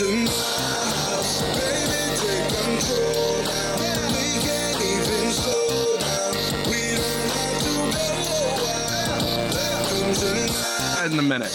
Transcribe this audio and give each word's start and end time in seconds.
In 0.00 0.06
a 11.18 11.22
minute. 11.22 11.52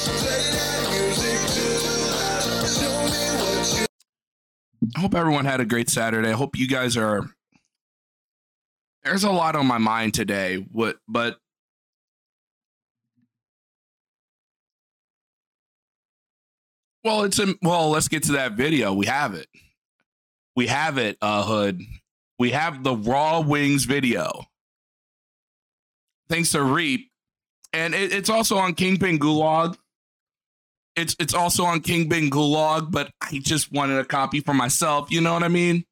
I 4.95 4.99
hope 4.99 5.15
everyone 5.15 5.45
had 5.45 5.59
a 5.59 5.65
great 5.65 5.89
Saturday. 5.89 6.29
I 6.29 6.33
hope 6.33 6.55
you 6.55 6.67
guys 6.67 6.95
are. 6.95 7.25
There's 9.03 9.23
a 9.23 9.31
lot 9.31 9.55
on 9.55 9.65
my 9.65 9.79
mind 9.79 10.13
today. 10.13 10.57
What, 10.71 10.97
but 11.07 11.37
well, 17.05 17.23
it's 17.23 17.39
in. 17.39 17.55
Well, 17.61 17.89
let's 17.89 18.09
get 18.09 18.23
to 18.23 18.33
that 18.33 18.53
video. 18.53 18.93
We 18.93 19.05
have 19.05 19.33
it. 19.33 19.47
We 20.57 20.67
have 20.67 20.97
it. 20.97 21.17
Uh, 21.21 21.43
Hood. 21.43 21.81
We 22.37 22.51
have 22.51 22.83
the 22.83 22.95
Raw 22.95 23.39
Wings 23.39 23.85
video. 23.85 24.43
Thanks 26.27 26.51
to 26.51 26.63
Reap, 26.63 27.11
and 27.71 27.95
it, 27.95 28.11
it's 28.11 28.29
also 28.29 28.57
on 28.57 28.73
Kingpin 28.73 29.19
Gulag 29.19 29.77
it's 30.95 31.15
it's 31.19 31.33
also 31.33 31.65
on 31.65 31.81
Kingpin 31.81 32.29
Gulag, 32.29 32.91
but 32.91 33.11
I 33.21 33.39
just 33.39 33.71
wanted 33.71 33.99
a 33.99 34.05
copy 34.05 34.39
for 34.39 34.53
myself. 34.53 35.11
You 35.11 35.21
know 35.21 35.33
what 35.33 35.43
I 35.43 35.49
mean? 35.49 35.83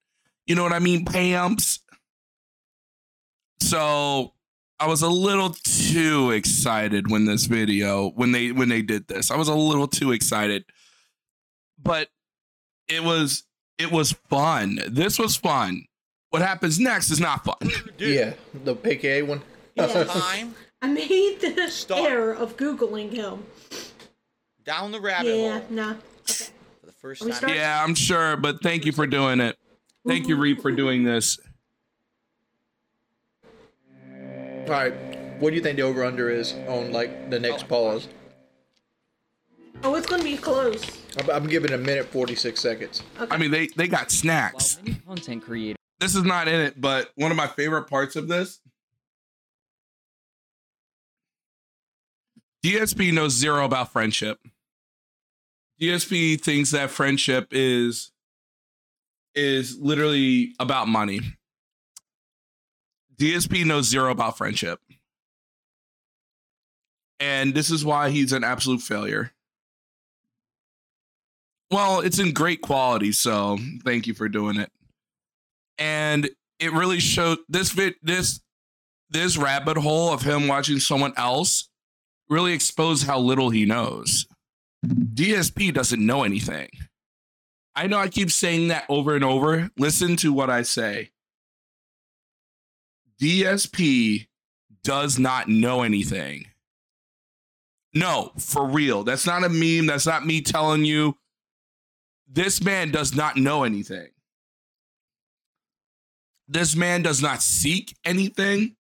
You 0.45 0.55
know 0.55 0.63
what 0.63 0.73
I 0.73 0.80
mean, 0.80 1.05
Pamps. 1.05 1.80
So 3.62 4.34
I 4.80 4.88
was 4.88 5.02
a 5.02 5.09
little 5.09 5.52
too 5.52 6.32
excited 6.32 7.09
when 7.12 7.26
this 7.26 7.46
video 7.46 8.09
when 8.12 8.32
they 8.32 8.52
when 8.52 8.70
they 8.70 8.82
did 8.82 9.07
this. 9.07 9.30
I 9.30 9.35
was 9.35 9.49
a 9.49 9.55
little 9.55 9.87
too 9.87 10.12
excited, 10.12 10.65
but 11.84 12.09
it 12.87 13.03
was 13.03 13.43
it 13.77 13.91
was 13.91 14.13
fun. 14.29 14.79
This 14.87 15.20
was 15.20 15.35
fun. 15.35 15.85
What 16.29 16.41
happens 16.41 16.79
next 16.79 17.12
is 17.12 17.20
not 17.20 17.43
fun. 17.43 17.71
Yeah, 17.98 18.34
the 18.63 18.75
AKA 18.84 19.23
one. 19.23 19.41
Yeah. 19.75 20.05
I 20.81 20.87
made 20.87 21.40
the 21.40 21.70
Start. 21.70 22.09
error 22.09 22.34
of 22.34 22.57
Googling 22.57 23.12
him. 23.12 23.45
down 24.65 24.91
the 24.91 24.99
rabbit 24.99 25.29
Yeah, 25.29 25.34
hole 25.34 25.43
Yeah, 25.45 25.62
no. 25.70 25.90
Okay. 25.91 26.45
for 26.79 26.85
the 26.85 26.91
first 26.91 27.21
time. 27.21 27.31
starting? 27.31 27.57
Yeah, 27.57 27.81
I'm 27.81 27.95
sure, 27.95 28.35
but 28.35 28.62
thank 28.62 28.85
you 28.85 28.91
for 28.91 29.07
doing 29.07 29.40
it. 29.40 29.57
Thank 30.05 30.27
you, 30.27 30.35
Reed, 30.35 30.62
for 30.62 30.71
doing 30.71 31.03
this. 31.05 31.40
All 34.65 34.70
right, 34.70 34.93
what 35.40 35.51
do 35.51 35.55
you 35.55 35.62
think 35.62 35.77
the 35.77 35.84
over 35.84 36.03
under 36.03 36.29
is 36.29 36.53
on 36.68 36.91
like 36.91 37.29
the 37.29 37.40
next 37.40 37.63
oh. 37.63 37.68
pause? 37.68 38.07
Oh, 39.84 39.95
it's 39.95 40.07
gonna 40.07 40.23
be 40.23 40.37
close. 40.37 40.84
I'm, 41.17 41.29
I'm 41.29 41.48
giving 41.48 41.71
a 41.73 41.77
minute 41.77 42.05
forty 42.05 42.35
six 42.35 42.62
seconds. 42.62 43.03
I 43.29 43.37
mean, 43.37 43.51
they 43.51 43.67
they 43.67 43.87
got 43.87 44.12
snacks. 44.12 44.75
While 44.75 44.85
many 44.85 44.99
content 45.05 45.43
creators 45.43 45.77
this 46.03 46.15
is 46.15 46.23
not 46.23 46.48
in 46.49 46.59
it, 46.59 46.79
but 46.79 47.12
one 47.15 47.31
of 47.31 47.37
my 47.37 47.48
favorite 47.48 47.84
parts 47.84 48.15
of 48.15 48.27
this. 48.27 48.59
DSP 52.63 53.13
knows 53.13 53.34
zero 53.34 53.65
about 53.65 53.91
friendship. 53.91 54.40
DSP 55.81 56.40
thinks 56.40 56.71
that 56.71 56.90
friendship 56.90 57.47
is 57.51 58.12
is 59.35 59.77
literally 59.79 60.53
about 60.59 60.87
money. 60.87 61.21
DSP 63.18 63.65
knows 63.65 63.87
zero 63.87 64.12
about 64.12 64.38
friendship. 64.38 64.79
And 67.19 67.53
this 67.53 67.72
is 67.72 67.85
why 67.85 68.09
he's 68.09 68.34
an 68.34 68.44
absolute 68.44 68.81
failure. 68.81 69.31
Well, 71.73 72.01
it's 72.01 72.19
in 72.19 72.34
great 72.34 72.61
quality, 72.61 73.11
so 73.11 73.57
thank 73.84 74.07
you 74.07 74.13
for 74.13 74.29
doing 74.29 74.57
it 74.57 74.72
and 75.78 76.29
it 76.59 76.72
really 76.73 77.00
showed 77.00 77.39
this 77.50 77.72
vid 77.72 77.95
this 78.01 78.39
this 79.09 79.38
rabbit 79.38 79.78
hole 79.78 80.11
of 80.11 80.22
him 80.22 80.47
watching 80.47 80.79
someone 80.79 81.13
else 81.17 81.69
really 82.29 82.53
exposed 82.53 83.06
how 83.06 83.19
little 83.19 83.50
he 83.50 83.66
knows. 83.66 84.25
DSP 84.85 85.73
doesn't 85.73 86.03
know 86.03 86.23
anything. 86.23 86.69
I 87.75 87.88
know 87.88 88.00
I 88.00 88.07
keep 88.07 88.31
saying 88.31 88.69
that 88.69 88.85
over 88.90 89.16
and 89.16 89.23
over. 89.23 89.69
Listen 89.78 90.16
to 90.17 90.34
what 90.34 90.50
I 90.50 90.63
say. 90.63 91.11
DSP 93.22 94.28
does 94.84 95.19
not 95.19 95.47
know 95.47 95.84
anything. 95.84 96.47
No, 97.94 98.31
for 98.40 98.66
real. 98.66 99.03
That's 99.03 99.28
not 99.28 99.44
a 99.44 99.50
meme. 99.50 99.85
That's 99.88 100.07
not 100.07 100.25
me 100.25 100.41
telling 100.41 100.85
you. 100.85 101.17
This 102.34 102.64
man 102.64 102.90
does 102.90 103.16
not 103.16 103.38
know 103.38 103.64
anything. 103.64 104.08
This 106.48 106.76
man 106.76 107.04
does 107.04 107.22
not 107.22 107.44
seek 107.44 107.96
anything. 108.04 108.76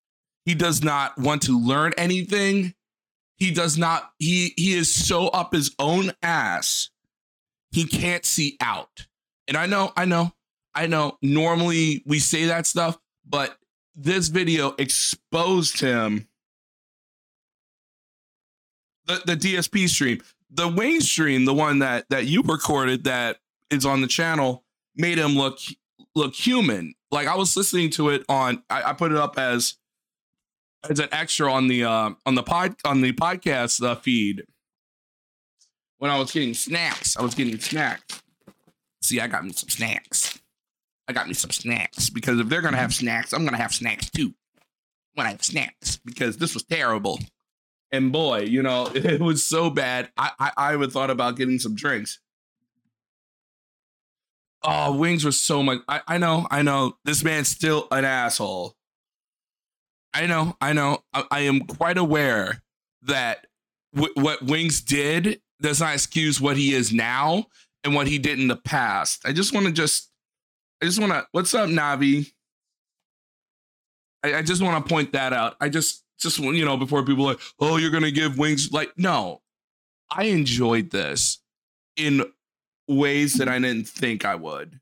He 0.46 0.54
does 0.54 0.82
not 0.82 1.18
want 1.18 1.42
to 1.42 1.58
learn 1.58 1.92
anything. 1.98 2.72
He 3.36 3.50
does 3.50 3.76
not, 3.76 4.10
he 4.18 4.54
he 4.56 4.72
is 4.72 4.92
so 4.92 5.28
up 5.28 5.52
his 5.52 5.74
own 5.78 6.12
ass. 6.22 6.88
He 7.72 7.84
can't 7.84 8.24
see 8.24 8.56
out. 8.60 9.06
And 9.46 9.56
I 9.56 9.66
know, 9.66 9.92
I 9.96 10.06
know, 10.06 10.32
I 10.74 10.86
know. 10.86 11.18
Normally 11.20 12.02
we 12.06 12.20
say 12.20 12.46
that 12.46 12.66
stuff, 12.66 12.98
but 13.28 13.58
this 13.94 14.28
video 14.28 14.74
exposed 14.78 15.78
him. 15.78 16.26
The 19.04 19.22
the 19.26 19.36
DSP 19.36 19.90
stream, 19.90 20.22
the 20.50 20.68
Wayne 20.68 21.02
stream, 21.02 21.44
the 21.44 21.54
one 21.54 21.80
that 21.80 22.08
that 22.08 22.24
you 22.24 22.42
recorded 22.42 23.04
that 23.04 23.38
is 23.72 23.86
on 23.86 24.00
the 24.00 24.06
channel, 24.06 24.64
made 24.94 25.18
him 25.18 25.32
look 25.32 25.58
look 26.14 26.34
human. 26.34 26.94
Like 27.10 27.26
I 27.26 27.36
was 27.36 27.56
listening 27.56 27.90
to 27.90 28.10
it 28.10 28.24
on, 28.28 28.62
I, 28.70 28.90
I 28.90 28.92
put 28.92 29.12
it 29.12 29.18
up 29.18 29.38
as 29.38 29.76
as 30.88 30.98
an 30.98 31.08
extra 31.12 31.52
on 31.52 31.68
the 31.68 31.84
uh, 31.84 32.10
on 32.26 32.34
the 32.34 32.42
pod 32.42 32.76
on 32.84 33.00
the 33.00 33.12
podcast 33.12 33.84
uh, 33.84 33.94
feed 33.94 34.44
when 35.98 36.10
I 36.10 36.18
was 36.18 36.32
getting 36.32 36.54
snacks. 36.54 37.16
I 37.16 37.22
was 37.22 37.34
getting 37.34 37.58
snacks. 37.58 38.22
See, 39.02 39.20
I 39.20 39.26
got 39.26 39.44
me 39.44 39.52
some 39.52 39.68
snacks. 39.68 40.38
I 41.08 41.12
got 41.12 41.26
me 41.26 41.34
some 41.34 41.50
snacks 41.50 42.10
because 42.10 42.38
if 42.38 42.48
they're 42.48 42.62
gonna 42.62 42.76
have 42.76 42.94
snacks, 42.94 43.32
I'm 43.32 43.44
gonna 43.44 43.56
have 43.56 43.72
snacks 43.72 44.10
too. 44.10 44.34
When 45.14 45.26
I 45.26 45.30
have 45.30 45.44
snacks, 45.44 45.98
because 46.04 46.38
this 46.38 46.54
was 46.54 46.62
terrible. 46.64 47.18
And 47.90 48.10
boy, 48.10 48.40
you 48.40 48.62
know, 48.62 48.90
it 48.94 49.20
was 49.20 49.44
so 49.44 49.70
bad. 49.70 50.10
I 50.16 50.30
I, 50.38 50.52
I 50.56 50.76
would 50.76 50.92
thought 50.92 51.10
about 51.10 51.36
getting 51.36 51.58
some 51.58 51.74
drinks. 51.74 52.18
Oh, 54.64 54.96
wings 54.96 55.24
was 55.24 55.38
so 55.38 55.62
much. 55.62 55.80
I, 55.88 56.00
I 56.06 56.18
know, 56.18 56.46
I 56.50 56.62
know. 56.62 56.96
This 57.04 57.24
man's 57.24 57.48
still 57.48 57.88
an 57.90 58.04
asshole. 58.04 58.76
I 60.14 60.26
know, 60.26 60.56
I 60.60 60.72
know. 60.72 61.02
I, 61.12 61.24
I 61.30 61.40
am 61.40 61.60
quite 61.60 61.98
aware 61.98 62.62
that 63.02 63.46
w- 63.94 64.12
what 64.14 64.42
Wings 64.42 64.80
did 64.80 65.40
does 65.60 65.80
not 65.80 65.94
excuse 65.94 66.40
what 66.40 66.56
he 66.56 66.74
is 66.74 66.92
now 66.92 67.46
and 67.82 67.94
what 67.94 68.06
he 68.06 68.18
did 68.18 68.38
in 68.38 68.48
the 68.48 68.56
past. 68.56 69.22
I 69.24 69.32
just 69.32 69.54
want 69.54 69.66
to 69.66 69.72
just, 69.72 70.10
I 70.80 70.86
just 70.86 71.00
want 71.00 71.12
to. 71.12 71.26
What's 71.32 71.54
up, 71.54 71.68
Navi? 71.68 72.30
I, 74.22 74.36
I 74.36 74.42
just 74.42 74.62
want 74.62 74.84
to 74.84 74.88
point 74.88 75.12
that 75.12 75.32
out. 75.32 75.56
I 75.60 75.68
just, 75.68 76.04
just 76.20 76.38
you 76.38 76.64
know, 76.64 76.76
before 76.76 77.04
people 77.04 77.24
like, 77.24 77.40
oh, 77.58 77.78
you're 77.78 77.90
gonna 77.90 78.10
give 78.10 78.38
Wings 78.38 78.70
like, 78.70 78.92
no. 78.96 79.40
I 80.10 80.24
enjoyed 80.24 80.90
this 80.90 81.38
in 81.96 82.22
ways 82.92 83.34
that 83.34 83.48
I 83.48 83.58
didn't 83.58 83.88
think 83.88 84.24
I 84.24 84.34
would. 84.34 84.80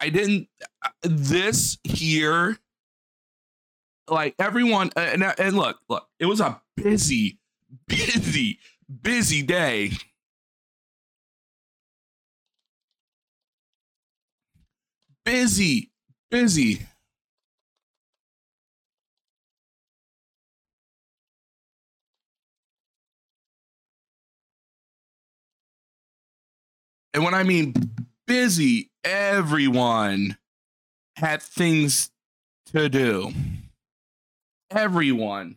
I 0.00 0.08
didn't. 0.08 0.48
uh, 0.84 0.88
This 1.02 1.78
here, 1.84 2.58
like 4.08 4.34
everyone, 4.38 4.90
uh, 4.96 5.00
and, 5.00 5.22
and 5.22 5.56
look, 5.56 5.78
look, 5.88 6.08
it 6.18 6.26
was 6.26 6.40
a 6.40 6.60
busy, 6.76 7.38
busy, 7.86 8.58
busy 9.02 9.42
day. 9.42 9.92
Busy, 15.24 15.90
busy. 16.30 16.86
And 27.14 27.24
when 27.24 27.34
I 27.34 27.42
mean 27.42 27.74
busy, 28.26 28.90
everyone 29.04 30.36
had 31.16 31.42
things 31.42 32.10
to 32.72 32.88
do. 32.88 33.32
Everyone. 34.70 35.56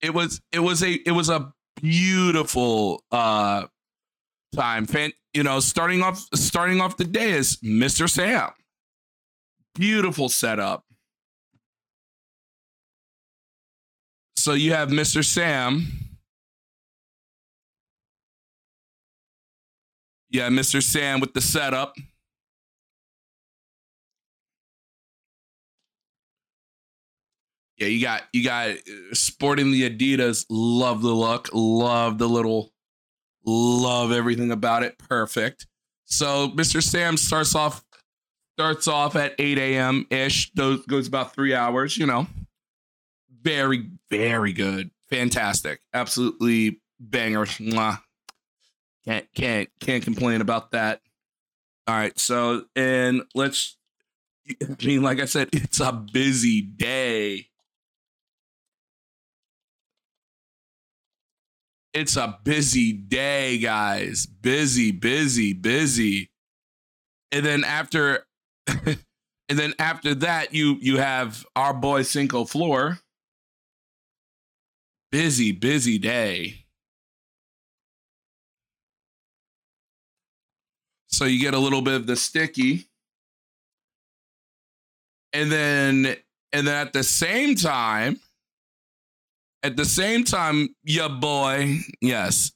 It 0.00 0.14
was 0.14 0.40
it 0.52 0.60
was 0.60 0.82
a 0.82 0.92
it 0.92 1.12
was 1.12 1.28
a 1.28 1.52
beautiful 1.80 3.04
uh 3.10 3.66
time. 4.54 4.86
Fan, 4.86 5.12
you 5.34 5.42
know, 5.42 5.60
starting 5.60 6.02
off 6.02 6.24
starting 6.34 6.80
off 6.80 6.96
the 6.96 7.04
day 7.04 7.30
is 7.30 7.56
Mr. 7.58 8.08
Sam. 8.08 8.50
Beautiful 9.74 10.28
setup. 10.28 10.84
So 14.36 14.52
you 14.54 14.72
have 14.72 14.88
Mr. 14.88 15.24
Sam 15.24 16.07
Yeah, 20.30 20.48
Mr. 20.48 20.82
Sam 20.82 21.20
with 21.20 21.32
the 21.34 21.40
setup. 21.40 21.94
Yeah, 27.78 27.86
you 27.86 28.02
got 28.02 28.22
you 28.32 28.44
got 28.44 28.70
uh, 28.70 28.74
sporting 29.12 29.70
the 29.70 29.88
Adidas. 29.88 30.44
Love 30.50 31.02
the 31.02 31.12
look. 31.12 31.48
Love 31.52 32.18
the 32.18 32.28
little. 32.28 32.72
Love 33.44 34.12
everything 34.12 34.50
about 34.50 34.82
it. 34.82 34.98
Perfect. 34.98 35.66
So 36.04 36.48
Mr. 36.50 36.82
Sam 36.82 37.16
starts 37.16 37.54
off 37.54 37.84
starts 38.58 38.88
off 38.88 39.14
at 39.14 39.34
8 39.38 39.58
a.m. 39.58 40.06
ish. 40.10 40.50
Goes 40.52 40.84
goes 40.86 41.06
about 41.06 41.34
three 41.34 41.54
hours. 41.54 41.96
You 41.96 42.06
know, 42.06 42.26
very 43.42 43.88
very 44.10 44.52
good, 44.52 44.90
fantastic, 45.08 45.80
absolutely 45.94 46.80
banger. 46.98 47.46
Can't 49.08 49.26
can't 49.34 49.70
can't 49.80 50.04
complain 50.04 50.42
about 50.42 50.72
that. 50.72 51.00
All 51.86 51.94
right, 51.94 52.18
so 52.18 52.64
and 52.76 53.22
let's. 53.34 53.78
I 54.62 54.84
mean, 54.84 55.02
like 55.02 55.18
I 55.18 55.24
said, 55.24 55.48
it's 55.52 55.80
a 55.80 55.92
busy 55.92 56.60
day. 56.60 57.48
It's 61.94 62.16
a 62.16 62.38
busy 62.44 62.92
day, 62.92 63.56
guys. 63.56 64.26
Busy, 64.26 64.90
busy, 64.90 65.54
busy. 65.54 66.30
And 67.32 67.46
then 67.46 67.64
after 67.64 68.26
and 68.68 68.98
then 69.48 69.72
after 69.78 70.14
that, 70.16 70.52
you 70.52 70.76
you 70.82 70.98
have 70.98 71.46
our 71.56 71.72
boy 71.72 72.02
Cinco 72.02 72.44
Floor. 72.44 72.98
Busy, 75.10 75.52
busy 75.52 75.98
day. 75.98 76.57
So 81.08 81.24
you 81.24 81.40
get 81.40 81.54
a 81.54 81.58
little 81.58 81.82
bit 81.82 81.94
of 81.94 82.06
the 82.06 82.16
sticky. 82.16 82.86
And 85.32 85.50
then 85.50 86.16
and 86.52 86.66
then 86.66 86.74
at 86.74 86.92
the 86.92 87.02
same 87.02 87.54
time, 87.54 88.20
at 89.62 89.76
the 89.76 89.84
same 89.84 90.24
time, 90.24 90.74
your 90.82 91.08
boy, 91.08 91.78
yes. 92.00 92.52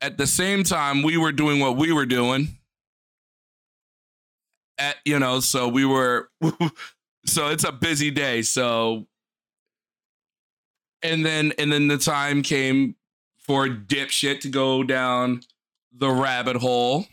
At 0.00 0.18
the 0.18 0.26
same 0.26 0.62
time, 0.62 1.02
we 1.02 1.16
were 1.16 1.32
doing 1.32 1.60
what 1.60 1.76
we 1.76 1.92
were 1.92 2.06
doing. 2.06 2.58
At 4.78 4.96
you 5.04 5.18
know, 5.18 5.40
so 5.40 5.68
we 5.68 5.84
were 5.84 6.28
so 7.26 7.48
it's 7.48 7.64
a 7.64 7.72
busy 7.72 8.10
day. 8.10 8.42
So 8.42 9.06
and 11.02 11.24
then 11.24 11.52
and 11.58 11.72
then 11.72 11.88
the 11.88 11.98
time 11.98 12.42
came 12.42 12.96
for 13.38 13.68
dipshit 13.68 14.40
to 14.40 14.48
go 14.48 14.82
down 14.82 15.42
the 15.96 16.10
rabbit 16.10 16.56
hole. 16.56 17.06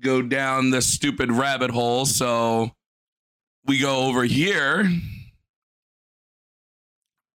Go 0.00 0.22
down 0.22 0.70
the 0.70 0.82
stupid 0.82 1.30
rabbit 1.30 1.70
hole. 1.70 2.06
So 2.06 2.70
we 3.64 3.78
go 3.78 4.06
over 4.06 4.24
here. 4.24 4.90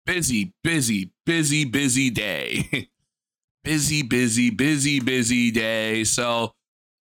Busy, 0.04 0.52
busy, 0.62 1.10
busy, 1.24 1.64
busy 1.64 2.10
day. 2.10 2.88
busy, 3.64 4.02
busy, 4.02 4.50
busy, 4.50 5.00
busy 5.00 5.50
day. 5.50 6.04
So 6.04 6.52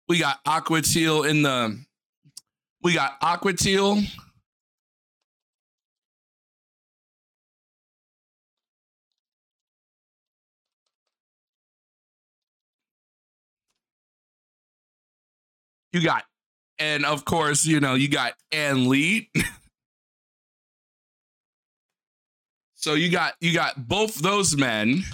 we 0.08 0.18
got 0.18 0.40
Aqua 0.46 0.82
Teal 0.82 1.24
in 1.24 1.42
the 1.42 1.78
we 2.82 2.94
got 2.94 3.16
Aqua 3.20 3.52
Teal. 3.52 4.02
You 15.94 16.02
got, 16.02 16.24
and 16.80 17.06
of 17.06 17.24
course, 17.24 17.64
you 17.64 17.78
know, 17.78 17.94
you 17.94 18.08
got 18.08 18.32
Ann 18.50 18.88
Lee. 18.88 19.30
so 22.74 22.94
you 22.94 23.12
got 23.12 23.34
you 23.40 23.54
got 23.54 23.86
both 23.86 24.16
those 24.16 24.56
men, 24.56 25.04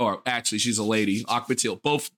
or 0.00 0.20
actually 0.26 0.58
she's 0.58 0.76
a 0.76 0.82
lady, 0.82 1.24
Aqua 1.28 1.54
Teal, 1.54 1.76
both 1.76 2.10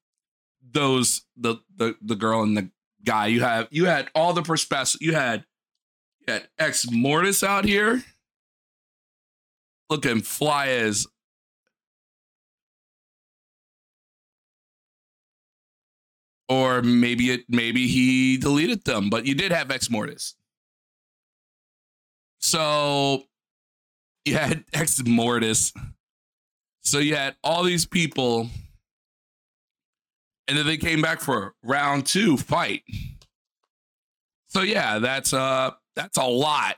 those 0.73 1.27
the 1.37 1.57
the 1.77 1.95
the 2.01 2.17
girl 2.17 2.43
and 2.43 2.57
the 2.57 2.71
guy. 3.05 3.27
You 3.27 3.43
have 3.43 3.69
you 3.71 3.85
had 3.85 4.09
all 4.15 4.33
the 4.33 4.41
perspective. 4.41 5.03
You 5.03 5.15
had 5.15 5.45
you 6.27 6.33
had 6.33 6.49
Ex 6.59 6.91
Mortis 6.91 7.45
out 7.45 7.67
here, 7.67 8.03
looking 9.91 10.23
fly 10.23 10.69
as 10.69 11.07
or 16.51 16.83
maybe 16.83 17.31
it 17.31 17.45
maybe 17.49 17.87
he 17.87 18.37
deleted 18.37 18.85
them, 18.85 19.09
but 19.09 19.25
you 19.25 19.35
did 19.37 19.53
have 19.53 19.71
Ex 19.71 19.89
Mortis. 19.89 20.35
So 22.41 23.23
you 24.25 24.35
had 24.37 24.65
Ex 24.75 25.01
Mortis. 25.07 25.73
So 26.83 26.99
you 26.99 27.15
had 27.15 27.37
all 27.45 27.63
these 27.63 27.87
people, 27.87 28.49
and 30.49 30.59
then 30.59 30.67
they 30.67 30.77
came 30.77 31.01
back 31.01 31.21
for 31.21 31.55
round 31.63 32.05
two 32.07 32.37
fight. 32.37 32.83
So 34.49 34.63
yeah, 34.63 34.99
that's 34.99 35.33
uh 35.33 35.71
that's 35.95 36.17
a 36.17 36.25
lot. 36.25 36.77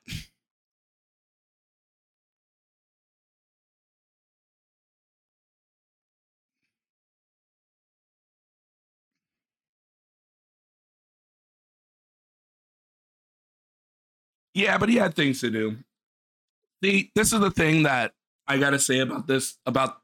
Yeah, 14.55 14.79
but 14.79 14.89
he 14.89 14.97
had 14.97 15.15
things 15.15 15.41
to 15.41 15.51
do. 15.51 15.77
See, 16.83 17.11
this 17.15 17.33
is 17.33 17.41
the 17.41 17.51
thing 17.51 17.85
that 17.85 18.13
I 18.47 18.59
gotta 18.59 18.79
say 18.79 18.99
about 18.99 19.27
this 19.27 19.59
about 19.67 20.03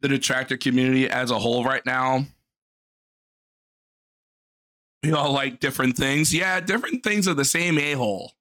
the 0.00 0.08
detractor 0.08 0.56
community 0.56 1.08
as 1.08 1.30
a 1.30 1.38
whole 1.38 1.64
right 1.64 1.84
now. 1.86 2.26
We 5.02 5.12
all 5.12 5.32
like 5.32 5.60
different 5.60 5.96
things. 5.96 6.34
Yeah, 6.34 6.60
different 6.60 7.04
things 7.04 7.28
are 7.28 7.34
the 7.34 7.44
same 7.44 7.78
a-hole. 7.78 8.32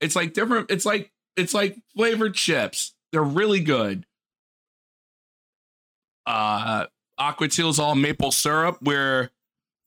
It's 0.00 0.14
like 0.14 0.34
different, 0.34 0.70
it's 0.70 0.84
like 0.84 1.10
it's 1.36 1.54
like 1.54 1.78
flavored 1.94 2.34
chips. 2.34 2.94
They're 3.12 3.22
really 3.22 3.60
good. 3.60 4.04
Uh 6.26 6.86
Aqua 7.18 7.48
Teal's 7.48 7.78
all 7.78 7.94
maple 7.94 8.30
syrup, 8.30 8.76
where 8.82 9.30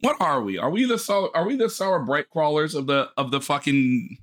what 0.01 0.17
are 0.19 0.41
we? 0.41 0.57
Are 0.57 0.69
we 0.69 0.85
the 0.85 0.97
sour, 0.97 1.29
are 1.35 1.45
we 1.45 1.55
the 1.55 1.69
sour 1.69 1.99
bright 1.99 2.29
crawlers 2.29 2.75
of 2.75 2.87
the 2.87 3.09
of 3.17 3.31
the 3.31 3.41
fucking 3.41 4.17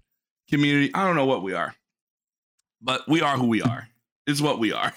community? 0.49 0.91
I 0.95 1.05
don't 1.07 1.17
know 1.17 1.27
what 1.27 1.43
we 1.43 1.53
are. 1.55 1.75
But 2.81 3.09
we 3.09 3.21
are 3.21 3.37
who 3.37 3.47
we 3.47 3.63
are. 3.63 3.89
Is 4.27 4.43
what 4.43 4.59
we 4.59 4.73
are. 4.73 4.93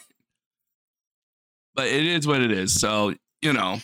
But 1.75 1.87
it 1.87 2.05
is 2.05 2.27
what 2.27 2.41
it 2.41 2.51
is. 2.51 2.79
So, 2.79 3.15
you 3.41 3.53
know. 3.53 3.79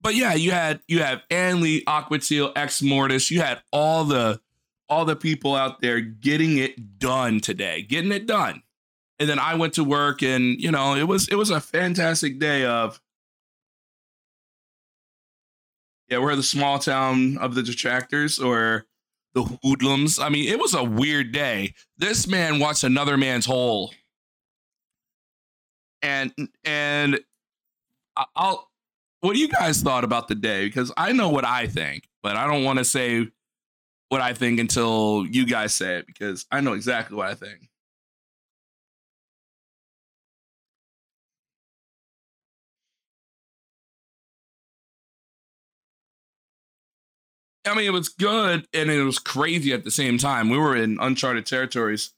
But 0.00 0.14
yeah, 0.14 0.34
you 0.34 0.50
had 0.50 0.80
you 0.88 1.02
have 1.02 1.22
Ann 1.30 1.60
Lee, 1.60 1.84
Aqua 1.86 2.18
Teal, 2.18 2.52
Ex 2.56 2.82
Mortis. 2.82 3.30
You 3.30 3.40
had 3.40 3.62
all 3.72 4.04
the 4.04 4.40
all 4.88 5.04
the 5.04 5.16
people 5.16 5.54
out 5.54 5.80
there 5.80 6.00
getting 6.00 6.58
it 6.58 6.98
done 6.98 7.40
today, 7.40 7.82
getting 7.82 8.10
it 8.12 8.26
done. 8.26 8.62
And 9.18 9.28
then 9.28 9.38
I 9.38 9.54
went 9.54 9.74
to 9.74 9.84
work 9.84 10.22
and, 10.22 10.58
you 10.60 10.70
know, 10.70 10.94
it 10.94 11.06
was 11.06 11.28
it 11.28 11.36
was 11.36 11.50
a 11.50 11.60
fantastic 11.60 12.38
day 12.38 12.64
of 12.64 13.00
yeah, 16.10 16.18
we're 16.18 16.36
the 16.36 16.42
small 16.42 16.78
town 16.78 17.38
of 17.38 17.54
the 17.54 17.62
detractors 17.62 18.38
or 18.38 18.86
the 19.34 19.44
hoodlums. 19.62 20.18
I 20.18 20.28
mean, 20.28 20.48
it 20.48 20.58
was 20.58 20.74
a 20.74 20.82
weird 20.82 21.32
day. 21.32 21.74
This 21.96 22.26
man 22.26 22.58
watched 22.58 22.82
another 22.82 23.16
man's 23.16 23.46
hole. 23.46 23.94
And 26.02 26.32
and 26.64 27.20
I'll 28.34 28.68
what 29.20 29.34
do 29.34 29.38
you 29.38 29.48
guys 29.48 29.82
thought 29.82 30.02
about 30.02 30.28
the 30.28 30.34
day? 30.34 30.66
Because 30.66 30.92
I 30.96 31.12
know 31.12 31.28
what 31.28 31.44
I 31.44 31.66
think, 31.66 32.08
but 32.22 32.36
I 32.36 32.46
don't 32.46 32.64
want 32.64 32.78
to 32.78 32.84
say 32.84 33.28
what 34.08 34.20
I 34.20 34.32
think 34.34 34.58
until 34.58 35.26
you 35.30 35.46
guys 35.46 35.74
say 35.74 35.98
it 35.98 36.06
because 36.06 36.46
I 36.50 36.60
know 36.60 36.72
exactly 36.72 37.16
what 37.16 37.28
I 37.28 37.34
think. 37.34 37.69
I 47.66 47.74
mean, 47.74 47.86
it 47.86 47.92
was 47.92 48.08
good 48.08 48.66
and 48.72 48.90
it 48.90 49.02
was 49.04 49.18
crazy 49.18 49.72
at 49.72 49.84
the 49.84 49.90
same 49.90 50.18
time. 50.18 50.48
We 50.48 50.58
were 50.58 50.76
in 50.76 50.98
uncharted 51.00 51.46
territories. 51.46 52.12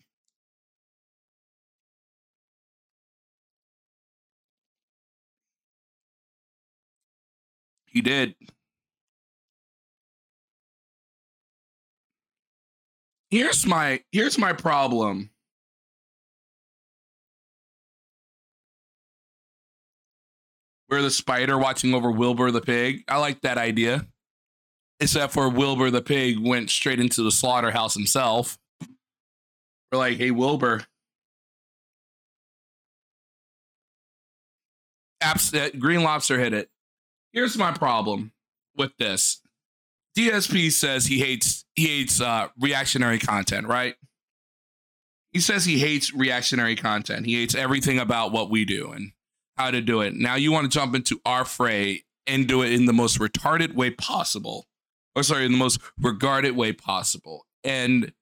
He 7.87 8.01
did. 8.01 8.35
Here's 13.31 13.67
my 13.67 14.01
here's 14.13 14.39
my 14.39 14.53
problem. 14.53 15.31
We're 20.89 21.03
the 21.03 21.11
spider 21.11 21.59
watching 21.59 21.95
over 21.95 22.11
Wilbur 22.11 22.51
the 22.51 22.61
pig. 22.61 23.05
I 23.09 23.17
like 23.19 23.41
that 23.43 23.57
idea. 23.57 24.07
Except 25.03 25.33
for 25.33 25.49
Wilbur 25.49 25.91
the 25.91 26.01
pig 26.01 26.39
went 26.39 26.71
straight 26.71 27.01
into 27.01 27.25
the 27.25 27.33
slaughterhouse 27.33 27.95
himself. 27.95 28.57
We're 29.91 29.99
like, 29.99 30.17
hey, 30.17 30.31
Wilbur. 30.31 30.85
Abs- 35.21 35.53
uh, 35.53 35.71
Green 35.77 36.05
Lobster 36.05 36.39
hit 36.39 36.55
it. 36.55 36.71
Here's 37.33 37.59
my 37.59 37.73
problem 37.73 38.31
with 38.77 38.97
this. 38.97 39.41
DSP 40.17 40.71
says 40.71 41.07
he 41.07 41.19
hates 41.19 41.65
he 41.75 41.87
hates 41.87 42.21
uh, 42.21 42.49
reactionary 42.61 43.19
content, 43.19 43.67
right? 43.67 43.97
He 45.33 45.41
says 45.41 45.65
he 45.65 45.81
hates 45.81 46.15
reactionary 46.15 46.77
content. 46.77 47.27
He 47.27 47.35
hates 47.35 47.57
everything 47.57 47.99
about 47.99 48.31
what 48.31 48.51
we 48.51 48.65
do 48.65 48.93
and 48.93 49.11
how 49.57 49.73
to 49.73 49.81
do 49.81 50.01
it. 50.01 50.15
Now 50.15 50.37
you 50.37 50.53
want 50.53 50.71
to 50.71 50.79
jump 50.79 50.95
into 50.95 51.21
our 51.27 51.45
fray 51.45 52.05
and 52.25 52.47
do 52.47 52.63
it 52.63 52.71
in 52.73 52.87
the 52.87 52.93
most 52.93 53.19
retarded 53.19 53.75
way 53.75 53.91
possible, 53.91 54.67
or 55.15 55.23
sorry, 55.23 55.45
in 55.45 55.53
the 55.53 55.59
most 55.59 55.81
regarded 56.01 56.57
way 56.57 56.73
possible. 56.73 57.47
And 57.65 58.13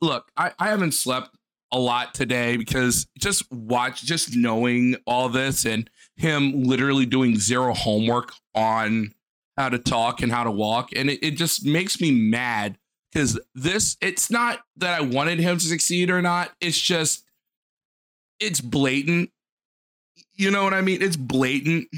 look, 0.00 0.30
I, 0.36 0.52
I 0.58 0.68
haven't 0.68 0.92
slept 0.92 1.36
a 1.72 1.78
lot 1.78 2.12
today 2.14 2.56
because 2.56 3.06
just 3.18 3.50
watch, 3.50 4.02
just 4.02 4.36
knowing 4.36 4.96
all 5.06 5.28
this 5.28 5.64
and 5.64 5.88
him 6.16 6.64
literally 6.64 7.06
doing 7.06 7.38
zero 7.38 7.72
homework 7.72 8.32
on 8.54 9.12
how 9.56 9.68
to 9.68 9.78
talk 9.78 10.22
and 10.22 10.30
how 10.30 10.44
to 10.44 10.50
walk. 10.50 10.90
And 10.94 11.10
it, 11.10 11.22
it 11.22 11.30
just 11.32 11.64
makes 11.64 12.00
me 12.00 12.10
mad 12.10 12.78
because 13.10 13.40
this, 13.54 13.96
it's 14.00 14.30
not 14.30 14.60
that 14.76 14.98
I 14.98 15.02
wanted 15.02 15.38
him 15.38 15.58
to 15.58 15.64
succeed 15.64 16.10
or 16.10 16.22
not. 16.22 16.52
It's 16.60 16.80
just, 16.80 17.24
it's 18.38 18.60
blatant. 18.60 19.30
You 20.34 20.50
know 20.50 20.64
what 20.64 20.74
I 20.74 20.80
mean? 20.80 21.02
It's 21.02 21.16
blatant. 21.16 21.88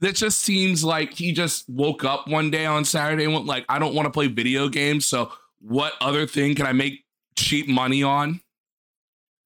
That 0.00 0.14
just 0.14 0.40
seems 0.40 0.84
like 0.84 1.12
he 1.14 1.32
just 1.32 1.68
woke 1.68 2.04
up 2.04 2.28
one 2.28 2.50
day 2.50 2.66
on 2.66 2.84
Saturday 2.84 3.24
and 3.24 3.32
went 3.32 3.46
like, 3.46 3.64
I 3.68 3.78
don't 3.78 3.94
want 3.94 4.06
to 4.06 4.10
play 4.10 4.28
video 4.28 4.68
games. 4.68 5.06
So 5.06 5.32
what 5.60 5.94
other 6.00 6.26
thing 6.26 6.54
can 6.54 6.66
I 6.66 6.72
make 6.72 7.04
cheap 7.36 7.68
money 7.68 8.02
on? 8.02 8.40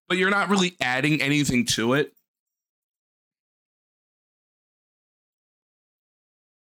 But 0.09 0.19
you're 0.19 0.31
not 0.31 0.51
really 0.51 0.77
adding 0.81 1.23
anything 1.23 1.65
to 1.67 1.95
it. 1.95 2.13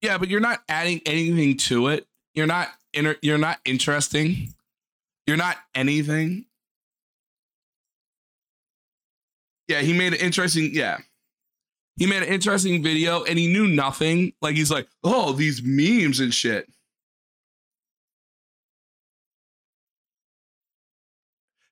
Yeah, 0.01 0.17
but 0.17 0.29
you're 0.29 0.39
not 0.39 0.61
adding 0.69 1.01
anything 1.05 1.57
to 1.57 1.87
it. 1.87 2.07
You're 2.33 2.47
not 2.47 2.69
inter- 2.93 3.17
you're 3.21 3.37
not 3.37 3.59
interesting. 3.65 4.53
You're 5.27 5.37
not 5.37 5.57
anything. 5.75 6.45
Yeah, 9.67 9.81
he 9.81 9.93
made 9.93 10.13
an 10.13 10.19
interesting, 10.19 10.71
yeah. 10.73 10.97
He 11.97 12.05
made 12.07 12.23
an 12.23 12.29
interesting 12.29 12.81
video 12.81 13.23
and 13.23 13.37
he 13.37 13.47
knew 13.47 13.67
nothing. 13.67 14.33
Like 14.41 14.55
he's 14.55 14.71
like, 14.71 14.87
"Oh, 15.03 15.33
these 15.33 15.61
memes 15.63 16.19
and 16.19 16.33
shit." 16.33 16.67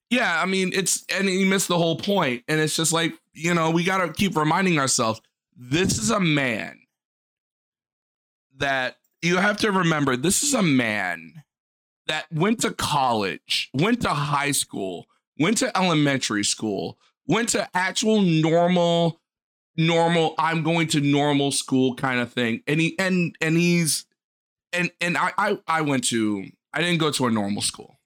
Yeah, 0.09 0.41
I 0.41 0.45
mean, 0.45 0.71
it's 0.73 1.05
and 1.13 1.27
he 1.27 1.45
missed 1.45 1.67
the 1.67 1.77
whole 1.77 1.97
point. 1.97 2.43
And 2.47 2.59
it's 2.59 2.75
just 2.75 2.91
like, 2.91 3.13
you 3.33 3.53
know, 3.53 3.69
we 3.69 3.83
got 3.83 4.05
to 4.05 4.11
keep 4.11 4.35
reminding 4.35 4.79
ourselves 4.79 5.21
this 5.55 5.97
is 5.97 6.09
a 6.09 6.19
man 6.19 6.79
that 8.57 8.97
you 9.21 9.37
have 9.37 9.57
to 9.57 9.71
remember 9.71 10.15
this 10.15 10.43
is 10.43 10.53
a 10.53 10.61
man 10.61 11.43
that 12.07 12.25
went 12.31 12.61
to 12.61 12.71
college, 12.71 13.69
went 13.73 14.01
to 14.01 14.09
high 14.09 14.51
school, 14.51 15.05
went 15.37 15.57
to 15.57 15.77
elementary 15.77 16.43
school, 16.43 16.97
went 17.27 17.49
to 17.49 17.69
actual 17.75 18.21
normal 18.21 19.18
normal 19.79 20.35
I'm 20.37 20.61
going 20.61 20.87
to 20.89 21.01
normal 21.01 21.51
school 21.51 21.95
kind 21.95 22.19
of 22.19 22.31
thing. 22.31 22.61
And 22.67 22.79
he 22.79 22.97
and 22.99 23.35
and 23.41 23.57
he's 23.57 24.05
and 24.73 24.91
and 25.01 25.17
I 25.17 25.31
I 25.37 25.59
I 25.67 25.81
went 25.81 26.03
to 26.05 26.45
I 26.73 26.81
didn't 26.81 26.99
go 26.99 27.11
to 27.11 27.25
a 27.27 27.31
normal 27.31 27.61
school. 27.61 27.99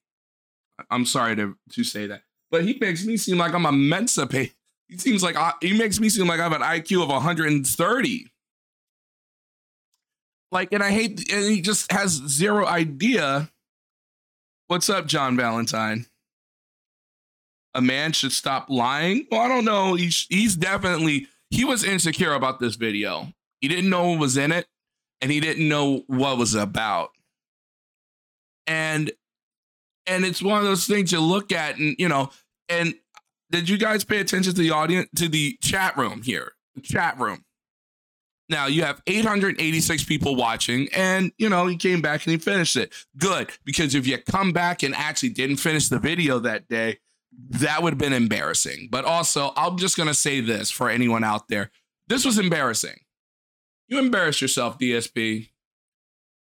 I'm 0.89 1.05
sorry 1.05 1.35
to 1.35 1.57
to 1.71 1.83
say 1.83 2.07
that. 2.07 2.23
But 2.51 2.63
he 2.63 2.77
makes 2.79 3.05
me 3.05 3.17
seem 3.17 3.37
like 3.37 3.53
I'm 3.53 3.65
a 3.65 3.71
Mensa 3.71 4.27
pay. 4.27 4.51
He 4.87 4.97
seems 4.97 5.23
like 5.23 5.35
I, 5.35 5.53
he 5.61 5.77
makes 5.77 5.99
me 5.99 6.09
seem 6.09 6.27
like 6.27 6.39
I 6.39 6.43
have 6.43 6.53
an 6.53 6.61
IQ 6.61 7.03
of 7.03 7.09
130 7.09 8.27
like 10.53 10.71
and 10.71 10.83
i 10.83 10.91
hate 10.91 11.33
and 11.33 11.45
he 11.45 11.59
just 11.59 11.91
has 11.91 12.11
zero 12.11 12.65
idea 12.65 13.49
what's 14.67 14.89
up 14.89 15.05
john 15.05 15.35
valentine 15.35 16.05
a 17.73 17.81
man 17.81 18.13
should 18.13 18.31
stop 18.31 18.69
lying 18.69 19.25
well 19.31 19.41
i 19.41 19.47
don't 19.47 19.65
know 19.65 19.95
he's 19.95 20.27
he's 20.29 20.55
definitely 20.55 21.27
he 21.53 21.65
was 21.65 21.83
insecure 21.83 22.33
about 22.33 22.59
this 22.59 22.75
video. 22.75 23.27
He 23.61 23.67
didn't 23.67 23.89
know 23.89 24.09
what 24.09 24.19
was 24.19 24.37
in 24.37 24.51
it 24.51 24.65
and 25.21 25.31
he 25.31 25.39
didn't 25.39 25.69
know 25.69 26.03
what 26.07 26.37
was 26.37 26.55
about. 26.55 27.11
And 28.65 29.11
and 30.07 30.25
it's 30.25 30.41
one 30.41 30.57
of 30.57 30.65
those 30.65 30.87
things 30.87 31.11
you 31.11 31.19
look 31.19 31.51
at 31.51 31.77
and 31.77 31.95
you 31.99 32.09
know 32.09 32.31
and 32.69 32.95
did 33.51 33.69
you 33.69 33.77
guys 33.77 34.03
pay 34.03 34.19
attention 34.19 34.53
to 34.53 34.59
the 34.59 34.71
audience 34.71 35.09
to 35.17 35.29
the 35.29 35.57
chat 35.61 35.95
room 35.95 36.23
here? 36.23 36.53
Chat 36.81 37.19
room. 37.19 37.45
Now 38.49 38.65
you 38.65 38.83
have 38.83 39.01
886 39.05 40.03
people 40.05 40.35
watching, 40.35 40.89
and 40.91 41.31
you 41.37 41.49
know 41.49 41.67
he 41.67 41.77
came 41.77 42.01
back 42.01 42.25
and 42.25 42.31
he 42.31 42.37
finished 42.37 42.75
it. 42.75 42.93
Good, 43.15 43.51
because 43.63 43.93
if 43.95 44.07
you 44.07 44.17
come 44.17 44.53
back 44.53 44.81
and 44.81 44.95
actually 44.95 45.29
didn't 45.29 45.57
finish 45.57 45.87
the 45.87 45.99
video 45.99 46.39
that 46.39 46.67
day, 46.67 46.99
that 47.51 47.83
would 47.83 47.93
have 47.93 47.99
been 47.99 48.13
embarrassing. 48.13 48.89
But 48.91 49.05
also, 49.05 49.53
I'm 49.55 49.77
just 49.77 49.97
gonna 49.97 50.13
say 50.13 50.41
this 50.41 50.71
for 50.71 50.89
anyone 50.89 51.23
out 51.23 51.47
there: 51.47 51.71
this 52.07 52.25
was 52.25 52.37
embarrassing. 52.37 52.99
You 53.87 53.99
embarrassed 53.99 54.41
yourself, 54.41 54.77
DSP. 54.79 55.49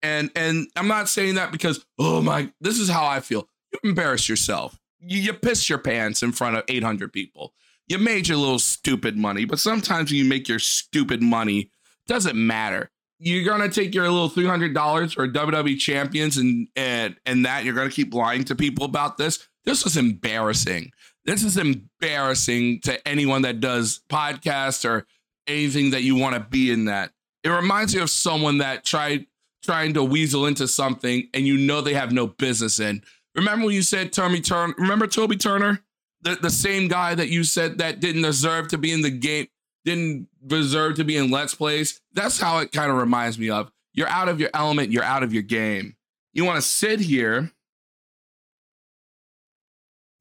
And 0.01 0.31
and 0.35 0.67
I'm 0.75 0.87
not 0.87 1.09
saying 1.09 1.35
that 1.35 1.51
because 1.51 1.85
oh 1.97 2.21
my, 2.21 2.51
this 2.59 2.79
is 2.79 2.89
how 2.89 3.05
I 3.05 3.19
feel. 3.19 3.47
You 3.71 3.89
embarrassed 3.89 4.29
yourself. 4.29 4.79
You, 4.99 5.19
you 5.19 5.33
pissed 5.33 5.69
your 5.69 5.79
pants 5.79 6.23
in 6.23 6.31
front 6.31 6.55
of 6.55 6.63
800 6.67 7.11
people. 7.11 7.53
You 7.87 7.97
made 7.97 8.27
your 8.27 8.37
little 8.37 8.59
stupid 8.59 9.17
money, 9.17 9.43
but 9.45 9.59
sometimes 9.59 10.09
when 10.09 10.19
you 10.19 10.25
make 10.25 10.47
your 10.47 10.59
stupid 10.59 11.21
money 11.21 11.71
doesn't 12.07 12.35
matter. 12.35 12.89
You're 13.19 13.45
gonna 13.45 13.69
take 13.69 13.93
your 13.93 14.09
little 14.09 14.29
three 14.29 14.45
hundred 14.45 14.73
dollars 14.73 15.13
for 15.13 15.27
WWE 15.27 15.77
champions 15.77 16.37
and 16.37 16.67
and 16.75 17.15
and 17.25 17.45
that 17.45 17.63
you're 17.63 17.73
gonna 17.73 17.89
keep 17.89 18.13
lying 18.13 18.43
to 18.45 18.55
people 18.55 18.85
about 18.85 19.17
this. 19.17 19.47
This 19.65 19.83
was 19.83 19.97
embarrassing. 19.97 20.91
This 21.25 21.43
is 21.43 21.57
embarrassing 21.57 22.81
to 22.81 23.07
anyone 23.07 23.43
that 23.43 23.59
does 23.59 24.01
podcasts 24.09 24.87
or 24.87 25.05
anything 25.47 25.91
that 25.91 26.03
you 26.03 26.15
want 26.15 26.35
to 26.35 26.41
be 26.41 26.71
in 26.71 26.85
that. 26.85 27.11
It 27.43 27.49
reminds 27.49 27.95
me 27.95 28.01
of 28.01 28.09
someone 28.09 28.59
that 28.59 28.83
tried 28.83 29.25
trying 29.63 29.93
to 29.93 30.03
weasel 30.03 30.45
into 30.45 30.67
something 30.67 31.27
and 31.33 31.47
you 31.47 31.57
know 31.57 31.81
they 31.81 31.93
have 31.93 32.11
no 32.11 32.27
business 32.27 32.79
in. 32.79 33.01
Remember 33.35 33.65
when 33.65 33.75
you 33.75 33.81
said 33.81 34.11
Tommy 34.11 34.41
Turner? 34.41 34.73
Remember 34.77 35.07
Toby 35.07 35.37
Turner? 35.37 35.79
The 36.21 36.35
the 36.35 36.49
same 36.49 36.87
guy 36.87 37.15
that 37.15 37.29
you 37.29 37.43
said 37.43 37.77
that 37.79 37.99
didn't 37.99 38.21
deserve 38.21 38.67
to 38.69 38.77
be 38.77 38.91
in 38.91 39.01
the 39.01 39.09
game 39.09 39.47
didn't 39.85 40.27
deserve 40.45 40.95
to 40.95 41.03
be 41.03 41.17
in 41.17 41.29
Let's 41.29 41.55
Plays. 41.55 41.99
That's 42.13 42.39
how 42.39 42.59
it 42.59 42.71
kind 42.71 42.89
of 42.91 42.97
reminds 42.97 43.37
me 43.37 43.49
of. 43.49 43.71
You're 43.93 44.07
out 44.07 44.29
of 44.29 44.39
your 44.39 44.49
element, 44.53 44.91
you're 44.91 45.03
out 45.03 45.23
of 45.23 45.33
your 45.33 45.43
game. 45.43 45.95
You 46.33 46.45
want 46.45 46.55
to 46.57 46.61
sit 46.61 46.99
here. 46.99 47.51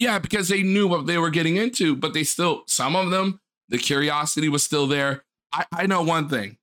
Yeah, 0.02 0.18
because 0.18 0.48
they 0.48 0.64
knew 0.64 0.88
what 0.88 1.06
they 1.06 1.16
were 1.16 1.30
getting 1.30 1.58
into, 1.58 1.94
but 1.94 2.12
they 2.12 2.24
still, 2.24 2.64
some 2.66 2.96
of 2.96 3.10
them, 3.10 3.40
the 3.68 3.78
curiosity 3.78 4.48
was 4.48 4.64
still 4.64 4.88
there. 4.88 5.22
I, 5.52 5.64
I 5.72 5.86
know 5.86 6.02
one 6.02 6.28
thing. 6.28 6.58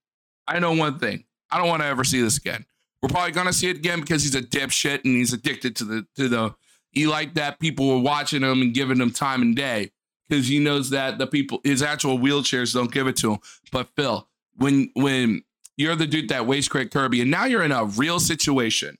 I 0.46 0.58
know 0.58 0.74
one 0.74 0.98
thing. 0.98 1.24
I 1.50 1.56
don't 1.56 1.66
want 1.66 1.80
to 1.80 1.86
ever 1.86 2.04
see 2.04 2.20
this 2.20 2.36
again. 2.36 2.66
We're 3.00 3.08
probably 3.08 3.32
gonna 3.32 3.54
see 3.54 3.70
it 3.70 3.78
again 3.78 4.00
because 4.00 4.24
he's 4.24 4.34
a 4.34 4.42
dipshit 4.42 5.06
and 5.06 5.16
he's 5.16 5.32
addicted 5.32 5.74
to 5.76 5.84
the 5.84 6.06
to 6.16 6.28
the 6.28 6.54
he 6.90 7.06
liked 7.06 7.36
that 7.36 7.58
people 7.60 7.88
were 7.88 8.02
watching 8.02 8.42
him 8.42 8.60
and 8.60 8.74
giving 8.74 9.00
him 9.00 9.10
time 9.10 9.40
and 9.40 9.56
day 9.56 9.90
because 10.28 10.46
he 10.46 10.58
knows 10.58 10.90
that 10.90 11.16
the 11.16 11.26
people 11.26 11.62
his 11.64 11.82
actual 11.82 12.18
wheelchairs 12.18 12.74
don't 12.74 12.92
give 12.92 13.06
it 13.06 13.16
to 13.16 13.32
him. 13.32 13.38
But 13.72 13.88
Phil, 13.96 14.28
when 14.56 14.90
when 14.94 15.44
you're 15.78 15.96
the 15.96 16.06
dude 16.06 16.28
that 16.28 16.46
weighs 16.46 16.68
Craig 16.68 16.90
Kirby, 16.90 17.22
and 17.22 17.30
now 17.30 17.46
you're 17.46 17.62
in 17.62 17.72
a 17.72 17.86
real 17.86 18.20
situation 18.20 18.98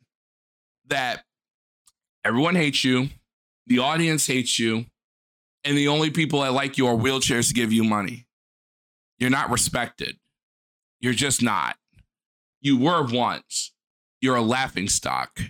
that 0.87 1.25
everyone 2.25 2.55
hates 2.55 2.85
you, 2.85 3.11
the 3.67 3.79
audience 3.79 4.27
hates 4.27 4.59
you, 4.59 4.87
and 5.65 5.77
the 5.77 5.89
only 5.89 6.11
people 6.11 6.41
that 6.41 6.53
like 6.53 6.79
you 6.79 6.87
are 6.87 6.97
wheelchairs 6.97 7.49
to 7.49 7.55
give 7.55 7.73
you 7.73 7.85
money. 7.85 8.27
You're 9.19 9.31
not 9.31 9.51
respected. 9.51 10.17
You're 11.01 11.13
just 11.13 11.43
not. 11.43 11.77
You 12.61 12.79
were 12.79 13.07
once. 13.07 13.73
You're 14.21 14.37
a 14.37 14.43
laughing 14.43 14.89
stock. 14.89 15.41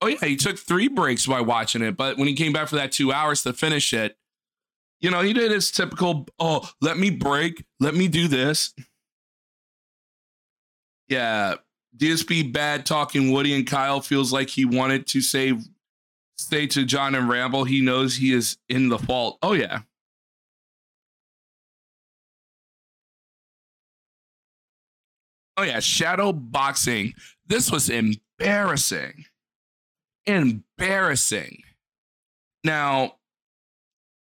Oh 0.00 0.08
yeah, 0.08 0.24
he 0.24 0.34
took 0.36 0.58
three 0.58 0.88
breaks 0.88 1.26
by 1.26 1.40
watching 1.40 1.82
it, 1.82 1.96
but 1.96 2.18
when 2.18 2.26
he 2.26 2.34
came 2.34 2.52
back 2.52 2.68
for 2.68 2.74
that 2.76 2.90
two 2.90 3.12
hours 3.12 3.44
to 3.44 3.52
finish 3.52 3.92
it, 3.92 4.16
you 5.00 5.10
know, 5.10 5.20
he 5.20 5.32
did 5.32 5.50
his 5.50 5.70
typical, 5.70 6.26
oh, 6.38 6.68
let 6.80 6.98
me 6.98 7.10
break, 7.10 7.64
let 7.78 7.94
me 7.94 8.08
do 8.08 8.26
this. 8.26 8.74
Yeah, 11.08 11.56
DSP 11.96 12.52
bad 12.52 12.86
talking 12.86 13.30
Woody 13.32 13.54
and 13.54 13.66
Kyle 13.66 14.00
feels 14.00 14.32
like 14.32 14.48
he 14.48 14.64
wanted 14.64 15.06
to 15.08 15.20
say 15.20 15.54
say 16.36 16.66
to 16.66 16.84
John 16.84 17.14
and 17.14 17.28
Ramble 17.28 17.64
he 17.64 17.80
knows 17.80 18.16
he 18.16 18.32
is 18.32 18.58
in 18.68 18.88
the 18.88 18.98
fault. 18.98 19.38
Oh 19.42 19.52
yeah. 19.52 19.80
Oh 25.56 25.62
yeah, 25.62 25.80
shadow 25.80 26.32
boxing. 26.32 27.14
This 27.46 27.70
was 27.70 27.90
embarrassing. 27.90 29.26
Embarrassing. 30.26 31.62
Now, 32.64 33.16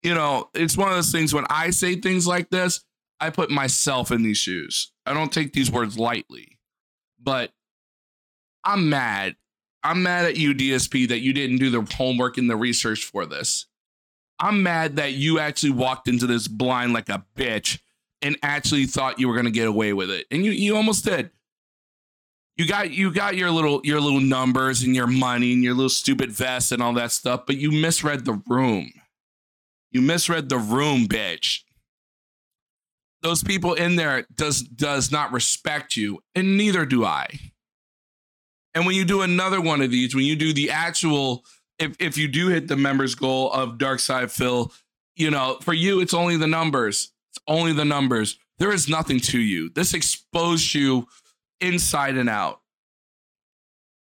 you 0.02 0.14
know, 0.14 0.50
it's 0.54 0.76
one 0.76 0.88
of 0.88 0.94
those 0.94 1.10
things 1.10 1.34
when 1.34 1.46
I 1.50 1.70
say 1.70 1.96
things 1.96 2.26
like 2.26 2.50
this, 2.50 2.84
I 3.18 3.30
put 3.30 3.50
myself 3.50 4.12
in 4.12 4.22
these 4.22 4.38
shoes. 4.38 4.92
I 5.04 5.14
don't 5.14 5.32
take 5.32 5.52
these 5.52 5.70
words 5.70 5.98
lightly. 5.98 6.58
But 7.20 7.50
I'm 8.66 8.90
mad. 8.90 9.36
I'm 9.84 10.02
mad 10.02 10.24
at 10.24 10.36
you, 10.36 10.52
DSP, 10.52 11.08
that 11.08 11.20
you 11.20 11.32
didn't 11.32 11.58
do 11.58 11.70
the 11.70 11.94
homework 11.94 12.36
and 12.36 12.50
the 12.50 12.56
research 12.56 13.04
for 13.04 13.24
this. 13.24 13.66
I'm 14.40 14.62
mad 14.62 14.96
that 14.96 15.12
you 15.12 15.38
actually 15.38 15.70
walked 15.70 16.08
into 16.08 16.26
this 16.26 16.48
blind 16.48 16.92
like 16.92 17.08
a 17.08 17.24
bitch 17.36 17.78
and 18.20 18.36
actually 18.42 18.86
thought 18.86 19.20
you 19.20 19.28
were 19.28 19.40
to 19.42 19.50
get 19.50 19.68
away 19.68 19.92
with 19.92 20.10
it. 20.10 20.26
And 20.30 20.44
you 20.44 20.50
you 20.50 20.76
almost 20.76 21.04
did. 21.04 21.30
You 22.56 22.66
got 22.66 22.90
you 22.90 23.12
got 23.12 23.36
your 23.36 23.50
little 23.50 23.80
your 23.84 24.00
little 24.00 24.20
numbers 24.20 24.82
and 24.82 24.94
your 24.94 25.06
money 25.06 25.52
and 25.52 25.62
your 25.62 25.74
little 25.74 25.88
stupid 25.88 26.32
vest 26.32 26.72
and 26.72 26.82
all 26.82 26.92
that 26.94 27.12
stuff, 27.12 27.46
but 27.46 27.56
you 27.56 27.70
misread 27.70 28.24
the 28.24 28.42
room. 28.48 28.90
You 29.92 30.02
misread 30.02 30.48
the 30.48 30.58
room, 30.58 31.06
bitch. 31.06 31.60
Those 33.22 33.42
people 33.42 33.74
in 33.74 33.96
there 33.96 34.26
does 34.34 34.62
does 34.62 35.12
not 35.12 35.32
respect 35.32 35.96
you, 35.96 36.18
and 36.34 36.56
neither 36.56 36.84
do 36.84 37.04
I. 37.04 37.28
And 38.76 38.84
when 38.84 38.94
you 38.94 39.06
do 39.06 39.22
another 39.22 39.58
one 39.58 39.80
of 39.80 39.90
these, 39.90 40.14
when 40.14 40.26
you 40.26 40.36
do 40.36 40.52
the 40.52 40.70
actual, 40.70 41.46
if 41.78 41.96
if 41.98 42.18
you 42.18 42.28
do 42.28 42.48
hit 42.48 42.68
the 42.68 42.76
members 42.76 43.14
goal 43.14 43.50
of 43.50 43.78
Dark 43.78 44.00
Side 44.00 44.30
Phil, 44.30 44.70
you 45.16 45.30
know, 45.30 45.56
for 45.62 45.72
you 45.72 46.00
it's 46.00 46.12
only 46.12 46.36
the 46.36 46.46
numbers. 46.46 47.10
It's 47.30 47.38
only 47.48 47.72
the 47.72 47.86
numbers. 47.86 48.38
There 48.58 48.70
is 48.70 48.86
nothing 48.86 49.18
to 49.20 49.38
you. 49.38 49.70
This 49.70 49.94
exposed 49.94 50.74
you 50.74 51.08
inside 51.58 52.18
and 52.18 52.28
out. 52.28 52.60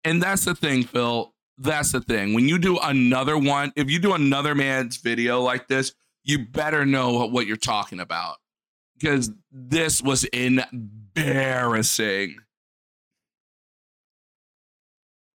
And 0.05 0.23
that's 0.23 0.45
the 0.45 0.55
thing, 0.55 0.85
Phil. 0.85 1.33
That's 1.57 1.93
the 1.93 2.03
thing. 2.03 2.35
When 2.35 2.47
you 2.47 2.59
do 2.59 2.79
another 2.79 3.39
one, 3.39 3.73
if 3.75 3.91
you 3.91 3.99
do 3.99 4.13
another 4.13 4.55
man's 4.55 4.99
video 4.99 5.41
like 5.41 5.69
this, 5.69 5.95
you 6.25 6.47
better 6.47 6.85
know 6.85 7.27
what 7.27 7.47
you're 7.47 7.57
talking 7.57 8.01
about 8.01 8.37
because 8.99 9.31
this 9.51 10.03
was 10.03 10.25
embarrassing. 10.25 12.37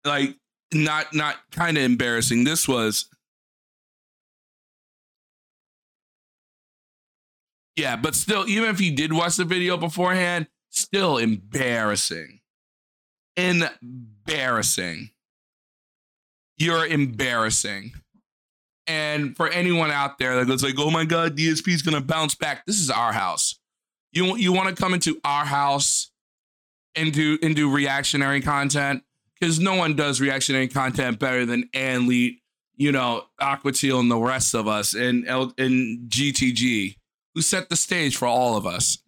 Like 0.05 0.35
not 0.73 1.13
not 1.13 1.37
kind 1.51 1.77
of 1.77 1.83
embarrassing. 1.83 2.43
This 2.43 2.67
was 2.67 3.05
Yeah, 7.75 7.95
but 7.95 8.15
still 8.15 8.47
even 8.47 8.69
if 8.69 8.81
you 8.81 8.95
did 8.95 9.13
watch 9.13 9.37
the 9.37 9.45
video 9.45 9.77
beforehand, 9.77 10.47
still 10.69 11.17
embarrassing. 11.17 12.41
Embarrassing. 13.37 15.09
You're 16.57 16.85
embarrassing. 16.85 17.93
And 18.87 19.35
for 19.35 19.47
anyone 19.47 19.89
out 19.89 20.19
there 20.19 20.35
that 20.35 20.47
goes 20.47 20.63
like, 20.63 20.75
"Oh 20.77 20.91
my 20.91 21.05
God, 21.05 21.35
DSP 21.35 21.73
is 21.73 21.81
gonna 21.81 22.01
bounce 22.01 22.35
back," 22.35 22.65
this 22.65 22.79
is 22.79 22.89
our 22.89 23.13
house. 23.13 23.57
You 24.11 24.35
you 24.35 24.51
want 24.51 24.75
to 24.75 24.79
come 24.79 24.93
into 24.93 25.19
our 25.23 25.45
house 25.45 26.11
and 26.95 27.13
do 27.13 27.39
and 27.41 27.55
do 27.55 27.71
reactionary 27.73 28.41
content 28.41 29.03
because 29.41 29.59
no 29.59 29.75
one 29.75 29.95
does 29.95 30.21
reactionary 30.21 30.69
content 30.69 31.19
better 31.19 31.45
than 31.45 31.69
Ann 31.73 32.07
Lee, 32.07 32.41
you 32.77 32.93
know, 32.93 33.25
Aquatil, 33.41 33.99
and 33.99 34.09
the 34.09 34.17
rest 34.17 34.53
of 34.53 34.69
us, 34.69 34.93
and 34.93 35.27
L- 35.27 35.53
and 35.57 36.09
GTG, 36.09 36.95
who 37.35 37.41
set 37.41 37.67
the 37.69 37.75
stage 37.75 38.15
for 38.15 38.27
all 38.27 38.55
of 38.55 38.65
us. 38.67 38.99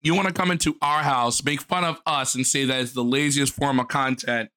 You 0.00 0.14
want 0.14 0.28
to 0.28 0.34
come 0.34 0.50
into 0.50 0.76
our 0.80 1.02
house, 1.02 1.44
make 1.44 1.60
fun 1.60 1.84
of 1.84 2.00
us, 2.06 2.34
and 2.34 2.46
say 2.46 2.64
that 2.64 2.80
it's 2.80 2.92
the 2.92 3.04
laziest 3.04 3.52
form 3.52 3.78
of 3.80 3.88
content 3.88 4.50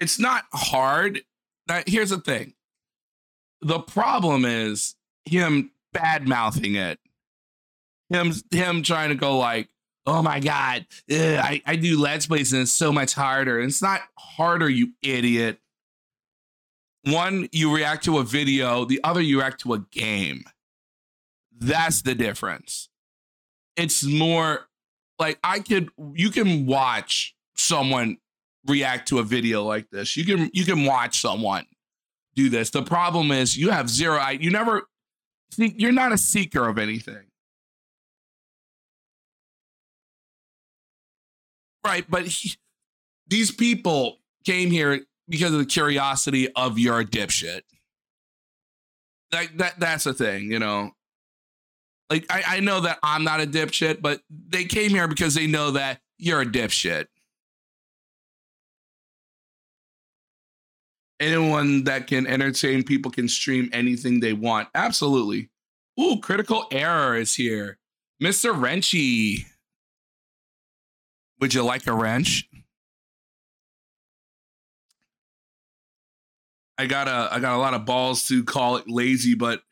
it's 0.00 0.18
not 0.18 0.44
hard. 0.52 1.22
Now, 1.68 1.82
here's 1.86 2.10
the 2.10 2.18
thing. 2.18 2.54
The 3.62 3.80
problem 3.80 4.44
is 4.44 4.94
him 5.24 5.70
bad 5.92 6.28
mouthing 6.28 6.74
it. 6.74 6.98
Him 8.10 8.32
him 8.50 8.82
trying 8.82 9.08
to 9.08 9.14
go 9.14 9.38
like, 9.38 9.68
oh 10.06 10.22
my 10.22 10.40
god, 10.40 10.86
ugh, 11.10 11.18
I, 11.18 11.62
I 11.66 11.76
do 11.76 12.00
let's 12.00 12.26
plays 12.26 12.52
and 12.52 12.62
it's 12.62 12.72
so 12.72 12.92
much 12.92 13.14
harder. 13.14 13.58
And 13.58 13.68
it's 13.68 13.82
not 13.82 14.00
harder, 14.18 14.68
you 14.68 14.92
idiot. 15.02 15.58
One, 17.04 17.48
you 17.52 17.74
react 17.74 18.04
to 18.04 18.18
a 18.18 18.24
video, 18.24 18.84
the 18.84 19.00
other 19.04 19.20
you 19.20 19.38
react 19.38 19.60
to 19.62 19.74
a 19.74 19.78
game. 19.78 20.44
That's 21.56 22.02
the 22.02 22.14
difference. 22.14 22.88
It's 23.76 24.04
more 24.04 24.68
like 25.18 25.38
I 25.42 25.60
could 25.60 25.90
you 26.14 26.30
can 26.30 26.66
watch 26.66 27.34
someone 27.56 28.18
react 28.66 29.08
to 29.08 29.18
a 29.18 29.22
video 29.22 29.62
like 29.62 29.90
this. 29.90 30.16
You 30.16 30.24
can 30.24 30.50
you 30.52 30.64
can 30.64 30.84
watch 30.84 31.20
someone 31.20 31.66
do 32.34 32.50
this. 32.50 32.70
The 32.70 32.82
problem 32.82 33.30
is 33.30 33.56
you 33.56 33.70
have 33.70 33.88
zero. 33.88 34.24
You 34.28 34.50
never. 34.50 34.82
You're 35.56 35.92
not 35.92 36.12
a 36.12 36.18
seeker 36.18 36.68
of 36.68 36.76
anything, 36.76 37.25
right? 41.86 42.04
But 42.08 42.26
he, 42.26 42.54
these 43.26 43.50
people 43.50 44.18
came 44.44 44.70
here 44.70 45.04
because 45.28 45.52
of 45.52 45.58
the 45.58 45.66
curiosity 45.66 46.52
of 46.54 46.78
your 46.78 47.02
dipshit. 47.04 47.62
Like 49.32 49.56
that. 49.58 49.80
That's 49.80 50.04
the 50.04 50.14
thing, 50.14 50.50
you 50.50 50.58
know. 50.58 50.92
Like 52.10 52.26
I, 52.30 52.42
I 52.46 52.60
know 52.60 52.80
that 52.80 52.98
I'm 53.02 53.24
not 53.24 53.40
a 53.40 53.46
dipshit, 53.46 54.00
but 54.00 54.20
they 54.30 54.64
came 54.64 54.90
here 54.90 55.08
because 55.08 55.34
they 55.34 55.46
know 55.46 55.72
that 55.72 56.00
you're 56.18 56.42
a 56.42 56.46
dipshit. 56.46 57.06
anyone 61.20 61.84
that 61.84 62.06
can 62.06 62.26
entertain 62.26 62.82
people 62.82 63.10
can 63.10 63.28
stream 63.28 63.68
anything 63.72 64.20
they 64.20 64.32
want. 64.32 64.68
Absolutely. 64.74 65.50
Ooh, 66.00 66.18
critical 66.20 66.66
error 66.70 67.16
is 67.16 67.34
here. 67.34 67.78
Mr. 68.22 68.58
Wrenchy. 68.58 69.46
Would 71.40 71.52
you 71.52 71.62
like 71.62 71.86
a 71.86 71.92
wrench? 71.92 72.48
I 76.78 76.86
got 76.86 77.08
a 77.08 77.28
I 77.32 77.40
got 77.40 77.54
a 77.54 77.58
lot 77.58 77.74
of 77.74 77.84
balls 77.84 78.26
to 78.28 78.44
call 78.44 78.76
it 78.76 78.88
lazy, 78.88 79.34
but 79.34 79.62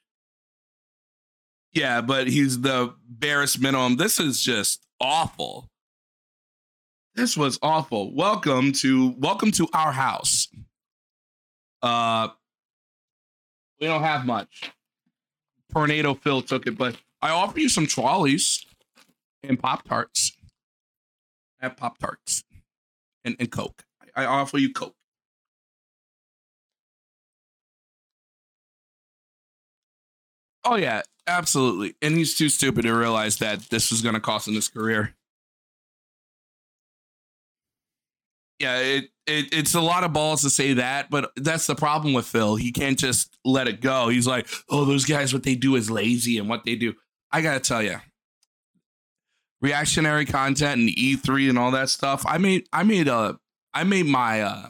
yeah, 1.73 2.01
but 2.01 2.29
he's 2.29 2.61
the 2.61 2.95
barest 3.09 3.61
minimum. 3.61 3.97
This 3.97 4.21
is 4.21 4.43
just 4.43 4.87
awful. 5.01 5.69
This 7.15 7.37
was 7.37 7.59
awful. 7.63 8.15
Welcome 8.15 8.73
to 8.73 9.15
welcome 9.19 9.51
to 9.53 9.69
our 9.73 9.93
house. 9.93 10.49
Uh, 11.83 12.29
we 13.81 13.87
don't 13.87 14.03
have 14.03 14.25
much. 14.25 14.73
Tornado 15.73 16.15
Phil 16.15 16.41
took 16.43 16.67
it, 16.67 16.79
but 16.79 16.97
I 17.21 17.31
offer 17.31 17.61
you 17.61 17.69
some 17.69 17.87
trolleys 17.87 18.65
and 19.43 19.59
Pop 19.59 19.87
Tarts. 19.87 20.33
Have 21.65 21.79
Pop 21.79 21.97
Tarts 21.99 22.45
and, 23.25 23.37
and 23.41 23.51
Coke. 23.51 23.85
I 24.15 24.27
offer 24.27 24.59
you 24.59 24.73
Coke. 24.73 24.95
Oh 30.65 30.77
yeah, 30.77 31.03
absolutely. 31.27 31.95
And 32.03 32.17
he's 32.17 32.35
too 32.37 32.51
stupid 32.51 32.83
to 32.83 32.93
realize 32.93 33.39
that 33.39 33.71
this 33.71 33.91
was 33.91 34.03
going 34.03 34.15
to 34.15 34.21
cost 34.21 34.47
him 34.47 34.55
his 34.55 34.69
career. 34.69 35.15
Yeah, 38.61 38.79
it, 38.79 39.05
it 39.27 39.53
it's 39.53 39.75
a 39.75 39.81
lot 39.81 40.05
of 40.05 40.13
balls 40.13 40.43
to 40.43 40.51
say 40.51 40.75
that, 40.75 41.11
but 41.11 41.33
that's 41.37 41.67
the 41.67 41.75
problem 41.75 42.13
with 42.13 42.27
Phil. 42.27 42.57
He 42.57 42.73
can't 42.73 42.99
just 42.99 43.37
let 43.45 43.69
it 43.69 43.81
go. 43.81 44.09
He's 44.09 44.27
like, 44.27 44.47
"Oh, 44.69 44.85
those 44.85 45.05
guys, 45.07 45.33
what 45.33 45.43
they 45.43 45.55
do 45.55 45.77
is 45.77 45.91
lazy, 45.91 46.39
and 46.39 46.49
what 46.49 46.65
they 46.65 46.77
do." 46.77 46.95
I 47.33 47.41
gotta 47.41 47.61
tell 47.61 47.83
you, 47.83 48.01
reactionary 49.65 50.27
content 50.27 50.79
and 50.79 50.91
E3 50.91 51.49
and 51.49 51.59
all 51.59 51.71
that 51.71 51.89
stuff. 51.89 52.23
I 52.27 52.37
made 52.37 52.69
I 52.71 52.83
made 52.83 53.09
a 53.09 53.39
I 53.73 53.83
made 53.83 54.05
my 54.05 54.43
uh 54.43 54.69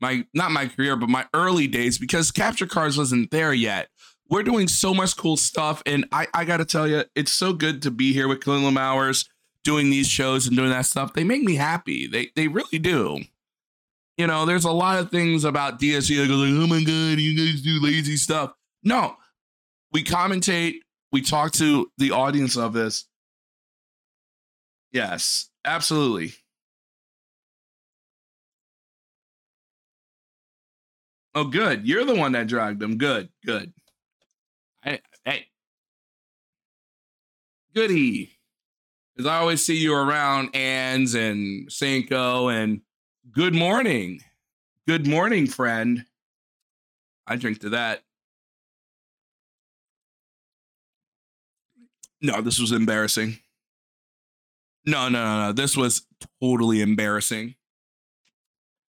my 0.00 0.24
not 0.34 0.52
my 0.52 0.68
career, 0.68 0.94
but 0.94 1.08
my 1.08 1.26
early 1.34 1.66
days 1.66 1.98
because 1.98 2.30
capture 2.30 2.66
cards 2.66 2.96
wasn't 2.96 3.32
there 3.32 3.52
yet. 3.52 3.88
We're 4.30 4.44
doing 4.44 4.68
so 4.68 4.94
much 4.94 5.16
cool 5.16 5.36
stuff, 5.36 5.82
and 5.84 6.06
I 6.12 6.28
I 6.32 6.44
gotta 6.44 6.64
tell 6.64 6.86
you, 6.86 7.02
it's 7.16 7.32
so 7.32 7.52
good 7.52 7.82
to 7.82 7.90
be 7.90 8.12
here 8.12 8.28
with 8.28 8.40
Clinton 8.40 8.78
Hours 8.78 9.28
doing 9.64 9.90
these 9.90 10.08
shows 10.08 10.46
and 10.46 10.56
doing 10.56 10.70
that 10.70 10.86
stuff. 10.86 11.12
They 11.12 11.24
make 11.24 11.42
me 11.42 11.56
happy. 11.56 12.06
They 12.06 12.30
they 12.36 12.46
really 12.46 12.78
do. 12.78 13.22
You 14.16 14.28
know, 14.28 14.46
there's 14.46 14.64
a 14.64 14.70
lot 14.70 15.00
of 15.00 15.10
things 15.10 15.44
about 15.44 15.80
DSC 15.80 16.16
that 16.18 16.28
go 16.28 16.36
like, 16.36 16.52
oh 16.52 16.68
my 16.68 16.84
god, 16.84 17.18
you 17.18 17.36
guys 17.36 17.62
do 17.62 17.82
lazy 17.82 18.16
stuff. 18.16 18.52
No, 18.84 19.16
we 19.90 20.04
commentate. 20.04 20.76
We 21.10 21.20
talk 21.20 21.50
to 21.54 21.90
the 21.98 22.12
audience 22.12 22.56
of 22.56 22.72
this. 22.74 23.06
Yes, 24.92 25.50
absolutely. 25.64 26.32
Oh, 31.34 31.44
good. 31.44 31.86
You're 31.86 32.04
the 32.06 32.14
one 32.14 32.32
that 32.32 32.46
dragged 32.46 32.80
them. 32.80 32.96
Good, 32.96 33.28
good. 33.44 33.72
I, 34.84 35.00
hey, 35.24 35.46
Goody. 37.74 38.32
Because 39.14 39.30
I 39.30 39.38
always 39.38 39.64
see 39.64 39.76
you 39.76 39.94
around 39.94 40.54
Ann's 40.54 41.14
and 41.14 41.70
Cinco 41.70 42.48
and 42.48 42.80
good 43.32 43.54
morning. 43.54 44.20
Good 44.86 45.06
morning, 45.06 45.46
friend. 45.46 46.04
I 47.26 47.36
drink 47.36 47.60
to 47.60 47.70
that. 47.70 48.02
No, 52.22 52.40
this 52.40 52.58
was 52.58 52.72
embarrassing. 52.72 53.38
No, 54.86 55.08
no, 55.08 55.24
no, 55.24 55.46
no. 55.46 55.52
This 55.52 55.76
was 55.76 56.06
totally 56.40 56.80
embarrassing. 56.80 57.56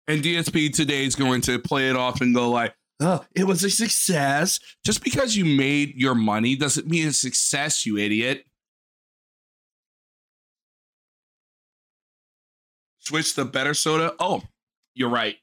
And 0.07 0.21
DSP 0.21 0.73
today 0.73 1.05
is 1.05 1.15
going 1.15 1.41
to 1.41 1.59
play 1.59 1.89
it 1.89 1.95
off 1.95 2.19
and 2.19 2.35
go 2.35 2.49
like, 2.49 2.75
"Oh, 2.99 3.23
it 3.35 3.45
was 3.45 3.63
a 3.63 3.69
success." 3.69 4.59
Just 4.83 5.03
because 5.03 5.35
you 5.35 5.45
made 5.45 5.95
your 5.95 6.15
money 6.15 6.55
doesn't 6.55 6.87
mean 6.87 7.07
it's 7.07 7.19
success, 7.19 7.85
you 7.85 7.97
idiot. 7.97 8.45
Switch 12.99 13.35
the 13.35 13.45
better 13.45 13.73
soda. 13.73 14.13
Oh, 14.19 14.43
you're 14.93 15.09
right. 15.09 15.37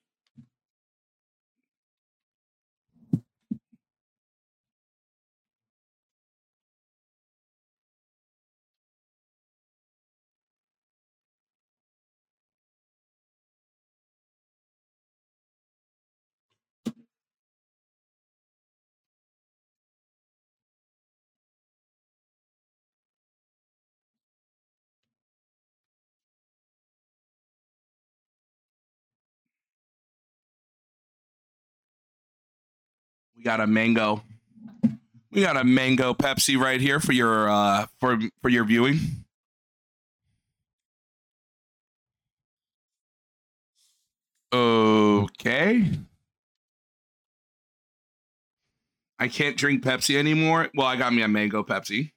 We 33.40 33.44
got 33.44 33.60
a 33.62 33.66
mango. 33.66 34.22
We 35.32 35.40
got 35.40 35.56
a 35.56 35.64
mango 35.64 36.12
Pepsi 36.12 36.58
right 36.58 36.78
here 36.78 37.00
for 37.00 37.12
your 37.12 37.48
uh 37.48 37.86
for 37.98 38.18
for 38.42 38.50
your 38.50 38.64
viewing. 38.64 38.98
Okay. 44.52 45.90
I 49.18 49.28
can't 49.28 49.56
drink 49.56 49.82
Pepsi 49.82 50.18
anymore. 50.18 50.68
Well, 50.74 50.86
I 50.86 50.96
got 50.96 51.14
me 51.14 51.22
a 51.22 51.28
mango 51.28 51.62
Pepsi. 51.62 52.12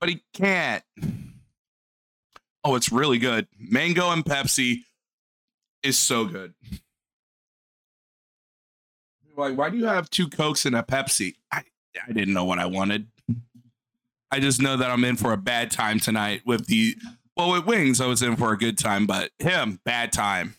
But 0.00 0.08
he 0.08 0.22
can't. 0.32 0.82
Oh, 2.68 2.74
it's 2.74 2.92
really 2.92 3.16
good. 3.16 3.48
Mango 3.58 4.10
and 4.10 4.22
Pepsi 4.22 4.80
is 5.82 5.98
so 5.98 6.26
good. 6.26 6.52
Like, 9.38 9.56
why 9.56 9.70
do 9.70 9.78
you 9.78 9.86
have 9.86 10.10
two 10.10 10.28
Cokes 10.28 10.66
and 10.66 10.76
a 10.76 10.82
Pepsi? 10.82 11.36
I, 11.50 11.62
I 12.06 12.12
didn't 12.12 12.34
know 12.34 12.44
what 12.44 12.58
I 12.58 12.66
wanted. 12.66 13.06
I 14.30 14.38
just 14.38 14.60
know 14.60 14.76
that 14.76 14.90
I'm 14.90 15.02
in 15.02 15.16
for 15.16 15.32
a 15.32 15.38
bad 15.38 15.70
time 15.70 15.98
tonight 15.98 16.42
with 16.44 16.66
the 16.66 16.94
well 17.38 17.52
with 17.52 17.64
Wings. 17.64 18.02
I 18.02 18.06
was 18.06 18.20
in 18.20 18.36
for 18.36 18.52
a 18.52 18.58
good 18.58 18.76
time, 18.76 19.06
but 19.06 19.30
him 19.38 19.80
bad 19.86 20.12
time. 20.12 20.56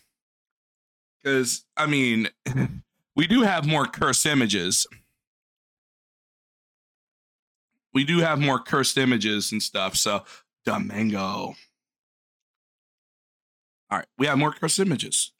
Because 1.22 1.64
I 1.76 1.86
mean, 1.86 2.26
we 3.14 3.28
do 3.28 3.42
have 3.42 3.68
more 3.68 3.86
cursed 3.86 4.26
images. 4.26 4.84
We 7.94 8.02
do 8.02 8.18
have 8.18 8.40
more 8.40 8.58
cursed 8.58 8.98
images 8.98 9.52
and 9.52 9.62
stuff. 9.62 9.94
So, 9.94 10.24
mango. 10.66 11.54
All 13.90 13.98
right, 13.98 14.06
we 14.18 14.26
have 14.26 14.38
more 14.38 14.52
cursed 14.52 14.78
images. 14.78 15.32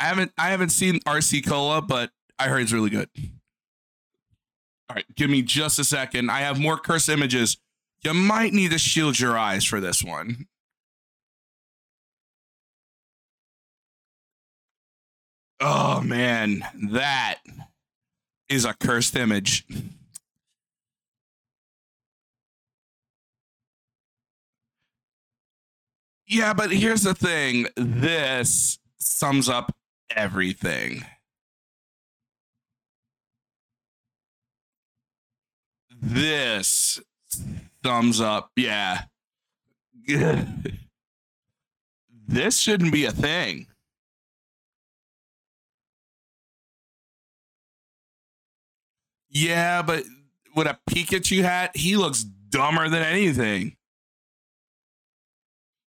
I 0.00 0.04
haven't 0.04 0.32
I 0.38 0.50
haven't 0.50 0.70
seen 0.70 1.00
RC 1.00 1.46
Cola, 1.46 1.82
but 1.82 2.10
I 2.38 2.48
heard 2.48 2.62
it's 2.62 2.72
really 2.72 2.90
good. 2.90 3.08
All 4.88 4.94
right, 4.94 5.04
give 5.16 5.28
me 5.28 5.42
just 5.42 5.78
a 5.78 5.84
second. 5.84 6.30
I 6.30 6.40
have 6.40 6.58
more 6.58 6.78
curse 6.78 7.08
images. 7.08 7.58
You 8.04 8.14
might 8.14 8.52
need 8.52 8.70
to 8.70 8.78
shield 8.78 9.18
your 9.18 9.36
eyes 9.36 9.64
for 9.64 9.80
this 9.80 10.02
one. 10.02 10.46
Oh 15.60 16.00
man, 16.00 16.64
that 16.92 17.38
is 18.48 18.64
a 18.64 18.74
cursed 18.74 19.16
image. 19.16 19.66
Yeah, 26.26 26.52
but 26.52 26.70
here's 26.70 27.02
the 27.02 27.14
thing. 27.14 27.66
This 27.76 28.78
sums 28.98 29.48
up 29.48 29.74
everything. 30.14 31.04
This 36.00 37.00
thumbs 37.82 38.20
up. 38.20 38.50
Yeah. 38.56 39.02
this 42.28 42.58
shouldn't 42.58 42.92
be 42.92 43.06
a 43.06 43.12
thing. 43.12 43.66
Yeah, 49.38 49.82
but 49.82 50.02
with 50.56 50.66
a 50.66 50.76
Pikachu 50.90 51.42
hat, 51.42 51.76
he 51.76 51.96
looks 51.96 52.24
dumber 52.24 52.88
than 52.88 53.04
anything. 53.04 53.76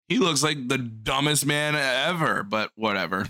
He 0.09 0.19
looks 0.19 0.43
like 0.43 0.67
the 0.67 0.79
dumbest 0.79 1.47
man 1.47 1.77
ever, 1.77 2.43
but 2.43 2.73
whatever. 2.75 3.29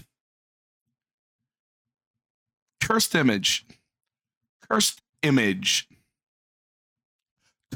Cursed 2.81 3.15
image. 3.15 3.67
Cursed 4.71 5.03
image. 5.23 5.87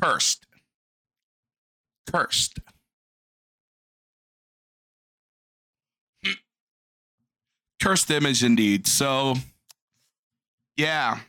Cursed. 0.00 0.46
Cursed. 2.10 2.58
Cursed 7.82 8.10
image 8.10 8.42
indeed. 8.42 8.86
So, 8.86 9.34
yeah. 10.78 11.20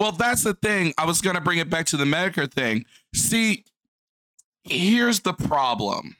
Well, 0.00 0.12
that's 0.12 0.44
the 0.44 0.54
thing. 0.54 0.94
I 0.96 1.04
was 1.04 1.20
going 1.20 1.36
to 1.36 1.42
bring 1.42 1.58
it 1.58 1.68
back 1.68 1.84
to 1.86 1.98
the 1.98 2.06
Medicare 2.06 2.50
thing. 2.50 2.86
See, 3.14 3.66
here's 4.64 5.20
the 5.20 5.34
problem. 5.34 6.16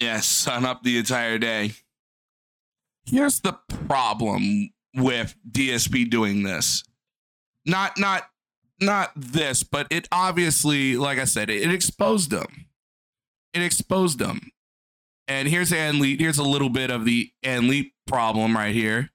Yes, 0.00 0.26
sun 0.26 0.64
up 0.64 0.82
the 0.82 0.98
entire 0.98 1.38
day. 1.38 1.72
Here's 3.06 3.40
the 3.40 3.52
problem 3.86 4.72
with 4.92 5.36
DSP 5.48 6.10
doing 6.10 6.42
this. 6.42 6.82
Not 7.64 7.98
not 7.98 8.24
not 8.80 9.12
this, 9.14 9.62
but 9.62 9.86
it 9.90 10.08
obviously, 10.10 10.96
like 10.96 11.18
I 11.18 11.24
said, 11.24 11.48
it, 11.48 11.62
it 11.62 11.72
exposed 11.72 12.30
them. 12.30 12.66
It 13.54 13.62
exposed 13.62 14.18
them. 14.18 14.50
And 15.28 15.48
here's 15.48 15.72
Ann 15.72 15.98
Lee. 15.98 16.16
Here's 16.16 16.38
a 16.38 16.44
little 16.44 16.68
bit 16.70 16.90
of 16.90 17.04
the 17.04 17.30
Ann 17.42 17.68
Lee 17.68 17.92
problem 18.06 18.56
right 18.56 18.74
here. 18.74 19.10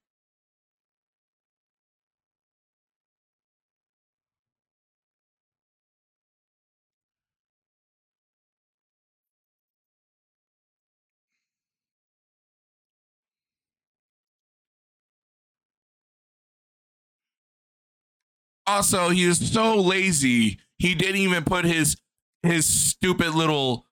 Also, 18.67 19.10
he 19.10 19.28
was 19.28 19.52
so 19.52 19.76
lazy. 19.82 20.58
He 20.78 20.95
didn't 20.95 21.17
even 21.17 21.43
put 21.43 21.65
his 21.65 21.97
his 22.43 22.65
stupid 22.65 23.34
little. 23.36 23.86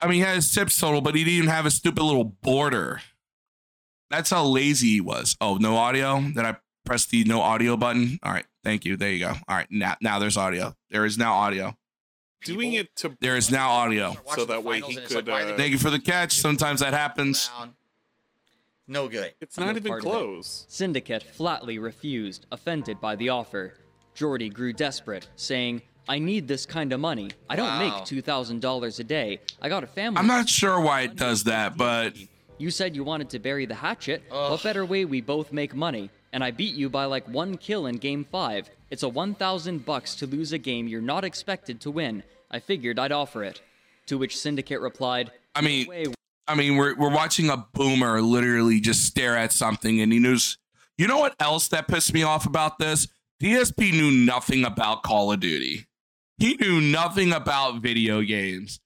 I 0.00 0.06
mean, 0.06 0.14
he 0.14 0.20
had 0.20 0.36
his 0.36 0.52
tips 0.52 0.78
total, 0.78 1.00
but 1.00 1.14
he 1.14 1.24
didn't 1.24 1.38
even 1.38 1.50
have 1.50 1.66
a 1.66 1.70
stupid 1.70 2.02
little 2.02 2.24
border. 2.24 3.00
That's 4.10 4.30
how 4.30 4.44
lazy 4.44 4.88
he 4.88 5.00
was. 5.00 5.36
Oh, 5.40 5.56
no 5.56 5.76
audio. 5.76 6.20
Then 6.34 6.44
I 6.44 6.56
pressed 6.84 7.10
the 7.10 7.24
no 7.24 7.40
audio 7.40 7.76
button? 7.76 8.18
All 8.22 8.32
right, 8.32 8.44
thank 8.62 8.84
you. 8.84 8.96
There 8.96 9.10
you 9.10 9.20
go. 9.20 9.34
All 9.48 9.56
right, 9.56 9.66
now 9.70 9.96
now 10.00 10.18
there's 10.18 10.36
audio. 10.36 10.76
There 10.90 11.04
is 11.04 11.18
now 11.18 11.34
audio. 11.34 11.76
doing 12.44 12.74
it 12.74 12.94
to 12.96 13.16
There 13.20 13.36
is 13.36 13.50
now 13.50 13.70
audio. 13.70 14.16
So 14.34 14.44
that 14.44 14.62
way 14.62 14.80
he 14.80 14.96
and 14.96 15.04
it's 15.04 15.14
like, 15.14 15.24
could, 15.24 15.32
why 15.32 15.42
are 15.42 15.54
uh, 15.54 15.56
Thank 15.56 15.72
you 15.72 15.78
for 15.78 15.90
the 15.90 15.98
catch. 15.98 16.38
Sometimes 16.38 16.80
that 16.80 16.92
happens. 16.92 17.50
No 18.86 19.08
good. 19.08 19.32
It's 19.40 19.58
not 19.58 19.74
a 19.74 19.78
even 19.78 19.88
part 19.88 20.02
of 20.02 20.06
it. 20.06 20.10
close. 20.10 20.66
Syndicate 20.68 21.22
flatly 21.22 21.78
refused, 21.78 22.46
offended 22.52 23.00
by 23.00 23.16
the 23.16 23.30
offer. 23.30 23.74
Jordy 24.14 24.50
grew 24.50 24.72
desperate, 24.72 25.26
saying, 25.36 25.80
I 26.08 26.18
need 26.18 26.48
this 26.48 26.66
kind 26.66 26.92
of 26.92 27.00
money. 27.00 27.30
I 27.48 27.56
don't 27.56 27.66
Wow. 27.66 27.78
make 27.96 28.04
$2,000 28.04 28.98
a 29.00 29.04
day. 29.04 29.40
I 29.62 29.68
got 29.68 29.84
a 29.84 29.86
family. 29.86 30.18
I'm 30.18 30.26
not 30.26 30.48
sure 30.48 30.78
why 30.80 31.02
it 31.02 31.16
does 31.16 31.44
that, 31.44 31.76
but 31.76 32.14
You 32.58 32.70
said 32.70 32.94
you 32.94 33.02
wanted 33.02 33.30
to 33.30 33.38
bury 33.38 33.66
the 33.66 33.74
hatchet. 33.74 34.22
What 34.28 34.62
better 34.62 34.84
way 34.84 35.04
we 35.04 35.20
both 35.20 35.52
make 35.52 35.74
money? 35.74 36.10
And 36.32 36.44
I 36.44 36.50
beat 36.50 36.74
you 36.74 36.88
by 36.88 37.04
like 37.06 37.26
one 37.28 37.56
kill 37.56 37.86
in 37.86 37.96
game 37.96 38.24
5. 38.30 38.70
It's 38.90 39.02
a 39.02 39.08
1000 39.08 39.84
bucks 39.84 40.14
to 40.16 40.26
lose 40.26 40.52
a 40.52 40.58
game 40.58 40.86
you're 40.86 41.00
not 41.00 41.24
expected 41.24 41.80
to 41.80 41.90
win. 41.90 42.22
I 42.50 42.60
figured 42.60 42.98
I'd 42.98 43.12
offer 43.12 43.42
it. 43.42 43.60
To 44.06 44.18
which 44.18 44.36
Syndicate 44.36 44.80
replied, 44.80 45.30
I 45.54 45.62
mean, 45.62 45.86
"Way 45.86 46.06
I 46.46 46.54
mean, 46.54 46.76
we're 46.76 46.94
we're 46.94 47.10
watching 47.14 47.48
a 47.48 47.56
boomer 47.56 48.20
literally 48.20 48.78
just 48.78 49.04
stare 49.06 49.36
at 49.36 49.50
something, 49.52 50.00
and 50.00 50.12
he 50.12 50.18
knows. 50.18 50.58
You 50.98 51.08
know 51.08 51.18
what 51.18 51.34
else 51.40 51.68
that 51.68 51.88
pissed 51.88 52.12
me 52.12 52.22
off 52.22 52.44
about 52.46 52.78
this? 52.78 53.08
DSP 53.42 53.90
knew 53.92 54.10
nothing 54.10 54.64
about 54.64 55.02
Call 55.02 55.32
of 55.32 55.40
Duty. 55.40 55.86
He 56.38 56.56
knew 56.60 56.80
nothing 56.80 57.32
about 57.32 57.80
video 57.80 58.22
games. 58.22 58.80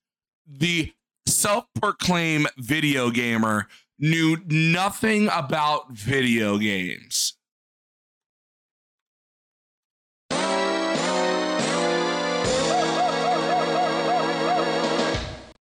The 0.47 0.93
self-proclaimed 1.25 2.49
video 2.57 3.09
gamer 3.09 3.67
knew 3.97 4.37
nothing 4.47 5.29
about 5.31 5.91
video 5.91 6.57
games. 6.57 7.35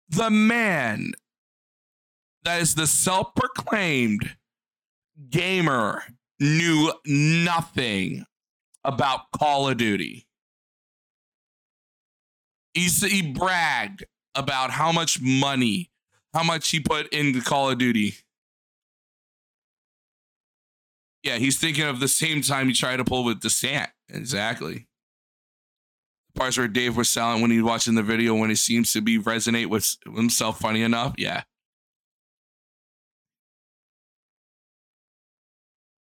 The 0.09 0.29
man 0.29 1.11
that 2.43 2.61
is 2.61 2.75
the 2.75 2.87
self-proclaimed 2.87 4.37
gamer 5.29 6.03
knew 6.39 6.93
nothing 7.05 8.25
about 8.83 9.31
Call 9.37 9.67
of 9.67 9.77
Duty. 9.77 10.24
He, 12.75 12.89
he 13.07 13.21
bragged 13.23 14.05
about 14.35 14.69
how 14.69 14.91
much 14.91 15.19
money, 15.21 15.89
how 16.33 16.43
much 16.43 16.69
he 16.69 16.79
put 16.79 17.07
into 17.13 17.41
Call 17.41 17.71
of 17.71 17.79
Duty. 17.79 18.15
Yeah, 21.23 21.37
he's 21.37 21.57
thinking 21.57 21.85
of 21.85 21.99
the 21.99 22.07
same 22.07 22.41
time 22.41 22.67
he 22.67 22.73
tried 22.73 22.97
to 22.97 23.05
pull 23.05 23.23
with 23.23 23.39
Descent. 23.39 23.89
Exactly. 24.09 24.87
Parts 26.35 26.57
where 26.57 26.67
Dave 26.67 26.97
was 26.97 27.09
silent 27.09 27.41
when 27.41 27.49
he's 27.49 27.63
watching 27.63 27.95
the 27.95 28.03
video 28.03 28.35
when 28.35 28.49
he 28.49 28.55
seems 28.55 28.91
to 28.93 29.01
be 29.01 29.17
resonate 29.17 29.67
with 29.67 29.95
himself 30.05 30.59
funny 30.59 30.83
enough. 30.83 31.15
Yeah. 31.17 31.43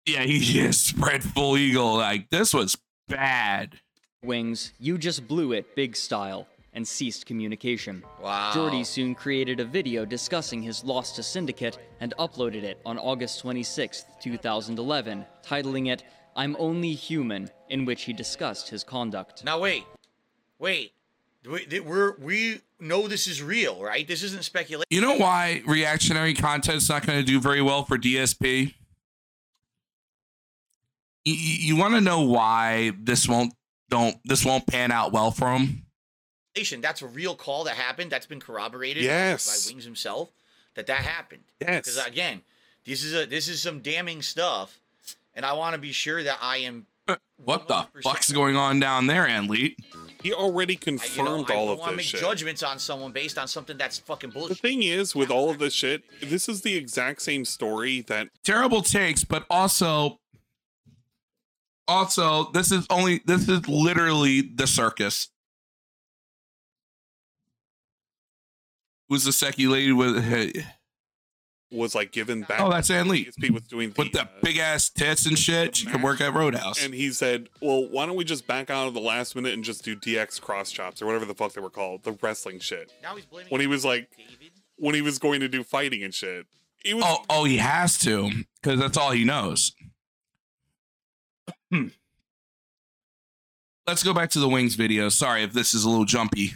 Yeah, 0.06 0.24
he 0.24 0.40
just 0.42 0.86
spread 0.86 1.24
full 1.24 1.58
eagle. 1.58 1.96
Like 1.96 2.30
this 2.32 2.54
was 2.54 2.76
bad. 3.08 3.80
Wings, 4.24 4.74
you 4.80 4.98
just 4.98 5.28
blew 5.28 5.52
it 5.54 5.76
big 5.76 5.96
style, 5.96 6.48
and 6.76 6.88
ceased 6.88 7.26
communication. 7.26 8.04
Wow. 8.22 8.52
Jordy 8.54 8.84
soon 8.84 9.16
created 9.16 9.60
a 9.60 9.66
video 9.66 10.06
discussing 10.06 10.62
his 10.62 10.84
loss 10.84 11.16
to 11.16 11.24
Syndicate 11.24 11.80
and 12.02 12.14
uploaded 12.20 12.64
it 12.64 12.80
on 12.86 13.00
August 13.00 13.40
26, 13.40 14.06
2011, 14.22 15.26
titling 15.44 15.92
it 15.92 16.04
I'm 16.36 16.56
Only 16.60 16.94
Human, 16.94 17.50
in 17.70 17.86
which 17.86 18.04
he 18.04 18.14
discussed 18.14 18.70
his 18.70 18.84
conduct. 18.84 19.44
Now 19.44 19.60
wait, 19.60 19.86
wait. 20.60 20.92
We, 21.50 21.60
th- 21.66 21.84
we're 21.84 22.18
we 22.18 22.62
know 22.80 23.08
this 23.08 23.28
is 23.28 23.42
real, 23.42 23.82
right? 23.82 24.08
This 24.08 24.24
isn't 24.24 24.44
speculation. 24.44 24.88
You 24.90 25.02
know 25.02 25.16
why 25.16 25.62
reactionary 25.66 26.34
content's 26.34 26.90
not 26.90 27.06
going 27.06 27.20
to 27.20 27.26
do 27.26 27.40
very 27.40 27.62
well 27.62 27.86
for 27.86 27.98
DSP? 27.98 28.74
You, 31.24 31.34
you 31.34 31.76
want 31.76 31.94
to 31.94 32.02
know 32.02 32.22
why 32.22 32.92
this 33.00 33.30
won't 33.30 33.54
don't 33.90 34.18
this 34.26 34.44
won't 34.44 34.68
pan 34.68 34.92
out 34.92 35.14
well 35.14 35.32
for 35.32 35.54
him? 35.54 35.85
That's 36.82 37.02
a 37.02 37.08
real 37.08 37.36
call 37.36 37.66
that 37.66 37.76
happened. 37.76 38.12
That's 38.12 38.26
been 38.26 38.40
corroborated 38.40 39.04
Yes. 39.04 39.46
by 39.68 39.72
Wings 39.74 39.84
himself. 39.86 40.30
That 40.76 40.88
that 40.88 41.00
happened. 41.02 41.44
Yes. 41.62 41.86
Because 41.86 42.06
again, 42.06 42.42
this 42.86 43.04
is 43.04 43.14
a 43.14 43.26
this 43.26 43.48
is 43.48 43.62
some 43.62 43.80
damning 43.80 44.22
stuff, 44.22 44.80
and 45.34 45.46
I 45.46 45.54
want 45.54 45.74
to 45.76 45.80
be 45.80 45.92
sure 45.92 46.24
that 46.24 46.38
I 46.42 46.58
am. 46.58 46.88
Uh, 47.08 47.18
what 47.38 47.68
the 47.68 47.76
100% 47.76 48.02
fuck's 48.04 48.32
going 48.32 48.56
on 48.56 48.80
down 48.80 49.06
there, 49.08 49.28
Anleet? 49.28 49.76
He 50.24 50.34
already 50.34 50.74
I, 50.76 50.80
you 50.86 50.94
know, 50.96 51.00
confirmed 51.04 51.52
I 51.52 51.56
all 51.56 51.66
don't 51.68 51.74
of 51.74 51.80
want 51.80 51.92
to 51.92 51.98
this 51.98 51.98
make 51.98 52.06
shit. 52.08 52.20
judgments 52.22 52.64
on 52.64 52.80
someone 52.80 53.12
based 53.12 53.38
on 53.38 53.48
something 53.48 53.78
that's 53.78 54.00
fucking 54.00 54.32
bullshit. 54.32 54.58
The 54.58 54.68
thing 54.68 54.82
is, 54.82 55.14
with 55.14 55.30
all 55.30 55.52
of 55.52 55.60
this 55.60 55.74
shit, 55.74 56.02
this 56.22 56.50
is 56.50 56.62
the 56.64 56.76
exact 56.76 57.22
same 57.22 57.46
story 57.46 58.02
that 58.08 58.30
Terrible 58.44 58.82
takes, 58.82 59.24
but 59.24 59.46
also 59.52 60.20
also 61.88 62.52
this 62.52 62.72
is 62.72 62.86
only 62.90 63.22
this 63.26 63.48
is 63.48 63.68
literally 63.68 64.42
the 64.42 64.68
circus. 64.68 65.30
Who's 69.10 69.24
the 69.24 69.32
secky 69.32 69.70
lady 69.70 69.92
with 69.92 70.18
was 71.72 71.96
like 71.96 72.12
given 72.12 72.42
back. 72.42 72.60
Oh, 72.62 72.70
that's 72.70 72.90
Anleet. 72.90 73.34
DSP 73.36 73.52
was 73.52 73.64
doing 73.64 73.94
with 73.98 74.12
the 74.12 74.22
uh, 74.22 74.28
big 74.42 74.58
ass 74.58 74.90
tits 74.90 75.26
and 75.26 75.38
shit? 75.38 75.76
She 75.76 75.86
could 75.88 76.02
work 76.02 76.22
at 76.22 76.34
Roadhouse. 76.34 76.84
And 76.84 76.94
he 76.94 77.12
said, 77.12 77.50
"Well, 77.62 77.88
why 77.90 78.06
don't 78.06 78.16
we 78.16 78.24
just 78.24 78.48
back 78.48 78.70
out 78.70 78.88
of 78.88 78.94
the 78.94 79.02
last 79.02 79.36
minute 79.36 79.54
and 79.54 79.64
just 79.64 79.84
do 79.84 79.96
DX 79.96 80.42
cross 80.42 80.72
chops 80.72 81.02
or 81.02 81.06
whatever 81.06 81.26
the 81.26 81.36
fuck 81.36 81.54
they 81.54 81.62
were 81.62 81.70
called, 81.70 82.04
the 82.04 82.14
wrestling 82.22 82.60
shit." 82.60 82.92
Now 83.02 83.16
he's 83.16 83.26
blaming 83.26 83.50
When 83.50 83.62
he 83.62 83.68
was 83.68 83.84
like, 83.86 84.10
David. 84.16 84.52
when 84.78 84.96
he 84.96 85.02
was 85.02 85.20
going 85.20 85.40
to 85.42 85.48
do 85.48 85.64
fighting 85.64 86.04
and 86.04 86.14
shit, 86.14 86.46
he 86.84 86.94
was. 86.94 87.04
Oh, 87.06 87.24
oh, 87.30 87.44
he 87.46 87.58
has 87.58 87.98
to 88.00 88.30
because 88.62 88.80
that's 88.80 88.98
all 88.98 89.12
he 89.12 89.24
knows. 89.24 89.74
Hmm. 91.72 91.88
Let's 93.88 94.04
go 94.04 94.14
back 94.14 94.32
to 94.32 94.40
the 94.40 94.50
wings 94.50 94.76
video. 94.76 95.10
Sorry 95.10 95.44
if 95.44 95.54
this 95.54 95.74
is 95.74 95.84
a 95.84 95.90
little 95.90 96.06
jumpy. 96.06 96.54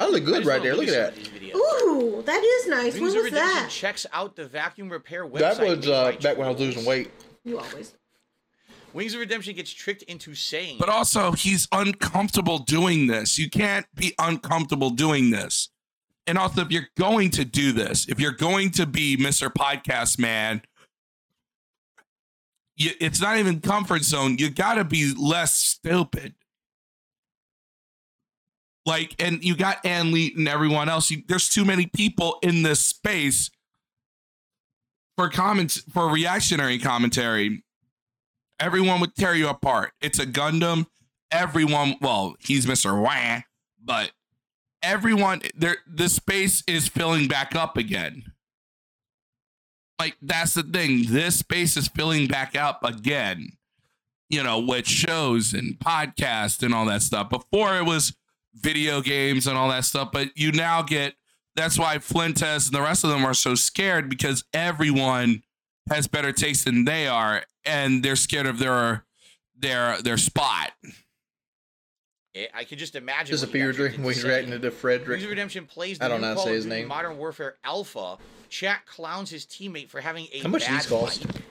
I 0.00 0.08
look 0.08 0.24
good 0.24 0.46
right 0.46 0.62
there. 0.62 0.74
Look 0.74 0.88
at 0.88 1.14
that. 1.14 1.54
Ooh, 1.54 2.22
that 2.24 2.42
is 2.42 2.66
nice. 2.68 2.94
Wings 2.94 3.00
When 3.00 3.08
of 3.10 3.14
was 3.16 3.24
Redemption 3.24 3.62
that? 3.62 3.70
checks 3.70 4.06
out 4.12 4.34
the 4.34 4.46
vacuum 4.46 4.88
repair 4.88 5.26
website. 5.28 5.38
That 5.58 5.60
was 5.60 5.88
uh, 5.88 6.12
back 6.22 6.38
when 6.38 6.46
I 6.48 6.50
was 6.52 6.60
losing 6.60 6.84
weight. 6.86 7.10
You 7.44 7.58
always. 7.58 7.94
Wings 8.94 9.12
of 9.14 9.20
Redemption 9.20 9.54
gets 9.54 9.70
tricked 9.70 10.02
into 10.04 10.34
saying, 10.34 10.78
But 10.80 10.88
also, 10.88 11.32
he's 11.32 11.68
uncomfortable 11.70 12.58
doing 12.58 13.06
this. 13.06 13.38
You 13.38 13.48
can't 13.50 13.86
be 13.94 14.14
uncomfortable 14.18 14.90
doing 14.90 15.30
this. 15.30 15.68
And 16.26 16.38
also, 16.38 16.62
if 16.62 16.70
you're 16.72 16.88
going 16.96 17.30
to 17.32 17.44
do 17.44 17.72
this, 17.72 18.08
if 18.08 18.18
you're 18.18 18.32
going 18.32 18.70
to 18.72 18.86
be 18.86 19.16
Mr. 19.16 19.52
Podcast 19.52 20.18
Man, 20.18 20.62
you, 22.76 22.90
it's 23.00 23.20
not 23.20 23.36
even 23.36 23.60
comfort 23.60 24.02
zone. 24.02 24.38
You 24.38 24.48
got 24.50 24.74
to 24.74 24.84
be 24.84 25.12
less 25.14 25.54
stupid. 25.54 26.34
Like, 28.90 29.14
and 29.22 29.44
you 29.44 29.54
got 29.54 29.86
Ann 29.86 30.10
Lee 30.10 30.34
and 30.36 30.48
everyone 30.48 30.88
else. 30.88 31.12
You, 31.12 31.22
there's 31.28 31.48
too 31.48 31.64
many 31.64 31.86
people 31.86 32.40
in 32.42 32.64
this 32.64 32.84
space 32.84 33.48
for 35.16 35.28
comments 35.28 35.84
for 35.92 36.08
reactionary 36.08 36.76
commentary. 36.76 37.62
Everyone 38.58 38.98
would 38.98 39.14
tear 39.14 39.36
you 39.36 39.48
apart. 39.48 39.92
It's 40.00 40.18
a 40.18 40.26
Gundam. 40.26 40.86
Everyone, 41.30 41.98
well, 42.00 42.34
he's 42.40 42.66
Mr. 42.66 43.00
Wah, 43.00 43.42
but 43.80 44.10
everyone 44.82 45.42
there 45.54 45.76
the 45.86 46.08
space 46.08 46.64
is 46.66 46.88
filling 46.88 47.28
back 47.28 47.54
up 47.54 47.76
again. 47.76 48.24
Like 50.00 50.16
that's 50.20 50.54
the 50.54 50.64
thing. 50.64 51.04
This 51.10 51.36
space 51.36 51.76
is 51.76 51.86
filling 51.86 52.26
back 52.26 52.56
up 52.56 52.82
again. 52.82 53.52
You 54.28 54.42
know, 54.42 54.58
with 54.58 54.88
shows 54.88 55.52
and 55.54 55.78
podcasts 55.78 56.64
and 56.64 56.74
all 56.74 56.86
that 56.86 57.02
stuff. 57.02 57.30
Before 57.30 57.76
it 57.76 57.84
was 57.84 58.16
video 58.54 59.00
games 59.00 59.46
and 59.46 59.56
all 59.56 59.68
that 59.68 59.84
stuff, 59.84 60.10
but 60.12 60.28
you 60.36 60.52
now 60.52 60.82
get 60.82 61.14
that's 61.56 61.78
why 61.78 61.98
Flintez 61.98 62.66
and 62.66 62.74
the 62.74 62.80
rest 62.82 63.04
of 63.04 63.10
them 63.10 63.24
are 63.24 63.34
so 63.34 63.54
scared 63.54 64.08
because 64.08 64.44
everyone 64.54 65.42
has 65.88 66.06
better 66.06 66.32
taste 66.32 66.64
than 66.64 66.84
they 66.84 67.06
are, 67.08 67.42
and 67.64 68.02
they're 68.02 68.16
scared 68.16 68.46
of 68.46 68.58
their 68.58 69.04
their 69.56 70.00
their 70.02 70.16
spot. 70.16 70.72
Eh, 72.34 72.46
I 72.54 72.64
can 72.64 72.78
just 72.78 72.94
imagine. 72.94 73.32
Just 73.32 73.42
a 73.42 73.46
what 73.46 73.52
he 73.54 73.58
got 73.58 73.66
fever 73.66 73.72
tricked 73.72 73.94
dream 73.96 74.04
when 74.06 74.14
he's 74.14 74.24
into 74.24 74.32
saying. 74.34 74.48
reacting 74.50 74.70
to 74.70 75.10
Wings. 75.10 75.26
Redemption 75.26 75.66
plays 75.66 75.98
the 75.98 76.04
I 76.04 76.08
don't 76.08 76.20
know 76.20 76.28
how 76.28 76.34
to 76.34 76.40
say 76.40 76.52
his 76.54 76.66
name. 76.66 76.86
Modern 76.88 77.18
Warfare 77.18 77.56
Alpha. 77.64 78.18
Chat 78.48 78.86
clowns 78.86 79.30
his 79.30 79.44
teammate 79.46 79.88
for 79.88 80.00
having 80.00 80.26
a 80.32 80.40
How 80.40 80.48
much 80.48 80.66
bad 80.66 80.80
these 80.80 80.86
cost? 80.86 81.24
fight, 81.24 81.42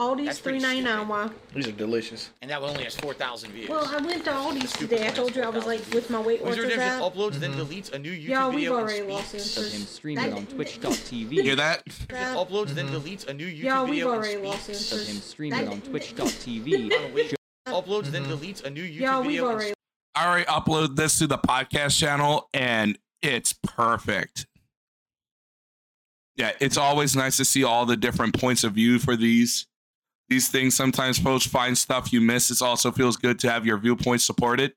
Aldi's 0.00 0.24
That's 0.26 0.38
three 0.38 0.52
pretty 0.52 0.62
ninety 0.64 0.80
nine. 0.82 0.94
stupid. 1.04 1.08
Why? 1.10 1.30
These 1.54 1.68
are 1.68 1.72
delicious. 1.72 2.30
and 2.40 2.50
that 2.50 2.60
one 2.60 2.70
only 2.70 2.84
has 2.84 2.96
four 2.96 3.12
thousand 3.12 3.50
views. 3.52 3.68
Well, 3.68 3.84
I 3.84 3.98
went 3.98 4.24
to 4.24 4.30
Aldi's 4.30 4.70
Stupid 4.70 4.96
today. 4.96 5.06
I 5.08 5.10
told 5.10 5.36
you 5.36 5.42
I 5.42 5.48
was 5.50 5.66
like 5.66 5.82
with 5.92 6.08
my 6.08 6.18
Weight 6.18 6.42
Wings 6.42 6.56
Watchers 6.56 6.72
Redemption 6.76 7.02
app. 7.04 7.12
uploads 7.12 7.34
then 7.34 7.52
Mm-hmm. 7.52 7.60
deletes 7.60 7.92
a 7.92 7.98
new 7.98 8.10
YouTube 8.12 8.28
Yeah, 8.28 8.46
we've 8.48 8.54
video 8.60 8.76
and 8.78 8.82
already 8.84 8.98
speaks. 9.00 9.12
lost 9.12 9.34
of 9.34 9.40
interest. 9.40 9.74
him 9.76 9.82
streaming 9.82 10.32
on 10.32 10.44
That- 10.46 10.50
twitch.tv. 10.54 11.30
You 11.32 11.42
hear 11.42 11.56
that? 11.56 11.84
Just 11.86 12.08
That- 12.08 12.36
uploads 12.36 12.68
then 12.70 12.86
Mm-hmm. 12.86 12.96
deletes 12.96 13.26
a 13.28 13.34
new 13.34 13.46
YouTube 13.46 13.62
Yeah, 13.62 13.82
we've 13.82 13.90
video 13.90 14.12
and 14.12 14.18
already 14.24 14.36
lost 14.38 14.64
speaks. 14.64 14.92
of 14.92 14.98
interest. 14.98 15.10
him 15.10 15.20
streaming 15.20 15.64
That- 15.66 15.68
on 15.72 15.80
twitch.tv. 15.82 17.14
Wait. 17.14 17.34
uploads 17.66 18.06
then 18.06 18.24
Mm-hmm. 18.24 18.32
deletes 18.32 18.64
a 18.64 18.70
new 18.70 18.82
YouTube 18.84 19.00
Yeah, 19.00 19.18
we've 19.20 19.26
video 19.32 19.48
and 19.48 19.54
already 19.56 19.74
I 20.14 20.26
already 20.26 20.44
uploaded 20.46 20.96
this 20.96 21.18
to 21.18 21.26
the 21.26 21.38
podcast 21.38 21.98
channel 21.98 22.48
and 22.54 22.98
it's 23.22 23.52
perfect. 23.52 24.46
Yeah, 26.36 26.52
it's 26.58 26.76
always 26.78 27.14
nice 27.14 27.36
to 27.36 27.44
see 27.44 27.64
all 27.64 27.84
the 27.86 27.96
different 27.98 28.38
points 28.40 28.64
of 28.64 28.72
view 28.72 28.98
for 28.98 29.14
these 29.14 29.66
these 30.30 30.48
things. 30.48 30.74
Sometimes 30.74 31.18
folks 31.18 31.46
find 31.46 31.76
stuff 31.76 32.12
you 32.12 32.20
miss. 32.22 32.50
It 32.50 32.62
also 32.62 32.90
feels 32.90 33.16
good 33.16 33.38
to 33.40 33.50
have 33.50 33.66
your 33.66 33.76
viewpoint 33.76 34.22
supported. 34.22 34.72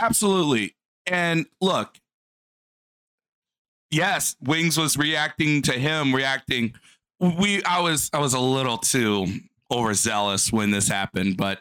Absolutely. 0.00 0.76
And 1.06 1.46
look, 1.60 1.98
yes, 3.90 4.36
Wings 4.40 4.78
was 4.78 4.96
reacting 4.96 5.60
to 5.62 5.72
him, 5.72 6.14
reacting. 6.14 6.74
We 7.20 7.62
I 7.64 7.80
was 7.80 8.08
I 8.12 8.20
was 8.20 8.32
a 8.32 8.40
little 8.40 8.78
too 8.78 9.26
overzealous 9.70 10.52
when 10.52 10.70
this 10.70 10.88
happened, 10.88 11.36
but 11.36 11.60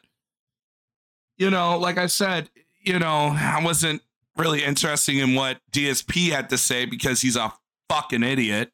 you 1.38 1.50
know, 1.50 1.78
like 1.78 1.98
I 1.98 2.08
said, 2.08 2.50
you 2.82 3.00
know, 3.00 3.36
I 3.36 3.62
wasn't 3.64 4.02
really 4.38 4.64
interested 4.64 5.16
in 5.16 5.34
what 5.34 5.60
DSP 5.72 6.32
had 6.32 6.50
to 6.50 6.58
say 6.58 6.86
because 6.86 7.22
he's 7.22 7.36
a 7.36 7.52
fucking 7.90 8.24
idiot. 8.24 8.72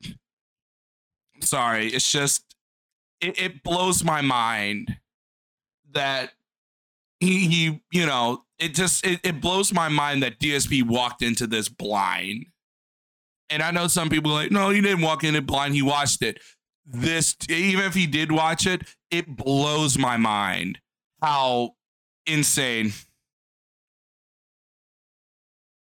Sorry, 1.41 1.87
it's 1.87 2.11
just 2.11 2.52
it, 3.23 3.39
it 3.39 3.63
blows 3.63 4.03
my 4.03 4.21
mind 4.21 4.97
that 5.93 6.31
he 7.19 7.47
he 7.47 7.81
you 7.91 8.05
know 8.05 8.43
it 8.59 8.73
just 8.73 9.05
it, 9.05 9.19
it 9.23 9.41
blows 9.41 9.73
my 9.73 9.89
mind 9.89 10.23
that 10.23 10.39
DSP 10.39 10.83
walked 10.83 11.21
into 11.21 11.47
this 11.47 11.69
blind. 11.69 12.45
And 13.49 13.61
I 13.61 13.71
know 13.71 13.87
some 13.87 14.09
people 14.09 14.31
like, 14.31 14.51
no, 14.51 14.69
he 14.69 14.81
didn't 14.81 15.01
walk 15.01 15.23
in 15.23 15.35
it 15.35 15.45
blind. 15.45 15.75
He 15.75 15.81
watched 15.81 16.21
it. 16.21 16.39
This 16.85 17.35
even 17.49 17.85
if 17.85 17.93
he 17.93 18.07
did 18.07 18.31
watch 18.31 18.65
it, 18.65 18.83
it 19.11 19.27
blows 19.27 19.97
my 19.97 20.17
mind 20.17 20.79
how 21.21 21.75
insane. 22.25 22.93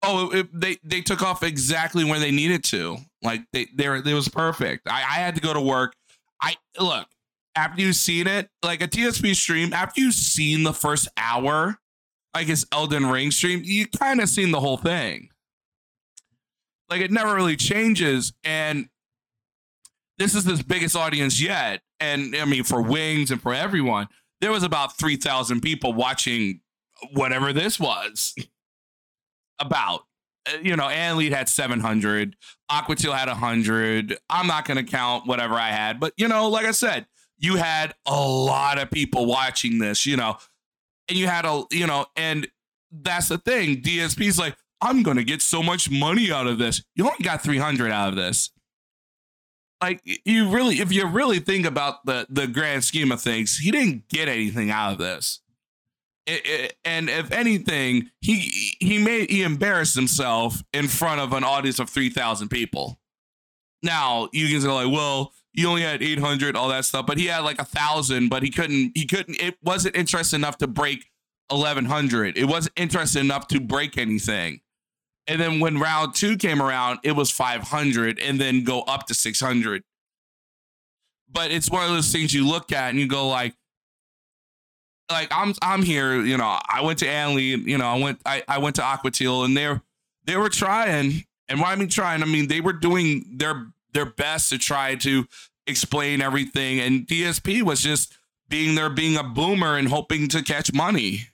Oh, 0.02 0.30
it, 0.30 0.48
they 0.52 0.78
they 0.82 1.00
took 1.00 1.22
off 1.22 1.42
exactly 1.42 2.04
when 2.04 2.20
they 2.20 2.30
needed 2.30 2.64
to. 2.64 2.98
Like 3.22 3.42
they 3.52 3.68
were, 3.88 3.96
it 3.96 4.14
was 4.14 4.28
perfect. 4.28 4.88
I, 4.88 5.00
I 5.02 5.20
had 5.20 5.34
to 5.36 5.40
go 5.40 5.54
to 5.54 5.60
work. 5.60 5.94
I 6.42 6.56
look 6.78 7.06
after 7.54 7.82
you've 7.82 7.96
seen 7.96 8.26
it, 8.26 8.48
like 8.62 8.82
a 8.82 8.88
DSP 8.88 9.34
stream. 9.34 9.72
After 9.72 10.00
you've 10.00 10.14
seen 10.14 10.62
the 10.62 10.72
first 10.72 11.08
hour, 11.16 11.76
like 12.34 12.46
his 12.46 12.66
Elden 12.72 13.06
Ring 13.06 13.30
stream, 13.30 13.62
you 13.64 13.86
kind 13.86 14.20
of 14.20 14.28
seen 14.28 14.50
the 14.50 14.60
whole 14.60 14.78
thing. 14.78 15.28
Like 16.88 17.00
it 17.00 17.10
never 17.10 17.34
really 17.34 17.56
changes, 17.56 18.32
and 18.44 18.88
this 20.18 20.34
is 20.34 20.44
his 20.44 20.62
biggest 20.62 20.94
audience 20.94 21.40
yet. 21.40 21.80
And 22.00 22.36
I 22.36 22.44
mean, 22.44 22.64
for 22.64 22.82
Wings 22.82 23.30
and 23.30 23.40
for 23.40 23.54
everyone, 23.54 24.08
there 24.40 24.50
was 24.50 24.62
about 24.62 24.98
3,000 24.98 25.60
people 25.60 25.92
watching 25.92 26.60
whatever 27.12 27.52
this 27.52 27.80
was 27.80 28.34
about. 29.58 30.02
Uh, 30.46 30.58
You 30.62 30.76
know, 30.76 30.84
Anlead 30.88 31.32
had 31.32 31.48
700, 31.48 32.36
Aquatil 32.70 33.16
had 33.16 33.28
100. 33.28 34.18
I'm 34.28 34.46
not 34.46 34.64
going 34.66 34.84
to 34.84 34.90
count 34.90 35.26
whatever 35.26 35.54
I 35.54 35.70
had, 35.70 35.98
but 36.00 36.12
you 36.16 36.28
know, 36.28 36.48
like 36.48 36.66
I 36.66 36.72
said, 36.72 37.06
you 37.42 37.56
had 37.56 37.94
a 38.06 38.18
lot 38.18 38.78
of 38.78 38.90
people 38.90 39.26
watching 39.26 39.78
this, 39.78 40.06
you 40.06 40.16
know, 40.16 40.38
and 41.08 41.18
you 41.18 41.26
had 41.26 41.44
a, 41.44 41.64
you 41.70 41.86
know, 41.86 42.06
and 42.16 42.48
that's 42.90 43.28
the 43.28 43.36
thing. 43.38 43.82
DSP's 43.82 44.38
like, 44.38 44.56
I'm 44.80 45.02
going 45.02 45.18
to 45.18 45.24
get 45.24 45.42
so 45.42 45.62
much 45.62 45.90
money 45.90 46.32
out 46.32 46.46
of 46.46 46.58
this. 46.58 46.82
You 46.96 47.04
only 47.04 47.22
got 47.22 47.42
300 47.42 47.92
out 47.92 48.08
of 48.08 48.16
this 48.16 48.50
like 49.82 50.00
you 50.24 50.48
really 50.48 50.76
if 50.76 50.92
you 50.92 51.06
really 51.06 51.40
think 51.40 51.66
about 51.66 52.06
the 52.06 52.24
the 52.30 52.46
grand 52.46 52.84
scheme 52.84 53.10
of 53.10 53.20
things 53.20 53.58
he 53.58 53.70
didn't 53.72 54.08
get 54.08 54.28
anything 54.28 54.70
out 54.70 54.92
of 54.92 54.98
this 54.98 55.40
It- 56.24 56.46
it- 56.46 56.76
and 56.84 57.10
if 57.10 57.32
anything 57.32 58.10
he 58.20 58.76
he 58.78 58.98
made 58.98 59.28
he 59.30 59.42
embarrassed 59.42 59.96
himself 59.96 60.62
in 60.72 60.86
front 60.86 61.20
of 61.20 61.32
an 61.32 61.42
audience 61.42 61.80
of 61.80 61.90
3000 61.90 62.48
people 62.48 63.00
now 63.82 64.28
you 64.32 64.46
can 64.48 64.60
say 64.60 64.68
like 64.68 64.92
well 64.92 65.32
you 65.54 65.68
only 65.68 65.82
had 65.82 66.02
800 66.02 66.56
all 66.56 66.68
that 66.68 66.84
stuff 66.84 67.06
but 67.06 67.18
he 67.18 67.26
had 67.26 67.40
like 67.40 67.60
a 67.60 67.64
thousand 67.64 68.28
but 68.28 68.42
he 68.42 68.50
couldn't 68.50 68.92
he 68.94 69.06
couldn't 69.06 69.40
it 69.40 69.56
wasn't 69.62 69.94
interesting 69.96 70.40
enough 70.40 70.58
to 70.58 70.66
break 70.66 71.10
1100 71.48 72.38
it 72.38 72.44
wasn't 72.44 72.72
interesting 72.76 73.24
enough 73.24 73.46
to 73.48 73.60
break 73.60 73.98
anything. 73.98 74.60
And 75.28 75.40
then 75.40 75.60
when 75.60 75.78
round 75.78 76.14
two 76.14 76.36
came 76.36 76.60
around, 76.60 76.98
it 77.04 77.12
was 77.12 77.30
500 77.30 78.18
and 78.18 78.40
then 78.40 78.64
go 78.64 78.82
up 78.82 79.06
to 79.06 79.14
600. 79.14 79.82
But 81.30 81.50
it's 81.50 81.70
one 81.70 81.84
of 81.84 81.90
those 81.90 82.10
things 82.10 82.34
you 82.34 82.46
look 82.46 82.72
at 82.72 82.90
and 82.90 82.98
you 82.98 83.06
go 83.06 83.28
like, 83.28 83.54
like 85.10 85.28
I'm 85.30 85.54
I'm 85.62 85.82
here, 85.82 86.20
you 86.22 86.36
know, 86.36 86.58
I 86.68 86.80
went 86.82 86.98
to 87.00 87.08
Anley, 87.08 87.44
you 87.44 87.78
know, 87.78 87.86
I 87.86 87.98
went 87.98 88.20
I, 88.24 88.42
I 88.48 88.58
went 88.58 88.76
to 88.76 88.82
Aquatil 88.82 89.44
and 89.44 89.56
they're 89.56 89.82
they 90.24 90.36
were 90.36 90.48
trying, 90.48 91.24
and 91.48 91.60
why 91.60 91.72
I 91.72 91.76
mean 91.76 91.88
trying, 91.88 92.22
I 92.22 92.26
mean 92.26 92.48
they 92.48 92.60
were 92.60 92.72
doing 92.72 93.24
their 93.36 93.66
their 93.92 94.06
best 94.06 94.48
to 94.50 94.58
try 94.58 94.94
to 94.96 95.26
explain 95.66 96.20
everything. 96.20 96.80
And 96.80 97.06
DSP 97.06 97.62
was 97.62 97.80
just 97.80 98.16
being 98.48 98.74
there 98.74 98.90
being 98.90 99.16
a 99.16 99.22
boomer 99.22 99.76
and 99.76 99.88
hoping 99.88 100.28
to 100.28 100.42
catch 100.42 100.72
money. 100.72 101.28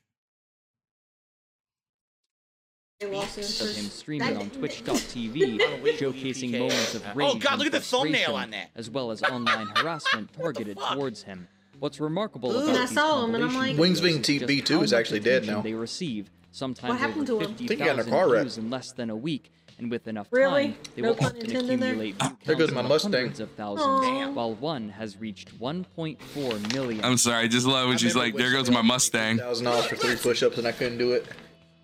It 3.01 3.11
was 3.13 3.61
of 3.61 3.77
him 3.77 3.85
streaming 3.91 4.35
That- 4.35 4.41
on 4.41 4.51
twitch.tv, 4.51 5.59
showcasing 5.99 6.51
moments 6.53 6.95
of 6.97 7.05
Oh, 7.07 7.13
rage 7.15 7.41
God, 7.41 7.53
and 7.53 7.59
look 7.63 7.67
at 7.67 7.73
the 7.73 7.81
thumbnail 7.81 8.13
frustration, 8.13 8.35
on 8.35 8.51
that. 8.51 8.71
as 8.75 8.91
well 8.91 9.13
as 9.13 9.23
online 9.23 9.69
harassment 9.77 10.33
targeted 10.37 10.79
towards 10.93 11.23
him. 11.23 11.47
What's 11.79 12.01
remarkable 12.01 12.51
Ugh. 12.51 12.65
about 12.65 12.77
I 12.77 12.81
these 12.87 12.91
saw 12.95 13.25
him 13.25 13.37
and 13.37 13.45
I'm 13.45 13.55
like- 13.55 13.77
Wings 13.79 14.01
Being 14.01 14.19
is 14.21 14.27
TB2 14.27 14.69
how 14.75 14.83
is 14.83 14.91
much 14.93 14.99
actually 14.99 15.21
dead 15.21 15.47
now. 15.47 15.63
They 15.63 15.75
receive 15.75 16.29
sometimes 16.51 16.91
What 16.91 16.99
happened 16.99 17.31
over 17.31 17.45
to 17.45 17.51
him? 17.51 17.55
think 17.57 17.71
he 17.71 17.77
got 17.77 17.85
in 17.95 18.01
a 18.01 18.03
50,000 18.03 18.11
car 18.13 18.29
wreck. 18.33 18.43
views 18.43 18.59
in 18.59 18.69
less 18.69 18.91
than 18.91 19.11
a 19.11 19.17
week, 19.17 19.53
and 19.79 19.91
with 19.91 20.07
enough 20.09 20.27
Really? 20.31 20.69
time, 20.69 20.77
they 20.97 21.03
No 21.03 21.13
will 21.13 21.25
often 21.25 21.43
accumulate 21.43 22.17
ah, 22.21 22.35
There 22.45 22.57
goes 22.57 22.73
my 22.73 22.83
Mustang. 22.83 23.13
hundreds 23.13 23.41
of 23.41 23.51
thousands, 23.53 23.87
Aw. 23.87 24.31
while 24.33 24.55
one 24.55 24.89
has 24.91 25.17
reached 25.17 25.59
1.4 25.59 26.75
million. 26.75 27.05
I'm 27.05 27.17
sorry, 27.17 27.45
I 27.45 27.49
just 27.49 27.67
love 27.67 27.89
when 27.89 27.99
she's 27.99 28.17
like, 28.17 28.35
there 28.37 28.51
goes 28.53 28.71
my 28.71 28.83
Mustang. 28.83 29.39
Thousand 29.39 29.65
dollars 29.67 29.87
for 29.87 29.97
three 29.97 30.17
push-ups, 30.17 30.59
and 30.59 30.67
I 30.67 30.73
couldn't 30.73 30.99
do 30.99 31.13
it. 31.13 31.27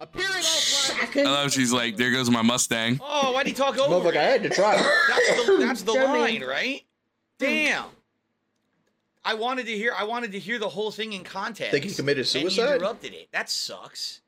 I 0.00 0.04
I 0.04 1.06
couldn't. 1.06 1.24
love 1.32 1.52
she's 1.52 1.72
like, 1.72 1.96
there 1.96 2.10
goes 2.10 2.28
my 2.28 2.42
Mustang. 2.42 3.00
Oh, 3.02 3.32
why'd 3.32 3.46
he 3.46 3.52
talk 3.52 3.78
over? 3.78 3.94
Motherfucker, 4.10 4.16
I 4.18 4.22
had 4.24 4.42
to 4.42 4.50
try. 4.50 4.76
That's 4.76 5.46
the, 5.46 5.56
that's 5.60 5.82
the 5.82 5.92
line, 5.92 6.42
right? 6.44 6.82
Damn. 7.38 7.84
I 9.24 9.34
wanted 9.34 9.64
to 9.66 9.72
hear. 9.72 9.94
I 9.96 10.04
wanted 10.04 10.32
to 10.32 10.38
hear 10.38 10.58
the 10.58 10.68
whole 10.68 10.90
thing 10.90 11.14
in 11.14 11.24
context. 11.24 11.70
Think 11.72 11.84
he 11.84 11.94
committed 11.94 12.22
And 12.22 12.28
suicide? 12.28 12.68
he 12.68 12.74
interrupted 12.74 13.14
it. 13.14 13.28
That 13.32 13.48
sucks. 13.48 14.20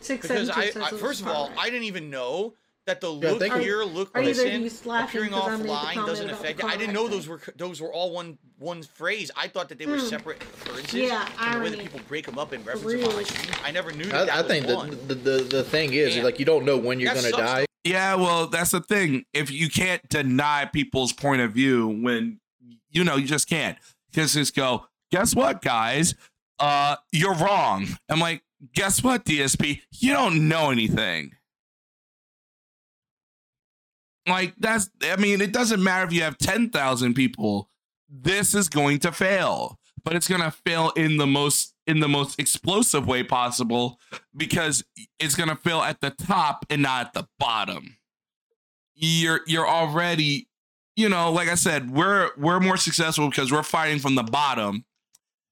Six, 0.00 0.22
Because 0.26 0.48
I, 0.48 0.70
I 0.82 0.90
first 0.92 1.20
of 1.20 1.28
all. 1.28 1.50
I 1.58 1.66
didn't 1.68 1.84
even 1.84 2.08
know 2.08 2.54
that 2.86 3.00
the 3.00 3.12
Yeah, 3.12 3.30
look 3.32 3.40
thank 3.40 3.54
here, 3.54 3.82
look, 3.82 4.10
Are 4.14 4.22
you 4.22 4.32
there? 4.32 4.44
listen, 4.44 4.62
He's 4.62 4.86
laughing 4.86 5.22
appearing 5.24 5.30
'cause 5.32 5.60
I 5.60 5.94
offline 5.96 6.06
doesn't 6.06 6.30
affect 6.30 6.60
it. 6.60 6.64
I 6.64 6.76
didn't 6.76 6.94
know 6.94 7.08
those 7.08 7.26
were 7.28 7.40
those 7.56 7.80
were 7.80 7.92
all 7.92 8.12
one 8.12 8.38
one 8.58 8.82
phrase. 8.82 9.30
I 9.36 9.48
thought 9.48 9.68
that 9.68 9.78
they 9.78 9.86
were 9.86 9.98
Hmm. 9.98 10.06
separate 10.06 10.40
occurrences. 10.42 10.94
Yeah, 10.94 11.28
and 11.40 11.54
the 11.60 11.64
way 11.64 11.70
that 11.70 11.78
people 11.80 12.00
break 12.08 12.26
them 12.26 12.38
up 12.38 12.52
in 12.52 12.62
reference 12.64 12.82
them 12.92 13.04
on 13.04 13.10
my 13.14 13.18
Really. 13.22 13.26
I 13.64 13.70
never 13.72 13.92
knew 13.92 14.04
that. 14.04 14.26
that 14.26 14.30
I, 14.34 14.38
I 14.38 14.42
was 14.42 14.50
think 14.50 14.66
one. 14.68 14.90
the, 14.90 14.96
the 14.96 15.14
the 15.14 15.44
the 15.44 15.62
thing 15.64 15.92
is, 15.92 16.14
Damn. 16.14 16.24
like 16.24 16.38
you 16.38 16.44
don't 16.44 16.64
know 16.64 16.76
when 16.76 17.00
you're 17.00 17.12
That 17.12 17.20
gonna 17.22 17.30
sucks, 17.30 17.42
die. 17.42 17.66
Yeah, 17.84 18.14
well, 18.14 18.46
that's 18.46 18.70
the 18.70 18.80
thing. 18.80 19.24
If 19.32 19.50
you 19.50 19.68
can't 19.68 20.08
deny 20.08 20.64
people's 20.64 21.12
point 21.12 21.42
of 21.42 21.52
view 21.52 21.86
when 21.88 22.40
you 22.90 23.04
know 23.04 23.16
you 23.16 23.26
just 23.26 23.48
can't. 23.48 23.78
Because 24.12 24.32
just 24.32 24.54
go, 24.54 24.86
guess 25.12 25.34
what, 25.34 25.60
guys? 25.60 26.14
Uh, 26.58 26.96
you're 27.12 27.34
wrong. 27.34 27.86
I'm 28.08 28.18
like, 28.18 28.42
guess 28.74 29.02
what, 29.02 29.24
DSP? 29.24 29.82
You 29.92 30.14
don't 30.14 30.48
know 30.48 30.70
anything. 30.70 31.32
Like 34.26 34.54
that's 34.58 34.90
I 35.02 35.16
mean, 35.16 35.40
it 35.40 35.52
doesn't 35.52 35.82
matter 35.82 36.04
if 36.04 36.12
you 36.12 36.22
have 36.22 36.38
10,000 36.38 37.14
people. 37.14 37.70
This 38.08 38.54
is 38.54 38.68
going 38.68 38.98
to 39.00 39.12
fail. 39.12 39.78
But 40.04 40.14
it's 40.14 40.28
going 40.28 40.42
to 40.42 40.52
fail 40.52 40.92
in 40.96 41.16
the 41.16 41.26
most 41.26 41.74
in 41.86 42.00
the 42.00 42.08
most 42.08 42.38
explosive 42.38 43.06
way 43.06 43.22
possible 43.22 43.98
because 44.36 44.84
it's 45.18 45.34
going 45.34 45.48
to 45.48 45.56
fail 45.56 45.80
at 45.80 46.00
the 46.00 46.10
top 46.10 46.64
and 46.70 46.82
not 46.82 47.06
at 47.06 47.12
the 47.12 47.26
bottom. 47.38 47.96
You're 48.94 49.40
you're 49.46 49.66
already, 49.66 50.48
you 50.94 51.08
know, 51.08 51.32
like 51.32 51.48
I 51.48 51.54
said, 51.56 51.90
we're 51.90 52.30
we're 52.36 52.60
more 52.60 52.76
successful 52.76 53.28
because 53.28 53.50
we're 53.50 53.62
fighting 53.62 53.98
from 53.98 54.14
the 54.14 54.22
bottom. 54.22 54.84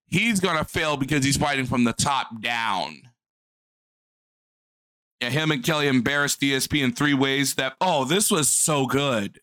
He's 0.06 0.38
going 0.38 0.56
to 0.58 0.64
fail 0.64 0.96
because 0.96 1.24
he's 1.24 1.36
fighting 1.36 1.66
from 1.66 1.84
the 1.84 1.92
top 1.92 2.40
down. 2.40 3.02
Yeah, 5.24 5.30
him 5.30 5.50
and 5.50 5.64
Kelly 5.64 5.88
embarrassed 5.88 6.42
DSP 6.42 6.84
in 6.84 6.92
three 6.92 7.14
ways 7.14 7.54
that 7.54 7.76
oh, 7.80 8.04
this 8.04 8.30
was 8.30 8.50
so 8.50 8.84
good. 8.84 9.40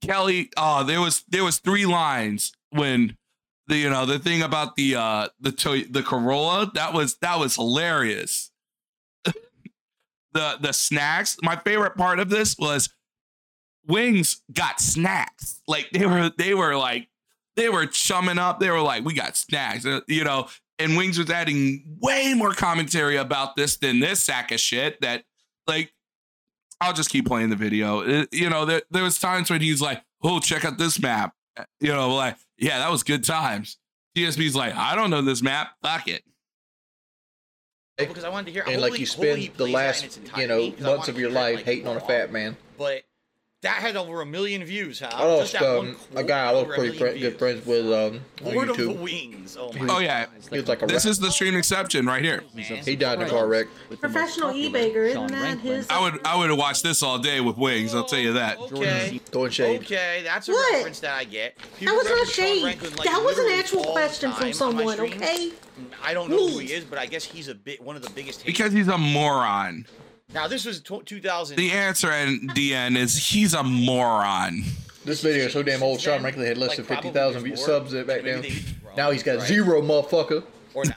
Kelly, 0.00 0.48
oh, 0.56 0.84
there 0.84 1.02
was 1.02 1.22
there 1.28 1.44
was 1.44 1.58
three 1.58 1.84
lines 1.84 2.52
when 2.70 3.18
the 3.66 3.76
you 3.76 3.90
know 3.90 4.06
the 4.06 4.18
thing 4.18 4.40
about 4.40 4.76
the 4.76 4.96
uh 4.96 5.28
the 5.38 5.52
toy 5.52 5.82
the 5.82 6.02
Corolla 6.02 6.70
that 6.72 6.94
was 6.94 7.16
that 7.16 7.38
was 7.38 7.56
hilarious. 7.56 8.52
the 10.32 10.56
the 10.58 10.72
snacks. 10.72 11.36
My 11.42 11.56
favorite 11.56 11.96
part 11.96 12.18
of 12.18 12.30
this 12.30 12.56
was 12.58 12.88
Wings 13.86 14.40
got 14.50 14.80
snacks. 14.80 15.60
Like 15.68 15.90
they 15.92 16.06
were 16.06 16.30
they 16.38 16.54
were 16.54 16.74
like 16.74 17.08
they 17.56 17.68
were 17.68 17.84
chumming 17.84 18.38
up. 18.38 18.60
They 18.60 18.70
were 18.70 18.80
like, 18.80 19.04
we 19.04 19.12
got 19.12 19.36
snacks, 19.36 19.84
uh, 19.84 20.00
you 20.08 20.24
know. 20.24 20.48
And 20.80 20.96
Wings 20.96 21.18
was 21.18 21.30
adding 21.30 21.96
way 22.00 22.34
more 22.34 22.52
commentary 22.54 23.16
about 23.16 23.56
this 23.56 23.76
than 23.76 24.00
this 24.00 24.22
sack 24.24 24.50
of 24.52 24.60
shit. 24.60 25.00
That 25.00 25.24
like, 25.66 25.92
I'll 26.80 26.92
just 26.94 27.10
keep 27.10 27.26
playing 27.26 27.50
the 27.50 27.56
video. 27.56 28.00
It- 28.00 28.28
you 28.32 28.48
know, 28.50 28.64
there, 28.64 28.82
there 28.90 29.02
was 29.02 29.18
times 29.18 29.50
when 29.50 29.60
he's 29.60 29.80
like, 29.80 30.02
"Oh, 30.22 30.40
check 30.40 30.64
out 30.64 30.78
this 30.78 30.98
map." 31.00 31.34
Uh, 31.56 31.64
you 31.80 31.92
know, 31.92 32.14
like, 32.14 32.36
yeah, 32.58 32.78
that 32.78 32.90
was 32.90 33.02
good 33.02 33.24
times. 33.24 33.76
DSP's 34.16 34.56
like, 34.56 34.74
I 34.74 34.94
don't 34.96 35.10
know 35.10 35.22
this 35.22 35.42
map. 35.42 35.72
Fuck 35.82 36.08
it. 36.08 36.22
because 37.98 38.24
I 38.24 38.28
wanted 38.30 38.46
to 38.46 38.52
hear. 38.52 38.62
And 38.62 38.70
hopefully- 38.80 38.90
like 38.90 39.00
you 39.00 39.06
hopefully 39.06 39.44
spend 39.46 39.56
the 39.56 39.56
plays 39.56 39.58
that 39.58 39.66
in 39.66 39.72
last, 39.72 40.16
you 40.16 40.22
entirety, 40.22 40.46
know, 40.48 40.70
'cause 40.76 40.84
I 40.84 40.86
months 40.96 41.08
of 41.08 41.18
your 41.18 41.30
life 41.30 41.56
like, 41.56 41.64
hating 41.66 41.86
on 41.86 41.96
a 41.96 42.00
fat 42.00 42.32
man. 42.32 42.56
But 42.78 43.02
that 43.62 43.74
had 43.74 43.94
over 43.94 44.22
a 44.22 44.26
million 44.26 44.64
views. 44.64 45.00
Huh? 45.00 45.10
I 45.12 45.24
lost 45.26 45.52
Just 45.52 45.62
that 45.62 45.76
one 45.76 45.88
um, 45.90 45.96
a 46.16 46.24
guy 46.24 46.48
I 46.48 46.52
was 46.52 46.64
pretty 46.64 46.98
million 46.98 46.98
fri- 46.98 47.20
good 47.20 47.38
friends 47.38 47.66
with 47.66 47.86
um, 47.92 48.20
on 48.46 48.54
Lord 48.54 48.70
of 48.70 48.76
the 48.78 48.84
YouTube. 48.84 49.00
Wings. 49.00 49.56
Oh 49.60 49.70
my. 49.74 49.86
Oh 49.94 49.98
yeah, 49.98 50.26
He 50.50 50.56
was 50.56 50.66
like 50.68 50.80
a 50.82 50.86
this 50.86 51.04
is 51.04 51.18
the 51.18 51.30
stream 51.30 51.54
exception 51.54 52.06
right 52.06 52.22
here. 52.24 52.42
He 52.56 52.96
died 52.96 53.20
in 53.20 53.26
a 53.26 53.30
car 53.30 53.46
wreck. 53.46 53.66
With 53.90 54.00
the 54.00 54.08
most 54.08 54.14
Professional 54.14 54.48
popular, 54.48 54.66
e-baker, 54.68 55.02
isn't 55.02 55.26
that 55.28 55.58
his- 55.58 55.90
I 55.90 56.00
would 56.00 56.26
I 56.26 56.36
would 56.38 56.48
have 56.48 56.58
watched 56.58 56.82
this 56.82 57.02
all 57.02 57.18
day 57.18 57.40
with 57.42 57.58
Wings. 57.58 57.94
I'll 57.94 58.04
tell 58.04 58.18
you 58.18 58.32
that. 58.32 58.58
Okay. 58.58 59.20
throwing 59.26 59.50
shade. 59.50 59.82
Okay, 59.82 60.22
that's 60.24 60.48
a 60.48 60.52
What? 60.52 60.72
reference 60.76 61.00
that 61.00 61.14
I 61.18 61.24
get. 61.24 61.56
People 61.78 61.94
That 61.94 61.98
was 61.98 62.04
not 62.04 62.10
reference 62.12 62.32
shade. 62.32 62.64
Rankin, 62.64 62.96
like, 62.96 63.08
that 63.08 63.22
was 63.22 63.38
an 63.38 63.52
actual 63.52 63.84
question 63.84 64.32
from 64.32 64.52
someone, 64.54 64.98
okay? 65.00 65.52
I 66.02 66.14
don't 66.14 66.30
know 66.30 66.48
who 66.48 66.58
he 66.58 66.72
is, 66.72 66.84
but 66.84 66.98
I 66.98 67.04
guess 67.06 67.24
he's 67.24 67.48
a 67.48 67.54
bit 67.54 67.82
one 67.82 67.96
of 67.96 68.02
the 68.02 68.10
biggest. 68.10 68.40
haters. 68.40 68.54
Because 68.56 68.72
he's 68.72 68.88
a 68.88 68.96
moron. 68.98 69.86
Now 70.34 70.46
this 70.48 70.64
was 70.64 70.80
tw 70.80 71.04
2000. 71.04 71.56
The 71.56 71.70
answer 71.72 72.10
in 72.12 72.48
DN 72.48 72.96
is 72.96 73.16
he's 73.16 73.54
a 73.54 73.62
moron. 73.62 74.62
This 75.04 75.22
video 75.22 75.46
is 75.46 75.52
so 75.52 75.62
damn 75.62 75.82
old. 75.82 76.00
Sean 76.00 76.22
Then, 76.22 76.34
had 76.34 76.58
less 76.58 76.68
like, 76.70 76.76
than 76.76 76.86
probably 76.86 77.10
50,000 77.10 77.42
before, 77.42 77.56
subs 77.56 77.94
back 77.94 78.06
maybe 78.06 78.30
then. 78.30 78.42
they 78.42 78.48
didn't 78.50 78.82
grow, 78.84 78.94
Now 78.96 79.10
he's 79.10 79.22
got 79.22 79.38
right? 79.38 79.48
zero, 79.48 79.80
motherfucker. 79.82 80.44
or 80.74 80.84
not. 80.84 80.96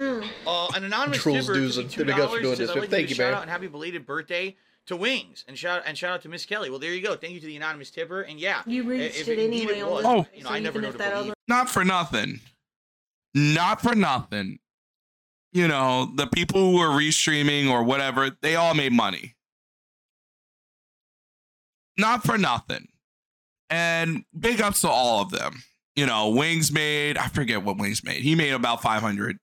Uh, 0.46 0.66
an 0.74 0.84
anonymous 0.84 1.18
Trolls 1.22 1.42
tipper 1.46 1.52
dudes 1.54 1.76
gives 1.76 1.76
me 1.76 1.82
and 1.82 1.92
two 1.92 2.04
big 2.06 2.14
for 2.30 2.40
doing 2.40 2.56
this. 2.58 2.74
Like 2.74 2.88
Thank 2.88 3.10
you, 3.10 3.12
a 3.12 3.16
shout 3.16 3.26
man. 3.26 3.34
out 3.34 3.42
and 3.42 3.50
happy 3.50 3.66
belated 3.66 4.06
birthday 4.06 4.56
to 4.86 4.96
Wings 4.96 5.44
and 5.46 5.58
shout 5.58 5.82
and 5.84 5.96
shout 5.96 6.12
out 6.14 6.22
to 6.22 6.30
Miss 6.30 6.46
Kelly. 6.46 6.70
Well, 6.70 6.78
there 6.78 6.94
you 6.94 7.02
go. 7.02 7.16
Thank 7.16 7.34
you 7.34 7.40
to 7.40 7.46
the 7.46 7.56
anonymous 7.56 7.90
tipper. 7.90 8.22
And 8.22 8.40
yeah, 8.40 8.62
You 8.66 8.82
reached 8.84 9.20
if 9.20 9.28
it 9.28 9.38
indeed 9.38 9.64
anyway 9.68 9.78
it 9.80 9.82
on 9.82 9.90
was, 9.90 10.04
Oh. 10.06 10.26
you 10.34 10.42
know, 10.42 10.48
so 10.48 10.54
I 10.54 10.58
never 10.58 10.78
even 10.78 10.88
know 10.88 10.92
to 10.92 10.98
that 10.98 11.12
believe. 11.12 11.26
other 11.32 11.34
Not 11.48 11.68
for 11.68 11.84
nothing. 11.84 12.40
Not 13.34 13.82
for 13.82 13.94
nothing. 13.94 14.58
You 15.52 15.66
know, 15.66 16.10
the 16.14 16.26
people 16.26 16.70
who 16.70 16.78
were 16.78 16.88
restreaming 16.88 17.70
or 17.70 17.82
whatever, 17.82 18.30
they 18.40 18.56
all 18.56 18.74
made 18.74 18.92
money. 18.92 19.34
Not 21.98 22.24
for 22.24 22.38
nothing. 22.38 22.88
And 23.68 24.24
big 24.38 24.60
ups 24.60 24.82
to 24.82 24.88
all 24.88 25.20
of 25.22 25.30
them. 25.30 25.62
You 25.96 26.06
know, 26.06 26.30
Wings 26.30 26.72
made, 26.72 27.18
I 27.18 27.26
forget 27.28 27.62
what 27.64 27.78
Wings 27.78 28.04
made. 28.04 28.22
He 28.22 28.34
made 28.34 28.52
about 28.52 28.80
500. 28.80 29.38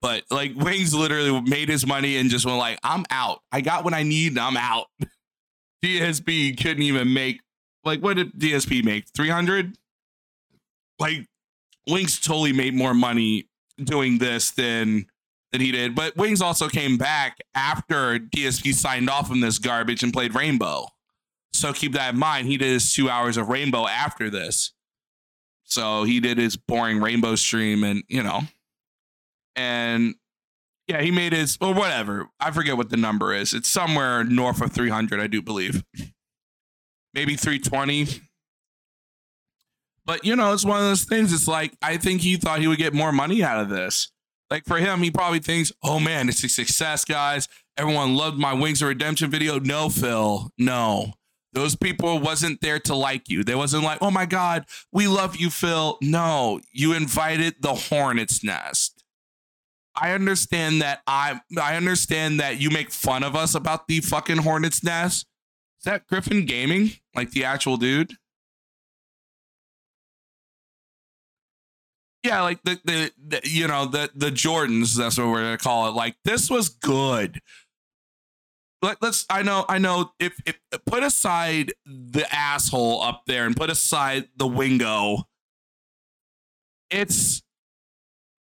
But 0.00 0.24
like 0.30 0.54
Wings 0.54 0.94
literally 0.94 1.40
made 1.40 1.68
his 1.68 1.86
money 1.86 2.16
and 2.16 2.30
just 2.30 2.46
went 2.46 2.58
like, 2.58 2.78
I'm 2.82 3.04
out. 3.10 3.40
I 3.50 3.60
got 3.60 3.84
what 3.84 3.94
I 3.94 4.04
need 4.04 4.32
and 4.32 4.38
I'm 4.38 4.56
out. 4.56 4.86
DSP 5.84 6.60
couldn't 6.60 6.82
even 6.82 7.12
make 7.12 7.40
like 7.84 8.00
what 8.00 8.16
did 8.16 8.32
DSP 8.32 8.84
make? 8.84 9.06
300? 9.14 9.76
Like 10.98 11.26
Wings 11.88 12.20
totally 12.20 12.52
made 12.52 12.74
more 12.74 12.94
money 12.94 13.48
doing 13.82 14.18
this 14.18 14.50
than 14.52 15.06
than 15.52 15.60
he 15.60 15.72
did. 15.72 15.94
But 15.94 16.16
Wings 16.16 16.42
also 16.42 16.68
came 16.68 16.96
back 16.96 17.38
after 17.54 18.18
DSP 18.18 18.74
signed 18.74 19.08
off 19.08 19.30
on 19.30 19.40
this 19.40 19.58
garbage 19.58 20.02
and 20.02 20.12
played 20.12 20.34
Rainbow. 20.34 20.88
So 21.52 21.72
keep 21.72 21.92
that 21.92 22.14
in 22.14 22.20
mind. 22.20 22.46
He 22.46 22.56
did 22.56 22.72
his 22.72 22.92
two 22.92 23.08
hours 23.08 23.36
of 23.36 23.48
Rainbow 23.48 23.86
after 23.86 24.30
this. 24.30 24.72
So 25.64 26.04
he 26.04 26.20
did 26.20 26.38
his 26.38 26.56
boring 26.56 27.00
Rainbow 27.00 27.34
stream 27.34 27.84
and, 27.84 28.02
you 28.08 28.22
know, 28.22 28.40
and 29.56 30.14
yeah, 30.86 31.02
he 31.02 31.10
made 31.10 31.32
his, 31.34 31.58
or 31.60 31.74
whatever. 31.74 32.28
I 32.40 32.50
forget 32.50 32.76
what 32.76 32.88
the 32.88 32.96
number 32.96 33.34
is. 33.34 33.52
It's 33.52 33.68
somewhere 33.68 34.24
north 34.24 34.62
of 34.62 34.72
300, 34.72 35.20
I 35.20 35.26
do 35.26 35.42
believe. 35.42 35.82
Maybe 37.12 37.36
320. 37.36 38.22
But, 40.06 40.24
you 40.24 40.36
know, 40.36 40.54
it's 40.54 40.64
one 40.64 40.78
of 40.78 40.84
those 40.84 41.04
things. 41.04 41.34
It's 41.34 41.48
like, 41.48 41.76
I 41.82 41.98
think 41.98 42.22
he 42.22 42.36
thought 42.36 42.60
he 42.60 42.66
would 42.66 42.78
get 42.78 42.94
more 42.94 43.12
money 43.12 43.42
out 43.42 43.60
of 43.60 43.68
this. 43.68 44.10
Like 44.50 44.64
for 44.64 44.78
him, 44.78 45.02
he 45.02 45.10
probably 45.10 45.40
thinks, 45.40 45.72
oh 45.82 46.00
man, 46.00 46.28
it's 46.28 46.42
a 46.42 46.48
success, 46.48 47.04
guys. 47.04 47.48
Everyone 47.76 48.16
loved 48.16 48.38
my 48.38 48.54
Wings 48.54 48.82
of 48.82 48.88
Redemption 48.88 49.30
video. 49.30 49.58
No, 49.58 49.88
Phil, 49.88 50.50
no. 50.58 51.12
Those 51.52 51.76
people 51.76 52.18
wasn't 52.18 52.60
there 52.60 52.78
to 52.80 52.94
like 52.94 53.28
you. 53.28 53.42
They 53.42 53.54
wasn't 53.54 53.84
like, 53.84 53.98
oh 54.00 54.10
my 54.10 54.26
God, 54.26 54.64
we 54.92 55.08
love 55.08 55.36
you, 55.36 55.50
Phil. 55.50 55.98
No, 56.02 56.60
you 56.72 56.92
invited 56.92 57.56
the 57.60 57.74
hornet's 57.74 58.44
nest. 58.44 59.02
I 59.94 60.12
understand 60.12 60.82
that 60.82 61.02
I 61.06 61.40
I 61.60 61.76
understand 61.76 62.38
that 62.40 62.60
you 62.60 62.70
make 62.70 62.92
fun 62.92 63.24
of 63.24 63.34
us 63.34 63.54
about 63.54 63.88
the 63.88 64.00
fucking 64.00 64.38
hornet's 64.38 64.84
nest. 64.84 65.26
Is 65.80 65.84
that 65.84 66.06
Griffin 66.06 66.44
Gaming? 66.44 66.92
Like 67.14 67.32
the 67.32 67.44
actual 67.44 67.76
dude? 67.76 68.12
Yeah, 72.28 72.42
like 72.42 72.62
the, 72.62 72.78
the 72.84 73.10
the 73.26 73.40
you 73.44 73.66
know 73.68 73.86
the 73.86 74.10
the 74.14 74.28
Jordans. 74.28 74.94
That's 74.94 75.16
what 75.16 75.28
we're 75.28 75.44
gonna 75.44 75.56
call 75.56 75.88
it. 75.88 75.92
Like 75.92 76.14
this 76.26 76.50
was 76.50 76.68
good. 76.68 77.40
Let, 78.82 79.00
let's. 79.00 79.24
I 79.30 79.40
know. 79.42 79.64
I 79.66 79.78
know. 79.78 80.12
If, 80.20 80.38
if 80.44 80.58
put 80.84 81.02
aside 81.02 81.72
the 81.86 82.26
asshole 82.30 83.00
up 83.00 83.22
there 83.26 83.46
and 83.46 83.56
put 83.56 83.70
aside 83.70 84.28
the 84.36 84.46
wingo, 84.46 85.26
it's 86.90 87.42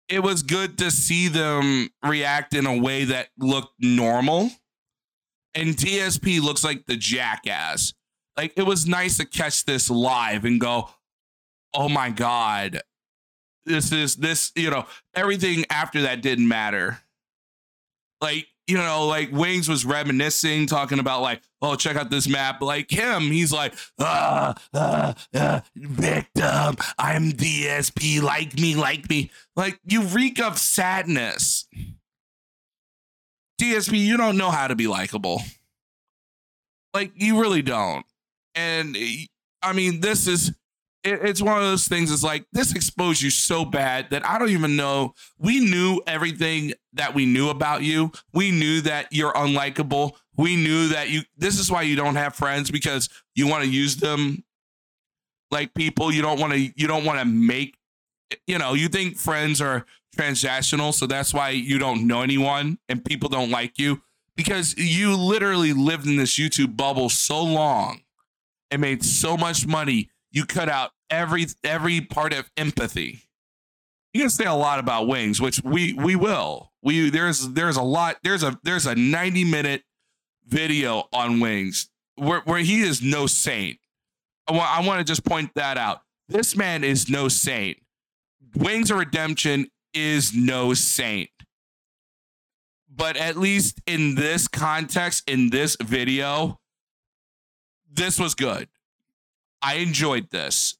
it 0.07 0.21
was 0.21 0.43
good 0.43 0.77
to 0.77 0.91
see 0.91 1.27
them 1.27 1.89
react 2.05 2.53
in 2.53 2.67
a 2.67 2.77
way 2.77 3.05
that 3.05 3.29
looked 3.39 3.73
normal. 3.79 4.51
And 5.55 5.75
DSP 5.75 6.39
looks 6.39 6.63
like 6.63 6.85
the 6.85 6.97
jackass. 6.97 7.95
Like 8.37 8.53
it 8.57 8.63
was 8.63 8.85
nice 8.85 9.17
to 9.17 9.25
catch 9.25 9.65
this 9.65 9.89
live 9.89 10.45
and 10.45 10.61
go, 10.61 10.91
"Oh 11.73 11.89
my 11.89 12.11
god, 12.11 12.83
this 13.65 13.91
is 13.91 14.15
this." 14.15 14.51
You 14.55 14.69
know, 14.69 14.85
everything 15.13 15.65
after 15.69 16.01
that 16.03 16.21
didn't 16.21 16.47
matter. 16.47 16.99
Like 18.21 18.47
you 18.67 18.77
know, 18.77 19.05
like 19.07 19.31
Wings 19.31 19.67
was 19.67 19.85
reminiscing, 19.85 20.67
talking 20.67 20.99
about 20.99 21.21
like, 21.21 21.41
"Oh, 21.61 21.75
check 21.75 21.97
out 21.97 22.09
this 22.09 22.27
map." 22.27 22.61
Like 22.61 22.89
him, 22.89 23.23
he's 23.23 23.51
like, 23.51 23.73
"Ah, 23.99 24.53
ah, 24.73 25.13
ah, 25.35 25.61
victim. 25.75 26.77
I'm 26.97 27.33
DSP. 27.33 28.21
Like 28.21 28.57
me, 28.57 28.75
like 28.75 29.09
me." 29.09 29.31
Like 29.55 29.79
you 29.85 30.03
reek 30.03 30.39
of 30.39 30.57
sadness. 30.57 31.67
DSP, 33.59 33.97
you 33.99 34.17
don't 34.17 34.37
know 34.37 34.51
how 34.51 34.67
to 34.67 34.75
be 34.75 34.87
likable. 34.87 35.41
Like 36.93 37.11
you 37.15 37.41
really 37.41 37.61
don't. 37.61 38.05
And 38.55 38.97
I 39.61 39.73
mean, 39.73 39.99
this 39.99 40.27
is 40.27 40.53
it, 41.03 41.19
it's 41.23 41.41
one 41.41 41.57
of 41.57 41.63
those 41.63 41.87
things. 41.87 42.11
It's 42.11 42.23
like 42.23 42.45
this 42.51 42.73
exposed 42.75 43.21
you 43.21 43.29
so 43.29 43.65
bad 43.65 44.09
that 44.11 44.25
I 44.27 44.37
don't 44.37 44.49
even 44.49 44.75
know. 44.75 45.13
We 45.37 45.59
knew 45.59 46.01
everything 46.07 46.73
that 46.93 47.13
we 47.13 47.25
knew 47.25 47.49
about 47.49 47.83
you. 47.83 48.11
We 48.33 48.51
knew 48.51 48.81
that 48.81 49.07
you're 49.11 49.33
unlikable. 49.33 50.13
We 50.37 50.55
knew 50.55 50.89
that 50.89 51.09
you. 51.09 51.21
This 51.37 51.59
is 51.59 51.71
why 51.71 51.83
you 51.83 51.95
don't 51.95 52.15
have 52.15 52.35
friends 52.35 52.71
because 52.71 53.09
you 53.35 53.47
want 53.47 53.63
to 53.63 53.69
use 53.69 53.97
them 53.97 54.43
like 55.49 55.73
people. 55.73 56.11
You 56.11 56.21
don't 56.21 56.39
want 56.39 56.53
to. 56.53 56.59
You 56.59 56.87
don't 56.87 57.05
want 57.05 57.19
to 57.19 57.25
make. 57.25 57.77
You 58.47 58.57
know, 58.57 58.73
you 58.73 58.87
think 58.87 59.17
friends 59.17 59.59
are 59.59 59.85
transactional, 60.17 60.93
so 60.93 61.05
that's 61.05 61.33
why 61.33 61.49
you 61.49 61.77
don't 61.77 62.07
know 62.07 62.21
anyone 62.21 62.77
and 62.87 63.03
people 63.03 63.29
don't 63.29 63.49
like 63.49 63.77
you 63.77 64.01
because 64.35 64.77
you 64.77 65.15
literally 65.15 65.73
lived 65.73 66.07
in 66.07 66.15
this 66.15 66.37
YouTube 66.37 66.75
bubble 66.77 67.09
so 67.09 67.43
long 67.43 68.01
and 68.69 68.81
made 68.81 69.03
so 69.03 69.37
much 69.37 69.67
money. 69.67 70.09
You 70.31 70.45
cut 70.45 70.69
out 70.69 70.91
every 71.09 71.47
every 71.63 72.01
part 72.01 72.33
of 72.33 72.49
empathy. 72.57 73.23
You 74.13 74.21
can 74.21 74.29
say 74.29 74.45
a 74.45 74.53
lot 74.53 74.79
about 74.79 75.07
wings, 75.07 75.41
which 75.41 75.61
we 75.63 75.93
we 75.93 76.15
will. 76.15 76.71
We 76.81 77.09
there's 77.09 77.49
there's 77.49 77.77
a 77.77 77.81
lot 77.81 78.17
there's 78.23 78.43
a 78.43 78.59
there's 78.63 78.85
a 78.85 78.95
90 78.95 79.43
minute 79.45 79.83
video 80.45 81.07
on 81.13 81.39
wings 81.39 81.89
where 82.15 82.41
where 82.41 82.59
he 82.59 82.81
is 82.81 83.01
no 83.01 83.27
saint. 83.27 83.79
I 84.47 84.53
want 84.53 84.77
I 84.77 84.87
want 84.87 84.99
to 84.99 85.05
just 85.05 85.25
point 85.25 85.51
that 85.55 85.77
out. 85.77 86.01
This 86.27 86.55
man 86.55 86.83
is 86.83 87.09
no 87.09 87.27
saint. 87.27 87.77
Wings 88.55 88.91
of 88.91 88.97
Redemption 88.97 89.67
is 89.93 90.33
no 90.33 90.73
saint. 90.73 91.29
But 92.93 93.17
at 93.17 93.37
least 93.37 93.81
in 93.85 94.15
this 94.15 94.47
context, 94.47 95.23
in 95.29 95.49
this 95.49 95.77
video, 95.81 96.59
this 97.89 98.19
was 98.19 98.35
good. 98.35 98.67
I 99.61 99.75
enjoyed 99.75 100.29
this. 100.31 100.75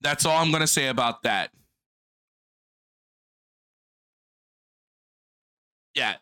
That's 0.00 0.24
all 0.26 0.36
I'm 0.36 0.50
going 0.50 0.60
to 0.60 0.66
say 0.66 0.88
about 0.88 1.22
that. 1.22 1.50
Yeah. 5.94 6.16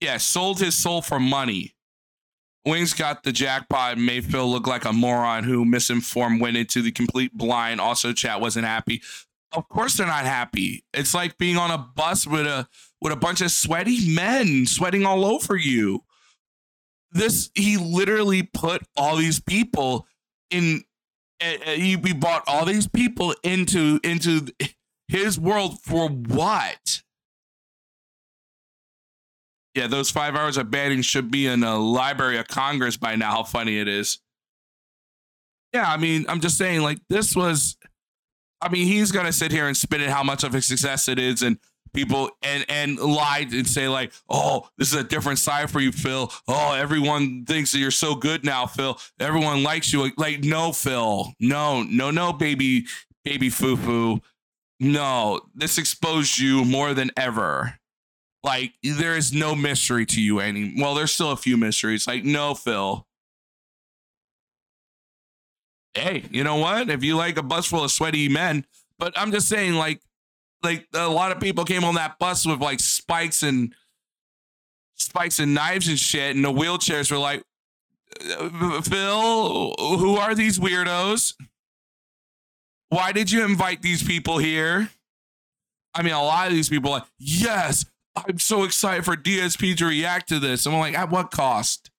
Yeah, 0.00 0.18
sold 0.18 0.60
his 0.60 0.74
soul 0.74 1.02
for 1.02 1.18
money. 1.18 1.74
Wings 2.64 2.94
got 2.94 3.22
the 3.22 3.32
jackpot 3.32 3.96
Mayfield 3.96 4.50
looked 4.50 4.66
like 4.66 4.84
a 4.84 4.92
moron 4.92 5.44
who 5.44 5.64
misinformed, 5.64 6.40
went 6.40 6.56
into 6.56 6.82
the 6.82 6.90
complete 6.90 7.32
blind. 7.32 7.80
Also, 7.80 8.12
chat 8.12 8.40
wasn't 8.40 8.66
happy. 8.66 9.02
Of 9.52 9.68
course 9.68 9.96
they're 9.96 10.06
not 10.06 10.24
happy. 10.24 10.84
It's 10.92 11.14
like 11.14 11.38
being 11.38 11.56
on 11.56 11.70
a 11.70 11.78
bus 11.78 12.26
with 12.26 12.46
a 12.46 12.68
with 13.00 13.12
a 13.12 13.16
bunch 13.16 13.40
of 13.40 13.52
sweaty 13.52 14.12
men 14.14 14.66
sweating 14.66 15.06
all 15.06 15.24
over 15.24 15.56
you. 15.56 16.02
This 17.12 17.50
he 17.54 17.76
literally 17.76 18.42
put 18.42 18.82
all 18.96 19.16
these 19.16 19.40
people 19.40 20.06
in 20.50 20.84
uh, 21.40 21.70
he, 21.70 21.96
he 21.96 22.12
brought 22.12 22.42
all 22.46 22.64
these 22.64 22.86
people 22.86 23.34
into 23.42 24.00
into 24.02 24.46
his 25.08 25.38
world 25.38 25.80
for 25.80 26.08
what? 26.08 27.02
Yeah, 29.74 29.86
those 29.88 30.10
five 30.10 30.34
hours 30.34 30.56
of 30.56 30.70
banning 30.70 31.02
should 31.02 31.30
be 31.30 31.46
in 31.46 31.62
a 31.62 31.76
Library 31.76 32.38
of 32.38 32.48
Congress 32.48 32.96
by 32.96 33.14
now. 33.14 33.30
How 33.30 33.42
funny 33.44 33.78
it 33.78 33.88
is. 33.88 34.20
Yeah, 35.74 35.90
I 35.90 35.98
mean, 35.98 36.24
I'm 36.28 36.40
just 36.40 36.56
saying, 36.56 36.80
like, 36.80 36.98
this 37.10 37.36
was. 37.36 37.76
I 38.62 38.70
mean, 38.70 38.86
he's 38.86 39.12
gonna 39.12 39.32
sit 39.32 39.52
here 39.52 39.66
and 39.66 39.76
spin 39.76 40.00
it 40.00 40.08
how 40.08 40.22
much 40.22 40.42
of 40.42 40.54
a 40.54 40.62
success 40.62 41.08
it 41.08 41.18
is, 41.18 41.42
and 41.42 41.58
people 41.96 42.30
and 42.42 42.64
and 42.68 42.98
lie 42.98 43.46
and 43.50 43.66
say 43.66 43.88
like, 43.88 44.12
oh, 44.28 44.68
this 44.76 44.92
is 44.92 45.00
a 45.00 45.04
different 45.04 45.38
side 45.38 45.70
for 45.70 45.80
you, 45.80 45.90
Phil. 45.90 46.30
Oh, 46.46 46.74
everyone 46.74 47.44
thinks 47.46 47.72
that 47.72 47.78
you're 47.78 47.90
so 47.90 48.14
good 48.14 48.44
now, 48.44 48.66
Phil. 48.66 48.98
Everyone 49.18 49.62
likes 49.62 49.92
you. 49.92 50.12
Like, 50.16 50.44
no, 50.44 50.72
Phil. 50.72 51.32
No, 51.40 51.82
no, 51.82 52.10
no, 52.10 52.32
baby, 52.32 52.86
baby 53.24 53.48
foo 53.48 53.76
foo. 53.76 54.20
No, 54.78 55.40
this 55.54 55.78
exposed 55.78 56.38
you 56.38 56.64
more 56.64 56.92
than 56.92 57.10
ever. 57.16 57.78
Like, 58.44 58.74
there 58.82 59.16
is 59.16 59.32
no 59.32 59.54
mystery 59.54 60.06
to 60.06 60.20
you 60.20 60.38
any. 60.38 60.74
Well, 60.78 60.94
there's 60.94 61.12
still 61.12 61.32
a 61.32 61.36
few 61.36 61.56
mysteries. 61.56 62.06
Like, 62.06 62.24
no, 62.24 62.54
Phil. 62.54 63.06
Hey, 65.94 66.24
you 66.30 66.44
know 66.44 66.56
what? 66.56 66.90
If 66.90 67.02
you 67.02 67.16
like 67.16 67.38
a 67.38 67.42
bus 67.42 67.66
full 67.66 67.82
of 67.82 67.90
sweaty 67.90 68.28
men, 68.28 68.66
but 68.98 69.18
I'm 69.18 69.32
just 69.32 69.48
saying, 69.48 69.74
like, 69.74 70.00
like 70.62 70.86
a 70.94 71.08
lot 71.08 71.32
of 71.32 71.40
people 71.40 71.64
came 71.64 71.84
on 71.84 71.94
that 71.94 72.18
bus 72.18 72.46
with 72.46 72.60
like 72.60 72.80
spikes 72.80 73.42
and 73.42 73.74
spikes 74.94 75.38
and 75.38 75.54
knives 75.54 75.88
and 75.88 75.98
shit, 75.98 76.34
and 76.34 76.44
the 76.44 76.52
wheelchairs 76.52 77.10
were 77.10 77.18
like, 77.18 77.42
"Uh, 78.20 78.80
Phil, 78.82 79.74
who 79.78 80.16
are 80.16 80.34
these 80.34 80.58
weirdos? 80.58 81.34
Why 82.88 83.12
did 83.12 83.30
you 83.30 83.44
invite 83.44 83.82
these 83.82 84.02
people 84.02 84.38
here? 84.38 84.90
I 85.94 86.02
mean, 86.02 86.12
a 86.12 86.22
lot 86.22 86.48
of 86.48 86.52
these 86.52 86.68
people 86.68 86.90
like, 86.90 87.04
yes, 87.18 87.86
I'm 88.14 88.38
so 88.38 88.64
excited 88.64 89.04
for 89.04 89.16
DSP 89.16 89.76
to 89.78 89.86
react 89.86 90.28
to 90.28 90.38
this. 90.38 90.66
And 90.66 90.74
I'm 90.74 90.80
like, 90.80 90.96
at 90.96 91.10
what 91.10 91.30
cost? 91.30 91.90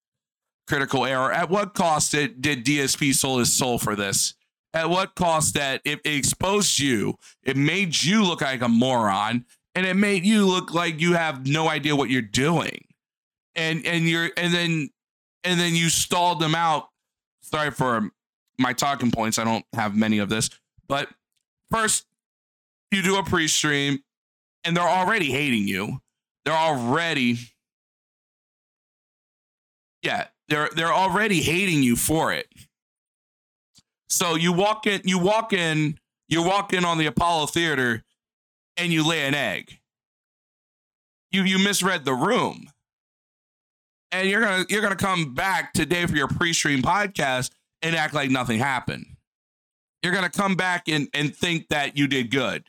Critical 0.67 1.05
error. 1.05 1.31
At 1.31 1.49
what 1.49 1.73
cost 1.73 2.11
did, 2.11 2.41
did 2.41 2.63
DSP 2.63 3.13
sold 3.13 3.39
his 3.39 3.55
soul 3.55 3.79
for 3.79 3.95
this? 3.95 4.35
At 4.77 4.91
what 4.91 5.15
cost 5.15 5.55
that 5.55 5.81
it, 5.85 6.01
it 6.05 6.13
exposed 6.13 6.77
you? 6.77 7.17
It 7.41 7.57
made 7.57 8.03
you 8.03 8.23
look 8.23 8.41
like 8.41 8.61
a 8.61 8.67
moron, 8.67 9.43
and 9.73 9.87
it 9.87 9.95
made 9.95 10.23
you 10.23 10.45
look 10.45 10.71
like 10.71 11.01
you 11.01 11.13
have 11.13 11.47
no 11.47 11.67
idea 11.67 11.95
what 11.95 12.11
you're 12.11 12.21
doing. 12.21 12.85
And 13.55 13.83
and 13.87 14.07
you're 14.07 14.29
and 14.37 14.53
then 14.53 14.89
and 15.43 15.59
then 15.59 15.73
you 15.73 15.89
stalled 15.89 16.39
them 16.39 16.53
out. 16.53 16.89
Sorry 17.41 17.71
for 17.71 18.11
my 18.59 18.71
talking 18.71 19.09
points. 19.09 19.39
I 19.39 19.45
don't 19.45 19.65
have 19.73 19.95
many 19.95 20.19
of 20.19 20.29
this, 20.29 20.51
but 20.87 21.09
first 21.71 22.05
you 22.91 23.01
do 23.01 23.17
a 23.17 23.23
pre-stream, 23.23 24.03
and 24.63 24.77
they're 24.77 24.87
already 24.87 25.31
hating 25.31 25.67
you. 25.67 26.01
They're 26.45 26.53
already 26.53 27.39
yeah, 30.03 30.27
they're 30.49 30.69
they're 30.75 30.93
already 30.93 31.41
hating 31.41 31.81
you 31.81 31.95
for 31.95 32.31
it. 32.31 32.45
So 34.09 34.35
you 34.35 34.53
walk 34.53 34.87
in, 34.87 35.01
you 35.03 35.19
walk 35.19 35.53
in, 35.53 35.99
you 36.29 36.41
walk 36.43 36.73
in 36.73 36.85
on 36.85 36.97
the 36.97 37.05
Apollo 37.07 37.47
Theater, 37.47 38.03
and 38.77 38.91
you 38.91 39.05
lay 39.05 39.27
an 39.27 39.35
egg. 39.35 39.79
You 41.31 41.43
you 41.43 41.59
misread 41.59 42.05
the 42.05 42.13
room, 42.13 42.69
and 44.11 44.29
you're 44.29 44.41
gonna 44.41 44.65
you're 44.69 44.81
gonna 44.81 44.95
come 44.95 45.33
back 45.33 45.73
today 45.73 46.05
for 46.05 46.15
your 46.15 46.27
pre-stream 46.29 46.81
podcast 46.81 47.51
and 47.81 47.95
act 47.95 48.13
like 48.13 48.29
nothing 48.29 48.59
happened. 48.59 49.05
You're 50.01 50.13
gonna 50.13 50.29
come 50.29 50.55
back 50.55 50.87
and 50.87 51.09
and 51.13 51.35
think 51.35 51.67
that 51.67 51.97
you 51.97 52.07
did 52.07 52.31
good. 52.31 52.63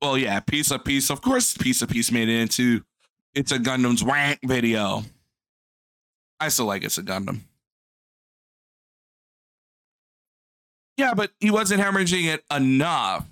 Well, 0.00 0.18
yeah, 0.18 0.40
piece 0.40 0.72
of 0.72 0.84
piece. 0.84 1.10
Of 1.10 1.20
course, 1.22 1.56
piece 1.56 1.80
of 1.80 1.88
piece 1.88 2.10
made 2.10 2.28
it 2.28 2.40
into 2.40 2.82
it's 3.34 3.52
a 3.52 3.58
Gundam's 3.58 4.02
wank 4.02 4.40
video. 4.44 5.04
I 6.42 6.48
still 6.48 6.66
like 6.66 6.82
it's 6.82 6.98
a 6.98 7.04
Gundam. 7.04 7.42
Yeah, 10.96 11.14
but 11.14 11.30
he 11.38 11.52
wasn't 11.52 11.80
hemorrhaging 11.80 12.34
it 12.34 12.42
enough. 12.54 13.26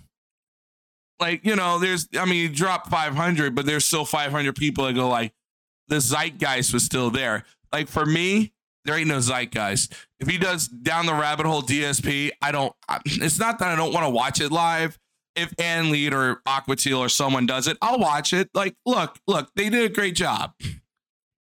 Like, 1.19 1.45
you 1.45 1.57
know, 1.57 1.81
there's, 1.81 2.09
I 2.17 2.25
mean, 2.25 2.49
he 2.49 2.49
dropped 2.49 2.89
500, 2.89 3.55
but 3.55 3.67
there's 3.67 3.85
still 3.85 4.05
500 4.05 4.55
people 4.55 4.87
that 4.87 4.95
go, 4.95 5.09
like, 5.09 5.33
the 5.89 6.01
zeitgeist 6.01 6.73
was 6.73 6.85
still 6.85 7.11
there. 7.11 7.45
Like, 7.73 7.89
for 7.89 8.07
me, 8.07 8.53
there 8.85 8.97
ain't 8.97 9.09
no 9.09 9.19
zeitgeist. 9.19 9.93
If 10.21 10.29
he 10.29 10.39
does 10.39 10.69
down 10.69 11.07
the 11.07 11.13
rabbit 11.13 11.47
hole 11.47 11.63
DSP, 11.63 12.31
I 12.41 12.53
don't, 12.53 12.73
it's 13.05 13.41
not 13.41 13.59
that 13.59 13.69
I 13.69 13.77
don't 13.77 13.93
want 13.93 14.07
to 14.07 14.11
watch 14.11 14.41
it 14.41 14.53
live. 14.53 14.99
If 15.35 15.53
Ann 15.59 15.91
Lead 15.91 16.15
or 16.15 16.43
Aquatil 16.47 16.99
or 16.99 17.09
someone 17.09 17.45
does 17.45 17.67
it, 17.67 17.77
I'll 17.83 17.99
watch 17.99 18.33
it. 18.33 18.51
Like, 18.55 18.77
look, 18.87 19.19
look, 19.27 19.51
they 19.57 19.69
did 19.69 19.91
a 19.91 19.95
great 19.95 20.15
job. 20.15 20.53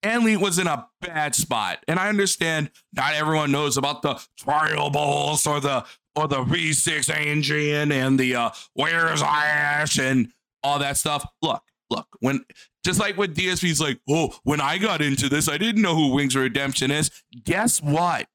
Ann 0.03 0.23
Lee 0.23 0.37
was 0.37 0.59
in 0.59 0.67
a 0.67 0.87
bad 1.01 1.35
spot. 1.35 1.83
And 1.87 1.99
I 1.99 2.09
understand 2.09 2.71
not 2.93 3.13
everyone 3.13 3.51
knows 3.51 3.77
about 3.77 4.01
the 4.01 4.21
trial 4.37 4.89
balls 4.89 5.45
or 5.45 5.59
the 5.59 5.85
or 6.15 6.27
the 6.27 6.43
V6 6.43 7.09
engine 7.09 7.91
and 7.91 8.19
the 8.19 8.35
uh 8.35 8.49
where's 8.73 9.21
Ash 9.21 9.99
and 9.99 10.31
all 10.63 10.79
that 10.79 10.97
stuff. 10.97 11.25
Look, 11.41 11.63
look, 11.89 12.07
when 12.19 12.45
just 12.83 12.99
like 12.99 13.17
with 13.17 13.35
DSP's 13.35 13.81
like, 13.81 13.99
oh, 14.09 14.33
when 14.43 14.61
I 14.61 14.77
got 14.77 15.01
into 15.01 15.27
this, 15.29 15.49
I 15.49 15.57
didn't 15.57 15.81
know 15.81 15.95
who 15.95 16.13
Wings 16.13 16.35
of 16.35 16.41
Redemption 16.43 16.91
is. 16.91 17.11
Guess 17.43 17.81
what? 17.81 18.27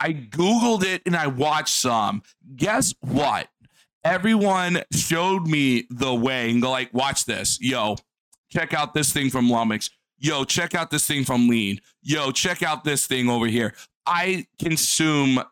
I 0.00 0.12
Googled 0.12 0.82
it 0.84 1.02
and 1.06 1.14
I 1.14 1.28
watched 1.28 1.74
some. 1.74 2.22
Guess 2.56 2.94
what? 3.00 3.48
Everyone 4.04 4.82
showed 4.92 5.46
me 5.46 5.86
the 5.90 6.12
way 6.12 6.50
and 6.50 6.60
go 6.60 6.70
like, 6.72 6.92
watch 6.92 7.24
this. 7.24 7.60
Yo, 7.60 7.96
check 8.50 8.74
out 8.74 8.94
this 8.94 9.12
thing 9.12 9.30
from 9.30 9.48
Lumix. 9.48 9.90
Yo, 10.22 10.44
check 10.44 10.76
out 10.76 10.92
this 10.92 11.04
thing 11.04 11.24
from 11.24 11.48
Lean. 11.48 11.80
Yo, 12.00 12.30
check 12.30 12.62
out 12.62 12.84
this 12.84 13.08
thing 13.08 13.28
over 13.28 13.46
here. 13.46 13.74
I 14.06 14.46
consume 14.60 15.42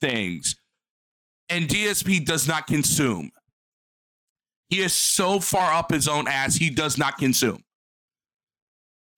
things. 0.00 0.54
And 1.48 1.68
DSP 1.68 2.24
does 2.24 2.46
not 2.46 2.68
consume. 2.68 3.32
He 4.68 4.80
is 4.80 4.92
so 4.92 5.40
far 5.40 5.74
up 5.74 5.90
his 5.90 6.06
own 6.06 6.28
ass, 6.28 6.54
he 6.54 6.70
does 6.70 6.96
not 6.96 7.18
consume. 7.18 7.64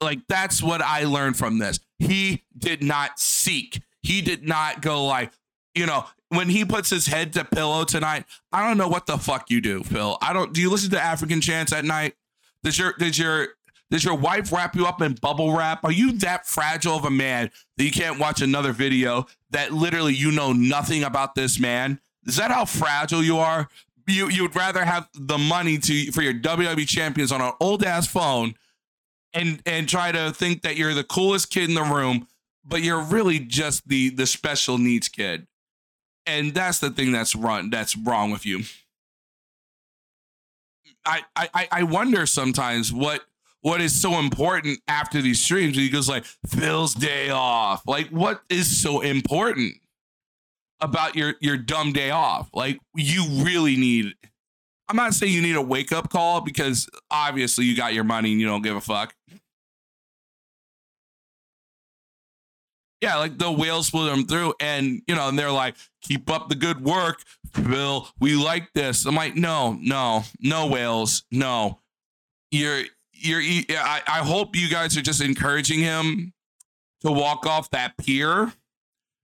Like, 0.01 0.20
that's 0.27 0.62
what 0.62 0.81
I 0.81 1.05
learned 1.05 1.37
from 1.37 1.59
this. 1.59 1.79
He 1.99 2.43
did 2.57 2.83
not 2.83 3.18
seek. 3.20 3.83
He 4.03 4.23
did 4.23 4.49
not 4.49 4.81
go 4.81 5.05
like, 5.05 5.33
you 5.75 5.85
know, 5.85 6.07
when 6.31 6.49
he 6.49 6.64
puts 6.64 6.89
his 6.89 7.07
head 7.07 7.35
to 7.35 7.45
pillow 7.45 7.85
tonight, 7.85 8.25
I 8.51 8.66
don't 8.66 8.79
know 8.79 8.89
what 8.89 9.05
the 9.05 9.18
fuck 9.18 9.51
you 9.51 9.61
do, 9.61 9.85
Phil. 9.85 10.16
I 10.23 10.33
don't 10.33 10.55
do 10.55 10.62
you 10.62 10.70
listen 10.70 10.91
to 10.93 11.01
African 11.01 11.43
chants 11.43 11.75
at 11.75 11.85
night? 11.85 12.14
Does 12.64 12.79
your 12.79 12.95
does 12.99 13.18
your 13.18 13.49
does 13.93 14.05
your 14.05 14.14
wife 14.14 14.51
wrap 14.51 14.74
you 14.74 14.86
up 14.86 15.03
in 15.03 15.12
bubble 15.16 15.55
wrap? 15.55 15.84
Are 15.84 15.93
you 15.93 16.12
that 16.12 16.47
fragile 16.47 16.97
of 16.97 17.05
a 17.05 17.11
man 17.11 17.51
that 17.76 17.84
you 17.84 17.90
can't 17.90 18.18
watch 18.18 18.40
another 18.40 18.72
video 18.72 19.26
that 19.51 19.70
literally 19.70 20.14
you 20.14 20.32
know 20.32 20.55
nothing 20.55 21.05
about 21.05 21.34
this 21.34 21.61
man? 21.61 22.01
Is 22.24 22.36
that 22.36 22.51
how 22.51 22.64
fragile 22.64 23.22
you 23.22 23.36
are? 23.36 23.68
You 24.09 24.30
you 24.30 24.43
would 24.43 24.57
rather 24.57 24.82
have 24.82 25.11
the 25.14 25.36
money 25.36 25.76
to 25.76 26.11
for 26.11 26.22
your 26.22 26.32
WWE 26.32 26.88
champions 26.88 27.30
on 27.30 27.43
an 27.43 27.53
old 27.61 27.84
ass 27.84 28.07
phone 28.07 28.55
and 29.34 29.61
and 29.66 29.86
try 29.86 30.11
to 30.11 30.32
think 30.32 30.62
that 30.62 30.78
you're 30.78 30.95
the 30.95 31.05
coolest 31.05 31.51
kid 31.51 31.68
in 31.68 31.74
the 31.74 31.82
room, 31.82 32.28
but 32.64 32.80
you're 32.82 33.03
really 33.03 33.40
just 33.40 33.86
the 33.86 34.09
the 34.09 34.26
special 34.26 34.78
needs 34.78 35.11
kid. 35.11 35.47
And 36.24 36.55
that's 36.55 36.78
the 36.78 36.88
thing 36.88 37.12
that's 37.12 37.36
wrong 37.36 37.68
that's 37.68 37.95
wrong 37.95 38.30
with 38.30 38.47
you. 38.47 38.62
I 41.05 41.24
I 41.36 41.68
I 41.70 41.82
wonder 41.82 42.24
sometimes 42.24 42.90
what 42.90 43.26
what 43.62 43.80
is 43.80 43.98
so 43.98 44.18
important 44.18 44.80
after 44.88 45.22
these 45.22 45.40
streams. 45.40 45.76
He 45.76 45.88
goes 45.88 46.08
like 46.08 46.24
Phil's 46.46 46.94
day 46.94 47.30
off. 47.30 47.82
Like 47.86 48.08
what 48.08 48.42
is 48.50 48.80
so 48.80 49.00
important 49.00 49.76
about 50.80 51.16
your 51.16 51.34
your 51.40 51.56
dumb 51.56 51.92
day 51.92 52.10
off? 52.10 52.50
Like 52.52 52.78
you 52.94 53.24
really 53.42 53.76
need. 53.76 54.14
I'm 54.88 54.96
not 54.96 55.14
saying 55.14 55.32
you 55.32 55.40
need 55.40 55.56
a 55.56 55.62
wake 55.62 55.92
up 55.92 56.10
call 56.10 56.40
because 56.42 56.88
obviously 57.10 57.64
you 57.64 57.76
got 57.76 57.94
your 57.94 58.04
money 58.04 58.32
and 58.32 58.40
you 58.40 58.46
don't 58.46 58.62
give 58.62 58.76
a 58.76 58.80
fuck. 58.80 59.14
Yeah, 63.00 63.16
like 63.16 63.36
the 63.38 63.50
whales 63.50 63.88
split 63.88 64.12
them 64.12 64.26
through, 64.26 64.54
and 64.60 65.02
you 65.08 65.16
know, 65.16 65.28
and 65.28 65.36
they're 65.36 65.50
like, 65.50 65.74
"Keep 66.02 66.30
up 66.30 66.48
the 66.48 66.54
good 66.54 66.84
work, 66.84 67.22
Phil. 67.52 68.08
We 68.20 68.36
like 68.36 68.72
this." 68.74 69.06
I'm 69.06 69.16
like, 69.16 69.34
"No, 69.34 69.76
no, 69.80 70.22
no 70.38 70.68
whales, 70.68 71.24
no. 71.32 71.80
You're, 72.52 72.84
you're. 73.23 73.41
I, 73.79 74.03
I 74.07 74.18
hope 74.18 74.57
you 74.57 74.68
guys 74.68 74.97
are 74.97 75.03
just 75.03 75.23
encouraging 75.23 75.81
him 75.81 76.33
to 77.03 77.11
walk 77.12 77.47
off 77.47 77.70
that 77.70 77.97
pier 77.99 78.53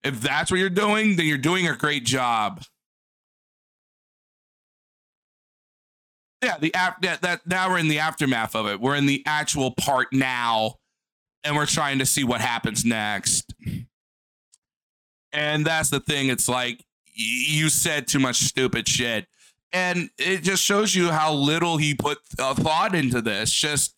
If 0.03 0.21
that's 0.21 0.51
what 0.51 0.61
you're 0.61 0.71
doing, 0.71 1.17
then 1.17 1.27
you're 1.27 1.39
doing 1.39 1.67
a 1.67 1.77
great 1.77 2.05
job. 2.05 2.63
Yeah, 6.43 6.57
the 6.59 6.73
app 6.75 7.03
that, 7.03 7.23
that 7.23 7.47
now 7.47 7.69
we're 7.71 7.79
in 7.79 7.89
the 7.89 7.99
aftermath 7.99 8.55
of 8.55 8.67
it. 8.69 8.81
We're 8.81 8.95
in 8.95 9.07
the 9.07 9.25
actual 9.27 9.73
part 9.73 10.09
now, 10.13 10.75
and 11.43 11.57
we're 11.57 11.67
trying 11.67 11.99
to 11.99 12.07
see 12.07 12.23
what 12.23 12.41
happens 12.41 12.85
next. 12.85 13.53
And 15.33 15.67
that's 15.67 15.91
the 15.91 16.01
thing. 16.01 16.29
It's 16.29 16.49
like 16.49 16.85
you 17.13 17.69
said 17.69 18.07
too 18.07 18.21
much 18.21 18.37
stupid 18.37 18.87
shit. 18.87 19.27
And 19.73 20.11
it 20.19 20.43
just 20.43 20.63
shows 20.63 20.95
you 20.95 21.11
how 21.11 21.33
little 21.33 21.77
he 21.77 21.95
put 21.95 22.19
uh, 22.39 22.55
thought 22.55 22.95
into 22.95 23.21
this. 23.21 23.53
Just 23.53 23.95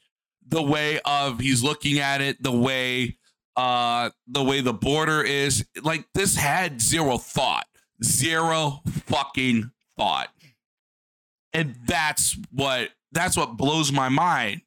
the 0.47 0.63
way 0.63 1.01
of 1.05 1.41
he's 1.41 1.63
looking 1.63 1.99
at 1.99 2.21
it, 2.21 2.43
the 2.43 2.53
way 2.53 3.19
uh 3.57 4.11
the 4.27 4.43
way 4.43 4.61
the 4.61 4.73
border 4.73 5.23
is. 5.23 5.65
Like 5.83 6.07
this 6.15 6.37
had 6.37 6.81
zero 6.81 7.19
thought. 7.19 7.67
Zero 8.03 8.81
fucking 9.07 9.71
thought. 9.97 10.31
And 11.53 11.77
that's 11.87 12.37
what 12.51 12.91
that's 13.13 13.37
what 13.37 13.57
blows 13.57 13.93
my 13.93 14.09
mind 14.09 14.63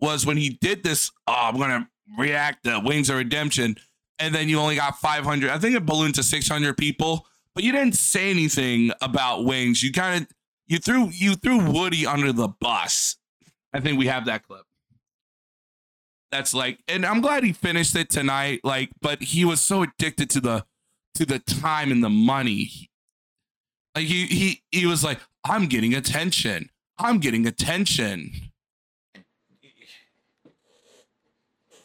was 0.00 0.26
when 0.26 0.36
he 0.36 0.50
did 0.60 0.82
this, 0.82 1.10
oh, 1.26 1.34
I'm 1.34 1.58
gonna 1.58 1.88
react 2.18 2.64
to 2.64 2.80
Wings 2.84 3.08
of 3.08 3.16
Redemption 3.16 3.76
and 4.22 4.32
then 4.32 4.48
you 4.48 4.60
only 4.60 4.76
got 4.76 4.98
500. 4.98 5.50
I 5.50 5.58
think 5.58 5.74
it 5.74 5.84
ballooned 5.84 6.14
to 6.14 6.22
600 6.22 6.76
people, 6.76 7.26
but 7.54 7.64
you 7.64 7.72
didn't 7.72 7.96
say 7.96 8.30
anything 8.30 8.92
about 9.00 9.44
Wings. 9.44 9.82
You 9.82 9.90
kind 9.90 10.22
of 10.22 10.28
you 10.66 10.78
threw 10.78 11.08
you 11.10 11.34
threw 11.34 11.70
Woody 11.70 12.06
under 12.06 12.32
the 12.32 12.48
bus. 12.48 13.16
I 13.72 13.80
think 13.80 13.98
we 13.98 14.06
have 14.06 14.26
that 14.26 14.46
clip. 14.46 14.64
That's 16.30 16.54
like, 16.54 16.78
and 16.88 17.04
I'm 17.04 17.20
glad 17.20 17.44
he 17.44 17.52
finished 17.52 17.94
it 17.94 18.08
tonight. 18.08 18.60
Like, 18.64 18.90
but 19.00 19.22
he 19.22 19.44
was 19.44 19.60
so 19.60 19.82
addicted 19.82 20.30
to 20.30 20.40
the 20.40 20.64
to 21.14 21.26
the 21.26 21.38
time 21.38 21.92
and 21.92 22.02
the 22.02 22.10
money. 22.10 22.90
Like 23.94 24.06
he 24.06 24.26
he 24.26 24.62
he 24.70 24.86
was 24.86 25.04
like, 25.04 25.20
I'm 25.44 25.66
getting 25.66 25.94
attention. 25.94 26.70
I'm 26.98 27.18
getting 27.18 27.46
attention. 27.46 28.51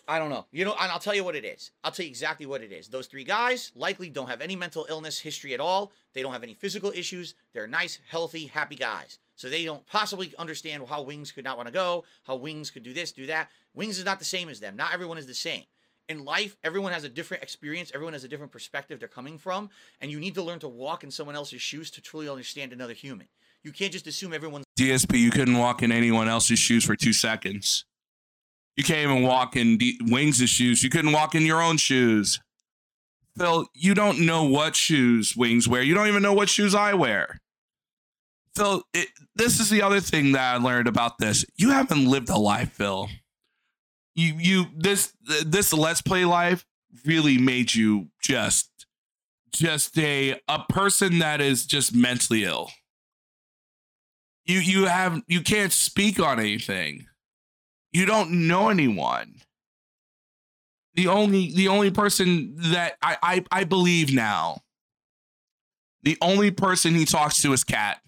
I 0.07 0.19
don't 0.19 0.29
know. 0.29 0.45
You 0.51 0.63
know, 0.63 0.75
and 0.79 0.89
I'll 0.91 0.99
tell 0.99 1.15
you 1.15 1.23
what 1.23 1.35
it 1.35 1.43
is. 1.43 1.71
I'll 1.83 1.91
tell 1.91 2.05
you 2.05 2.09
exactly 2.09 2.45
what 2.45 2.61
it 2.61 2.71
is. 2.71 2.87
Those 2.87 3.07
three 3.07 3.25
guys 3.25 3.71
likely 3.75 4.09
don't 4.09 4.29
have 4.29 4.41
any 4.41 4.55
mental 4.55 4.85
illness 4.89 5.19
history 5.19 5.53
at 5.53 5.59
all. 5.59 5.91
They 6.13 6.21
don't 6.21 6.31
have 6.31 6.43
any 6.43 6.53
physical 6.53 6.91
issues. 6.91 7.35
They're 7.53 7.67
nice, 7.67 7.99
healthy, 8.09 8.45
happy 8.45 8.75
guys. 8.75 9.19
So 9.35 9.49
they 9.49 9.65
don't 9.65 9.85
possibly 9.85 10.33
understand 10.39 10.83
how 10.87 11.01
Wings 11.03 11.31
could 11.31 11.43
not 11.43 11.57
want 11.57 11.67
to 11.67 11.73
go, 11.73 12.05
how 12.23 12.37
Wings 12.37 12.71
could 12.71 12.83
do 12.83 12.93
this, 12.93 13.11
do 13.11 13.25
that. 13.27 13.49
Wings 13.73 13.99
is 13.99 14.05
not 14.05 14.17
the 14.17 14.25
same 14.25 14.49
as 14.49 14.59
them. 14.59 14.75
Not 14.75 14.93
everyone 14.93 15.17
is 15.17 15.27
the 15.27 15.33
same. 15.33 15.63
In 16.09 16.23
life, 16.23 16.55
everyone 16.63 16.93
has 16.93 17.03
a 17.03 17.09
different 17.09 17.43
experience, 17.43 17.91
everyone 17.93 18.13
has 18.13 18.23
a 18.23 18.29
different 18.29 18.53
perspective 18.53 18.97
they're 18.97 19.09
coming 19.09 19.37
from, 19.37 19.69
and 19.99 20.09
you 20.09 20.21
need 20.21 20.35
to 20.35 20.41
learn 20.41 20.59
to 20.59 20.67
walk 20.69 21.03
in 21.03 21.11
someone 21.11 21.35
else's 21.35 21.61
shoes 21.61 21.91
to 21.91 22.01
truly 22.01 22.29
understand 22.29 22.71
another 22.71 22.93
human. 22.93 23.27
You 23.61 23.73
can't 23.73 23.91
just 23.91 24.07
assume 24.07 24.33
everyone's 24.33 24.63
DSP, 24.79 25.19
you 25.19 25.31
couldn't 25.31 25.57
walk 25.57 25.83
in 25.83 25.91
anyone 25.91 26.29
else's 26.29 26.59
shoes 26.59 26.85
for 26.85 26.95
two 26.95 27.11
seconds. 27.11 27.83
You 28.77 28.83
can't 28.83 29.09
even 29.09 29.23
walk 29.23 29.55
in 29.55 29.77
D- 29.77 29.99
Wings' 30.03 30.47
shoes. 30.49 30.83
You 30.83 30.89
couldn't 30.89 31.11
walk 31.11 31.35
in 31.35 31.45
your 31.45 31.61
own 31.61 31.77
shoes. 31.77 32.39
Phil, 33.37 33.67
you 33.73 33.93
don't 33.93 34.25
know 34.25 34.43
what 34.43 34.75
shoes 34.75 35.35
Wings 35.35 35.67
wear. 35.67 35.81
You 35.81 35.93
don't 35.93 36.07
even 36.07 36.23
know 36.23 36.33
what 36.33 36.49
shoes 36.49 36.73
I 36.73 36.93
wear. 36.93 37.39
Phil, 38.55 38.83
it, 38.93 39.09
this 39.35 39.59
is 39.59 39.69
the 39.69 39.81
other 39.81 39.99
thing 39.99 40.31
that 40.31 40.55
I 40.55 40.57
learned 40.57 40.87
about 40.87 41.17
this. 41.17 41.45
You 41.57 41.71
haven't 41.71 42.07
lived 42.07 42.29
a 42.29 42.37
life, 42.37 42.71
Phil. 42.71 43.09
You 44.15 44.35
you 44.39 44.65
this 44.75 45.13
this 45.45 45.73
let's 45.73 46.01
play 46.01 46.25
life 46.25 46.65
really 47.05 47.37
made 47.37 47.75
you 47.75 48.07
just 48.21 48.87
just 49.53 49.97
a 49.99 50.39
a 50.47 50.59
person 50.69 51.19
that 51.19 51.41
is 51.41 51.65
just 51.65 51.93
mentally 51.95 52.43
ill 52.43 52.71
you 54.45 54.59
you 54.59 54.85
have 54.85 55.21
you 55.27 55.41
can't 55.41 55.71
speak 55.71 56.19
on 56.19 56.39
anything 56.39 57.05
you 57.91 58.05
don't 58.05 58.47
know 58.47 58.69
anyone. 58.69 59.35
The 60.93 61.07
only 61.07 61.51
the 61.53 61.67
only 61.67 61.91
person 61.91 62.55
that 62.57 62.97
i 63.01 63.17
i, 63.21 63.45
I 63.51 63.63
believe 63.63 64.13
now 64.13 64.63
the 66.03 66.17
only 66.21 66.51
person 66.51 66.95
he 66.95 67.05
talks 67.05 67.41
to 67.41 67.53
is 67.53 67.63
kat. 67.63 68.01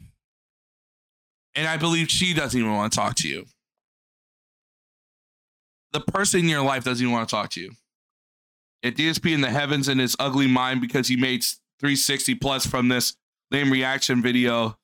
And 1.56 1.68
i 1.68 1.78
believe 1.78 2.10
she 2.10 2.34
doesn't 2.34 2.60
even 2.60 2.74
want 2.74 2.92
to 2.92 3.00
talk 3.00 3.16
to 3.18 3.28
you. 3.28 3.46
The 5.92 6.02
person 6.02 6.42
in 6.42 6.50
your 6.50 6.64
life 6.64 6.84
doesn't 6.84 7.04
even 7.04 7.14
want 7.14 7.30
to 7.30 7.36
talk 7.36 7.50
to 7.52 7.62
you. 7.62 7.72
At 8.82 8.96
dsp 8.96 9.32
in 9.32 9.42
the 9.42 9.50
heavens 9.50 9.88
in 9.88 10.00
his 10.00 10.16
ugly 10.20 10.48
mind 10.48 10.82
because 10.82 11.08
he 11.08 11.16
made 11.16 11.44
360 11.80 12.36
plus 12.36 12.66
from 12.66 12.88
this 12.88 13.16
lame 13.52 13.72
reaction 13.72 14.22
video. 14.22 14.78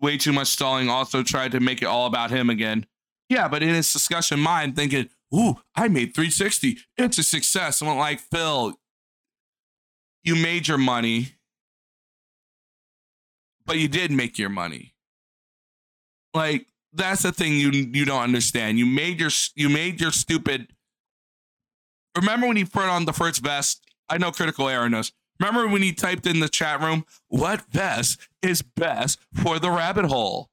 Way 0.00 0.16
too 0.18 0.32
much 0.32 0.48
stalling 0.48 0.88
also 0.88 1.22
tried 1.22 1.52
to 1.52 1.60
make 1.60 1.82
it 1.82 1.86
all 1.86 2.06
about 2.06 2.30
him 2.30 2.50
again. 2.50 2.86
Yeah, 3.28 3.48
but 3.48 3.62
in 3.62 3.70
his 3.70 3.92
discussion 3.92 4.38
mind, 4.40 4.76
thinking, 4.76 5.08
ooh, 5.34 5.56
I 5.74 5.88
made 5.88 6.14
360. 6.14 6.78
It's 6.96 7.18
a 7.18 7.22
success. 7.22 7.80
I'm 7.80 7.96
like, 7.96 8.20
Phil, 8.20 8.74
you 10.22 10.36
made 10.36 10.68
your 10.68 10.78
money, 10.78 11.34
but 13.66 13.78
you 13.78 13.88
did 13.88 14.10
make 14.10 14.38
your 14.38 14.50
money. 14.50 14.94
Like, 16.34 16.66
that's 16.92 17.22
the 17.22 17.32
thing 17.32 17.54
you 17.54 17.70
you 17.70 18.04
don't 18.04 18.22
understand. 18.22 18.78
You 18.78 18.86
made 18.86 19.20
your 19.20 19.30
you 19.54 19.68
made 19.68 20.00
your 20.00 20.12
stupid. 20.12 20.68
Remember 22.16 22.46
when 22.46 22.56
he 22.56 22.64
put 22.64 22.84
on 22.84 23.04
the 23.04 23.12
first 23.12 23.42
vest? 23.42 23.82
I 24.08 24.18
know 24.18 24.30
Critical 24.30 24.68
Error 24.68 24.88
knows. 24.88 25.12
Remember 25.40 25.66
when 25.66 25.82
he 25.82 25.92
typed 25.92 26.26
in 26.26 26.38
the 26.38 26.48
chat 26.48 26.80
room, 26.80 27.04
what 27.26 27.62
vest 27.70 28.20
is 28.42 28.62
best 28.62 29.18
for 29.34 29.58
the 29.58 29.70
rabbit 29.70 30.04
hole? 30.04 30.50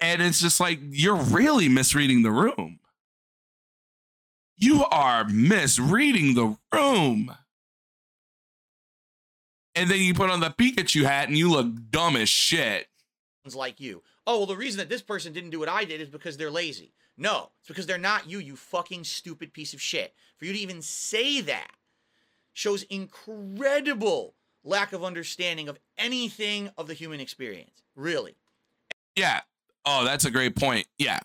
And 0.00 0.20
it's 0.20 0.40
just 0.40 0.60
like, 0.60 0.80
you're 0.90 1.14
really 1.16 1.68
misreading 1.68 2.22
the 2.22 2.30
room. 2.30 2.80
You 4.56 4.84
are 4.86 5.24
misreading 5.24 6.34
the 6.34 6.56
room. 6.72 7.34
And 9.74 9.90
then 9.90 10.00
you 10.00 10.14
put 10.14 10.30
on 10.30 10.40
the 10.40 10.50
Pikachu 10.50 11.04
hat 11.04 11.28
and 11.28 11.36
you 11.36 11.50
look 11.50 11.68
dumb 11.90 12.16
as 12.16 12.28
shit. 12.28 12.88
like 13.54 13.80
you. 13.80 14.02
Oh, 14.26 14.38
well, 14.38 14.46
the 14.46 14.56
reason 14.56 14.78
that 14.78 14.88
this 14.88 15.02
person 15.02 15.32
didn't 15.32 15.50
do 15.50 15.58
what 15.58 15.68
I 15.68 15.84
did 15.84 16.00
is 16.00 16.08
because 16.08 16.36
they're 16.36 16.50
lazy. 16.50 16.94
No, 17.16 17.50
it's 17.58 17.68
because 17.68 17.86
they're 17.86 17.98
not 17.98 18.28
you, 18.28 18.38
you 18.38 18.56
fucking 18.56 19.04
stupid 19.04 19.52
piece 19.52 19.74
of 19.74 19.80
shit. 19.80 20.14
For 20.38 20.46
you 20.46 20.52
to 20.52 20.58
even 20.58 20.82
say 20.82 21.40
that 21.42 21.72
shows 22.52 22.82
incredible 22.84 24.34
lack 24.64 24.92
of 24.92 25.04
understanding 25.04 25.68
of 25.68 25.78
anything 25.98 26.70
of 26.78 26.86
the 26.86 26.94
human 26.94 27.20
experience. 27.20 27.82
Really. 27.94 28.36
Yeah. 29.16 29.40
Oh, 29.86 30.04
that's 30.04 30.24
a 30.24 30.30
great 30.30 30.56
point. 30.56 30.86
Yeah. 30.98 31.20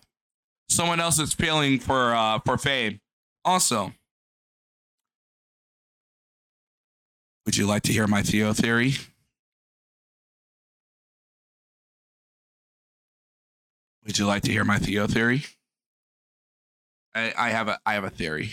Someone 0.68 1.00
else 1.00 1.18
is 1.18 1.32
feeling 1.32 1.78
for 1.78 2.14
uh 2.14 2.38
for 2.40 2.56
fame. 2.56 3.00
Also, 3.44 3.92
would 7.46 7.56
you 7.56 7.66
like 7.66 7.82
to 7.84 7.92
hear 7.92 8.06
my 8.06 8.22
Theo 8.22 8.52
theory? 8.52 8.94
Would 14.04 14.18
you 14.18 14.26
like 14.26 14.42
to 14.42 14.52
hear 14.52 14.64
my 14.64 14.78
Theo 14.78 15.06
theory? 15.06 15.44
I, 17.14 17.32
I 17.36 17.50
have 17.50 17.68
a 17.68 17.78
I 17.84 17.94
have 17.94 18.04
a 18.04 18.10
theory. 18.10 18.52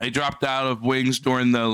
I 0.00 0.10
dropped 0.10 0.44
out 0.44 0.66
of 0.66 0.82
Wings 0.82 1.18
during 1.18 1.52
the 1.52 1.66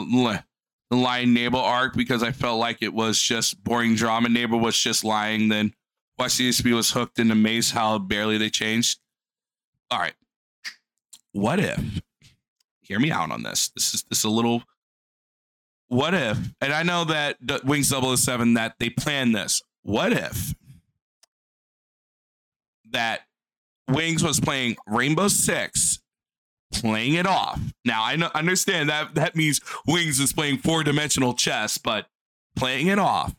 the 0.92 0.98
lying 0.98 1.32
neighbor 1.32 1.56
arc 1.56 1.94
because 1.94 2.22
I 2.22 2.32
felt 2.32 2.60
like 2.60 2.82
it 2.82 2.92
was 2.92 3.18
just 3.18 3.64
boring 3.64 3.94
drama. 3.94 4.28
Neighbor 4.28 4.58
was 4.58 4.78
just 4.78 5.04
lying. 5.04 5.48
Then 5.48 5.72
West 6.18 6.38
CSP 6.38 6.74
was 6.74 6.90
hooked 6.90 7.18
into 7.18 7.34
Mace. 7.34 7.70
How 7.70 7.98
barely 7.98 8.36
they 8.36 8.50
changed. 8.50 9.00
All 9.90 9.98
right. 9.98 10.12
What 11.32 11.58
if? 11.60 12.02
Hear 12.82 13.00
me 13.00 13.10
out 13.10 13.30
on 13.30 13.42
this. 13.42 13.70
This 13.70 13.94
is 13.94 14.02
this 14.10 14.18
is 14.18 14.24
a 14.24 14.28
little. 14.28 14.64
What 15.88 16.12
if? 16.12 16.38
And 16.60 16.74
I 16.74 16.82
know 16.82 17.04
that 17.04 17.38
Wings 17.64 17.88
007 17.88 18.54
that 18.54 18.74
they 18.78 18.90
planned 18.90 19.34
this. 19.34 19.62
What 19.82 20.12
if 20.12 20.54
that 22.90 23.22
Wings 23.88 24.22
was 24.22 24.40
playing 24.40 24.76
Rainbow 24.86 25.28
Six 25.28 26.01
playing 26.72 27.14
it 27.14 27.26
off. 27.26 27.60
Now 27.84 28.02
I 28.02 28.14
understand 28.34 28.88
that 28.88 29.14
that 29.14 29.36
means 29.36 29.60
Wings 29.86 30.18
is 30.20 30.32
playing 30.32 30.58
four 30.58 30.82
dimensional 30.82 31.34
chess, 31.34 31.78
but 31.78 32.06
playing 32.56 32.88
it 32.88 32.98
off. 32.98 33.34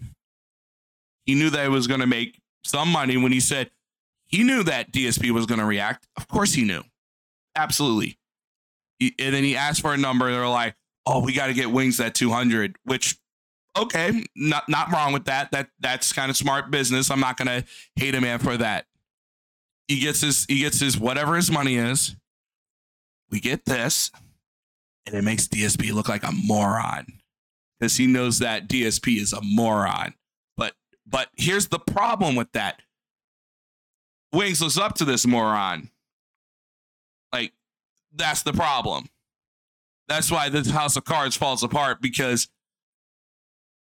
He 1.25 1.35
knew 1.35 1.49
that 1.49 1.65
it 1.65 1.69
was 1.69 1.87
going 1.87 1.99
to 2.01 2.07
make 2.07 2.39
some 2.63 2.89
money 2.89 3.17
when 3.17 3.31
he 3.31 3.39
said 3.39 3.71
he 4.25 4.43
knew 4.43 4.63
that 4.63 4.91
DSP 4.91 5.31
was 5.31 5.45
going 5.45 5.59
to 5.59 5.65
react. 5.65 6.07
Of 6.17 6.27
course 6.27 6.53
he 6.53 6.63
knew, 6.63 6.83
absolutely. 7.55 8.17
He- 8.99 9.15
and 9.19 9.33
then 9.33 9.43
he 9.43 9.55
asked 9.55 9.81
for 9.81 9.93
a 9.93 9.97
number. 9.97 10.31
They're 10.31 10.47
like, 10.47 10.75
"Oh, 11.05 11.19
we 11.23 11.33
got 11.33 11.47
to 11.47 11.53
get 11.53 11.71
Wings 11.71 11.99
at 11.99 12.15
200," 12.15 12.77
which. 12.83 13.17
Okay, 13.75 14.23
not 14.35 14.69
not 14.69 14.91
wrong 14.91 15.13
with 15.13 15.25
that. 15.25 15.49
That 15.51 15.69
that's 15.79 16.13
kind 16.13 16.29
of 16.29 16.37
smart 16.37 16.69
business. 16.69 17.09
I'm 17.09 17.19
not 17.19 17.37
gonna 17.37 17.63
hate 17.95 18.13
a 18.13 18.21
man 18.21 18.37
for 18.37 18.55
that. 18.55 18.85
he 19.87 19.99
gets 19.99 20.21
his 20.21 20.45
he 20.47 20.59
gets 20.59 20.79
his 20.79 20.95
whatever 20.99 21.35
his 21.35 21.49
money 21.49 21.77
is. 21.77 22.15
We 23.33 23.39
get 23.39 23.65
this, 23.65 24.11
and 25.07 25.15
it 25.15 25.23
makes 25.23 25.47
DSP 25.47 25.91
look 25.91 26.07
like 26.07 26.23
a 26.23 26.31
moron 26.31 27.07
because 27.79 27.97
he 27.97 28.05
knows 28.05 28.37
that 28.37 28.69
DSP 28.69 29.19
is 29.19 29.33
a 29.33 29.41
moron. 29.41 30.13
But 30.55 30.73
but 31.07 31.29
here's 31.35 31.67
the 31.69 31.79
problem 31.79 32.35
with 32.35 32.51
that. 32.51 32.83
Wings 34.31 34.61
looks 34.61 34.77
up 34.77 34.93
to 34.97 35.05
this 35.05 35.25
moron. 35.25 35.89
Like 37.33 37.53
that's 38.13 38.43
the 38.43 38.53
problem. 38.53 39.09
That's 40.07 40.29
why 40.29 40.49
this 40.49 40.69
House 40.69 40.95
of 40.95 41.03
Cards 41.03 41.35
falls 41.35 41.63
apart 41.63 42.03
because 42.03 42.49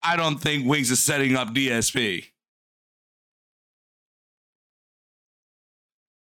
I 0.01 0.15
don't 0.15 0.37
think 0.37 0.65
Wings 0.65 0.91
is 0.91 1.03
setting 1.03 1.35
up 1.35 1.49
DSP. 1.49 2.27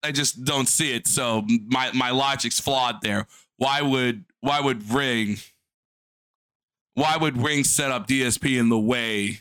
I 0.04 0.12
just 0.12 0.44
don't 0.44 0.68
see 0.68 0.92
it. 0.94 1.06
So 1.06 1.44
my 1.66 1.90
my 1.92 2.10
logic's 2.10 2.60
flawed 2.60 3.00
there. 3.02 3.26
Why 3.56 3.80
would 3.82 4.24
why 4.40 4.60
would 4.60 4.90
Ring 4.90 5.38
why 6.94 7.16
would 7.16 7.42
Ring 7.42 7.64
set 7.64 7.90
up 7.90 8.06
DSP 8.06 8.58
in 8.58 8.68
the 8.68 8.78
way 8.78 9.40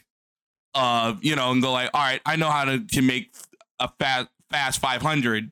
of 0.74 1.24
you 1.24 1.36
know 1.36 1.52
and 1.52 1.62
go 1.62 1.72
like, 1.72 1.90
all 1.94 2.02
right, 2.02 2.22
I 2.26 2.38
know 2.38 2.50
how 2.50 2.66
to 2.66 2.80
can 2.80 3.06
make 3.06 3.34
a 3.80 3.90
fast 4.00 4.30
fast 4.50 4.80
500 4.80 5.52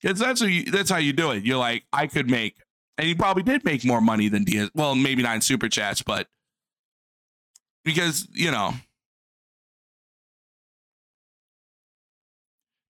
because 0.00 0.18
that's 0.18 0.40
how 0.40 0.46
you 0.46 0.64
that's 0.64 0.90
how 0.90 0.98
you 0.98 1.12
do 1.12 1.30
it. 1.32 1.44
You're 1.44 1.58
like, 1.58 1.84
I 1.92 2.06
could 2.06 2.30
make, 2.30 2.56
and 2.96 3.06
he 3.06 3.14
probably 3.14 3.42
did 3.42 3.64
make 3.64 3.84
more 3.84 4.00
money 4.00 4.28
than 4.28 4.44
DS. 4.44 4.70
Well, 4.74 4.94
maybe 4.94 5.22
not 5.22 5.34
in 5.36 5.40
super 5.42 5.68
chats, 5.68 6.02
but 6.02 6.28
because 7.84 8.26
you 8.32 8.50
know 8.50 8.74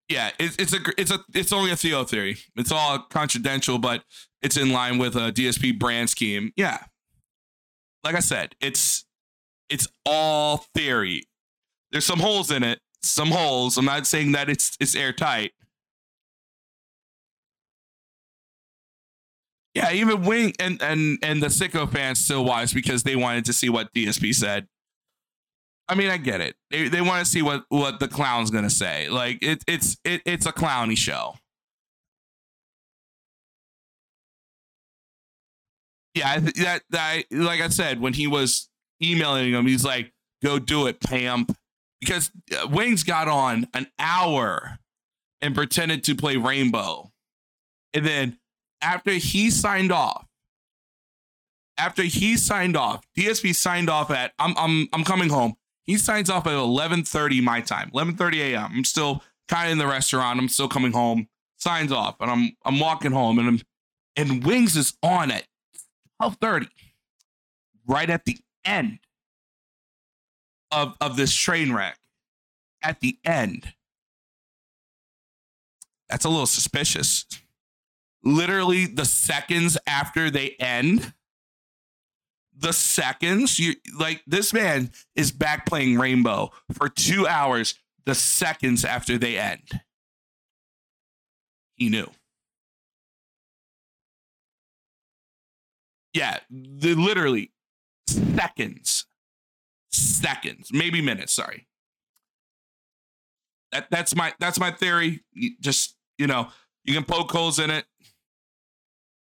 yeah 0.10 0.32
it's, 0.40 0.56
it's 0.58 0.74
a 0.74 0.80
it's 0.98 1.12
a 1.12 1.20
it's 1.34 1.52
only 1.52 1.72
a 1.72 1.76
theo 1.76 2.04
theory. 2.04 2.38
It's 2.56 2.72
all 2.72 3.00
confidential 3.00 3.78
but 3.80 4.04
it's 4.42 4.58
in 4.58 4.72
line 4.72 4.98
with 4.98 5.16
a 5.16 5.32
dsp 5.32 5.78
brand 5.78 6.10
scheme. 6.10 6.52
Yeah. 6.56 6.80
Like 8.04 8.16
i 8.16 8.20
said 8.20 8.56
it's 8.62 9.06
it's 9.70 9.88
all 10.06 10.66
theory. 10.74 11.24
There's 11.92 12.06
some 12.06 12.20
holes 12.20 12.52
in 12.52 12.64
it 12.64 12.80
some 13.02 13.30
holes. 13.32 13.78
I'm 13.78 13.86
not 13.86 14.08
saying 14.08 14.34
that 14.34 14.50
it's 14.50 14.76
it's 14.80 14.96
airtight. 14.96 15.52
Yeah 19.74 19.92
even 19.92 20.24
wing 20.24 20.54
and 20.60 20.82
and 20.82 21.20
and 21.22 21.42
the 21.42 21.48
sicko 21.48 21.90
fans 21.92 22.20
still 22.20 22.44
watched 22.44 22.74
because 22.74 23.04
they 23.04 23.16
wanted 23.16 23.46
to 23.46 23.54
see 23.54 23.70
what 23.70 23.94
dsp 23.94 24.34
said 24.34 24.68
I 25.90 25.96
mean, 25.96 26.10
I 26.10 26.18
get 26.18 26.42
it. 26.42 26.56
They, 26.70 26.90
they 26.90 27.02
want 27.02 27.24
to 27.26 27.32
see 27.32 27.42
what 27.42 27.66
what 27.70 28.00
the 28.00 28.08
clown's 28.08 28.52
gonna 28.52 28.70
say. 28.70 29.10
Like 29.10 29.40
it, 29.42 29.64
it's 29.68 29.98
it, 30.04 30.22
it's 30.26 30.46
a 30.46 30.52
clowny 30.52 30.98
show. 30.98 31.36
Yeah, 36.14 36.40
that 36.40 36.82
that 36.90 37.24
like 37.32 37.62
I 37.62 37.70
said 37.70 38.02
when 38.02 38.14
he 38.14 38.28
was 38.28 38.70
emailing 39.02 39.54
him, 39.54 39.66
he's 39.68 39.86
like, 39.86 40.12
"Go 40.44 40.60
do 40.60 40.88
it, 40.88 41.00
Pam," 41.00 41.46
because 42.02 42.32
uh, 42.52 42.68
Wings 42.68 43.04
got 43.04 43.28
on 43.28 43.68
an 43.74 43.88
hour 44.00 44.80
and 45.42 45.56
pretended 45.56 46.04
to 46.06 46.16
play 46.16 46.36
Rainbow, 46.36 47.12
and 47.94 48.06
then 48.06 48.40
after 48.82 49.12
he 49.12 49.52
signed 49.52 49.92
off, 49.92 50.26
after 51.78 52.04
he 52.04 52.36
signed 52.36 52.76
off, 52.76 53.04
DSP 53.18 53.56
signed 53.56 53.90
off 53.90 54.12
at 54.12 54.34
I'm 54.40 54.54
I'm 54.58 54.90
I'm 54.92 55.04
coming 55.04 55.30
home. 55.30 55.56
He 55.88 55.98
signs 55.98 56.30
off 56.30 56.46
at 56.46 56.54
11:30 56.54 57.42
my 57.42 57.62
time, 57.62 57.90
11:30 57.92 58.54
a.m. 58.54 58.72
I'm 58.76 58.84
still 58.84 59.24
kind 59.48 59.68
of 59.68 59.72
in 59.72 59.78
the 59.78 59.88
restaurant. 59.88 60.40
I'm 60.40 60.50
still 60.50 60.68
coming 60.68 60.92
home. 60.92 61.30
Signs 61.58 61.92
off, 61.92 62.18
and 62.20 62.30
I'm 62.30 62.52
I'm 62.64 62.80
walking 62.80 63.14
home, 63.14 63.40
and 63.40 63.48
I'm 63.48 63.62
and 64.16 64.44
Wings 64.44 64.76
is 64.76 64.96
on 65.02 65.32
at 65.32 65.48
12:30, 66.22 66.68
right 67.88 68.10
at 68.10 68.26
the 68.26 68.38
end 68.66 69.00
of 70.72 70.96
of 71.00 71.16
this 71.16 71.34
train 71.34 71.74
wreck. 71.74 71.98
At 72.84 73.00
the 73.00 73.18
end, 73.24 73.74
that's 76.10 76.26
a 76.26 76.30
little 76.30 76.46
suspicious. 76.46 77.26
Literally, 78.24 78.86
the 78.86 79.06
seconds 79.06 79.78
after 79.88 80.30
they 80.30 80.52
end 80.60 81.14
the 82.60 82.74
seconds 82.74 83.60
you 83.60 83.76
like 84.00 84.24
this 84.26 84.54
man 84.54 84.92
is 85.16 85.32
back 85.32 85.66
playing 85.66 85.98
rainbow 85.98 86.52
for 86.74 86.90
two 86.90 87.28
hours 87.28 87.76
the 88.06 88.16
seconds 88.16 88.86
after 88.86 89.18
they 89.18 89.38
end. 89.38 89.82
He 91.76 91.90
knew. 91.90 92.10
Yeah 96.14 96.40
the 96.50 96.96
literally 96.96 97.52
seconds. 98.08 99.06
Seconds. 99.92 100.72
Maybe 100.72 101.02
minutes 101.02 101.34
sorry. 101.34 101.68
That 103.72 103.88
that's 103.92 104.16
my 104.16 104.34
that's 104.40 104.60
my 104.60 104.72
theory. 104.72 105.24
You 105.34 105.52
just 105.60 105.96
you 106.18 106.28
know 106.28 106.48
you 106.84 106.94
can 106.94 107.04
poke 107.04 107.32
holes 107.32 107.60
in 107.60 107.70
it. 107.70 107.86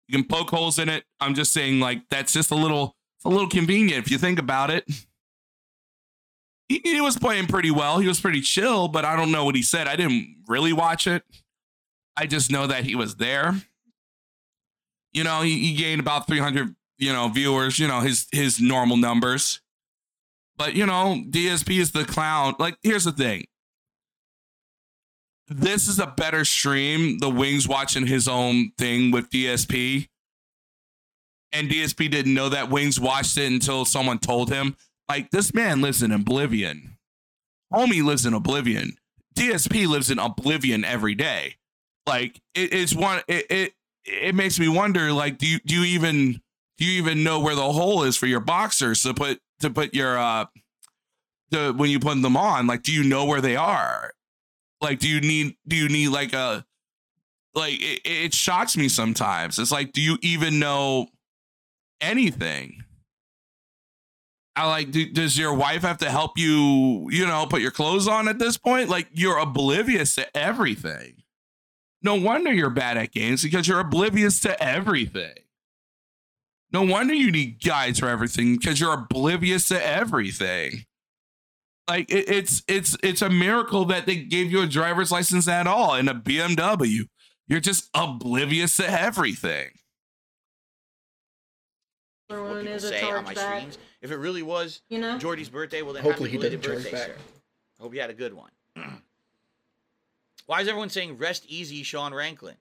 You 0.07 0.17
can 0.17 0.27
poke 0.27 0.49
holes 0.49 0.79
in 0.79 0.89
it. 0.89 1.03
I'm 1.19 1.35
just 1.35 1.53
saying 1.53 1.79
like 1.79 2.03
that's 2.09 2.33
just 2.33 2.51
a 2.51 2.55
little 2.55 2.95
it's 3.19 3.25
a 3.25 3.29
little 3.29 3.49
convenient 3.49 4.05
if 4.05 4.09
you 4.09 4.17
think 4.17 4.39
about 4.39 4.71
it. 4.71 4.89
He, 6.69 6.79
he, 6.85 7.01
was 7.01 7.17
playing 7.17 7.47
pretty 7.47 7.69
well. 7.69 7.99
He 7.99 8.07
was 8.07 8.21
pretty 8.21 8.39
chill, 8.39 8.87
but 8.87 9.03
I 9.03 9.17
don't 9.17 9.31
know 9.31 9.43
what 9.43 9.55
he 9.55 9.61
said. 9.61 9.87
I 9.89 9.97
didn't 9.97 10.37
really 10.47 10.71
watch 10.71 11.05
it. 11.05 11.23
I 12.15 12.27
just 12.27 12.49
know 12.49 12.67
that 12.67 12.85
he 12.85 12.95
was 12.95 13.15
there. 13.15 13.55
You 15.11 15.25
know, 15.25 15.41
he, 15.41 15.59
he 15.59 15.75
gained 15.75 15.99
about 15.99 16.27
300, 16.27 16.73
you 16.97 17.11
know, 17.11 17.27
viewers, 17.27 17.77
you 17.77 17.89
know, 17.89 17.99
his 17.99 18.27
his 18.31 18.61
normal 18.61 18.95
numbers. 18.95 19.59
But, 20.57 20.75
you 20.75 20.85
know, 20.85 21.21
DSP 21.29 21.79
is 21.79 21.91
the 21.91 22.05
clown. 22.05 22.55
Like, 22.57 22.77
here's 22.83 23.03
the 23.03 23.11
thing. 23.11 23.47
This 25.49 25.89
is 25.89 25.99
a 25.99 26.07
better 26.07 26.45
stream. 26.45 27.17
The 27.19 27.29
Wings 27.29 27.67
watching 27.67 28.07
his 28.07 28.29
own 28.29 28.71
thing 28.77 29.11
with 29.11 29.29
DSP 29.29 30.07
and 31.51 31.69
DSP 31.69 32.09
didn't 32.09 32.33
know 32.33 32.49
that 32.49 32.69
Wings 32.69 32.99
watched 32.99 33.37
it 33.37 33.51
until 33.51 33.85
someone 33.85 34.19
told 34.19 34.51
him. 34.51 34.75
Like 35.07 35.31
this 35.31 35.53
man 35.53 35.81
lives 35.81 36.03
in 36.03 36.11
oblivion. 36.11 36.97
Homie 37.73 38.03
lives 38.03 38.25
in 38.25 38.33
oblivion. 38.33 38.97
DSP 39.35 39.87
lives 39.87 40.11
in 40.11 40.19
oblivion 40.19 40.83
every 40.83 41.15
day. 41.15 41.55
Like 42.05 42.39
it, 42.55 42.73
it's 42.73 42.95
one. 42.95 43.21
It, 43.27 43.45
it 43.49 43.73
it 44.05 44.35
makes 44.35 44.59
me 44.59 44.67
wonder. 44.67 45.11
Like, 45.13 45.37
do 45.37 45.47
you 45.47 45.59
do 45.65 45.75
you 45.75 45.83
even 45.83 46.41
do 46.77 46.85
you 46.85 47.01
even 47.01 47.23
know 47.23 47.39
where 47.39 47.55
the 47.55 47.71
hole 47.71 48.03
is 48.03 48.17
for 48.17 48.25
your 48.25 48.39
boxers 48.39 49.03
to 49.03 49.13
put 49.13 49.39
to 49.59 49.69
put 49.69 49.93
your 49.93 50.17
uh 50.17 50.45
the 51.51 51.73
when 51.75 51.89
you 51.89 51.99
put 51.99 52.21
them 52.21 52.37
on? 52.37 52.67
Like, 52.67 52.83
do 52.83 52.91
you 52.91 53.03
know 53.03 53.25
where 53.25 53.41
they 53.41 53.55
are? 53.55 54.11
Like, 54.81 54.99
do 54.99 55.07
you 55.07 55.21
need 55.21 55.55
do 55.67 55.75
you 55.75 55.89
need 55.89 56.09
like 56.09 56.33
a 56.33 56.65
like 57.53 57.81
it, 57.81 58.01
it 58.05 58.33
shocks 58.33 58.77
me 58.77 58.89
sometimes. 58.89 59.59
It's 59.59 59.71
like, 59.71 59.91
do 59.91 60.01
you 60.01 60.17
even 60.21 60.59
know? 60.59 61.07
Anything. 62.01 62.83
I 64.55 64.67
like, 64.67 64.91
do, 64.91 65.09
does 65.09 65.37
your 65.37 65.53
wife 65.53 65.83
have 65.83 65.99
to 65.99 66.09
help 66.09 66.37
you, 66.37 67.07
you 67.11 67.25
know, 67.25 67.45
put 67.45 67.61
your 67.61 67.71
clothes 67.71 68.07
on 68.07 68.27
at 68.27 68.39
this 68.39 68.57
point? 68.57 68.89
Like, 68.89 69.07
you're 69.13 69.37
oblivious 69.37 70.15
to 70.15 70.37
everything. 70.37 71.23
No 72.01 72.15
wonder 72.15 72.51
you're 72.51 72.69
bad 72.69 72.97
at 72.97 73.11
games 73.11 73.43
because 73.43 73.67
you're 73.67 73.79
oblivious 73.79 74.39
to 74.41 74.61
everything. 74.61 75.33
No 76.71 76.83
wonder 76.83 77.13
you 77.13 77.31
need 77.31 77.63
guides 77.63 77.99
for 77.99 78.07
everything 78.07 78.57
because 78.57 78.79
you're 78.79 78.93
oblivious 78.93 79.67
to 79.69 79.85
everything. 79.85 80.85
Like 81.87 82.11
it, 82.11 82.29
it's 82.29 82.61
it's 82.67 82.95
it's 83.01 83.23
a 83.23 83.29
miracle 83.29 83.85
that 83.85 84.05
they 84.05 84.17
gave 84.17 84.51
you 84.51 84.61
a 84.61 84.67
driver's 84.67 85.11
license 85.11 85.47
at 85.47 85.65
all 85.65 85.95
in 85.95 86.07
a 86.07 86.13
BMW. 86.13 87.07
You're 87.47 87.59
just 87.59 87.89
oblivious 87.95 88.77
to 88.77 88.87
everything 88.87 89.69
what 92.29 92.59
people 92.59 92.73
is 92.75 92.83
say 92.87 93.01
on 93.03 93.23
my 93.23 93.33
back. 93.33 93.57
streams. 93.57 93.77
If 94.01 94.11
it 94.11 94.17
really 94.17 94.43
was 94.43 94.81
You 94.89 94.99
know? 94.99 95.17
Jordy's 95.17 95.49
birthday, 95.49 95.81
well 95.81 95.93
then 95.93 96.03
Hopefully 96.03 96.29
happy 96.29 96.37
he 96.37 96.37
belated 96.37 96.61
doesn't 96.61 96.83
charge 96.83 96.91
birthday, 96.93 97.07
back. 97.13 97.17
sir. 97.17 97.23
Hope 97.79 97.93
you 97.93 98.01
had 98.01 98.09
a 98.09 98.13
good 98.13 98.33
one. 98.33 98.51
Why 100.45 100.61
is 100.61 100.67
everyone 100.67 100.89
saying 100.89 101.17
rest 101.17 101.45
easy, 101.47 101.83
Sean 101.83 102.11
Ranklin? 102.11 102.55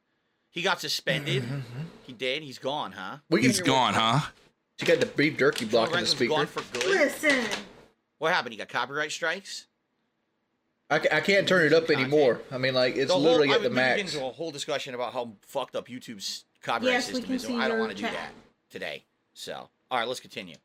He 0.50 0.62
got 0.62 0.80
suspended. 0.80 1.44
he 2.02 2.12
did. 2.12 2.42
He's 2.42 2.58
gone, 2.58 2.92
huh? 2.92 3.18
We 3.30 3.40
can 3.40 3.50
He's 3.50 3.58
hear 3.58 3.66
gone, 3.66 3.94
huh? 3.94 4.20
She 4.78 4.86
got 4.86 5.00
the 5.00 5.06
beef 5.06 5.36
jerky 5.38 5.64
Sean 5.64 5.70
blocking 5.70 6.00
the 6.00 6.06
speaker. 6.06 6.34
gone 6.34 6.46
for 6.46 6.62
good. 6.72 6.84
Listen. 6.86 7.44
What 8.18 8.32
happened? 8.32 8.52
He 8.52 8.58
got 8.58 8.68
copyright 8.68 9.12
strikes. 9.12 9.66
I, 10.90 10.96
I 11.12 11.20
can't 11.20 11.46
turn 11.46 11.66
it 11.66 11.72
up 11.74 11.90
anymore. 11.90 12.40
I 12.50 12.56
mean, 12.58 12.74
like 12.74 12.96
it's 12.96 13.12
whole- 13.12 13.20
literally 13.20 13.50
at 13.50 13.62
the 13.62 13.68
would- 13.68 13.76
we 13.76 13.76
could 13.76 13.84
get 13.96 13.96
max. 13.98 14.14
into 14.14 14.24
a 14.26 14.30
whole 14.30 14.50
discussion 14.50 14.94
about 14.94 15.12
how 15.12 15.32
fucked 15.42 15.76
up 15.76 15.86
YouTube's 15.88 16.44
copyright 16.62 16.94
Yes, 16.94 17.06
system 17.06 17.30
is. 17.32 17.44
and 17.44 17.60
I 17.62 17.68
don't 17.68 17.78
want 17.78 17.90
to 17.90 17.96
do 17.96 18.02
that 18.02 18.30
today. 18.70 19.04
So, 19.38 19.68
all 19.88 19.98
right, 20.00 20.08
let's 20.08 20.18
continue. 20.18 20.56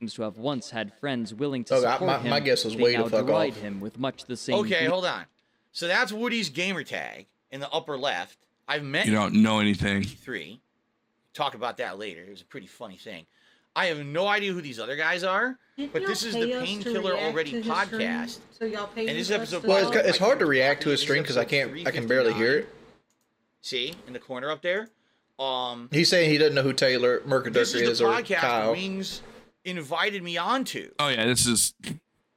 Seems 0.00 0.14
to 0.14 0.22
have 0.22 0.36
once 0.36 0.70
had 0.70 0.92
friends 0.94 1.32
willing 1.32 1.62
to 1.64 1.74
Oh, 1.74 1.78
I- 1.78 1.92
support 1.92 2.00
my- 2.10 2.18
him. 2.18 2.30
my 2.30 2.40
guess 2.40 2.64
was 2.64 2.74
way 2.76 2.92
to 2.96 3.02
now 3.04 3.08
fuck 3.08 3.26
deride 3.26 3.52
off. 3.52 3.60
him 3.60 3.80
with 3.80 4.00
much 4.00 4.24
the 4.24 4.36
same. 4.36 4.56
Okay, 4.56 4.86
hold 4.86 5.06
on. 5.06 5.26
So 5.70 5.86
that's 5.86 6.10
Woody's 6.12 6.48
gamer 6.48 6.82
tag. 6.82 7.26
in 7.52 7.60
the 7.60 7.70
upper 7.70 7.96
left. 7.96 8.36
I've 8.66 8.82
met 8.82 9.06
You 9.06 9.12
don't 9.12 9.34
know 9.34 9.60
anything. 9.60 10.02
three. 10.02 10.60
Talk 11.34 11.54
about 11.54 11.76
that 11.76 11.96
later. 12.00 12.22
It 12.22 12.30
was 12.30 12.40
a 12.40 12.44
pretty 12.44 12.66
funny 12.66 12.96
thing. 12.96 13.26
I 13.76 13.86
have 13.86 14.04
no 14.04 14.26
idea 14.26 14.52
who 14.52 14.60
these 14.60 14.80
other 14.80 14.96
guys 14.96 15.22
are, 15.22 15.56
Didn't 15.76 15.92
but 15.92 16.04
this 16.04 16.24
is 16.24 16.34
the 16.34 16.48
Painkiller 16.50 17.14
Already 17.16 17.50
to 17.52 17.56
his 17.62 17.66
stream? 17.66 18.00
podcast. 18.00 18.38
So 18.58 18.64
y'all 18.64 18.88
pay 18.88 19.06
And 19.06 19.16
this 19.16 19.30
episode- 19.30 19.62
Well, 19.64 19.92
it's, 19.92 20.08
it's 20.08 20.18
hard 20.18 20.40
to 20.40 20.46
react 20.46 20.82
to 20.82 20.88
This 20.88 20.98
his 21.00 21.06
stream 21.06 21.22
because 21.22 21.36
I 21.36 21.44
can't 21.44 21.70
episode 21.70 21.86
I 21.86 21.90
can 21.92 22.08
barely 22.08 22.32
hear 22.34 22.58
it. 22.58 22.68
See 23.62 23.94
in 24.08 24.12
the 24.12 24.18
corner 24.18 24.50
up 24.50 24.62
there. 24.62 24.88
Um, 25.38 25.88
He's 25.92 26.08
saying 26.08 26.30
he 26.30 26.38
doesn't 26.38 26.54
know 26.54 26.62
who 26.62 26.72
Taylor 26.72 27.20
this 27.20 27.28
Mercadurker 27.28 27.56
is 27.56 27.74
is 27.74 27.98
the 27.98 28.06
or 28.06 28.12
podcast 28.12 28.36
Kyle. 28.36 28.72
Wings 28.72 29.22
invited 29.64 30.22
me 30.22 30.38
onto, 30.38 30.90
Oh 30.98 31.08
yeah, 31.08 31.26
this 31.26 31.46
is 31.46 31.74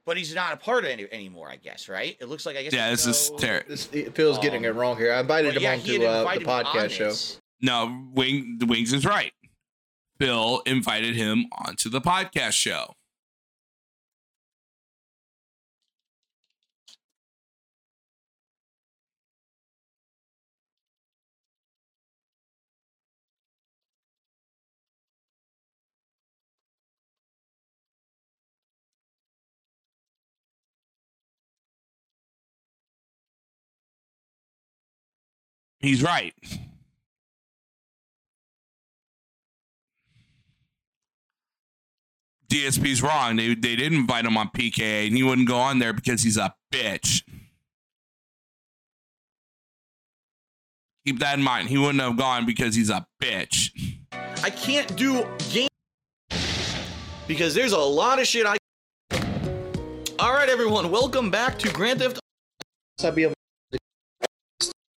but 0.06 0.16
he's 0.16 0.34
not 0.34 0.52
a 0.52 0.56
part 0.56 0.84
of 0.84 0.90
any 0.90 1.06
anymore. 1.12 1.48
I 1.48 1.56
guess 1.56 1.88
right. 1.88 2.16
It 2.20 2.28
looks 2.28 2.44
like 2.44 2.56
I 2.56 2.64
guess. 2.64 2.72
yeah, 2.72 2.88
there's 2.88 3.04
this 3.04 3.24
is 3.26 3.30
no- 3.30 3.38
terrible. 3.38 3.68
This, 3.68 3.86
Phil's 3.86 4.38
getting 4.38 4.64
it 4.64 4.74
wrong 4.74 4.96
here. 4.96 5.12
I 5.12 5.20
invited 5.20 5.56
him 5.56 5.62
yeah, 5.62 5.72
on 5.74 5.80
to 5.80 6.04
uh, 6.04 6.12
the 6.12 6.18
invited 6.20 6.46
me 6.46 6.52
on 6.52 6.64
podcast 6.64 6.90
show. 6.90 7.14
No, 7.62 8.08
Wing 8.12 8.56
the 8.58 8.66
Wings 8.66 8.92
is 8.92 9.04
right. 9.04 9.32
Bill 10.18 10.62
invited 10.66 11.14
him 11.16 11.46
onto 11.52 11.88
the 11.88 12.00
podcast 12.00 12.52
show. 12.52 12.94
He's 35.80 36.02
right. 36.02 36.34
DSP's 42.48 43.00
wrong. 43.00 43.36
They 43.36 43.54
they 43.54 43.76
didn't 43.76 44.00
invite 44.00 44.24
him 44.26 44.36
on 44.36 44.48
PKA, 44.48 45.06
and 45.06 45.16
he 45.16 45.22
wouldn't 45.22 45.48
go 45.48 45.56
on 45.56 45.78
there 45.78 45.92
because 45.92 46.22
he's 46.22 46.36
a 46.36 46.52
bitch. 46.72 47.22
Keep 51.06 51.20
that 51.20 51.38
in 51.38 51.44
mind. 51.44 51.68
He 51.68 51.78
wouldn't 51.78 52.02
have 52.02 52.16
gone 52.16 52.44
because 52.44 52.74
he's 52.74 52.90
a 52.90 53.06
bitch. 53.22 53.70
I 54.42 54.50
can't 54.50 54.94
do 54.96 55.26
game 55.50 55.68
because 57.26 57.54
there's 57.54 57.72
a 57.72 57.78
lot 57.78 58.18
of 58.18 58.26
shit 58.26 58.46
I. 58.46 58.56
All 60.18 60.34
right, 60.34 60.48
everyone, 60.48 60.90
welcome 60.90 61.30
back 61.30 61.58
to 61.60 61.72
Grand 61.72 62.00
Theft. 62.00 62.18
I'd 63.02 63.14
be 63.14 63.22
able 63.22 63.34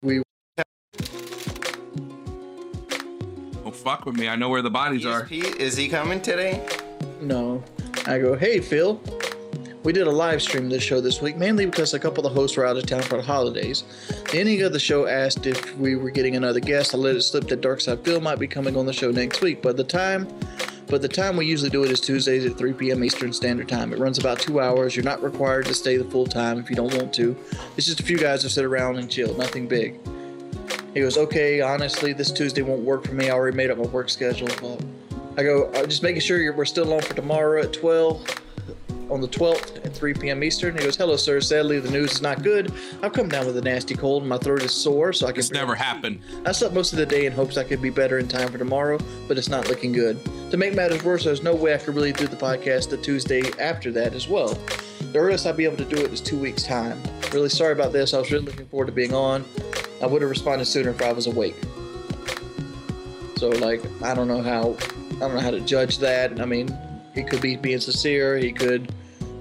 we 0.02 0.24
fuck 3.82 4.06
with 4.06 4.16
me. 4.16 4.28
I 4.28 4.36
know 4.36 4.50
where 4.50 4.62
the 4.62 4.70
bodies 4.70 5.06
are. 5.06 5.24
ESP, 5.24 5.58
is 5.58 5.76
he 5.76 5.90
coming 5.90 6.22
today? 6.22 6.66
No. 7.20 7.64
I 8.06 8.20
go, 8.20 8.36
hey, 8.36 8.60
Phil. 8.60 9.02
We 9.84 9.94
did 9.94 10.06
a 10.06 10.12
live 10.12 10.44
stream 10.44 10.70
this 10.70 10.84
show 10.84 11.02
this 11.02 11.22
week, 11.22 11.38
mainly 11.38 11.66
because 11.66 11.96
a 11.96 12.00
couple 12.00 12.24
of 12.26 12.32
the 12.32 12.40
hosts 12.40 12.56
were 12.56 12.68
out 12.68 12.78
of 12.78 12.86
town 12.86 13.02
for 13.02 13.18
the 13.18 13.24
holidays. 13.24 13.84
The 14.32 14.40
ending 14.40 14.62
of 14.62 14.74
the 14.74 14.80
show 14.80 15.08
asked 15.08 15.48
if 15.48 15.76
we 15.76 15.96
were 15.96 16.12
getting 16.12 16.36
another 16.36 16.60
guest. 16.60 16.94
I 16.94 17.00
let 17.00 17.16
it 17.16 17.22
slip 17.24 17.48
that 17.48 17.62
DarksydePhil 17.62 18.22
might 18.22 18.38
be 18.38 18.48
coming 18.48 18.78
on 18.78 18.86
the 18.86 18.94
show 18.94 19.10
next 19.10 19.42
week, 19.42 19.64
but 19.64 19.78
the 19.78 19.84
time 19.84 20.28
but 20.88 21.02
the 21.02 21.08
time 21.08 21.38
we 21.38 21.46
usually 21.46 21.70
do 21.70 21.86
it 21.86 21.90
is 21.90 22.02
Tuesdays 22.02 22.46
at 22.46 22.58
3 22.58 22.74
p.m. 22.74 23.02
Eastern 23.02 23.32
Standard 23.32 23.70
Time. 23.70 23.94
It 23.94 24.00
runs 24.00 24.18
about 24.18 24.40
two 24.40 24.60
hours. 24.60 24.94
You're 24.94 25.06
not 25.06 25.24
required 25.24 25.66
to 25.68 25.74
stay 25.74 25.96
the 25.96 26.04
full 26.04 26.28
time 26.28 26.60
if 26.60 26.70
you 26.70 26.76
don't 26.76 26.94
want 26.96 27.14
to. 27.14 27.34
It's 27.78 27.88
just 27.88 28.02
a 28.02 28.04
few 28.04 28.18
guys 28.18 28.44
that 28.44 28.50
sit 28.50 28.66
around 28.66 28.98
and 28.98 29.10
chill, 29.10 29.34
nothing 29.38 29.70
big. 29.70 29.98
He 30.93 30.99
goes, 30.99 31.17
okay, 31.17 31.61
honestly, 31.61 32.13
this 32.13 32.32
Tuesday 32.32 32.61
won't 32.61 32.82
work 32.82 33.05
for 33.05 33.13
me. 33.13 33.30
I 33.30 33.34
already 33.34 33.55
made 33.55 33.72
up 33.72 33.78
my 33.78 33.86
work 33.86 34.09
schedule. 34.09 34.49
But 34.61 34.84
I 35.38 35.43
go, 35.43 35.72
uh, 35.72 35.86
just 35.86 36.03
making 36.03 36.22
sure 36.22 36.39
you're, 36.39 36.53
we're 36.53 36.65
still 36.65 36.93
on 36.93 37.01
for 37.01 37.13
tomorrow 37.13 37.61
at 37.61 37.72
12, 37.72 38.41
on 39.11 39.22
the 39.22 39.28
12th 39.28 39.86
at 39.86 39.93
3 39.93 40.13
p.m. 40.13 40.43
Eastern. 40.43 40.76
He 40.78 40.84
goes, 40.84 40.95
hello, 40.95 41.15
sir. 41.17 41.41
Sadly, 41.41 41.80
the 41.80 41.91
news 41.91 42.13
is 42.13 42.22
not 42.22 42.43
good. 42.43 42.74
I've 43.01 43.13
come 43.13 43.30
down 43.30 43.45
with 43.45 43.57
a 43.57 43.61
nasty 43.61 43.95
cold 43.95 44.24
and 44.24 44.30
my 44.30 44.38
throat 44.38 44.63
is 44.63 44.72
sore, 44.72 45.13
so 45.13 45.28
I 45.28 45.32
can. 45.32 45.38
This 45.38 45.51
never 45.51 45.76
happened. 45.76 46.22
I 46.45 46.51
slept 46.53 46.74
most 46.74 46.93
of 46.93 46.97
the 46.99 47.05
day 47.05 47.26
in 47.26 47.34
hopes 47.34 47.57
I 47.57 47.63
could 47.63 47.82
be 47.82 47.89
better 47.89 48.19
in 48.19 48.28
time 48.28 48.51
for 48.51 48.57
tomorrow, 48.57 48.97
but 49.28 49.38
it's 49.38 49.49
not 49.49 49.67
looking 49.67 49.91
good. 49.91 50.19
To 50.51 50.57
make 50.57 50.74
matters 50.74 51.03
worse, 51.03 51.26
there's 51.26 51.43
no 51.43 51.53
way 51.53 51.74
I 51.74 51.78
could 51.78 51.95
really 51.95 52.13
do 52.13 52.28
the 52.28 52.36
podcast 52.36 52.89
the 52.89 52.97
Tuesday 52.97 53.43
after 53.59 53.91
that 53.91 54.13
as 54.13 54.28
well. 54.28 54.57
The 54.99 55.19
earliest 55.19 55.45
I'd 55.45 55.57
be 55.57 55.65
able 55.65 55.78
to 55.78 55.86
do 55.86 55.97
it 56.03 56.13
is 56.13 56.22
two 56.22 56.39
weeks' 56.39 56.63
time. 56.63 57.01
Really 57.34 57.49
sorry 57.49 57.74
about 57.74 57.91
this. 57.91 58.13
I 58.13 58.19
was 58.19 58.32
really 58.32 58.45
looking 58.45 58.67
forward 58.67 58.86
to 58.86 58.91
being 58.91 59.13
on. 59.13 59.43
I 60.02 60.08
would 60.08 60.24
have 60.24 60.32
responded 60.32 60.66
sooner 60.66 60.89
if 60.89 61.02
I 61.02 61.12
was 61.14 61.28
awake. 61.28 61.56
So, 63.38 63.49
like, 63.49 63.82
I 64.02 64.16
don't 64.16 64.28
know 64.28 64.41
how, 64.41 64.76
I 65.18 65.20
don't 65.20 65.36
know 65.36 65.39
how 65.39 65.52
to 65.52 65.60
judge 65.60 65.99
that. 65.99 66.41
I 66.41 66.45
mean, 66.45 66.76
he 67.14 67.24
could 67.24 67.39
be 67.41 67.56
being 67.56 67.80
sincere. 67.80 68.38
He 68.38 68.52
could 68.52 68.91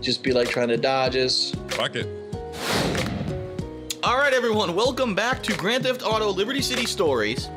just 0.02 0.22
be 0.22 0.32
like 0.32 0.50
trying 0.50 0.68
to 0.68 0.76
dodge 0.76 1.16
us. 1.16 1.54
Fuck 1.68 1.96
it. 1.96 2.06
All 4.02 4.18
right, 4.18 4.34
everyone, 4.34 4.74
welcome 4.74 5.14
back 5.14 5.42
to 5.44 5.56
Grand 5.56 5.84
Theft 5.84 6.02
Auto 6.02 6.30
Liberty 6.30 6.60
City 6.60 6.84
Stories. 6.86 7.48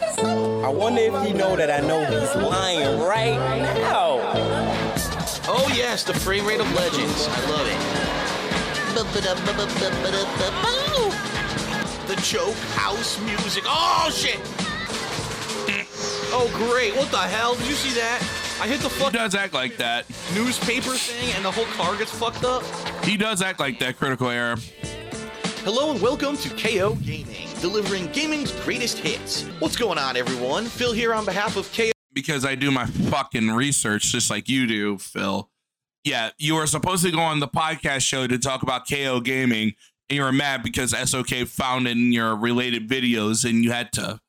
I 0.00 0.68
wonder 0.68 1.02
if 1.02 1.26
he 1.26 1.32
know 1.34 1.54
that 1.56 1.70
I 1.70 1.86
know 1.86 2.04
he's 2.04 2.34
lying 2.36 2.98
right 3.00 3.36
now. 3.62 4.20
Oh 5.48 5.70
yes, 5.74 6.02
the 6.04 6.14
frame 6.14 6.46
rate 6.46 6.60
of 6.60 6.74
legends. 6.74 7.26
I 7.28 7.50
love 7.50 7.66
it. 7.66 8.12
The 12.12 12.20
choke 12.20 12.54
house 12.74 13.18
music. 13.22 13.64
Oh 13.66 14.10
shit! 14.14 14.38
Oh 16.30 16.46
great! 16.52 16.94
What 16.94 17.10
the 17.10 17.16
hell? 17.16 17.54
Did 17.54 17.66
you 17.66 17.72
see 17.72 17.98
that? 17.98 18.20
I 18.60 18.66
hit 18.66 18.80
the 18.80 18.90
fuck. 18.90 19.12
He 19.12 19.16
does 19.16 19.34
act 19.34 19.54
like 19.54 19.78
that. 19.78 20.04
newspaper 20.34 20.90
thing, 20.90 21.32
and 21.34 21.42
the 21.42 21.50
whole 21.50 21.64
car 21.64 21.96
gets 21.96 22.10
fucked 22.10 22.44
up. 22.44 22.62
He 23.02 23.16
does 23.16 23.40
act 23.40 23.60
like 23.60 23.78
that. 23.78 23.96
Critical 23.96 24.28
error. 24.28 24.56
Hello 25.64 25.90
and 25.90 26.02
welcome 26.02 26.36
to 26.36 26.50
KO 26.50 26.96
Gaming, 26.96 27.48
delivering 27.62 28.08
gaming's 28.08 28.52
greatest 28.60 28.98
hits. 28.98 29.44
What's 29.58 29.76
going 29.76 29.96
on, 29.96 30.18
everyone? 30.18 30.66
Phil 30.66 30.92
here 30.92 31.14
on 31.14 31.24
behalf 31.24 31.56
of 31.56 31.72
KO. 31.72 31.92
because 32.12 32.44
I 32.44 32.56
do 32.56 32.70
my 32.70 32.84
fucking 32.84 33.52
research 33.52 34.12
just 34.12 34.28
like 34.28 34.50
you 34.50 34.66
do, 34.66 34.98
Phil. 34.98 35.48
Yeah, 36.04 36.30
you 36.36 36.56
were 36.56 36.66
supposed 36.66 37.04
to 37.04 37.10
go 37.10 37.20
on 37.20 37.40
the 37.40 37.48
podcast 37.48 38.00
show 38.00 38.26
to 38.26 38.36
talk 38.36 38.62
about 38.64 38.88
KO 38.88 39.20
gaming, 39.20 39.72
you 40.14 40.22
were 40.22 40.32
mad 40.32 40.62
because 40.62 40.90
SOK 40.90 41.46
found 41.46 41.86
it 41.86 41.92
in 41.92 42.12
your 42.12 42.36
related 42.36 42.88
videos, 42.88 43.48
and 43.48 43.64
you 43.64 43.72
had 43.72 43.92
to 43.92 44.20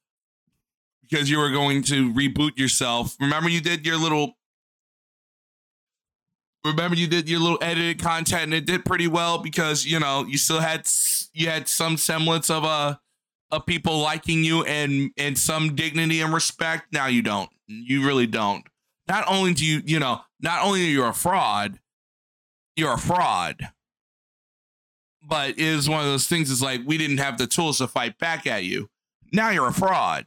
because 1.01 1.29
you 1.29 1.37
were 1.37 1.51
going 1.51 1.83
to 1.83 2.11
reboot 2.13 2.57
yourself. 2.57 3.15
Remember, 3.19 3.49
you 3.49 3.61
did 3.61 3.85
your 3.85 3.97
little. 3.97 4.37
Remember, 6.65 6.95
you 6.95 7.07
did 7.07 7.29
your 7.29 7.41
little 7.41 7.59
edited 7.61 8.01
content, 8.01 8.43
and 8.43 8.53
it 8.53 8.65
did 8.65 8.85
pretty 8.85 9.07
well 9.07 9.37
because 9.37 9.85
you 9.85 9.99
know 9.99 10.25
you 10.27 10.37
still 10.37 10.59
had 10.59 10.87
you 11.33 11.49
had 11.49 11.67
some 11.67 11.97
semblance 11.97 12.49
of 12.49 12.63
a 12.63 12.99
of 13.51 13.65
people 13.65 13.99
liking 13.99 14.43
you 14.43 14.63
and 14.63 15.11
and 15.17 15.37
some 15.37 15.75
dignity 15.75 16.21
and 16.21 16.33
respect. 16.33 16.91
Now 16.93 17.07
you 17.07 17.21
don't. 17.21 17.49
You 17.67 18.05
really 18.05 18.27
don't. 18.27 18.65
Not 19.07 19.25
only 19.27 19.53
do 19.53 19.65
you, 19.65 19.81
you 19.85 19.99
know, 19.99 20.21
not 20.39 20.63
only 20.63 20.83
are 20.83 20.89
you 20.89 21.03
a 21.03 21.13
fraud, 21.13 21.79
you're 22.75 22.93
a 22.93 22.97
fraud. 22.97 23.69
But 25.33 25.49
it 25.49 25.59
is 25.59 25.89
one 25.89 25.99
of 25.99 26.05
those 26.05 26.27
things. 26.27 26.51
It's 26.51 26.61
like 26.61 26.81
we 26.85 26.95
didn't 26.95 27.17
have 27.17 27.39
the 27.39 27.47
tools 27.47 27.79
to 27.79 27.87
fight 27.87 28.19
back 28.19 28.45
at 28.45 28.65
you. 28.65 28.91
Now 29.31 29.49
you're 29.49 29.67
a 29.67 29.73
fraud. 29.73 30.25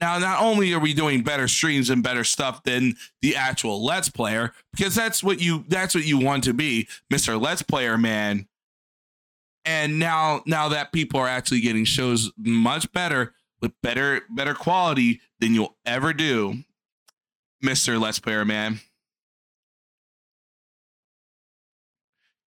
Now, 0.00 0.18
not 0.18 0.42
only 0.42 0.74
are 0.74 0.80
we 0.80 0.94
doing 0.94 1.22
better 1.22 1.46
streams 1.46 1.90
and 1.90 2.02
better 2.02 2.24
stuff 2.24 2.64
than 2.64 2.96
the 3.22 3.36
actual 3.36 3.84
Let's 3.84 4.08
Player, 4.08 4.52
because 4.72 4.96
that's 4.96 5.22
what 5.22 5.40
you 5.40 5.64
that's 5.68 5.94
what 5.94 6.04
you 6.04 6.18
want 6.18 6.42
to 6.42 6.52
be, 6.52 6.88
Mr. 7.08 7.40
Let's 7.40 7.62
Player 7.62 7.96
man. 7.96 8.48
And 9.64 10.00
now 10.00 10.42
now 10.44 10.70
that 10.70 10.90
people 10.90 11.20
are 11.20 11.28
actually 11.28 11.60
getting 11.60 11.84
shows 11.84 12.32
much 12.36 12.90
better 12.90 13.32
with 13.60 13.80
better 13.80 14.22
better 14.28 14.54
quality 14.54 15.20
than 15.38 15.54
you'll 15.54 15.76
ever 15.86 16.12
do, 16.12 16.64
Mr. 17.64 18.00
Let's 18.00 18.18
Player 18.18 18.44
man. 18.44 18.80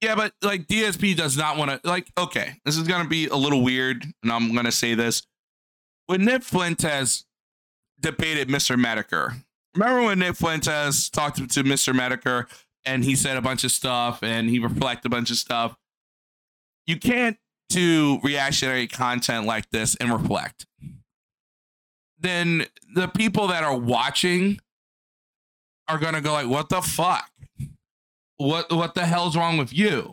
Yeah, 0.01 0.15
but 0.15 0.33
like 0.41 0.67
DSP 0.67 1.15
does 1.15 1.35
not 1.35 1.57
want 1.57 1.71
to 1.71 1.87
like 1.87 2.07
okay, 2.17 2.53
this 2.63 2.77
is 2.77 2.87
gonna 2.87 3.09
be 3.09 3.27
a 3.27 3.35
little 3.35 3.61
weird, 3.61 4.05
and 4.23 4.31
I'm 4.31 4.53
gonna 4.55 4.71
say 4.71 4.95
this. 4.95 5.23
When 6.07 6.25
Nick 6.25 6.43
Fuentes 6.43 7.25
debated 7.99 8.47
Mr. 8.47 8.81
Metokur, 8.81 9.35
remember 9.75 10.03
when 10.03 10.19
Nick 10.19 10.35
Fuentes 10.37 11.09
talked 11.09 11.37
to, 11.37 11.47
to 11.47 11.63
Mr. 11.63 11.93
Metokur 11.93 12.47
and 12.85 13.03
he 13.03 13.15
said 13.15 13.37
a 13.37 13.41
bunch 13.41 13.63
of 13.63 13.71
stuff 13.71 14.23
and 14.23 14.49
he 14.49 14.57
reflected 14.57 15.07
a 15.07 15.09
bunch 15.09 15.29
of 15.31 15.37
stuff? 15.37 15.75
You 16.87 16.97
can't 16.97 17.37
do 17.67 18.19
reactionary 18.23 18.87
content 18.87 19.45
like 19.45 19.69
this 19.69 19.95
and 19.95 20.11
reflect. 20.11 20.65
Then 22.17 22.65
the 22.95 23.07
people 23.07 23.47
that 23.47 23.63
are 23.63 23.77
watching 23.77 24.59
are 25.87 25.97
gonna 25.97 26.21
go 26.21 26.31
like, 26.31 26.47
"What 26.47 26.69
the 26.69 26.81
fuck? 26.81 27.29
What 28.39 28.71
what 28.71 28.95
the 28.95 29.05
hell's 29.05 29.37
wrong 29.37 29.57
with 29.57 29.71
you?" 29.71 30.11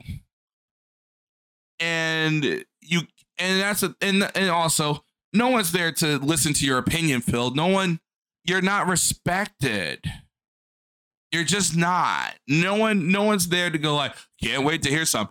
And 1.81 2.65
you 2.81 3.01
and 3.39 3.61
that's 3.61 3.83
a, 3.83 3.95
and 4.01 4.31
and 4.35 4.51
also 4.51 5.05
no 5.33 5.49
one's 5.49 5.73
there 5.73 5.93
to 5.93 6.19
listen 6.19 6.53
to 6.55 6.67
your 6.67 6.79
opinion, 6.79 7.21
Phil. 7.21 7.55
No 7.55 7.67
one, 7.69 8.01
you're 8.45 8.63
not 8.63 8.87
respected. 8.87 10.05
You're 11.33 11.45
just 11.45 11.77
not. 11.77 12.35
No 12.49 12.77
one, 12.77 13.11
no 13.11 13.25
one's 13.25 13.49
there 13.49 13.71
to 13.71 13.79
go 13.79 13.95
like, 13.95 14.15
can't 14.43 14.65
wait 14.65 14.83
to 14.83 14.91
hear 14.91 15.05
some 15.05 15.29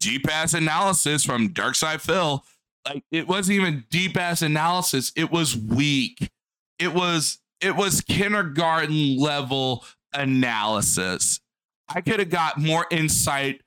deep 0.00 0.30
ass 0.30 0.54
analysis 0.54 1.24
from 1.24 1.48
DarksydePhil. 1.48 2.42
Like 2.86 3.02
it 3.10 3.26
wasn't 3.26 3.58
even 3.58 3.84
deep 3.90 4.16
ass 4.16 4.42
analysis. 4.42 5.12
It 5.16 5.30
was 5.30 5.56
weak. 5.56 6.30
It 6.78 6.94
was 6.94 7.38
it 7.60 7.74
was 7.76 8.00
kindergarten 8.00 9.18
level 9.18 9.84
analysis. 10.14 11.40
I 11.88 12.00
could 12.00 12.18
have 12.18 12.30
got 12.30 12.58
more 12.58 12.86
insight 12.90 13.62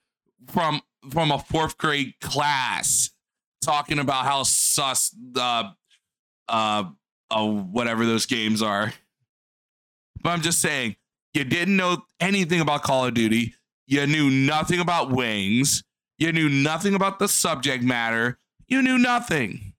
from 0.48 0.82
from 1.10 1.32
a 1.32 1.40
fourth 1.40 1.78
grade 1.78 2.14
class 2.22 3.10
talking 3.62 4.00
about 4.00 4.26
how 4.26 4.44
sus 4.44 5.10
the 5.10 5.72
uh, 6.48 6.84
uh 7.30 7.46
whatever 7.46 8.06
those 8.06 8.26
games 8.26 8.62
are. 8.62 8.94
But 10.22 10.32
I'm 10.32 10.42
just 10.42 10.62
saying, 10.62 10.96
you 11.34 11.44
didn't 11.44 11.78
know 11.78 12.04
anything 12.20 12.62
about 12.62 12.84
Call 12.84 13.06
of 13.06 13.14
Duty. 13.14 13.56
You 13.88 14.06
knew 14.06 14.30
nothing 14.30 14.80
about 14.80 15.12
wings. 15.12 15.84
You 16.18 16.32
knew 16.32 16.50
nothing 16.50 16.94
about 16.94 17.20
the 17.20 17.28
subject 17.28 17.84
matter. 17.84 18.38
You 18.68 18.82
knew 18.82 18.98
nothing. 18.98 19.74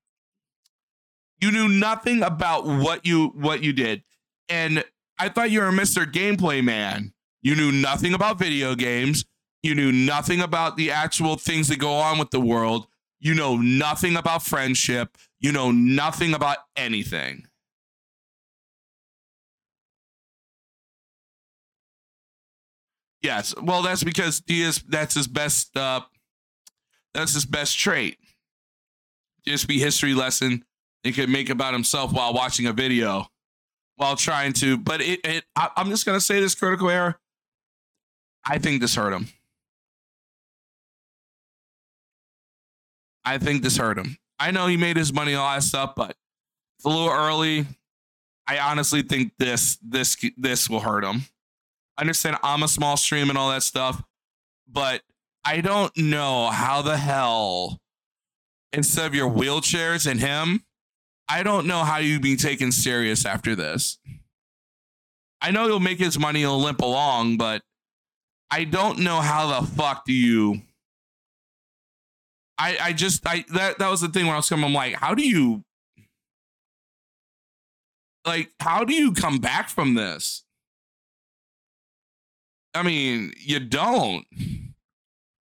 You 1.41 1.51
knew 1.51 1.69
nothing 1.69 2.23
about 2.23 2.67
what 2.67 3.07
you 3.07 3.29
what 3.29 3.63
you 3.63 3.73
did. 3.73 4.03
And 4.49 4.85
I 5.19 5.29
thought 5.29 5.51
you 5.51 5.61
were 5.61 5.71
Mr. 5.71 6.05
Gameplay 6.05 6.63
Man. 6.63 7.12
You 7.43 7.57
knew 7.57 7.73
nothing 7.73 8.15
about 8.15 8.39
video 8.39 8.75
games. 8.75 9.25
You 9.63 9.75
knew 9.75 9.93
nothing 9.93 10.41
about 10.41 10.77
the 10.77 10.91
actual 10.91 11.37
things 11.37 11.69
that 11.69 11.79
go 11.79 11.93
on 11.95 12.19
with 12.19 12.31
the 12.31 12.41
world. 12.41 12.87
You 13.21 13.35
know 13.35 13.57
nothing 13.57 14.17
about 14.17 14.43
friendship. 14.43 15.17
You 15.41 15.53
know 15.53 15.71
nothing 15.71 16.35
about 16.35 16.59
anything. 16.77 17.47
Yes. 23.21 23.55
Well, 23.61 23.83
that's 23.83 24.03
because 24.03 24.41
Diaz 24.41 24.83
that's 24.89 25.15
his 25.15 25.29
best 25.29 25.77
uh 25.77 26.01
that's 27.15 27.35
his 27.35 27.45
best 27.45 27.79
trait. 27.79 28.19
Just 29.47 29.69
be 29.69 29.79
history 29.79 30.15
lesson 30.15 30.65
he 31.03 31.13
could 31.13 31.29
make 31.29 31.51
about 31.51 31.73
himself 31.73 32.13
while 32.13 32.33
watching 32.33 32.67
a 32.67 32.73
video 32.73 33.27
while 33.97 34.17
trying 34.17 34.53
to 34.53 34.77
but 34.79 35.01
it, 35.01 35.21
it 35.25 35.45
I, 35.57 35.71
i'm 35.77 35.89
just 35.89 36.07
going 36.07 36.17
to 36.17 36.25
say 36.25 36.41
this 36.41 36.55
critical 36.55 36.89
error 36.91 37.19
i 38.47 38.59
think 38.59 38.81
this 38.81 38.95
hurt 38.95 39.13
him. 39.13 39.29
I 43.25 43.39
think 43.39 43.63
this 43.63 43.77
hurt 43.77 43.99
him. 43.99 44.17
I 44.41 44.51
know 44.51 44.67
he 44.67 44.77
made 44.77 44.97
his 44.97 45.13
money 45.13 45.35
all 45.35 45.53
that 45.55 45.63
stuff 45.63 45.95
but 45.97 46.17
it's 46.79 46.85
a 46.85 46.89
little 46.89 47.11
early 47.11 47.67
i 48.47 48.59
honestly 48.59 49.03
think 49.03 49.33
this 49.39 49.79
this 49.83 50.17
this 50.37 50.69
will 50.69 50.81
hurt 50.81 51.05
him. 51.05 51.23
I 51.97 52.03
understand 52.03 52.37
i'm 52.43 52.63
a 52.63 52.69
small 52.69 52.97
stream 52.97 53.29
and 53.29 53.39
all 53.39 53.51
that 53.51 53.63
stuff 53.63 54.03
but 54.69 55.03
i 55.45 55.61
don't 55.61 55.97
know 55.97 56.51
how 56.51 56.83
the 56.83 56.97
hell 56.97 57.81
instead 58.73 59.07
of 59.07 59.15
your 59.15 59.31
wheelchairs 59.31 60.11
and 60.11 60.21
him 60.21 60.65
I 61.33 61.43
don't 61.43 61.67
know 61.67 61.83
how 61.85 61.97
you'd 61.97 62.21
be 62.21 62.37
taken 62.37 62.73
serious 62.73 63.25
after 63.25 63.55
this. 63.55 63.99
I 65.41 65.51
know 65.51 65.67
he'll 65.67 65.81
make 65.81 65.99
his 65.99 66.19
money, 66.19 66.41
he'll 66.41 66.61
limp 66.61 66.81
along, 66.81 67.39
but 67.39 67.63
I 68.53 68.65
don't 68.65 68.99
know 68.99 69.23
how 69.23 69.61
the 69.61 69.67
fuck 69.67 70.05
do 70.05 70.13
you. 70.13 70.61
I 72.59 72.77
I 72.81 72.93
just 72.93 73.27
I 73.27 73.47
that 73.55 73.79
that 73.79 73.89
was 73.89 74.03
the 74.03 74.09
thing 74.09 74.27
when 74.27 74.35
I 74.35 74.37
was 74.37 74.49
coming. 74.49 74.67
I'm 74.67 74.75
like, 74.75 74.95
how 74.95 75.15
do 75.15 75.27
you 75.27 75.65
like 78.27 78.53
how 78.61 78.85
do 78.85 78.93
you 78.93 79.13
come 79.13 79.39
back 79.39 79.71
from 79.71 79.95
this? 79.95 80.45
I 82.75 82.83
mean, 82.83 83.33
you 83.39 83.59
don't. 83.59 84.27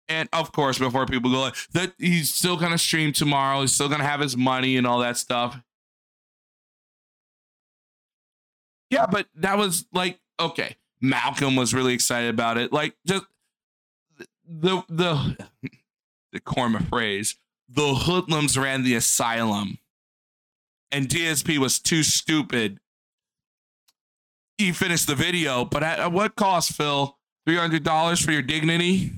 And 0.07 0.29
of 0.31 0.53
course, 0.53 0.79
before 0.79 1.05
people 1.05 1.29
go 1.29 1.41
like 1.41 1.55
that, 1.73 1.93
he's 1.97 2.33
still 2.33 2.55
gonna 2.55 2.77
stream 2.77 3.11
tomorrow. 3.11 3.61
He's 3.61 3.73
still 3.73 3.89
gonna 3.89 4.05
have 4.05 4.21
his 4.21 4.37
money 4.37 4.77
and 4.77 4.87
all 4.87 4.99
that 4.99 5.17
stuff. 5.17 5.61
Yeah, 8.89 9.07
but 9.07 9.27
that 9.35 9.57
was 9.57 9.87
like 9.91 10.19
okay. 10.39 10.77
Malcolm 11.03 11.57
was 11.57 11.73
really 11.73 11.93
excited 11.93 12.29
about 12.29 12.57
it. 12.57 12.71
Like 12.71 12.95
just 13.05 13.25
the 14.47 14.81
the 14.87 15.37
the 16.31 16.39
Korma 16.39 16.87
phrase. 16.87 17.35
The 17.69 17.93
hoodlums 17.93 18.57
ran 18.57 18.83
the 18.83 18.95
asylum, 18.95 19.79
and 20.91 21.09
DSP 21.09 21.57
was 21.57 21.79
too 21.79 22.03
stupid. 22.03 22.79
He 24.57 24.71
finished 24.71 25.07
the 25.07 25.15
video, 25.15 25.65
but 25.65 25.83
at, 25.83 25.99
at 25.99 26.11
what 26.11 26.35
cost, 26.35 26.71
Phil? 26.73 27.17
Three 27.45 27.57
hundred 27.57 27.83
dollars 27.83 28.21
for 28.21 28.31
your 28.31 28.41
dignity. 28.41 29.11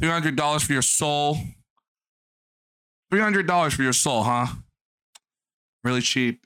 Three 0.00 0.10
hundred 0.10 0.34
dollars 0.34 0.64
for 0.64 0.72
your 0.72 0.82
soul. 0.82 1.38
Three 3.10 3.20
hundred 3.20 3.46
dollars 3.46 3.74
for 3.74 3.84
your 3.84 3.92
soul, 3.92 4.24
huh? 4.24 4.46
Really 5.84 6.00
cheap. 6.00 6.44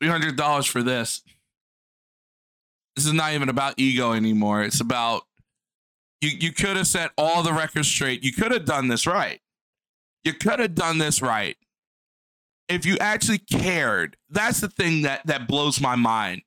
Three 0.00 0.08
hundred 0.08 0.36
dollars 0.36 0.64
for 0.64 0.82
this. 0.82 1.22
This 2.98 3.06
is 3.06 3.12
not 3.12 3.32
even 3.32 3.48
about 3.48 3.74
ego 3.76 4.10
anymore. 4.12 4.64
It's 4.64 4.80
about 4.80 5.22
you. 6.20 6.30
You 6.30 6.52
could 6.52 6.76
have 6.76 6.88
set 6.88 7.12
all 7.16 7.44
the 7.44 7.52
records 7.52 7.86
straight. 7.86 8.24
You 8.24 8.32
could 8.32 8.50
have 8.50 8.64
done 8.64 8.88
this 8.88 9.06
right. 9.06 9.40
You 10.24 10.32
could 10.32 10.58
have 10.58 10.74
done 10.74 10.98
this 10.98 11.22
right. 11.22 11.56
If 12.68 12.84
you 12.84 12.98
actually 12.98 13.38
cared, 13.38 14.16
that's 14.28 14.60
the 14.60 14.68
thing 14.68 15.02
that 15.02 15.24
that 15.28 15.46
blows 15.46 15.80
my 15.80 15.94
mind 15.94 16.42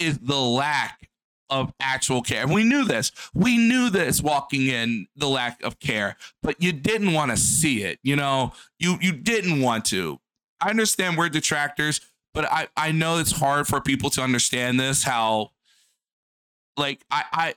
is 0.00 0.18
the 0.18 0.40
lack 0.40 1.08
of 1.48 1.72
actual 1.78 2.22
care. 2.22 2.48
We 2.48 2.64
knew 2.64 2.84
this. 2.84 3.12
We 3.32 3.56
knew 3.56 3.88
this 3.88 4.20
walking 4.20 4.66
in 4.66 5.06
the 5.14 5.28
lack 5.28 5.62
of 5.62 5.78
care, 5.78 6.16
but 6.42 6.60
you 6.60 6.72
didn't 6.72 7.12
want 7.12 7.30
to 7.30 7.36
see 7.36 7.84
it. 7.84 8.00
You 8.02 8.16
know, 8.16 8.52
you 8.80 8.98
you 9.00 9.12
didn't 9.12 9.60
want 9.60 9.84
to. 9.86 10.18
I 10.60 10.70
understand 10.70 11.16
we're 11.16 11.28
detractors, 11.28 12.00
but 12.32 12.50
I 12.50 12.66
I 12.76 12.90
know 12.90 13.18
it's 13.18 13.38
hard 13.38 13.68
for 13.68 13.80
people 13.80 14.10
to 14.10 14.22
understand 14.22 14.80
this. 14.80 15.04
How, 15.04 15.52
like 16.76 17.04
I 17.10 17.24
I 17.32 17.54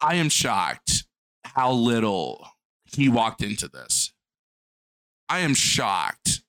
I 0.00 0.14
am 0.16 0.28
shocked 0.28 1.04
how 1.44 1.72
little 1.72 2.46
he 2.84 3.08
walked 3.08 3.42
into 3.42 3.68
this. 3.68 4.12
I 5.28 5.40
am 5.40 5.54
shocked 5.54 6.42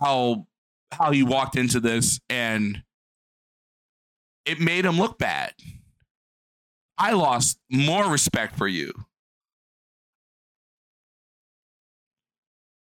how 0.00 0.46
how 0.92 1.10
he 1.10 1.22
walked 1.22 1.56
into 1.56 1.80
this 1.80 2.20
and 2.28 2.82
it 4.44 4.60
made 4.60 4.84
him 4.84 4.98
look 4.98 5.18
bad. 5.18 5.54
I 6.98 7.12
lost 7.12 7.58
more 7.70 8.10
respect 8.10 8.56
for 8.56 8.68
you. 8.68 8.92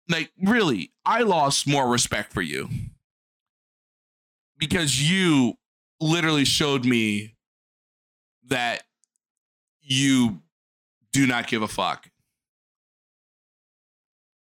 Like, 0.09 0.31
really, 0.41 0.91
I 1.05 1.21
lost 1.21 1.65
more 1.65 1.89
respect 1.89 2.33
for 2.33 2.41
you 2.41 2.69
because 4.57 5.01
you 5.01 5.53
literally 5.99 6.45
showed 6.45 6.85
me 6.85 7.32
that 8.47 8.83
you 9.81 10.41
do 11.11 11.27
not 11.27 11.47
give 11.47 11.61
a 11.61 11.67
fuck. 11.67 12.09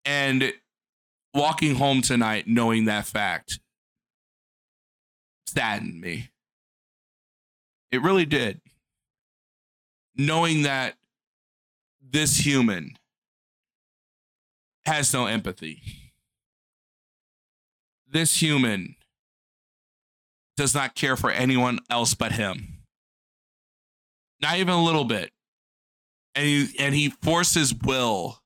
And 0.03 0.53
walking 1.33 1.75
home 1.75 2.01
tonight 2.01 2.47
knowing 2.47 2.85
that 2.85 3.05
fact 3.05 3.59
saddened 5.47 5.99
me. 5.99 6.29
It 7.91 8.01
really 8.01 8.25
did. 8.25 8.61
Knowing 10.15 10.63
that 10.63 10.95
this 12.01 12.37
human 12.45 12.97
has 14.85 15.13
no 15.13 15.25
empathy. 15.25 15.81
This 18.07 18.41
human 18.41 18.95
does 20.55 20.73
not 20.73 20.95
care 20.95 21.17
for 21.17 21.31
anyone 21.31 21.79
else 21.89 22.13
but 22.13 22.33
him. 22.33 22.74
Not 24.41 24.57
even 24.57 24.73
a 24.73 24.83
little 24.83 25.05
bit. 25.05 25.31
And 26.35 26.45
he, 26.45 26.69
and 26.79 26.93
he 26.93 27.09
forced 27.09 27.55
his 27.55 27.73
will 27.73 28.41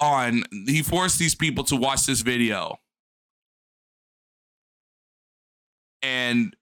on, 0.00 0.44
he 0.66 0.82
forced 0.82 1.18
these 1.18 1.34
people 1.34 1.64
to 1.64 1.76
watch 1.76 2.06
this 2.06 2.20
video. 2.20 2.78
And 6.02 6.54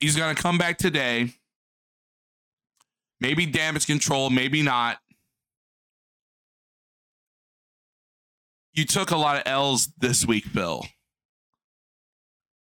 he's 0.00 0.16
going 0.16 0.34
to 0.34 0.40
come 0.40 0.58
back 0.58 0.78
today. 0.78 1.32
Maybe 3.20 3.46
damage 3.46 3.86
control, 3.86 4.30
maybe 4.30 4.62
not. 4.62 4.98
You 8.72 8.84
took 8.84 9.12
a 9.12 9.16
lot 9.16 9.36
of 9.36 9.42
L's 9.46 9.88
this 9.98 10.26
week, 10.26 10.44
Phil. 10.46 10.84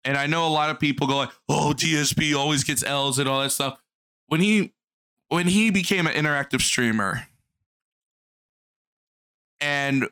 And 0.06 0.18
I 0.18 0.28
know 0.28 0.48
a 0.48 0.50
lot 0.50 0.70
of 0.70 0.80
people 0.80 1.08
go 1.08 1.18
like, 1.18 1.32
"Oh, 1.48 1.74
DSP 1.76 2.36
always 2.36 2.64
gets 2.64 2.84
L's 2.84 3.20
and 3.20 3.28
all 3.28 3.42
that 3.42 3.52
stuff." 3.52 3.80
When 4.28 4.42
he 4.42 4.74
when 5.28 5.48
he 5.48 5.70
became 5.70 6.08
an 6.08 6.14
interactive 6.14 6.62
streamer, 6.62 7.28
and 9.60 10.08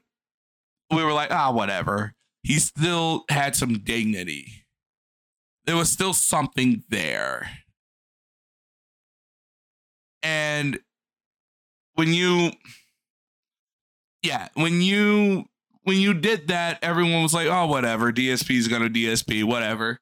we 0.92 1.04
were 1.04 1.14
like, 1.14 1.32
ah, 1.32 1.52
whatever. 1.52 2.14
He 2.44 2.60
still 2.60 3.26
had 3.30 3.56
some 3.56 3.80
dignity. 3.80 4.66
There 5.66 5.76
was 5.76 5.92
still 5.92 6.14
something 6.14 6.84
there. 6.90 7.50
And 10.24 10.80
when 11.96 12.14
you 12.14 12.52
yeah, 14.24 14.48
when 14.56 14.82
you 14.82 15.46
when 15.88 16.02
you 16.02 16.14
did 16.14 16.50
that, 16.50 16.80
everyone 16.82 17.24
was 17.24 17.34
like, 17.34 17.48
"Oh, 17.48 17.66
whatever. 17.66 18.12
DSP 18.12 18.58
is 18.58 18.68
gonna 18.68 18.90
DSP, 18.90 19.42
whatever." 19.46 20.02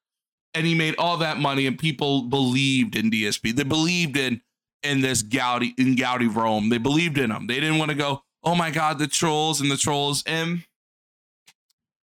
And 0.52 0.66
he 0.66 0.74
made 0.74 0.96
all 0.98 1.18
that 1.18 1.38
money, 1.38 1.64
and 1.64 1.78
people 1.78 2.22
believed 2.22 2.96
in 2.96 3.08
DSP. 3.08 3.52
They 3.52 3.62
believed 3.62 4.16
in 4.16 4.42
in 4.82 5.00
this 5.00 5.22
Gowdy 5.22 5.74
in 5.78 5.94
Gowdy 5.94 6.26
Rome. 6.26 6.70
They 6.70 6.78
believed 6.78 7.18
in 7.18 7.30
him. 7.30 7.46
They 7.46 7.60
didn't 7.60 7.78
want 7.78 7.92
to 7.92 7.96
go, 7.96 8.24
"Oh 8.42 8.56
my 8.56 8.72
God, 8.72 8.98
the 8.98 9.06
trolls 9.06 9.60
and 9.60 9.70
the 9.70 9.76
trolls." 9.76 10.24
And 10.26 10.64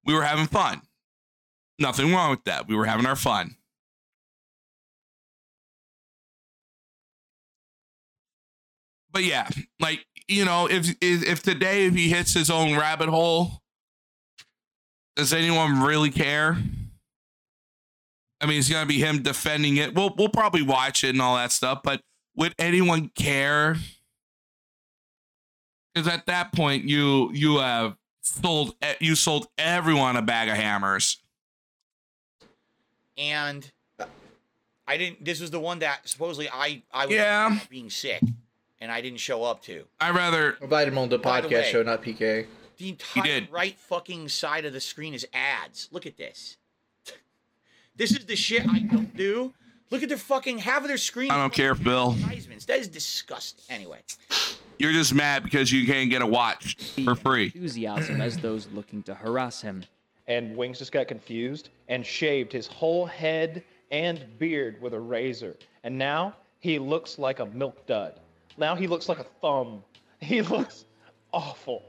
we 0.05 0.13
were 0.13 0.25
having 0.25 0.45
fun. 0.45 0.83
Nothing 1.79 2.13
wrong 2.13 2.29
with 2.29 2.43
that. 2.43 2.67
We 2.67 2.75
were 2.75 2.85
having 2.85 3.07
our 3.07 3.15
fun. 3.15 3.55
But 9.11 9.23
yeah, 9.23 9.49
like 9.79 10.05
you 10.27 10.45
know, 10.45 10.69
if 10.69 10.87
if 11.01 11.23
if 11.23 11.41
today 11.41 11.87
if 11.87 11.95
he 11.95 12.09
hits 12.09 12.35
his 12.35 12.51
own 12.51 12.77
rabbit 12.77 13.09
hole, 13.09 13.60
does 15.15 15.33
anyone 15.33 15.81
really 15.81 16.09
care? 16.11 16.57
I 18.39 18.45
mean, 18.47 18.59
it's 18.59 18.69
gonna 18.69 18.85
be 18.87 18.97
him 18.99 19.21
defending 19.21 19.77
it. 19.77 19.93
We'll 19.93 20.13
we'll 20.17 20.29
probably 20.29 20.61
watch 20.63 21.03
it 21.03 21.09
and 21.09 21.21
all 21.21 21.35
that 21.35 21.51
stuff, 21.51 21.81
but 21.83 22.01
would 22.35 22.55
anyone 22.57 23.09
care? 23.09 23.75
Because 25.93 26.07
at 26.07 26.25
that 26.25 26.51
point, 26.53 26.85
you 26.85 27.31
you 27.33 27.57
have 27.57 27.95
sold 28.21 28.75
you 28.99 29.15
sold 29.15 29.47
everyone 29.57 30.15
a 30.15 30.21
bag 30.21 30.49
of 30.49 30.55
hammers. 30.55 31.17
And 33.17 33.69
I 34.87 34.97
didn't. 34.97 35.23
This 35.23 35.39
was 35.39 35.51
the 35.51 35.59
one 35.59 35.79
that 35.79 36.07
supposedly 36.07 36.49
I 36.51 36.81
I 36.91 37.05
was 37.05 37.15
Yeah. 37.15 37.59
being 37.69 37.89
sick, 37.89 38.21
and 38.79 38.91
I 38.91 39.01
didn't 39.01 39.19
show 39.19 39.43
up 39.43 39.61
to. 39.63 39.85
I 39.99 40.09
rather 40.11 40.53
Invited 40.61 40.93
him 40.93 40.97
on 40.97 41.09
the 41.09 41.19
By 41.19 41.41
the 41.41 41.47
podcast 41.47 41.51
way- 41.51 41.71
show, 41.71 41.83
not 41.83 42.01
PK. 42.01 42.47
The 42.81 42.89
entire 42.89 43.47
right 43.51 43.77
fucking 43.77 44.29
side 44.29 44.65
of 44.65 44.73
the 44.73 44.79
screen 44.79 45.13
is 45.13 45.27
ads. 45.33 45.87
Look 45.91 46.07
at 46.07 46.17
this. 46.17 46.57
This 47.95 48.09
is 48.11 48.25
the 48.25 48.35
shit 48.35 48.67
I 48.67 48.79
don't 48.79 49.15
do. 49.15 49.53
Look 49.91 50.01
at 50.01 50.09
their 50.09 50.17
fucking 50.17 50.57
half 50.59 50.81
of 50.81 50.87
their 50.87 50.97
screen. 50.97 51.29
I 51.29 51.35
don't 51.35 51.53
care, 51.53 51.75
Bill. 51.75 52.11
That 52.67 52.79
is 52.79 52.87
disgusting. 52.87 53.65
Anyway, 53.69 53.99
You're 54.79 54.93
just 54.93 55.13
mad 55.13 55.43
because 55.43 55.71
you 55.71 55.85
can't 55.85 56.09
get 56.09 56.23
a 56.23 56.25
watch 56.25 56.75
for 57.05 57.13
free. 57.13 57.51
Enthusiasm 57.53 58.19
as 58.19 58.37
those 58.37 58.67
looking 58.73 59.03
to 59.03 59.13
harass 59.13 59.61
him. 59.61 59.83
and 60.27 60.57
Wings 60.57 60.79
just 60.79 60.91
got 60.91 61.07
confused 61.07 61.69
and 61.89 62.03
shaved 62.03 62.51
his 62.51 62.65
whole 62.65 63.05
head 63.05 63.63
and 63.91 64.25
beard 64.39 64.81
with 64.81 64.93
a 64.95 64.99
razor. 64.99 65.55
And 65.83 65.95
now 65.97 66.35
he 66.61 66.79
looks 66.79 67.19
like 67.19 67.39
a 67.39 67.45
milk 67.45 67.85
dud. 67.85 68.19
Now 68.57 68.73
he 68.73 68.87
looks 68.87 69.07
like 69.07 69.19
a 69.19 69.27
thumb. 69.41 69.83
He 70.19 70.41
looks 70.53 70.85
awful. 71.31 71.83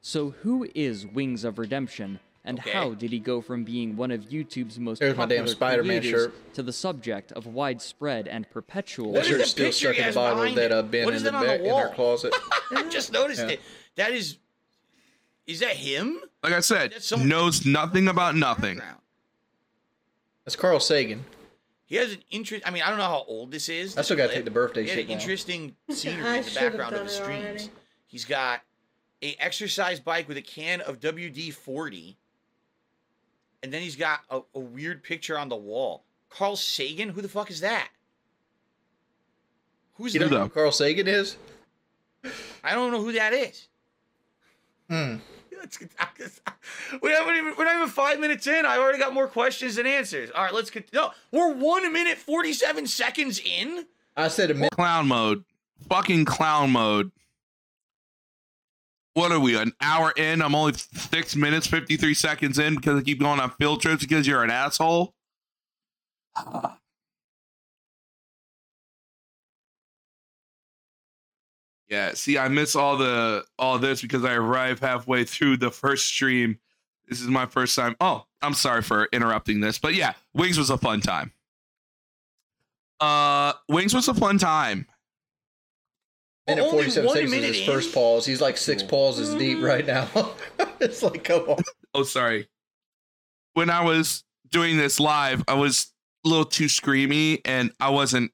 It's 0.00 0.08
So 0.08 0.30
who 0.42 0.68
is 0.74 1.06
Wings 1.06 1.44
of 1.44 1.58
Redemption, 1.58 2.20
and 2.44 2.60
Okay. 2.60 2.70
how 2.70 2.94
did 2.94 3.10
he 3.10 3.18
go 3.18 3.40
from 3.40 3.64
being 3.64 3.96
one 3.96 4.10
of 4.10 4.22
YouTube's 4.28 4.78
most 4.78 5.00
There's 5.00 5.16
my 5.16 5.26
damn 5.26 5.38
popular 5.40 5.54
Spider-Man 5.54 6.00
creators 6.00 6.22
shirt. 6.26 6.54
to 6.54 6.62
the 6.62 6.72
subject 6.72 7.32
of 7.32 7.46
widespread 7.46 8.28
and 8.28 8.48
perpetual 8.50 9.12
That 9.12 9.18
What 9.18 9.22
is 9.22 9.28
shirt's 9.28 9.42
the 9.44 9.48
still 9.48 9.66
picture 9.66 9.94
stuck 9.94 9.96
he 9.96 10.02
in 10.02 10.08
the 10.08 10.14
bottle 10.14 10.38
behind 10.38 10.56
that 10.58 10.64
it? 10.66 10.72
uh, 10.72 10.82
Ben 10.82 11.12
in 11.12 11.22
the 11.22 11.34
on 11.34 11.40
the 11.40 11.46
back 11.46 11.60
in 11.60 11.66
our 11.70 11.72
wall? 11.86 11.92
closet. 11.94 12.34
I 12.70 12.88
just 12.88 13.12
noticed 13.12 13.40
Yeah. 13.42 13.48
it. 13.54 13.60
That 13.96 14.12
is. 14.12 14.38
Is 15.46 15.60
that 15.60 15.76
him? 15.76 16.20
Like 16.42 16.52
I 16.52 16.60
said, 16.60 16.92
knows 17.24 17.64
nothing 17.64 18.08
about 18.08 18.34
nothing. 18.36 18.80
That's 20.44 20.56
Carl 20.56 20.80
Sagan. 20.80 21.24
He 21.84 21.96
has 21.96 22.12
an 22.12 22.22
interest. 22.30 22.64
I 22.66 22.70
mean, 22.72 22.82
I 22.82 22.88
don't 22.88 22.98
know 22.98 23.04
how 23.04 23.24
old 23.28 23.52
this 23.52 23.68
is. 23.68 23.96
I 23.96 24.02
still 24.02 24.16
gotta 24.16 24.32
take 24.34 24.44
the 24.44 24.50
birthday 24.50 24.82
He 24.82 24.88
had 24.88 24.94
shit 24.96 25.04
an 25.04 25.10
down. 25.10 25.20
interesting 25.20 25.76
scenery 25.90 26.38
in 26.38 26.44
the 26.44 26.50
background 26.52 26.94
of 26.94 26.98
done 26.98 27.06
the 27.06 27.12
streams. 27.12 27.44
already. 27.44 27.70
He's 28.08 28.24
got 28.24 28.60
a 29.22 29.34
exercise 29.38 30.00
bike 30.00 30.28
with 30.28 30.36
a 30.36 30.42
can 30.42 30.80
of 30.82 31.00
WD 31.00 31.52
forty, 31.54 32.16
and 33.62 33.72
then 33.72 33.82
he's 33.82 33.96
got 33.96 34.20
a, 34.30 34.40
a 34.54 34.60
weird 34.60 35.02
picture 35.02 35.38
on 35.38 35.48
the 35.48 35.56
wall. 35.56 36.04
Carl 36.28 36.56
Sagan, 36.56 37.08
who 37.08 37.22
the 37.22 37.28
fuck 37.28 37.50
is 37.50 37.60
that? 37.60 37.88
Who's 39.94 40.12
You 40.14 40.20
know 40.20 40.28
who 40.28 40.48
Carl 40.48 40.72
Sagan 40.72 41.08
is? 41.08 41.36
I 42.62 42.74
don't 42.74 42.92
know 42.92 43.00
who 43.00 43.12
that 43.12 43.32
is. 43.32 43.68
Hmm. 44.90 45.16
Let's 45.58 45.78
get- 45.78 45.90
we 47.02 47.10
haven't 47.10 47.34
even 47.36 47.54
we're 47.58 47.64
not 47.64 47.76
even 47.76 47.88
five 47.88 48.20
minutes 48.20 48.46
in. 48.46 48.64
I 48.64 48.78
already 48.78 48.98
got 48.98 49.12
more 49.12 49.26
questions 49.26 49.76
than 49.76 49.86
answers. 49.86 50.30
All 50.30 50.44
right, 50.44 50.54
let's 50.54 50.70
get 50.70 50.92
no. 50.92 51.10
We're 51.32 51.52
one 51.52 51.92
minute 51.92 52.18
forty 52.18 52.52
seven 52.52 52.86
seconds 52.86 53.40
in. 53.44 53.86
I 54.16 54.28
said 54.28 54.50
a 54.50 54.54
minute. 54.54 54.70
Clown 54.72 55.08
mode. 55.08 55.44
Fucking 55.88 56.24
clown 56.24 56.70
mode. 56.70 57.10
What 59.16 59.32
are 59.32 59.40
we, 59.40 59.56
an 59.56 59.72
hour 59.80 60.12
in? 60.14 60.42
I'm 60.42 60.54
only 60.54 60.74
six 60.74 61.34
minutes, 61.34 61.66
53 61.66 62.12
seconds 62.12 62.58
in 62.58 62.74
because 62.74 63.00
I 63.00 63.02
keep 63.02 63.18
going 63.18 63.40
on 63.40 63.50
field 63.52 63.80
trips 63.80 64.02
because 64.02 64.26
you're 64.26 64.44
an 64.44 64.50
asshole. 64.50 65.14
Yeah, 71.88 72.14
see, 72.14 72.36
I 72.36 72.48
miss 72.48 72.74
all 72.74 72.96
the 72.96 73.44
all 73.60 73.78
this 73.78 74.02
because 74.02 74.24
I 74.24 74.34
arrived 74.34 74.80
halfway 74.80 75.22
through 75.22 75.58
the 75.58 75.70
first 75.70 76.08
stream. 76.08 76.58
This 77.06 77.20
is 77.20 77.28
my 77.28 77.46
first 77.46 77.76
time. 77.76 77.94
Oh, 78.00 78.24
I'm 78.42 78.54
sorry 78.54 78.82
for 78.82 79.08
interrupting 79.12 79.60
this, 79.60 79.78
but 79.78 79.94
yeah, 79.94 80.14
Wings 80.34 80.58
was 80.58 80.68
a 80.68 80.78
fun 80.78 81.00
time. 81.00 81.32
Uh, 82.98 83.52
Wings 83.68 83.94
was 83.94 84.08
a 84.08 84.14
fun 84.14 84.36
time. 84.38 84.88
Minute 86.46 86.62
Only 86.62 86.72
47 86.72 87.06
one 87.06 87.14
seconds 87.14 87.32
is 87.32 87.36
minute 87.40 87.56
his 87.56 87.68
in? 87.68 87.74
first 87.74 87.94
pause. 87.94 88.24
He's 88.26 88.40
like 88.40 88.56
six 88.56 88.82
pauses 88.82 89.34
deep 89.34 89.60
right 89.60 89.84
now. 89.84 90.08
it's 90.80 91.02
like, 91.02 91.24
come 91.24 91.42
on. 91.48 91.58
Oh, 91.94 92.04
sorry. 92.04 92.48
When 93.54 93.68
I 93.70 93.82
was 93.82 94.22
doing 94.50 94.76
this 94.76 95.00
live, 95.00 95.42
I 95.48 95.54
was 95.54 95.92
a 96.24 96.28
little 96.28 96.44
too 96.44 96.66
screamy 96.66 97.40
and 97.44 97.72
I 97.80 97.90
wasn't. 97.90 98.30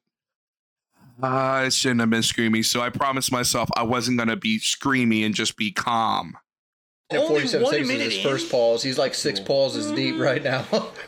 Uh, 1.21 1.27
I 1.27 1.69
shouldn't 1.69 2.01
have 2.01 2.09
been 2.09 2.21
screamy. 2.21 2.63
So 2.65 2.81
I 2.81 2.89
promised 2.89 3.31
myself 3.31 3.69
I 3.75 3.83
wasn't 3.83 4.17
going 4.17 4.29
to 4.29 4.35
be 4.35 4.59
screamy 4.59 5.25
and 5.25 5.33
just 5.33 5.57
be 5.57 5.71
calm. 5.71 6.37
Minute 7.11 7.23
Only 7.25 7.41
47 7.41 7.63
one 7.63 7.71
seconds 7.71 7.89
is 7.89 7.95
minute 7.97 8.13
his 8.13 8.17
in? 8.25 8.31
first 8.31 8.51
pause. 8.51 8.83
He's 8.83 8.97
like 8.97 9.13
six 9.13 9.39
pauses 9.39 9.91
deep 9.91 10.19
right 10.19 10.43
now. 10.43 10.65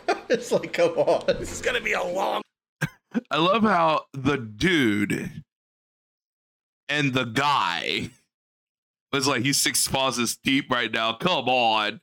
it's 0.30 0.52
like, 0.52 0.74
come 0.74 0.92
on. 0.92 1.24
This 1.40 1.52
is 1.52 1.62
gonna 1.62 1.82
be 1.82 1.94
a 1.94 2.04
long. 2.04 2.42
I 3.32 3.38
love 3.38 3.64
how 3.64 4.06
the 4.14 4.38
dude 4.38 5.44
and 6.90 7.14
the 7.14 7.26
guy 7.26 8.10
was 9.12 9.28
like, 9.28 9.44
he's 9.44 9.58
six 9.58 9.88
pauses 9.88 10.38
deep 10.38 10.70
right 10.70 10.92
now. 10.92 11.14
Come 11.14 11.48
on. 11.48 12.02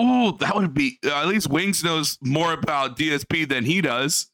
Ooh, 0.00 0.36
that 0.38 0.54
would 0.54 0.74
be 0.74 0.98
at 1.04 1.26
least 1.26 1.50
Wings 1.50 1.82
knows 1.82 2.18
more 2.22 2.52
about 2.52 2.96
DSP 2.96 3.48
than 3.48 3.64
he 3.64 3.80
does. 3.80 4.30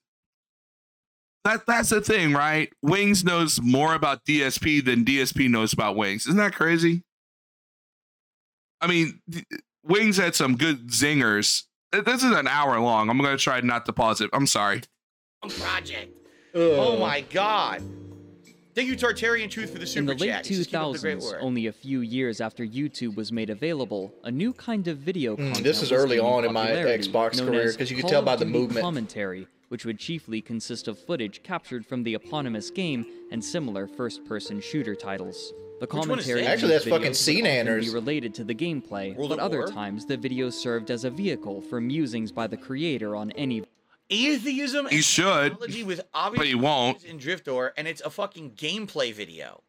That 1.45 1.66
that's 1.66 1.89
the 1.91 2.01
thing, 2.01 2.33
right? 2.33 2.71
Wings 2.83 3.25
knows 3.25 3.61
more 3.61 3.95
about 3.95 4.25
DSP 4.25 4.85
than 4.85 5.05
DSP 5.05 5.49
knows 5.49 5.73
about 5.73 5.97
Wings. 5.97 6.27
Isn't 6.27 6.37
that 6.37 6.55
crazy? 6.55 7.03
I 8.81 8.87
mean, 8.87 9.21
Wings 9.83 10.19
had 10.19 10.35
some 10.35 10.57
good 10.57 10.89
zingers. 10.89 11.65
This 11.93 12.23
is 12.23 12.33
an 12.33 12.47
hour 12.47 12.79
long. 12.81 13.09
I'm 13.09 13.16
gonna 13.19 13.39
try 13.39 13.61
not 13.61 13.87
to 13.87 13.93
pause 13.93 14.21
it. 14.21 14.29
I'm 14.35 14.47
sorry. 14.47 14.83
project. 15.49 16.12
Ugh. 16.55 16.60
Oh 16.60 16.97
my 16.98 17.20
god. 17.22 17.82
Thank 18.74 18.89
you, 18.89 18.97
Tartarian 18.97 19.48
Truth, 19.48 19.70
for 19.70 19.76
the 19.78 19.82
In 19.82 19.86
super 19.86 20.14
the 20.14 20.20
late 20.20 20.26
chat. 20.31 20.44
Just 20.44 20.70
keep 20.70 20.81
up 20.81 20.93
the 20.94 20.98
great 20.98 21.18
2000s, 21.18 21.39
only 21.40 21.66
a 21.68 21.72
few 21.72 22.01
years 22.01 22.40
after 22.40 22.66
YouTube 22.66 23.14
was 23.14 23.31
made 23.31 23.48
available, 23.48 24.12
a 24.24 24.31
new 24.32 24.52
kind 24.52 24.89
of 24.89 24.98
video 24.98 25.35
Mm, 25.35 25.47
content 25.47 25.64
this 25.64 25.76
is 25.81 25.93
was 25.93 25.93
early 25.93 26.18
on 26.18 26.44
in 26.44 26.52
my 26.52 26.66
Xbox 26.68 27.39
known 27.39 27.48
career, 27.48 27.62
as 27.62 27.76
'cause 27.76 27.90
you 27.90 27.97
could 27.97 28.09
tell 28.09 28.22
by 28.22 28.35
the 28.35 28.44
movement. 28.44 28.82
commentary, 28.82 29.47
which 29.68 29.85
would 29.85 29.98
chiefly 30.01 30.40
consist 30.40 30.89
of 30.89 30.98
footage 30.98 31.40
captured 31.44 31.86
from 31.86 32.02
the 32.02 32.14
eponymous 32.14 32.70
game 32.70 33.06
and 33.31 33.44
similar 33.44 33.86
first-person 33.86 34.60
shooter 34.60 34.97
titles. 34.97 35.52
The 35.78 35.86
commentary 35.86 36.44
Actually, 36.44 36.72
these 36.72 36.85
that's 36.85 36.89
fucking 36.90 37.12
videos 37.12 37.16
scene 37.16 37.44
would 37.44 37.51
often 37.68 37.81
be 37.81 37.90
related 37.90 38.35
to 38.35 38.44
the 38.44 38.55
gameplay, 38.56 39.14
World 39.14 39.31
but 39.31 39.39
other 39.39 39.59
War? 39.59 39.68
times 39.68 40.05
the 40.06 40.16
videos 40.16 40.55
served 40.55 40.90
as 40.90 41.05
a 41.05 41.10
vehicle 41.10 41.60
for 41.60 41.81
musings 41.81 42.32
by 42.32 42.48
the 42.48 42.56
creator 42.56 43.14
on 43.14 43.31
any 43.32 43.62
Atheism 44.15 44.89
He 44.89 45.03
should, 45.03 45.59
with 45.59 46.01
obvious 46.12 46.39
but 46.39 46.47
he 46.47 46.55
won't. 46.55 47.05
in 47.05 47.19
Drift0r, 47.19 47.73
and 47.77 47.89
it's 47.89 48.01
a 48.01 48.11
fucking 48.11 48.53
gameplay 48.53 49.12
video. 49.12 49.62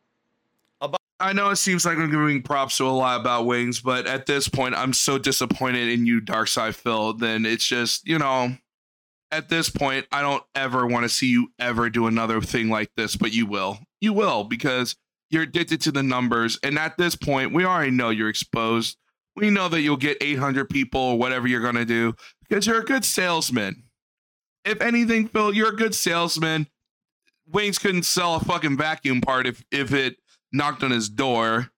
I 1.17 1.31
know 1.31 1.49
it 1.49 1.55
seems 1.55 1.85
like 1.85 1.97
I'm 1.97 2.11
giving 2.11 2.41
props 2.41 2.75
to 2.77 2.85
a 2.85 2.89
lot 2.89 3.21
about 3.21 3.45
Wings, 3.45 3.79
but 3.79 4.05
at 4.05 4.25
this 4.25 4.49
point, 4.49 4.75
I'm 4.75 4.91
so 4.91 5.17
disappointed 5.17 5.87
in 5.87 6.05
you, 6.05 6.19
DarksydePhil. 6.19 7.19
Then 7.19 7.45
it's 7.45 7.65
just, 7.65 8.05
you 8.05 8.19
know, 8.19 8.57
at 9.31 9.47
this 9.47 9.69
point, 9.69 10.05
I 10.11 10.21
don't 10.21 10.43
ever 10.55 10.85
want 10.85 11.03
to 11.03 11.09
see 11.09 11.27
you 11.27 11.51
ever 11.57 11.89
do 11.89 12.07
another 12.07 12.41
thing 12.41 12.69
like 12.69 12.91
this, 12.97 13.15
but 13.15 13.33
you 13.33 13.45
will. 13.45 13.79
You 14.01 14.11
will 14.11 14.43
because 14.43 14.97
you're 15.29 15.43
addicted 15.43 15.79
to 15.81 15.91
the 15.91 16.03
numbers. 16.03 16.59
And 16.63 16.77
at 16.77 16.97
this 16.97 17.15
point, 17.15 17.53
we 17.53 17.63
already 17.63 17.91
know 17.91 18.09
you're 18.09 18.29
exposed. 18.29 18.97
We 19.37 19.49
know 19.49 19.69
that 19.69 19.81
you'll 19.81 19.97
get 19.97 20.17
800 20.19 20.69
people 20.69 21.01
or 21.01 21.17
whatever 21.17 21.47
you're 21.47 21.61
going 21.61 21.75
to 21.75 21.85
do 21.85 22.13
because 22.47 22.67
you're 22.67 22.81
a 22.81 22.85
good 22.85 23.05
salesman. 23.05 23.83
If 24.65 24.81
anything, 24.81 25.27
Phil, 25.27 25.53
you're 25.53 25.69
a 25.69 25.75
good 25.75 25.93
salesman. 25.93 26.67
Wayne's 27.47 27.77
couldn't 27.77 28.03
sell 28.03 28.35
a 28.35 28.39
fucking 28.39 28.77
vacuum 28.77 29.21
part 29.21 29.45
if 29.45 29.63
if 29.71 29.93
it 29.93 30.17
knocked 30.51 30.83
on 30.83 30.91
his 30.91 31.07
door. 31.07 31.69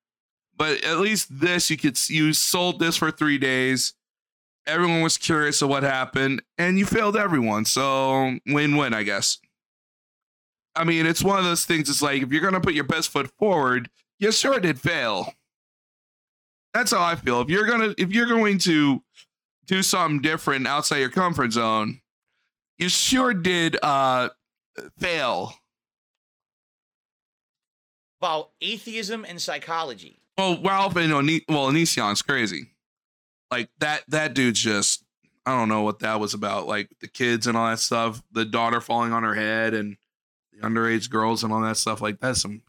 But 0.55 0.83
at 0.83 0.99
least 0.99 1.39
this, 1.39 1.69
you 1.69 1.77
could 1.77 1.99
you 2.09 2.33
sold 2.33 2.79
this 2.79 2.95
for 2.97 3.11
three 3.11 3.37
days. 3.37 3.93
Everyone 4.65 5.01
was 5.01 5.17
curious 5.17 5.61
of 5.61 5.69
what 5.69 5.83
happened, 5.83 6.41
and 6.57 6.79
you 6.79 6.85
failed 6.85 7.15
everyone. 7.15 7.65
So 7.65 8.37
win-win, 8.47 8.93
I 8.93 9.03
guess. 9.03 9.39
I 10.75 10.83
mean, 10.83 11.05
it's 11.05 11.23
one 11.23 11.39
of 11.39 11.45
those 11.45 11.65
things. 11.65 11.89
It's 11.89 12.01
like 12.01 12.21
if 12.21 12.31
you're 12.31 12.41
gonna 12.41 12.61
put 12.61 12.73
your 12.73 12.83
best 12.85 13.09
foot 13.09 13.29
forward, 13.37 13.89
you 14.19 14.31
sure 14.31 14.59
did 14.59 14.79
fail. 14.79 15.33
That's 16.73 16.91
how 16.91 17.03
I 17.03 17.15
feel. 17.15 17.41
If 17.41 17.49
you're 17.49 17.67
gonna 17.67 17.93
if 17.97 18.11
you're 18.11 18.27
going 18.27 18.59
to 18.59 19.03
do 19.65 19.83
something 19.83 20.21
different 20.21 20.67
outside 20.67 20.99
your 20.99 21.09
comfort 21.09 21.51
zone, 21.51 22.01
you 22.77 22.89
sure 22.89 23.33
did 23.33 23.77
uh 23.81 24.29
fail. 24.99 25.53
About 28.19 28.49
atheism 28.61 29.25
and 29.25 29.39
psychology. 29.41 30.19
Well, 30.37 30.59
Ralph 30.63 30.95
and 30.95 31.13
Oni- 31.13 31.45
well, 31.47 31.67
Onision's 31.71 32.21
crazy. 32.21 32.71
Like 33.51 33.69
that 33.79 34.03
that 34.07 34.33
dude's 34.33 34.59
just 34.59 35.03
I 35.45 35.57
don't 35.57 35.69
know 35.69 35.83
what 35.83 35.99
that 35.99 36.19
was 36.19 36.33
about. 36.33 36.67
Like 36.67 36.89
the 36.99 37.07
kids 37.07 37.47
and 37.47 37.55
all 37.55 37.69
that 37.69 37.79
stuff, 37.79 38.21
the 38.31 38.43
daughter 38.43 38.81
falling 38.81 39.13
on 39.13 39.23
her 39.23 39.33
head 39.35 39.73
and 39.73 39.97
the 40.51 40.67
underage 40.67 41.09
girls 41.09 41.43
and 41.43 41.53
all 41.53 41.61
that 41.61 41.77
stuff. 41.77 42.01
Like 42.01 42.19
that's 42.19 42.41
some 42.41 42.61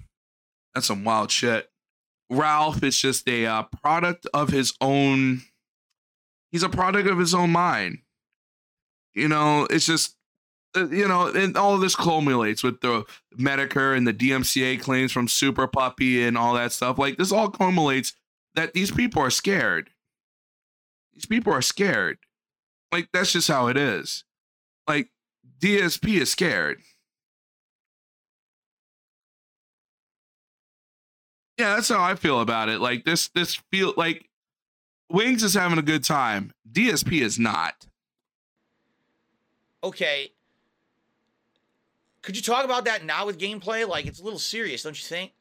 that's 0.74 0.86
some 0.86 1.05
wild 1.05 1.30
shit. 1.30 1.68
Ralph 2.30 2.82
is 2.82 2.97
just 2.97 3.28
a 3.28 3.47
uh, 3.47 3.64
product 3.82 4.26
of 4.35 4.51
his 4.51 4.74
own. 4.80 5.43
He's 6.52 6.62
a 6.62 6.68
product 6.68 7.09
of 7.09 7.18
his 7.18 7.35
own 7.35 7.51
mind. 7.51 7.98
You 9.14 9.28
know, 9.28 9.66
it's 9.70 9.86
just 9.86 10.16
uh, 10.76 10.89
you 10.89 11.09
know, 11.09 11.28
and 11.28 11.56
all 11.56 11.78
this 11.78 11.97
culminates 11.97 12.62
with 12.62 12.80
the 12.80 13.05
Medicare 13.36 13.97
and 13.97 14.06
the 14.06 14.12
DMCA 14.12 14.80
claims 14.80 15.12
from 15.12 15.26
Super 15.26 15.66
Puppy 15.66 16.22
and 16.24 16.36
all 16.36 16.55
that 16.55 16.72
stuff. 16.72 16.98
Like 16.98 17.16
this 17.16 17.32
all 17.32 17.51
culminates 17.51 18.14
that 18.55 18.74
these 18.74 18.90
people 18.90 19.22
are 19.22 19.30
scared. 19.30 19.90
These 21.14 21.26
people 21.26 21.52
are 21.52 21.62
scared. 21.62 22.18
Like 22.93 23.09
that's 23.12 23.32
just 23.32 23.48
how 23.48 23.68
it 23.68 23.76
is. 23.76 24.24
Like 24.86 25.09
DSP 25.60 26.20
is 26.20 26.30
scared. 26.30 26.80
Yeah, 31.59 31.74
that's 31.74 31.89
how 31.89 32.02
I 32.02 32.14
feel 32.14 32.40
about 32.40 32.68
it. 32.68 32.80
Like 32.80 33.05
this, 33.05 33.28
this 33.28 33.56
feel 33.72 33.93
like 33.97 34.28
Wings 35.10 35.43
is 35.43 35.55
having 35.55 35.78
a 35.78 35.82
good 35.82 36.05
time. 36.05 36.52
DSP 36.70 37.20
is 37.20 37.39
not. 37.39 37.88
Okay. 39.83 40.33
Could 42.23 42.37
you 42.37 42.43
talk 42.43 42.65
about 42.65 42.85
that 42.87 43.05
now 43.05 43.27
with 43.27 43.39
gameplay? 43.39 43.87
Like 43.89 44.07
it's 44.07 44.21
a 44.21 44.25
little 44.25 44.39
serious, 44.39 44.83
don't 44.83 44.99
you 45.01 45.07
think? 45.07 45.33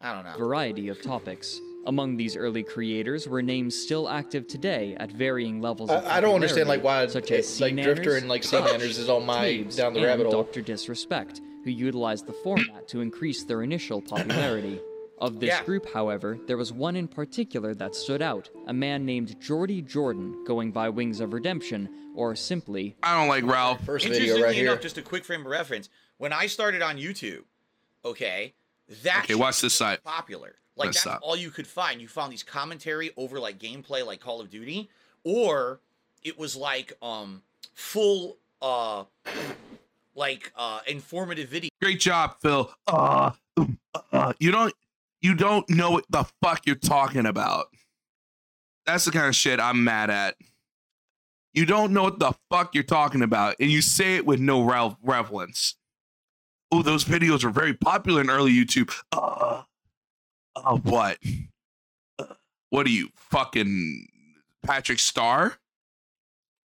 I 0.00 0.12
don't 0.12 0.24
know. 0.24 0.36
variety 0.36 0.88
of 0.88 1.00
topics. 1.00 1.58
Among 1.86 2.16
these 2.16 2.36
early 2.36 2.62
creators 2.64 3.28
were 3.28 3.40
names 3.40 3.74
still 3.80 4.08
active 4.08 4.46
today 4.48 4.96
at 4.98 5.10
varying 5.12 5.60
levels 5.62 5.88
of 5.88 6.04
I, 6.04 6.16
I 6.16 6.20
don't 6.20 6.34
understand 6.34 6.68
like 6.68 6.82
why 6.82 7.06
popularity, 7.06 7.12
such 7.12 7.30
as 7.30 7.60
like 7.60 7.74
Drift0r 7.74 8.18
and 8.18 8.28
like 8.28 8.42
SeaNanners 8.42 8.98
is 8.98 9.08
all 9.08 9.20
my 9.20 9.46
Taves, 9.46 9.76
down 9.76 9.94
the 9.94 10.02
rabbit 10.04 10.24
hole. 10.26 10.42
Dr. 10.42 10.60
Disrespect, 10.62 11.40
who 11.64 11.70
utilized 11.70 12.26
the 12.26 12.32
format 12.32 12.88
to 12.88 13.00
increase 13.00 13.44
their 13.44 13.62
initial 13.62 14.02
popularity. 14.02 14.80
Of 15.18 15.40
this 15.40 15.48
Yeah. 15.48 15.64
group, 15.64 15.86
however, 15.94 16.38
there 16.46 16.58
was 16.58 16.74
one 16.74 16.94
in 16.94 17.08
particular 17.08 17.74
that 17.76 17.94
stood 17.94 18.20
out, 18.20 18.50
a 18.66 18.72
man 18.74 19.06
named 19.06 19.40
Jordy 19.40 19.80
Jordan, 19.80 20.44
going 20.44 20.72
by 20.72 20.90
Wings 20.90 21.20
of 21.20 21.32
Redemption, 21.32 21.88
or 22.16 22.34
simply 22.34 22.96
I 23.02 23.16
don't 23.18 23.28
like 23.28 23.44
Ralph. 23.44 23.84
First 23.84 24.04
video 24.04 24.18
Interestingly 24.20 24.42
right 24.42 24.54
here. 24.54 24.66
enough, 24.70 24.80
just 24.80 24.98
a 24.98 25.02
quick 25.02 25.24
frame 25.24 25.40
of 25.42 25.46
reference. 25.46 25.88
When 26.18 26.32
I 26.32 26.46
started 26.46 26.82
on 26.82 26.96
YouTube, 26.96 27.42
okay, 28.04 28.54
that 29.04 29.22
Okay, 29.24 29.34
watch 29.34 29.60
this 29.60 29.80
really 29.80 29.92
side. 29.96 30.02
popular. 30.04 30.56
Like 30.76 30.86
Let's 30.86 31.04
that's 31.04 31.16
stop. 31.16 31.20
all 31.22 31.36
you 31.36 31.50
could 31.50 31.66
find. 31.66 32.00
You 32.00 32.08
found 32.08 32.32
these 32.32 32.42
commentary 32.42 33.10
over 33.16 33.38
like 33.40 33.58
gameplay, 33.58 34.04
like 34.04 34.20
Call 34.20 34.40
of 34.40 34.50
Duty, 34.50 34.88
or 35.24 35.80
it 36.22 36.38
was 36.38 36.56
like 36.56 36.92
um 37.02 37.42
full 37.74 38.38
uh 38.62 39.04
like 40.14 40.52
uh 40.56 40.80
informative 40.86 41.48
video. 41.48 41.70
Great 41.80 42.00
job, 42.00 42.36
Phil. 42.40 42.70
Uh, 42.86 43.30
um, 43.56 43.78
uh, 44.12 44.32
you 44.38 44.50
don't 44.50 44.74
you 45.20 45.34
don't 45.34 45.68
know 45.70 45.90
what 45.92 46.04
the 46.10 46.24
fuck 46.42 46.66
you're 46.66 46.76
talking 46.76 47.26
about. 47.26 47.66
That's 48.86 49.04
the 49.06 49.10
kind 49.10 49.26
of 49.26 49.34
shit 49.34 49.58
I'm 49.58 49.82
mad 49.82 50.10
at. 50.10 50.36
You 51.56 51.66
don't 51.66 51.92
know 51.92 52.04
what 52.04 52.20
the 52.20 52.32
fuck 52.50 52.74
you're 52.74 52.84
talking 52.84 53.22
about, 53.22 53.56
and 53.58 53.70
you 53.70 53.82
say 53.82 54.14
it 54.14 54.24
with 54.26 54.38
no 54.38 54.62
rel- 54.62 54.98
relevance. 55.02 55.74
Oh, 56.70 56.82
those 56.82 57.04
videos 57.04 57.42
were 57.42 57.50
very 57.50 57.74
popular 57.74 58.20
in 58.20 58.30
early 58.30 58.52
YouTube. 58.52 58.92
Uh, 59.10 59.62
uh 60.54 60.76
what? 60.76 61.18
Uh, 62.18 62.26
what 62.70 62.86
are 62.86 62.90
you 62.90 63.08
fucking 63.16 64.06
Patrick 64.62 65.00
Star? 65.00 65.58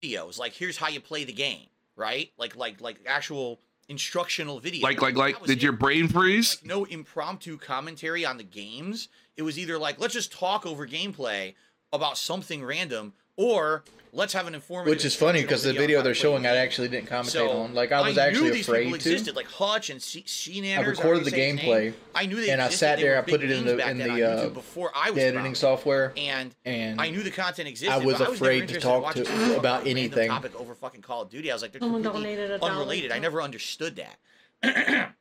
videos. 0.06 0.40
Like 0.40 0.53
here's 0.53 0.78
how 0.78 0.88
you 0.88 0.99
play 0.99 1.24
the 1.24 1.34
game, 1.34 1.68
right? 1.95 2.32
Like 2.38 2.56
like 2.56 2.82
like 2.82 2.99
actual 3.06 3.60
instructional 3.88 4.62
videos. 4.62 4.84
Like 4.84 5.02
like 5.02 5.16
like? 5.16 5.44
Did 5.44 5.64
your 5.64 5.74
brain 5.74 6.07
freeze? 6.07 6.57
like 6.62 6.66
no 6.66 6.86
impromptu 6.86 7.57
commentary 7.57 8.26
on 8.26 8.38
the 8.38 8.44
games. 8.44 9.10
It 9.38 9.41
was 9.41 9.57
either 9.60 9.78
like 9.78 9.99
let's 9.99 10.14
just 10.14 10.32
talk 10.32 10.66
over 10.66 10.88
gameplay 10.88 11.56
about 11.94 12.18
something 12.18 12.64
random, 12.64 13.14
or 13.38 13.84
let's 14.14 14.32
have 14.34 14.48
an 14.48 14.56
informative. 14.56 14.90
Which 14.91 15.03
is 15.06 15.14
funny 15.16 15.41
because 15.41 15.64
the 15.64 15.74
video 15.74 15.98
on 15.98 15.99
how 15.99 16.03
to 16.03 16.07
they're 16.07 16.16
showing 16.16 16.44
the 16.44 16.49
I 16.49 16.56
actually 16.57 16.88
didn't 16.88 17.10
commentate 17.10 17.26
So 17.32 17.49
on. 17.52 17.74
Like 17.74 17.91
I 17.91 18.02
was 18.02 18.16
knew 18.16 18.22
actually 18.22 18.49
these 18.52 18.66
people 18.66 18.74
afraid 18.76 18.90
to. 18.90 18.95
existed, 18.95 19.36
like 19.36 19.48
Hutch 19.48 19.90
and 19.90 20.02
C- 20.02 20.24
SeaNanners, 20.24 20.78
I 20.78 20.82
recorded 20.82 21.26
the 21.26 21.32
say 21.32 21.48
his 21.52 21.56
name. 21.57 21.66
gameplay, 21.66 21.94
I 22.14 22.26
knew 22.26 22.38
they 22.38 22.49
and 22.49 22.62
I 22.62 22.70
sat 22.70 22.99
there. 22.99 23.18
I 23.18 23.22
put 23.22 23.44
it 23.44 23.52
in 23.52 23.66
the 23.66 23.88
in 23.90 23.98
the 23.98 24.24
uh, 24.24 24.49
before 24.49 24.91
I 24.95 25.10
was 25.12 25.16
the 25.16 25.24
editing 25.24 25.45
around. 25.48 25.56
software, 25.57 26.14
and 26.16 26.56
and 26.64 27.02
I 27.02 27.10
knew 27.10 27.24
the 27.24 27.32
content 27.32 27.68
existed. 27.68 27.94
I 27.94 27.98
was 27.98 28.18
but 28.18 28.24
never 28.24 28.34
afraid 28.34 28.68
to 28.70 28.80
talk 28.80 29.14
to- 29.16 29.57
about 29.57 29.86
anything. 29.86 30.30
Topic 30.30 30.56
over 30.60 30.74
fucking 30.76 31.02
Call 31.02 31.24
of 31.24 31.30
Duty. 31.30 31.52
I 31.52 31.56
was 31.56 31.62
like, 31.62 31.72
they're 31.74 31.82
Someone 31.82 32.03
completely 32.03 32.36
donated 32.38 32.62
a 32.62 32.64
unrelated. 32.66 33.12
I 33.12 33.20
never 33.20 33.41
understood 33.41 33.98
that. 33.98 34.18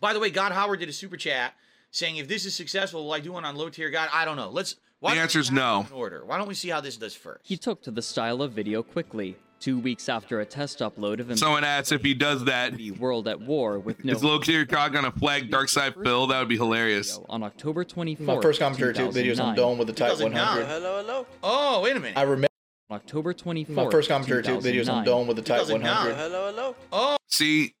By 0.00 0.12
the 0.14 0.20
way, 0.20 0.30
God 0.30 0.52
Howard 0.52 0.80
did 0.80 0.88
a 0.88 0.92
super 0.92 1.16
chat 1.16 1.54
saying, 1.90 2.16
if 2.16 2.26
this 2.28 2.46
is 2.46 2.54
successful, 2.54 3.04
will 3.04 3.12
I 3.12 3.20
do 3.20 3.32
one 3.32 3.44
on 3.44 3.54
low 3.56 3.68
tier 3.68 3.90
God? 3.90 4.08
I 4.12 4.24
don't 4.24 4.36
know. 4.36 4.48
Let's. 4.50 4.76
Why 5.00 5.10
The 5.10 5.14
don't 5.14 5.18
we 5.18 5.22
answer's 5.22 5.48
have 5.48 5.56
them 5.56 5.64
no. 5.64 5.86
In 5.88 5.92
order. 5.92 6.24
Why 6.24 6.38
don't 6.38 6.46
we 6.48 6.54
see 6.54 6.68
how 6.68 6.80
this 6.80 6.96
does 6.96 7.14
first? 7.14 7.40
he 7.46 7.56
took 7.56 7.82
to 7.82 7.90
the 7.90 8.02
style 8.02 8.42
of 8.42 8.52
video 8.52 8.82
quickly. 8.82 9.36
Two 9.58 9.78
weeks 9.78 10.08
after 10.08 10.40
a 10.40 10.46
test 10.46 10.78
upload 10.78 11.20
of 11.20 11.30
him 11.30 11.36
Someone 11.36 11.64
asks 11.64 11.92
if 11.92 12.02
he 12.02 12.14
does 12.14 12.44
that. 12.46 12.74
the 12.78 12.92
World 12.92 13.28
at 13.28 13.40
War 13.42 13.78
with 13.78 14.02
no 14.06 14.14
Is 14.14 14.24
low 14.24 14.38
tier 14.38 14.64
cock 14.64 14.92
gonna 14.94 15.10
flag 15.10 15.50
DarksydePhil? 15.50 16.30
That 16.30 16.38
would 16.38 16.48
be 16.48 16.56
hilarious. 16.56 17.18
on 17.28 17.42
October 17.42 17.84
24th, 17.84 18.20
my 18.20 18.40
first 18.40 18.58
commentary 18.58 18.94
too 18.94 19.08
videos 19.08 19.38
I'm 19.38 19.54
2009. 19.54 19.56
done 19.56 19.76
with 19.78 19.86
the 19.88 19.92
Type 19.92 20.18
100. 20.18 20.64
Hello, 20.66 20.96
hello. 21.02 21.26
Oh, 21.42 21.80
wait 21.82 21.94
a 21.94 22.00
minute. 22.00 22.16
I 22.16 22.22
remember 22.22 22.46
October 22.90 23.34
24th, 23.34 23.68
my 23.68 23.90
first 23.90 24.08
commentary 24.08 24.42
too 24.42 24.52
videos 24.58 24.88
I'm 24.88 25.04
2009. 25.04 25.04
done 25.04 25.26
with 25.26 25.36
the 25.36 25.42
Type 25.42 25.60
2009. 25.66 25.94
100. 26.06 26.14
Hello, 26.16 26.46
hello. 26.50 26.76
oh, 26.92 27.16
See, 27.26 27.74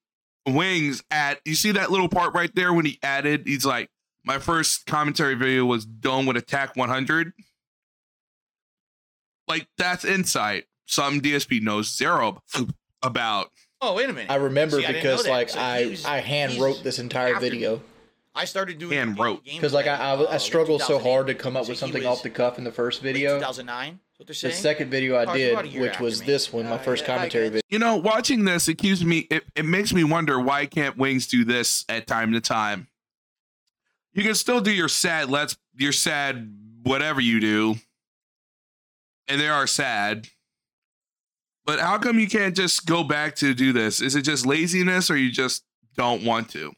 Wings 0.46 1.02
at 1.10 1.40
you 1.46 1.54
see 1.54 1.72
that 1.72 1.90
little 1.90 2.08
part 2.10 2.34
right 2.34 2.54
there 2.54 2.74
when 2.74 2.84
he 2.84 2.98
added, 3.02 3.44
he's 3.46 3.64
like, 3.64 3.88
my 4.24 4.38
first 4.38 4.86
commentary 4.86 5.34
video 5.34 5.64
was 5.64 5.84
done 5.84 6.26
with 6.26 6.36
Attack 6.36 6.76
100. 6.76 7.32
Like 9.48 9.66
that's 9.78 10.04
insight. 10.04 10.64
Some 10.86 11.20
DSP 11.20 11.62
knows 11.62 11.94
zero 11.96 12.42
about. 13.02 13.50
oh, 13.80 13.94
wait 13.94 14.08
a 14.10 14.12
minute. 14.12 14.30
I 14.30 14.36
remember 14.36 14.78
See, 14.80 14.84
I 14.86 14.92
didn't 14.92 15.04
know 15.04 15.10
because 15.10 15.24
that. 15.24 15.30
like 15.30 15.48
So 15.50 15.60
I 15.60 15.84
he's- 15.84 16.04
I 16.04 16.18
hand 16.20 16.58
wrote 16.60 16.82
this 16.82 16.98
entire 16.98 17.34
after 17.34 17.44
me. 17.46 17.50
video 17.50 17.82
I 18.34 18.44
started 18.44 18.78
doing 18.78 18.92
Hand 18.96 19.18
wrote. 19.18 19.42
because 19.44 19.72
like 19.72 19.86
I 19.88 19.96
I, 19.96 20.12
I 20.14 20.34
uh, 20.34 20.38
struggled 20.38 20.82
so 20.82 20.98
hard 21.00 21.26
to 21.26 21.34
come 21.34 21.56
up 21.56 21.64
So 21.64 21.70
with 21.70 21.78
something 21.78 22.02
was 22.02 22.06
off 22.18 22.22
the 22.22 22.30
cuff 22.30 22.58
in 22.58 22.64
the 22.64 22.70
first 22.72 23.02
video. 23.02 23.38
2009. 23.38 23.98
What 24.18 24.26
The 24.28 24.34
second 24.34 24.90
video 24.90 25.16
I 25.16 25.24
Oh, 25.24 25.32
it's 25.32 25.52
about 25.52 25.64
a 25.64 25.68
did, 25.70 25.80
which 25.80 25.98
was 25.98 26.20
me. 26.20 26.26
this 26.26 26.52
one, 26.52 26.66
my 26.66 26.72
Oh, 26.74 26.78
first 26.78 27.02
yeah, 27.02 27.16
commentary 27.16 27.48
video. 27.48 27.62
You 27.70 27.78
know, 27.78 27.96
watching 27.96 28.44
this, 28.44 28.68
it 28.68 28.74
keeps 28.76 29.02
me. 29.02 29.20
It, 29.30 29.44
it 29.56 29.64
makes 29.64 29.94
me 29.94 30.04
wonder 30.04 30.38
why 30.38 30.66
can't 30.66 30.96
Wings 30.98 31.26
do 31.26 31.42
this 31.44 31.86
at 31.88 32.06
time 32.06 32.32
to 32.32 32.40
time. 32.40 32.86
You 34.20 34.26
can 34.26 34.34
still 34.34 34.60
do 34.60 34.70
your 34.70 34.90
sad. 34.90 35.30
Let's 35.30 35.56
your 35.78 35.92
sad 35.92 36.54
whatever 36.82 37.22
you 37.22 37.40
do, 37.40 37.76
and 39.26 39.40
they 39.40 39.48
are 39.48 39.66
sad. 39.66 40.28
But 41.64 41.80
how 41.80 41.96
come 41.96 42.18
you 42.18 42.28
can't 42.28 42.54
just 42.54 42.84
go 42.84 43.02
back 43.02 43.34
to 43.36 43.54
do 43.54 43.72
this? 43.72 44.02
Is 44.02 44.14
it 44.16 44.20
just 44.20 44.44
laziness, 44.44 45.10
or 45.10 45.16
you 45.16 45.30
just 45.30 45.64
don't 45.96 46.22
want 46.22 46.50
to? 46.50 46.70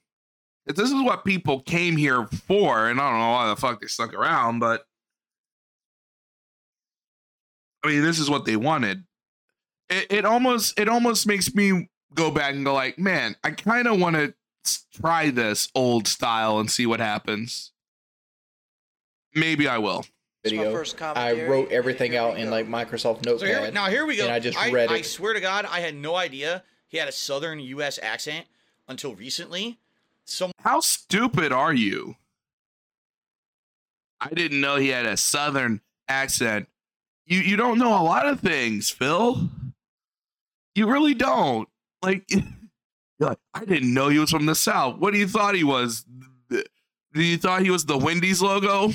If 0.67 0.77
this 0.77 0.93
is 0.93 1.03
what 1.03 1.25
people 1.25 1.59
came 1.59 1.97
here 1.97 2.29
for, 2.47 2.89
and 2.89 3.01
I 3.01 3.11
don't 3.11 3.19
know 3.19 3.33
why 3.33 3.49
the 3.49 3.57
fuck 3.57 3.81
they 3.81 3.89
stuck 3.89 4.15
around, 4.15 4.61
but 4.61 4.85
I 7.83 7.89
mean, 7.89 8.03
this 8.03 8.21
is 8.21 8.31
what 8.31 8.45
they 8.45 8.55
wanted. 8.55 9.03
It, 9.91 10.07
it 10.11 10.25
almost 10.25 10.79
it 10.79 10.89
almost 10.89 11.27
makes 11.27 11.53
me 11.57 11.89
go 12.15 12.31
back 12.31 12.55
and 12.55 12.65
go 12.65 12.73
like, 12.73 13.01
man, 13.01 13.35
I 13.43 13.51
kind 13.51 13.89
of 13.89 13.99
want 13.99 14.15
to 14.15 14.33
try 14.93 15.31
this 15.31 15.69
old 15.75 16.07
style 16.07 16.59
and 16.59 16.71
see 16.71 16.87
what 16.87 17.01
happens. 17.01 17.73
Maybe 19.35 19.67
I 19.69 19.79
will. 19.79 20.05
It's 20.45 20.53
my 20.53 20.65
video. 20.65 20.73
first 20.73 21.01
I 21.01 21.47
wrote 21.47 21.71
everything 21.71 22.17
out 22.17 22.37
in 22.37 22.51
like 22.51 22.67
Microsoft 22.67 23.25
So 23.25 23.47
here, 23.47 23.57
Notepad. 23.57 23.75
now 23.75 23.87
here 23.87 24.05
we 24.05 24.17
go. 24.17 24.25
And 24.25 24.33
I 24.33 24.41
just 24.41 24.59
I, 24.59 24.71
read 24.71 24.91
I 24.91 25.03
swear 25.03 25.35
to 25.35 25.41
God, 25.41 25.67
I 25.67 25.81
had 25.81 25.95
no 25.95 26.17
idea 26.17 26.65
he 26.89 26.99
had 26.99 27.09
a 27.09 27.13
Southern 27.13 27.61
U.S. 27.61 27.99
accent 28.03 28.47
until 28.89 29.15
recently. 29.15 29.79
Some 30.25 30.53
How 30.61 30.81
stupid 30.81 31.53
are 31.53 31.73
you? 31.73 32.17
I 34.21 34.29
didn't 34.29 34.61
know 34.61 34.77
he 34.77 34.89
had 34.89 35.07
a 35.07 35.17
southern 35.17 35.81
accent. 36.09 36.69
You 37.27 37.41
you 37.41 37.57
don't 37.57 37.79
know 37.79 38.01
a 38.01 38.05
lot 38.05 38.27
of 38.27 38.41
things, 38.41 38.91
Phil. 38.91 39.49
You 40.75 40.91
really 40.91 41.15
don't. 41.15 41.69
Like, 42.03 42.25
you're 42.31 42.43
like 43.23 43.39
I 43.55 43.65
didn't 43.65 43.93
know 43.93 44.09
he 44.09 44.19
was 44.19 44.31
from 44.31 44.47
the 44.47 44.55
South. 44.55 44.99
What 44.99 45.13
do 45.13 45.19
you 45.19 45.29
thought 45.29 45.55
he 45.55 45.65
was? 45.65 46.05
Do 46.51 47.23
you 47.23 47.37
thought 47.37 47.63
he 47.63 47.71
was 47.71 47.85
the 47.85 47.99
Wendy's 47.99 48.41
logo? 48.41 48.91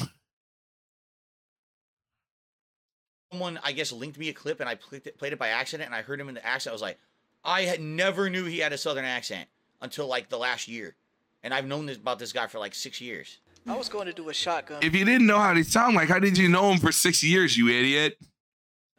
someone 3.32 3.60
I 3.64 3.72
guess 3.72 3.92
linked 3.92 4.18
me 4.18 4.30
a 4.30 4.34
clip 4.34 4.60
and 4.60 4.70
I 4.70 4.76
played 4.76 5.06
it, 5.06 5.18
played 5.18 5.34
it 5.34 5.40
by 5.40 5.50
accident 5.50 5.88
and 5.88 5.96
I 5.96 6.02
heard 6.02 6.20
him 6.20 6.30
in 6.30 6.36
the 6.36 6.46
accent. 6.46 6.72
I 6.72 6.74
was 6.74 6.82
like, 6.82 6.98
I 7.44 7.62
had 7.64 7.82
never 7.82 8.30
knew 8.30 8.46
he 8.46 8.60
had 8.60 8.74
a 8.74 8.78
Southern 8.78 9.06
accent 9.06 9.48
until 9.82 10.08
like 10.08 10.30
the 10.30 10.38
last 10.38 10.68
year, 10.68 10.96
and 11.44 11.54
I've 11.54 11.66
known 11.66 11.86
this 11.86 11.98
about 11.98 12.20
this 12.20 12.34
guy 12.34 12.48
for 12.48 12.60
like 12.60 12.74
six 12.74 13.00
years. 13.00 13.40
I 13.68 13.76
was 13.76 13.90
going 13.90 14.08
to 14.08 14.14
do 14.14 14.30
a 14.30 14.34
shotgun 14.34 14.82
If 14.82 14.96
you 14.96 15.04
didn't 15.04 15.28
know 15.28 15.40
how 15.40 15.54
to 15.54 15.64
sound 15.64 15.96
like, 15.96 16.08
how 16.08 16.20
did 16.20 16.38
you 16.38 16.48
know 16.48 16.72
him 16.72 16.80
for 16.80 16.92
six 16.92 17.22
years, 17.22 17.58
you 17.58 17.68
idiot? 17.68 18.18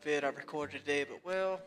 vid 0.04 0.24
I 0.24 0.28
recorded 0.28 0.80
today, 0.80 1.04
but 1.04 1.24
well, 1.24 1.60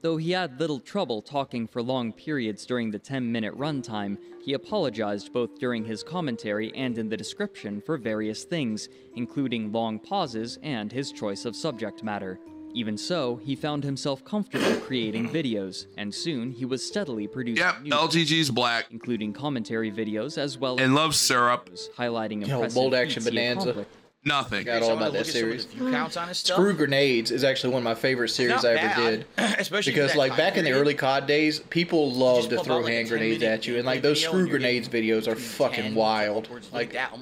Though 0.00 0.16
he 0.16 0.30
had 0.30 0.60
little 0.60 0.78
trouble 0.78 1.20
talking 1.20 1.66
for 1.66 1.82
long 1.82 2.12
periods 2.12 2.64
during 2.64 2.90
the 2.92 3.00
10 3.00 3.32
minute 3.32 3.56
runtime, 3.58 4.16
he 4.40 4.52
apologized 4.52 5.32
both 5.32 5.58
during 5.58 5.84
his 5.84 6.04
commentary 6.04 6.72
and 6.76 6.96
in 6.98 7.08
the 7.08 7.16
description 7.16 7.80
for 7.80 7.96
various 7.96 8.44
things, 8.44 8.88
including 9.16 9.72
long 9.72 9.98
pauses 9.98 10.58
and 10.62 10.92
his 10.92 11.10
choice 11.10 11.44
of 11.44 11.56
subject 11.56 12.04
matter. 12.04 12.38
Even 12.74 12.96
so, 12.96 13.36
he 13.36 13.56
found 13.56 13.82
himself 13.82 14.24
comfortable 14.24 14.78
creating 14.80 15.28
videos, 15.30 15.86
and 15.96 16.14
soon 16.14 16.52
he 16.52 16.64
was 16.64 16.86
steadily 16.86 17.26
producing 17.26 17.64
Yep, 17.64 17.82
new 17.82 17.90
LGG's 17.90 18.50
black 18.50 18.86
including 18.90 19.32
commentary 19.32 19.90
videos 19.90 20.38
as 20.38 20.58
well 20.58 20.74
and 20.74 20.82
as 20.82 20.90
loves 20.92 21.16
syrup. 21.16 21.68
videos 21.72 21.88
highlighing 21.96 22.46
Yo, 22.46 22.56
impressive 22.56 22.74
Bolt 22.74 22.94
Action 22.94 23.22
feats 23.22 23.34
he 23.34 23.34
Bonanza. 23.34 23.86
Accomplished. 24.24 24.52
Nothing. 24.52 24.66
Got 24.66 24.82
all 24.82 24.96
about 24.96 25.12
that 25.12 25.18
look 25.18 25.20
at 25.20 25.26
some 25.26 25.42
of 25.42 25.48
series. 25.48 25.64
view 25.64 25.90
counts 25.90 26.16
on 26.16 26.28
his 26.28 26.38
stuff. 26.38 26.56
Screw 26.56 26.74
Grenades 26.74 27.30
is 27.30 27.44
actually 27.44 27.72
one 27.72 27.80
of 27.80 27.84
my 27.84 27.94
favorite 27.94 28.28
series 28.28 28.64
I 28.64 28.74
ever 28.74 28.88
bad, 28.88 28.96
did. 28.96 29.26
especially 29.58 29.92
Because 29.92 30.16
like 30.16 30.30
time 30.32 30.38
back 30.38 30.56
in 30.56 30.64
the 30.64 30.72
early 30.72 30.94
COD 30.94 31.26
days, 31.26 31.60
people 31.60 32.12
love 32.12 32.48
to 32.48 32.62
throw 32.62 32.78
out, 32.78 32.84
like, 32.84 32.92
hand 32.92 33.08
grenades 33.08 33.42
at 33.42 33.66
you, 33.66 33.76
and 33.76 33.86
like 33.86 34.02
those 34.02 34.22
screw 34.22 34.48
grenades 34.48 34.88
videos 34.88 35.26
are 35.26 35.36
fucking 35.36 35.94
wild. 35.94 36.48
Like 36.72 36.92
that, 36.92 37.12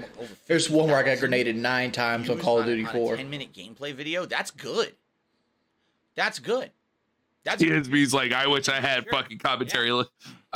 there's 0.46 0.70
one 0.70 0.88
where 0.88 0.96
I 0.96 1.02
got 1.02 1.18
grenaded 1.18 1.56
nine 1.56 1.92
times 1.92 2.30
on 2.30 2.38
Call 2.38 2.60
of 2.60 2.66
Duty 2.66 2.84
4. 2.84 3.16
10 3.16 3.30
minute 3.30 3.52
gameplay 3.52 3.94
video. 3.94 4.26
That's 4.26 4.50
good. 4.50 4.94
That's 6.14 6.38
good. 6.38 6.70
That's 7.44 7.62
TSB's 7.62 8.12
like, 8.12 8.32
I 8.32 8.48
wish 8.48 8.68
I 8.68 8.80
had 8.80 9.06
fucking 9.06 9.38
commentary. 9.38 9.90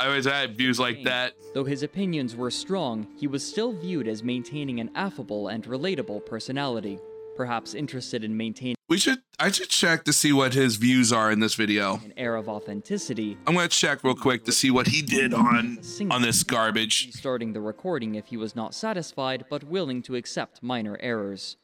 Li- 0.01 0.07
I 0.07 0.15
wish 0.15 0.25
I 0.25 0.39
had 0.41 0.57
views 0.57 0.79
like 0.79 1.03
that. 1.03 1.33
Though 1.53 1.63
his 1.63 1.83
opinions 1.83 2.35
were 2.35 2.51
strong, 2.51 3.07
he 3.17 3.27
was 3.27 3.47
still 3.47 3.73
viewed 3.73 4.07
as 4.07 4.23
maintaining 4.23 4.79
an 4.79 4.89
affable 4.95 5.47
and 5.47 5.63
relatable 5.65 6.25
personality, 6.25 6.99
perhaps 7.35 7.73
interested 7.73 8.23
in 8.23 8.35
maintaining 8.35 8.75
We 8.89 8.97
should. 8.97 9.19
I 9.39 9.49
should 9.51 9.69
check 9.69 10.03
to 10.05 10.13
see 10.13 10.31
what 10.33 10.53
his 10.53 10.75
views 10.75 11.11
are 11.11 11.31
in 11.31 11.39
this 11.39 11.55
video. 11.55 11.95
an 12.03 12.13
air 12.17 12.35
of 12.35 12.47
authenticity, 12.47 13.37
I'm 13.47 13.55
gonna 13.55 13.67
check 13.67 14.03
real 14.03 14.15
quick 14.15 14.43
to 14.45 14.51
see 14.51 14.69
what 14.71 14.87
he 14.87 15.01
did 15.01 15.33
on 15.33 15.79
on 16.11 16.21
this 16.21 16.43
garbage. 16.43 17.11
Starting 17.13 17.53
the 17.53 17.61
recording 17.61 18.15
if 18.15 18.27
he 18.27 18.37
was 18.37 18.55
not 18.55 18.73
satisfied 18.75 19.45
but 19.49 19.63
willing 19.63 20.01
to 20.03 20.15
accept 20.15 20.61
minor 20.61 20.97
errors. 20.99 21.57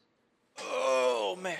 oh 0.60 1.38
man, 1.40 1.56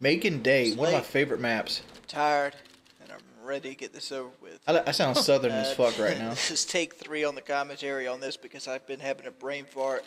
Makin 0.00 0.42
Day, 0.42 0.72
one 0.74 0.88
of 0.88 0.94
my 0.94 1.00
favorite 1.00 1.40
maps. 1.40 1.82
I'm 1.96 2.02
tired 2.08 2.54
and 2.54 2.62
I'm 2.68 2.71
ready 3.44 3.70
to 3.70 3.74
get 3.74 3.92
this 3.92 4.12
over 4.12 4.30
with. 4.40 4.60
I, 4.66 4.82
I 4.86 4.90
sound 4.92 5.16
southern 5.18 5.52
as 5.52 5.72
Uh, 5.72 5.74
fuck 5.90 5.98
right 5.98 6.18
now. 6.18 6.30
This 6.34 6.50
is 6.50 6.64
take 6.64 6.94
three 6.94 7.24
on 7.24 7.34
the 7.34 7.40
commentary 7.40 8.06
on 8.06 8.20
this 8.20 8.36
because 8.36 8.68
I've 8.68 8.86
been 8.86 9.00
having 9.00 9.26
a 9.26 9.30
brain 9.30 9.64
fart 9.64 10.04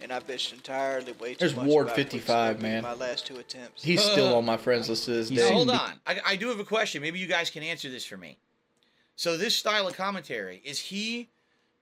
and 0.00 0.12
I've 0.12 0.26
bitched 0.26 0.52
entirely 0.52 1.12
way 1.12 1.32
too 1.34 1.38
There's 1.38 1.54
much 1.56 1.66
Ward 1.66 1.86
about 1.86 1.98
it, 1.98 2.06
which 2.06 2.14
is 2.14 2.20
55, 2.22 2.60
man. 2.62 2.82
My 2.82 2.94
last 2.94 3.26
two 3.26 3.38
attempts. 3.38 3.82
He's 3.84 4.02
still 4.02 4.34
on 4.36 4.44
my 4.44 4.56
friends 4.56 4.88
list 4.88 5.04
to 5.04 5.12
this 5.12 5.28
He's 5.28 5.38
day. 5.38 5.52
hold 5.52 5.70
on. 5.70 6.00
I, 6.06 6.20
I 6.26 6.36
do 6.36 6.48
have 6.48 6.58
a 6.60 6.64
question. 6.64 7.02
Maybe 7.02 7.18
you 7.20 7.26
guys 7.28 7.50
can 7.50 7.62
answer 7.62 7.88
this 7.88 8.04
for 8.04 8.16
me. 8.16 8.38
So, 9.14 9.36
this 9.36 9.54
style 9.54 9.86
of 9.86 9.96
commentary 9.96 10.60
is 10.64 10.78
he 10.80 11.28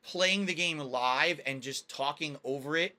playing 0.04 0.46
the 0.46 0.54
game 0.54 0.78
live 0.78 1.40
and 1.46 1.62
just 1.62 1.88
talking 1.88 2.36
over 2.44 2.76
it 2.76 2.96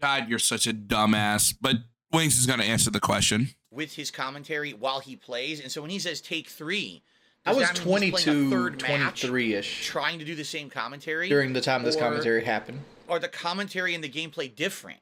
God, 0.00 0.28
you're 0.28 0.38
such 0.40 0.66
a 0.66 0.72
dumbass. 0.74 1.54
But 1.60 1.76
Wings 2.12 2.36
is 2.38 2.46
gonna 2.46 2.64
answer 2.64 2.90
the 2.90 3.00
question. 3.00 3.50
with 3.70 3.94
his 3.94 4.10
commentary 4.10 4.72
while 4.72 4.98
he 5.00 5.14
plays? 5.16 5.60
And 5.60 5.70
so, 5.70 5.80
when 5.80 5.90
he 5.90 5.98
says 6.00 6.20
take 6.20 6.48
three, 6.48 7.02
I 7.48 7.52
was 7.52 7.68
that 7.68 7.84
mean 7.84 8.02
he's 8.02 8.24
playing 8.24 8.46
a 8.46 8.50
22, 8.50 8.76
23 8.76 9.54
ish 9.54 9.86
trying 9.86 10.18
to 10.18 10.24
do 10.24 10.34
the 10.34 10.44
same 10.44 10.70
commentary 10.70 11.28
during 11.28 11.52
the 11.52 11.60
time 11.60 11.82
this 11.82 11.96
Or- 11.96 12.00
commentary 12.00 12.44
happened. 12.44 12.80
Are 13.08 13.18
the 13.18 13.28
commentary 13.28 13.94
and 13.94 14.04
the 14.04 14.08
gameplay 14.08 14.54
different? 14.54 15.00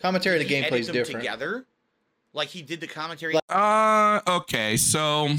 Commentary, 0.00 0.38
and 0.40 0.48
the 0.48 0.54
gameplay 0.54 0.58
he 0.58 0.64
edit 0.64 0.72
gameplay's 0.72 0.86
them 0.86 0.94
different. 0.94 1.20
together. 1.20 1.66
Like 2.32 2.48
he 2.48 2.62
did 2.62 2.80
the 2.80 2.86
commentary. 2.86 3.38
Uh, 3.48 4.20
okay. 4.28 4.76
So 4.76 5.30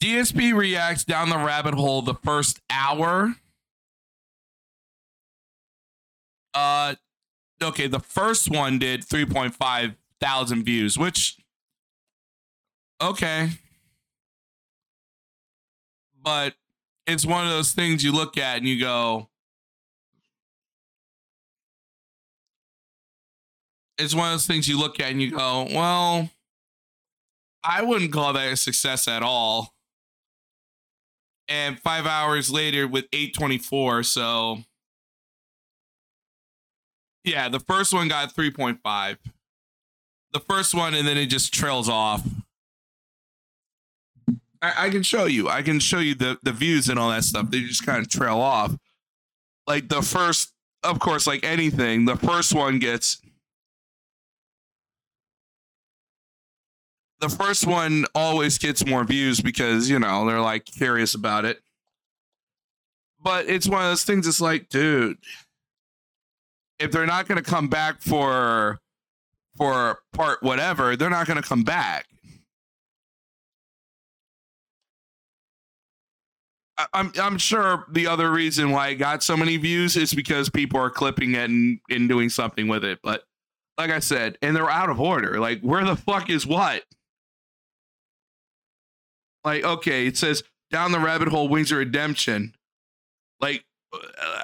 DSP 0.00 0.54
reacts 0.54 1.04
down 1.04 1.28
the 1.28 1.36
rabbit 1.36 1.74
hole 1.74 2.02
the 2.02 2.14
first 2.14 2.60
hour. 2.70 3.34
Uh, 6.54 6.94
okay. 7.62 7.86
The 7.86 8.00
first 8.00 8.50
one 8.50 8.78
did 8.78 9.02
3.5 9.02 9.94
thousand 10.20 10.64
views, 10.64 10.98
which 10.98 11.36
okay, 13.00 13.50
but 16.22 16.54
it's 17.06 17.24
one 17.24 17.44
of 17.44 17.50
those 17.50 17.72
things 17.72 18.04
you 18.04 18.12
look 18.12 18.36
at 18.36 18.58
and 18.58 18.68
you 18.68 18.80
go. 18.80 19.28
It's 23.96 24.14
one 24.14 24.26
of 24.26 24.34
those 24.34 24.46
things 24.46 24.68
you 24.68 24.78
look 24.78 25.00
at 25.00 25.10
and 25.10 25.20
you 25.20 25.30
go, 25.32 25.66
well, 25.72 26.30
I 27.64 27.82
wouldn't 27.82 28.12
call 28.12 28.32
that 28.32 28.52
a 28.52 28.56
success 28.56 29.08
at 29.08 29.22
all. 29.22 29.74
And 31.48 31.80
five 31.80 32.06
hours 32.06 32.50
later 32.50 32.86
with 32.86 33.06
824. 33.12 34.02
So, 34.04 34.58
yeah, 37.24 37.48
the 37.48 37.60
first 37.60 37.92
one 37.92 38.08
got 38.08 38.34
3.5. 38.34 39.16
The 40.32 40.40
first 40.40 40.74
one, 40.74 40.94
and 40.94 41.08
then 41.08 41.16
it 41.16 41.26
just 41.26 41.52
trails 41.54 41.88
off. 41.88 42.22
I, 44.60 44.86
I 44.86 44.90
can 44.90 45.02
show 45.02 45.26
you. 45.26 45.48
I 45.48 45.62
can 45.62 45.80
show 45.80 45.98
you 45.98 46.14
the, 46.14 46.38
the 46.42 46.52
views 46.52 46.88
and 46.88 46.98
all 46.98 47.10
that 47.10 47.24
stuff. 47.24 47.50
They 47.50 47.60
just 47.60 47.86
kind 47.86 48.00
of 48.00 48.08
trail 48.10 48.40
off. 48.40 48.76
Like 49.66 49.88
the 49.88 50.02
first, 50.02 50.52
of 50.82 50.98
course, 50.98 51.26
like 51.26 51.44
anything, 51.44 52.04
the 52.04 52.16
first 52.16 52.54
one 52.54 52.78
gets 52.78 53.20
the 57.20 57.28
first 57.28 57.66
one 57.66 58.04
always 58.14 58.58
gets 58.58 58.86
more 58.86 59.04
views 59.04 59.40
because 59.40 59.90
you 59.90 59.98
know 59.98 60.26
they're 60.26 60.40
like 60.40 60.64
curious 60.64 61.14
about 61.14 61.44
it 61.44 61.60
but 63.22 63.48
it's 63.48 63.68
one 63.68 63.82
of 63.82 63.90
those 63.90 64.04
things 64.04 64.26
it's 64.26 64.40
like 64.40 64.68
dude 64.68 65.18
if 66.78 66.92
they're 66.92 67.06
not 67.06 67.26
going 67.26 67.42
to 67.42 67.50
come 67.50 67.68
back 67.68 68.00
for 68.00 68.78
for 69.56 69.98
part 70.12 70.42
whatever 70.42 70.96
they're 70.96 71.10
not 71.10 71.26
going 71.26 71.40
to 71.40 71.46
come 71.48 71.64
back 71.64 72.06
I'm 76.92 77.12
I'm 77.20 77.38
sure 77.38 77.84
the 77.90 78.06
other 78.06 78.30
reason 78.30 78.70
why 78.70 78.88
it 78.88 78.96
got 78.96 79.22
so 79.22 79.36
many 79.36 79.56
views 79.56 79.96
is 79.96 80.14
because 80.14 80.48
people 80.48 80.78
are 80.80 80.90
clipping 80.90 81.34
it 81.34 81.50
and, 81.50 81.80
and 81.90 82.08
doing 82.08 82.28
something 82.28 82.68
with 82.68 82.84
it. 82.84 83.00
But 83.02 83.24
like 83.76 83.90
I 83.90 83.98
said, 83.98 84.38
and 84.42 84.54
they're 84.54 84.70
out 84.70 84.90
of 84.90 85.00
order. 85.00 85.40
Like 85.40 85.60
where 85.60 85.84
the 85.84 85.96
fuck 85.96 86.30
is 86.30 86.46
what? 86.46 86.84
Like, 89.44 89.64
okay, 89.64 90.06
it 90.06 90.16
says 90.16 90.42
down 90.70 90.92
the 90.92 91.00
rabbit 91.00 91.28
hole, 91.28 91.48
Wings 91.48 91.72
of 91.72 91.78
Redemption. 91.78 92.54
Like, 93.40 93.64
uh, 93.92 94.42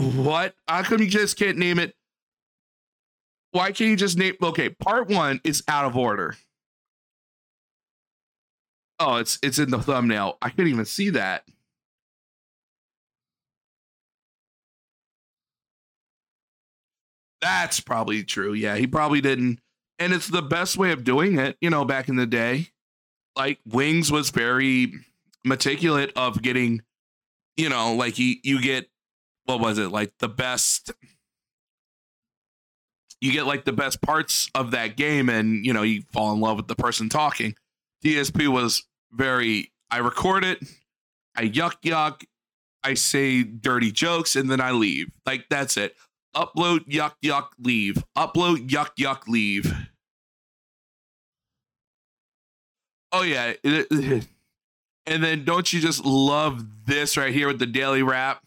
what? 0.00 0.54
How 0.68 0.82
come 0.82 1.00
you 1.00 1.08
just 1.08 1.38
can't 1.38 1.58
name 1.58 1.78
it? 1.78 1.94
Why 3.52 3.68
can't 3.68 3.90
you 3.90 3.96
just 3.96 4.18
name? 4.18 4.34
Okay, 4.42 4.68
part 4.68 5.08
one 5.08 5.40
is 5.42 5.62
out 5.68 5.84
of 5.84 5.96
order. 5.96 6.36
Oh, 8.98 9.16
it's 9.16 9.38
it's 9.42 9.58
in 9.58 9.70
the 9.70 9.80
thumbnail. 9.80 10.38
I 10.42 10.50
couldn't 10.50 10.68
even 10.68 10.84
see 10.84 11.10
that. 11.10 11.44
That's 17.40 17.80
probably 17.80 18.24
true. 18.24 18.52
Yeah, 18.52 18.76
he 18.76 18.86
probably 18.86 19.20
didn't. 19.20 19.60
And 19.98 20.12
it's 20.12 20.28
the 20.28 20.42
best 20.42 20.76
way 20.76 20.92
of 20.92 21.04
doing 21.04 21.38
it, 21.38 21.56
you 21.60 21.70
know, 21.70 21.84
back 21.84 22.08
in 22.08 22.16
the 22.16 22.26
day 22.26 22.68
like 23.36 23.58
wings 23.66 24.10
was 24.10 24.30
very 24.30 24.92
meticulous 25.44 26.10
of 26.16 26.42
getting, 26.42 26.82
you 27.56 27.68
know, 27.68 27.94
like 27.94 28.18
you 28.18 28.36
you 28.42 28.60
get 28.60 28.88
what 29.44 29.60
was 29.60 29.78
it 29.78 29.90
like 29.90 30.12
the 30.18 30.28
best. 30.28 30.90
You 33.20 33.32
get 33.32 33.46
like 33.46 33.64
the 33.64 33.72
best 33.72 34.02
parts 34.02 34.50
of 34.54 34.72
that 34.72 34.96
game, 34.96 35.28
and 35.28 35.64
you 35.64 35.72
know 35.72 35.82
you 35.82 36.02
fall 36.12 36.32
in 36.32 36.40
love 36.40 36.56
with 36.56 36.68
the 36.68 36.74
person 36.74 37.08
talking. 37.08 37.54
DSP 38.04 38.48
was 38.48 38.84
very. 39.12 39.72
I 39.90 39.98
record 39.98 40.44
it, 40.44 40.64
I 41.36 41.44
yuck 41.44 41.80
yuck, 41.82 42.24
I 42.82 42.94
say 42.94 43.44
dirty 43.44 43.92
jokes, 43.92 44.34
and 44.34 44.50
then 44.50 44.60
I 44.60 44.72
leave. 44.72 45.10
Like 45.24 45.46
that's 45.48 45.76
it. 45.76 45.94
Upload, 46.36 46.86
yuck 46.86 47.14
yuck, 47.24 47.48
leave. 47.58 48.04
Upload, 48.16 48.68
yuck 48.68 48.90
yuck, 48.98 49.26
leave. 49.26 49.74
Oh 53.10 53.22
yeah, 53.22 53.54
and 53.64 54.26
then 55.06 55.44
don't 55.44 55.72
you 55.72 55.80
just 55.80 56.04
love 56.04 56.66
this 56.84 57.16
right 57.16 57.32
here 57.32 57.46
with 57.46 57.58
the 57.58 57.66
daily 57.66 58.02
wrap? 58.02 58.42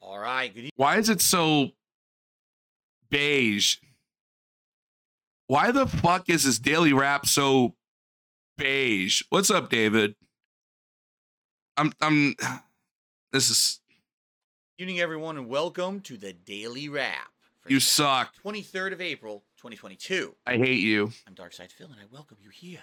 All 0.00 0.18
right. 0.18 0.54
Good. 0.54 0.70
Why 0.76 0.96
is 0.96 1.10
it 1.10 1.20
so 1.20 1.72
beige? 3.10 3.76
Why 5.48 5.70
the 5.70 5.86
fuck 5.86 6.30
is 6.30 6.44
this 6.44 6.58
daily 6.58 6.94
wrap 6.94 7.26
so 7.26 7.74
beige? 8.56 9.22
What's 9.28 9.50
up, 9.50 9.68
David? 9.68 10.14
I'm 11.76 11.92
I'm 12.00 12.34
this 13.32 13.50
is 13.50 13.81
evening, 14.82 14.98
everyone, 14.98 15.36
and 15.36 15.48
welcome 15.48 16.00
to 16.00 16.16
the 16.16 16.32
Daily 16.32 16.88
Wrap. 16.88 17.30
you 17.68 17.78
suck. 17.78 18.34
23rd 18.44 18.92
of 18.94 19.00
April, 19.00 19.44
2022. 19.58 20.34
I 20.44 20.56
hate 20.56 20.80
you. 20.80 21.12
I'm 21.24 21.36
DarksydePhil, 21.36 21.84
and 21.84 22.00
I 22.00 22.06
welcome 22.10 22.36
you 22.42 22.50
here. 22.50 22.80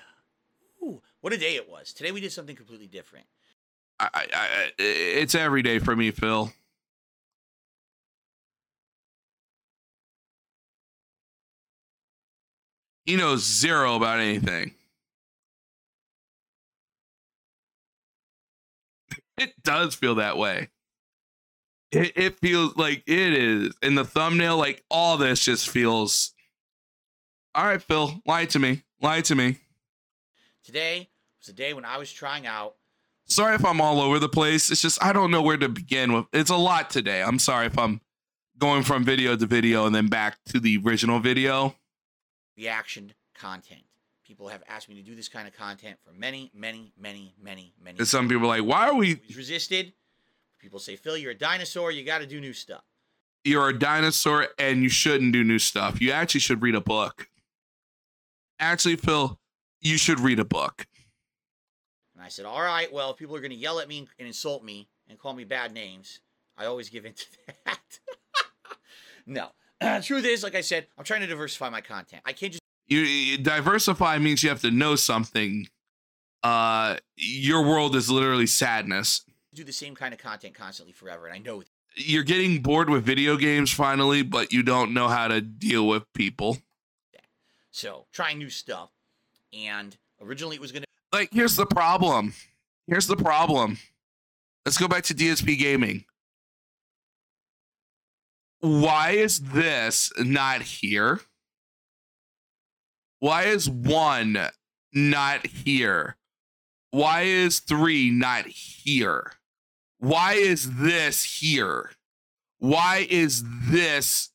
Ooh, 0.81 1.01
what 1.19 1.33
a 1.33 1.37
day 1.37 1.57
it 1.57 1.69
was. 1.69 1.91
Today 1.91 2.13
we 2.13 2.21
did 2.21 2.31
something 2.31 2.55
completely 2.55 2.87
different. 2.87 3.25
I, 3.99 4.07
I, 4.13 4.27
I 4.33 4.71
it's 4.77 5.35
every 5.35 5.61
day 5.61 5.79
for 5.79 5.93
me, 5.93 6.11
Phil. 6.11 6.53
He 13.03 13.17
knows 13.17 13.43
zero 13.43 13.97
about 13.97 14.21
anything. 14.21 14.71
It 19.37 19.63
does 19.63 19.95
feel 19.95 20.15
that 20.15 20.37
way. 20.37 20.67
It, 21.91 22.13
it 22.15 22.39
feels 22.39 22.75
like 22.77 23.03
it 23.07 23.33
is. 23.33 23.73
In 23.81 23.95
the 23.95 24.05
thumbnail, 24.05 24.57
like 24.57 24.83
all 24.91 25.17
this 25.17 25.43
just 25.43 25.69
feels. 25.69 26.33
All 27.55 27.65
right, 27.65 27.81
Phil, 27.81 28.21
lie 28.25 28.45
to 28.45 28.59
me. 28.59 28.83
Lie 29.01 29.21
to 29.21 29.35
me. 29.35 29.57
Today 30.63 31.09
was 31.39 31.49
a 31.49 31.53
day 31.53 31.73
when 31.73 31.85
I 31.85 31.97
was 31.97 32.11
trying 32.11 32.45
out. 32.45 32.75
sorry 33.25 33.55
if 33.55 33.65
I'm 33.65 33.81
all 33.81 34.01
over 34.01 34.19
the 34.19 34.29
place. 34.29 34.69
It's 34.69 34.81
just 34.81 35.03
I 35.03 35.13
don't 35.13 35.31
know 35.31 35.41
where 35.41 35.57
to 35.57 35.69
begin 35.69 36.13
with. 36.13 36.25
It's 36.31 36.51
a 36.51 36.55
lot 36.57 36.89
today. 36.89 37.23
I'm 37.23 37.39
sorry 37.39 37.65
if 37.65 37.77
I'm 37.79 38.01
going 38.57 38.83
from 38.83 39.03
video 39.03 39.35
to 39.35 39.45
video 39.45 39.85
and 39.85 39.95
then 39.95 40.07
back 40.07 40.37
to 40.49 40.59
the 40.59 40.77
original 40.85 41.19
video. 41.19 41.75
reaction 42.57 43.13
content. 43.33 43.81
People 44.25 44.49
have 44.49 44.61
asked 44.67 44.89
me 44.89 44.95
to 44.95 45.01
do 45.01 45.15
this 45.15 45.27
kind 45.27 45.47
of 45.47 45.55
content 45.55 45.97
for 46.05 46.11
many, 46.13 46.51
many, 46.53 46.93
many, 46.99 47.33
many, 47.41 47.73
many. 47.83 47.97
And 47.97 48.07
some 48.07 48.27
people 48.29 48.43
are 48.43 48.59
like, 48.59 48.63
"Why 48.63 48.89
are 48.89 48.93
we? 48.95 49.21
resisted. 49.35 49.93
People 50.59 50.79
say, 50.79 50.95
Phil, 50.95 51.17
you're 51.17 51.31
a 51.31 51.37
dinosaur. 51.37 51.91
You 51.91 52.03
got 52.03 52.19
to 52.19 52.27
do 52.27 52.39
new 52.39 52.53
stuff. 52.53 52.83
You're 53.43 53.69
a 53.69 53.77
dinosaur 53.77 54.47
and 54.57 54.83
you 54.83 54.89
shouldn't 54.89 55.31
do 55.31 55.43
new 55.43 55.59
stuff. 55.59 56.01
You 56.01 56.11
actually 56.11 56.41
should 56.41 56.61
read 56.61 56.75
a 56.75 56.81
book." 56.81 57.29
Actually, 58.59 58.97
Phil, 58.97 59.39
you 59.79 59.97
should 59.97 60.19
read 60.19 60.39
a 60.39 60.45
book. 60.45 60.85
And 62.13 62.25
I 62.25 62.27
said, 62.27 62.45
all 62.45 62.61
right, 62.61 62.91
well, 62.91 63.11
if 63.11 63.17
people 63.17 63.33
are 63.37 63.39
going 63.39 63.51
to 63.51 63.57
yell 63.57 63.79
at 63.79 63.87
me 63.87 64.05
and 64.17 64.27
insult 64.27 64.61
me 64.61 64.89
and 65.07 65.17
call 65.17 65.33
me 65.33 65.45
bad 65.45 65.73
names, 65.73 66.19
I 66.57 66.65
always 66.65 66.89
give 66.89 67.05
in 67.05 67.13
to 67.13 67.25
that. 67.65 67.79
no. 69.25 69.51
Truth 70.01 70.25
is, 70.25 70.43
like 70.43 70.55
I 70.55 70.61
said, 70.61 70.87
I'm 70.97 71.05
trying 71.05 71.21
to 71.21 71.27
diversify 71.27 71.69
my 71.69 71.79
content. 71.79 72.21
I 72.25 72.33
can't 72.33 72.51
just 72.51 72.61
You, 72.87 72.99
you 72.99 73.37
diversify 73.37 74.17
means 74.17 74.43
you 74.43 74.49
have 74.49 74.61
to 74.63 74.71
know 74.71 74.97
something. 74.97 75.67
Uh, 76.43 76.97
your 77.15 77.65
world 77.65 77.95
is 77.95 78.09
literally 78.11 78.47
sadness. 78.47 79.23
Do 79.53 79.63
the 79.63 79.73
same 79.73 79.95
kind 79.95 80.13
of 80.13 80.19
content 80.19 80.53
constantly 80.53 80.93
forever. 80.93 81.25
And 81.25 81.33
I 81.33 81.39
know. 81.39 81.63
You're 81.95 82.23
getting 82.23 82.61
bored 82.61 82.89
with 82.89 83.03
video 83.03 83.35
games 83.35 83.71
finally, 83.71 84.21
but 84.21 84.53
you 84.53 84.61
don't 84.61 84.93
know 84.93 85.07
how 85.07 85.27
to 85.27 85.41
deal 85.41 85.87
with 85.87 86.03
people. 86.13 86.57
So 87.71 88.05
trying 88.11 88.37
new 88.37 88.49
stuff. 88.49 88.91
And 89.51 89.97
originally 90.21 90.55
it 90.55 90.61
was 90.61 90.71
going 90.71 90.83
to 90.83 90.87
like 91.11 91.29
here's 91.31 91.55
the 91.55 91.65
problem 91.65 92.33
here's 92.87 93.07
the 93.07 93.15
problem 93.15 93.77
let's 94.65 94.77
go 94.77 94.87
back 94.87 95.03
to 95.03 95.13
dsp 95.13 95.57
gaming 95.57 96.05
why 98.59 99.11
is 99.11 99.39
this 99.39 100.11
not 100.19 100.61
here 100.61 101.21
why 103.19 103.43
is 103.43 103.69
one 103.69 104.37
not 104.93 105.45
here 105.45 106.17
why 106.91 107.21
is 107.21 107.59
three 107.59 108.11
not 108.11 108.45
here 108.47 109.33
why 109.99 110.33
is 110.33 110.77
this 110.77 111.23
here 111.23 111.91
why 112.59 113.07
is 113.09 113.43
this 113.69 114.31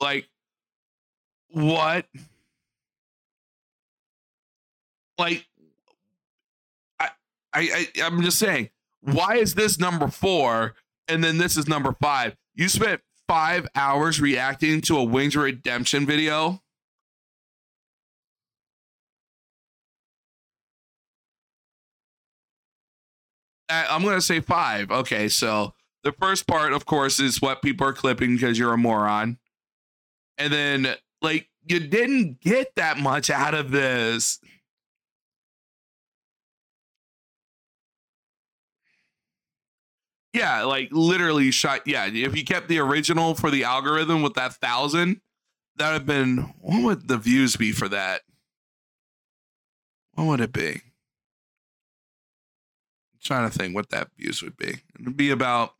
like 0.00 0.28
what 1.50 2.06
like 5.18 5.46
I, 7.54 7.88
I 7.96 8.02
I'm 8.02 8.22
just 8.22 8.38
saying, 8.38 8.70
why 9.00 9.36
is 9.36 9.54
this 9.54 9.78
number 9.78 10.08
four 10.08 10.74
and 11.08 11.22
then 11.22 11.38
this 11.38 11.56
is 11.56 11.68
number 11.68 11.94
five? 12.00 12.36
You 12.54 12.68
spent 12.68 13.00
five 13.28 13.66
hours 13.74 14.20
reacting 14.20 14.80
to 14.82 14.98
a 14.98 15.04
Wings 15.04 15.36
Redemption 15.36 16.06
video. 16.06 16.62
I'm 23.68 24.02
gonna 24.02 24.20
say 24.20 24.40
five. 24.40 24.90
Okay, 24.90 25.28
so 25.28 25.74
the 26.04 26.12
first 26.12 26.46
part, 26.46 26.72
of 26.72 26.86
course, 26.86 27.20
is 27.20 27.40
what 27.40 27.62
people 27.62 27.86
are 27.86 27.92
clipping 27.92 28.34
because 28.34 28.58
you're 28.58 28.72
a 28.72 28.78
moron, 28.78 29.38
and 30.38 30.52
then 30.52 30.94
like 31.20 31.48
you 31.64 31.80
didn't 31.80 32.40
get 32.40 32.74
that 32.76 32.98
much 32.98 33.30
out 33.30 33.54
of 33.54 33.70
this. 33.70 34.40
Yeah, 40.32 40.62
like 40.62 40.88
literally 40.92 41.50
shot. 41.50 41.86
Yeah, 41.86 42.06
if 42.06 42.36
you 42.36 42.44
kept 42.44 42.68
the 42.68 42.78
original 42.78 43.34
for 43.34 43.50
the 43.50 43.64
algorithm 43.64 44.22
with 44.22 44.34
that 44.34 44.54
thousand, 44.54 45.20
that 45.76 45.88
would 45.88 45.94
have 45.94 46.06
been. 46.06 46.54
What 46.58 46.82
would 46.82 47.08
the 47.08 47.18
views 47.18 47.56
be 47.56 47.72
for 47.72 47.88
that? 47.88 48.22
What 50.14 50.26
would 50.26 50.40
it 50.40 50.52
be? 50.52 50.80
Trying 53.22 53.48
to 53.48 53.56
think 53.56 53.74
what 53.74 53.90
that 53.90 54.08
views 54.18 54.42
would 54.42 54.56
be. 54.56 54.68
It 54.68 55.04
would 55.04 55.16
be 55.16 55.30
about 55.30 55.74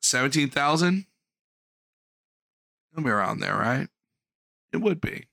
seventeen 0.00 0.48
thousand. 0.48 1.06
It'll 2.92 3.04
be 3.04 3.10
around 3.10 3.40
there, 3.40 3.54
right? 3.54 3.88
It 4.72 4.78
would 4.78 5.00
be. 5.00 5.26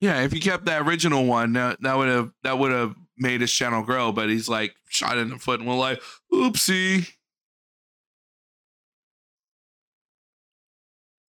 Yeah, 0.00 0.22
if 0.22 0.32
you 0.32 0.40
kept 0.40 0.66
that 0.66 0.82
original 0.82 1.24
one, 1.24 1.54
that, 1.54 1.82
that 1.82 1.96
would 1.96 2.08
have 2.08 2.30
that 2.44 2.58
would 2.58 2.70
have 2.70 2.94
made 3.16 3.40
his 3.40 3.50
channel 3.50 3.82
grow. 3.82 4.12
But 4.12 4.28
he's 4.28 4.48
like 4.48 4.76
shot 4.88 5.18
in 5.18 5.30
the 5.30 5.38
foot 5.38 5.58
and 5.58 5.68
we're 5.68 5.74
like, 5.74 6.00
oopsie. 6.32 7.10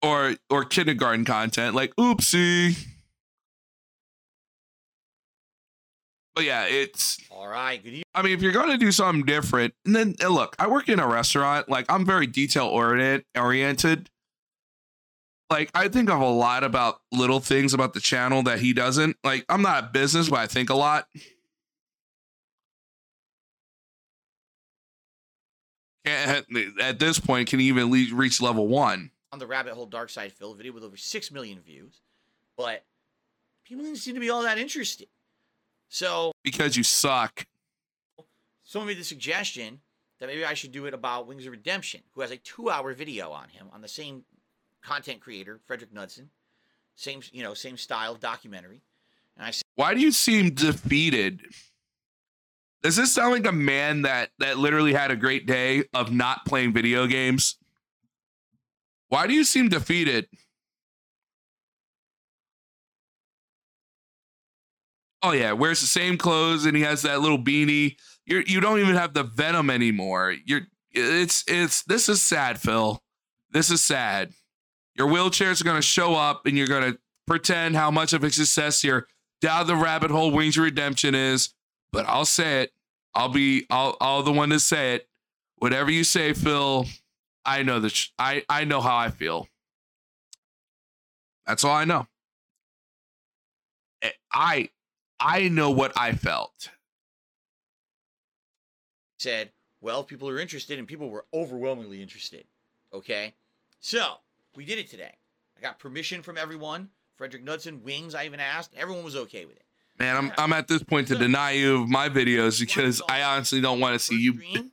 Or 0.03 0.35
or 0.51 0.65
kindergarten 0.67 1.25
content, 1.25 1.75
like 1.75 1.97
oopsie. 1.97 2.77
But 6.39 6.45
yeah, 6.45 6.67
it's 6.67 7.19
All 7.33 7.49
right, 7.49 7.83
good 7.83 7.89
evening. 7.89 8.05
I 8.15 8.23
mean, 8.23 8.33
if 8.33 8.43
you're 8.43 8.53
going 8.53 8.71
to 8.71 8.79
do 8.79 8.93
something 8.93 9.25
different, 9.25 9.75
and 9.85 9.97
then 9.97 10.15
and 10.21 10.31
look, 10.31 10.55
I 10.57 10.69
work 10.69 10.89
in 10.89 11.01
a 11.01 11.09
restaurant. 11.09 11.69
Like, 11.69 11.87
I'm 11.89 12.07
very 12.07 12.29
detail 12.29 12.67
oriented. 12.67 13.25
Oriented. 13.37 14.09
Like, 15.51 15.69
I 15.75 15.89
think 15.89 16.09
of 16.09 16.21
a 16.21 16.29
lot 16.29 16.63
about 16.63 17.01
little 17.11 17.41
things 17.41 17.75
about 17.75 17.93
the 17.93 17.99
channel 17.99 18.45
that 18.45 18.61
he 18.61 18.73
doesn't. 18.73 19.17
Like, 19.25 19.47
I'm 19.49 19.63
not 19.63 19.83
a 19.83 19.87
business, 19.89 20.29
but 20.29 20.39
I 20.39 20.47
think 20.47 20.71
a 20.71 20.77
lot. 20.77 21.09
At, 26.05 26.47
at 26.81 27.01
this 27.01 27.19
point, 27.19 27.49
can 27.49 27.59
even 27.59 27.91
reach 27.91 28.41
level 28.41 28.69
one. 28.69 29.11
on 29.33 29.41
the 29.41 29.47
rabbit 29.49 29.73
hole 29.73 29.89
DarksydePhil 29.89 30.57
video 30.57 30.73
with 30.73 30.85
over 30.85 30.97
6 30.97 31.33
million 31.33 31.59
views. 31.59 32.01
But 32.57 32.85
people 33.65 33.83
didn't 33.83 33.99
seem 33.99 34.15
to 34.15 34.21
be 34.21 34.31
all 34.31 34.43
that 34.43 34.59
interested. 34.59 35.09
So 35.89 36.33
because 36.45 36.77
you 36.77 36.83
suck. 36.83 37.47
someone 38.63 38.89
made 38.89 38.99
the 38.99 39.05
suggestion 39.05 39.81
that 40.21 40.27
maybe 40.27 40.45
I 40.45 40.55
should 40.55 40.73
do 40.73 40.87
it 40.87 40.95
about 40.95 41.27
Wings 41.27 41.47
of 41.47 41.53
Redemption, 41.53 42.03
who 42.13 42.21
has 42.21 42.31
a 42.31 42.37
two 42.37 42.71
hour 42.71 42.93
video 42.93 43.31
on 43.31 43.49
him 43.49 43.69
on 43.73 43.81
the 43.81 43.89
same 43.89 44.25
content 44.83 45.21
creator, 45.21 45.61
Frederick 45.67 45.93
Knudsen. 45.93 46.31
Same, 46.97 47.23
you 47.33 47.43
know, 47.43 47.55
same 47.55 47.77
style 47.77 48.17
documentary. 48.17 48.83
And 49.37 49.47
I 49.47 49.51
said, 49.53 49.63
Why 49.77 49.95
do 49.95 50.01
you 50.01 50.11
seem 50.11 50.55
defeated? 50.55 51.43
Does 52.83 52.97
this 52.97 53.13
sound 53.13 53.33
like 53.33 53.47
a 53.47 53.53
man 53.53 54.03
that 54.03 54.31
that 54.39 54.59
literally 54.59 54.93
had 54.93 55.11
a 55.11 55.17
great 55.17 55.47
day 55.47 55.85
of 55.95 56.13
not 56.13 56.45
playing 56.45 56.73
video 56.73 57.07
games? 57.07 57.57
Why 59.09 59.27
do 59.27 59.33
you 59.33 59.45
seem 59.45 59.69
defeated? 59.69 60.29
Oh 65.23 65.33
yeah, 65.33 65.53
wears 65.53 65.81
the 65.81 65.87
same 65.87 66.17
clothes 66.17 66.65
and 66.65 66.77
he 66.77 66.83
has 66.83 67.03
that 67.03 67.21
little 67.21 67.39
beanie. 67.39 67.97
You're 68.25 68.43
you 68.43 68.61
don't 68.61 68.79
even 68.79 68.95
have 68.95 69.15
the 69.15 69.25
venom 69.25 69.71
anymore. 69.71 70.35
You're 70.45 70.63
it's 70.93 71.45
it's 71.49 71.83
this 71.83 72.09
is 72.09 72.23
sad, 72.23 72.61
Phil. 72.61 73.03
This 73.51 73.71
is 73.71 73.83
sad. 73.83 74.33
Your 74.97 75.09
wheelchairs 75.09 75.61
are 75.61 75.65
gonna 75.65 75.83
show 75.83 76.15
up 76.15 76.47
and 76.47 76.57
you're 76.57 76.69
gonna 76.69 76.99
pretend 77.27 77.77
how 77.77 77.91
much 77.91 78.13
of 78.13 78.23
a 78.23 78.31
success 78.31 78.85
your 78.85 79.07
down 79.41 79.67
the 79.67 79.77
rabbit 79.77 80.11
hole 80.11 80.31
Wings 80.31 80.57
of 80.57 80.65
Redemption 80.65 81.15
is. 81.15 81.55
But 81.93 82.07
I'll 82.07 82.25
say 82.25 82.63
it. 82.63 82.73
I'll 83.15 83.29
be 83.29 83.67
I'll 83.71 83.97
I'll 84.01 84.23
the 84.23 84.33
one 84.33 84.51
to 84.51 84.61
say 84.61 84.95
it. 84.95 85.09
Whatever 85.57 85.91
you 85.91 86.05
say, 86.05 86.33
Phil, 86.33 86.87
I 87.45 87.63
know 87.63 87.81
that 87.81 87.99
I 88.19 88.45
I 88.49 88.65
know 88.65 88.81
how 88.81 88.97
I 88.97 89.11
feel. 89.11 89.49
That's 91.47 91.65
all 91.65 91.75
I 91.75 91.85
know. 91.85 92.07
Eh, 94.03 94.11
I 94.33 94.69
I 95.21 95.49
know 95.49 95.71
what 95.71 95.93
I 95.97 96.13
felt. 96.13 96.71
said, 99.19 99.51
well, 99.81 100.05
people 100.05 100.29
are 100.29 100.39
interested, 100.39 100.79
and 100.79 100.87
people 100.87 101.11
were 101.11 101.25
overwhelmingly 101.35 102.03
interested. 102.03 102.45
Okay? 102.93 103.35
So, 103.81 104.15
we 104.55 104.65
did 104.65 104.79
it 104.79 104.89
today. 104.89 105.15
I 105.57 105.61
got 105.61 105.79
permission 105.79 106.23
from 106.23 106.39
everyone. 106.39 106.91
Frederick 107.17 107.43
Knudsen, 107.43 107.83
Wings, 107.83 108.15
I 108.15 108.27
even 108.27 108.39
asked. 108.39 108.73
Everyone 108.77 109.05
was 109.05 109.17
okay 109.17 109.45
with 109.45 109.57
it. 109.57 109.65
Man, 109.99 110.17
I'm 110.17 110.33
I'm 110.39 110.53
at 110.53 110.69
this 110.69 110.83
point 110.85 111.09
to 111.09 111.17
deny 111.17 111.53
you 111.53 111.83
of 111.83 111.89
my 111.89 112.09
videos 112.09 112.61
because 112.61 113.03
I 113.09 113.23
honestly 113.23 113.61
don't 113.61 113.81
want 113.81 113.95
to 113.95 113.99
see 113.99 114.17
you 114.17 114.41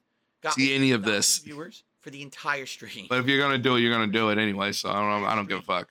see 0.51 0.75
any 0.75 0.91
of 0.91 1.03
this. 1.03 1.39
Viewers 1.39 1.83
for 2.01 2.11
the 2.11 2.21
entire 2.21 2.67
stream. 2.67 3.07
But 3.09 3.19
if 3.19 3.27
you're 3.27 3.39
gonna 3.39 3.57
do 3.57 3.75
it, 3.75 3.79
you're 3.79 3.91
gonna 3.91 4.11
do 4.11 4.29
it 4.29 4.37
anyway. 4.37 4.71
So 4.71 4.89
I 4.89 4.93
don't 4.93 5.25
I 5.25 5.35
don't 5.35 5.49
give 5.49 5.57
a 5.57 5.63
fuck. 5.63 5.89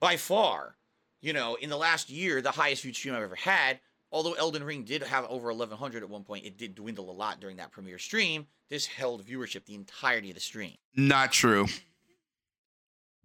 By 0.00 0.16
far, 0.16 0.74
you 1.24 1.32
know, 1.32 1.54
in 1.54 1.70
the 1.70 1.76
last 1.76 2.10
year, 2.10 2.42
the 2.42 2.50
highest 2.50 2.82
viewed 2.82 2.94
stream 2.94 3.14
I've 3.14 3.22
ever 3.22 3.34
had. 3.34 3.80
Although 4.12 4.34
Elden 4.34 4.62
Ring 4.62 4.84
did 4.84 5.02
have 5.02 5.24
over 5.24 5.48
1,100 5.48 6.02
at 6.02 6.08
one 6.08 6.22
point, 6.22 6.44
it 6.44 6.58
did 6.58 6.74
dwindle 6.74 7.10
a 7.10 7.12
lot 7.12 7.40
during 7.40 7.56
that 7.56 7.72
premiere 7.72 7.98
stream. 7.98 8.46
This 8.68 8.84
held 8.84 9.24
viewership 9.26 9.64
the 9.64 9.74
entirety 9.74 10.28
of 10.30 10.34
the 10.34 10.40
stream. 10.40 10.74
Not 10.94 11.32
true. 11.32 11.66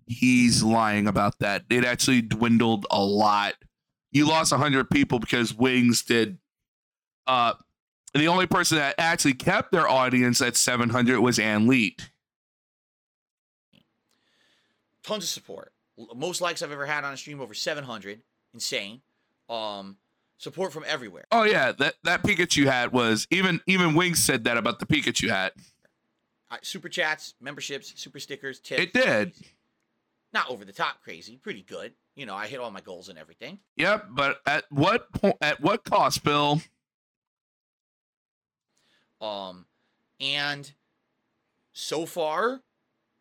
He's 0.08 0.64
lying 0.64 1.08
about 1.08 1.38
that. 1.40 1.66
It 1.70 1.84
actually 1.84 2.22
dwindled 2.22 2.88
a 2.90 3.04
lot. 3.04 3.56
You 4.12 4.28
lost 4.28 4.54
100 4.54 4.90
people 4.90 5.20
because 5.20 5.54
Wings 5.54 6.02
did. 6.02 6.38
Uh, 7.28 7.54
the 8.14 8.28
only 8.28 8.48
person 8.48 8.78
that 8.78 8.96
actually 8.98 9.34
kept 9.34 9.72
their 9.74 9.88
audience 9.88 10.42
at 10.42 10.56
700 10.56 11.20
was 11.20 11.38
Ann 11.38 11.68
Leet. 11.68 12.10
tons 15.04 15.24
of 15.24 15.30
support. 15.30 15.74
Most 16.16 16.42
likes 16.42 16.62
I've 16.62 16.72
ever 16.72 16.86
had 16.86 17.04
on 17.04 17.14
a 17.14 17.18
stream, 17.18 17.42
over 17.42 17.54
700. 17.54 18.22
Insane. 18.54 19.02
Um, 19.50 19.98
support 20.38 20.72
from 20.74 20.84
everywhere. 20.88 21.26
Oh 21.32 21.44
yeah, 21.44 21.72
that 21.74 21.96
that 22.04 22.24
Pikachu 22.24 22.66
hat 22.66 22.92
was 22.92 23.28
even 23.30 23.62
even 23.68 23.94
Wings 23.96 24.20
said 24.20 24.44
that 24.46 24.58
about 24.58 24.80
the 24.80 24.86
Pikachu 24.86 25.30
hat. 25.30 25.54
Super 26.64 26.90
chats, 26.90 27.36
memberships, 27.40 27.94
super 27.96 28.20
stickers, 28.20 28.60
tips. 28.60 28.82
It 28.82 28.94
did. 28.94 29.34
Not 30.34 30.50
over 30.50 30.66
the 30.66 30.74
top 30.74 31.02
crazy, 31.04 31.38
pretty 31.38 31.62
good. 31.62 31.94
You 32.16 32.26
know, 32.26 32.36
I 32.36 32.48
hit 32.48 32.60
all 32.60 32.72
my 32.72 32.82
goals 32.82 33.10
and 33.10 33.18
everything. 33.20 33.60
Yep, 33.78 34.08
but 34.12 34.40
at 34.46 34.66
what 34.70 35.12
po- 35.12 35.38
at 35.42 35.62
what 35.62 35.84
cost, 35.84 36.24
Bill? 36.24 36.62
Um, 39.22 39.66
and 40.20 40.72
so 41.74 42.06
far, 42.06 42.62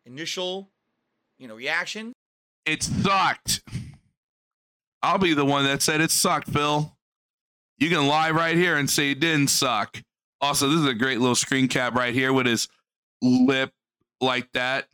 initial, 0.05 0.69
you 1.37 1.47
know, 1.47 1.55
reaction. 1.55 2.13
It 2.65 2.83
sucked. 2.83 3.61
I'll 5.01 5.17
be 5.17 5.33
the 5.33 5.45
one 5.45 5.63
that 5.65 5.81
said 5.81 6.01
it 6.01 6.11
sucked, 6.11 6.49
Phil. 6.49 6.95
You 7.77 7.89
can 7.89 8.07
lie 8.07 8.31
right 8.31 8.55
here 8.55 8.75
and 8.75 8.89
say 8.89 9.11
it 9.11 9.19
didn't 9.19 9.49
suck. 9.49 10.01
Also, 10.41 10.69
this 10.69 10.79
is 10.79 10.85
a 10.85 10.93
great 10.93 11.19
little 11.19 11.35
screen 11.35 11.67
cap 11.67 11.95
right 11.95 12.13
here 12.13 12.33
with 12.33 12.45
his 12.45 12.67
lip 13.21 13.71
like 14.21 14.51
that. 14.53 14.87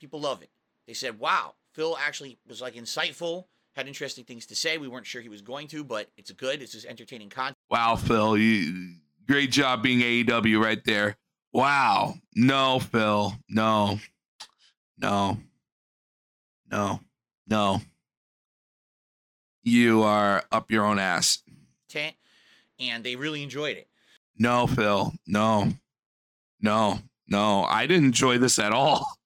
People 0.00 0.20
love 0.20 0.42
it. 0.42 0.50
They 0.86 0.94
said, 0.94 1.18
"Wow, 1.18 1.54
Phil 1.74 1.96
actually 1.98 2.38
was 2.46 2.60
like 2.60 2.74
insightful, 2.74 3.46
had 3.74 3.86
interesting 3.88 4.24
things 4.24 4.46
to 4.46 4.56
say. 4.56 4.78
We 4.78 4.88
weren't 4.88 5.06
sure 5.06 5.22
he 5.22 5.28
was 5.28 5.42
going 5.42 5.68
to, 5.68 5.84
but 5.84 6.10
it's 6.16 6.30
good. 6.32 6.62
It's 6.62 6.72
just 6.72 6.86
entertaining 6.86 7.30
content." 7.30 7.56
Wow, 7.70 7.96
Phil, 7.96 8.36
you 8.36 8.96
great 9.26 9.50
job 9.50 9.82
being 9.82 10.00
AEW 10.00 10.62
right 10.62 10.82
there. 10.84 11.16
Wow. 11.52 12.14
No, 12.34 12.78
Phil. 12.78 13.34
No. 13.48 13.98
No. 14.98 15.38
No. 16.70 17.00
No. 17.48 17.80
You 19.62 20.02
are 20.02 20.44
up 20.52 20.70
your 20.70 20.84
own 20.84 20.98
ass. 20.98 21.42
Okay. 21.90 22.16
And 22.78 23.02
they 23.02 23.16
really 23.16 23.42
enjoyed 23.42 23.76
it. 23.76 23.88
No, 24.38 24.66
Phil. 24.66 25.12
No. 25.26 25.72
No. 26.60 27.00
No. 27.28 27.64
I 27.64 27.86
didn't 27.86 28.06
enjoy 28.06 28.38
this 28.38 28.58
at 28.58 28.72
all. 28.72 29.18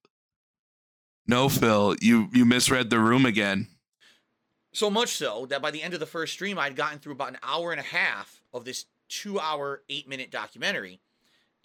No, 1.27 1.49
Phil. 1.49 1.95
You 2.01 2.29
you 2.33 2.45
misread 2.45 2.91
the 2.91 2.99
room 2.99 3.25
again. 3.25 3.69
So 4.73 4.89
much 4.89 5.11
so 5.11 5.47
that 5.47 5.63
by 5.63 5.71
the 5.71 5.83
end 5.83 5.95
of 5.95 6.01
the 6.01 6.07
first 6.07 6.33
stream, 6.33 6.59
I'd 6.59 6.77
gotten 6.77 6.99
through 6.99 7.13
about 7.13 7.31
an 7.31 7.39
hour 7.43 7.73
and 7.73 7.81
a 7.81 7.85
half 7.85 8.43
of 8.53 8.65
this 8.65 8.87
two 9.09 9.39
hour, 9.41 9.83
eight 9.89 10.09
minute 10.09 10.31
documentary. 10.31 11.01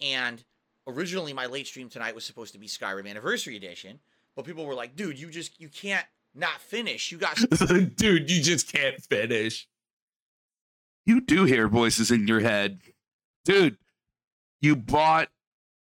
And 0.00 0.42
originally, 0.86 1.32
my 1.32 1.46
late 1.46 1.66
stream 1.66 1.88
tonight 1.88 2.14
was 2.14 2.24
supposed 2.24 2.52
to 2.52 2.58
be 2.58 2.66
Skyrim 2.66 3.08
Anniversary 3.08 3.56
Edition. 3.56 4.00
But 4.36 4.44
people 4.44 4.66
were 4.66 4.74
like, 4.74 4.94
dude, 4.94 5.18
you 5.18 5.30
just, 5.30 5.58
you 5.58 5.68
can't 5.68 6.06
not 6.36 6.60
finish. 6.60 7.10
You 7.10 7.18
got. 7.18 7.36
Dude, 7.96 8.30
you 8.30 8.42
just 8.42 8.70
can't 8.70 9.02
finish. 9.02 9.66
You 11.06 11.20
do 11.20 11.44
hear 11.44 11.68
voices 11.68 12.10
in 12.10 12.28
your 12.28 12.40
head. 12.40 12.80
Dude, 13.44 13.78
you 14.60 14.76
bought 14.76 15.28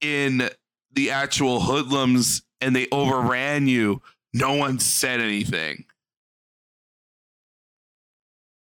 in 0.01 0.49
the 0.91 1.11
actual 1.11 1.61
hoodlums 1.61 2.43
and 2.59 2.75
they 2.75 2.87
overran 2.91 3.67
you. 3.67 4.01
No 4.33 4.53
one 4.53 4.79
said 4.79 5.21
anything. 5.21 5.85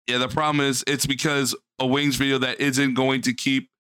Yeah, 0.07 0.19
the 0.19 0.29
problem 0.29 0.65
is 0.65 0.85
it's 0.87 1.07
because 1.07 1.55
a 1.79 1.87
Wings 1.87 2.17
video 2.17 2.39
that 2.39 2.61
isn't 2.61 2.95
going 2.95 3.23
to 3.23 3.35
keep 3.35 3.71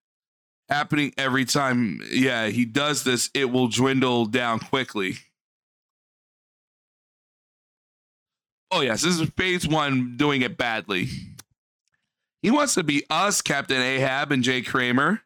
happening 0.69 1.15
every 1.17 1.45
time. 1.45 2.03
Yeah, 2.11 2.49
he 2.49 2.65
does 2.65 3.05
this, 3.05 3.31
it 3.33 3.47
will 3.47 3.69
dwindle 3.69 4.27
down 4.27 4.59
quickly. 4.59 5.17
Oh, 8.71 8.81
yes, 8.81 9.03
this 9.03 9.19
is 9.19 9.31
phase 9.31 9.67
one 9.67 10.17
doing 10.17 10.43
it 10.43 10.57
badly. 10.57 11.09
He 12.43 12.51
wants 12.51 12.75
to 12.75 12.83
be 12.83 13.05
us, 13.09 13.41
Captain 13.43 13.81
Ahab 13.81 14.33
and 14.33 14.43
Jay 14.43 14.63
Kramer. 14.63 15.23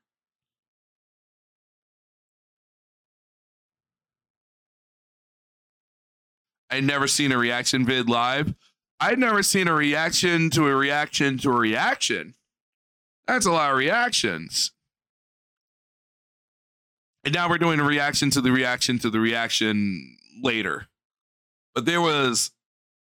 I'd 6.70 6.84
never 6.84 7.08
seen 7.08 7.32
a 7.32 7.38
reaction 7.38 7.84
vid 7.84 8.08
live. 8.08 8.54
I'd 9.00 9.18
never 9.18 9.42
seen 9.42 9.66
a 9.66 9.74
reaction 9.74 10.50
to 10.50 10.68
a 10.68 10.76
reaction 10.76 11.38
to 11.38 11.50
a 11.50 11.58
reaction. 11.58 12.34
That's 13.26 13.46
a 13.46 13.50
lot 13.50 13.72
of 13.72 13.76
reactions. 13.76 14.72
And 17.24 17.34
now 17.34 17.48
we're 17.48 17.58
doing 17.58 17.80
a 17.80 17.84
reaction 17.84 18.30
to 18.30 18.40
the 18.40 18.52
reaction 18.52 18.98
to 19.00 19.10
the 19.10 19.20
reaction 19.20 20.16
later. 20.42 20.86
But 21.74 21.86
there 21.86 22.00
was 22.00 22.52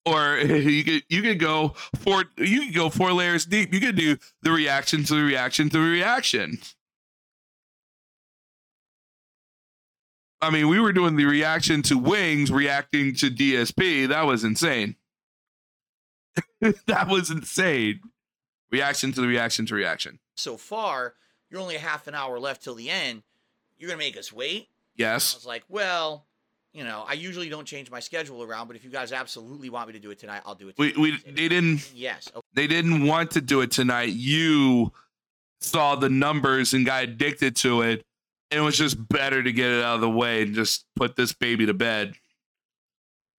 or 0.06 0.38
you 0.40 0.84
could 0.84 1.04
you 1.10 1.22
could 1.22 1.40
go 1.40 1.70
four 2.00 2.26
you 2.38 2.66
could 2.66 2.76
go 2.76 2.90
four 2.90 3.12
layers 3.14 3.46
deep. 3.46 3.74
You 3.74 3.80
could 3.80 3.96
do 3.96 4.18
the 4.42 4.52
reaction 4.52 5.04
to 5.06 5.16
the 5.16 5.24
reaction 5.24 5.70
to 5.70 5.78
the 5.78 5.84
reaction. 5.90 6.60
I 10.42 10.50
mean, 10.52 10.68
we 10.68 10.80
were 10.80 10.94
doing 10.94 11.16
the 11.16 11.26
reaction 11.26 11.82
to 11.84 11.98
Wings 11.98 12.52
reacting 12.52 13.16
to 13.16 13.32
DSP. 13.32 14.08
That 14.10 14.24
was 14.28 14.44
insane. 14.44 14.96
that 16.88 17.08
was 17.08 17.32
insane. 17.32 18.02
Reaction 18.72 19.12
to 19.14 19.22
the 19.22 19.28
reaction 19.28 19.66
to 19.68 19.76
reaction. 19.76 20.20
so 20.36 20.58
far, 20.58 21.14
you're 21.50 21.62
only 21.62 21.76
a 21.76 21.80
half 21.80 22.08
an 22.08 22.14
hour 22.16 22.40
left 22.40 22.64
till 22.64 22.76
the 22.76 22.90
end. 22.90 23.24
You're 23.78 23.88
going 23.88 24.00
to 24.00 24.06
make 24.06 24.18
us 24.18 24.32
wait? 24.34 24.68
Yes. 24.96 25.06
I 25.08 25.14
Yes. 25.14 25.36
was 25.36 25.46
like, 25.46 25.64
well, 25.70 26.26
you 26.76 26.84
know, 26.84 27.06
I 27.08 27.14
usually 27.14 27.48
don't 27.48 27.66
change 27.66 27.90
my 27.90 28.02
schedule 28.02 28.44
around, 28.44 28.68
but 28.68 28.76
if 28.76 28.84
you 28.84 28.90
guys 28.90 29.14
absolutely 29.14 29.70
want 29.70 29.88
me 29.88 29.94
to 29.94 30.00
do 30.00 30.12
it 30.12 30.20
tonight, 30.20 30.42
I'll 30.46 30.56
do 30.56 30.68
it. 30.68 30.76
We 30.78 30.92
tonight. 30.92 31.02
we 31.02 31.12
we 31.26 31.32
they 31.32 31.48
didn't 31.48 31.90
Yes. 31.96 32.30
Okay. 32.36 32.46
they 32.54 32.68
didn't 32.68 33.06
want 33.06 33.32
to 33.32 33.42
do 33.42 33.62
it 33.62 33.72
tonight. 33.72 34.10
You 34.10 34.92
saw 35.62 35.96
the 35.96 36.10
numbers 36.10 36.74
and 36.74 36.86
got 36.86 37.04
addicted 37.04 37.56
to 37.58 37.82
it. 37.82 38.06
And 38.52 38.60
it 38.60 38.62
was 38.62 38.78
just 38.78 39.08
better 39.08 39.42
to 39.42 39.52
get 39.52 39.72
it 39.72 39.84
out 39.84 39.96
of 39.96 40.02
the 40.02 40.10
way 40.10 40.44
and 40.44 40.54
just 40.54 40.86
put 40.96 41.16
this 41.16 41.32
baby 41.34 41.66
to 41.66 41.74
bed. 41.74 42.14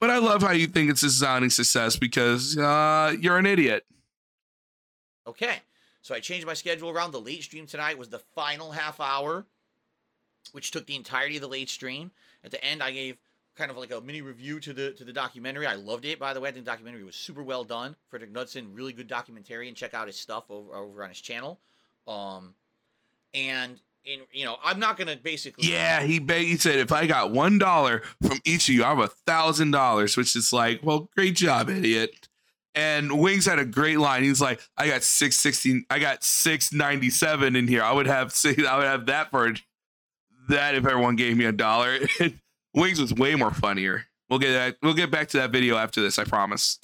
But 0.01 0.11
I 0.11 0.19
love 0.19 0.43
how 0.43 0.53
you 0.53 0.67
think 0.67 0.91
it's 0.91 1.03
a 1.03 1.11
sounding 1.11 1.51
success 1.51 1.97
because 1.97 2.57
uh, 2.59 3.15
you're 3.21 3.39
an 3.39 3.47
idiot. 3.47 3.85
Okay. 5.27 5.59
So 6.03 6.15
I 6.15 6.21
changed 6.21 6.47
my 6.47 6.55
schedule 6.55 6.91
around. 6.91 7.13
The 7.13 7.21
late 7.21 7.43
stream 7.43 7.67
tonight 7.67 7.99
was 7.99 8.09
the 8.09 8.19
final 8.35 8.73
half 8.73 8.99
hour, 8.99 9.45
which 10.53 10.71
took 10.71 10.87
the 10.87 10.97
entirety 10.97 11.37
of 11.37 11.43
the 11.43 11.49
late 11.49 11.69
stream. 11.69 12.11
At 12.45 12.51
the 12.51 12.65
end, 12.65 12.83
I 12.83 12.93
gave 12.93 13.17
kind 13.57 13.71
of 13.71 13.77
like 13.77 13.93
a 13.93 14.01
mini 14.01 14.21
review 14.21 14.61
to 14.61 14.73
the 14.73 14.93
to 14.93 15.05
the 15.05 15.13
documentary. 15.13 15.67
I 15.67 15.75
loved 15.75 16.05
it, 16.05 16.19
by 16.19 16.33
the 16.35 16.41
way. 16.41 16.49
I 16.49 16.53
think 16.53 16.65
the 16.65 16.71
documentary 16.71 17.05
was 17.05 17.17
super 17.17 17.43
well 17.43 17.65
done. 17.65 17.97
Fredrik 18.11 18.33
Knudsen, 18.33 18.75
really 18.75 18.93
good 18.93 19.09
documentarian. 19.09 19.75
Check 19.75 19.95
out 19.95 20.07
his 20.07 20.17
stuff 20.17 20.45
over 20.51 20.75
over 20.75 21.03
on 21.03 21.09
his 21.09 21.21
channel. 21.21 21.59
Um, 22.07 22.55
and 23.35 23.81
in 24.05 24.21
you 24.33 24.45
know, 24.45 24.57
I'm 24.63 24.79
not 24.79 24.97
gonna 24.97 25.17
basically 25.17 25.69
Yeah, 25.69 26.03
he 26.03 26.19
ba- 26.19 26.39
he 26.39 26.57
said 26.57 26.79
if 26.79 26.93
I 26.93 27.07
got 27.07 27.33
one 27.33 27.59
dollar 27.59 28.03
from 28.23 28.39
each 28.45 28.69
of 28.69 28.75
you, 28.75 28.85
I 28.85 28.91
have 28.91 28.99
a 28.99 29.09
thousand 29.09 29.73
dollars, 29.73 30.17
which 30.17 30.37
is 30.37 30.53
like, 30.53 30.81
well, 30.83 31.09
great 31.15 31.37
job, 31.37 31.69
idiot. 31.71 32.29
And 32.75 33.19
Wings 33.21 33.47
had 33.47 33.59
a 33.59 33.65
great 33.65 33.99
line. 33.99 34.23
He's 34.23 34.41
like, 34.41 34.61
I 34.77 34.87
got 34.87 35.03
six 35.03 35.37
sixteen, 35.37 35.85
I 35.91 35.99
got 35.99 36.23
six 36.23 36.73
ninety 36.73 37.11
seven 37.11 37.57
in 37.57 37.69
here. 37.69 37.83
I 37.83 37.93
would 37.93 38.07
have 38.07 38.33
six, 38.33 38.63
I 38.67 38.77
would 38.77 38.87
have 38.87 39.07
that 39.07 39.31
for 39.31 39.55
that 40.49 40.75
if 40.75 40.87
everyone 40.87 41.17
gave 41.17 41.37
me 41.37 41.45
a 41.47 41.53
dollar. 41.53 41.99
Wings 42.77 43.01
was 43.01 43.13
way 43.13 43.35
more 43.35 43.51
funnier. 43.51 44.05
We'll 44.29 44.39
get 44.39 44.53
that. 44.53 44.77
We'll 44.83 44.95
get 44.95 45.11
back 45.11 45.29
to 45.29 45.39
that 45.39 45.51
video 45.51 45.77
after 45.77 46.01
this. 46.01 46.19
I 46.19 46.25
promise. 46.25 46.79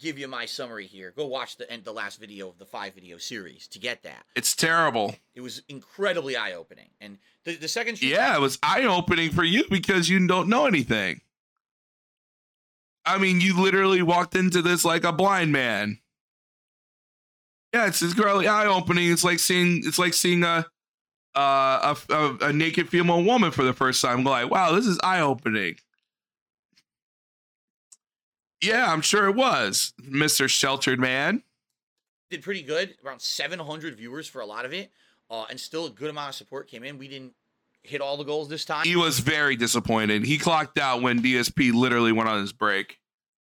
give 0.00 0.18
you 0.18 0.26
my 0.26 0.46
summary 0.46 0.86
here. 0.86 1.12
Go 1.16 1.26
watch 1.26 1.56
the 1.56 1.70
end 1.70 1.84
the 1.84 1.92
last 1.92 2.18
video 2.18 2.48
of 2.48 2.58
the 2.58 2.64
five 2.64 2.94
video 2.94 3.18
series 3.18 3.68
to 3.68 3.78
get 3.78 4.02
that. 4.02 4.24
It's 4.34 4.56
terrible. 4.56 5.14
It 5.34 5.40
was 5.40 5.62
incredibly 5.68 6.36
eye 6.36 6.52
opening. 6.52 6.88
And 7.00 7.18
the, 7.44 7.56
the 7.56 7.68
second 7.68 8.02
Yeah, 8.02 8.34
it 8.36 8.40
was 8.40 8.58
eye 8.62 8.84
opening 8.84 9.30
for 9.30 9.44
you 9.44 9.64
because 9.70 10.08
you 10.08 10.26
don't 10.26 10.48
know 10.48 10.66
anything. 10.66 11.20
I 13.04 13.18
mean, 13.18 13.40
you 13.40 13.60
literally 13.60 14.02
walked 14.02 14.34
into 14.34 14.62
this 14.62 14.84
like 14.84 15.04
a 15.04 15.12
blind 15.12 15.52
man. 15.52 15.98
Yeah, 17.72 17.86
it's 17.86 18.02
it's 18.02 18.16
really 18.18 18.48
eye 18.48 18.66
opening. 18.66 19.10
It's 19.10 19.24
like 19.24 19.38
seeing 19.38 19.82
it's 19.84 19.98
like 19.98 20.12
seeing 20.12 20.42
a 20.42 20.66
uh, 21.36 21.94
a, 22.10 22.12
a 22.14 22.36
a 22.48 22.52
naked 22.52 22.88
female 22.88 23.22
woman 23.22 23.50
for 23.50 23.62
the 23.62 23.72
first 23.72 24.02
time. 24.02 24.24
Like, 24.24 24.50
wow, 24.50 24.72
this 24.72 24.86
is 24.86 24.98
eye 25.02 25.20
opening. 25.20 25.76
Yeah, 28.62 28.92
I'm 28.92 29.00
sure 29.00 29.26
it 29.26 29.34
was, 29.36 29.94
Mister 30.02 30.48
Sheltered 30.48 31.00
Man. 31.00 31.42
did 32.30 32.42
pretty 32.42 32.62
good, 32.62 32.94
around 33.04 33.20
700 33.22 33.96
viewers 33.96 34.26
for 34.28 34.40
a 34.40 34.46
lot 34.46 34.64
of 34.64 34.72
it, 34.72 34.90
uh, 35.30 35.46
and 35.48 35.58
still 35.58 35.86
a 35.86 35.90
good 35.90 36.10
amount 36.10 36.30
of 36.30 36.34
support 36.34 36.68
came 36.68 36.84
in. 36.84 36.98
We 36.98 37.08
didn't 37.08 37.32
hit 37.82 38.02
all 38.02 38.18
the 38.18 38.24
goals 38.24 38.48
this 38.50 38.66
time, 38.66 38.84
He 38.84 38.96
was 38.96 39.20
very 39.20 39.56
disappointed. 39.56 40.24
He 40.26 40.36
clocked 40.36 40.76
out 40.78 41.00
when 41.00 41.22
DSP 41.22 41.72
literally 41.72 42.12
went 42.12 42.28
on 42.28 42.40
his 42.40 42.52
break. 42.52 42.98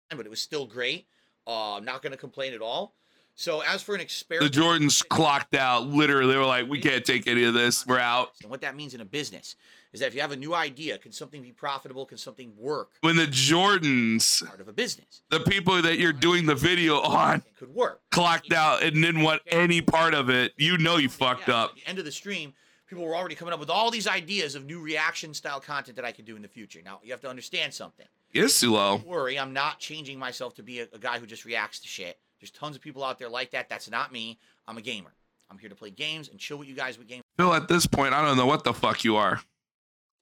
but 0.09 0.25
it 0.25 0.31
was 0.31 0.41
still 0.41 0.65
great. 0.65 1.07
Uh, 1.47 1.75
I'm 1.75 1.85
not 1.85 2.01
going 2.01 2.13
to 2.13 2.17
complain 2.19 2.55
at 2.55 2.63
all. 2.63 2.95
So 3.37 3.61
as 3.61 3.83
for 3.83 3.95
an 3.95 4.01
experiment, 4.01 4.53
The 4.55 4.61
Jordans 4.61 5.07
clocked 5.09 5.55
out. 5.55 5.87
Literally, 5.89 6.33
they 6.33 6.39
were 6.39 6.45
like, 6.45 6.69
"We 6.69 6.81
can't 6.81 7.05
take 7.05 7.27
any 7.27 7.45
of 7.45 7.55
this. 7.55 7.85
We're 7.87 7.99
out." 7.99 8.33
and 8.43 8.51
what 8.51 8.61
that 8.61 8.77
means 8.77 8.95
in 8.95 9.01
a 9.01 9.05
business 9.05 9.57
is 9.93 10.01
that 10.01 10.07
if 10.07 10.15
you 10.15 10.21
have 10.21 10.33
a 10.33 10.37
new 10.37 10.55
idea, 10.55 10.99
can 10.99 11.13
something 11.13 11.43
be 11.43 11.53
profitable? 11.53 12.07
Can 12.07 12.19
something 12.19 12.53
work? 12.57 12.91
When 13.01 13.17
the 13.17 13.27
Jordans, 13.27 14.45
Part 14.47 14.61
of 14.61 14.69
a 14.69 14.73
business 14.73 15.23
the 15.31 15.41
people 15.41 15.81
that 15.83 15.99
you're 15.99 16.13
doing 16.13 16.47
the 16.47 16.55
video 16.55 17.01
on, 17.01 17.43
could 17.59 17.75
work. 17.75 18.03
clocked 18.11 18.53
out 18.53 18.83
and 18.83 18.95
didn't 18.95 19.23
want 19.23 19.43
any 19.49 19.81
part 19.83 20.15
of 20.15 20.31
it, 20.31 20.53
you 20.57 20.79
know 20.79 20.97
you 20.97 21.09
fucked 21.09 21.49
Yeah, 21.49 21.57
up. 21.63 21.71
At 21.71 21.77
the 21.77 21.87
end 21.89 21.99
of 21.99 22.05
the 22.05 22.13
stream, 22.13 22.55
people 22.87 23.05
were 23.05 23.17
already 23.17 23.35
coming 23.35 23.53
up 23.55 23.61
with 23.61 23.71
all 23.71 23.91
these 23.91 24.07
ideas 24.07 24.55
of 24.55 24.65
new 24.65 24.81
reaction 24.81 25.35
style 25.35 25.61
content 25.61 25.97
that 25.97 26.05
I 26.05 26.13
could 26.13 26.25
do 26.25 26.37
in 26.37 26.43
the 26.43 26.49
future. 26.49 26.81
Now 26.85 27.01
you 27.03 27.11
have 27.13 27.21
to 27.23 27.29
understand 27.29 27.75
something. 27.75 28.07
Yes, 28.33 28.53
Sulo. 28.53 28.99
Don't 28.99 29.07
worry, 29.07 29.39
I'm 29.39 29.53
not 29.53 29.79
changing 29.81 30.19
myself 30.19 30.55
to 30.55 30.63
be 30.63 30.81
a, 30.81 30.89
a 30.93 30.99
guy 30.99 31.19
who 31.19 31.27
just 31.27 31.45
reacts 31.45 31.81
to 31.81 31.89
shit. 31.89 32.19
There's 32.45 32.51
tons 32.51 32.77
of 32.77 32.83
people 32.83 33.03
out 33.03 33.19
there 33.19 33.31
like 33.31 33.53
that. 33.53 33.71
That's 33.71 33.91
not 33.91 34.13
me. 34.13 34.39
I'm 34.69 34.77
a 34.77 34.83
gamer. 34.83 35.15
I'm 35.49 35.57
here 35.57 35.71
to 35.71 35.75
play 35.75 35.89
games 35.89 36.29
and 36.29 36.39
chill 36.39 36.59
with 36.59 36.69
you 36.69 36.75
guys 36.75 36.99
with 36.99 37.09
games 37.09 37.23
Phil, 37.39 37.55
at 37.55 37.69
this 37.69 37.87
point, 37.87 38.13
I 38.13 38.23
don't 38.23 38.37
know 38.37 38.45
what 38.45 38.65
the 38.65 38.75
fuck 38.75 39.03
you 39.03 39.17
are. 39.17 39.41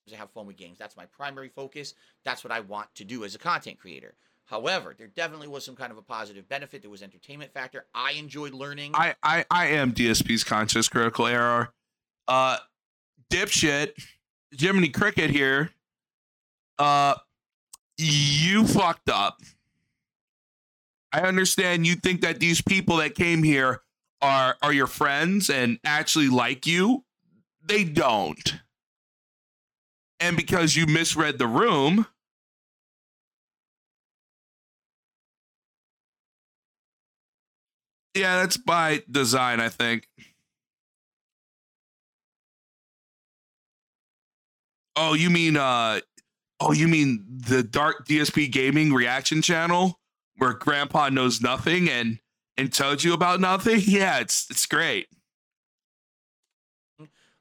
and 0.07 0.15
have 0.15 0.31
fun 0.31 0.47
with 0.47 0.57
games. 0.57 0.79
That's 0.79 0.97
my 0.97 1.07
primary 1.07 1.49
focus. 1.49 1.95
That's 2.25 2.45
what 2.45 2.53
I 2.53 2.61
want 2.61 2.95
to 2.95 3.05
do 3.05 3.25
as 3.25 3.35
a 3.35 3.41
content 3.41 3.81
creator. 3.81 4.15
However, 4.45 4.95
there 4.97 5.09
definitely 5.09 5.49
was 5.49 5.65
some 5.65 5.75
kind 5.75 5.91
of 5.91 5.99
a 5.99 6.03
positive 6.03 6.49
benefit. 6.49 6.83
There 6.83 6.93
was 6.93 7.03
entertainment 7.03 7.53
factor. 7.53 7.87
I 7.93 8.13
enjoyed 8.13 8.55
learning. 8.55 8.93
I, 8.95 9.17
I, 9.25 9.45
I 9.51 9.67
am 9.67 9.93
DSP's 9.93 10.45
conscious 10.45 10.89
critical 10.89 11.27
error. 11.27 11.75
Uh, 12.29 12.59
dipshit, 13.33 13.95
Jiminy 14.57 14.91
Cricket 14.91 15.31
here. 15.31 15.71
Uh, 16.79 17.17
you 17.99 18.65
fucked 18.65 19.11
up. 19.11 19.41
I 21.13 21.21
understand 21.23 21.87
you 21.87 21.95
think 21.95 22.23
that 22.23 22.41
these 22.41 22.63
people 22.63 22.97
that 22.97 23.15
came 23.15 23.43
here 23.43 23.83
are 24.23 24.57
are 24.63 24.73
your 24.73 24.87
friends 24.87 25.51
and 25.51 25.79
actually 25.85 26.29
like 26.29 26.67
you. 26.67 27.05
They 27.63 27.85
don't. 27.85 28.55
And 30.21 30.37
because 30.37 30.77
you 30.77 30.87
misread 30.87 31.39
the 31.39 31.47
room, 31.49 32.07
yeah, 38.15 38.37
that's 38.41 38.57
by 38.57 39.03
design, 39.11 39.61
I 39.61 39.69
think. 39.69 40.09
Oh, 44.97 45.15
you 45.15 45.29
mean 45.31 45.57
uh 45.57 46.01
oh, 46.61 46.73
you 46.73 46.89
mean 46.89 47.25
the 47.29 47.63
Dark 47.63 48.07
DSP 48.07 48.51
Gaming 48.51 48.93
reaction 48.93 49.43
channel 49.43 49.99
where 50.37 50.53
grandpa 50.55 51.09
knows 51.09 51.41
nothing 51.41 51.89
and 51.89 52.19
and 52.57 52.73
tells 52.73 53.05
you 53.05 53.13
about 53.13 53.41
nothing? 53.41 53.81
Yeah, 53.85 54.19
it's 54.21 54.49
it's 54.51 54.67
great. 54.67 55.09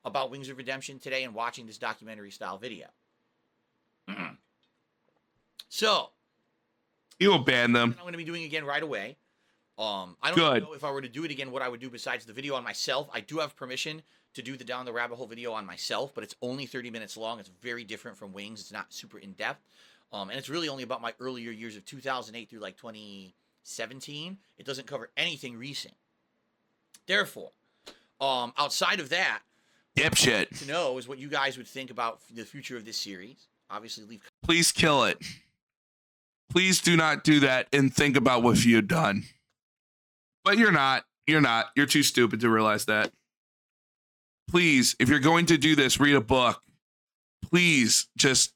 about 0.03 0.31
Wings 0.31 0.49
of 0.49 0.57
Redemption 0.57 0.97
today 0.99 1.23
and 1.23 1.33
watching 1.35 1.67
this 1.67 1.77
documentary 1.77 2.31
style 2.31 2.57
video. 2.57 2.87
so, 5.69 6.09
You 7.19 7.29
will 7.29 7.39
ban 7.43 7.71
them. 7.71 7.95
I'm 7.97 8.01
going 8.03 8.13
to 8.13 8.17
be 8.17 8.23
doing 8.25 8.43
again 8.43 8.65
right 8.65 8.81
away. 8.81 9.17
Um, 9.77 10.17
I 10.21 10.29
don't 10.29 10.37
Good. 10.37 10.63
know 10.63 10.73
if 10.73 10.83
I 10.83 10.91
were 10.91 11.01
to 11.01 11.07
do 11.09 11.23
it 11.23 11.31
again, 11.31 11.51
what 11.51 11.61
I 11.61 11.69
would 11.69 11.79
do 11.79 11.89
besides 11.89 12.25
the 12.25 12.33
video 12.33 12.55
on 12.55 12.63
myself. 12.63 13.09
I 13.13 13.19
do 13.21 13.37
have 13.39 13.55
permission 13.55 14.01
to 14.33 14.41
do 14.41 14.57
the 14.57 14.63
down 14.63 14.85
the 14.85 14.93
rabbit 14.93 15.15
hole 15.15 15.27
video 15.27 15.53
on 15.53 15.65
myself, 15.65 16.13
but 16.13 16.23
it's 16.23 16.35
only 16.41 16.65
30 16.65 16.89
minutes 16.89 17.15
long. 17.15 17.39
It's 17.39 17.49
very 17.61 17.83
different 17.83 18.17
from 18.17 18.33
Wings. 18.33 18.59
It's 18.59 18.71
not 18.71 18.91
super 18.93 19.17
in 19.19 19.33
depth, 19.33 19.63
um, 20.11 20.29
and 20.29 20.37
it's 20.37 20.49
really 20.49 20.69
only 20.69 20.83
about 20.83 21.01
my 21.01 21.13
earlier 21.19 21.51
years 21.51 21.75
of 21.75 21.85
2008 21.85 22.49
through 22.49 22.59
like 22.59 22.77
2017. 22.77 24.37
It 24.57 24.65
doesn't 24.65 24.87
cover 24.87 25.09
anything 25.15 25.57
recent. 25.57 25.93
Therefore, 27.07 27.51
um, 28.19 28.53
outside 28.57 28.99
of 28.99 29.09
that, 29.09 29.41
Dipshit. 29.97 30.59
to 30.59 30.67
know 30.67 30.97
is 30.97 31.07
what 31.07 31.17
you 31.17 31.29
guys 31.29 31.57
would 31.57 31.67
think 31.67 31.91
about 31.91 32.19
the 32.33 32.43
future 32.43 32.77
of 32.77 32.85
this 32.85 32.97
series. 32.97 33.47
Obviously, 33.69 34.05
leave 34.05 34.21
Please 34.43 34.71
kill 34.71 35.05
it. 35.05 35.17
Please 36.49 36.81
do 36.81 36.97
not 36.97 37.23
do 37.23 37.39
that 37.39 37.67
and 37.71 37.93
think 37.93 38.17
about 38.17 38.43
what 38.43 38.63
you've 38.63 38.87
done. 38.87 39.23
But 40.43 40.57
you're 40.57 40.71
not. 40.71 41.05
You're 41.25 41.41
not. 41.41 41.67
You're 41.75 41.85
too 41.85 42.03
stupid 42.03 42.41
to 42.41 42.49
realize 42.49 42.85
that. 42.85 43.11
Please, 44.49 44.95
if 44.99 45.07
you're 45.07 45.19
going 45.19 45.45
to 45.45 45.57
do 45.57 45.75
this, 45.75 45.99
read 45.99 46.15
a 46.15 46.21
book. 46.21 46.61
Please 47.41 48.07
just 48.17 48.53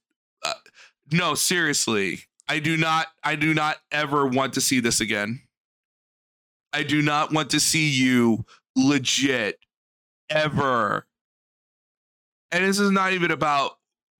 no, 1.15 1.33
seriously. 1.33 2.21
I 2.47 2.59
do 2.59 2.77
not 2.77 3.07
I 3.23 3.35
do 3.35 3.53
not 3.53 3.77
ever 3.91 4.27
want 4.27 4.53
to 4.53 4.61
see 4.61 4.79
this 4.79 4.99
again. 4.99 5.41
I 6.73 6.83
do 6.83 7.01
not 7.01 7.31
want 7.31 7.51
to 7.51 7.59
see 7.59 7.89
you 7.89 8.45
legit 8.75 9.59
ever. 10.29 11.07
And 12.51 12.63
this 12.63 12.79
is 12.79 12.91
not 12.91 13.13
even 13.13 13.31
about 13.31 13.77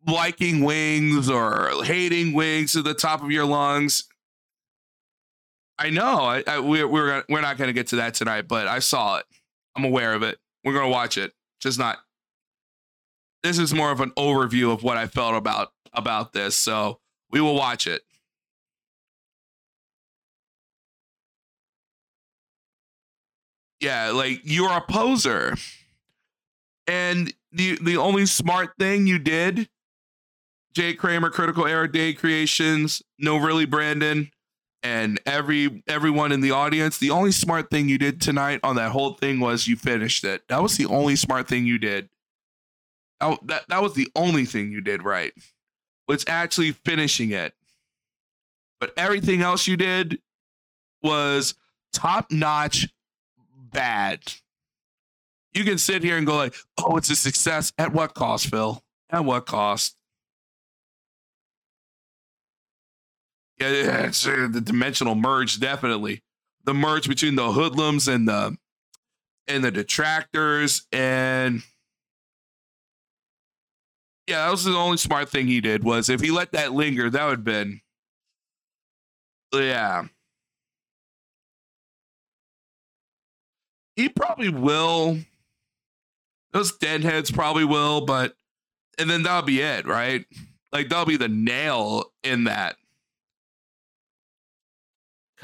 liking 0.08 0.64
wings 0.64 1.30
or 1.30 1.84
hating 1.84 2.34
wings 2.34 2.72
to 2.74 2.82
the 2.82 2.94
top 2.94 3.22
of 3.22 3.32
your 3.32 3.46
lungs. 3.46 4.06
I 5.78 5.90
know. 5.90 6.20
I, 6.20 6.44
I 6.48 6.60
we're 6.60 6.88
we're 6.88 7.08
gonna, 7.08 7.24
we're 7.30 7.42
not 7.42 7.58
going 7.58 7.68
to 7.68 7.74
get 7.74 7.88
to 7.88 7.98
that 7.98 8.14
tonight, 8.14 8.48
but 8.48 8.68
I 8.68 8.80
saw 8.80 9.18
it. 9.18 9.26
I'm 9.76 9.84
aware 9.84 10.14
of 10.14 10.24
it. 10.24 10.38
We're 10.64 10.74
going 10.74 10.86
to 10.86 10.92
watch 10.92 11.18
it. 11.18 11.34
Just 11.60 11.78
not. 11.78 11.98
This 13.44 13.60
is 13.60 13.74
more 13.74 13.92
of 13.92 14.00
an 14.00 14.12
overview 14.12 14.72
of 14.72 14.82
what 14.82 14.98
I 14.98 15.08
felt 15.08 15.36
about 15.36 15.72
about 15.96 16.34
this, 16.34 16.56
so 16.56 17.00
we 17.32 17.42
will 17.42 17.56
watch 17.56 17.88
it. 17.88 18.02
Yeah, 23.80 24.12
like 24.12 24.42
you're 24.44 24.72
a 24.72 24.82
poser. 24.82 25.56
And 26.88 27.34
the 27.52 27.78
the 27.82 27.98
only 27.98 28.26
smart 28.26 28.74
thing 28.80 29.08
you 29.08 29.20
did, 29.20 29.70
Jay 30.74 30.94
Kramer, 30.94 31.30
Critical 31.30 31.66
Era 31.66 31.92
Day 31.92 32.14
Creations, 32.14 33.02
No 33.18 33.38
Really 33.38 33.66
Brandon, 33.66 34.32
and 34.84 35.20
every 35.26 35.84
everyone 35.88 36.32
in 36.32 36.42
the 36.42 36.52
audience, 36.52 36.98
the 36.98 37.10
only 37.10 37.32
smart 37.32 37.70
thing 37.72 37.90
you 37.90 37.98
did 37.98 38.22
tonight 38.22 38.60
on 38.64 38.76
that 38.76 38.92
whole 38.92 39.14
thing 39.14 39.40
was 39.40 39.68
you 39.68 39.76
finished 39.76 40.24
it. 40.24 40.48
That 40.48 40.62
was 40.62 40.78
the 40.78 40.86
only 40.86 41.16
smart 41.16 41.48
thing 41.48 41.66
you 41.66 41.80
did. 41.80 42.10
That, 43.20 43.40
that, 43.48 43.64
that 43.70 43.82
was 43.82 43.94
the 43.94 44.10
only 44.16 44.46
thing 44.46 44.72
you 44.72 44.82
did 44.82 45.04
right. 45.04 45.34
Was 46.08 46.24
actually 46.28 46.72
finishing 46.72 47.32
it. 47.32 47.54
But 48.80 48.94
everything 48.98 49.42
else 49.42 49.68
you 49.68 49.78
did 49.78 50.20
was 51.02 51.56
top 51.94 52.32
notch 52.32 52.90
bad. 53.72 54.22
You 55.54 55.64
can 55.64 55.78
sit 55.78 56.04
here 56.04 56.18
and 56.18 56.28
go 56.28 56.36
like, 56.36 56.54
"Oh, 56.78 56.98
it's 56.98 57.10
a 57.10 57.16
success." 57.16 57.72
At 57.78 57.94
what 57.94 58.14
cost, 58.14 58.48
Phil? 58.48 58.84
At 59.10 59.26
what 59.26 59.46
cost? 59.46 59.96
Yeah, 63.60 64.12
uh, 64.12 64.48
the 64.48 64.62
dimensional 64.62 65.16
merge 65.16 65.60
definitely. 65.60 66.22
The 66.66 66.74
merge 66.74 67.08
between 67.08 67.36
the 67.36 67.52
hoodlums 67.54 68.08
and 68.08 68.28
the 68.28 68.58
and 69.48 69.64
the 69.64 69.72
detractors 69.72 70.86
and 70.92 71.64
yeah, 74.28 74.46
that 74.46 74.52
was 74.52 74.64
the 74.64 74.74
only 74.74 74.98
smart 74.98 75.30
thing 75.30 75.48
he 75.48 75.62
did 75.62 75.84
was 75.84 76.10
if 76.10 76.22
he 76.22 76.32
let 76.32 76.52
that 76.54 76.74
linger, 76.74 77.10
that 77.10 77.26
would 77.26 77.40
have 77.40 77.44
been 77.44 77.82
yeah. 79.54 80.06
He 83.96 84.10
probably 84.10 84.50
will. 84.50 85.20
Those 86.52 86.78
deadheads 86.78 87.32
probably 87.32 87.66
will, 87.66 88.06
but 88.06 88.36
and 88.98 89.10
then 89.10 89.24
that'll 89.24 89.44
be 89.44 89.62
it, 89.62 89.86
right? 89.86 90.26
Like 90.72 90.90
that'll 90.90 91.06
be 91.06 91.18
the 91.18 91.30
nail 91.30 92.12
in 92.24 92.46
that. 92.46 92.78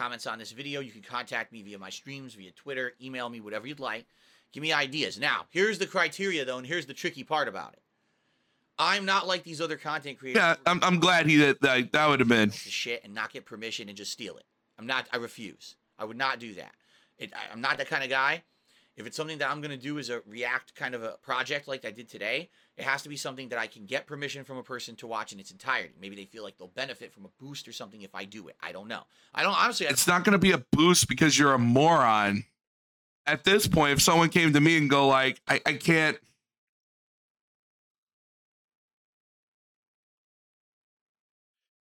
comments 0.02 0.26
on 0.26 0.40
this 0.40 0.52
video. 0.52 0.80
You 0.80 0.92
can 0.92 1.02
contact 1.04 1.52
me 1.52 1.62
via 1.62 1.78
my 1.78 1.90
streams, 1.92 2.34
via 2.34 2.52
Twitter, 2.52 2.94
email 3.02 3.30
me, 3.30 3.40
whatever 3.40 3.68
you'd 3.68 3.80
like. 3.80 4.08
Give 4.52 4.64
me 4.64 4.74
ideas. 4.74 5.20
Now, 5.20 5.46
here's 5.52 5.78
the 5.80 5.86
criteria, 5.86 6.44
though, 6.44 6.58
and 6.58 6.66
here's 6.66 6.88
the 6.88 6.94
tricky 6.94 7.24
part 7.24 7.48
about 7.48 7.74
it. 7.74 7.82
I'm 8.82 9.06
not 9.06 9.28
like 9.28 9.44
these 9.44 9.62
other 9.62 9.78
content 9.78 10.18
creators. 10.18 10.42
Yeah, 10.42 10.56
I'm, 10.66 10.84
I'm 10.84 11.00
glad 11.00 11.28
he 11.28 11.38
did 11.38 11.62
that. 11.62 11.92
That 11.92 12.08
would 12.10 12.20
have 12.20 12.28
been. 12.30 12.50
shit 12.52 13.04
and 13.04 13.14
not 13.14 13.32
get 13.32 13.46
permission 13.46 13.88
and 13.90 13.98
just 13.98 14.12
steal 14.12 14.38
it. 14.38 14.44
I'm 14.80 14.88
not. 14.88 15.08
I 15.14 15.18
refuse. 15.18 15.76
I 16.00 16.06
would 16.06 16.18
not 16.18 16.40
do 16.40 16.56
that. 16.56 16.72
It, 17.20 17.32
I, 17.36 17.54
I'm 17.54 17.62
not 17.62 17.78
that 17.78 17.88
kind 17.88 18.04
of 18.04 18.10
guy. 18.10 18.42
If 18.98 19.06
it's 19.06 19.16
something 19.16 19.38
that 19.38 19.50
I'm 19.50 19.62
going 19.62 19.72
to 19.72 19.78
do 19.78 20.00
as 20.00 20.10
a 20.10 20.22
react 20.28 20.76
kind 20.76 20.96
of 20.96 21.04
a 21.04 21.12
project 21.22 21.68
like 21.68 21.86
I 21.86 21.92
did 21.92 22.10
today, 22.10 22.50
it 22.76 22.84
has 22.84 23.04
to 23.04 23.10
be 23.10 23.16
something 23.16 23.50
that 23.50 23.60
I 23.60 23.68
can 23.68 23.86
get 23.86 24.06
permission 24.06 24.44
from 24.44 24.58
a 24.58 24.64
person 24.64 24.96
to 24.98 25.08
watch 25.08 25.32
in 25.32 25.40
its 25.40 25.52
entirety. 25.52 25.94
Maybe 26.02 26.16
they 26.16 26.26
feel 26.26 26.44
like 26.44 26.58
they'll 26.58 26.68
benefit 26.68 27.14
from 27.14 27.26
a 27.26 27.30
boost 27.40 27.68
or 27.68 27.72
something 27.72 28.02
if 28.02 28.14
I 28.16 28.26
do 28.26 28.48
it. 28.48 28.58
I 28.62 28.72
don't 28.72 28.88
know. 28.88 29.04
I 29.34 29.44
don't 29.44 29.54
honestly. 29.54 29.88
I, 29.88 29.92
It's 29.92 30.08
not 30.08 30.24
going 30.24 30.34
to 30.34 30.40
be 30.40 30.52
a 30.52 30.58
boost 30.72 31.08
because 31.08 31.38
you're 31.38 31.54
a 31.54 31.60
moron. 31.60 32.46
At 33.28 33.44
this 33.44 33.68
point, 33.68 33.94
if 33.94 34.02
someone 34.02 34.30
came 34.30 34.52
to 34.54 34.60
me 34.60 34.78
and 34.78 34.90
go 34.90 35.08
like, 35.08 35.40
I, 35.48 35.62
I 35.66 35.74
can't. 35.74 36.18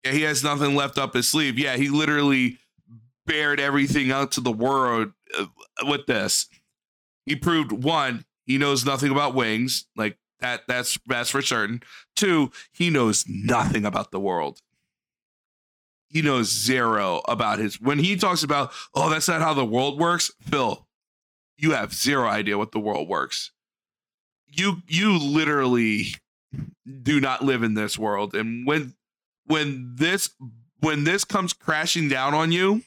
Yeah, 0.05 0.12
he 0.12 0.23
has 0.23 0.43
nothing 0.43 0.74
left 0.74 0.99
up 0.99 1.15
his 1.15 1.29
sleeve. 1.29 1.59
Yeah, 1.59 1.77
he 1.77 1.89
literally 1.89 2.59
bared 3.27 3.61
everything 3.61 4.11
out 4.11 4.33
to 4.33 4.41
the 4.41 4.53
world 4.53 5.12
uh, 5.39 5.47
with 5.85 6.07
this. 6.07 6.49
He 7.24 7.37
proved 7.37 7.70
one, 7.70 8.24
he 8.45 8.59
knows 8.59 8.85
nothing 8.85 9.11
about 9.11 9.35
wings. 9.35 9.87
Like 9.97 10.19
that, 10.41 10.62
that's 10.66 10.99
that's 11.07 11.31
for 11.31 11.43
certain. 11.43 11.83
Two, 12.16 12.51
he 12.73 12.91
knows 12.91 13.24
nothing 13.29 13.85
about 13.85 14.11
the 14.11 14.20
world. 14.20 14.61
He 16.09 16.20
knows 16.20 16.51
zero 16.51 17.23
about 17.27 17.59
his. 17.59 17.81
When 17.81 17.99
he 17.99 18.16
talks 18.16 18.43
about, 18.43 18.73
oh, 18.95 19.09
that's 19.09 19.29
not 19.29 19.41
how 19.41 19.55
the 19.55 19.65
world 19.65 19.99
works, 19.99 20.31
Phil, 20.43 20.87
you 21.57 21.70
have 21.70 21.95
zero 21.95 22.29
idea 22.29 22.59
what 22.59 22.73
the 22.73 22.81
world 22.81 23.09
works. 23.09 23.53
You 24.47 24.83
you 24.87 25.16
literally 25.16 26.09
do 27.03 27.20
not 27.20 27.43
live 27.43 27.62
in 27.62 27.74
this 27.74 27.99
world, 27.99 28.35
and 28.35 28.66
when 28.66 28.95
when 29.53 29.93
this 29.97 30.31
when 30.81 31.05
this 31.05 31.24
comes 31.24 31.53
crashing 31.53 32.09
down 32.09 32.33
on 32.33 32.51
you, 32.53 32.83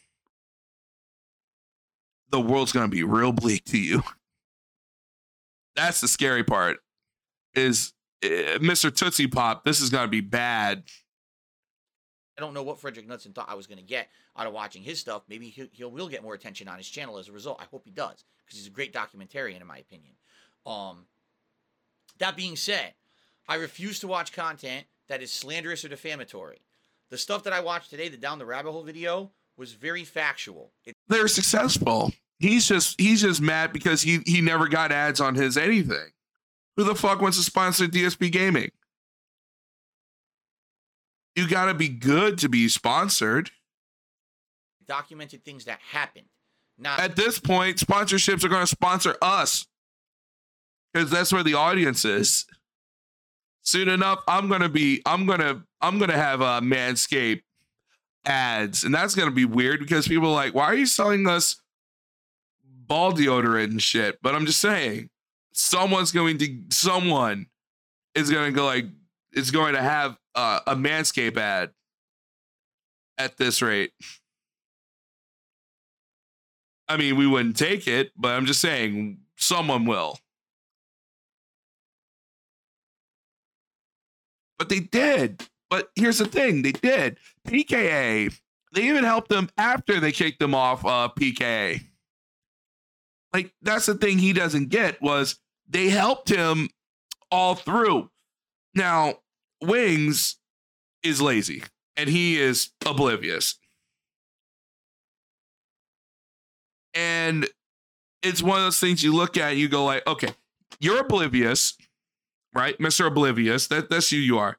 the 2.32 2.42
world's 2.42 2.72
gonna 2.72 2.88
be 2.88 3.04
real 3.04 3.32
bleak 3.32 3.64
to 3.66 3.78
you. 3.78 4.02
That's 5.76 6.02
the 6.02 6.08
scary 6.08 6.44
part. 6.44 6.80
Is 7.54 7.94
uh, 8.24 8.58
Mr. 8.58 8.94
Tootsie 8.94 9.28
Pop? 9.28 9.64
This 9.64 9.80
is 9.80 9.92
gonna 9.92 10.08
be 10.08 10.22
bad. 10.22 10.84
I 12.36 12.42
don't 12.42 12.56
know 12.56 12.64
what 12.64 12.80
Fredrik 12.82 13.08
Knudsen 13.08 13.34
thought 13.34 13.48
I 13.48 13.54
was 13.54 13.66
going 13.66 13.78
to 13.78 13.84
get 13.86 14.10
out 14.36 14.46
of 14.46 14.52
watching 14.52 14.84
his 14.84 15.00
stuff. 15.00 15.24
Maybe 15.30 15.48
he'll, 15.48 15.68
he'll 15.72 15.90
will 15.90 16.10
get 16.10 16.22
more 16.22 16.34
attention 16.34 16.68
on 16.68 16.78
his 16.78 16.90
channel 16.90 17.18
as 17.18 17.30
a 17.30 17.32
result. 17.32 17.62
I 17.62 17.66
hope 17.72 17.84
he 17.86 17.92
does 17.92 18.26
because 18.46 18.60
he's 18.60 18.68
a 18.68 18.72
great 18.72 18.94
documentarian 18.94 19.62
in 19.62 19.66
my 19.66 19.78
opinion. 19.78 20.16
Um, 20.66 21.06
that 22.18 22.36
being 22.36 22.58
said, 22.58 22.94
I 23.48 23.56
refuse 23.56 24.02
to 24.02 24.08
watch 24.08 24.34
content 24.34 24.86
that 25.10 25.22
is 25.22 25.32
slanderous 25.32 25.86
or 25.86 25.90
defamatory. 25.90 26.60
The 27.10 27.18
stuff 27.18 27.44
that 27.44 27.54
I 27.54 27.60
watched 27.60 27.90
today, 27.90 28.10
the 28.10 28.18
Down 28.18 28.40
the 28.40 28.46
Rabbit 28.46 28.72
Hole 28.72 28.84
video, 28.84 29.32
was 29.58 29.74
very 29.74 30.04
factual. 30.04 30.72
It, 30.86 30.96
They're 31.08 31.28
successful. 31.28 32.12
He's 32.40 32.68
just 32.68 33.00
he's 33.00 33.22
just 33.22 33.42
mad 33.42 33.72
because 33.72 34.02
he 34.02 34.20
he 34.26 34.42
never 34.42 34.68
got 34.68 34.92
ads 34.92 35.22
on 35.22 35.36
his 35.36 35.56
anything. 35.58 36.10
Who 36.76 36.84
the 36.84 36.96
fuck 36.96 37.22
wants 37.22 37.38
to 37.38 37.44
sponsor 37.44 37.86
DSP 37.86 38.32
Gaming? 38.32 38.72
You 41.36 41.48
got 41.48 41.66
to 41.66 41.74
be 41.74 41.90
good 41.90 42.38
to 42.40 42.50
be 42.50 42.68
sponsored. 42.68 43.52
documented 44.88 45.44
things 45.44 45.66
that 45.66 45.80
happened. 45.80 46.28
Not 46.78 47.00
At 47.00 47.16
this 47.16 47.40
point, 47.40 47.78
sponsorships 47.78 48.44
are 48.44 48.50
going 48.50 48.62
to 48.64 48.68
sponsor 48.68 49.16
us 49.22 49.66
because 50.94 51.10
that's 51.10 51.32
where 51.32 51.44
the 51.44 51.54
audience 51.54 52.04
is. 52.04 52.46
Soon 53.66 53.90
enough, 53.90 54.20
I'm 54.28 54.48
gonna 54.48 54.70
be 54.70 55.02
I'm 55.06 55.26
gonna 55.26 55.64
I'm 55.82 55.98
gonna 55.98 56.14
have 56.14 56.42
uh, 56.42 56.62
Manscaped 56.62 57.42
ads, 58.24 58.84
and 58.84 58.94
that's 58.94 59.16
gonna 59.16 59.32
be 59.32 59.46
weird 59.46 59.80
because 59.80 60.08
people 60.08 60.30
are 60.30 60.36
like, 60.36 60.54
why 60.54 60.66
are 60.66 60.76
you 60.76 60.86
selling 60.86 61.28
us 61.28 61.60
ball 62.64 63.12
deodorant 63.12 63.66
and 63.66 63.82
shit? 63.82 64.20
But 64.22 64.36
I'm 64.36 64.46
just 64.46 64.60
saying, 64.60 65.10
someone's 65.52 66.12
going 66.12 66.38
to 66.38 66.58
someone 66.70 67.48
is 68.14 68.30
to 68.30 68.52
go 68.52 68.66
like 68.66 68.86
is 69.34 69.50
going 69.50 69.74
to 69.74 69.82
have 69.82 70.16
uh, 70.36 70.60
a 70.68 70.76
Manscaped 70.76 71.38
ad 71.38 71.72
at 73.18 73.38
this 73.38 73.62
rate. 73.62 73.92
I 76.88 76.98
mean, 76.98 77.16
we 77.16 77.26
wouldn't 77.26 77.58
take 77.58 77.88
it, 77.88 78.12
but 78.16 78.30
I'm 78.30 78.46
just 78.46 78.62
saying 78.62 79.18
someone 79.38 79.86
will. 79.86 80.20
But 84.58 84.70
they 84.70 84.80
did. 84.80 85.44
But 85.70 85.90
here's 85.96 86.20
the 86.20 86.26
thing 86.26 86.62
they 86.62 86.72
did. 86.72 87.18
PKA, 87.48 88.38
they 88.74 88.84
even 88.84 89.04
helped 89.04 89.30
them 89.30 89.50
after 89.58 90.00
they 90.00 90.12
kicked 90.12 90.40
them 90.40 90.54
off 90.56 90.86
uh, 90.86 91.10
PKA. 91.18 91.82
Like, 93.34 93.54
that's 93.62 93.86
the 93.86 93.96
thing 93.96 94.18
he 94.18 94.32
doesn't 94.32 94.70
get 94.70 95.02
was 95.02 95.40
they 95.68 95.90
helped 95.90 96.30
him 96.30 96.70
all 97.32 97.56
through. 97.56 98.10
Now, 98.74 99.16
Wings 99.62 100.38
is 101.04 101.22
lazy 101.22 101.64
and 101.98 102.10
he 102.10 102.40
is 102.40 102.72
oblivious. 102.86 103.56
And 106.94 107.48
it's 108.24 108.42
one 108.42 108.58
of 108.58 108.64
those 108.64 108.80
things 108.80 109.04
you 109.04 109.14
look 109.14 109.38
at 109.38 109.52
and 109.52 109.60
you 109.60 109.68
go 109.68 109.86
like, 109.86 110.06
okay, 110.08 110.30
you're 110.80 111.02
oblivious, 111.02 111.78
right? 112.56 112.78
Mr. 112.80 113.06
Oblivious. 113.08 113.68
That 113.68 113.90
that's 113.90 114.10
who 114.10 114.18
you 114.18 114.40
are. 114.40 114.58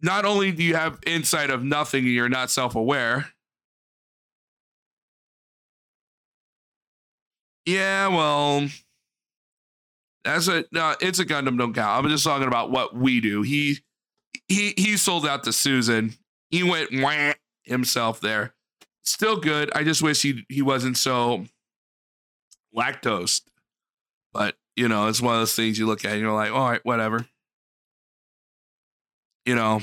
Not 0.00 0.24
only 0.24 0.52
do 0.52 0.62
you 0.62 0.76
have 0.76 1.00
insight 1.06 1.50
of 1.50 1.64
nothing 1.64 2.04
and 2.04 2.14
you're 2.14 2.28
not 2.28 2.50
self-aware. 2.50 3.26
Yeah, 7.66 8.08
well, 8.08 8.68
that's 10.24 10.48
a 10.48 10.64
no, 10.72 10.94
it's 11.00 11.18
a 11.18 11.26
Gundam 11.26 11.58
don't 11.58 11.74
count. 11.74 12.04
I'm 12.04 12.10
just 12.10 12.24
talking 12.24 12.46
about 12.46 12.70
what 12.70 12.94
we 12.94 13.20
do. 13.20 13.42
He 13.42 13.78
he 14.48 14.72
he 14.76 14.96
sold 14.96 15.26
out 15.26 15.44
to 15.44 15.52
Susan. 15.52 16.14
He 16.50 16.62
went 16.62 16.90
wah 16.92 17.32
himself 17.64 18.20
there. 18.20 18.54
Still 19.02 19.36
good. 19.38 19.70
I 19.74 19.84
just 19.84 20.00
wish 20.00 20.22
he 20.22 20.44
he 20.48 20.62
wasn't 20.62 20.96
so 20.96 21.44
lactose. 22.74 23.42
But 24.32 24.54
you 24.76 24.88
know, 24.88 25.08
it's 25.08 25.20
one 25.20 25.34
of 25.34 25.40
those 25.40 25.54
things 25.54 25.78
you 25.78 25.86
look 25.86 26.04
at 26.04 26.12
and 26.12 26.20
you're 26.20 26.32
like, 26.32 26.52
all 26.52 26.70
right, 26.70 26.84
whatever. 26.84 27.26
You 29.48 29.54
know, 29.54 29.80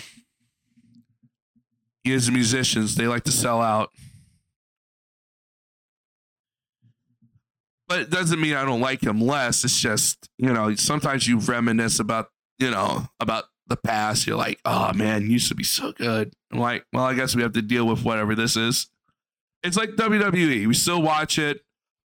as 2.05 2.29
musicians, 2.29 2.93
they 2.93 3.07
like 3.07 3.23
to 3.23 3.31
sell 3.31 3.63
out. 3.63 3.89
But 7.87 8.01
it 8.01 8.09
doesn't 8.11 8.39
mean 8.39 8.53
I 8.53 8.63
don't 8.63 8.79
like 8.79 9.01
him 9.01 9.19
less. 9.19 9.63
It's 9.63 9.81
just, 9.81 10.29
you 10.37 10.53
know, 10.53 10.75
sometimes 10.75 11.27
you 11.27 11.39
reminisce 11.39 11.99
about, 11.99 12.29
you 12.59 12.69
know, 12.69 13.07
about 13.19 13.45
the 13.65 13.75
past. 13.75 14.27
You're 14.27 14.37
like, 14.37 14.59
oh 14.65 14.93
man, 14.93 15.31
used 15.31 15.47
to 15.47 15.55
be 15.55 15.63
so 15.63 15.93
good. 15.93 16.31
I'm 16.51 16.59
like, 16.59 16.85
well, 16.93 17.05
I 17.05 17.15
guess 17.15 17.35
we 17.35 17.41
have 17.41 17.53
to 17.53 17.63
deal 17.63 17.87
with 17.87 18.05
whatever 18.05 18.35
this 18.35 18.55
is. 18.55 18.91
It's 19.63 19.77
like 19.77 19.95
WWE. 19.95 20.67
We 20.67 20.75
still 20.75 21.01
watch 21.01 21.39
it. 21.39 21.61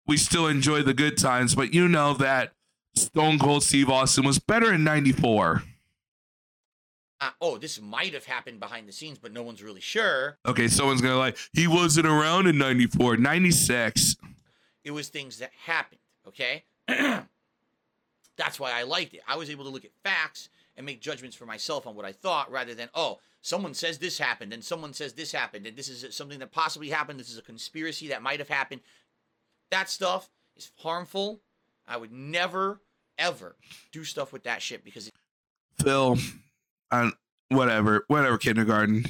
We 0.05 0.17
still 0.17 0.45
enjoy 0.45 0.83
the 0.83 0.93
good 0.93 1.17
times, 1.17 1.55
but 1.55 1.73
you 1.73 1.87
know 1.87 2.13
that 2.13 2.53
Stone 2.95 3.39
Cold 3.39 3.63
Steve 3.63 3.89
Austin 3.89 4.25
was 4.25 4.37
better 4.37 4.71
in 4.71 4.83
94. 4.83 5.63
Uh, 7.19 7.31
oh, 7.41 7.57
this 7.57 7.81
might 7.81 8.13
have 8.13 8.25
happened 8.25 8.59
behind 8.59 8.87
the 8.87 8.91
scenes, 8.91 9.17
but 9.17 9.33
no 9.33 9.43
one's 9.43 9.63
really 9.63 9.81
sure. 9.81 10.37
Okay, 10.45 10.67
someone's 10.67 11.01
going 11.01 11.13
to 11.13 11.17
like, 11.17 11.37
he 11.53 11.67
wasn't 11.67 12.07
around 12.07 12.47
in 12.47 12.57
94, 12.57 13.17
96. 13.17 14.15
It 14.83 14.91
was 14.91 15.09
things 15.09 15.39
that 15.39 15.51
happened. 15.65 15.99
Okay? 16.27 16.63
That's 16.87 18.59
why 18.59 18.71
I 18.71 18.83
liked 18.83 19.13
it. 19.13 19.21
I 19.27 19.35
was 19.35 19.49
able 19.49 19.65
to 19.65 19.71
look 19.71 19.85
at 19.85 19.91
facts 20.03 20.49
and 20.75 20.85
make 20.85 21.01
judgments 21.01 21.35
for 21.35 21.45
myself 21.45 21.87
on 21.87 21.95
what 21.95 22.05
I 22.05 22.11
thought 22.11 22.51
rather 22.51 22.75
than, 22.75 22.89
oh, 22.93 23.19
someone 23.41 23.73
says 23.73 23.97
this 23.97 24.19
happened 24.19 24.53
and 24.53 24.63
someone 24.63 24.93
says 24.93 25.13
this 25.13 25.31
happened 25.31 25.65
and 25.65 25.75
this 25.75 25.89
is 25.89 26.15
something 26.15 26.39
that 26.39 26.51
possibly 26.51 26.89
happened. 26.89 27.19
This 27.19 27.31
is 27.31 27.37
a 27.39 27.43
conspiracy 27.43 28.09
that 28.09 28.21
might 28.21 28.39
have 28.39 28.49
happened. 28.49 28.81
That 29.71 29.89
stuff 29.89 30.29
is 30.55 30.71
harmful. 30.77 31.39
I 31.87 31.97
would 31.97 32.11
never, 32.11 32.79
ever 33.17 33.55
do 33.91 34.03
stuff 34.03 34.31
with 34.31 34.43
that 34.43 34.61
shit 34.61 34.83
because 34.83 35.11
Phil, 35.79 36.17
on 36.91 37.13
whatever, 37.49 38.05
whatever 38.07 38.37
kindergarten. 38.37 39.05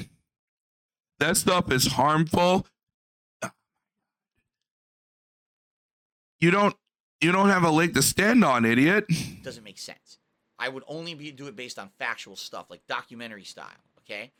That 1.18 1.36
stuff 1.36 1.70
is 1.72 1.86
harmful. 1.86 2.66
You 6.40 6.50
don't 6.52 6.76
you 7.20 7.32
don't 7.32 7.48
have 7.48 7.64
a 7.64 7.70
leg 7.70 7.94
to 7.94 8.02
stand 8.02 8.44
on, 8.44 8.64
idiot. 8.64 9.06
doesn't 9.42 9.64
make 9.64 9.78
sense. 9.78 10.18
I 10.58 10.68
would 10.68 10.84
only 10.86 11.14
be 11.14 11.30
do 11.32 11.46
it 11.46 11.56
based 11.56 11.78
on 11.78 11.90
factual 11.98 12.36
stuff, 12.36 12.66
like 12.70 12.86
documentary 12.86 13.44
style. 13.44 13.66
Okay. 14.00 14.30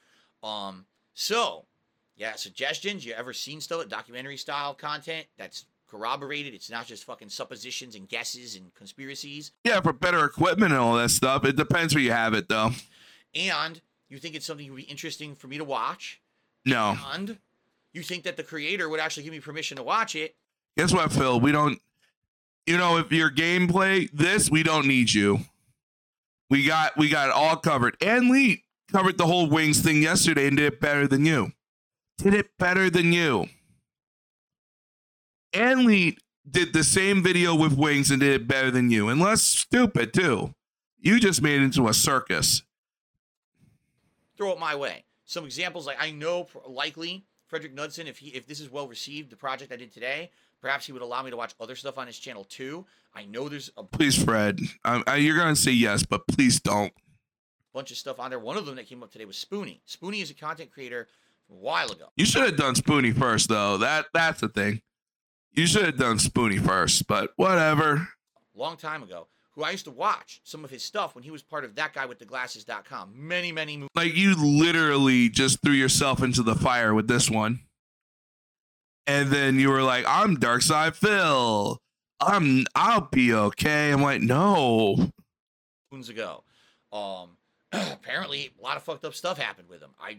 Um. 0.43 0.87
So, 1.15 1.65
yeah, 2.17 2.37
suggestions. 2.37 3.05
You 3.05 3.15
ever 3.15 3.33
seen 3.33 3.61
stuff 3.61 3.89
documentary 3.89 4.37
style 4.37 4.75
content 4.75 5.27
that's 5.37 5.65
corroborated? 5.91 6.55
It's 6.55 6.71
not 6.71 6.87
just 6.87 7.05
fucking 7.05 7.31
suppositions 7.31 7.97
and 7.97 8.09
guesses 8.09 8.55
and 8.55 8.73
conspiracies. 8.75 9.51
Yeah, 9.65 9.81
for 9.81 9.93
better 9.93 10.25
equipment 10.25 10.73
and 10.73 10.81
all 10.81 10.95
that 10.97 11.11
stuff. 11.11 11.45
It 11.45 11.57
depends 11.57 11.95
where 11.95 12.03
you 12.03 12.13
have 12.13 12.35
it 12.35 12.49
though. 12.49 12.71
And 13.35 13.81
you 14.09 14.19
think 14.19 14.35
it's 14.35 14.47
something 14.47 14.69
would 14.71 14.77
be 14.77 14.83
interesting 14.85 15.35
for 15.35 15.49
me 15.49 15.59
to 15.59 15.65
watch. 15.65 16.21
No. 16.65 16.97
And 17.13 17.39
you 17.93 18.03
think 18.03 18.25
that 18.25 18.37
the 18.37 18.43
creator 18.43 18.89
would 18.89 19.01
actually 19.01 19.25
give 19.25 19.33
me 19.33 19.41
permission 19.41 19.77
to 19.77 19.83
watch 19.83 20.15
it. 20.15 20.37
Guess 20.77 20.93
what, 20.93 21.13
Phil? 21.13 21.41
We 21.41 21.53
don't 21.53 21.81
you 22.69 22.77
know, 22.77 22.99
if 22.99 23.11
your 23.11 23.31
gameplay, 23.31 24.11
this 24.13 24.51
we 24.51 24.63
don't 24.63 24.87
need 24.87 25.11
you. 25.15 25.41
We 26.51 26.67
got 26.67 26.97
we 26.99 27.09
got 27.09 27.31
it 27.31 27.35
all 27.35 27.57
covered. 27.57 27.97
And 28.03 28.29
Lee 28.31 28.65
covered 28.93 29.17
the 29.17 29.27
whole 29.27 29.49
wings 29.49 29.81
thing 29.81 30.03
yesterday 30.03 30.49
and 30.49 30.59
did 30.59 30.75
it 30.75 30.81
better 30.81 31.07
than 31.07 31.25
you. 31.25 31.53
Did 32.19 32.35
it 32.35 32.59
better 32.59 32.91
than 32.91 33.13
you. 33.13 33.47
And 35.55 35.87
Lee 35.87 36.19
did 36.49 36.75
the 36.75 36.85
same 36.85 37.23
video 37.23 37.55
with 37.55 37.73
wings 37.73 38.11
and 38.11 38.21
did 38.21 38.43
it 38.43 38.47
better 38.47 38.71
than 38.71 38.91
you. 38.91 39.09
And 39.09 39.19
less 39.19 39.41
stupid 39.41 40.13
too. 40.13 40.55
You 40.99 41.19
just 41.19 41.41
made 41.41 41.63
it 41.63 41.65
into 41.65 41.89
a 41.89 41.95
circus. 41.95 42.65
Throw 44.39 44.53
it 44.53 44.59
my 44.59 44.75
way. 44.75 45.05
Some 45.27 45.45
examples, 45.45 45.87
like 45.87 45.99
I 46.01 46.11
know 46.11 46.45
pr- 46.45 46.59
likely 46.67 47.27
Fredrik 47.49 47.75
Knudsen, 47.75 48.07
if 48.07 48.17
he 48.19 48.29
if 48.29 48.47
this 48.47 48.61
is 48.61 48.71
well 48.71 48.89
received, 48.89 49.31
the 49.31 49.37
project 49.37 49.73
I 49.73 49.77
did 49.77 49.93
today, 49.93 50.31
perhaps 50.63 50.87
he 50.87 50.93
would 50.93 51.03
allow 51.03 51.23
me 51.23 51.31
to 51.31 51.37
watch 51.37 51.55
other 51.61 51.75
stuff 51.77 51.99
on 51.99 52.07
his 52.07 52.19
channel 52.19 52.45
too. 52.45 52.87
I 53.15 53.25
know 53.25 53.49
there's 53.49 53.71
a 53.77 53.83
Please, 53.83 54.23
Fred. 54.23 54.61
Um, 54.85 55.03
I, 55.07 55.17
you're 55.17 55.37
gonna 55.37 55.57
say 55.57 55.73
yes, 55.73 56.05
but 56.05 56.27
please 56.29 56.61
don't. 56.61 56.93
bunch 57.75 57.91
of 57.91 57.97
stuff 57.97 58.19
on 58.21 58.31
there. 58.31 58.39
One 58.39 58.57
of 58.57 58.65
them 58.65 58.77
that 58.77 58.87
came 58.87 59.03
up 59.03 59.11
today 59.11 59.25
was 59.25 59.37
Spoony. 59.37 59.83
Spoony 59.87 60.21
is 60.21 60.31
a 60.31 60.35
content 60.35 60.71
creator 60.71 61.09
from 61.47 61.57
a 61.57 61.61
while 61.61 61.91
ago. 61.91 62.07
You 62.17 62.25
should 62.25 62.45
have 62.45 62.57
done 62.57 62.75
Spoony 62.77 63.11
first, 63.13 63.49
though. 63.49 63.77
That 63.79 64.07
that's 64.15 64.41
the 64.41 64.49
thing. 64.49 64.83
You 65.53 65.67
should 65.67 65.85
have 65.85 65.97
done 65.99 66.19
Spoony 66.19 66.59
first, 66.59 67.07
but 67.09 67.31
whatever. 67.37 68.09
long 68.55 68.77
time 68.77 69.03
ago, 69.03 69.27
who 69.59 69.65
I 69.65 69.73
used 69.73 69.87
to 69.87 69.91
watch 69.91 70.41
some 70.45 70.65
of 70.65 70.71
his 70.71 70.85
stuff 70.85 71.17
when 71.17 71.25
he 71.25 71.33
was 71.33 71.43
part 71.43 71.65
of 71.65 71.75
that 71.75 71.93
guy 71.93 72.07
with 72.07 72.21
the 72.21 72.25
glasses.com. 72.25 73.13
Many, 73.13 73.51
many 73.51 73.77
movies. 73.77 73.89
Like 73.97 74.15
you 74.15 74.37
literally 74.37 75.29
just 75.29 75.61
threw 75.63 75.73
yourself 75.73 76.23
into 76.23 76.45
the 76.45 76.55
fire 76.55 76.95
with 76.95 77.09
this 77.09 77.29
one. 77.29 77.59
And 79.09 79.31
then 79.31 79.59
you 79.59 79.71
were 79.71 79.83
like, 79.83 80.05
I'm 80.07 80.37
DarksydePhil. 80.37 81.79
I'm 82.21 82.67
I'll 82.77 83.09
be 83.11 83.35
okay. 83.35 83.91
I'm 83.91 84.01
like, 84.01 84.21
no. 84.21 85.11
moons 85.91 86.09
ago. 86.09 86.45
Um, 86.93 87.31
apparently, 87.73 88.53
a 88.61 88.63
lot 88.63 88.77
of 88.77 88.85
fucked 88.85 89.05
up 89.05 89.15
stuff 89.15 89.39
happened 89.39 89.69
with 89.69 89.81
him. 89.81 89.91
I 90.01 90.19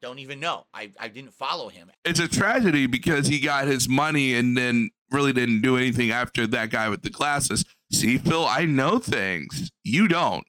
don't 0.00 0.18
even 0.18 0.40
know. 0.40 0.64
I, 0.72 0.90
I 0.98 1.08
didn't 1.08 1.34
follow 1.34 1.68
him. 1.68 1.90
It's 2.06 2.20
a 2.20 2.28
tragedy 2.28 2.86
because 2.86 3.26
he 3.26 3.38
got 3.38 3.66
his 3.66 3.86
money 3.86 4.34
and 4.34 4.56
then 4.56 4.90
really 5.10 5.32
didn't 5.34 5.60
do 5.60 5.76
anything 5.76 6.10
after 6.10 6.46
that 6.48 6.70
guy 6.70 6.88
with 6.88 7.02
the 7.02 7.10
glasses. 7.10 7.64
See, 7.92 8.18
Phil, 8.18 8.46
I 8.46 8.64
know 8.64 8.98
things. 8.98 9.70
You 9.84 10.08
don't. 10.08 10.46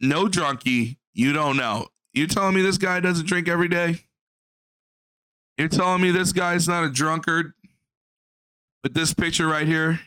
No 0.00 0.26
drunkie. 0.26 0.96
You 1.12 1.32
don't 1.32 1.56
know. 1.56 1.88
You 2.12 2.26
telling 2.26 2.54
me 2.54 2.62
this 2.62 2.78
guy 2.78 3.00
doesn't 3.00 3.26
drink 3.26 3.48
every 3.48 3.68
day? 3.68 4.04
You're 5.58 5.68
telling 5.68 6.00
me 6.00 6.10
this 6.10 6.32
guy's 6.32 6.68
not 6.68 6.84
a 6.84 6.90
drunkard? 6.90 7.52
But 8.82 8.94
this 8.94 9.14
picture 9.14 9.46
right 9.46 9.66
here? 9.66 10.00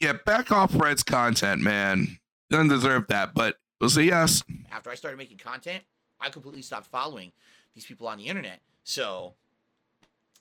Yeah, 0.00 0.12
back 0.24 0.52
off 0.52 0.72
Fred's 0.72 1.02
content, 1.02 1.62
man. 1.62 2.18
Doesn't 2.50 2.68
deserve 2.68 3.06
that, 3.08 3.34
but 3.34 3.56
we'll 3.80 3.90
say 3.90 4.04
yes. 4.04 4.42
After 4.70 4.90
I 4.90 4.94
started 4.94 5.16
making 5.16 5.38
content, 5.38 5.82
I 6.20 6.30
completely 6.30 6.62
stopped 6.62 6.86
following 6.86 7.32
these 7.74 7.84
people 7.84 8.08
on 8.08 8.18
the 8.18 8.24
internet. 8.24 8.60
So, 8.84 9.34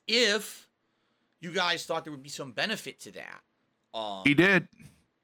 if 0.08 0.68
you 1.42 1.52
guys 1.52 1.86
thought 1.86 2.04
there 2.04 2.12
would 2.12 2.24
be 2.24 2.30
some 2.30 2.52
benefit 2.52 3.00
to 3.02 3.12
that, 3.14 3.42
um, 3.94 4.22
He 4.26 4.34
did. 4.34 4.68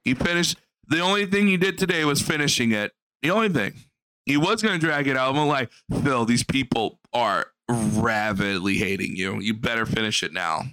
He 0.03 0.13
finished. 0.13 0.57
The 0.87 0.99
only 0.99 1.25
thing 1.25 1.47
he 1.47 1.57
did 1.57 1.77
today 1.77 2.03
was 2.05 2.21
finishing 2.21 2.71
it. 2.71 2.91
The 3.21 3.31
only 3.31 3.49
thing. 3.49 3.73
He 4.25 4.37
was 4.37 4.61
going 4.61 4.79
to 4.79 4.85
drag 4.85 5.07
it 5.07 5.17
out. 5.17 5.35
I'm 5.35 5.47
like, 5.47 5.69
Phil, 6.03 6.25
these 6.25 6.43
people 6.43 6.99
are 7.13 7.47
rabidly 7.69 8.75
hating 8.75 9.15
you. 9.15 9.39
You 9.39 9.53
better 9.53 9.85
finish 9.85 10.23
it 10.23 10.33
now. 10.33 10.63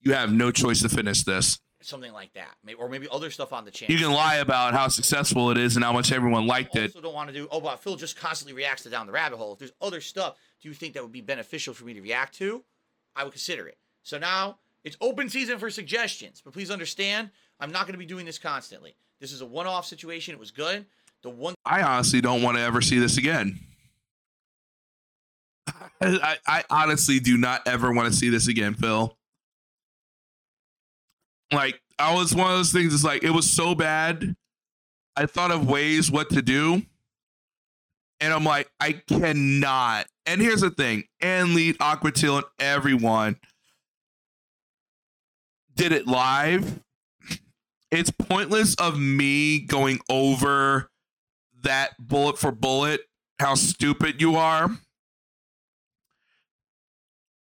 You 0.00 0.14
have 0.14 0.32
no 0.32 0.50
choice 0.50 0.80
to 0.82 0.88
finish 0.88 1.22
this. 1.22 1.58
Something 1.82 2.12
like 2.12 2.32
that, 2.34 2.54
maybe, 2.64 2.78
or 2.78 2.88
maybe 2.88 3.08
other 3.10 3.30
stuff 3.30 3.52
on 3.52 3.64
the 3.64 3.70
channel. 3.70 3.92
You 3.92 3.98
can 3.98 4.12
lie 4.12 4.36
about 4.36 4.74
how 4.74 4.88
successful 4.88 5.50
it 5.50 5.58
is 5.58 5.76
and 5.76 5.84
how 5.84 5.92
much 5.92 6.12
everyone 6.12 6.46
liked 6.46 6.76
it. 6.76 6.94
also 6.94 7.00
don't 7.00 7.14
want 7.14 7.28
to 7.28 7.34
do. 7.34 7.48
Oh, 7.50 7.60
but 7.60 7.80
Phil 7.80 7.96
just 7.96 8.16
constantly 8.16 8.54
reacts 8.54 8.82
to 8.84 8.90
down 8.90 9.06
the 9.06 9.12
rabbit 9.12 9.38
hole. 9.38 9.52
If 9.54 9.58
there's 9.58 9.72
other 9.80 10.00
stuff, 10.00 10.36
do 10.60 10.68
you 10.68 10.74
think 10.74 10.94
that 10.94 11.02
would 11.02 11.12
be 11.12 11.20
beneficial 11.20 11.74
for 11.74 11.84
me 11.84 11.94
to 11.94 12.00
react 12.00 12.34
to? 12.38 12.64
I 13.16 13.24
would 13.24 13.32
consider 13.32 13.66
it. 13.66 13.78
So 14.02 14.18
now 14.18 14.58
it's 14.84 14.96
open 15.00 15.28
season 15.28 15.58
for 15.58 15.70
suggestions, 15.70 16.40
but 16.44 16.52
please 16.52 16.70
understand, 16.70 17.30
I'm 17.58 17.72
not 17.72 17.86
going 17.86 17.94
to 17.94 17.98
be 17.98 18.06
doing 18.06 18.26
this 18.26 18.38
constantly. 18.38 18.94
This 19.20 19.32
is 19.32 19.40
a 19.40 19.46
one-off 19.46 19.86
situation. 19.86 20.34
It 20.34 20.40
was 20.40 20.50
good. 20.50 20.86
The 21.22 21.30
one 21.30 21.54
I 21.66 21.82
honestly 21.82 22.20
don't 22.20 22.42
want 22.42 22.56
to 22.56 22.62
ever 22.62 22.80
see 22.80 22.98
this 22.98 23.18
again. 23.18 23.58
I, 26.00 26.38
I 26.46 26.64
honestly 26.70 27.20
do 27.20 27.36
not 27.36 27.66
ever 27.66 27.92
want 27.92 28.10
to 28.10 28.16
see 28.16 28.30
this 28.30 28.48
again, 28.48 28.74
Phil. 28.74 29.14
Like, 31.52 31.80
I 31.98 32.14
was 32.14 32.34
one 32.34 32.50
of 32.50 32.56
those 32.56 32.72
things, 32.72 32.94
it's 32.94 33.04
like, 33.04 33.22
it 33.22 33.30
was 33.30 33.50
so 33.50 33.74
bad. 33.74 34.36
I 35.16 35.26
thought 35.26 35.50
of 35.50 35.68
ways 35.68 36.10
what 36.10 36.30
to 36.30 36.42
do. 36.42 36.82
And 38.20 38.32
I'm 38.32 38.44
like, 38.44 38.70
I 38.78 38.92
cannot. 38.92 40.06
And 40.26 40.40
here's 40.40 40.60
the 40.60 40.70
thing 40.70 41.04
and 41.20 41.54
lead 41.54 41.78
Aquatil 41.78 42.36
and 42.36 42.46
everyone 42.58 43.36
did 45.74 45.92
it 45.92 46.06
live. 46.06 46.80
It's 47.90 48.10
pointless 48.10 48.74
of 48.76 48.98
me 48.98 49.60
going 49.60 49.98
over 50.08 50.90
that 51.62 51.90
bullet 51.98 52.38
for 52.38 52.52
bullet 52.52 53.00
how 53.40 53.54
stupid 53.54 54.20
you 54.20 54.36
are. 54.36 54.70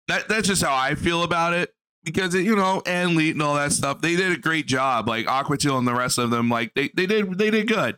That 0.06 0.28
that's 0.28 0.48
just 0.48 0.62
how 0.62 0.74
I 0.74 0.94
feel 0.94 1.22
about 1.22 1.52
it 1.52 1.74
because 2.12 2.34
it, 2.34 2.44
you 2.44 2.56
know, 2.56 2.82
and 2.86 3.16
Leet 3.16 3.32
and 3.32 3.42
all 3.42 3.54
that 3.54 3.72
stuff, 3.72 4.00
they 4.00 4.16
did 4.16 4.32
a 4.32 4.36
great 4.36 4.66
job. 4.66 5.08
Like 5.08 5.26
Aquatil 5.26 5.78
and 5.78 5.86
the 5.86 5.94
rest 5.94 6.18
of 6.18 6.30
them, 6.30 6.48
like 6.48 6.74
they 6.74 6.88
they 6.94 7.06
did 7.06 7.38
they 7.38 7.50
did 7.50 7.68
good. 7.68 7.96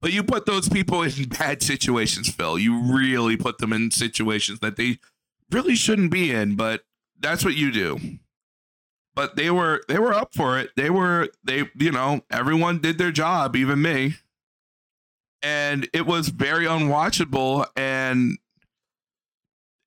But 0.00 0.12
you 0.12 0.22
put 0.22 0.46
those 0.46 0.68
people 0.68 1.02
in 1.02 1.28
bad 1.38 1.62
situations, 1.62 2.28
Phil. 2.28 2.58
You 2.58 2.80
really 2.80 3.36
put 3.36 3.58
them 3.58 3.72
in 3.72 3.90
situations 3.90 4.60
that 4.60 4.76
they 4.76 4.98
really 5.50 5.76
shouldn't 5.76 6.10
be 6.10 6.32
in, 6.32 6.56
but 6.56 6.82
that's 7.18 7.44
what 7.44 7.54
you 7.54 7.70
do. 7.70 7.98
But 9.14 9.36
they 9.36 9.50
were 9.50 9.82
they 9.88 9.98
were 9.98 10.14
up 10.14 10.34
for 10.34 10.58
it. 10.58 10.70
They 10.76 10.90
were 10.90 11.28
they 11.44 11.70
you 11.76 11.92
know, 11.92 12.22
everyone 12.30 12.78
did 12.78 12.98
their 12.98 13.12
job, 13.12 13.56
even 13.56 13.82
me 13.82 14.14
and 15.42 15.88
it 15.92 16.06
was 16.06 16.28
very 16.28 16.66
unwatchable 16.66 17.66
and 17.76 18.38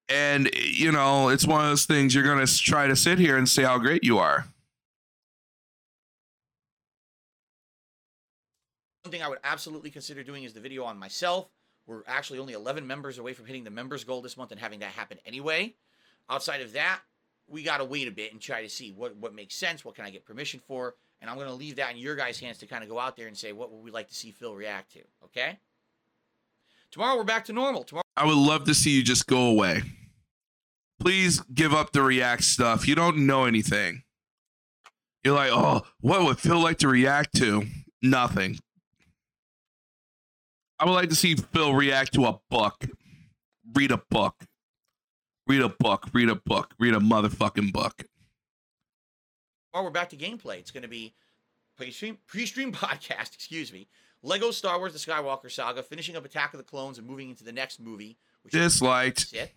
and 0.10 0.50
you 0.56 0.92
know 0.92 1.30
it's 1.30 1.46
one 1.46 1.62
of 1.62 1.68
those 1.68 1.86
things 1.86 2.14
you're 2.14 2.24
going 2.24 2.46
to 2.46 2.58
try 2.58 2.88
to 2.88 2.96
sit 2.96 3.18
here 3.20 3.38
and 3.38 3.50
say 3.50 3.64
how 3.64 3.78
great 3.78 4.04
you 4.04 4.18
are 4.18 4.46
One 9.06 9.12
thing 9.12 9.22
I 9.22 9.28
would 9.28 9.38
absolutely 9.44 9.92
consider 9.92 10.24
doing 10.24 10.46
is 10.46 10.54
the 10.54 10.60
video 10.60 10.84
on 10.84 10.98
myself. 10.98 11.48
We're 11.86 12.02
actually 12.08 12.40
only 12.40 12.54
11 12.54 12.88
members 12.88 13.20
away 13.20 13.34
from 13.34 13.46
hitting 13.46 13.64
the 13.64 13.70
members 13.70 14.04
goal 14.04 14.20
this 14.20 14.36
month 14.36 14.50
and 14.50 14.60
having 14.60 14.80
that 14.80 14.90
happen 14.94 15.20
anyway. 15.28 15.76
Outside 16.28 16.62
of 16.62 16.74
that, 16.74 17.02
we 17.48 17.62
got 17.62 17.78
to 17.78 17.86
wait 17.86 18.08
a 18.08 18.12
bit 18.12 18.32
and 18.32 18.42
try 18.42 18.64
to 18.64 18.70
see 18.70 18.92
what, 18.92 19.16
what 19.18 19.36
makes 19.36 19.54
sense, 19.54 19.86
what 19.86 19.94
can 19.94 20.06
I 20.06 20.10
get 20.10 20.26
permission 20.26 20.60
for, 20.60 20.96
and 21.22 21.30
I'm 21.30 21.36
going 21.36 21.50
to 21.50 21.54
leave 21.54 21.76
that 21.76 21.92
in 21.92 21.98
your 21.98 22.16
guys' 22.16 22.40
hands 22.40 22.58
to 22.58 22.66
kind 22.66 22.84
of 22.84 22.90
go 22.90 22.98
out 22.98 23.16
there 23.16 23.28
and 23.28 23.38
say 23.38 23.52
what 23.52 23.72
would 23.72 23.84
we 23.84 23.92
like 23.92 24.08
to 24.08 24.16
see 24.16 24.32
Phil 24.32 24.56
react 24.56 24.94
to, 24.94 25.02
okay? 25.26 25.60
Tomorrow 26.96 27.18
we're 27.18 27.24
back 27.26 27.44
to 27.44 27.52
normal. 27.52 27.84
Tomorrow 27.84 28.06
I 28.16 28.26
would 28.26 28.38
love 28.38 28.64
to 28.64 28.74
see 28.74 28.92
you 28.92 29.04
just 29.04 29.28
go 29.28 29.48
away. 29.48 29.82
Please 31.02 31.42
give 31.54 31.74
up 31.74 31.92
the 31.92 32.02
react 32.02 32.46
stuff. 32.46 32.88
You 32.88 32.96
don't 32.96 33.28
know 33.28 33.44
anything. 33.44 34.04
You're 35.22 35.36
like, 35.36 35.52
oh, 35.52 35.82
what 36.00 36.24
would 36.24 36.40
Phil 36.40 36.58
like 36.58 36.78
to 36.78 36.88
react 36.88 37.36
to? 37.36 37.66
Nothing. 38.02 38.60
I 40.80 40.86
would 40.86 40.94
like 40.94 41.10
to 41.10 41.16
see 41.16 41.36
Phil 41.36 41.74
react 41.74 42.14
to 42.14 42.28
a 42.28 42.40
book. 42.50 42.86
Read 43.74 43.92
a 43.92 44.02
book. 44.10 44.46
Read 45.48 45.64
a 45.64 45.68
book. 45.78 46.08
Read 46.14 46.30
a 46.30 46.36
book. 46.36 46.76
Read 46.80 46.94
a 46.94 47.00
motherfucking 47.00 47.74
book. 47.74 48.06
tomorrow 49.74 49.86
we're 49.86 49.92
back 49.92 50.12
to 50.12 50.16
gameplay. 50.16 50.60
It's 50.60 50.72
going 50.72 50.84
to 50.84 50.88
be 50.88 51.14
pre-stream, 51.76 52.20
pre-stream 52.26 52.72
podcast, 52.72 53.34
excuse 53.34 53.74
me. 53.74 53.90
Lego 54.26 54.52
Star 54.52 54.80
Wars: 54.80 54.94
The 54.94 55.00
Skywalker 55.00 55.52
Saga, 55.52 55.84
finishing 55.84 56.16
up 56.16 56.26
Attack 56.26 56.54
of 56.54 56.58
the 56.58 56.64
Clones 56.64 56.98
and 56.98 57.08
moving 57.08 57.30
into 57.30 57.44
the 57.44 57.52
next 57.52 57.80
movie. 57.80 58.18
Which 58.42 58.54
is 58.54 58.74
Disliked. 58.74 59.34
it. 59.34 59.54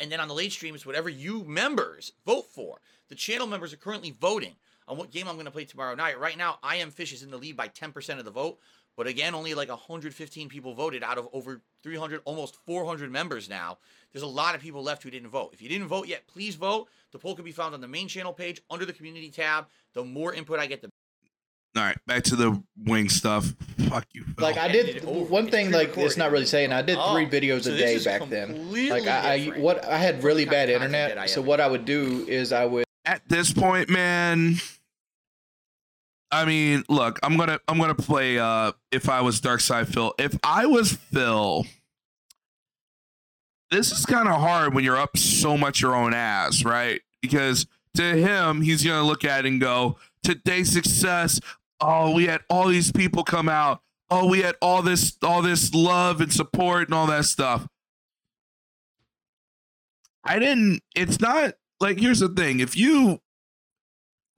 And 0.00 0.10
then 0.10 0.18
on 0.18 0.28
the 0.28 0.34
late 0.34 0.52
stream, 0.52 0.74
it's 0.74 0.84
whatever 0.84 1.08
you 1.08 1.44
members 1.44 2.12
vote 2.26 2.46
for. 2.46 2.80
The 3.08 3.14
channel 3.14 3.46
members 3.46 3.72
are 3.72 3.76
currently 3.76 4.10
voting 4.10 4.54
on 4.88 4.96
what 4.96 5.12
game 5.12 5.28
I'm 5.28 5.34
going 5.34 5.46
to 5.46 5.52
play 5.52 5.64
tomorrow 5.64 5.94
night. 5.94 6.18
Right 6.18 6.36
now, 6.36 6.58
I 6.62 6.76
Am 6.76 6.90
Fish 6.90 7.12
is 7.12 7.22
in 7.22 7.30
the 7.30 7.36
lead 7.36 7.56
by 7.56 7.68
10% 7.68 8.18
of 8.18 8.24
the 8.24 8.30
vote. 8.30 8.58
But 8.96 9.06
again, 9.06 9.34
only 9.34 9.54
like 9.54 9.68
115 9.68 10.48
people 10.48 10.74
voted 10.74 11.02
out 11.02 11.18
of 11.18 11.28
over 11.32 11.60
300, 11.82 12.22
almost 12.24 12.56
400 12.64 13.10
members 13.10 13.48
now. 13.48 13.78
There's 14.12 14.22
a 14.22 14.26
lot 14.26 14.54
of 14.54 14.60
people 14.60 14.82
left 14.82 15.02
who 15.02 15.10
didn't 15.10 15.30
vote. 15.30 15.50
If 15.52 15.60
you 15.60 15.68
didn't 15.68 15.88
vote 15.88 16.06
yet, 16.06 16.26
please 16.26 16.54
vote. 16.54 16.88
The 17.10 17.18
poll 17.18 17.34
can 17.34 17.44
be 17.44 17.52
found 17.52 17.74
on 17.74 17.80
the 17.80 17.88
main 17.88 18.06
channel 18.08 18.32
page 18.32 18.60
under 18.70 18.84
the 18.84 18.92
community 18.92 19.30
tab. 19.30 19.66
The 19.94 20.04
more 20.04 20.32
input 20.32 20.60
I 20.60 20.66
get, 20.66 20.80
the 20.82 20.90
All 21.76 21.82
right, 21.82 21.98
back 22.06 22.22
to 22.24 22.36
the 22.36 22.62
wing 22.86 23.08
stuff. 23.08 23.52
Fuck 23.88 24.06
you. 24.12 24.22
Phil. 24.22 24.34
Like 24.38 24.56
I 24.56 24.68
did 24.68 25.04
one 25.04 25.50
thing 25.50 25.72
like 25.72 25.96
it's 25.96 26.16
not 26.16 26.30
really 26.30 26.46
saying 26.46 26.72
I 26.72 26.82
did 26.82 26.98
three 27.10 27.26
videos 27.26 27.66
a 27.66 27.76
day 27.76 28.02
back 28.04 28.28
then. 28.28 28.70
Like 28.90 29.08
I, 29.08 29.34
I 29.34 29.58
what 29.58 29.84
I 29.84 29.98
had 29.98 30.22
really 30.22 30.44
bad 30.44 30.70
of 30.70 30.80
content 30.80 30.92
that 30.92 31.18
I 31.18 31.24
internet, 31.24 31.30
so 31.30 31.42
what 31.42 31.60
I 31.60 31.66
would 31.66 31.84
do 31.84 32.24
is 32.28 32.52
I 32.52 32.64
would 32.64 32.84
at 33.04 33.28
this 33.28 33.52
point, 33.52 33.90
man. 33.90 34.56
I 36.30 36.44
mean, 36.44 36.84
look, 36.88 37.18
I'm 37.24 37.36
gonna 37.36 37.58
I'm 37.66 37.78
gonna 37.78 37.94
play 37.94 38.38
uh 38.38 38.72
if 38.92 39.08
I 39.08 39.20
was 39.20 39.40
DarksydePhil. 39.40 40.12
If 40.18 40.38
I 40.44 40.66
was 40.66 40.92
Phil, 40.92 41.64
this 43.72 43.90
is 43.90 44.06
kind 44.06 44.28
of 44.28 44.40
hard 44.40 44.74
when 44.74 44.84
you're 44.84 44.96
up 44.96 45.16
so 45.16 45.56
much 45.56 45.80
your 45.80 45.94
own 45.96 46.14
ass, 46.14 46.64
right? 46.64 47.00
Because 47.20 47.66
to 47.94 48.02
him, 48.02 48.62
he's 48.62 48.84
gonna 48.84 49.06
look 49.06 49.24
at 49.24 49.44
it 49.44 49.48
and 49.48 49.60
go, 49.60 49.96
today's 50.22 50.70
success, 50.70 51.40
oh, 51.80 52.12
we 52.12 52.26
had 52.26 52.42
all 52.48 52.68
these 52.68 52.92
people 52.92 53.24
come 53.24 53.48
out. 53.48 53.80
Oh, 54.10 54.28
we 54.28 54.42
had 54.42 54.56
all 54.60 54.82
this 54.82 55.16
all 55.22 55.42
this 55.42 55.72
love 55.74 56.20
and 56.20 56.32
support 56.32 56.88
and 56.88 56.94
all 56.94 57.06
that 57.06 57.24
stuff. 57.24 57.66
I 60.24 60.38
didn't 60.38 60.80
it's 60.94 61.20
not 61.20 61.54
like 61.80 61.98
here's 61.98 62.20
the 62.20 62.28
thing. 62.28 62.60
If 62.60 62.76
you 62.76 63.20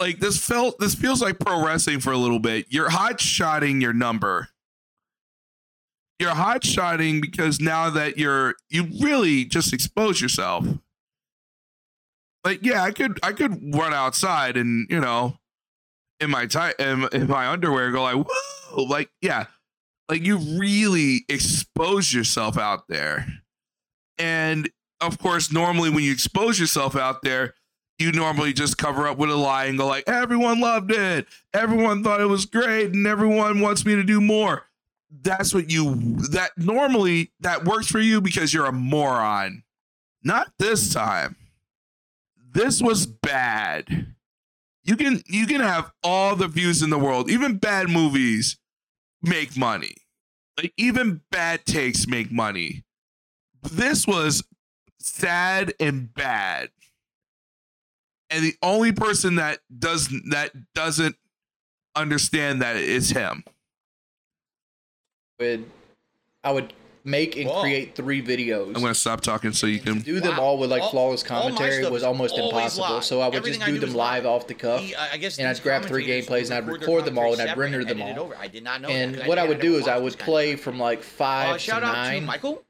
like 0.00 0.18
this 0.18 0.38
felt 0.38 0.78
this 0.78 0.94
feels 0.94 1.22
like 1.22 1.38
pro 1.38 1.64
wrestling 1.64 2.00
for 2.00 2.12
a 2.12 2.18
little 2.18 2.38
bit. 2.38 2.66
You're 2.68 2.90
hot 2.90 3.20
shotting 3.20 3.80
your 3.80 3.92
number. 3.92 4.48
You're 6.18 6.34
hot 6.34 6.64
shotting 6.64 7.20
because 7.20 7.60
now 7.60 7.90
that 7.90 8.18
you're 8.18 8.54
you 8.68 8.88
really 9.00 9.44
just 9.44 9.72
expose 9.72 10.20
yourself. 10.20 10.66
Like 12.44 12.64
yeah, 12.64 12.82
I 12.82 12.92
could 12.92 13.18
I 13.22 13.32
could 13.32 13.74
run 13.74 13.92
outside 13.92 14.56
and 14.56 14.86
you 14.90 15.00
know 15.00 15.38
in 16.20 16.30
my 16.30 16.46
tie 16.46 16.74
in, 16.78 17.08
in 17.12 17.26
my 17.26 17.48
underwear 17.48 17.90
go 17.90 18.02
like 18.02 18.16
whoa 18.16 18.82
like 18.84 19.10
yeah 19.20 19.46
like 20.08 20.22
you 20.22 20.38
really 20.38 21.24
expose 21.28 22.12
yourself 22.12 22.56
out 22.56 22.86
there. 22.88 23.26
And 24.18 24.70
of 25.00 25.18
course 25.18 25.52
normally 25.52 25.90
when 25.90 26.04
you 26.04 26.12
expose 26.12 26.58
yourself 26.58 26.96
out 26.96 27.22
there 27.22 27.54
you 27.98 28.12
normally 28.12 28.52
just 28.52 28.76
cover 28.76 29.08
up 29.08 29.16
with 29.16 29.30
a 29.30 29.36
lie 29.36 29.64
and 29.66 29.78
go 29.78 29.86
like 29.86 30.04
everyone 30.06 30.60
loved 30.60 30.92
it. 30.92 31.26
Everyone 31.54 32.04
thought 32.04 32.20
it 32.20 32.26
was 32.26 32.44
great 32.46 32.92
and 32.92 33.06
everyone 33.06 33.60
wants 33.60 33.84
me 33.84 33.94
to 33.94 34.02
do 34.02 34.20
more. 34.20 34.64
That's 35.22 35.54
what 35.54 35.70
you 35.70 35.94
that 36.30 36.50
normally 36.56 37.32
that 37.40 37.64
works 37.64 37.86
for 37.86 38.00
you 38.00 38.20
because 38.20 38.52
you're 38.52 38.66
a 38.66 38.72
moron. 38.72 39.62
Not 40.22 40.52
this 40.58 40.92
time. 40.92 41.36
This 42.52 42.82
was 42.82 43.06
bad 43.06 44.15
you 44.86 44.96
can 44.96 45.22
you 45.26 45.46
can 45.46 45.60
have 45.60 45.90
all 46.02 46.36
the 46.36 46.48
views 46.48 46.82
in 46.82 46.90
the 46.90 46.98
world. 46.98 47.28
Even 47.28 47.58
bad 47.58 47.88
movies 47.90 48.56
make 49.20 49.56
money. 49.56 49.96
Like 50.56 50.72
even 50.76 51.22
bad 51.30 51.66
takes 51.66 52.06
make 52.06 52.30
money. 52.30 52.84
This 53.62 54.06
was 54.06 54.44
sad 55.00 55.74
and 55.80 56.12
bad. 56.14 56.70
And 58.30 58.44
the 58.44 58.54
only 58.62 58.92
person 58.92 59.36
that 59.36 59.58
does 59.76 60.08
that 60.30 60.52
doesn't 60.74 61.16
understand 61.96 62.62
that 62.62 62.76
is 62.76 63.10
him. 63.10 63.42
Would 65.40 65.68
I 66.44 66.52
would 66.52 66.72
make 67.06 67.36
and 67.36 67.48
Whoa. 67.48 67.60
create 67.62 67.94
three 67.94 68.20
videos. 68.22 68.66
i'm 68.74 68.82
gonna 68.82 68.94
stop 68.94 69.20
talking 69.20 69.52
so 69.52 69.66
you 69.66 69.78
can 69.78 70.00
do 70.00 70.20
them 70.20 70.36
Wow. 70.36 70.42
all 70.42 70.58
with 70.58 70.70
like 70.70 70.82
All- 70.82 70.90
flawless 70.90 71.22
commentary 71.22 71.80
stuff 71.80 71.92
was 71.92 72.02
almost 72.02 72.36
impossible. 72.36 72.88
live. 72.96 73.04
So 73.04 73.20
I 73.20 73.26
would 73.28 73.36
Everything 73.36 73.60
just 73.60 73.66
do 73.70 73.74
do 73.74 73.86
them 73.86 73.94
live 73.94 74.24
live. 74.24 74.26
off 74.26 74.46
the 74.48 74.54
cuff. 74.54 74.80
He- 74.82 74.94
I 74.94 75.12
I 75.12 75.16
guess 75.16 75.38
and 75.38 75.46
I'd 75.48 75.62
grab 75.62 75.84
three 75.86 76.06
gameplays 76.06 76.50
and 76.50 76.54
I'd 76.54 76.66
record 76.66 77.04
them 77.04 77.16
all 77.18 77.32
and 77.32 77.40
I'd 77.40 77.56
render 77.56 77.84
them 77.84 78.02
all. 78.02 78.08
it 78.10 78.18
over. 78.18 78.36
I 78.36 78.48
did 78.48 78.64
not 78.64 78.80
know 78.82 78.88
that, 78.88 78.94
And 78.94 79.16
'cause 79.18 79.26
what 79.28 79.38
I 79.38 79.46
would 79.46 79.60
do 79.60 79.76
is 79.76 79.86
I 79.88 79.96
would 79.98 80.06
this 80.12 80.16
kind 80.16 80.20
of 80.22 80.26
play 80.26 80.56
from 80.56 80.78
like 80.80 80.98
Uh, 80.98 81.02
five 81.02 81.60
shout 81.60 81.82
out 81.84 81.92
to 81.94 82.02
nine, 82.02 82.26
Michael. 82.26 82.62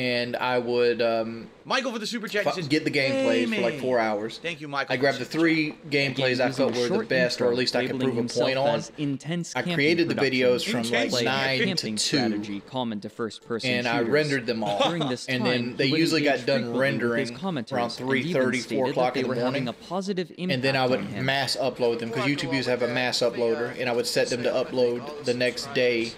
And 0.00 0.34
I 0.34 0.58
would 0.58 1.02
um, 1.02 1.50
Michael 1.66 1.92
for 1.92 1.98
the 1.98 2.06
super 2.06 2.26
chat. 2.26 2.44
he 2.44 2.50
fu- 2.50 2.56
says, 2.56 2.68
get 2.68 2.84
the 2.84 2.90
gameplays 2.90 3.54
for 3.54 3.60
like 3.60 3.80
four 3.80 3.98
hours. 3.98 4.38
Thank 4.38 4.62
you, 4.62 4.66
Michael. 4.66 4.94
I 4.94 4.96
grabbed 4.96 5.18
the 5.18 5.26
super 5.26 5.32
chat. 5.32 5.40
three 5.40 5.74
gameplays 5.90 6.40
I 6.40 6.52
felt 6.52 6.74
were 6.74 6.88
the 6.88 7.04
best, 7.04 7.42
or 7.42 7.50
at 7.50 7.54
least 7.54 7.76
I 7.76 7.86
could 7.86 8.00
prove 8.00 8.16
a 8.16 8.24
point 8.24 8.56
on. 8.56 8.82
Intense 8.96 9.54
I 9.54 9.60
created 9.60 10.08
the 10.08 10.14
videos 10.14 10.64
from 10.64 10.84
like 10.84 10.86
Intense 10.86 11.12
play 11.12 11.24
nine 11.24 11.76
to 11.76 11.90
two, 11.90 11.96
strategy 11.98 12.62
common 12.66 13.00
to 13.00 13.10
first 13.10 13.46
person 13.46 13.70
and 13.70 13.86
I 13.86 14.00
rendered 14.00 14.46
them 14.46 14.64
all. 14.64 14.78
During 14.88 15.06
this 15.06 15.26
and 15.26 15.44
then 15.44 15.76
they 15.76 15.86
usually 15.86 16.22
got 16.22 16.46
done 16.46 16.74
frequently 16.74 17.08
with 17.08 17.18
his 17.18 17.30
rendering 17.30 17.36
around 17.44 17.58
and 17.58 18.08
3:30, 18.08 18.54
even 18.54 18.78
4 18.78 18.90
o'clock 18.90 19.16
in 19.18 19.28
the 19.28 19.34
morning. 19.34 19.68
a 19.68 19.74
positive 19.74 20.30
impact 20.30 20.52
and 20.52 20.62
then 20.62 20.76
I 20.76 20.86
would 20.86 21.12
mass 21.22 21.56
upload 21.56 21.98
them 21.98 22.08
because 22.08 22.24
YouTube 22.24 22.54
used 22.54 22.64
to 22.64 22.70
have 22.70 22.82
a 22.82 22.88
mass 22.88 23.18
uploader, 23.18 23.78
and 23.78 23.90
I 23.90 23.92
would 23.92 24.06
set 24.06 24.28
them 24.28 24.42
to 24.44 24.50
upload 24.50 25.24
the 25.24 25.34
next 25.34 25.72
day, 25.74 26.12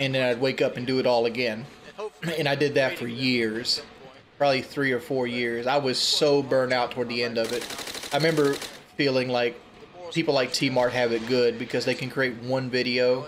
and 0.00 0.12
then 0.12 0.28
I'd 0.28 0.40
wake 0.40 0.60
up 0.60 0.76
and 0.76 0.84
do 0.84 0.98
it 0.98 1.06
all 1.06 1.24
again. 1.24 1.64
And 2.38 2.48
I 2.48 2.54
did 2.54 2.74
that 2.74 2.98
for 2.98 3.06
years, 3.06 3.82
probably 4.38 4.62
three 4.62 4.92
or 4.92 5.00
four 5.00 5.26
years. 5.26 5.66
I 5.66 5.78
was 5.78 5.98
so 5.98 6.42
burned 6.42 6.72
out 6.72 6.90
toward 6.90 7.08
the 7.08 7.22
end 7.22 7.38
of 7.38 7.52
it. 7.52 8.10
I 8.12 8.16
remember 8.16 8.54
feeling 8.96 9.28
like 9.28 9.60
people 10.12 10.34
like 10.34 10.52
T 10.52 10.70
Mart 10.70 10.92
have 10.92 11.12
it 11.12 11.26
good 11.26 11.58
because 11.58 11.84
they 11.84 11.94
can 11.94 12.10
create 12.10 12.36
one 12.42 12.70
video 12.70 13.26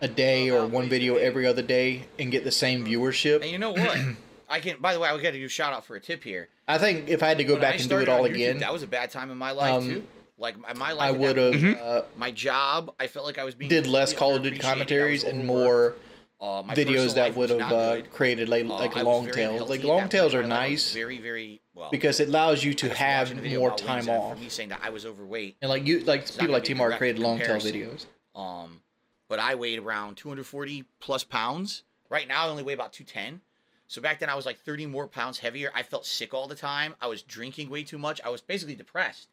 a 0.00 0.08
day 0.08 0.50
or 0.50 0.66
one 0.66 0.88
video 0.88 1.16
every 1.16 1.46
other 1.46 1.62
day 1.62 2.06
and 2.18 2.30
get 2.30 2.44
the 2.44 2.52
same 2.52 2.84
viewership. 2.84 3.42
And 3.42 3.50
you 3.50 3.58
know 3.58 3.72
what? 3.72 3.98
I 4.48 4.60
can. 4.60 4.80
By 4.80 4.94
the 4.94 5.00
way, 5.00 5.08
I 5.08 5.12
got 5.16 5.32
to 5.32 5.38
do 5.38 5.44
a 5.44 5.48
shout 5.48 5.72
out 5.72 5.84
for 5.84 5.96
a 5.96 6.00
tip 6.00 6.22
here. 6.22 6.48
I 6.68 6.78
think 6.78 7.08
if 7.08 7.22
I 7.22 7.28
had 7.28 7.38
to 7.38 7.44
go 7.44 7.54
When 7.54 7.62
back 7.62 7.80
and 7.80 7.88
do 7.88 7.98
it 7.98 8.08
all 8.08 8.22
YouTube, 8.22 8.34
again, 8.34 8.58
that 8.58 8.72
was 8.72 8.82
a 8.82 8.86
bad 8.86 9.10
time 9.10 9.30
in 9.30 9.38
my 9.38 9.50
life 9.50 9.74
um, 9.74 9.88
too. 9.88 10.04
Like 10.38 10.58
my, 10.58 10.72
my 10.74 10.92
life. 10.92 11.08
I 11.08 11.10
would 11.10 11.36
have 11.36 11.78
uh, 11.78 12.02
My 12.16 12.30
job, 12.30 12.94
I 13.00 13.06
felt 13.06 13.24
like 13.26 13.38
I 13.38 13.44
was 13.44 13.54
being 13.54 13.70
did 13.70 13.86
less 13.86 14.12
Call 14.12 14.36
of 14.36 14.42
Duty 14.42 14.58
underappreciated. 14.58 14.64
I 14.64 14.68
was 14.68 14.72
commentaries 14.72 15.24
and 15.24 15.46
more 15.46 15.94
Uh, 16.38 16.62
my 16.66 16.74
videos 16.74 17.14
that 17.14 17.34
would 17.34 17.48
have 17.48 17.72
uh, 17.72 18.02
created 18.12 18.48
like, 18.48 18.64
Uh, 18.66 18.74
like 18.74 18.94
long 18.96 19.30
tails. 19.30 19.70
Like 19.70 19.82
long 19.82 20.08
tails 20.08 20.34
are 20.34 20.42
my 20.42 20.48
life. 20.48 20.58
I 20.58 20.70
was 20.70 20.70
nice 20.70 20.92
Very, 20.92 21.18
very 21.18 21.60
well. 21.74 21.90
because 21.90 22.20
it 22.20 22.28
allows 22.28 22.62
you 22.62 22.74
to 22.74 22.94
have 22.94 23.28
watching 23.28 23.38
a 23.38 23.42
video 23.42 23.60
more 23.60 23.76
time 23.76 24.08
off. 24.10 24.38
Me 24.38 24.48
saying 24.50 24.68
that 24.68 24.80
I 24.82 24.90
was 24.90 25.06
overweight. 25.06 25.56
And 25.62 25.70
like 25.70 25.86
you, 25.86 26.00
like 26.00 26.22
It's 26.22 26.36
people 26.36 26.52
like 26.52 26.64
T 26.64 26.74
created 26.74 27.18
long 27.18 27.38
tail 27.38 27.56
videos. 27.56 28.04
Um, 28.34 28.82
but 29.28 29.38
I 29.38 29.54
weighed 29.54 29.78
around 29.78 30.16
240 30.16 30.84
plus 31.00 31.24
pounds. 31.24 31.84
Right 32.10 32.28
now, 32.28 32.46
I 32.46 32.48
only 32.48 32.62
weigh 32.62 32.74
about 32.74 32.92
210. 32.92 33.40
So 33.88 34.02
back 34.02 34.18
then, 34.18 34.28
I 34.28 34.34
was 34.34 34.46
like 34.46 34.58
30 34.58 34.86
more 34.86 35.06
pounds 35.08 35.38
heavier. 35.38 35.70
I 35.74 35.82
felt 35.82 36.04
sick 36.04 36.34
all 36.34 36.48
the 36.48 36.54
time. 36.54 36.94
I 37.00 37.06
was 37.06 37.22
drinking 37.22 37.70
way 37.70 37.82
too 37.82 37.98
much. 37.98 38.20
I 38.24 38.28
was 38.28 38.40
basically 38.40 38.74
depressed. 38.74 39.28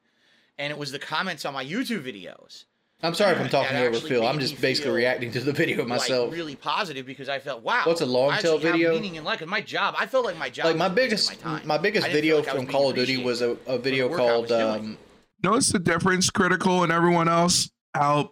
And 0.58 0.72
it 0.72 0.78
was 0.78 0.92
the 0.92 1.00
comments 1.00 1.44
on 1.46 1.54
my 1.54 1.66
YouTube 1.66 2.04
videos. 2.04 2.66
I'm 3.02 3.14
sorry 3.14 3.34
if 3.34 3.42
I'm 3.42 3.50
talking 3.50 3.76
over 3.76 4.00
Phil. 4.00 4.26
I'm 4.26 4.40
just 4.40 4.62
basically 4.62 4.92
reacting 4.92 5.32
to 5.34 5.42
the 5.42 5.52
video 5.52 5.86
myself. 5.86 6.30
Like 6.30 6.38
really 6.38 6.56
positive 6.56 7.06
because 7.06 7.28
I 7.28 7.40
felt 7.40 7.62
wow. 7.62 7.82
What's 7.86 8.00
a 8.02 8.06
long 8.06 8.30
tail 8.32 8.56
actually 8.56 8.64
have 8.64 8.72
video? 8.74 8.94
Meaning 8.94 9.16
in 9.16 9.24
life, 9.26 9.40
'cause 9.40 9.48
my 9.50 9.60
job. 9.60 9.96
I 9.98 10.06
felt 10.06 10.24
like 10.24 10.38
my 10.38 10.50
job. 10.50 10.68
like 10.68 10.78
my 10.78 10.88
was 10.88 10.92
a 10.98 11.02
waste 11.02 11.10
biggest, 11.10 11.30
my, 11.46 11.58
time. 11.58 11.68
my 11.68 11.78
biggest 11.78 12.08
video 12.08 12.38
like 12.38 12.48
from 12.48 12.66
Call 12.68 12.90
of 12.92 12.96
Duty 12.96 13.22
was 13.24 13.42
a, 13.42 13.58
a 13.68 13.78
video 13.78 14.16
called 14.16 14.52
um, 14.54 14.98
notice 15.44 15.70
the 15.72 15.80
difference 15.80 16.30
critical 16.30 16.84
and 16.84 16.92
everyone 16.92 17.28
else 17.28 17.70
how 17.94 18.32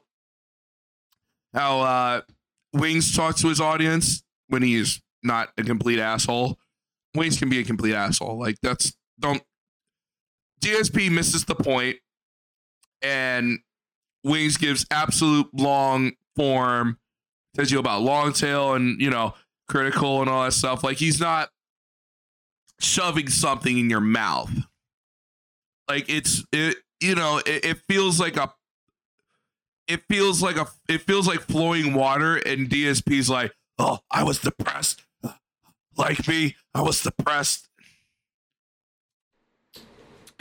how 1.54 1.82
uh 1.82 2.22
wings 2.74 3.14
talks 3.14 3.42
to 3.42 3.50
his 3.50 3.60
audience 3.60 4.24
when 4.48 4.62
he's 4.62 5.02
not 5.22 5.50
a 5.58 5.64
complete 5.64 6.00
asshole 6.00 6.58
wings 7.14 7.38
can 7.38 7.50
be 7.50 7.60
a 7.60 7.64
complete 7.66 7.94
asshole 7.94 8.40
like 8.40 8.56
that's 8.64 8.94
don't 9.20 9.44
dsp 10.64 11.12
misses 11.12 11.44
the 11.46 11.54
point 11.56 11.98
and 13.02 13.60
wings 14.24 14.58
gives 14.58 14.86
absolute 14.92 15.48
long 15.54 16.14
form 16.36 16.98
tells 17.56 17.72
you 17.72 17.80
about 17.80 18.02
long 18.02 18.34
tail 18.34 18.74
and 18.74 19.02
you 19.02 19.10
know 19.10 19.34
critical 19.68 20.22
and 20.22 20.30
all 20.30 20.44
that 20.44 20.54
stuff. 20.54 20.84
Like 20.84 20.98
he's 20.98 21.20
not 21.20 21.50
shoving 22.80 23.30
something 23.30 23.78
in 23.78 23.90
your 23.90 24.02
mouth. 24.02 24.52
Like 25.88 26.10
it's 26.10 26.44
it 26.52 26.78
you 27.00 27.16
know 27.16 27.42
it, 27.46 27.66
it 27.66 27.78
feels 27.90 28.20
like 28.20 28.38
a 28.38 28.54
it 29.88 30.04
feels 30.10 30.42
like 30.42 30.58
a 30.58 30.68
it 30.88 31.02
feels 31.02 31.28
like 31.28 31.42
flowing 31.42 31.94
water 31.94 32.38
and 32.38 32.70
DSP's 32.70 33.30
like 33.30 33.54
oh 33.80 34.00
I 34.10 34.24
was 34.24 34.40
depressed 34.40 35.04
like 35.98 36.28
me 36.28 36.56
I 36.74 36.82
was 36.82 37.02
depressed 37.02 37.68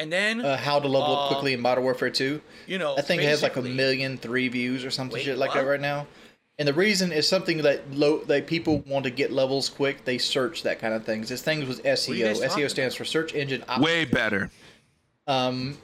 And 0.01 0.11
then 0.11 0.41
Uh, 0.41 0.57
how 0.57 0.81
to 0.81 0.89
level 0.89 1.15
uh, 1.15 1.25
up 1.27 1.29
quickly 1.29 1.53
in 1.53 1.61
Modern 1.61 1.85
Warfare 1.85 2.11
2. 2.11 2.41
You 2.67 2.79
know, 2.79 2.97
I 2.97 3.03
think 3.03 3.23
it 3.23 3.27
has 3.27 3.43
like 3.43 3.57
a 3.57 3.63
million 3.63 4.17
three 4.17 4.49
views 4.49 4.85
or 4.85 4.91
something 4.91 5.15
Wait, 5.15 5.25
shit 5.25 5.37
like 5.39 5.53
that 5.53 5.67
right 5.67 5.81
now. 5.81 6.07
And 6.59 6.67
the 6.67 6.75
reason 6.75 7.13
is 7.13 7.29
something 7.29 7.59
that 7.59 7.91
low 7.93 8.25
that 8.25 8.47
people 8.47 8.79
want 8.81 9.05
to 9.05 9.11
get 9.11 9.31
levels 9.31 9.69
quick. 9.69 10.05
They 10.05 10.19
search 10.19 10.63
that 10.63 10.79
kind 10.79 10.95
of 10.95 11.05
things. 11.05 11.29
This 11.29 11.43
thing 11.43 11.67
was 11.69 11.81
SEO. 11.81 12.35
SEO 12.35 12.71
stands 12.71 12.95
for 12.95 13.05
search 13.05 13.35
engine. 13.35 13.63
Op- 13.69 13.81
way 13.81 14.05
better 14.05 14.51
Um, 15.27 15.79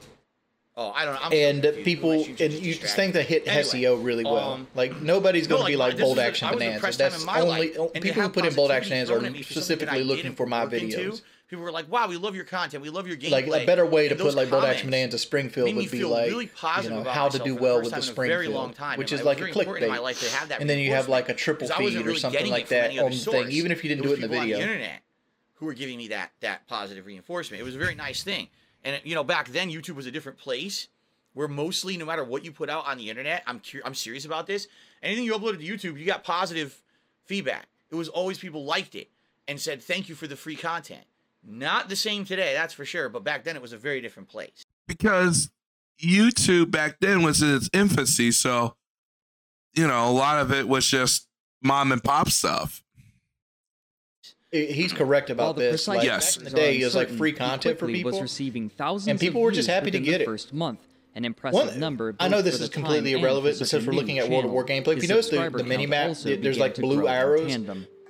Oh, 0.78 0.92
I 0.94 1.06
don't 1.06 1.14
know. 1.14 1.20
I'm 1.22 1.32
and 1.32 1.64
so 1.64 1.72
people 1.84 2.10
My 2.18 2.22
shoot 2.22 2.40
and 2.42 2.52
you 2.52 2.74
distracted 2.74 2.96
think 2.96 3.12
that 3.14 3.22
hit 3.24 3.48
Anyway, 3.48 3.62
SEO 3.62 4.04
really 4.04 4.24
well. 4.24 4.52
um, 4.52 4.66
like 4.74 5.00
nobody's 5.00 5.46
going 5.46 5.60
no, 5.60 5.66
to 5.66 5.72
be 5.72 5.76
like, 5.76 5.94
like 5.94 6.02
Bolt 6.02 6.18
Action 6.18 6.48
I 6.48 6.52
bonanza. 6.52 6.98
That's 6.98 7.24
my 7.24 7.40
only 7.40 7.72
life, 7.72 7.92
people 7.94 8.22
who 8.22 8.28
put 8.28 8.44
in 8.44 8.54
Bolt 8.54 8.70
Action 8.70 8.92
ads 8.92 9.08
thrown 9.08 9.24
are 9.24 9.26
at 9.26 9.32
me 9.32 9.38
for 9.42 9.54
something 9.54 9.62
specifically 9.62 10.04
looking 10.04 10.34
for 10.34 10.44
my 10.44 10.66
videos. 10.66 10.82
into. 10.82 11.20
People 11.48 11.64
were 11.64 11.70
like, 11.70 11.90
"Wow, 11.90 12.08
we 12.08 12.16
love 12.16 12.34
your 12.34 12.44
content. 12.44 12.82
We 12.82 12.90
love 12.90 13.06
your 13.06 13.16
gameplay." 13.16 13.46
Like 13.46 13.62
a 13.62 13.66
better 13.66 13.86
way 13.86 14.08
to 14.08 14.16
put 14.16 14.34
like 14.34 14.50
Bolt 14.50 14.64
Action 14.64 14.90
bonanza 14.90 15.18
Springfield 15.18 15.74
would 15.74 15.90
be 15.90 16.04
like 16.04 16.28
really 16.28 16.44
you 16.46 16.50
positive 16.56 16.96
know 16.96 17.02
about 17.02 17.14
how 17.14 17.28
to 17.28 17.38
do 17.38 17.54
well 17.54 17.80
with 17.80 17.92
the 17.92 18.02
Springfield, 18.02 18.76
which 18.96 19.12
is 19.12 19.22
like 19.22 19.38
a 19.38 19.52
very 19.52 19.52
in 19.52 19.88
my 19.88 19.98
clickbait. 19.98 20.02
life 20.02 20.20
to 20.20 20.30
have 20.36 20.48
that 20.48 20.60
And 20.60 20.68
then 20.68 20.78
you 20.78 20.90
have 20.90 21.08
like 21.08 21.28
a 21.28 21.34
triple 21.34 21.68
feed 21.68 22.06
or 22.06 22.16
something 22.16 22.50
like 22.50 22.68
that 22.68 22.96
on 22.98 23.10
the 23.10 23.16
thing, 23.16 23.50
even 23.50 23.70
if 23.70 23.84
you 23.84 23.88
didn't 23.90 24.04
do 24.04 24.12
it 24.12 24.16
in 24.16 24.22
the 24.22 24.28
video. 24.28 24.58
internet 24.58 25.02
who 25.54 25.66
were 25.66 25.74
giving 25.74 25.98
me 25.98 26.08
that 26.08 26.32
that 26.40 26.66
positive 26.66 27.06
reinforcement. 27.06 27.60
It 27.60 27.64
was 27.64 27.74
a 27.74 27.78
very 27.78 27.94
nice 27.94 28.22
thing. 28.22 28.48
And 28.84 29.00
you 29.04 29.14
know, 29.14 29.24
back 29.24 29.48
then 29.48 29.70
YouTube 29.70 29.96
was 29.96 30.06
a 30.06 30.10
different 30.10 30.38
place 30.38 30.88
where 31.32 31.48
mostly 31.48 31.96
no 31.96 32.04
matter 32.04 32.24
what 32.24 32.44
you 32.44 32.52
put 32.52 32.70
out 32.70 32.86
on 32.86 32.98
the 32.98 33.10
internet, 33.10 33.42
I'm 33.46 33.60
cur- 33.60 33.82
I'm 33.84 33.94
serious 33.94 34.24
about 34.24 34.46
this. 34.46 34.68
Anything 35.02 35.24
you 35.24 35.32
uploaded 35.34 35.58
to 35.58 35.64
YouTube, 35.92 35.98
you 35.98 36.06
got 36.06 36.24
positive 36.24 36.82
feedback. 37.24 37.66
It 37.90 37.94
was 37.94 38.08
always 38.08 38.38
people 38.38 38.64
liked 38.64 38.94
it 38.94 39.10
and 39.48 39.60
said 39.60 39.82
thank 39.82 40.08
you 40.08 40.14
for 40.14 40.26
the 40.26 40.36
free 40.36 40.56
content. 40.56 41.04
Not 41.48 41.88
the 41.88 41.96
same 41.96 42.24
today, 42.24 42.54
that's 42.54 42.74
for 42.74 42.84
sure, 42.84 43.08
but 43.08 43.22
back 43.24 43.44
then 43.44 43.54
it 43.56 43.62
was 43.62 43.72
a 43.72 43.78
very 43.78 44.00
different 44.00 44.28
place. 44.28 44.64
because 44.88 45.50
YouTube 46.02 46.70
back 46.70 46.96
then 47.00 47.22
was 47.22 47.42
in 47.42 47.54
its 47.54 47.70
infancy. 47.72 48.30
So, 48.32 48.76
you 49.74 49.86
know, 49.86 50.08
a 50.08 50.12
lot 50.12 50.38
of 50.40 50.52
it 50.52 50.68
was 50.68 50.86
just 50.86 51.26
mom 51.62 51.90
and 51.92 52.02
pop 52.04 52.28
stuff. 52.30 52.82
He's 54.52 54.92
correct 54.92 55.28
about 55.30 55.56
the 55.56 55.62
this. 55.62 55.88
Like, 55.88 56.02
Yes. 56.04 56.36
back 56.36 56.46
in 56.46 56.52
the 56.52 56.56
day, 56.56 56.80
it 56.80 56.84
was 56.84 56.94
like 56.94 57.10
free 57.10 57.32
content 57.32 57.78
for 57.78 57.86
quickly 57.86 58.00
people. 58.00 58.12
was 58.12 58.20
receiving 58.22 58.68
thousands 58.70 59.08
and 59.08 59.20
people 59.20 59.40
were 59.42 59.50
just 59.52 59.68
happy 59.68 59.90
to 59.90 59.98
within 59.98 60.12
get 60.12 60.20
it. 60.22 60.24
first 60.24 60.52
month. 60.52 60.80
An 61.14 61.24
impressive 61.24 61.68
One- 61.70 61.80
number. 61.80 62.14
I 62.20 62.28
know 62.28 62.42
this 62.42 62.60
is 62.60 62.68
completely 62.68 63.12
irrelevant, 63.12 63.54
for 63.56 63.60
but 63.60 63.68
since 63.68 63.86
we're 63.86 63.94
looking 63.94 64.18
at 64.18 64.24
World 64.28 64.44
of 64.44 64.50
channel. 64.50 64.52
War 64.54 64.64
gameplay, 64.66 64.96
if 64.96 65.02
you 65.02 65.08
notice 65.08 65.26
the- 65.26 65.36
subscriber 65.36 65.58
the 65.58 65.64
mini 65.64 65.86
map, 65.86 66.16
there's 66.18 66.58
like 66.58 66.74
blue 66.76 67.08
arrows. 67.08 67.56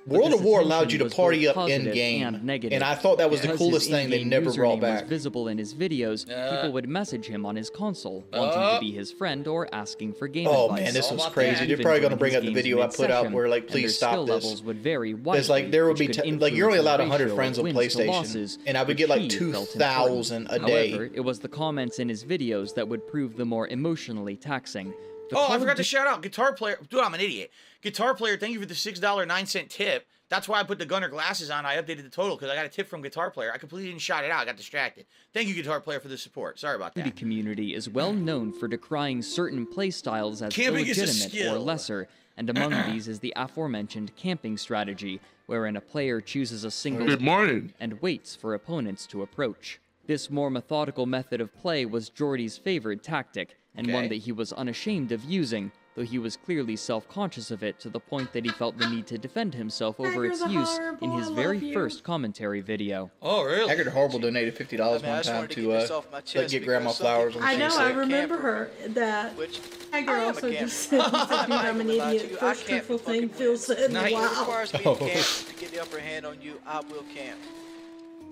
Tandem. 0.07 0.21
But 0.21 0.29
World 0.31 0.33
at 0.41 0.45
War 0.45 0.59
allowed 0.61 0.91
you 0.91 0.97
to 0.99 1.09
party 1.09 1.47
up 1.47 1.57
in 1.69 1.83
game, 1.91 2.25
and 2.27 2.43
negative. 2.43 2.75
and 2.75 2.83
I 2.83 2.95
thought 2.95 3.17
that 3.17 3.29
was 3.29 3.41
the 3.41 3.49
coolest 3.55 3.87
his 3.87 3.95
thing 3.95 4.09
they 4.09 4.17
in-game 4.21 4.29
never 4.29 4.53
brought 4.53 4.77
username 4.77 4.81
back. 4.81 5.01
Was 5.01 5.09
visible 5.09 5.47
in 5.47 5.57
his 5.57 5.73
videos. 5.73 6.29
Uh. 6.31 6.55
People 6.55 6.71
would 6.73 6.87
message 6.89 7.25
him 7.27 7.45
on 7.45 7.55
his 7.55 7.69
console, 7.69 8.25
wanting 8.33 8.59
Uh. 8.59 8.73
to 8.75 8.79
be 8.79 8.91
his 8.91 9.11
friend 9.11 9.47
or 9.47 9.67
asking 9.73 10.13
for 10.13 10.27
game 10.27 10.47
Oh 10.49 10.65
advice. 10.65 10.81
man, 10.85 10.93
this 10.93 11.11
was 11.11 11.25
crazy. 11.27 11.59
that. 11.59 11.67
They're 11.67 11.77
probably 11.77 11.99
going 11.99 12.11
to 12.11 12.17
bring 12.17 12.35
up 12.35 12.43
the 12.43 12.53
video 12.53 12.81
I 12.81 12.87
put 12.87 13.11
out 13.11 13.31
where 13.31 13.47
like, 13.49 13.67
please 13.67 13.95
stop 13.97 14.11
skill 14.13 14.25
this. 14.25 14.43
levels 14.43 14.63
would 14.63 14.77
vary 14.79 15.13
There's 15.13 15.49
like 15.49 15.71
there 15.71 15.87
would 15.87 15.97
be 15.97 16.07
t- 16.07 16.31
like 16.33 16.53
you're 16.53 16.67
only 16.67 16.79
allowed 16.79 16.99
100 16.99 17.33
friends 17.33 17.59
on 17.59 17.65
PlayStation, 17.65 18.07
losses, 18.07 18.57
and 18.65 18.77
I 18.77 18.83
would 18.83 18.97
get 18.97 19.09
like 19.09 19.21
he 19.21 19.27
two 19.27 19.51
felt 19.51 19.69
thousand 19.69 20.47
a 20.49 20.59
day. 20.59 20.91
However, 20.91 21.09
it 21.13 21.21
was 21.21 21.39
the 21.39 21.49
comments 21.49 21.99
in 21.99 22.09
his 22.09 22.23
videos 22.23 22.73
that 22.75 22.87
would 22.87 23.05
prove 23.07 23.35
the 23.35 23.45
more 23.45 23.67
emotionally 23.67 24.35
taxing. 24.35 24.93
The 25.29 25.37
Oh, 25.37 25.47
I 25.47 25.55
of 25.55 25.61
forgot 25.61 25.77
to 25.77 25.83
shout 25.83 26.07
out 26.07 26.21
guitar 26.21 26.53
player. 26.53 26.77
Dude, 26.89 27.01
I'm 27.01 27.13
an 27.13 27.19
idiot. 27.21 27.51
Guitar 27.81 28.13
player, 28.13 28.37
thank 28.37 28.53
you 28.53 28.59
for 28.59 28.65
the 28.65 28.75
six 28.75 28.99
dollar 28.99 29.25
nine 29.25 29.45
cent 29.45 29.69
tip. 29.69 30.07
That's 30.29 30.47
why 30.49 30.59
I 30.59 30.63
put 30.63 30.77
the 30.77 30.85
Gunnar 30.85 31.07
glasses 31.07 31.49
on. 31.49 31.65
I 31.65 31.77
updated 31.77 32.03
the 32.03 32.09
total 32.09 32.35
because 32.35 32.49
I 32.51 32.55
got 32.55 32.65
a 32.65 32.69
tip 32.69 32.89
from 32.89 33.01
guitar 33.01 33.31
player. 33.31 33.49
I 33.53 33.57
completely 33.57 33.89
didn't 33.89 34.01
shout 34.01 34.25
it 34.25 34.31
out. 34.31 34.41
I 34.41 34.45
got 34.45 34.57
distracted. 34.57 35.05
Thank 35.33 35.47
you, 35.47 35.55
guitar 35.55 35.79
player, 35.79 36.01
for 36.01 36.09
the 36.09 36.17
support. 36.17 36.59
Sorry 36.59 36.75
about 36.75 36.95
Duty 36.95 37.11
that. 37.11 37.17
community 37.17 37.73
is 37.73 37.87
well 37.87 38.11
known 38.11 38.51
for 38.51 38.67
decrying 38.67 39.21
certain 39.23 39.65
playstyles 39.65 40.41
as 40.45 40.53
Camping 40.53 40.85
illegitimate 40.85 41.53
or 41.53 41.57
lesser, 41.59 42.09
and 42.35 42.49
among 42.49 42.71
these 42.91 43.07
is 43.07 43.19
the 43.21 43.31
aforementioned 43.37 44.13
camping 44.17 44.57
strategy, 44.57 45.21
wherein 45.45 45.77
a 45.77 45.81
player 45.81 46.19
chooses 46.19 46.65
a 46.65 46.71
single 46.71 47.07
Good 47.07 47.21
morning. 47.21 47.73
and 47.79 48.01
waits 48.01 48.35
for 48.35 48.53
opponents 48.53 49.07
to 49.07 49.21
approach. 49.21 49.79
This 50.07 50.29
more 50.29 50.49
methodical 50.49 51.05
method 51.05 51.39
of 51.39 51.53
play 51.55 51.85
was 51.85 52.09
Jordy's 52.09 52.57
favored 52.57 53.01
tactic, 53.01 53.55
and 53.77 53.93
one 53.93 54.09
that 54.09 54.15
he 54.17 54.31
was 54.31 54.51
unashamed 54.53 55.11
of 55.11 55.23
using, 55.23 55.71
though 55.95 56.03
he 56.03 56.17
was 56.19 56.35
clearly 56.35 56.75
self 56.75 57.07
conscious 57.07 57.51
of 57.51 57.63
it 57.63 57.79
to 57.79 57.89
the 57.89 57.99
point 57.99 58.33
that 58.33 58.43
he 58.43 58.51
felt 58.51 58.77
the 58.77 58.87
need 58.89 59.07
to 59.07 59.17
defend 59.17 59.53
himself 59.53 59.99
over 59.99 60.09
Hacker 60.09 60.25
its 60.25 60.39
the 60.43 60.49
use 60.49 60.79
in 61.01 61.11
his 61.11 61.29
very 61.29 61.73
first 61.73 62.03
commentary 62.03 62.61
video. 62.61 63.09
Oh, 63.21 63.43
really? 63.43 63.69
Haggard 63.69 63.87
Horrible 63.87 64.19
donated 64.19 64.55
fifty 64.57 64.77
dollars 64.77 65.01
I 65.03 65.05
mean, 65.05 65.13
one 65.15 65.23
time 65.23 65.47
to 65.47 65.55
to 65.55 65.71
uh, 65.73 66.01
let 66.11 66.25
chest 66.25 66.51
get 66.51 66.65
grandma 66.65 66.91
flowers 66.91 67.33
people 67.33 67.47
when 67.47 67.61
I 67.61 67.67
know. 67.67 67.77
I 67.77 67.91
remember 67.91 68.37
her. 68.37 68.71
That 68.89 69.35
Which 69.37 69.59
Tiger 69.91 70.11
I 70.11 70.15
am 70.15 70.21
a 70.23 70.25
also 70.27 70.51
just 70.51 70.89
said, 70.89 71.01
I'm 71.05 71.51
I'm 71.51 71.79
an 71.81 71.87
gonna 71.87 71.97
lie 71.99 72.17
to 72.17 72.23
idiot." 72.25 72.39
First 72.39 72.67
can't 72.67 72.83
thing 72.85 72.97
fucking 72.99 73.29
Phil 73.29 73.49
win. 73.51 73.57
said. 73.57 73.91
Nice. 73.91 74.05
If 74.05 74.11
it 74.11 74.15
Wow. 74.15 74.39
requires 74.39 74.73
me 74.73 74.79
Oh. 74.85 74.95
to 74.95 74.99
to 75.53 75.59
get 75.59 75.71
the 75.71 75.81
upper 75.81 75.99
hand 75.99 76.25
on 76.25 76.41
you, 76.41 76.59
I 76.65 76.79
will 76.81 77.03
camp. 77.15 77.39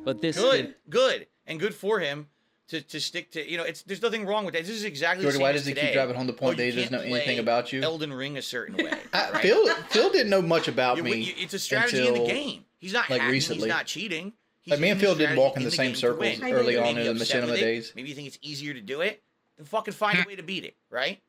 But 0.04 0.22
this 0.22 0.38
Good, 0.38 0.58
did- 0.68 0.76
good, 0.90 1.28
and 1.48 1.60
good 1.60 1.74
for 1.74 2.00
him 2.00 2.28
to, 2.70 2.82
to 2.82 3.00
stick 3.00 3.32
to. 3.32 3.50
You 3.50 3.58
know, 3.58 3.64
it's 3.64 3.82
there's 3.84 4.02
nothing 4.02 4.26
wrong 4.26 4.46
with 4.46 4.54
that. 4.54 4.62
This 4.64 4.76
is 4.76 4.84
exactly 4.84 5.24
Jordy, 5.24 5.34
the 5.34 5.38
same 5.38 5.42
why 5.44 5.50
as 5.52 5.62
does 5.62 5.66
he 5.68 5.74
keep 5.74 5.94
driving 5.94 6.16
home 6.16 6.28
the 6.28 6.34
point 6.34 6.54
Oh, 6.54 6.58
that 6.58 6.66
he 6.66 6.72
doesn't 6.72 6.92
know 6.92 7.02
anything 7.02 7.40
about 7.40 7.72
you? 7.74 7.82
Elden 7.82 8.12
Ring 8.14 8.38
a 8.38 8.42
certain 8.42 8.76
way. 8.78 8.92
I, 9.14 9.32
right? 9.32 9.42
Phil 9.42 9.68
Phil 9.90 10.10
didn't 10.12 10.30
know 10.30 10.42
much 10.42 10.68
about 10.68 10.98
You- 10.98 11.04
me. 11.04 11.16
you- 11.18 11.34
it's 11.38 11.54
a 11.54 11.60
strategy 11.60 12.08
in 12.08 12.14
the 12.14 12.26
game. 12.26 12.66
He's 12.80 12.94
not 12.94 13.10
like, 13.10 13.22
hacking, 13.22 13.34
recently. 13.34 13.64
He's 13.64 13.68
not 13.76 13.86
cheating. 13.86 14.34
He's 14.62 14.72
Like 14.72 14.80
me 14.80 14.90
and 14.90 15.00
Phil 15.00 15.16
didn't 15.16 15.38
walk 15.38 15.56
in 15.56 15.62
in 15.62 15.66
the 15.66 15.72
same 15.76 15.96
circles 15.96 16.40
early 16.42 16.78
on 16.78 16.98
in 16.98 17.06
the 17.06 17.12
upset 17.12 17.44
machinima 17.44 17.56
days. 17.60 17.94
Maybe 17.96 18.10
you 18.10 18.16
think 18.16 18.28
it's 18.28 18.40
easier 18.42 18.74
to 18.74 18.82
do 18.82 19.02
it. 19.02 19.22
Then 19.58 19.66
fucking 19.66 19.94
find 19.94 20.20
a 20.20 20.24
way 20.28 20.36
to 20.36 20.44
beat 20.44 20.66
it, 20.66 20.76
right? 20.90 21.22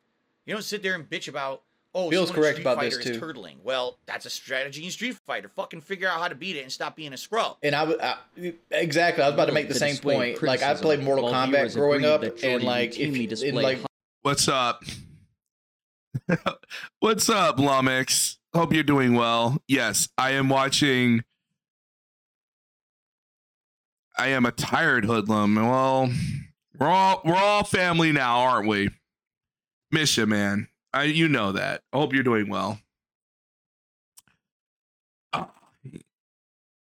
You 0.47 0.55
don't 0.55 0.63
sit 0.63 0.83
there 0.83 0.95
and 0.95 1.09
bitch 1.09 1.29
about 1.29 1.63
oh, 1.97 2.11
Phil's 2.11 2.29
someone 2.29 2.37
in 2.37 2.43
correct 2.43 2.57
Street 2.57 2.63
about 2.63 2.77
Fighter 2.77 2.97
this, 2.99 3.07
is 3.07 3.19
too. 3.19 3.21
turtling. 3.25 3.57
Well, 3.65 3.99
that's 4.07 4.27
a 4.27 4.31
strategy 4.31 4.85
in 4.85 4.91
Street 4.91 5.17
Fighter. 5.27 5.49
Fucking 5.49 5.81
figure 5.81 6.09
out 6.09 6.21
how 6.21 6.29
to 6.29 6.35
beat 6.35 6.57
it 6.57 6.63
and 6.63 6.71
stop 6.71 6.95
being 6.95 7.13
a 7.13 7.17
scrub. 7.17 7.57
And 7.63 7.75
I, 7.75 7.85
would- 7.85 8.01
I 8.01 8.17
exactly, 8.71 9.25
I 9.25 9.27
was 9.27 9.35
about 9.35 9.47
to 9.47 9.53
make 9.53 9.69
the 9.69 9.75
same 9.75 9.97
point. 9.97 10.41
Like 10.43 10.63
I 10.63 10.75
played 10.75 11.03
Mortal 11.03 11.25
while 11.25 11.49
Kombat 11.49 11.75
growing 11.75 12.05
up, 12.05 12.23
and 12.23 12.63
like 12.63 12.99
if 13.01 13.17
you, 13.17 13.27
displayed 13.27 13.55
and 13.55 13.63
like 13.63 13.79
What's 14.23 14.49
up? 14.49 14.83
What's 17.01 17.29
up, 17.29 17.59
Lumix? 17.59 18.37
Hope 18.55 18.73
you're 18.73 18.83
doing 18.83 19.15
well. 19.15 19.63
Yes, 19.69 20.09
I 20.19 20.33
am 20.33 20.49
watching. 20.49 21.23
I 24.19 24.29
am 24.29 24.47
a 24.47 24.53
tired 24.53 25.05
hoodlum. 25.05 25.57
Well, 25.57 26.11
we're 26.79 26.89
all 26.89 27.21
we're 27.25 27.37
all 27.37 27.65
family 27.65 28.13
now, 28.13 28.41
aren't 28.41 28.67
we? 28.67 28.91
Miss 29.91 30.17
you, 30.17 30.27
man. 30.27 30.69
I 30.97 31.03
you 31.05 31.29
know 31.29 31.53
that. 31.53 31.83
I 31.93 31.99
hope 31.99 32.15
you're 32.15 32.23
doing 32.23 32.49
well. 32.49 32.79
Uh, 35.33 35.45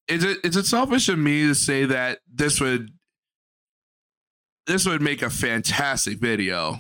Is 0.08 0.24
it 0.24 0.38
is 0.44 0.56
it 0.56 0.66
selfish 0.66 1.10
of 1.10 1.20
me 1.20 1.46
to 1.48 1.54
say 1.54 1.86
that 1.86 2.20
this 2.34 2.62
would 2.62 2.92
this 4.68 4.86
would 4.86 5.02
make 5.02 5.22
a 5.22 5.30
fantastic 5.30 6.20
video? 6.20 6.80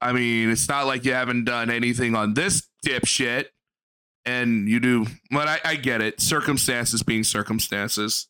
I 0.00 0.12
mean, 0.12 0.50
it's 0.50 0.68
not 0.68 0.86
like 0.86 1.04
you 1.04 1.12
haven't 1.12 1.44
done 1.44 1.70
anything 1.70 2.14
on 2.14 2.34
this 2.34 2.68
dipshit, 2.86 3.46
and 4.24 4.68
you 4.68 4.78
do. 4.78 5.06
But 5.30 5.48
I, 5.48 5.60
I 5.64 5.74
get 5.76 6.02
it. 6.02 6.20
Circumstances 6.20 7.02
being 7.02 7.24
circumstances. 7.24 8.28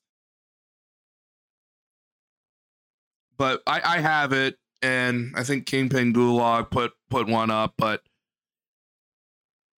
But 3.36 3.60
I, 3.66 3.80
I 3.84 3.98
have 3.98 4.32
it, 4.32 4.56
and 4.85 5.32
I 5.35 5.43
think 5.43 5.66
Kingpin 5.66 6.12
Gulag 6.12 6.70
put 6.70 6.93
put 7.09 7.27
one 7.27 7.51
up. 7.51 7.74
But 7.78 8.02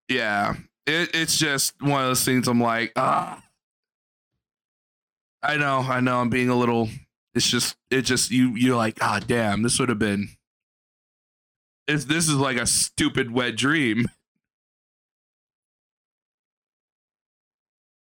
yeah, 0.09 0.55
it, 0.87 1.11
it's 1.15 1.39
just 1.39 1.81
one 1.81 2.03
of 2.03 2.09
those 2.09 2.25
things. 2.25 2.49
I'm 2.49 2.61
like, 2.61 2.93
ah. 2.97 3.43
I 5.43 5.57
know, 5.57 5.79
I 5.79 6.01
know. 6.01 6.19
I'm 6.19 6.29
being 6.29 6.49
a 6.49 6.57
little. 6.57 6.89
It's 7.35 7.49
just, 7.49 7.77
it 7.91 8.03
just 8.03 8.33
you. 8.33 8.57
You're 8.57 8.77
like, 8.77 8.99
ah, 9.01 9.21
damn. 9.25 9.63
This 9.63 9.79
would 9.79 9.91
have 9.91 9.99
been 9.99 10.29
it's, 11.89 12.05
this 12.05 12.29
is 12.29 12.35
like 12.35 12.57
a 12.57 12.67
stupid 12.67 13.31
wet 13.31 13.57
dream. 13.57 14.07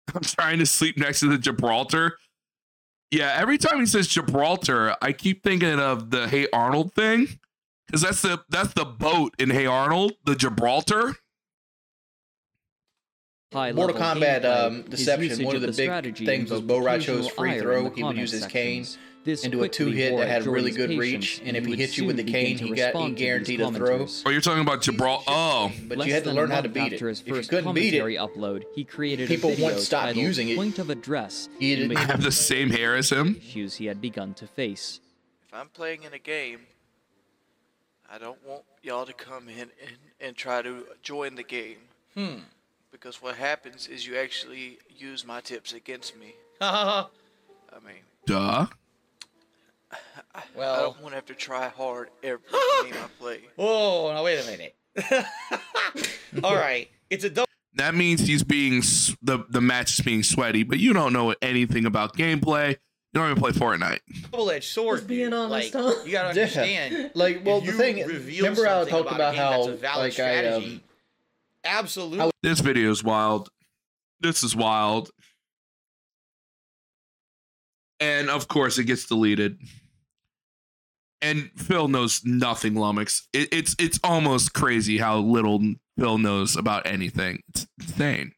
I'm 0.15 0.23
trying 0.23 0.61
to 0.61 0.67
sleep 0.67 0.97
next 0.97 1.21
to 1.21 1.29
the 1.29 1.39
Gibraltar. 1.39 2.19
Yeah, 3.11 3.35
every 3.37 3.59
time 3.59 3.79
he 3.81 3.87
says 3.87 4.09
Gibraltar, 4.09 4.97
I 5.01 5.13
keep 5.13 5.43
thinking 5.43 5.79
of 5.79 6.11
the 6.11 6.29
Hey 6.29 6.49
Arnold 6.53 6.93
thing. 6.95 7.39
Because 7.87 8.03
that's 8.03 8.23
the 8.23 8.43
that's 8.49 8.75
the 8.75 8.85
boat 8.85 9.35
in 9.39 9.51
Hey 9.51 9.67
Arnold, 9.67 10.15
the 10.25 10.35
Gibraltar. 10.35 11.15
High-level 13.53 13.95
Mortal 13.95 13.97
Kombat 13.97 14.45
um, 14.45 14.83
Deception, 14.83 15.45
one 15.45 15.55
of 15.55 15.63
of 15.63 15.69
the 15.69 15.73
the 15.73 15.77
big 15.77 15.87
strategy 15.87 16.27
things 16.27 16.51
was 16.51 16.61
Bo' 16.61 16.79
Rai 16.79 16.99
Cho's 16.99 17.27
occasional 17.27 17.31
free 17.37 17.61
throw. 17.61 17.91
He 17.91 18.03
would 18.03 18.17
use 18.17 18.33
his 18.33 18.45
cane 18.45 18.85
sections. 18.85 18.99
This 19.27 19.45
into 19.45 19.63
a 19.65 19.69
two 19.69 19.89
hit 19.89 20.17
that 20.17 20.23
at 20.23 20.29
had 20.29 20.47
really 20.47 20.71
good 20.71 20.89
patience, 20.89 21.01
reach, 21.01 21.43
and 21.45 21.57
if 21.57 21.67
he 21.67 21.73
he 21.75 21.77
hit 21.83 21.99
you 21.99 22.05
with 22.07 22.17
the 22.17 22.23
soon 22.23 22.33
cane, 22.33 22.47
he 22.47 22.55
to 22.55 22.61
got 22.61 22.77
he 22.77 22.83
respond 22.85 23.05
to 23.05 23.15
these 23.21 23.27
guaranteed 23.27 23.61
a 23.61 23.71
throw. 23.73 23.99
commenters. 23.99 24.23
Oh, 24.25 24.31
you're 24.31 24.41
talking 24.41 24.63
about 24.63 24.83
Jabral. 24.83 25.23
Oh, 25.27 25.73
But 25.89 25.99
Less 25.99 26.07
you 26.07 26.15
had 26.15 26.25
to 26.25 26.33
learn 26.33 26.51
how 26.51 26.61
to 26.61 26.69
month 26.69 26.75
beat 26.75 26.93
it. 26.93 26.95
after 26.95 27.09
his 27.09 27.21
If 27.21 27.27
you 27.27 27.35
first 27.35 27.51
couldn't 27.51 27.75
beat 27.75 27.93
it, 27.93 27.99
commentary 27.99 28.17
upload, 28.17 28.65
he 28.75 28.85
created 28.85 29.29
people 29.29 29.51
a 29.51 29.53
video 29.55 29.67
wouldn't 29.67 29.85
stop 29.85 30.05
titled 30.05 30.25
using 30.25 30.49
it. 30.49 30.57
Point 30.57 30.79
of 30.79 30.91
Address, 30.91 31.49
He 31.59 31.75
didn't 31.75 31.97
have 31.97 32.23
the 32.23 32.31
same 32.33 32.71
hair 32.71 32.95
as 32.97 33.11
him. 33.11 33.35
issues 33.37 33.75
he 33.75 33.87
had 33.87 34.01
begun 34.01 34.33
to 34.35 34.47
face. 34.47 35.01
If 35.49 35.53
I'm 35.53 35.69
playing 35.71 36.05
in 36.05 36.15
a 36.15 36.19
game, 36.21 36.61
I 38.09 38.19
don't 38.19 38.39
want 38.47 38.63
y'all 38.83 39.07
to 39.07 39.13
come 39.13 39.49
in 39.49 39.59
and, 39.83 39.97
and 40.21 40.37
try 40.37 40.63
to 40.63 40.85
join 41.03 41.35
the 41.35 41.43
game. 41.43 41.79
Hmm. 42.15 42.37
Because 42.93 43.21
what 43.21 43.35
happens 43.35 43.89
is 43.89 44.07
you 44.07 44.17
actually 44.17 44.79
use 44.97 45.27
my 45.27 45.41
tips 45.41 45.73
against 45.73 46.17
me. 46.17 46.35
well, 46.61 47.11
I 47.73 47.85
mean, 47.85 48.03
Duh. 48.25 48.67
I 50.35 50.43
don't 50.55 51.01
want 51.01 51.13
to 51.13 51.15
have 51.17 51.27
to 51.27 51.35
try 51.35 51.69
hard 51.69 52.09
every 52.23 52.39
game 52.83 52.95
I 52.95 53.09
play. 53.19 53.41
whoa, 53.57 54.13
now 54.13 54.25
wait 54.25 54.39
a 54.39 54.47
minute. 54.51 54.75
All 56.45 56.55
right, 56.57 56.89
it's 57.11 57.25
a 57.25 57.31
double. 57.31 57.47
That 57.75 57.95
means 57.95 58.21
he's 58.23 58.43
being 58.43 58.81
the 59.23 59.45
the 59.49 59.61
match 59.61 59.99
is 59.99 60.05
being 60.05 60.23
sweaty, 60.23 60.63
but 60.63 60.79
you 60.79 60.93
don't 60.93 61.13
know 61.13 61.35
anything 61.43 61.85
about 61.87 62.17
gameplay. 62.17 62.71
You 62.71 63.21
don't 63.23 63.31
even 63.31 63.41
play 63.43 63.53
Fortnite. 63.53 64.01
double-edged 64.31 64.69
sword. 64.69 64.99
Just 64.99 65.09
being 65.09 65.27
dude. 65.31 65.35
honest, 65.35 65.75
like, 65.75 65.83
huh? 65.83 66.03
You 66.05 66.13
gotta 66.13 66.35
Yeah. 66.39 66.43
understand. 66.43 67.11
Like, 67.15 67.43
well, 67.47 67.61
the 67.63 67.73
thing, 67.73 68.07
reveal 68.07 68.45
remember 68.45 68.67
I 68.67 68.71
something 68.85 68.93
talked 68.95 69.07
about, 69.13 69.15
about 69.17 69.33
a 69.33 69.37
game 69.37 69.43
how, 69.43 69.51
that's 69.51 69.67
a 69.69 69.77
valid 69.77 69.99
like, 69.99 70.07
I, 70.07 70.11
strategy, 70.11 70.75
um, 70.75 70.81
absolutely. 71.65 72.31
This 72.43 72.61
video 72.61 72.91
is 72.91 73.03
wild. 73.03 73.49
This 74.21 74.43
is 74.43 74.55
wild. 74.57 75.11
And 78.01 78.29
of 78.31 78.49
course, 78.49 78.79
it 78.79 78.85
gets 78.85 79.07
deleted. 79.07 79.59
And 81.23 81.51
Phil 81.57 81.89
knows 81.89 82.23
nothing, 82.25 82.75
Lummox. 82.75 83.27
It, 83.33 83.49
it's 83.53 83.75
it's 83.79 83.99
almost 84.05 84.53
crazy 84.53 84.99
how 84.99 85.19
little 85.19 85.61
Phil 85.99 86.19
knows 86.19 86.57
about 86.57 86.87
anything. 86.87 87.43
It's 87.49 87.67
insane. 87.81 88.33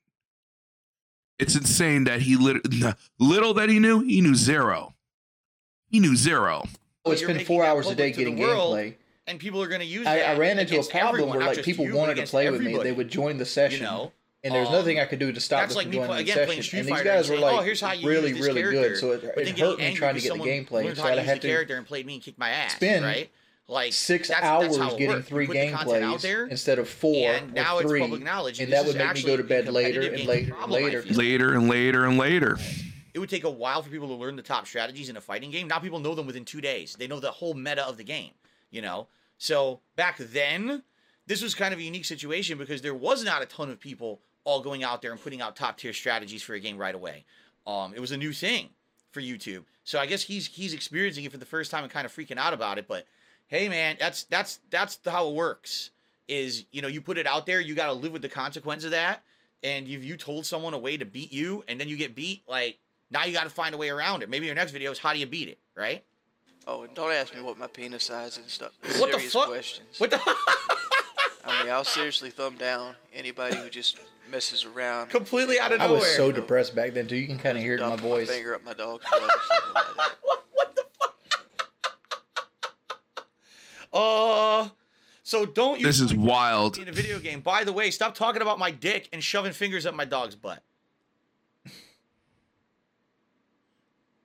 It's 1.38 1.56
insane 1.56 2.04
that 2.04 2.22
he 2.22 2.36
lit- 2.36 2.66
little 3.18 3.54
that 3.54 3.68
he 3.68 3.78
knew. 3.78 4.00
He 4.00 4.20
knew 4.20 4.34
zero. 4.34 4.94
He 5.88 6.00
knew 6.00 6.16
zero. 6.16 6.64
Oh, 7.04 7.12
it's 7.12 7.20
You're 7.20 7.32
been 7.32 7.44
four 7.44 7.64
hours 7.64 7.88
a 7.88 7.94
day 7.94 8.12
getting 8.12 8.36
gameplay. 8.36 8.94
and 9.26 9.38
people 9.38 9.62
are 9.62 9.68
going 9.68 9.80
to 9.80 9.86
use 9.86 10.06
I, 10.06 10.20
I 10.20 10.36
ran 10.36 10.58
into 10.58 10.78
a 10.78 10.84
problem 10.84 11.14
everyone, 11.20 11.38
where 11.38 11.46
like 11.46 11.64
people 11.64 11.84
wanted 11.86 12.06
to 12.06 12.12
against 12.12 12.32
play 12.32 12.50
with 12.50 12.60
me. 12.60 12.76
They 12.76 12.92
would 12.92 13.08
join 13.08 13.38
the 13.38 13.46
session, 13.46 13.80
You 13.80 13.86
know, 13.86 14.12
and 14.44 14.54
there's 14.54 14.68
Um, 14.68 14.74
nothing 14.74 15.00
I 15.00 15.04
could 15.04 15.18
do 15.18 15.32
to 15.32 15.40
stop 15.40 15.60
that's 15.60 15.74
them 15.74 15.76
like 15.78 15.84
from 15.86 15.90
me 15.90 15.96
joining 15.96 16.10
play, 16.10 16.20
again 16.20 16.34
session. 16.48 16.62
Street 16.62 16.78
And 16.80 16.88
these 16.88 17.02
guys 17.02 17.28
and 17.30 17.40
were 17.40 17.46
like 17.46 17.58
oh, 17.58 17.62
here's 17.62 17.80
how 17.80 17.92
you 17.92 18.08
really, 18.08 18.30
use 18.30 18.40
really 18.40 18.62
character, 18.62 18.88
good. 18.88 18.98
So 18.98 19.12
it, 19.12 19.32
but 19.34 19.46
it 19.46 19.58
hurt 19.58 19.78
me 19.78 19.94
trying 19.94 20.14
to 20.14 20.20
get 20.20 20.22
the 20.22 20.28
someone 20.28 20.48
gameplay. 20.48 20.84
learned 20.84 20.96
So 20.96 21.02
how 21.02 21.08
I 21.08 21.14
to 21.14 21.20
use 21.20 21.26
had 21.28 21.42
to 21.42 21.48
character 21.48 21.76
and 21.76 21.86
played 21.86 22.06
me 22.06 22.14
and 22.14 22.22
kicked 22.22 22.38
my 22.38 22.50
ass. 22.50 22.74
spend 22.74 23.04
right? 23.04 23.30
Like 23.66 23.92
six 23.92 24.28
that's, 24.28 24.40
that's 24.40 24.50
hours 24.50 24.76
how 24.78 24.94
it 24.94 24.98
getting 24.98 25.16
works. 25.16 25.28
Three 25.28 25.46
put 25.46 25.52
the 25.52 25.70
content 25.72 26.04
out 26.04 26.18
gameplays 26.18 26.22
there, 26.22 26.46
instead 26.46 26.78
of 26.78 26.88
four 26.88 27.30
and 27.30 27.52
now 27.52 27.76
or 27.76 27.82
it's 27.82 27.90
three, 27.90 28.00
public 28.00 28.22
knowledge, 28.22 28.60
and 28.60 28.72
this 28.72 28.80
that 28.80 28.86
would 28.86 28.96
make 28.96 29.14
me 29.16 29.22
go 29.22 29.36
to 29.36 29.44
bed 29.44 29.68
later 29.68 30.00
and 30.00 30.24
later 30.24 30.46
and 30.46 30.56
problem, 30.56 30.82
later. 30.82 31.02
Later 31.02 31.54
and 31.54 31.68
later 31.68 32.06
and 32.06 32.16
later. 32.16 32.58
it 33.12 33.18
would 33.18 33.28
take 33.28 33.44
a 33.44 33.50
while 33.50 33.82
for 33.82 33.90
people 33.90 34.08
to 34.08 34.14
learn 34.14 34.36
the 34.36 34.42
top 34.42 34.66
strategies 34.66 35.08
in 35.08 35.16
a 35.16 35.20
fighting 35.20 35.50
game. 35.50 35.68
Now 35.68 35.80
people 35.80 35.98
know 35.98 36.14
them 36.14 36.26
within 36.26 36.44
two 36.44 36.60
days. 36.60 36.96
They 36.98 37.08
know 37.08 37.20
the 37.20 37.30
whole 37.30 37.52
meta 37.52 37.86
of 37.86 37.96
the 37.96 38.04
game, 38.04 38.30
you 38.70 38.80
know? 38.80 39.08
So 39.36 39.80
back 39.96 40.16
then, 40.18 40.82
this 41.26 41.42
was 41.42 41.54
kind 41.54 41.74
of 41.74 41.80
a 41.80 41.82
unique 41.82 42.04
situation 42.06 42.56
because 42.56 42.80
there 42.80 42.94
was 42.94 43.22
not 43.22 43.42
a 43.42 43.46
ton 43.46 43.70
of 43.70 43.80
people 43.80 44.20
all 44.44 44.60
going 44.60 44.82
out 44.84 45.02
there 45.02 45.12
and 45.12 45.20
putting 45.22 45.40
out 45.40 45.56
top 45.56 45.78
tier 45.78 45.92
strategies 45.92 46.42
for 46.42 46.54
a 46.54 46.60
game 46.60 46.78
right 46.78 46.94
away. 46.94 47.24
Um, 47.66 47.92
it 47.94 48.00
was 48.00 48.12
a 48.12 48.16
new 48.16 48.32
thing 48.32 48.70
for 49.12 49.20
YouTube. 49.20 49.64
So 49.84 49.98
I 49.98 50.06
guess 50.06 50.22
he's 50.22 50.46
he's 50.46 50.74
experiencing 50.74 51.24
it 51.24 51.32
for 51.32 51.38
the 51.38 51.44
first 51.46 51.70
time 51.70 51.82
and 51.84 51.92
kind 51.92 52.06
of 52.06 52.14
freaking 52.14 52.38
out 52.38 52.52
about 52.52 52.78
it. 52.78 52.86
But 52.88 53.06
hey 53.48 53.68
man, 53.68 53.96
that's 53.98 54.24
that's 54.24 54.60
that's 54.70 54.98
how 55.04 55.28
it 55.28 55.34
works. 55.34 55.90
Is 56.28 56.64
you 56.72 56.82
know, 56.82 56.88
you 56.88 57.00
put 57.00 57.18
it 57.18 57.26
out 57.26 57.46
there, 57.46 57.60
you 57.60 57.74
gotta 57.74 57.92
live 57.92 58.12
with 58.12 58.22
the 58.22 58.28
consequence 58.28 58.84
of 58.84 58.90
that. 58.92 59.22
And 59.62 59.88
if 59.88 60.04
you 60.04 60.16
told 60.16 60.46
someone 60.46 60.72
a 60.74 60.78
way 60.78 60.96
to 60.96 61.04
beat 61.04 61.32
you 61.32 61.64
and 61.66 61.80
then 61.80 61.88
you 61.88 61.96
get 61.96 62.14
beat, 62.14 62.42
like 62.48 62.78
now 63.10 63.24
you 63.24 63.32
got 63.32 63.44
to 63.44 63.50
find 63.50 63.74
a 63.74 63.78
way 63.78 63.88
around 63.88 64.22
it. 64.22 64.28
Maybe 64.30 64.46
your 64.46 64.54
next 64.54 64.70
video 64.70 64.90
is 64.92 64.98
how 64.98 65.12
do 65.12 65.18
you 65.18 65.26
beat 65.26 65.48
it, 65.48 65.58
right? 65.74 66.04
Oh, 66.66 66.82
and 66.82 66.94
don't 66.94 67.10
ask 67.10 67.34
me 67.34 67.40
what 67.40 67.58
my 67.58 67.66
penis 67.66 68.04
size 68.04 68.32
is 68.32 68.38
and 68.38 68.46
stuff. 68.48 68.72
What 69.00 69.10
the 69.10 69.14
Serious 69.18 69.32
fuck? 69.32 69.48
questions. 69.48 69.98
What 69.98 70.10
the 70.10 70.20
I 71.44 71.62
mean, 71.62 71.72
I'll 71.72 71.84
seriously 71.84 72.30
thumb 72.30 72.56
down 72.56 72.94
anybody 73.12 73.56
who 73.56 73.70
just 73.70 73.98
messes 74.30 74.64
around. 74.64 75.08
completely 75.08 75.58
out 75.58 75.72
of 75.72 75.80
I 75.80 75.84
nowhere? 75.86 76.00
I 76.00 76.02
was 76.02 76.16
so 76.16 76.30
depressed 76.32 76.74
back 76.74 76.92
then 76.94 77.06
too. 77.06 77.16
You 77.16 77.26
can 77.26 77.38
kind 77.38 77.56
of 77.56 77.62
hear 77.64 77.74
it 77.74 77.80
in 77.80 77.88
my 77.88 77.96
voice. 77.96 78.28
My 78.28 78.34
finger 78.34 78.54
up 78.54 78.64
my 78.64 78.74
dog's 78.74 79.04
butt 79.10 79.22
or 79.22 79.28
something 79.28 79.72
like 79.74 79.96
that. 79.96 80.14
what, 80.22 80.44
what 80.52 80.76
the 80.76 80.84
fuck? 80.98 81.16
Uh, 83.92 84.68
so 85.22 85.46
don't 85.46 85.78
use 85.80 85.98
This 85.98 86.00
is 86.00 86.14
wild. 86.14 86.78
in 86.78 86.88
a 86.88 86.92
video 86.92 87.18
game. 87.18 87.40
By 87.40 87.64
the 87.64 87.72
way, 87.72 87.90
stop 87.90 88.14
talking 88.14 88.42
about 88.42 88.58
my 88.58 88.70
dick 88.70 89.08
and 89.12 89.22
shoving 89.22 89.52
fingers 89.52 89.86
up 89.86 89.94
my 89.94 90.04
dog's 90.04 90.34
butt. 90.34 90.62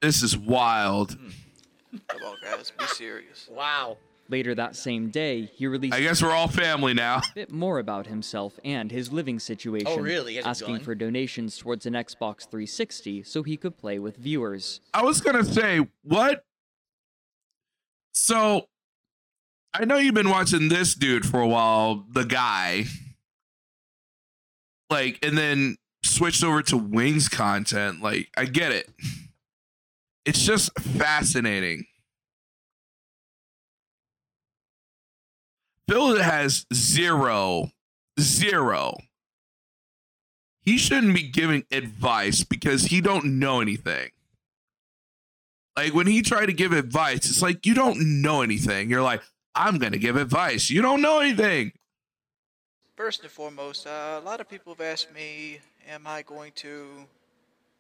This 0.02 0.22
is 0.22 0.36
wild. 0.38 1.18
Come 2.08 2.22
on, 2.26 2.36
guys, 2.44 2.72
be 2.78 2.86
serious. 2.86 3.48
Wow. 3.50 3.98
Later 4.34 4.56
that 4.56 4.76
same 4.76 5.12
day, 5.12 5.52
he 5.54 5.68
released 5.68 5.94
I 5.94 6.02
guess 6.02 6.24
we're 6.24 6.32
all 6.32 6.48
family 6.48 6.96
now. 6.96 7.18
a 7.18 7.22
bit 7.36 7.52
more 7.52 7.78
about 7.78 8.08
himself 8.08 8.60
and 8.66 8.92
his 8.92 9.14
living 9.14 9.38
situation, 9.38 9.86
Oh, 9.88 9.98
really? 10.00 10.32
He 10.32 10.38
has 10.38 10.46
a 10.48 10.50
asking 10.50 10.78
gun? 10.78 10.84
for 10.86 10.96
donations 10.96 11.56
towards 11.56 11.86
an 11.86 11.94
Xbox 11.94 12.50
360 12.50 13.22
so 13.22 13.44
he 13.44 13.58
could 13.58 13.78
play 13.78 14.00
with 14.00 14.18
viewers. 14.18 14.82
I 14.92 15.04
was 15.04 15.22
gonna 15.22 15.44
say 15.46 15.86
what. 16.02 16.46
So, 18.12 18.70
I 19.72 19.86
know 19.86 19.98
you've 19.98 20.16
been 20.16 20.32
watching 20.32 20.68
this 20.68 20.96
dude 20.96 21.28
for 21.28 21.40
a 21.40 21.48
while, 21.48 22.04
the 22.12 22.24
guy. 22.26 22.86
Like, 24.90 25.20
and 25.24 25.38
then 25.38 25.78
switched 26.04 26.44
over 26.44 26.64
to 26.64 26.78
Wings 26.78 27.30
content. 27.30 28.02
Like, 28.02 28.30
I 28.36 28.46
get 28.46 28.72
it. 28.72 28.90
It's 30.26 30.44
just 30.44 30.72
fascinating. 30.80 31.86
Phil 35.88 36.22
has 36.22 36.66
zero, 36.74 37.72
zero. 38.20 38.96
He 40.62 40.78
shouldn't 40.78 41.14
be 41.14 41.24
giving 41.24 41.66
advice 41.72 42.44
because 42.44 42.86
he 42.86 43.02
don't 43.02 43.40
know 43.40 43.60
anything. 43.60 44.12
Like 45.76 45.94
when 45.94 46.08
he 46.08 46.22
tried 46.22 46.46
to 46.46 46.54
give 46.54 46.72
advice, 46.72 47.30
it's 47.30 47.42
like 47.42 47.66
you 47.66 47.74
don't 47.74 48.22
know 48.22 48.42
anything. 48.42 48.90
You're 48.90 49.02
like, 49.02 49.22
I'm 49.56 49.78
gonna 49.78 49.98
give 49.98 50.16
advice. 50.16 50.70
You 50.70 50.82
don't 50.82 51.02
know 51.02 51.20
anything. 51.20 51.74
First 52.96 53.24
and 53.24 53.32
foremost, 53.32 53.88
uh, 53.88 54.22
a 54.22 54.26
lot 54.26 54.40
of 54.40 54.48
people 54.48 54.74
have 54.74 54.82
asked 54.82 55.14
me, 55.14 55.60
am 55.90 56.06
I 56.06 56.22
going 56.22 56.52
to 56.58 56.88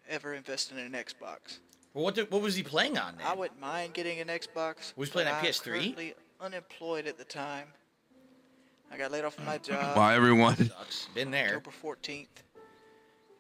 ever 0.09 0.34
invest 0.34 0.71
in 0.71 0.80
an 0.80 0.91
Xbox? 0.93 1.59
Well, 1.93 2.03
what, 2.03 2.15
did, 2.15 2.31
what 2.31 2.41
was 2.41 2.55
he 2.55 2.63
playing 2.63 2.97
on 2.97 3.15
then? 3.17 3.27
I 3.27 3.35
wouldn't 3.35 3.61
mind 3.61 3.93
getting 3.93 4.19
an 4.19 4.27
Xbox. 4.27 4.97
Was 4.97 5.09
he 5.09 5.13
playing 5.13 5.27
on 5.30 5.43
PS3? 5.43 5.63
currently 5.65 6.15
unemployed 6.41 7.05
at 7.05 7.19
the 7.19 7.23
time. 7.23 7.67
I 8.94 8.98
got 8.98 9.11
laid 9.11 9.26
off 9.26 9.34
from 9.34 9.45
my 9.45 9.57
job 9.60 9.98
Wow, 9.98 10.10
everyone. 10.10 10.56
Sucks. 10.56 11.07
Been 11.15 11.32
there. 11.32 11.56
October 11.57 11.72
14th, 11.84 12.28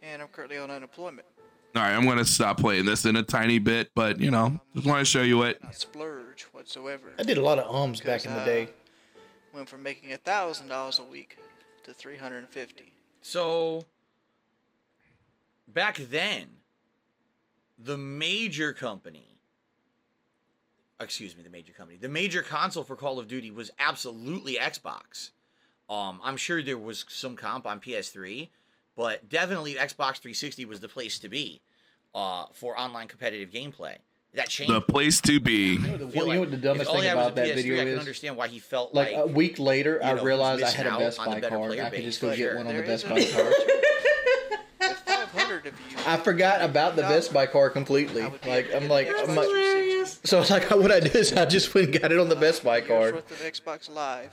and 0.01 0.21
I'm 0.21 0.27
currently 0.29 0.57
on 0.57 0.71
unemployment. 0.71 1.27
All 1.75 1.81
right, 1.81 1.93
I'm 1.93 2.05
gonna 2.05 2.25
stop 2.25 2.59
playing 2.59 2.85
this 2.85 3.05
in 3.05 3.15
a 3.15 3.23
tiny 3.23 3.57
bit, 3.59 3.89
but 3.95 4.19
you 4.19 4.29
know, 4.31 4.59
just 4.75 4.85
want 4.85 4.99
to 4.99 5.05
show 5.05 5.21
you 5.23 5.41
it. 5.43 5.63
Not 5.63 5.75
splurge 5.75 6.43
whatsoever. 6.51 7.13
I 7.17 7.23
did 7.23 7.37
a 7.37 7.41
lot 7.41 7.57
of 7.57 7.73
ums 7.73 7.99
back 7.99 8.25
in 8.25 8.33
the 8.33 8.45
day. 8.45 8.63
Uh, 8.63 9.17
went 9.55 9.69
from 9.69 9.81
making 9.81 10.13
a 10.13 10.17
thousand 10.17 10.67
dollars 10.67 10.99
a 10.99 11.03
week 11.03 11.37
to 11.83 11.93
350. 11.93 12.91
So 13.21 13.85
back 15.67 15.97
then, 15.97 16.45
the 17.79 17.97
major 17.97 18.71
company, 18.73 19.39
excuse 20.99 21.35
me, 21.35 21.41
the 21.43 21.49
major 21.49 21.73
company, 21.73 21.97
the 21.97 22.09
major 22.09 22.41
console 22.43 22.83
for 22.83 22.95
Call 22.95 23.17
of 23.19 23.27
Duty 23.27 23.49
was 23.49 23.71
absolutely 23.79 24.55
Xbox. 24.55 25.31
Um, 25.89 26.19
I'm 26.23 26.37
sure 26.37 26.61
there 26.61 26.77
was 26.77 27.05
some 27.09 27.35
comp 27.35 27.65
on 27.67 27.79
PS3, 27.79 28.49
but 28.95 29.27
definitely 29.29 29.73
Xbox 29.75 30.17
360 30.19 30.65
was 30.65 30.79
the 30.79 30.87
place 30.87 31.19
to 31.19 31.29
be 31.29 31.61
uh, 32.15 32.45
for 32.53 32.79
online 32.79 33.07
competitive 33.07 33.49
gameplay. 33.51 33.97
That 34.33 34.49
changed. 34.49 34.73
The 34.73 34.81
place 34.81 35.21
to 35.21 35.39
be. 35.39 35.73
You 35.75 35.79
know, 35.79 35.97
the, 35.97 36.07
you 36.07 36.25
know 36.33 36.39
what 36.39 36.49
the 36.49 36.57
dumbest 36.57 36.89
thing 36.89 37.01
he 37.01 37.05
had 37.07 37.17
was 37.17 37.25
about 37.27 37.35
that 37.35 37.47
PS3, 37.49 37.55
video 37.55 37.75
I 37.75 37.79
can 37.79 37.87
is? 37.89 37.99
understand 37.99 38.35
why 38.35 38.47
he 38.47 38.57
felt 38.57 38.91
Like 38.93 39.11
like, 39.13 39.23
a 39.25 39.27
week 39.27 39.59
later, 39.59 39.99
you 40.01 40.07
I 40.09 40.13
know, 40.13 40.19
he 40.21 40.25
realized 40.25 40.63
I 40.63 40.71
had 40.71 40.87
a 40.87 40.97
Best 40.97 41.17
Buy 41.19 41.39
better 41.39 41.55
card. 41.55 41.79
I 41.79 41.89
could 41.91 42.01
just 42.01 42.19
go 42.19 42.31
for 42.31 42.35
get 42.35 42.41
sure. 42.43 42.57
one 42.57 42.65
on 42.67 42.75
the 42.75 42.81
Best 42.81 43.05
is 43.05 43.09
Buy 43.11 43.25
card. 43.25 43.53
With 44.79 44.97
500 45.05 45.67
of 45.67 45.73
you. 45.91 45.97
I 46.07 46.17
forgot 46.17 46.61
about 46.61 46.95
the 46.95 47.03
Best 47.03 47.31
Buy 47.31 47.45
card 47.45 47.73
completely. 47.73 48.23
Like 48.45 48.73
I'm 48.73 48.87
like, 48.89 49.07
I'm 49.19 49.35
like 49.35 49.47
so 50.23 50.39
like 50.49 50.69
what 50.71 50.91
I 50.91 50.99
did 50.99 51.15
is 51.15 51.31
I 51.33 51.45
just 51.45 51.73
went 51.75 51.91
and 51.91 52.01
got 52.01 52.11
it 52.11 52.17
on 52.19 52.27
the 52.29 52.35
Best 52.35 52.63
Buy 52.63 52.77
Years 52.77 52.87
card. 52.87 53.13
worth 53.15 53.31
of 53.31 53.37
Xbox 53.37 53.93
Live, 53.93 54.31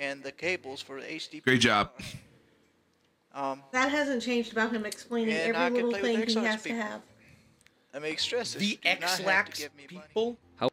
and 0.00 0.22
the 0.24 0.32
cables 0.32 0.80
for 0.80 1.00
the 1.00 1.06
HD. 1.06 1.42
Great 1.44 1.60
job. 1.60 1.90
Um, 3.32 3.62
That 3.72 3.90
hasn't 3.90 4.22
changed 4.22 4.50
about 4.52 4.72
him 4.72 4.84
explaining 4.84 5.34
And 5.36 5.56
I 5.56 5.66
every 5.66 5.82
little 5.82 6.00
thing 6.00 6.16
he 6.18 6.24
Xbox 6.24 6.44
has 6.46 6.62
to 6.64 6.70
have. 6.74 7.02
I 7.94 7.98
make 8.00 8.18
stress. 8.18 8.54
The 8.54 8.78
Ex-Lax 8.84 9.68
people. 9.86 10.36
How- 10.56 10.70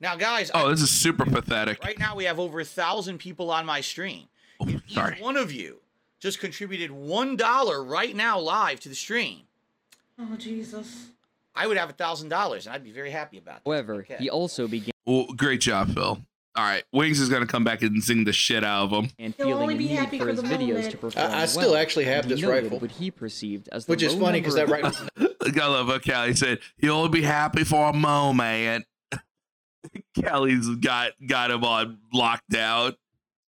Now, 0.00 0.16
guys, 0.16 0.50
Oh, 0.52 0.66
I- 0.66 0.70
this 0.70 0.82
is 0.82 0.90
super 0.90 1.24
pathetic. 1.24 1.82
right 1.82 1.98
now 1.98 2.14
we 2.14 2.24
have 2.24 2.38
over 2.38 2.60
a 2.60 2.64
thousand 2.64 3.18
people 3.18 3.50
on 3.50 3.64
my 3.64 3.80
stream. 3.80 4.28
Oh, 4.60 4.68
If 4.68 4.82
each 4.88 5.20
one 5.20 5.36
of 5.36 5.50
you 5.52 5.80
just 6.20 6.40
contributed 6.40 6.90
one 6.90 7.36
dollar 7.36 7.82
right 7.82 8.14
now 8.14 8.38
live 8.38 8.80
to 8.80 8.88
the 8.88 8.94
stream, 8.94 9.42
Oh 10.18 10.36
Jesus. 10.36 11.06
I 11.56 11.66
would 11.66 11.76
have 11.76 11.88
a 11.90 11.92
thousand 11.94 12.28
dollars, 12.28 12.66
and 12.66 12.74
I'd 12.74 12.84
be 12.84 12.92
very 12.92 13.10
happy 13.10 13.38
about 13.38 13.64
that. 13.64 13.70
However, 13.70 13.94
Okay. 14.00 14.16
he 14.18 14.28
also 14.28 14.66
began 14.68 14.90
Well, 15.06 15.26
great 15.36 15.60
job, 15.60 15.94
Phil. 15.94 16.20
All 16.56 16.62
right, 16.64 16.84
Wings 16.92 17.18
is 17.18 17.28
gonna 17.28 17.46
come 17.46 17.64
back 17.64 17.82
and 17.82 18.02
sing 18.02 18.22
the 18.24 18.32
shit 18.32 18.62
out 18.62 18.84
of 18.84 18.90
him. 18.92 19.10
and 19.18 19.34
He'll 19.36 19.46
feeling 19.46 19.62
only 19.62 19.74
a 19.74 19.78
be 19.78 19.88
need 19.88 19.94
happy 19.96 20.18
for 20.18 20.24
for 20.26 20.30
his 20.30 20.40
the 20.42 20.46
videos 20.48 20.74
moment. 20.74 20.90
to 20.92 20.96
perform 20.98 21.26
I, 21.32 21.42
I 21.42 21.46
still 21.46 21.72
well, 21.72 21.80
actually 21.80 22.04
have 22.04 22.24
and 22.24 22.26
he 22.26 22.34
this 22.34 22.42
noted 22.42 22.62
rifle, 22.64 22.78
what 22.78 22.90
he 22.92 23.10
perceived 23.10 23.68
as 23.72 23.86
the 23.86 23.90
which 23.90 24.02
is 24.04 24.14
low 24.14 24.26
funny 24.26 24.40
because 24.40 24.54
that 24.54 24.68
number 24.68 24.86
of 24.86 25.10
rifle. 25.18 25.62
I 25.62 25.66
love 25.66 25.88
how 25.88 25.98
Kelly 25.98 26.34
said 26.34 26.60
he'll 26.78 26.94
only 26.96 27.08
be 27.20 27.22
happy 27.22 27.64
for 27.64 27.88
a 27.88 27.92
moment. 27.92 28.86
Kelly's 30.20 30.68
got 30.76 31.12
got 31.26 31.50
him 31.50 31.64
on 31.64 31.98
lockdown. 32.14 32.90
Name 32.90 32.96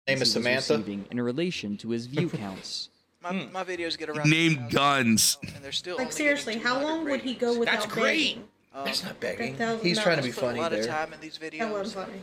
he 0.06 0.12
is 0.14 0.20
was 0.20 0.32
Samantha. 0.32 0.74
receiving 0.74 1.06
in 1.10 1.20
relation 1.20 1.76
to 1.78 1.90
his 1.90 2.06
view 2.06 2.28
counts. 2.28 2.90
My, 3.22 3.30
Hmm. 3.32 3.52
my 3.52 3.64
videos 3.64 3.98
get 3.98 4.08
around. 4.08 4.30
Named 4.30 4.56
2,000 4.70 4.70
guns. 4.70 5.38
And 5.42 5.64
they're 5.64 5.72
still 5.72 5.96
Like 5.96 6.06
only 6.06 6.12
seriously, 6.12 6.58
how 6.58 6.78
200 6.78 6.84
long 6.96 7.04
would 7.10 7.20
he 7.22 7.34
go 7.34 7.58
without 7.58 7.72
That's 7.80 7.86
great. 7.86 8.34
begging? 8.36 8.44
Um, 8.72 8.84
That's 8.84 9.02
not 9.02 9.18
begging. 9.18 9.56
$1,000. 9.56 9.82
He's 9.82 9.98
trying 10.00 10.18
to 10.18 10.22
be 10.22 10.30
put 10.30 10.40
funny 10.42 10.58
a 10.60 10.62
lot 10.62 10.72
of 10.72 10.78
there. 10.80 10.86
time 10.88 11.12
in 11.12 11.18
these 11.20 11.36
videos. 11.36 11.58
That 11.58 11.72
was 11.72 11.94
funny. 11.94 12.22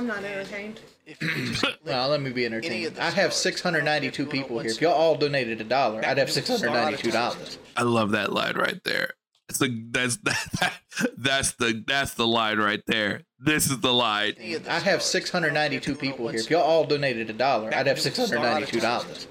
I'm 0.00 0.06
not 0.06 0.24
entertained. 0.24 0.80
If 1.04 1.20
you 1.20 1.28
could 1.28 1.44
just 1.44 1.64
Well, 1.84 2.08
let 2.08 2.22
me 2.22 2.30
be 2.30 2.46
Any 2.46 2.54
entertained. 2.54 2.94
the 2.94 3.02
I 3.02 3.10
have 3.10 3.34
stars. 3.34 3.42
692 3.60 3.90
I 3.90 4.00
don't 4.00 4.02
care 4.02 4.08
if 4.08 4.16
you 4.18 4.26
people 4.42 4.56
want 4.56 4.66
here. 4.66 4.74
If 4.74 4.80
y'all 4.80 4.94
all 4.94 5.14
donated 5.14 5.60
a 5.60 5.64
dollar, 5.64 6.02
I'd 6.02 6.16
have 6.16 6.34
Back 6.34 6.36
when 6.36 6.44
it 6.44 6.48
was 6.48 6.62
a 6.62 6.70
lot 6.70 6.94
of 6.94 7.00
$692. 7.00 7.58
I 7.76 7.82
love 7.82 8.12
that 8.12 8.32
line 8.32 8.56
right 8.56 8.82
there. 8.84 9.10
That's 9.46 9.58
the 9.58 9.84
that's 9.90 10.16
that, 10.18 10.80
that's 11.18 11.52
the 11.52 11.84
that's 11.86 12.14
the 12.14 12.26
line 12.26 12.58
right 12.58 12.80
there. 12.86 13.24
This 13.38 13.70
is 13.70 13.80
the 13.80 13.92
line. 13.92 14.32
Any 14.38 14.54
of 14.54 14.64
the 14.64 14.72
I 14.72 14.78
have 14.78 15.02
stars. 15.02 15.26
692 15.26 15.58
I 15.58 15.68
don't 15.68 15.82
care 15.82 15.92
if 15.92 16.02
you 16.02 16.12
people 16.12 16.28
here. 16.28 16.40
If 16.40 16.48
y'all 16.48 16.62
all 16.62 16.84
donated 16.84 17.28
a 17.28 17.34
dollar, 17.34 17.74
I'd 17.74 17.86
have 17.86 17.98
when 17.98 18.06
it 18.06 18.18
was 18.18 18.32
a 18.32 18.38
lot 18.38 18.62
of 18.62 18.70
$692. 18.70 19.26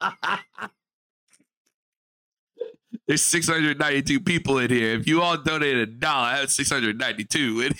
There's 3.06 3.22
692 3.22 4.20
people 4.20 4.58
in 4.58 4.70
here. 4.70 4.94
If 4.94 5.06
you 5.06 5.20
all 5.20 5.36
donated 5.36 5.88
a 5.88 5.92
dollar, 5.92 6.28
I 6.28 6.36
have 6.36 6.50
692. 6.50 7.70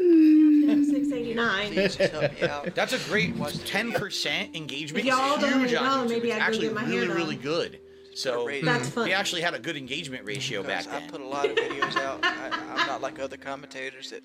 Six 0.00 1.12
eighty 1.12 1.34
nine. 1.34 1.72
Please 1.72 1.94
help 1.96 2.32
me 2.40 2.48
out. 2.48 2.74
That's 2.74 2.92
a 2.92 2.98
great 3.10 3.36
Watch 3.36 3.54
the 3.54 3.64
ten 3.66 3.92
percent 3.92 4.56
engagement. 4.56 5.04
If 5.04 5.12
y'all 5.12 5.36
is 5.36 5.40
donate 5.42 5.70
huge 5.70 5.72
a 5.72 5.82
on 5.82 6.06
YouTube. 6.06 6.10
maybe 6.10 6.28
It's 6.28 6.36
I'd 6.36 6.38
go 6.38 6.44
actually 6.44 6.66
get 6.68 6.74
my 6.74 6.82
hair 6.84 6.90
really 7.00 7.06
done. 7.08 7.16
really 7.16 7.36
good. 7.36 7.80
So 8.14 8.46
Rating. 8.46 8.64
That's 8.64 8.88
hmm, 8.88 8.94
funny. 8.94 9.08
we 9.10 9.12
actually 9.14 9.40
had 9.42 9.54
a 9.54 9.58
good 9.58 9.76
engagement 9.76 10.24
ratio 10.24 10.62
back 10.62 10.84
Because 10.84 10.96
I 10.96 11.00
then. 11.00 11.10
put 11.10 11.20
a 11.20 11.26
lot 11.26 11.48
of 11.48 11.56
videos 11.56 11.96
out. 11.96 12.20
I, 12.24 12.50
I'm 12.76 12.86
not 12.86 13.00
like 13.02 13.18
other 13.18 13.36
commentators 13.36 14.10
that 14.10 14.22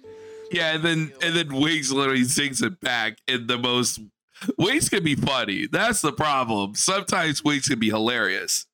Yeah, 0.52 0.74
and 0.76 0.84
then 0.84 1.12
and 1.22 1.36
then 1.36 1.54
Wings 1.54 1.92
literally 1.92 2.24
sings 2.24 2.62
it 2.62 2.80
back 2.82 3.18
in 3.28 3.48
the 3.48 3.58
most. 3.58 4.00
Wings 4.58 4.90
can 4.90 5.04
be 5.04 5.16
funny. 5.16 5.68
That's 5.68 6.02
the 6.02 6.12
problem. 6.12 6.76
Sometimes 6.76 7.44
Wings 7.44 7.68
can 7.68 7.80
be 7.80 7.90
hilarious. 7.90 8.66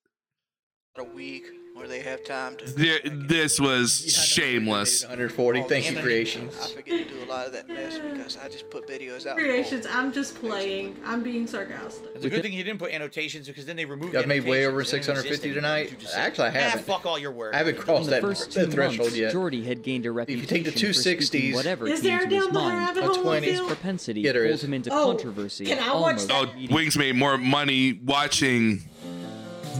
a 0.97 1.03
week 1.03 1.43
where 1.43 1.60
they 1.91 1.99
have 1.99 2.23
time 2.23 2.55
to. 2.57 2.65
There- 2.65 2.99
This 3.03 3.59
was 3.59 3.91
shameless. 4.13 5.03
140. 5.03 5.63
Thank 5.63 5.91
you, 5.91 5.97
Creations. 5.97 6.55
I 6.61 6.67
forget 6.67 7.07
to 7.07 7.13
do 7.13 7.23
a 7.23 7.29
lot 7.29 7.45
of 7.47 7.53
that 7.53 7.67
mess 7.67 7.99
because 7.99 8.37
I 8.37 8.47
just 8.49 8.69
put 8.69 8.87
videos 8.87 9.25
out. 9.27 9.37
Creations, 9.37 9.85
I'm 9.89 10.11
just 10.11 10.35
playing. 10.35 10.95
I'm 11.05 11.21
being 11.21 11.45
sarcastic. 11.47 12.09
It's 12.15 12.25
a 12.25 12.29
good 12.29 12.41
thing 12.41 12.53
you 12.53 12.63
didn't 12.63 12.79
put 12.79 12.91
annotations 12.91 13.47
because 13.47 13.65
then 13.65 13.75
they 13.75 13.85
removed. 13.85 14.15
I've 14.15 14.27
made 14.27 14.45
way 14.45 14.65
over 14.65 14.83
They 14.83 14.91
don't 14.99 15.17
exist 15.17 15.41
650 15.43 15.53
tonight. 15.53 15.91
You 15.91 15.97
just 15.97 16.13
say, 16.13 16.19
Actually, 16.19 16.45
I 16.45 16.49
"Ah, 16.49 16.53
haven't. 16.69 16.85
fuck 16.85 17.05
all 17.05 17.19
your 17.19 17.31
work. 17.31 17.53
I 17.53 17.57
haven't 17.57 17.75
In 17.75 17.81
crossed 17.81 18.05
the 18.05 18.11
that, 18.11 18.21
first 18.21 18.51
that 18.53 18.65
two 18.65 18.71
threshold 18.71 18.99
months, 18.99 19.17
yet. 19.17 19.31
Jordy 19.33 19.63
had 19.63 19.83
gained 19.83 20.05
a 20.05 20.07
you 20.07 20.11
reputation 20.13 20.47
take 20.47 20.63
the 20.65 20.71
for 20.71 20.93
speaking 20.93 21.51
260s 21.51 21.53
whatever 21.55 21.87
Is 21.87 22.01
came 22.01 22.09
there 22.09 22.19
down 22.21 22.29
his 22.31 22.47
the 22.47 22.53
mind. 22.53 22.77
rabbit 22.77 23.03
A 23.03 23.07
hole? 23.07 23.23
20. 23.23 23.51
His 23.51 23.61
propensity 23.61 24.21
Yeah, 24.21 24.31
there 24.31 24.43
pulled 24.43 24.53
is. 24.55 24.63
him 24.63 24.73
into 24.73 24.89
Oh, 24.93 25.05
controversy. 25.13 25.65
can 25.65 25.79
I 25.79 25.93
watch? 25.95 26.21
Oh. 26.29 26.49
Wings 26.69 26.97
made 26.97 27.15
more 27.15 27.37
money 27.37 27.93
watching 28.05 28.83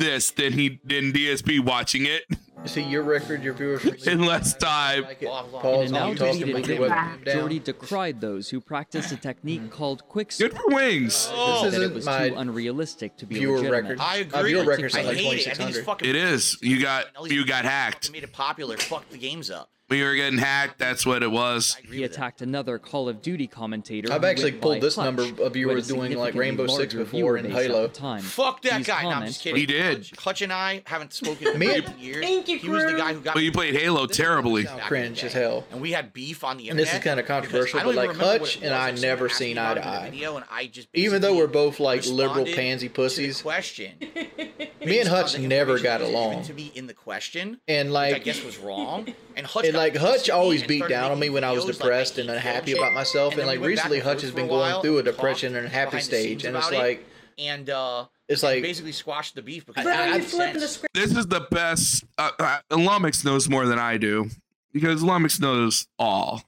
this 0.02 0.32
than 0.32 0.54
he 0.54 0.82
than 0.84 1.14
DSP 1.14 1.64
watching 1.64 2.06
it 2.06 2.24
See 2.66 2.84
your 2.84 3.02
record, 3.02 3.44
your 3.44 3.56
viewership. 3.56 4.06
in 4.12 4.24
less 4.24 4.54
time. 4.54 5.04
Like 5.04 5.24
it. 5.24 5.26
Blah, 5.26 5.44
blah. 5.44 5.62
Pause 5.62 5.90
In 5.90 5.96
on 5.98 6.04
an 6.04 6.10
you 6.10 6.16
talking, 6.16 6.34
outdated 6.44 6.56
put 6.56 6.68
your 6.68 6.78
video, 6.78 6.90
webcam 6.90 7.26
down. 7.26 7.36
Jordy 7.36 7.60
decried 7.60 8.22
those 8.22 8.50
who 8.50 8.62
practiced 8.62 9.12
a 9.12 9.18
technique 9.18 9.62
mm-hmm. 9.62 9.70
called 9.70 10.08
quick 10.08 10.32
Good 10.38 10.54
for 10.54 10.68
Wings. 10.68 11.28
Oh, 11.34 11.64
This 11.64 11.74
that 11.74 11.82
it 11.82 11.84
isn't 11.86 11.96
was 11.96 12.06
my 12.06 12.30
too 12.30 12.36
unrealistic 12.36 13.18
to 13.18 13.26
be 13.26 13.36
viewer 13.36 13.58
legitimate. 13.58 13.82
record. 13.82 14.00
I 14.00 14.18
agree. 14.18 14.54
viewer 14.54 14.66
record's 14.66 14.96
I 14.96 15.02
like 15.02 15.18
hate 15.18 15.40
it. 15.40 15.48
I 15.48 15.54
think 15.56 15.70
it's 15.72 15.80
fucking. 15.80 16.08
It 16.08 16.16
is. 16.16 16.58
You 16.62 16.82
got 16.82 17.08
At 17.16 17.24
least 17.24 17.36
you 17.36 17.46
got 17.46 17.66
hacked. 17.66 18.12
Made 18.12 18.24
it 18.24 18.32
popular. 18.32 18.78
Fucked 18.78 19.12
the 19.12 19.18
games 19.18 19.50
up. 19.50 19.72
When 19.92 20.00
you 20.00 20.06
were 20.06 20.16
getting 20.16 20.40
hacked, 20.40 20.80
that's 20.80 21.06
what 21.06 21.22
it 21.22 21.30
was. 21.30 21.76
I 21.78 21.94
He 21.94 22.04
attacked 22.06 22.42
another 22.42 22.80
Call 22.80 23.10
of 23.10 23.22
Duty 23.22 23.46
commentator. 23.46 24.14
I've 24.14 24.24
actually 24.24 24.54
pulled 24.54 24.80
this 24.80 24.96
Hutch, 24.96 25.04
number 25.04 25.24
of 25.24 25.30
who 25.32 25.36
had 25.44 25.48
a 25.48 25.50
viewers 25.50 25.88
doing, 25.90 26.18
like, 26.18 26.34
Rainbow 26.34 26.68
Six 26.68 26.94
before 26.94 27.36
in 27.36 27.52
Halo. 27.52 27.90
Time. 27.90 28.22
Fuck 28.22 28.62
that 28.62 28.78
These 28.78 28.88
guy. 28.88 29.04
No, 29.04 29.10
I'm 29.10 29.26
just 29.28 29.42
kidding. 29.42 29.60
He 29.60 29.66
did. 29.66 29.98
Hutch, 29.98 30.14
Hutch 30.18 30.42
and 30.44 30.54
I 30.54 30.82
haven't 30.86 31.12
spoken 31.12 31.60
Me- 31.60 31.76
in 31.76 32.00
years. 32.00 32.24
Thank 32.24 32.48
you, 32.48 32.58
He 32.58 32.70
was 32.70 32.86
the 32.86 32.94
guy 32.94 33.12
who 33.14 33.20
got 33.20 33.34
But 33.34 33.40
me 33.42 33.46
you 33.48 33.52
played 33.52 33.76
Halo 33.76 34.06
terribly. 34.08 34.64
back 34.64 34.72
in 34.72 34.78
the 34.78 34.84
Cringe 34.86 35.24
as 35.26 35.34
hell. 35.34 35.66
And 35.74 35.82
we 35.82 35.92
had 35.92 36.14
beef 36.14 36.46
on 36.46 36.56
the 36.56 36.70
internet. 36.70 36.80
And 36.80 36.88
this 36.88 36.94
is 36.98 37.04
kinda 37.04 37.24
controversial, 37.24 37.82
but, 37.84 37.94
like, 37.94 38.12
remember 38.12 38.40
Hutch 38.40 38.62
and. 38.62 38.74
I 38.74 38.92
never 38.92 39.28
seen 39.28 39.58
eye 39.58 39.74
to 39.74 39.82
it 39.82 39.84
in 39.84 39.92
the 39.92 39.98
eye. 40.00 40.10
Video 40.10 40.38
and 40.38 40.46
I 40.50 40.68
just 40.68 40.88
Even 40.94 41.22
though 41.22 41.36
we're 41.36 41.48
both 41.48 41.82
like 41.82 42.06
liberal 42.08 42.46
pansy 42.46 42.88
pussies, 42.88 43.42
question. 43.42 43.92
me 44.86 45.00
and 45.00 45.10
Hutch 45.10 45.24
Based 45.26 45.36
on 45.36 45.42
the 45.42 45.48
never 45.50 45.80
got 45.80 46.00
along. 46.00 46.44
To 46.44 46.54
me 46.54 46.72
in 46.76 46.88
the 46.88 46.94
question, 46.94 47.60
And 47.68 47.90
which 47.90 47.98
I 47.98 48.20
guess 48.20 48.42
was 48.42 48.58
wrong. 48.58 49.14
And 49.36 49.46
Hutch 49.46 49.66
and 49.66 49.74
got 49.74 49.81
like 49.84 49.96
Hutch 49.96 50.30
always 50.30 50.64
beat 50.64 50.88
down 50.88 51.12
on 51.12 51.20
me 51.20 51.30
when 51.30 51.44
I 51.44 51.52
was 51.52 51.64
videos 51.64 51.68
like, 51.68 51.78
depressed 51.78 52.18
and 52.18 52.30
unhappy 52.30 52.72
shit. 52.72 52.80
about 52.80 52.94
myself. 52.94 53.34
And 53.34 53.42
And 53.42 53.48
like 53.48 53.60
we 53.60 53.68
went 53.68 53.76
back 53.78 53.86
recently, 53.86 54.00
Hutch 54.00 54.22
has 54.22 54.32
been 54.32 54.48
going 54.48 54.82
through 54.82 55.00
a 55.00 55.04
depression 55.04 55.56
and 55.56 55.66
unhappy 55.66 55.92
behind 55.92 56.04
stage, 56.06 56.46
and 56.46 56.56
it's 56.56 56.68
about 56.68 56.78
it, 56.78 56.84
like 56.84 57.06
and 57.38 57.70
uh, 57.70 58.06
it's 58.28 58.44
like 58.44 58.62
basically 58.62 58.92
squashed 58.92 59.36
the 59.36 59.42
beef 59.42 59.66
because 59.66 59.84
But 59.84 59.94
it 60.10 60.22
are 60.22 60.24
flipping 60.24 60.60
the 60.62 60.68
script? 60.68 60.94
This 60.94 61.16
is 61.16 61.28
the 61.28 61.48
best. 61.52 62.04
Uh, 62.18 62.32
uh, 62.40 62.60
Lumix 62.72 63.26
knows 63.26 63.50
more 63.50 63.66
than 63.66 63.80
I 63.80 63.98
do 63.98 64.30
because 64.74 65.02
Lumix 65.02 65.40
knows 65.40 65.88
all, 65.98 66.44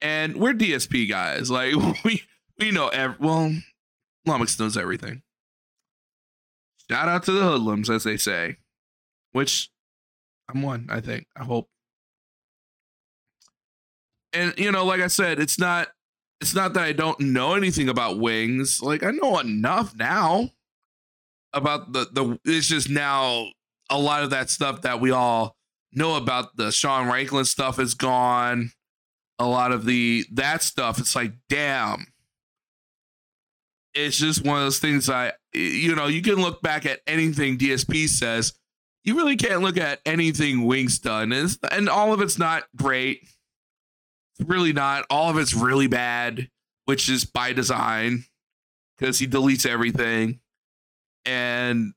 and 0.00 0.36
we're 0.36 0.54
DSP 0.54 1.08
guys. 1.08 1.50
Like 1.50 1.74
we 2.04 2.22
we 2.58 2.70
know. 2.70 2.88
Ev- 2.88 3.20
well, 3.20 3.54
Lumix 4.26 4.58
knows 4.58 4.76
everything. 4.76 5.22
Shout 6.90 7.08
out 7.08 7.22
to 7.24 7.32
the 7.32 7.42
hoodlums, 7.44 7.88
as 7.88 8.02
they 8.02 8.16
say, 8.16 8.56
which 9.32 9.70
I'm 10.52 10.62
one. 10.62 10.88
I 10.90 11.00
think. 11.00 11.26
I 11.36 11.44
hope. 11.44 11.68
And 14.32 14.54
you 14.56 14.70
know, 14.72 14.84
like 14.84 15.00
I 15.00 15.08
said, 15.08 15.40
it's 15.40 15.58
not. 15.58 15.88
It's 16.40 16.54
not 16.54 16.72
that 16.72 16.84
I 16.84 16.92
don't 16.92 17.20
know 17.20 17.54
anything 17.54 17.90
about 17.90 18.18
wings. 18.18 18.82
Like 18.82 19.02
I 19.02 19.10
know 19.10 19.38
enough 19.38 19.94
now 19.94 20.50
about 21.52 21.92
the 21.92 22.06
the 22.12 22.38
it's 22.44 22.68
just 22.68 22.88
now 22.88 23.48
a 23.90 23.98
lot 23.98 24.22
of 24.22 24.30
that 24.30 24.48
stuff 24.48 24.82
that 24.82 25.00
we 25.00 25.10
all 25.10 25.56
know 25.92 26.16
about 26.16 26.56
the 26.56 26.70
Sean 26.70 27.08
Ranklin 27.08 27.46
stuff 27.46 27.78
is 27.78 27.94
gone. 27.94 28.70
A 29.38 29.46
lot 29.46 29.72
of 29.72 29.84
the 29.84 30.24
that 30.32 30.62
stuff, 30.62 30.98
it's 30.98 31.16
like, 31.16 31.32
damn. 31.48 32.06
It's 33.92 34.18
just 34.18 34.44
one 34.44 34.58
of 34.58 34.62
those 34.62 34.78
things 34.78 35.10
I 35.10 35.32
you 35.52 35.94
know, 35.94 36.06
you 36.06 36.22
can 36.22 36.36
look 36.36 36.62
back 36.62 36.86
at 36.86 37.00
anything 37.06 37.58
DSP 37.58 38.08
says. 38.08 38.52
You 39.02 39.16
really 39.16 39.36
can't 39.36 39.62
look 39.62 39.78
at 39.78 40.00
anything 40.04 40.66
Wings 40.66 40.98
done. 40.98 41.32
And, 41.32 41.56
and 41.72 41.88
all 41.88 42.12
of 42.12 42.20
it's 42.20 42.38
not 42.38 42.64
great. 42.76 43.28
Really 44.46 44.72
not. 44.72 45.04
All 45.10 45.30
of 45.30 45.38
it's 45.38 45.54
really 45.54 45.86
bad, 45.86 46.48
which 46.86 47.08
is 47.08 47.24
by 47.24 47.52
design. 47.52 48.24
Because 48.98 49.18
he 49.18 49.26
deletes 49.26 49.64
everything 49.64 50.40
and 51.24 51.94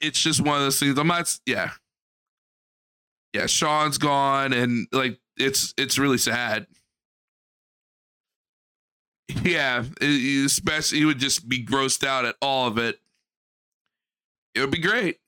it's 0.00 0.20
just 0.20 0.40
one 0.40 0.56
of 0.56 0.62
those 0.62 0.78
things. 0.78 0.98
I'm 0.98 1.06
not, 1.06 1.38
yeah, 1.46 1.70
yeah. 3.32 3.46
Sean's 3.46 3.98
gone, 3.98 4.52
and 4.52 4.86
like 4.92 5.18
it's 5.36 5.74
it's 5.76 5.98
really 5.98 6.18
sad. 6.18 6.66
Yeah, 9.42 9.84
especially 10.04 10.98
he 10.98 11.04
would 11.04 11.18
just 11.18 11.48
be 11.48 11.64
grossed 11.64 12.06
out 12.06 12.24
at 12.24 12.36
all 12.40 12.68
of 12.68 12.78
it. 12.78 13.00
It 14.54 14.60
would 14.60 14.70
be 14.70 14.78
great. 14.78 15.18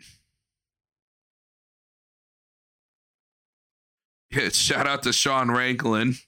Yeah, 4.31 4.49
shout 4.53 4.87
out 4.87 5.03
to 5.05 5.13
Sean 5.13 5.49
Ranklin. 5.49 6.23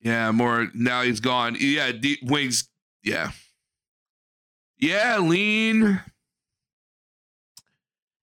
Yeah, 0.00 0.30
more 0.30 0.68
now 0.74 1.02
he's 1.02 1.20
gone. 1.20 1.56
Yeah, 1.58 1.92
D- 1.92 2.18
Wings. 2.22 2.68
Yeah, 3.02 3.30
yeah, 4.78 5.18
lean. 5.18 6.00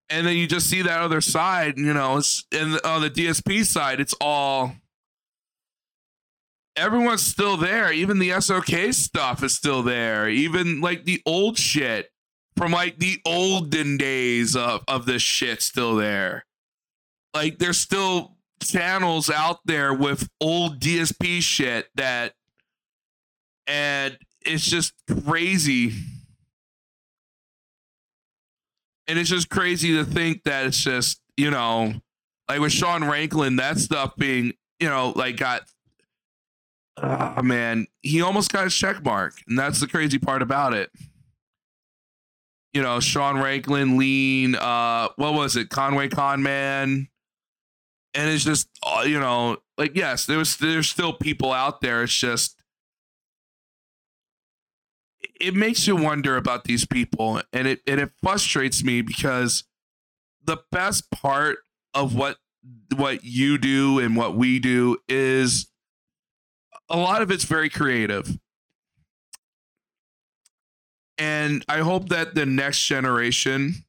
And 0.10 0.28
then 0.28 0.36
you 0.36 0.46
just 0.46 0.70
see 0.70 0.82
that 0.82 1.02
other 1.02 1.22
side, 1.22 1.78
you 1.78 1.94
know, 1.94 2.18
it's 2.18 2.44
and 2.52 2.80
on 2.84 3.02
the 3.02 3.10
DSP 3.10 3.64
side, 3.64 4.02
it's 4.02 4.14
all 4.20 4.74
everyone's 6.76 7.24
still 7.24 7.58
there. 7.58 7.92
Even 7.92 8.20
the 8.20 8.40
SOK 8.42 8.94
stuff 8.94 9.44
is 9.44 9.56
still 9.56 9.84
there. 9.84 10.30
Even 10.30 10.82
like 10.82 11.06
the 11.06 11.22
old 11.26 11.58
shit 11.58 12.10
from 12.58 12.72
like 12.72 12.98
the 13.00 13.20
olden 13.26 13.98
days 13.98 14.56
of, 14.56 14.84
of 14.88 15.06
this 15.06 15.22
shit 15.22 15.62
still 15.62 15.96
there. 15.96 16.46
Like 17.34 17.60
there's 17.60 17.80
still 17.80 18.36
channels 18.62 19.30
out 19.30 19.60
there 19.66 19.94
with 19.94 20.30
old 20.40 20.80
DSP 20.80 21.42
shit 21.42 21.88
that 21.96 22.34
and 23.68 24.18
it's 24.46 24.66
just 24.66 24.94
crazy. 25.26 25.94
And 29.08 29.20
it's 29.20 29.30
just 29.30 29.50
crazy 29.50 29.96
to 29.98 30.06
think 30.06 30.44
that 30.44 30.66
it's 30.68 30.82
just, 30.82 31.22
you 31.38 31.52
know, 31.52 31.94
like 32.48 32.60
with 32.60 32.72
Sean 32.72 33.02
Ranklin, 33.02 33.58
that 33.58 33.78
stuff 33.78 34.16
being, 34.16 34.54
you 34.80 34.90
know, 34.90 35.14
like 35.16 35.38
got 35.38 35.64
oh 36.98 37.42
man, 37.42 37.88
he 38.02 38.22
almost 38.22 38.52
got 38.52 38.66
his 38.66 38.76
check 38.76 39.04
mark. 39.04 39.34
And 39.48 39.58
that's 39.58 39.80
the 39.80 39.88
crazy 39.88 40.20
part 40.20 40.42
about 40.42 40.74
it. 40.74 40.92
You 42.74 42.82
know, 42.82 43.00
Sean 43.00 43.36
Ranklin, 43.36 43.98
Lean, 43.98 44.56
uh, 44.56 45.10
what 45.18 45.34
was 45.34 45.58
it? 45.58 45.70
Conway 45.70 46.08
Conman. 46.08 47.10
And 48.14 48.30
it's 48.30 48.44
just, 48.44 48.68
uh, 48.84 49.04
you 49.06 49.20
know, 49.20 49.58
like, 49.78 49.96
yes, 49.96 50.26
there's 50.26 50.58
there's 50.58 50.90
still 50.90 51.14
people 51.14 51.52
out 51.52 51.82
there. 51.82 52.04
It's 52.04 52.14
just 52.14 52.62
it 55.40 55.56
makes 55.56 55.88
you 55.88 55.96
wonder 55.96 56.38
about 56.38 56.66
these 56.66 56.86
people. 56.86 57.42
And 57.54 57.68
it 57.68 57.82
and 57.88 58.00
it 58.00 58.12
frustrates 58.22 58.84
me 58.84 59.02
because 59.02 59.64
the 60.44 60.58
best 60.72 61.10
part 61.12 61.60
of 61.94 62.16
what 62.16 62.38
what 62.96 63.24
you 63.24 63.58
do 63.58 64.00
and 64.00 64.16
what 64.16 64.36
we 64.36 64.60
do 64.60 64.98
is 65.08 65.68
a 66.90 66.98
lot 66.98 67.22
of 67.22 67.32
it's 67.32 67.46
very 67.46 67.70
creative. 67.70 68.38
And 71.18 71.64
i 71.70 71.80
hope 71.80 72.10
that 72.10 72.34
the 72.34 72.46
next 72.48 72.84
generation 72.86 73.86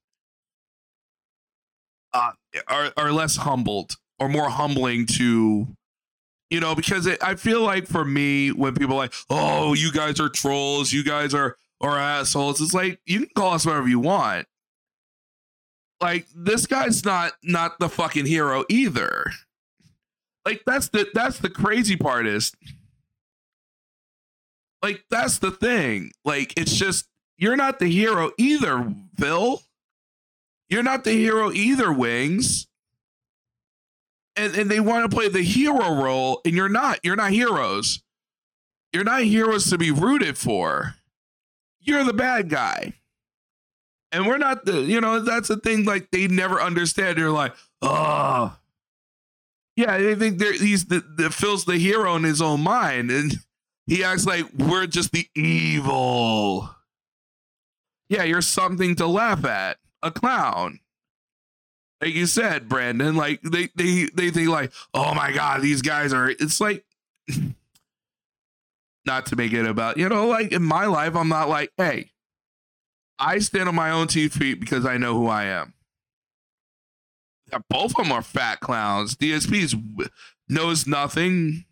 uh, 2.13 2.33
are 2.69 2.93
are 2.97 3.11
less 3.11 3.37
humbled 3.37 3.97
or 4.19 4.29
more 4.29 4.49
humbling 4.49 5.07
to 5.07 5.67
you 6.51 6.61
know 6.61 6.75
because 6.75 7.07
it, 7.07 7.23
i 7.23 7.35
feel 7.35 7.63
like 7.63 7.87
for 7.87 8.05
me 8.05 8.51
when 8.51 8.75
people 8.75 8.97
like 8.97 9.13
oh 9.31 9.75
you 9.75 9.91
guys 9.93 10.21
are 10.21 10.29
trolls 10.29 10.93
you 10.93 11.03
guys 11.03 11.35
are 11.35 11.57
are 11.83 11.99
assholes 11.99 12.61
it's 12.61 12.73
like 12.73 13.01
you 13.05 13.21
can 13.21 13.31
call 13.35 13.55
us 13.55 13.67
whatever 13.67 13.89
you 13.89 13.99
want. 13.99 14.47
Like 16.01 16.27
this 16.35 16.67
guy's 16.67 17.05
not 17.05 17.33
not 17.43 17.79
the 17.79 17.89
fucking 17.89 18.27
hero 18.27 18.65
either. 18.69 19.27
Like 20.47 20.63
that's 20.67 20.89
the 20.89 21.09
that's 21.13 21.39
the 21.39 21.51
crazy 21.51 21.97
part 21.97 22.27
is 22.27 22.53
like 24.83 25.05
that's 25.11 25.39
the 25.39 25.51
thing. 25.51 26.13
Like 26.25 26.53
it's 26.57 26.75
just 26.75 27.07
you're 27.37 27.57
not 27.57 27.79
the 27.79 27.89
hero 27.89 28.33
either 28.39 28.93
phil. 29.19 29.63
You're 30.69 30.83
not 30.83 31.05
the 31.05 31.13
hero 31.13 31.53
either 31.53 31.93
wings 31.93 32.67
and, 34.37 34.55
and 34.55 34.71
they 34.71 34.81
want 34.81 35.11
to 35.11 35.15
play 35.15 35.29
the 35.29 35.43
hero 35.43 35.95
role 36.03 36.41
and 36.45 36.55
you're 36.55 36.69
not 36.69 37.01
you're 37.03 37.17
not 37.17 37.33
heroes. 37.33 38.03
You're 38.93 39.05
not 39.05 39.23
heroes 39.23 39.69
to 39.71 39.79
be 39.79 39.91
rooted 39.91 40.37
for. 40.37 40.97
You're 41.81 42.05
the 42.05 42.13
bad 42.13 42.49
guy. 42.49 42.95
And 44.11 44.27
we're 44.27 44.39
not 44.39 44.65
the 44.65 44.83
you 44.83 45.01
know 45.01 45.21
that's 45.21 45.49
the 45.49 45.57
thing 45.57 45.85
like 45.85 46.11
they 46.11 46.29
never 46.29 46.61
understand. 46.61 47.19
They're 47.19 47.31
like 47.31 47.55
oh 47.81 48.57
yeah 49.77 49.99
they 49.99 50.15
think 50.15 50.39
they're 50.39 50.53
he's 50.53 50.87
the, 50.87 51.03
the 51.17 51.31
phil's 51.31 51.65
the 51.65 51.79
hero 51.79 52.15
in 52.17 52.25
his 52.25 52.43
own 52.43 52.61
mind 52.61 53.11
and 53.11 53.39
he 53.87 54.05
acts 54.05 54.27
like 54.27 54.47
we're 54.57 54.87
just 54.87 55.13
the 55.13 55.27
evil. 55.35 56.71
Yeah 58.09 58.25
you're 58.25 58.43
something 58.43 58.95
to 58.97 59.07
laugh 59.07 59.45
at. 59.45 59.79
A 60.05 60.11
clown 60.11 60.81
like 62.03 62.15
you 62.15 62.27
said, 62.27 62.69
Brandon, 62.69 63.15
like 63.15 63.41
they 63.43 63.69
they 63.77 64.09
they 64.13 64.31
think 64.31 64.49
like, 64.49 64.73
oh 64.93 65.15
my 65.15 65.31
god, 65.31 65.63
these 65.63 65.83
guys 65.83 66.13
are. 66.13 66.29
It's 66.29 66.61
like, 66.61 66.85
not 69.07 69.27
to 69.27 69.37
make 69.37 69.53
it 69.53 69.65
about 69.67 69.97
you 69.97 70.09
know, 70.09 70.27
like 70.27 70.51
in 70.51 70.65
my 70.65 70.87
life, 70.87 71.15
I'm 71.15 71.29
not 71.29 71.49
like, 71.49 71.71
hey, 71.77 72.11
I 73.21 73.39
stand 73.39 73.69
on 73.69 73.77
my 73.77 73.93
own 73.93 74.09
two 74.09 74.29
feet 74.29 74.59
because 74.59 74.85
I 74.85 74.97
know 74.97 75.15
who 75.15 75.29
I 75.29 75.45
am. 75.45 75.75
Yeah, 77.53 77.59
both 77.71 77.93
of 77.93 78.05
them 78.05 78.11
are 78.11 78.23
fat 78.23 78.59
clowns. 78.59 79.15
DSP's 79.15 79.77
knows 80.49 80.89
nothing. 80.89 81.67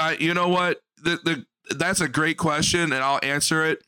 Uh, 0.00 0.14
you 0.18 0.34
know 0.34 0.48
what? 0.48 0.80
The, 1.04 1.20
the 1.24 1.76
that's 1.76 2.00
a 2.00 2.08
great 2.08 2.36
question, 2.36 2.92
and 2.92 2.94
I'll 2.94 3.20
answer 3.22 3.64
it 3.64 3.84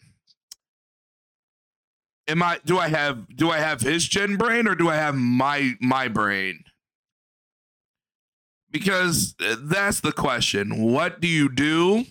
am 2.31 2.43
I 2.43 2.61
do 2.65 2.79
I 2.79 2.89
have 2.89 3.37
do 3.37 3.51
I 3.51 3.59
have 3.59 3.81
his 3.81 4.07
gen 4.07 4.37
brain 4.37 4.67
or 4.67 4.75
do 4.75 4.89
I 4.89 4.97
have 4.97 5.15
my 5.15 5.75
my 5.81 6.09
brain? 6.09 6.65
Because 8.71 9.35
uh, 9.45 9.57
that's 9.61 10.01
the 10.01 10.13
question. 10.13 10.81
What 10.81 11.21
do 11.21 11.29
you 11.29 11.49
do? 11.49 12.05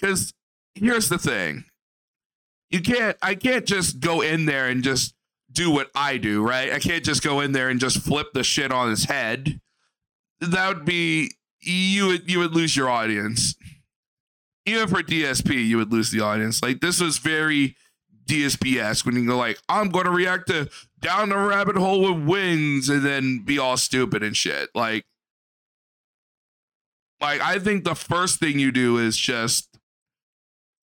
Cuz 0.00 0.32
here's 0.74 1.08
the 1.08 1.18
thing. 1.18 1.64
You 2.70 2.80
can't 2.80 3.16
I 3.20 3.34
can't 3.34 3.66
just 3.66 4.00
go 4.00 4.20
in 4.20 4.46
there 4.46 4.68
and 4.68 4.82
just 4.82 5.14
do 5.50 5.70
what 5.70 5.90
I 5.94 6.18
do, 6.18 6.46
right? 6.46 6.72
I 6.72 6.78
can't 6.78 7.04
just 7.04 7.22
go 7.22 7.40
in 7.40 7.52
there 7.52 7.68
and 7.68 7.80
just 7.80 8.00
flip 8.00 8.28
the 8.32 8.44
shit 8.44 8.70
on 8.70 8.90
his 8.90 9.04
head. 9.04 9.60
That 10.40 10.68
would 10.68 10.84
be 10.84 11.32
you 11.60 12.06
would 12.06 12.30
you 12.30 12.38
would 12.38 12.54
lose 12.54 12.76
your 12.76 12.88
audience. 12.88 13.56
Even 14.66 14.86
for 14.86 15.02
DSP, 15.02 15.66
you 15.66 15.78
would 15.78 15.90
lose 15.90 16.10
the 16.10 16.20
audience. 16.20 16.62
Like 16.62 16.80
this 16.80 17.00
was 17.00 17.18
very 17.18 17.74
DSP 18.28 18.80
esque 18.80 19.06
when 19.06 19.16
you 19.16 19.26
go 19.26 19.36
like, 19.36 19.58
I'm 19.68 19.88
gonna 19.88 20.10
react 20.10 20.48
to 20.48 20.68
down 21.00 21.30
the 21.30 21.36
rabbit 21.36 21.76
hole 21.76 22.14
with 22.14 22.28
wings 22.28 22.88
and 22.88 23.04
then 23.04 23.40
be 23.40 23.58
all 23.58 23.76
stupid 23.76 24.22
and 24.22 24.36
shit. 24.36 24.68
Like, 24.74 25.04
like 27.20 27.40
I 27.40 27.58
think 27.58 27.84
the 27.84 27.94
first 27.94 28.38
thing 28.38 28.58
you 28.58 28.70
do 28.70 28.98
is 28.98 29.16
just 29.16 29.68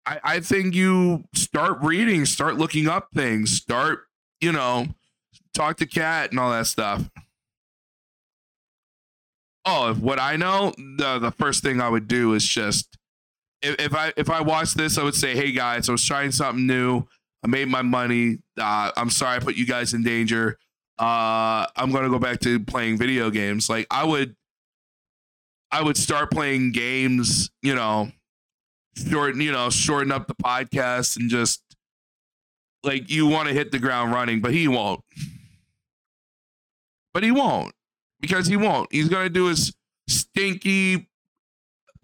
I, 0.07 0.21
I 0.23 0.41
think 0.41 0.75
you 0.75 1.25
start 1.35 1.79
reading, 1.83 2.25
start 2.27 2.57
looking 2.57 2.89
up 2.89 3.09
things, 3.15 3.53
start, 3.53 4.07
you 4.41 4.53
know, 4.53 4.87
talk 5.55 5.79
to 5.79 5.87
cat 5.87 6.31
and 6.31 6.39
all 6.39 6.51
that 6.51 6.67
stuff. 6.67 7.11
Oh, 9.65 9.91
if 9.91 9.99
what 9.99 10.21
I 10.21 10.37
know, 10.37 10.75
the 10.77 11.19
the 11.19 11.31
first 11.31 11.63
thing 11.63 11.81
I 11.81 11.89
would 11.89 12.07
do 12.07 12.35
is 12.35 12.45
just 12.45 12.99
if, 13.63 13.81
if 13.81 13.95
I 13.95 14.13
if 14.17 14.29
I 14.29 14.43
watched 14.43 14.77
this, 14.77 14.99
I 14.99 15.03
would 15.03 15.15
say, 15.15 15.35
"Hey 15.35 15.53
guys, 15.53 15.89
I 15.89 15.93
was 15.93 16.05
trying 16.05 16.33
something 16.33 16.67
new. 16.67 17.07
I 17.45 17.47
made 17.47 17.69
my 17.69 17.83
money. 17.83 18.39
Uh, 18.59 18.91
I'm 18.97 19.11
sorry 19.11 19.37
I 19.37 19.39
put 19.39 19.55
you 19.55 19.67
guys 19.67 19.93
in 19.93 20.03
danger. 20.03 20.59
Uh, 20.99 21.67
I'm 21.77 21.93
gonna 21.93 22.09
go 22.09 22.19
back 22.19 22.41
to 22.41 22.59
playing 22.59 22.97
video 22.97 23.31
games. 23.31 23.69
Like 23.69 23.87
I 23.91 24.05
would, 24.05 24.35
I 25.71 25.83
would 25.83 25.99
start 25.99 26.31
playing 26.31 26.73
games. 26.73 27.51
You 27.63 27.75
know, 27.75 28.11
shorten. 28.97 29.41
You 29.43 29.53
know, 29.53 29.69
shorten 29.69 30.11
up 30.11 30.27
the 30.27 30.35
podcast 30.35 31.19
and 31.19 31.29
just 31.29 31.63
like 32.83 33.11
you 33.11 33.27
want 33.27 33.49
to 33.49 33.55
hit 33.55 33.73
the 33.73 33.79
ground 33.79 34.13
running, 34.13 34.41
but 34.41 34.53
he 34.53 34.67
won't. 34.67 35.01
But 37.13 37.23
he 37.23 37.31
won't 37.31 37.75
because 38.21 38.47
he 38.47 38.57
won't. 38.57 38.91
He's 38.91 39.09
gonna 39.09 39.29
do 39.29 39.47
his 39.47 39.75
stinky 40.09 41.09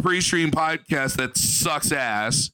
pre-stream 0.02 0.50
podcast 0.50 1.16
that 1.16 1.36
sucks 1.36 1.92
ass 1.92 2.50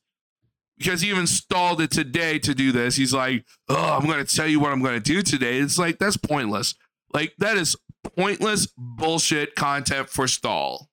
because 0.79 1.01
he 1.01 1.11
even 1.11 1.27
stalled 1.27 1.81
it 1.81 1.91
today 1.91 2.39
to 2.41 2.55
do 2.55 2.73
this. 2.73 2.97
He's 2.97 3.15
like, 3.15 3.45
"Oh, 3.69 3.97
I'm 3.99 4.07
going 4.07 4.25
to 4.25 4.37
tell 4.37 4.47
you 4.47 4.61
what 4.61 4.73
I'm 4.73 4.83
going 4.83 4.95
to 4.95 5.01
do 5.01 5.23
today." 5.23 5.59
It's 5.59 5.79
like 5.79 5.99
that's 5.99 6.17
pointless. 6.17 6.75
Like 7.13 7.35
that 7.39 7.57
is 7.57 7.77
pointless 8.17 8.69
bullshit 8.77 9.55
content 9.55 10.09
for 10.09 10.29
stall. 10.29 10.91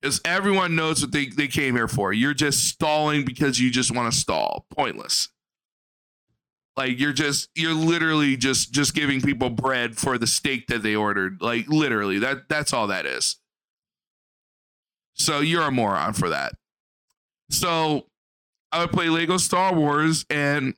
Because 0.00 0.20
everyone 0.24 0.76
knows 0.76 1.00
what 1.00 1.12
they, 1.12 1.26
they 1.26 1.48
came 1.48 1.74
here 1.74 1.88
for. 1.88 2.12
You're 2.12 2.34
just 2.34 2.68
stalling 2.68 3.24
because 3.24 3.58
you 3.58 3.70
just 3.70 3.94
want 3.94 4.12
to 4.12 4.18
stall. 4.18 4.66
Pointless. 4.70 5.30
Like 6.76 7.00
you're 7.00 7.14
just 7.14 7.48
you're 7.54 7.74
literally 7.74 8.36
just 8.36 8.72
just 8.72 8.94
giving 8.94 9.22
people 9.22 9.48
bread 9.48 9.96
for 9.96 10.18
the 10.18 10.26
steak 10.26 10.66
that 10.66 10.82
they 10.82 10.94
ordered. 10.94 11.40
Like 11.40 11.66
literally. 11.68 12.18
That 12.18 12.48
that's 12.48 12.72
all 12.72 12.86
that 12.88 13.06
is. 13.06 13.36
So 15.14 15.40
you're 15.40 15.62
a 15.62 15.70
moron 15.70 16.12
for 16.12 16.28
that. 16.28 16.52
So 17.50 18.06
I 18.72 18.80
would 18.80 18.90
play 18.92 19.08
Lego 19.08 19.36
Star 19.36 19.74
Wars 19.74 20.26
and 20.28 20.74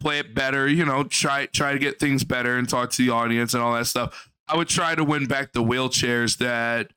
play 0.00 0.18
it 0.18 0.34
better, 0.34 0.66
you 0.68 0.84
know, 0.84 1.04
try 1.04 1.46
try 1.46 1.72
to 1.72 1.78
get 1.78 1.98
things 1.98 2.24
better 2.24 2.56
and 2.56 2.68
talk 2.68 2.90
to 2.90 3.04
the 3.04 3.10
audience 3.12 3.54
and 3.54 3.62
all 3.62 3.74
that 3.74 3.86
stuff. 3.86 4.30
I 4.48 4.56
would 4.56 4.68
try 4.68 4.94
to 4.94 5.04
win 5.04 5.26
back 5.26 5.52
the 5.52 5.62
wheelchairs 5.62 6.38
that 6.38 6.90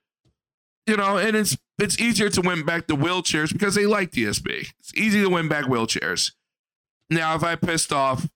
you 0.86 0.98
know, 0.98 1.18
and 1.18 1.36
it's 1.36 1.58
it's 1.78 2.00
easier 2.00 2.30
to 2.30 2.42
win 2.42 2.66
back 2.66 2.88
the 2.88 2.96
wheelchairs 2.96 3.54
because 3.54 3.76
they 3.76 3.86
like 3.86 4.12
DSP. 4.12 4.72
It's 4.80 4.94
easy 4.96 5.22
to 5.22 5.30
win 5.30 5.48
back 5.48 5.66
wheelchairs. 5.66 6.34
Now, 7.10 7.36
if 7.36 7.44
I 7.44 7.56
pissed 7.56 7.94
off 7.94 8.28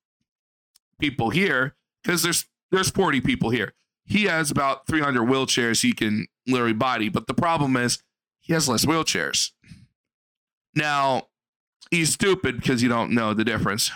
people 0.99 1.29
here, 1.31 1.75
because 2.03 2.23
there's 2.23 2.45
there's 2.71 2.89
40 2.89 3.21
people 3.21 3.49
here. 3.49 3.73
he 4.05 4.25
has 4.25 4.51
about 4.51 4.87
300 4.87 5.21
wheelchairs 5.23 5.81
he 5.81 5.93
can 5.93 6.27
literally 6.47 6.73
body. 6.73 7.09
But 7.09 7.27
the 7.27 7.33
problem 7.33 7.77
is 7.77 8.03
he 8.39 8.53
has 8.53 8.67
less 8.67 8.85
wheelchairs. 8.85 9.51
Now, 10.75 11.27
he's 11.91 12.11
stupid 12.11 12.57
because 12.57 12.81
you 12.81 12.89
don't 12.89 13.11
know 13.11 13.33
the 13.33 13.43
difference. 13.43 13.91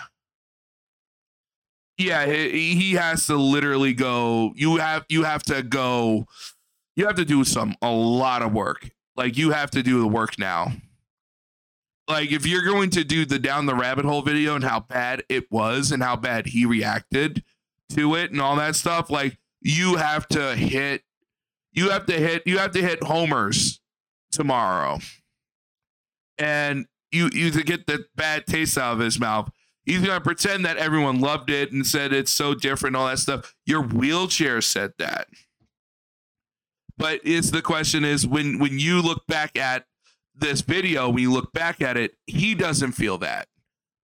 Yeah, 1.98 2.26
he, 2.26 2.76
he 2.76 2.92
has 2.92 3.26
to 3.26 3.36
literally 3.36 3.92
go. 3.92 4.52
You 4.54 4.76
have 4.76 5.04
you 5.08 5.24
have 5.24 5.42
to 5.44 5.62
go. 5.62 6.26
You 6.94 7.06
have 7.06 7.16
to 7.16 7.24
do 7.24 7.44
some 7.44 7.74
a 7.82 7.90
lot 7.90 8.42
of 8.42 8.52
work. 8.52 8.90
Like 9.16 9.36
you 9.36 9.50
have 9.50 9.70
to 9.72 9.82
do 9.82 10.00
the 10.00 10.06
work 10.06 10.38
now. 10.38 10.72
Like 12.06 12.30
if 12.30 12.46
you're 12.46 12.64
going 12.64 12.90
to 12.90 13.04
do 13.04 13.26
the 13.26 13.38
down 13.38 13.66
the 13.66 13.74
rabbit 13.74 14.04
hole 14.04 14.22
video 14.22 14.54
and 14.54 14.64
how 14.64 14.80
bad 14.80 15.24
it 15.28 15.50
was 15.50 15.90
and 15.90 16.02
how 16.02 16.14
bad 16.14 16.46
he 16.46 16.64
reacted 16.64 17.42
to 17.90 18.14
it 18.14 18.30
and 18.30 18.40
all 18.40 18.56
that 18.56 18.76
stuff, 18.76 19.10
like 19.10 19.36
you 19.60 19.96
have 19.96 20.26
to 20.28 20.54
hit 20.54 21.02
you 21.72 21.90
have 21.90 22.06
to 22.06 22.14
hit 22.14 22.44
you 22.46 22.58
have 22.58 22.70
to 22.72 22.80
hit 22.80 23.02
homers 23.02 23.80
tomorrow. 24.30 25.00
And 26.38 26.86
you 27.12 27.30
you 27.32 27.50
get 27.50 27.86
the 27.86 28.04
bad 28.16 28.46
taste 28.46 28.78
out 28.78 28.94
of 28.94 28.98
his 28.98 29.18
mouth. 29.18 29.50
He's 29.84 30.00
gonna 30.00 30.20
pretend 30.20 30.64
that 30.64 30.76
everyone 30.76 31.20
loved 31.20 31.50
it 31.50 31.72
and 31.72 31.86
said 31.86 32.12
it's 32.12 32.30
so 32.30 32.54
different, 32.54 32.96
all 32.96 33.06
that 33.06 33.18
stuff. 33.18 33.54
Your 33.66 33.82
wheelchair 33.82 34.60
said 34.60 34.92
that. 34.98 35.28
But 36.98 37.20
it's 37.24 37.50
the 37.50 37.62
question 37.62 38.04
is 38.04 38.26
when 38.26 38.58
when 38.58 38.78
you 38.78 39.00
look 39.00 39.26
back 39.26 39.56
at 39.56 39.84
this 40.34 40.60
video, 40.60 41.08
when 41.08 41.22
you 41.22 41.32
look 41.32 41.52
back 41.52 41.80
at 41.80 41.96
it, 41.96 42.16
he 42.26 42.54
doesn't 42.54 42.92
feel 42.92 43.18
that. 43.18 43.48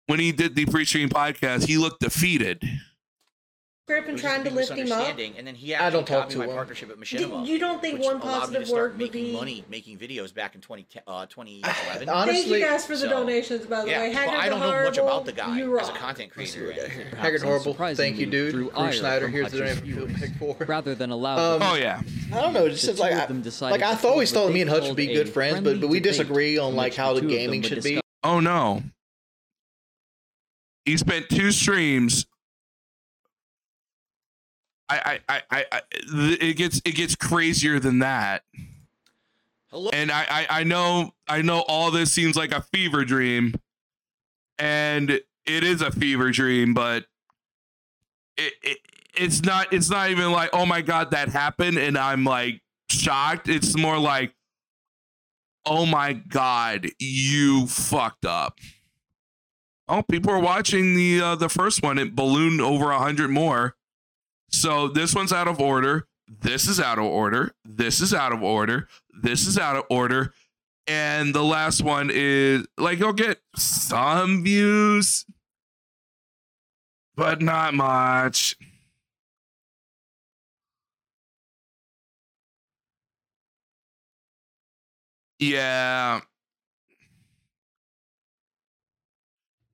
When 0.08 0.20
he 0.20 0.32
did 0.32 0.56
the 0.56 0.66
pre-stream 0.66 1.10
podcast, 1.10 1.68
he 1.68 1.78
looked 1.78 2.02
defeated. 2.02 2.64
Grip 3.86 4.08
and 4.08 4.18
trying 4.18 4.46
to 4.46 4.50
lift 4.50 4.70
him 4.72 4.78
up. 4.80 4.80
misunderstanding, 4.86 5.34
And 5.38 5.46
then 5.46 5.56
he 5.56 5.76
I 5.76 5.80
actually 5.80 5.92
don't 6.00 6.08
talk 6.08 6.24
got 6.24 6.30
too 6.30 6.38
my 6.40 6.48
well. 6.48 6.56
partnership 6.56 6.88
with 6.88 7.10
Did- 7.10 7.20
Machinima. 7.30 7.46
you 7.46 7.60
don't 7.60 7.82
think 7.82 8.00
one 8.02 8.16
allowed 8.16 8.24
me 8.24 8.30
positive 8.40 8.68
start 8.68 8.82
word 8.82 8.92
would 8.94 9.00
making 9.02 9.24
be- 9.26 9.34
money 9.34 9.66
making 9.70 9.98
videos 9.98 10.34
back 10.34 10.56
in 10.56 10.62
20, 10.62 10.88
uh, 11.06 11.26
2011? 11.26 12.08
Honestly- 12.08 12.34
Thank 12.44 12.48
you 12.48 12.60
guys 12.62 12.86
for 12.86 12.94
the 12.94 13.00
So, 13.00 13.10
donations, 13.10 13.66
by 13.66 13.82
the 13.84 13.90
yeah, 13.92 14.00
way. 14.00 14.10
well, 14.14 14.18
Haggard 14.20 14.40
I 14.40 14.48
don't 14.50 14.60
the 14.62 14.72
know 14.72 14.84
much 14.86 14.98
about 14.98 15.26
the 15.26 15.32
guy 15.34 15.58
you 15.58 15.78
as 15.78 15.90
a 15.90 15.92
rock. 15.92 16.00
content 16.00 16.32
creator. 16.32 16.70
or 16.70 16.72
anything. 16.72 17.08
Haggard 17.18 17.42
Horrible. 17.42 17.74
Thank 17.74 18.20
you, 18.20 18.26
dude. 18.26 18.54
drew 18.54 18.64
Bruce 18.70 18.78
ire 18.78 18.94
Snyder. 18.94 19.28
Here's 19.28 19.52
the 19.52 19.58
Hutch's 19.68 19.82
donation 19.82 20.16
for 20.16 20.20
pick 20.28 20.36
four. 20.38 20.56
Rather 20.66 20.96
than 20.96 21.10
allow 21.10 21.56
Um, 21.56 21.62
Oh 21.62 21.76
yeah. 21.76 22.02
I 22.32 22.40
don't 22.40 22.54
know. 22.54 22.66
It 22.68 22.70
just 22.70 23.00
like 23.00 23.12
I, 23.12 23.24
of 23.24 23.28
them 23.28 23.42
decided 23.42 23.82
like 23.82 23.82
I 23.82 23.96
hold 23.96 24.14
always 24.14 24.32
thought 24.32 24.54
me 24.54 24.62
and 24.62 24.70
Hutch 24.70 24.84
would 24.88 24.96
be 24.96 25.08
good 25.08 25.28
friends, 25.28 25.60
but 25.60 25.82
but 25.82 25.90
we 25.90 26.00
disagree 26.00 26.58
on 26.58 26.74
like 26.78 26.96
how 26.96 27.12
the 27.16 27.20
two 27.20 27.26
of 27.26 27.32
them 27.32 27.38
gaming 27.38 27.62
should 27.64 27.84
be. 27.84 28.00
Oh 28.24 28.40
no. 28.40 28.82
He 30.86 30.96
spent 30.96 31.28
two 31.28 31.52
streams. 31.52 32.26
I, 34.90 35.20
I, 35.30 35.42
I, 35.50 35.66
I, 35.72 35.82
it 35.92 36.58
gets 36.58 36.82
it 36.86 36.96
gets 36.96 37.16
crazier 37.16 37.80
than 37.80 38.00
that. 38.00 38.44
Hello. 39.72 39.90
And 39.92 40.12
I, 40.12 40.26
I, 40.30 40.48
I 40.60 40.64
know, 40.64 41.14
I 41.28 41.42
know, 41.42 41.62
all 41.62 41.90
this 41.90 42.14
seems 42.14 42.36
like 42.36 42.52
a 42.52 42.62
fever 42.62 43.04
dream, 43.06 43.56
and 44.60 45.10
it 45.10 45.24
is 45.46 45.82
a 45.82 45.92
fever 45.92 46.30
dream, 46.30 46.76
but 46.76 47.06
it, 48.38 48.54
it, 48.62 48.78
it's 49.16 49.42
not. 49.42 49.74
It's 49.74 49.90
not 49.90 50.10
even 50.10 50.32
like, 50.32 50.52
oh 50.54 50.66
my 50.66 50.82
god, 50.82 51.12
that 51.12 51.30
happened, 51.30 51.78
and 51.78 51.98
I'm 51.98 52.24
like 52.24 52.62
shocked. 52.90 53.50
It's 53.50 53.76
more 53.76 53.98
like, 53.98 54.36
oh 55.66 55.86
my 55.86 56.14
god, 56.14 56.90
you 57.00 57.66
fucked 57.68 58.26
up. 58.26 58.60
Oh, 59.88 60.04
people 60.04 60.32
are 60.32 60.40
watching 60.40 60.96
the 60.96 61.22
uh, 61.22 61.36
the 61.36 61.50
first 61.50 61.82
one. 61.84 61.98
It 61.98 62.16
ballooned 62.16 62.62
over 62.62 62.92
a 62.92 63.00
hundred 63.00 63.30
more. 63.30 63.76
So 64.54 64.88
this 64.88 65.16
one's 65.16 65.34
out 65.34 65.48
of 65.48 65.60
order. 65.60 66.08
This 66.28 66.68
is 66.68 66.80
out 66.80 67.00
of 67.00 67.06
order. 67.06 67.54
This 67.66 68.00
is 68.00 68.14
out 68.14 68.32
of 68.32 68.44
order. 68.44 68.88
This 69.22 69.48
is 69.48 69.58
out 69.58 69.76
of 69.76 69.84
order. 69.90 70.32
And 70.86 71.34
the 71.34 71.44
last 71.44 71.82
one 71.82 72.12
is 72.14 72.66
like 72.78 73.00
you'll 73.00 73.14
get 73.14 73.40
some 73.56 74.44
views, 74.44 75.26
but 77.16 77.42
not 77.42 77.74
much. 77.74 78.56
Yeah. 85.40 86.22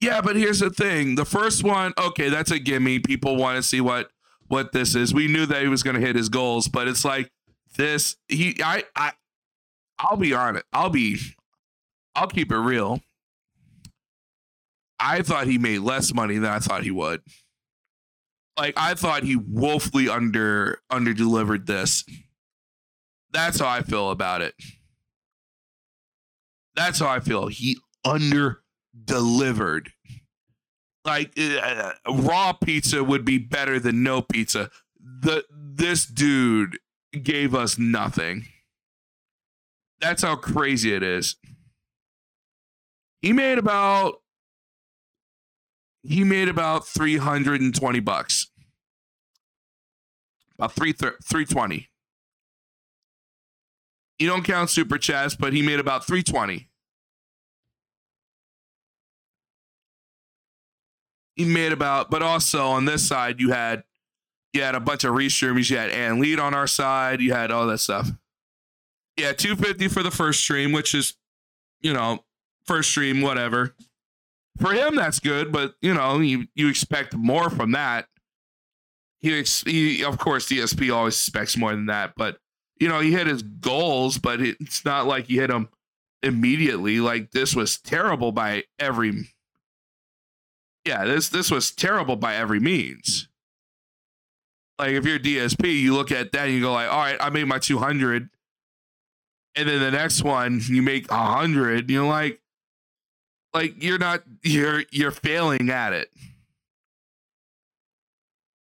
Yeah, 0.01 0.21
but 0.21 0.37
here's 0.37 0.59
the 0.59 0.69
thing. 0.69 1.15
The 1.15 1.25
first 1.25 1.63
one, 1.63 1.93
okay, 1.97 2.29
that's 2.29 2.51
a 2.51 2.59
gimme. 2.59 2.99
People 2.99 3.35
want 3.35 3.57
to 3.57 3.63
see 3.63 3.81
what 3.81 4.09
what 4.49 4.73
this 4.73 4.95
is. 4.95 5.13
We 5.13 5.27
knew 5.27 5.45
that 5.45 5.61
he 5.61 5.69
was 5.69 5.83
going 5.83 5.95
to 5.95 6.05
hit 6.05 6.15
his 6.15 6.27
goals, 6.27 6.67
but 6.67 6.87
it's 6.87 7.05
like 7.05 7.31
this 7.77 8.17
he 8.27 8.57
I 8.61 8.83
I 8.95 9.13
I'll 9.97 10.17
be 10.17 10.33
honest. 10.33 10.65
I'll 10.73 10.89
be 10.89 11.19
I'll 12.15 12.27
keep 12.27 12.51
it 12.51 12.57
real. 12.57 12.99
I 14.99 15.21
thought 15.21 15.47
he 15.47 15.57
made 15.57 15.79
less 15.79 16.13
money 16.13 16.37
than 16.37 16.51
I 16.51 16.59
thought 16.59 16.83
he 16.83 16.91
would. 16.91 17.21
Like 18.57 18.73
I 18.75 18.95
thought 18.95 19.23
he 19.23 19.37
woefully 19.37 20.09
under 20.09 20.81
under 20.89 21.13
delivered 21.13 21.67
this. 21.67 22.03
That's 23.31 23.59
how 23.59 23.69
I 23.69 23.81
feel 23.81 24.09
about 24.09 24.41
it. 24.41 24.55
That's 26.75 26.99
how 26.99 27.07
I 27.07 27.19
feel. 27.19 27.47
He 27.47 27.77
under 28.03 28.61
delivered. 29.05 29.91
Like 31.05 31.33
uh, 31.39 31.93
raw 32.09 32.53
pizza 32.53 33.03
would 33.03 33.23
be 33.23 33.37
better 33.37 33.79
than 33.79 34.03
no 34.03 34.21
pizza. 34.21 34.69
The 34.99 35.45
this 35.51 36.05
dude 36.05 36.77
gave 37.23 37.55
us 37.55 37.77
nothing. 37.77 38.45
That's 40.01 40.21
how 40.21 40.35
crazy 40.35 40.93
it 40.93 41.03
is. 41.03 41.35
He 43.21 43.33
made 43.33 43.57
about 43.57 44.21
he 46.03 46.23
made 46.23 46.47
about 46.47 46.87
320 46.87 47.99
bucks. 47.99 48.47
About 50.57 50.73
3 50.73 50.93
320. 50.93 51.89
You 54.17 54.27
don't 54.27 54.43
count 54.43 54.69
super 54.69 54.97
chats, 54.97 55.35
but 55.35 55.53
he 55.53 55.61
made 55.61 55.79
about 55.79 56.05
320. 56.05 56.68
He 61.39 61.45
made 61.45 61.71
about, 61.71 62.11
but 62.11 62.21
also 62.21 62.67
on 62.67 62.83
this 62.83 63.07
side, 63.07 63.39
you 63.39 63.51
had 63.51 63.85
you 64.51 64.61
had 64.61 64.75
a 64.75 64.81
bunch 64.81 65.05
of 65.05 65.13
restreamers. 65.13 65.69
You 65.69 65.77
had 65.77 65.89
Ann 65.89 66.19
Lead 66.19 66.37
on 66.37 66.53
our 66.53 66.67
side. 66.67 67.21
You 67.21 67.31
had 67.31 67.49
all 67.49 67.65
that 67.67 67.77
stuff. 67.77 68.09
Yeah, 69.15 69.31
250 69.31 69.87
for 69.87 70.03
the 70.03 70.11
first 70.11 70.41
stream, 70.41 70.73
which 70.73 70.93
is, 70.93 71.15
you 71.79 71.93
know, 71.93 72.25
first 72.65 72.89
stream, 72.89 73.21
whatever. 73.21 73.73
For 74.59 74.73
him, 74.73 74.97
that's 74.97 75.19
good, 75.19 75.53
but 75.53 75.75
you 75.81 75.93
know, 75.93 76.19
you 76.19 76.47
you 76.55 76.67
expect 76.67 77.15
more 77.15 77.49
from 77.49 77.71
that. 77.71 78.09
He, 79.19 79.41
he 79.65 80.03
of 80.03 80.17
course, 80.17 80.49
DSP 80.49 80.93
always 80.93 81.15
expects 81.15 81.55
more 81.55 81.71
than 81.71 81.85
that, 81.85 82.15
but 82.17 82.37
you 82.81 82.89
know, 82.89 82.99
he 82.99 83.13
hit 83.13 83.27
his 83.27 83.43
goals, 83.43 84.17
but 84.17 84.41
it's 84.41 84.83
not 84.83 85.07
like 85.07 85.27
he 85.27 85.37
hit 85.37 85.47
them 85.47 85.69
immediately. 86.21 86.99
Like 86.99 87.31
this 87.31 87.55
was 87.55 87.79
terrible 87.79 88.33
by 88.33 88.65
every. 88.77 89.29
Yeah, 90.85 91.05
this 91.05 91.29
this 91.29 91.51
was 91.51 91.71
terrible 91.71 92.15
by 92.15 92.35
every 92.35 92.59
means. 92.59 93.27
Like 94.77 94.91
if 94.91 95.05
you're 95.05 95.19
DSP, 95.19 95.81
you 95.81 95.93
look 95.93 96.11
at 96.11 96.31
that 96.31 96.45
and 96.45 96.53
you 96.53 96.61
go 96.61 96.71
like, 96.71 96.91
all 96.91 96.99
right, 96.99 97.17
I 97.19 97.29
made 97.29 97.45
my 97.45 97.59
200, 97.59 98.29
and 99.55 99.69
then 99.69 99.79
the 99.81 99.91
next 99.91 100.23
one 100.23 100.61
you 100.67 100.81
make 100.81 101.11
100. 101.11 101.89
You're 101.89 102.07
like, 102.07 102.39
like 103.53 103.83
you're 103.83 103.97
not 103.97 104.23
you're 104.41 104.83
you're 104.91 105.11
failing 105.11 105.69
at 105.69 105.93
it. 105.93 106.09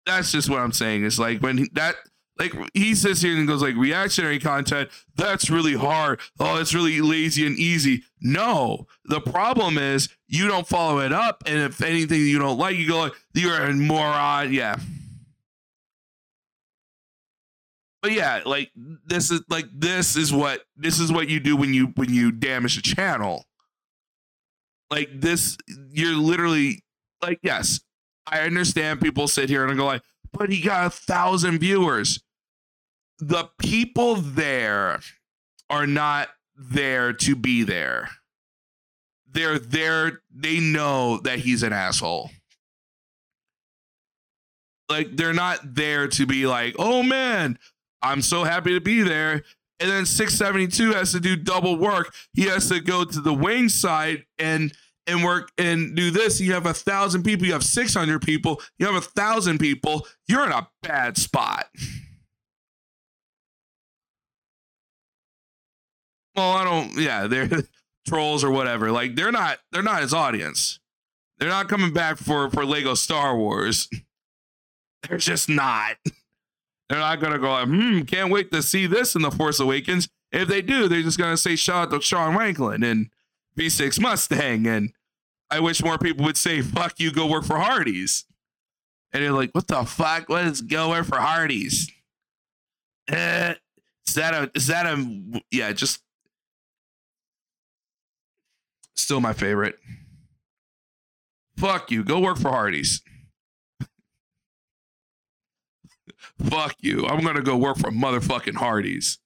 That's 0.06 0.32
just 0.32 0.50
what 0.50 0.60
I'm 0.60 0.72
saying. 0.72 1.04
It's 1.04 1.18
like 1.18 1.40
when 1.40 1.68
that 1.74 1.94
like 2.38 2.52
he 2.72 2.94
sits 2.94 3.20
here 3.20 3.36
and 3.36 3.48
goes 3.48 3.62
like 3.62 3.76
reactionary 3.76 4.38
content 4.38 4.90
that's 5.16 5.50
really 5.50 5.74
hard. 5.74 6.20
Oh 6.38 6.58
it's 6.60 6.74
really 6.74 7.00
lazy 7.00 7.46
and 7.46 7.56
easy. 7.56 8.04
No. 8.20 8.86
The 9.06 9.20
problem 9.20 9.78
is 9.78 10.08
you 10.28 10.46
don't 10.46 10.66
follow 10.66 11.00
it 11.00 11.12
up 11.12 11.42
and 11.46 11.58
if 11.58 11.82
anything 11.82 12.20
you 12.20 12.38
don't 12.38 12.58
like 12.58 12.76
you 12.76 12.88
go 12.88 12.98
like 12.98 13.14
you're 13.34 13.60
a 13.60 13.72
moron. 13.72 14.52
Yeah. 14.52 14.76
But 18.02 18.12
yeah 18.12 18.42
like 18.46 18.70
this 18.76 19.30
is 19.30 19.42
like 19.48 19.66
this 19.74 20.16
is 20.16 20.32
what 20.32 20.62
this 20.76 21.00
is 21.00 21.10
what 21.10 21.28
you 21.28 21.40
do 21.40 21.56
when 21.56 21.74
you 21.74 21.86
when 21.96 22.12
you 22.12 22.30
damage 22.30 22.78
a 22.78 22.82
channel. 22.82 23.44
Like 24.90 25.20
this 25.20 25.58
you're 25.90 26.16
literally 26.16 26.82
like 27.22 27.40
yes 27.42 27.80
i 28.26 28.40
understand 28.40 29.00
people 29.00 29.28
sit 29.28 29.48
here 29.48 29.66
and 29.66 29.76
go 29.76 29.86
like 29.86 30.02
but 30.32 30.50
he 30.50 30.60
got 30.60 30.86
a 30.86 30.90
thousand 30.90 31.58
viewers 31.58 32.22
the 33.18 33.48
people 33.58 34.16
there 34.16 35.00
are 35.70 35.86
not 35.86 36.28
there 36.56 37.12
to 37.12 37.36
be 37.36 37.62
there 37.62 38.08
they're 39.30 39.58
there 39.58 40.22
they 40.34 40.60
know 40.60 41.18
that 41.18 41.40
he's 41.40 41.62
an 41.62 41.72
asshole 41.72 42.30
Like 44.88 45.16
they're 45.16 45.34
not 45.34 45.60
there 45.74 46.08
to 46.08 46.26
be 46.26 46.46
like, 46.46 46.76
oh 46.78 47.02
man, 47.02 47.58
I'm 48.02 48.22
so 48.22 48.44
happy 48.44 48.74
to 48.74 48.80
be 48.80 49.02
there. 49.02 49.42
And 49.80 49.90
then 49.90 50.06
672 50.06 50.92
has 50.92 51.12
to 51.12 51.20
do 51.20 51.36
double 51.36 51.76
work. 51.76 52.14
He 52.32 52.44
has 52.44 52.68
to 52.68 52.80
go 52.80 53.04
to 53.04 53.20
the 53.20 53.34
wing 53.34 53.68
side 53.68 54.26
and 54.38 54.72
and 55.06 55.24
work 55.24 55.52
and 55.58 55.96
do 55.96 56.10
this. 56.10 56.40
You 56.40 56.54
have 56.54 56.66
a 56.66 56.74
thousand 56.74 57.22
people, 57.24 57.46
you 57.46 57.54
have 57.54 57.64
600 57.64 58.22
people, 58.22 58.60
you 58.78 58.86
have 58.86 58.96
a 58.96 59.00
thousand 59.00 59.58
people. 59.58 60.06
You're 60.28 60.44
in 60.46 60.52
a 60.52 60.68
bad 60.82 61.16
spot. 61.18 61.66
Well, 66.38 66.52
I 66.52 66.62
don't. 66.62 66.96
Yeah, 66.96 67.26
they're 67.26 67.48
trolls 68.06 68.44
or 68.44 68.50
whatever. 68.52 68.92
Like 68.92 69.16
they're 69.16 69.32
not. 69.32 69.58
They're 69.72 69.82
not 69.82 70.02
his 70.02 70.14
audience. 70.14 70.78
They're 71.38 71.48
not 71.48 71.68
coming 71.68 71.92
back 71.92 72.16
for 72.16 72.48
for 72.48 72.64
Lego 72.64 72.94
Star 72.94 73.36
Wars. 73.36 73.88
They're 75.08 75.18
just 75.18 75.48
not. 75.48 75.96
They're 76.88 76.98
not 76.98 77.20
gonna 77.20 77.38
go. 77.38 77.64
Hmm. 77.64 78.02
Can't 78.02 78.30
wait 78.30 78.52
to 78.52 78.62
see 78.62 78.86
this 78.86 79.14
in 79.16 79.22
the 79.22 79.30
Force 79.30 79.58
Awakens. 79.60 80.08
If 80.30 80.48
they 80.48 80.62
do, 80.62 80.88
they're 80.88 81.02
just 81.02 81.18
gonna 81.18 81.36
say 81.36 81.56
shout 81.56 81.88
out 81.88 81.90
to 81.90 82.00
Sean 82.00 82.36
Ranklin 82.36 82.84
and 82.84 83.10
V6 83.56 84.00
Mustang. 84.00 84.66
And 84.66 84.92
I 85.50 85.60
wish 85.60 85.82
more 85.82 85.98
people 85.98 86.24
would 86.24 86.36
say 86.36 86.62
fuck 86.62 86.98
you, 86.98 87.12
go 87.12 87.26
work 87.26 87.44
for 87.44 87.58
Hardee's. 87.58 88.24
And 89.12 89.22
you're 89.22 89.32
like, 89.32 89.50
what 89.52 89.68
the 89.68 89.84
fuck? 89.84 90.28
What 90.28 90.44
is 90.44 90.60
go 90.60 90.90
work 90.90 91.06
for 91.06 91.18
Hardee's? 91.18 91.90
Eh, 93.08 93.54
is 94.06 94.14
that 94.14 94.34
a? 94.34 94.50
Is 94.54 94.66
that 94.68 94.86
a? 94.86 95.42
Yeah, 95.50 95.72
just 95.72 96.02
Still 98.98 99.20
my 99.20 99.32
favorite. 99.32 99.78
Fuck 101.56 101.92
you. 101.92 102.02
Go 102.02 102.18
work 102.18 102.36
for 102.36 102.50
Hardee's. 102.50 103.00
Fuck 106.42 106.74
you. 106.80 107.06
I'm 107.06 107.24
gonna 107.24 107.42
go 107.42 107.56
work 107.56 107.78
for 107.78 107.92
motherfucking 107.92 108.56
Hardee's. 108.56 109.18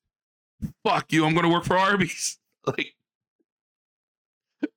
Fuck 0.85 1.11
you. 1.11 1.25
I'm 1.25 1.35
gonna 1.35 1.49
work 1.49 1.65
for 1.65 1.77
Arby's. 1.77 2.39
Like 2.65 2.95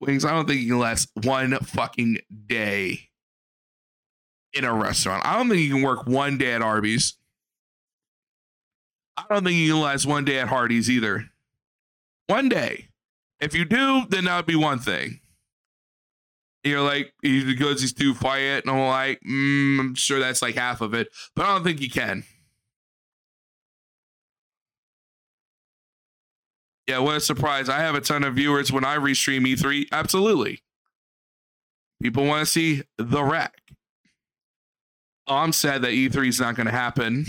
wings. 0.02 0.26
I 0.26 0.32
don't 0.32 0.48
think 0.48 0.60
you 0.62 0.70
can 0.70 0.80
last 0.80 1.12
one 1.22 1.56
fucking 1.60 2.18
day 2.48 3.10
in 4.54 4.66
a 4.66 4.74
restaurant. 4.74 5.24
I 5.24 5.38
don't 5.38 5.50
think 5.50 5.62
you 5.62 5.72
can 5.72 5.84
work 5.84 6.08
one 6.08 6.40
day 6.40 6.54
at 6.54 6.64
Arby's. 6.64 7.16
I 9.16 9.26
don't 9.30 9.44
think 9.44 9.58
you 9.58 9.74
can 9.74 9.82
last 9.82 10.08
one 10.08 10.26
day 10.26 10.40
at 10.40 10.48
Hardee's 10.48 10.90
either. 10.90 11.30
One 12.26 12.50
day. 12.50 12.88
If 13.40 13.54
you 13.54 13.66
do, 13.66 14.06
then 14.10 14.26
that 14.26 14.38
would 14.38 14.46
be 14.46 14.56
one 14.56 14.80
thing. 14.80 15.20
You're 16.64 16.82
like, 16.82 17.14
goes, 17.22 17.82
he's 17.82 17.94
too 17.94 18.16
quiet. 18.16 18.66
And 18.66 18.76
I'm 18.76 18.88
like, 18.88 19.20
mm, 19.22 19.80
I'm 19.80 19.96
sure 19.96 20.20
that's 20.20 20.42
like 20.42 20.56
half 20.56 20.82
of 20.82 20.94
it, 20.96 21.10
but 21.36 21.46
I 21.46 21.54
don't 21.54 21.64
think 21.64 21.80
you 21.80 21.90
can. 21.90 22.24
Yeah, 26.88 27.00
what 27.00 27.18
a 27.18 27.20
surprise. 27.20 27.68
I 27.68 27.80
have 27.80 27.96
a 27.96 28.02
ton 28.02 28.24
of 28.24 28.36
viewers 28.36 28.72
when 28.72 28.86
I 28.86 28.98
restream 28.98 29.42
E3. 29.42 29.88
Absolutely. 29.92 30.62
People 32.02 32.26
want 32.26 32.46
to 32.46 32.52
see 32.52 32.84
the 32.98 33.24
wreck. 33.24 33.54
Oh, 35.28 35.38
I'm 35.38 35.54
sad 35.54 35.82
that 35.82 35.92
E3 35.92 36.28
is 36.28 36.40
not 36.40 36.56
going 36.56 36.68
to 36.68 36.72
happen. 36.72 37.26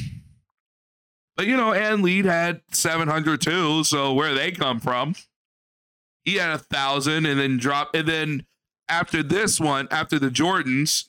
But, 1.36 1.46
you 1.46 1.56
know, 1.56 1.72
and 1.72 2.02
Lead 2.02 2.26
had 2.26 2.60
700 2.72 3.40
too. 3.40 3.84
So 3.84 4.12
where 4.12 4.34
they 4.34 4.50
come 4.52 4.80
from? 4.80 5.14
He 6.26 6.34
had 6.34 6.50
a 6.50 6.58
thousand 6.58 7.24
and 7.24 7.38
then 7.40 7.56
drop. 7.56 7.94
And 7.94 8.06
then 8.06 8.46
after 8.88 9.22
this 9.22 9.58
one, 9.60 9.86
after 9.92 10.18
the 10.18 10.28
Jordans, 10.28 11.04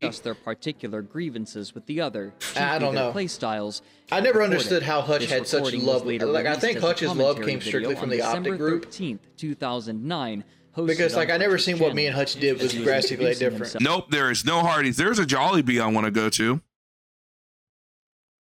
discuss 0.00 0.18
their 0.20 0.34
particular 0.34 1.02
grievances 1.02 1.74
with 1.74 1.86
the 1.86 2.00
other. 2.00 2.34
I 2.56 2.78
don't 2.78 2.94
know. 2.94 3.12
Play 3.12 3.28
styles. 3.28 3.82
I 4.10 4.16
never 4.20 4.38
recording. 4.40 4.52
understood 4.54 4.82
how 4.82 5.02
Hutch 5.02 5.20
This 5.22 5.30
had 5.30 5.46
such 5.46 5.58
recording 5.58 5.84
love- 5.84 6.02
was 6.02 6.08
later 6.08 6.26
like, 6.26 6.46
I 6.46 6.56
think 6.56 6.80
Hutch's 6.80 7.14
love 7.14 7.40
came 7.42 7.60
strictly 7.60 7.94
from 7.94 8.04
on 8.04 8.10
the 8.10 8.22
Optic 8.22 8.56
group. 8.56 8.86
13th, 8.90 9.20
2009. 9.36 10.44
Because, 10.86 11.14
like, 11.16 11.30
I 11.30 11.36
never 11.36 11.54
Hutch's 11.54 11.64
seen 11.66 11.78
what 11.78 11.94
me 11.94 12.06
and 12.06 12.14
Hutch 12.14 12.36
did 12.36 12.60
was 12.60 12.72
drastically 12.72 13.34
different. 13.34 13.72
himself. 13.72 13.82
nope, 13.82 14.10
there 14.10 14.30
is 14.30 14.44
no 14.44 14.62
Hardee's. 14.62 14.96
There's 14.96 15.18
a 15.18 15.26
Jollibee 15.26 15.80
I 15.82 15.86
want 15.88 16.06
to 16.06 16.10
go 16.12 16.28
to. 16.30 16.60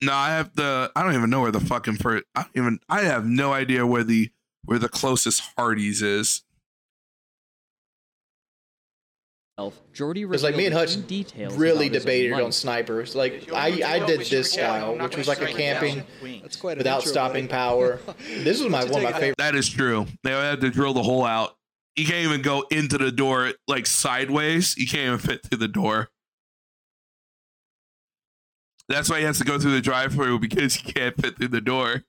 No, 0.01 0.13
I 0.13 0.29
have 0.29 0.55
the. 0.55 0.91
I 0.95 1.03
don't 1.03 1.15
even 1.15 1.29
know 1.29 1.41
where 1.41 1.51
the 1.51 1.59
fucking 1.59 1.97
first. 1.97 2.25
I 2.35 2.43
don't 2.43 2.51
even. 2.55 2.79
I 2.89 3.01
have 3.01 3.25
no 3.25 3.53
idea 3.53 3.85
where 3.85 4.03
the 4.03 4.29
where 4.65 4.79
the 4.79 4.89
closest 4.89 5.41
Hardee's 5.57 6.01
is. 6.01 6.43
Jordy 9.91 10.23
Because 10.23 10.43
like 10.43 10.55
me 10.55 10.67
and 10.67 10.75
Hutch 10.75 10.97
really 10.97 11.87
about 11.87 11.93
his 11.95 12.03
own 12.03 12.03
debated 12.03 12.33
on 12.33 12.51
snipers. 12.51 13.15
Like 13.15 13.51
I, 13.51 13.81
I 13.83 14.05
did 14.05 14.19
this 14.19 14.51
style, 14.51 14.95
which 14.97 15.17
was 15.17 15.27
like 15.27 15.41
a 15.41 15.47
camping 15.47 16.03
Wings. 16.21 16.55
quite 16.57 16.73
an 16.73 16.77
without 16.79 17.03
stopping 17.03 17.47
buddy. 17.47 17.53
power. 17.53 17.99
This 18.43 18.61
was 18.61 18.71
my 18.71 18.83
one 18.83 18.97
of 18.97 19.03
my 19.03 19.13
favorite. 19.13 19.37
That 19.37 19.55
is 19.55 19.67
true. 19.67 20.05
They 20.23 20.31
would 20.33 20.43
have 20.43 20.59
to 20.59 20.69
drill 20.69 20.93
the 20.93 21.01
hole 21.01 21.25
out. 21.25 21.55
You 21.95 22.05
can't 22.05 22.23
even 22.25 22.43
go 22.43 22.65
into 22.69 22.99
the 22.99 23.11
door 23.11 23.53
like 23.67 23.87
sideways. 23.87 24.77
You 24.77 24.85
can't 24.85 25.07
even 25.07 25.17
fit 25.17 25.41
through 25.43 25.57
the 25.57 25.67
door. 25.67 26.09
That's 28.89 29.09
why 29.09 29.19
he 29.19 29.25
has 29.25 29.37
to 29.39 29.43
go 29.43 29.59
through 29.59 29.73
the 29.73 29.81
drive-through 29.81 30.39
because 30.39 30.75
he 30.75 30.91
can't 30.91 31.19
fit 31.19 31.37
through 31.37 31.49
the 31.49 31.61
door. 31.61 32.03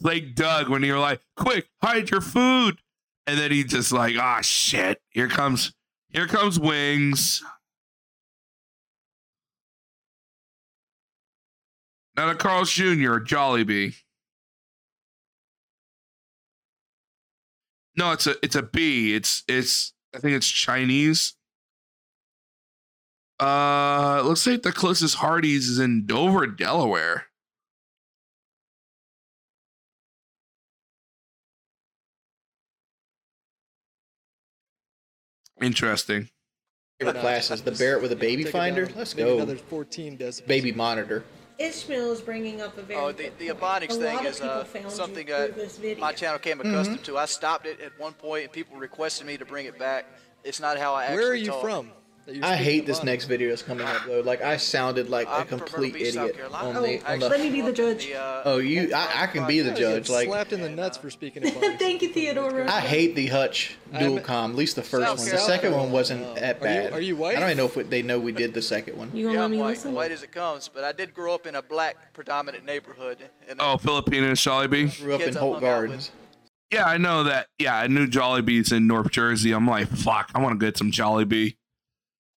Like 0.00 0.34
Doug 0.34 0.68
when 0.68 0.82
you're 0.82 0.98
like, 0.98 1.20
"Quick, 1.36 1.68
hide 1.82 2.10
your 2.10 2.20
food," 2.20 2.78
and 3.26 3.38
then 3.38 3.50
he 3.50 3.64
just 3.64 3.90
like, 3.90 4.16
"Ah, 4.16 4.40
shit! 4.42 5.02
Here 5.10 5.28
comes, 5.28 5.72
here 6.10 6.26
comes 6.26 6.58
wings." 6.58 7.42
Not 12.16 12.30
a 12.30 12.34
Carl's 12.34 12.72
Jr. 12.72 13.12
or 13.12 13.20
Jollibee. 13.20 13.94
No, 17.96 18.12
it's 18.12 18.26
a 18.26 18.34
it's 18.42 18.56
a 18.56 18.62
B. 18.62 19.14
It's 19.14 19.44
it's 19.48 19.92
I 20.14 20.18
think 20.18 20.36
it's 20.36 20.48
Chinese. 20.48 21.34
Uh 23.40 24.20
looks 24.24 24.46
like 24.46 24.62
the 24.62 24.72
closest 24.72 25.16
Hardee's 25.16 25.68
is 25.68 25.78
in 25.78 26.06
Dover, 26.06 26.46
Delaware. 26.46 27.26
Interesting. 35.60 36.28
favorite 37.00 37.20
classes. 37.20 37.62
The 37.62 37.72
Barrett 37.72 38.02
with 38.02 38.12
a 38.12 38.16
baby 38.16 38.44
finder. 38.44 38.88
Let's 38.94 39.14
maybe 39.14 39.28
go. 39.28 39.36
Another 39.36 39.56
14 39.56 40.16
decibels. 40.18 40.46
Baby 40.46 40.72
monitor. 40.72 41.24
Ishmael 41.58 42.12
is 42.12 42.20
bringing 42.20 42.60
up 42.60 42.78
a 42.78 42.82
very 42.82 43.00
Oh, 43.00 43.10
the, 43.10 43.30
the 43.38 43.48
point. 43.52 43.60
Ebonics 43.60 43.98
thing 43.98 44.24
is 44.26 44.40
uh, 44.40 44.64
something 44.88 45.26
through 45.26 45.34
that 45.36 45.56
this 45.56 45.76
video. 45.76 45.98
my 46.00 46.12
channel 46.12 46.38
came 46.38 46.58
Mm-hmm. 46.58 46.68
accustomed 46.72 47.04
to. 47.04 47.18
I 47.18 47.24
stopped 47.26 47.66
it 47.66 47.80
at 47.80 47.98
one 47.98 48.12
point 48.12 48.44
and 48.44 48.52
people 48.52 48.76
requested 48.76 49.26
me 49.26 49.36
to 49.36 49.44
bring 49.44 49.66
it 49.66 49.76
back. 49.78 50.06
It's 50.44 50.60
not 50.60 50.78
how 50.78 50.94
I 50.94 51.04
actually 51.06 51.16
Where 51.18 51.30
are 51.32 51.34
you 51.34 51.46
talk. 51.48 51.60
from? 51.62 51.90
That 52.28 52.36
you're 52.36 52.44
I 52.44 52.56
hate 52.56 52.84
this 52.86 53.02
next 53.02 53.24
video 53.24 53.48
that's 53.48 53.62
coming 53.62 53.86
up 53.86 54.02
though. 54.06 54.20
Like 54.20 54.42
I 54.42 54.58
sounded 54.58 55.08
like 55.08 55.26
I 55.28 55.42
a 55.42 55.44
prefer 55.46 55.64
to 55.64 55.70
complete 55.72 55.96
idiot 55.96 56.36
Carolina. 56.36 56.78
on 56.78 56.82
the 56.84 57.00
I 57.08 57.14
on 57.14 57.20
Let 57.20 57.32
the. 57.32 57.38
me 57.38 57.50
be 57.50 57.60
the 57.62 57.72
judge. 57.72 58.06
The, 58.06 58.14
uh, 58.20 58.42
Oh, 58.44 58.58
you! 58.58 58.92
I, 58.94 59.22
I 59.22 59.26
can 59.26 59.46
be 59.46 59.60
the 59.60 59.72
judge. 59.72 60.06
get 60.08 60.12
Like 60.12 60.28
slapped 60.28 60.52
in 60.52 60.60
the 60.60 60.68
nuts 60.68 60.98
for 60.98 61.08
speaking 61.10 61.42
Thank 61.42 62.02
you, 62.02 62.10
Theodore. 62.12 62.68
I 62.68 62.80
hate 62.80 63.14
the 63.16 63.26
Hutch 63.28 63.76
dual 63.98 64.20
com. 64.20 64.50
At 64.52 64.56
least 64.58 64.76
the 64.76 64.82
first 64.82 65.06
South 65.06 65.18
one. 65.18 65.28
The 65.30 65.38
second 65.38 65.72
one 65.72 65.90
wasn't 65.90 66.22
Oh. 66.24 66.34
that 66.34 66.56
Are 66.62 66.68
you- 66.68 66.80
bad. 66.82 66.92
are 66.92 67.00
you 67.00 67.16
white? 67.16 67.36
I 67.36 67.40
don't 67.40 67.48
even 67.48 67.56
know 67.58 67.64
if 67.66 67.76
we, 67.76 67.82
they 67.84 68.02
know 68.02 68.18
we 68.20 68.32
did 68.32 68.52
the 68.54 68.62
second 68.62 68.96
one. 68.98 69.10
You 69.14 69.24
gonna 69.24 69.34
yeah, 69.34 69.40
let 69.40 69.44
I'm 69.46 69.50
me 69.52 69.58
white, 69.58 69.68
listen? 69.70 69.94
white 69.94 70.12
as 70.12 70.22
it 70.22 70.30
comes, 70.30 70.68
but 70.68 70.84
I 70.84 70.92
did 70.92 71.14
grow 71.14 71.34
up 71.34 71.46
in 71.46 71.54
a 71.54 71.62
black 71.62 72.12
predominant 72.12 72.64
neighborhood. 72.66 73.18
And 73.48 73.58
Oh, 73.60 73.78
Filipino 73.78 74.32
Jollibee. 74.32 75.00
Grew 75.00 75.14
up 75.14 75.20
in 75.20 75.26
Kids 75.26 75.36
I 75.36 75.40
Holt 75.40 75.54
hung 75.60 75.64
out 75.64 75.80
with. 75.80 75.88
Gardens. 75.88 76.10
Yeah, 76.70 76.84
I 76.84 76.98
know 76.98 77.24
that. 77.24 77.46
Yeah, 77.58 77.74
I 77.78 77.86
knew 77.86 78.06
Jollibee's 78.06 78.72
in 78.72 78.86
North 78.86 79.10
Jersey. 79.10 79.52
I'm 79.52 79.66
like, 79.66 79.88
fuck, 79.88 80.30
I 80.34 80.42
want 80.42 80.60
to 80.60 80.66
get 80.66 80.76
some 80.76 80.90
Jollibee. 80.92 81.56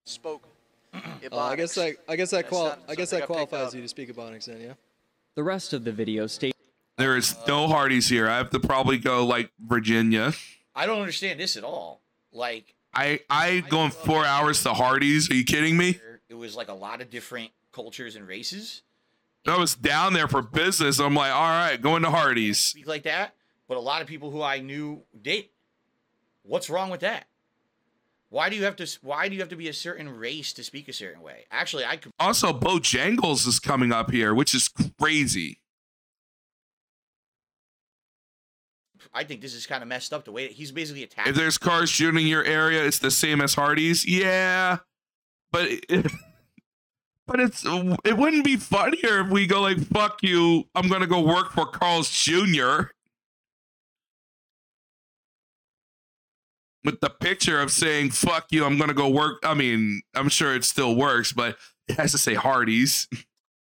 Spoke. 0.06 0.48
Oh, 1.32 1.40
I 1.40 1.56
guess 1.56 1.76
that 1.76 1.96
I 2.10 2.18
guess 2.18 2.32
that 2.32 2.38
That's 2.38 2.50
qual 2.50 2.66
not 2.66 2.80
I 2.90 2.96
guess 2.96 3.12
that 3.12 3.26
qualifies 3.26 3.74
you 3.74 3.82
to 3.82 3.88
speak 3.88 4.14
Ebonics 4.14 4.46
then, 4.46 4.60
yeah. 4.60 4.74
The 5.36 5.44
rest 5.44 5.72
of 5.72 5.86
the 5.86 5.92
video 5.94 6.28
states 6.28 6.58
There 6.98 7.16
is 7.16 7.38
no 7.48 7.70
Hardee's 7.70 8.10
here. 8.10 8.28
I 8.28 8.36
have 8.36 8.50
to 8.50 8.60
probably 8.60 8.98
go 8.98 9.26
like 9.26 9.50
Virginia. 9.58 10.34
I 10.76 10.86
don't 10.86 11.00
understand 11.00 11.40
this 11.40 11.56
at 11.56 11.64
all. 11.64 12.02
Like 12.34 12.76
I 12.94 13.22
I 13.30 13.62
going 13.62 13.92
four 13.92 14.26
hours 14.26 14.64
to 14.64 14.74
Hardee's. 14.74 15.32
Are 15.32 15.36
you 15.36 15.46
kidding 15.46 15.78
me? 15.78 16.02
it 16.28 16.34
was 16.34 16.56
like 16.58 16.68
a 16.68 16.74
lot 16.74 17.00
of 17.02 17.10
different 17.10 17.52
cultures 17.72 18.18
and 18.18 18.28
races 18.28 18.82
I 19.48 19.58
was 19.58 19.76
down 19.76 20.14
there 20.14 20.28
for 20.28 20.42
business. 20.42 21.00
I'm 21.00 21.16
like, 21.16 21.32
all 21.32 21.42
right, 21.42 21.82
going 21.82 22.04
to 22.04 22.10
Hardee's. 22.12 22.60
speak 22.60 22.88
like 22.88 23.04
that, 23.04 23.34
but 23.68 23.78
a 23.78 23.80
lot 23.80 24.02
of 24.02 24.08
people 24.08 24.30
who 24.30 24.42
I 24.42 24.60
knew 24.60 25.02
did. 25.20 25.46
What's 26.44 26.70
wrong 26.70 26.90
with 26.90 27.02
that? 27.02 27.26
Why 28.32 28.48
do 28.48 28.56
you 28.56 28.64
have 28.64 28.78
to? 28.78 28.88
Why 29.02 29.28
do 29.28 29.36
you 29.36 29.42
have 29.42 29.50
to 29.50 29.58
be 29.58 29.68
a 29.68 29.74
certain 29.74 30.08
race 30.08 30.54
to 30.54 30.64
speak 30.64 30.88
a 30.88 30.94
certain 30.94 31.22
way? 31.22 31.44
Actually, 31.52 31.84
I 31.84 31.98
could. 31.98 32.14
Also, 32.18 32.54
Bojangles 32.54 33.46
is 33.46 33.60
coming 33.60 33.92
up 33.92 34.10
here, 34.10 34.34
which 34.34 34.56
is 34.56 34.70
crazy. 34.98 35.60
I 39.14 39.26
think 39.26 39.42
this 39.42 39.54
is 39.54 39.66
kind 39.66 39.84
of 39.84 39.90
messed 39.90 40.14
up 40.14 40.24
the 40.24 40.32
way 40.32 40.48
that 40.48 40.54
he's 40.54 40.72
basically 40.72 41.04
attacking. 41.04 41.32
If 41.32 41.36
there's 41.36 41.58
cars 41.58 41.90
shooting 41.90 42.26
your 42.26 42.46
area, 42.46 42.86
it's 42.86 43.00
the 43.00 43.12
same 43.12 43.42
as 43.42 43.56
Hardee's. 43.56 44.08
Yeah, 44.08 44.78
but 45.52 45.66
it, 45.70 46.10
but 47.28 47.42
it's 47.42 47.66
it 48.06 48.18
wouldn't 48.18 48.46
be 48.46 48.56
funnier 48.56 49.26
if 49.26 49.30
we 49.30 49.46
go 49.46 49.60
like 49.60 49.80
fuck 49.88 50.20
you. 50.24 50.70
I'm 50.74 50.88
gonna 50.88 51.06
go 51.06 51.20
work 51.20 51.52
for 51.52 51.66
Carl's 51.66 52.10
Jr. 52.10 52.92
With 56.84 57.00
the 57.00 57.10
picture 57.10 57.60
of 57.62 57.72
saying 57.72 58.12
fuck 58.12 58.48
you, 58.52 58.66
I'm 58.66 58.78
gonna 58.78 58.94
go 58.94 59.08
work. 59.10 59.40
I 59.44 59.54
mean, 59.54 60.02
I'm 60.16 60.30
sure 60.30 60.56
it 60.56 60.64
still 60.64 60.96
works, 60.96 61.32
but 61.32 61.58
it 61.88 61.98
has 61.98 62.12
to 62.12 62.18
say 62.18 62.34
Hardee's. 62.34 63.08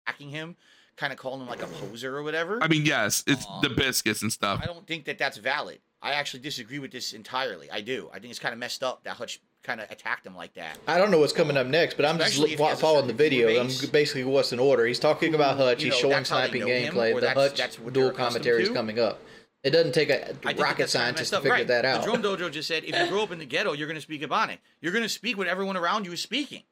attacking 0.08 0.30
him, 0.30 0.56
kind 0.96 1.12
of 1.12 1.20
calling 1.20 1.42
him 1.42 1.48
like 1.48 1.62
a 1.62 1.68
poser 1.68 2.16
or 2.16 2.24
whatever. 2.24 2.64
I 2.64 2.68
mean, 2.68 2.86
yes, 2.86 3.24
it's 3.28 3.46
the 3.62 3.70
biscuits 3.70 4.22
and 4.22 4.32
stuff. 4.32 4.62
I 4.64 4.66
don't 4.68 4.88
think 4.88 5.06
that 5.06 5.18
that's 5.18 5.38
valid. 5.38 5.80
I 6.02 6.14
actually 6.14 6.40
disagree 6.42 6.80
with 6.80 6.92
this 6.92 7.12
entirely. 7.12 7.70
I 7.70 7.82
do. 7.82 8.10
I 8.14 8.20
think 8.20 8.32
it's 8.32 8.40
kind 8.40 8.54
of 8.54 8.60
messed 8.60 8.84
up 8.84 9.04
that 9.04 9.18
Hutch 9.18 9.42
kind 9.64 9.82
of 9.82 9.92
attacked 9.92 10.26
him 10.26 10.34
like 10.34 10.54
that. 10.54 10.78
I 10.88 10.98
don't 10.98 11.12
know 11.12 11.20
what's 11.20 11.34
coming 11.34 11.58
up 11.58 11.68
next, 11.68 11.96
but 11.96 12.06
I'm 12.06 12.18
just 12.18 12.32
Especially 12.36 12.54
if 12.54 12.60
lo- 12.62 12.74
following 12.76 13.08
the 13.08 13.14
certain 13.14 13.30
viewer 13.30 13.48
video. 13.48 13.62
I'm 13.62 13.92
basically 13.92 14.24
what's 14.24 14.54
in 14.54 14.60
order. 14.60 14.86
He's 14.86 14.98
talking 15.00 15.36
about 15.36 15.58
Hutch. 15.58 15.84
you 15.84 15.92
He's 15.92 15.96
know, 15.96 16.00
showing 16.04 16.12
that's 16.12 16.30
sniping 16.30 16.62
gameplay. 16.62 17.14
The 17.16 17.20
that's- 17.20 17.50
Hutch 17.50 17.58
that's 17.58 17.78
what 17.80 17.92
dual 17.94 18.06
they're 18.06 18.14
commentary 18.14 18.64
is 18.64 18.70
coming 18.70 18.98
up. 18.98 19.20
It 19.64 19.72
doesn't 19.72 19.92
take 19.92 20.10
a 20.10 20.30
I 20.30 20.34
think 20.34 20.42
that 20.42 20.60
rocket 20.60 20.90
scientist 20.90 21.32
to 21.32 21.38
figure 21.38 21.52
right. 21.52 21.68
that 21.68 21.84
out. 21.84 22.02
The 22.02 22.12
Drone 22.12 22.22
Dojo 22.22 22.52
just 22.52 22.68
said 22.68 22.84
if 22.86 22.98
you 22.98 23.08
grow 23.08 23.24
up 23.24 23.32
in 23.32 23.40
the 23.40 23.46
ghetto, 23.46 23.74
you're 23.74 23.88
going 23.88 23.98
to 23.98 24.02
speak 24.02 24.22
Ebonic. 24.22 24.60
You're 24.82 24.94
going 24.94 25.04
to 25.04 25.10
speak 25.10 25.38
what 25.38 25.48
everyone 25.48 25.76
around 25.76 26.06
you 26.06 26.14
is 26.14 26.22
speaking. 26.22 26.64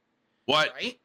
What? 0.46 0.74
Right? 0.74 0.98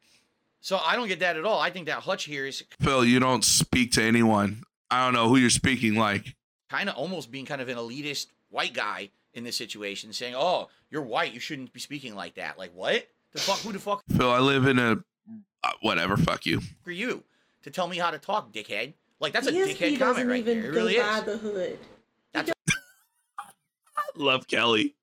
So 0.60 0.78
I 0.78 0.94
don't 0.94 1.08
get 1.08 1.18
that 1.20 1.36
at 1.36 1.44
all. 1.44 1.60
I 1.60 1.70
think 1.70 1.86
that 1.86 1.98
Hutch 2.04 2.24
here 2.24 2.46
is 2.46 2.62
Phil, 2.80 3.04
you 3.04 3.18
don't 3.18 3.44
speak 3.44 3.92
to 3.92 4.02
anyone. 4.02 4.62
I 4.90 5.04
don't 5.04 5.14
know 5.14 5.28
who 5.28 5.36
you're 5.36 5.50
speaking 5.50 5.96
like. 5.96 6.36
kind 6.68 6.88
of 6.88 6.94
almost 6.96 7.32
being 7.32 7.46
kind 7.46 7.60
of 7.60 7.68
an 7.68 7.76
elitist 7.76 8.28
white 8.50 8.74
guy 8.74 9.10
in 9.34 9.42
this 9.42 9.56
situation, 9.56 10.12
saying, 10.12 10.34
"Oh, 10.36 10.68
you're 10.90 11.02
white. 11.02 11.32
You 11.32 11.40
shouldn't 11.40 11.72
be 11.72 11.80
speaking 11.80 12.14
like 12.14 12.34
that." 12.34 12.58
Like 12.58 12.72
what? 12.74 13.08
The 13.32 13.40
fuck? 13.40 13.58
Who 13.60 13.72
the 13.72 13.78
fuck 13.78 14.02
Phil, 14.16 14.30
I 14.30 14.38
live 14.38 14.66
in 14.66 14.78
a 14.78 14.98
uh, 15.64 15.70
whatever. 15.80 16.16
Fuck 16.16 16.46
you. 16.46 16.60
are 16.86 16.92
you 16.92 17.24
to 17.62 17.70
tell 17.70 17.88
me 17.88 17.96
how 17.96 18.10
to 18.10 18.18
talk, 18.18 18.52
dickhead? 18.52 18.92
Like 19.22 19.32
that's 19.32 19.46
a 19.46 19.52
DSP 19.52 19.76
dickhead 19.76 19.78
doesn't 19.78 19.98
comment 19.98 20.28
right 20.28 20.40
even 20.40 20.60
there. 20.60 20.70
It 20.70 20.74
go 20.74 20.80
really 20.80 20.96
is. 20.96 21.22
the 21.22 21.36
hood. 21.38 21.78
Love 24.16 24.48
Kelly. 24.48 24.96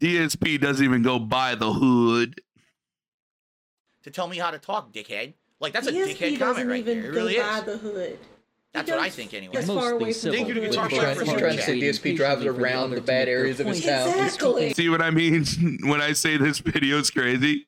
DSP 0.00 0.60
doesn't 0.60 0.84
even 0.84 1.02
go 1.02 1.18
by 1.18 1.56
the 1.56 1.72
hood. 1.72 2.40
To 4.04 4.10
tell 4.12 4.28
me 4.28 4.38
how 4.38 4.52
to 4.52 4.58
talk, 4.58 4.92
dickhead. 4.92 5.34
Like 5.58 5.72
that's 5.72 5.88
a 5.88 5.92
dickhead 5.92 6.38
doesn't 6.38 6.38
comment 6.38 6.68
right 6.68 6.78
even 6.78 7.00
there. 7.00 7.10
It 7.10 7.14
go 7.14 7.20
really 7.20 7.38
by 7.38 7.58
is. 7.58 7.64
the 7.64 7.78
hood. 7.78 8.18
That's 8.72 8.88
what 8.88 9.00
I 9.00 9.10
think 9.10 9.34
anyway. 9.34 9.56
As 9.56 9.66
far 9.66 9.92
away 9.92 10.12
from 10.12 10.30
Thank 10.30 10.46
you 10.46 10.54
to 10.54 10.60
the 10.60 10.68
Guitar 10.68 10.84
hood. 10.84 10.92
He's 10.92 11.00
trying, 11.00 11.14
for 11.16 11.20
he's 11.22 11.30
super 11.30 11.40
trying 11.40 11.56
to 11.56 11.62
say 11.62 11.80
DSP 11.80 12.16
drives 12.16 12.44
around 12.44 12.90
the 12.90 13.00
bad 13.00 13.28
areas 13.28 13.58
of 13.58 13.66
his 13.66 13.84
town. 13.84 14.08
Exactly. 14.10 14.72
See 14.74 14.88
what 14.88 15.02
I 15.02 15.10
mean 15.10 15.44
when 15.82 16.00
I 16.00 16.12
say 16.12 16.36
this 16.36 16.60
video 16.60 16.98
is 16.98 17.10
crazy? 17.10 17.66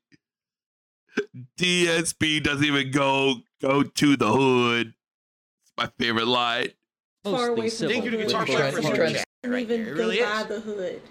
DSP 1.59 2.41
doesn't 2.41 2.65
even 2.65 2.93
go 2.93 3.39
go 3.61 3.83
to 3.83 4.17
the 4.17 4.31
hood. 4.31 4.95
It's 5.81 5.92
my 5.99 6.05
favorite 6.05 6.26
light. 6.26 6.75
Far 7.25 7.49
away 7.49 7.70
from 7.70 7.89
Thank 7.89 8.05
you 8.05 8.10
to 8.10 8.17
Guitar 8.18 8.44
hood. 8.47 8.57
Shark 8.57 8.75
for 8.75 8.83
super 8.83 9.09
chat 9.10 9.25
right 9.44 9.62
even 9.62 9.84
there. 9.84 9.94
It 9.94 9.99
really 9.99 10.20
by 10.20 10.41
is. 10.42 10.47
the 10.49 10.60
hood. 10.60 11.02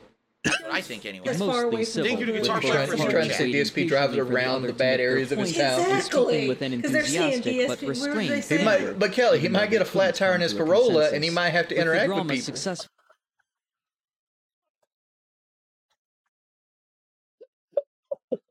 That's 0.44 0.62
what 0.62 0.72
I 0.72 0.82
think 0.82 1.06
anyway. 1.06 1.28
As 1.28 1.40
far 1.40 1.64
away 1.64 1.86
from 1.86 2.04
Thank 2.04 2.20
you 2.20 2.26
to 2.28 2.32
the 2.32 2.40
Guitar 2.40 2.62
hood. 2.62 2.64
He's 2.66 2.72
trying, 2.74 2.88
for 2.88 2.92
he's 2.94 3.02
super 3.02 3.12
trying 3.12 3.28
to 3.30 3.34
say 3.34 3.52
chat. 3.52 3.66
DSP 3.68 3.88
drives 3.88 4.18
around 4.18 4.62
the 4.64 4.74
bad 4.74 5.00
areas 5.00 5.32
of 5.32 5.40
his 5.40 5.56
town. 5.56 5.80
Exactly. 5.80 6.48
with 6.48 6.62
an 6.62 6.82
'Cause 6.82 6.92
they're 6.92 7.06
saying 7.06 7.34
enthusiastic 7.34 7.68
but 7.68 7.80
DSP 7.80 7.82
where 7.82 7.90
restrained 7.90 8.44
they 8.44 8.58
He 8.58 8.64
might, 8.64 9.00
but 9.00 9.12
Kelly, 9.12 9.40
he 9.40 9.48
might 9.50 9.70
get 9.72 9.82
a 9.82 9.86
flat 9.86 10.16
tire 10.16 10.36
in 10.36 10.42
his 10.42 10.54
to 10.54 10.60
Corolla, 10.60 11.10
and 11.12 11.24
he 11.24 11.30
might 11.30 11.50
have 11.50 11.68
to 11.70 11.76
interact 11.76 12.08
with 12.10 12.16
drama 12.18 12.30
people. 12.34 12.46
successful. 12.46 12.90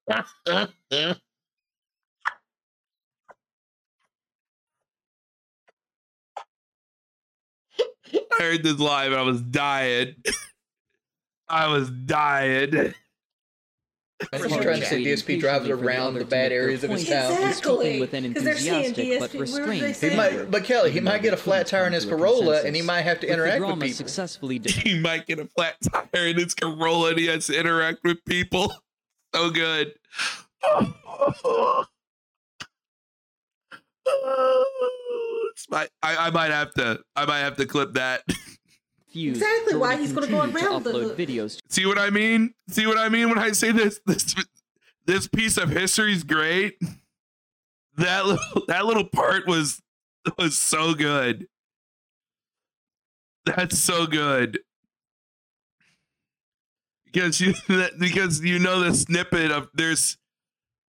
I 8.14 8.42
heard 8.42 8.62
this 8.62 8.78
live 8.78 9.12
and 9.12 9.20
I 9.20 9.24
was 9.24 9.40
dying. 9.42 10.14
I 11.48 11.68
was 11.68 11.90
dying. 11.90 12.94
He's 14.32 14.40
trying 14.48 14.80
to 14.80 14.84
say 14.84 15.02
DSP 15.04 15.38
drives 15.38 15.68
around 15.68 16.14
the 16.14 16.24
bad 16.24 16.50
areas 16.50 16.82
of 16.82 16.90
his 16.90 17.08
town. 17.08 17.32
Exactly. 17.32 18.00
with 18.00 18.12
an 18.14 18.34
'Cause 18.34 18.42
they're 18.42 18.56
saying 18.58 18.86
enthusiastic 18.86 19.20
but 19.20 19.30
DSP 19.30 19.38
restrained 19.40 19.96
say- 19.96 20.10
He 20.10 20.16
might, 20.16 20.50
but 20.50 20.64
Kelly, 20.64 20.90
he 20.90 20.98
might 20.98 21.22
get 21.22 21.32
a 21.32 21.36
flat 21.36 21.68
tire 21.68 21.86
in 21.86 21.92
his 21.92 22.04
to 22.04 22.10
Corolla, 22.10 22.62
and 22.62 22.74
he 22.74 22.82
might 22.82 23.02
have 23.02 23.20
to 23.20 23.28
interact 23.28 23.60
with 23.64 23.80
people. 23.80 23.94
successfully 23.96 24.60
He 24.64 24.98
might 24.98 25.26
get 25.26 25.38
a 25.38 25.44
flat 25.46 25.76
tire 25.82 26.26
in 26.26 26.36
his 26.36 26.52
Corolla 26.54 27.10
and 27.10 27.18
he 27.18 27.26
has 27.26 27.46
to 27.46 27.56
interact 27.58 28.00
with 28.04 28.24
people. 28.24 28.74
So 29.34 29.50
good. 29.50 29.94
It's 35.58 35.68
my- 35.68 35.88
I, 36.04 36.28
I 36.28 36.30
might 36.30 36.52
have 36.52 36.72
to 36.74 37.00
I 37.16 37.24
might 37.26 37.40
have 37.40 37.56
to 37.56 37.66
clip 37.66 37.94
that. 37.94 38.22
Exactly 39.14 39.74
why 39.74 39.96
he's 39.96 40.12
gonna 40.12 40.28
go 40.28 40.42
continued 40.42 40.60
to 40.60 40.66
around 40.68 40.84
the 40.84 40.92
hood. 40.92 41.16
videos 41.16 41.58
See 41.68 41.86
what 41.86 41.98
I 41.98 42.10
mean? 42.10 42.54
See 42.68 42.86
what 42.86 42.98
I 42.98 43.08
mean 43.08 43.28
when 43.30 43.38
I 43.38 43.50
say 43.50 43.72
this 43.72 44.00
this 44.06 44.34
this 45.06 45.26
piece 45.26 45.56
of 45.56 45.70
history 45.70 46.12
is 46.12 46.22
great. 46.22 46.78
That 47.96 48.26
little 48.26 48.62
that 48.68 48.84
little 48.86 49.06
part 49.08 49.48
was 49.48 49.82
was 50.38 50.56
so 50.56 50.94
good. 50.94 51.48
That's 53.44 53.76
so 53.76 54.06
good. 54.06 54.60
Because 57.06 57.40
you 57.40 57.54
because 57.98 58.44
you 58.44 58.60
know 58.60 58.78
the 58.80 58.94
snippet 58.94 59.50
of 59.50 59.68
there's 59.74 60.16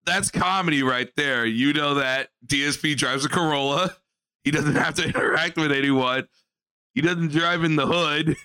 that's 0.05 0.29
comedy 0.29 0.83
right 0.83 1.09
there. 1.15 1.45
You 1.47 1.73
know 1.73 1.95
that 1.95 2.29
DSP 2.45 2.95
drives 2.95 3.25
a 3.25 3.29
Corolla. 3.29 3.95
He 4.43 4.51
doesn't 4.51 4.75
have 4.75 4.93
to 4.95 5.03
interact 5.07 5.57
with 5.57 5.71
anyone. 5.71 6.27
He 6.93 7.01
doesn't 7.01 7.31
drive 7.31 7.63
in 7.63 7.75
the 7.75 7.85
hood. 7.87 8.35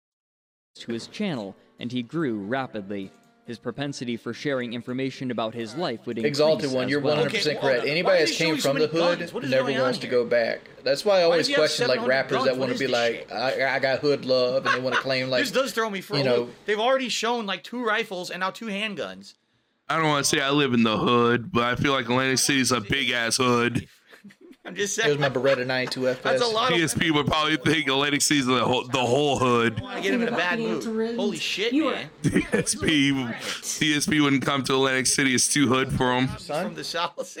to 0.76 0.92
his 0.92 1.06
channel, 1.08 1.56
and 1.78 1.90
he 1.90 2.02
grew 2.02 2.38
rapidly. 2.38 3.12
His 3.46 3.58
propensity 3.58 4.18
for 4.18 4.34
sharing 4.34 4.74
information 4.74 5.30
about 5.30 5.54
his 5.54 5.74
life 5.74 6.06
would 6.06 6.18
increase 6.18 6.32
Exalted 6.32 6.70
one, 6.70 6.90
you're 6.90 7.00
100 7.00 7.30
percent 7.32 7.60
correct. 7.60 7.86
Anybody 7.86 8.26
that 8.26 8.34
came 8.34 8.58
from 8.58 8.78
the 8.78 8.88
hood 8.88 9.32
never 9.48 9.72
wants 9.72 9.98
to 10.00 10.06
go 10.06 10.26
back. 10.26 10.60
That's 10.84 11.02
why 11.02 11.20
I 11.20 11.22
always 11.22 11.48
does 11.48 11.56
question 11.56 11.88
like 11.88 12.06
rappers 12.06 12.36
guns? 12.36 12.44
that 12.44 12.58
want 12.58 12.72
to 12.72 12.78
be 12.78 12.88
like, 12.88 13.32
I, 13.32 13.76
I 13.76 13.78
got 13.78 14.00
hood 14.00 14.26
love, 14.26 14.66
and 14.66 14.74
they 14.74 14.80
want 14.80 14.96
to 14.96 15.00
claim 15.00 15.30
like 15.30 15.40
this 15.40 15.50
does 15.50 15.72
throw 15.72 15.88
me 15.88 16.02
for 16.02 16.16
you 16.16 16.20
a 16.20 16.24
know- 16.24 16.36
loop. 16.40 16.54
They've 16.66 16.78
already 16.78 17.08
shown 17.08 17.46
like 17.46 17.64
two 17.64 17.82
rifles 17.82 18.28
and 18.28 18.40
now 18.40 18.50
two 18.50 18.66
handguns. 18.66 19.32
I 19.88 19.96
don't 19.96 20.08
want 20.08 20.26
to 20.26 20.28
say 20.28 20.42
I 20.42 20.50
live 20.50 20.74
in 20.74 20.82
the 20.82 20.98
hood, 20.98 21.50
but 21.50 21.64
I 21.64 21.74
feel 21.74 21.92
like 21.92 22.04
Atlantic 22.04 22.38
City's 22.40 22.70
a 22.70 22.82
big 22.82 23.10
ass 23.10 23.38
hood. 23.38 23.88
I'm 24.68 24.74
just 24.74 25.00
Here's 25.00 25.18
saying. 25.18 25.20
my 25.20 25.30
Beretta 25.30 25.66
92 25.66 26.00
FPS. 26.00 26.22
That's 26.22 26.42
a 26.42 26.46
lot 26.46 26.70
of. 26.70 26.78
DSP 26.78 27.10
would 27.10 27.26
probably 27.26 27.56
think 27.56 27.88
Atlantic 27.88 28.20
City's 28.20 28.44
the 28.44 28.62
whole, 28.62 28.86
the 28.86 28.98
whole 28.98 29.38
hood. 29.38 29.82
I 29.82 30.02
get 30.02 30.12
him 30.12 30.20
in 30.20 30.28
a 30.28 30.36
bad 30.36 30.58
mood. 30.58 30.84
Holy 31.16 31.38
shit, 31.38 31.72
man! 31.72 32.10
DSP, 32.22 33.12
DSP 33.14 34.22
wouldn't 34.22 34.44
come 34.44 34.62
to 34.64 34.74
Atlantic 34.74 35.06
City. 35.06 35.34
It's 35.34 35.50
too 35.50 35.68
hood 35.68 35.90
for 35.90 36.12
him. 36.12 36.28
From 36.28 36.74
the 36.74 36.84
south. 36.84 37.38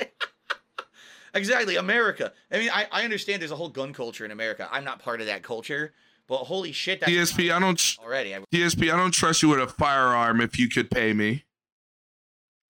exactly, 1.34 1.76
America. 1.76 2.32
I 2.50 2.58
mean, 2.60 2.70
I, 2.72 2.86
I 2.90 3.04
understand 3.04 3.42
there's 3.42 3.52
a 3.52 3.56
whole 3.56 3.68
gun 3.68 3.92
culture 3.92 4.24
in 4.24 4.30
America. 4.30 4.66
I'm 4.72 4.84
not 4.84 4.98
part 5.00 5.20
of 5.20 5.26
that 5.26 5.42
culture, 5.42 5.92
but 6.28 6.38
holy 6.38 6.72
shit, 6.72 7.00
that's 7.00 7.12
DSP, 7.12 7.52
I 7.54 7.58
don't. 7.58 7.78
tr- 7.78 8.00
already. 8.00 8.34
I, 8.34 8.38
DSP, 8.50 8.90
I 8.90 8.96
don't 8.96 9.12
trust 9.12 9.42
you 9.42 9.50
with 9.50 9.60
a 9.60 9.66
firearm 9.66 10.40
if 10.40 10.58
you 10.58 10.70
could 10.70 10.90
pay 10.90 11.12
me. 11.12 11.44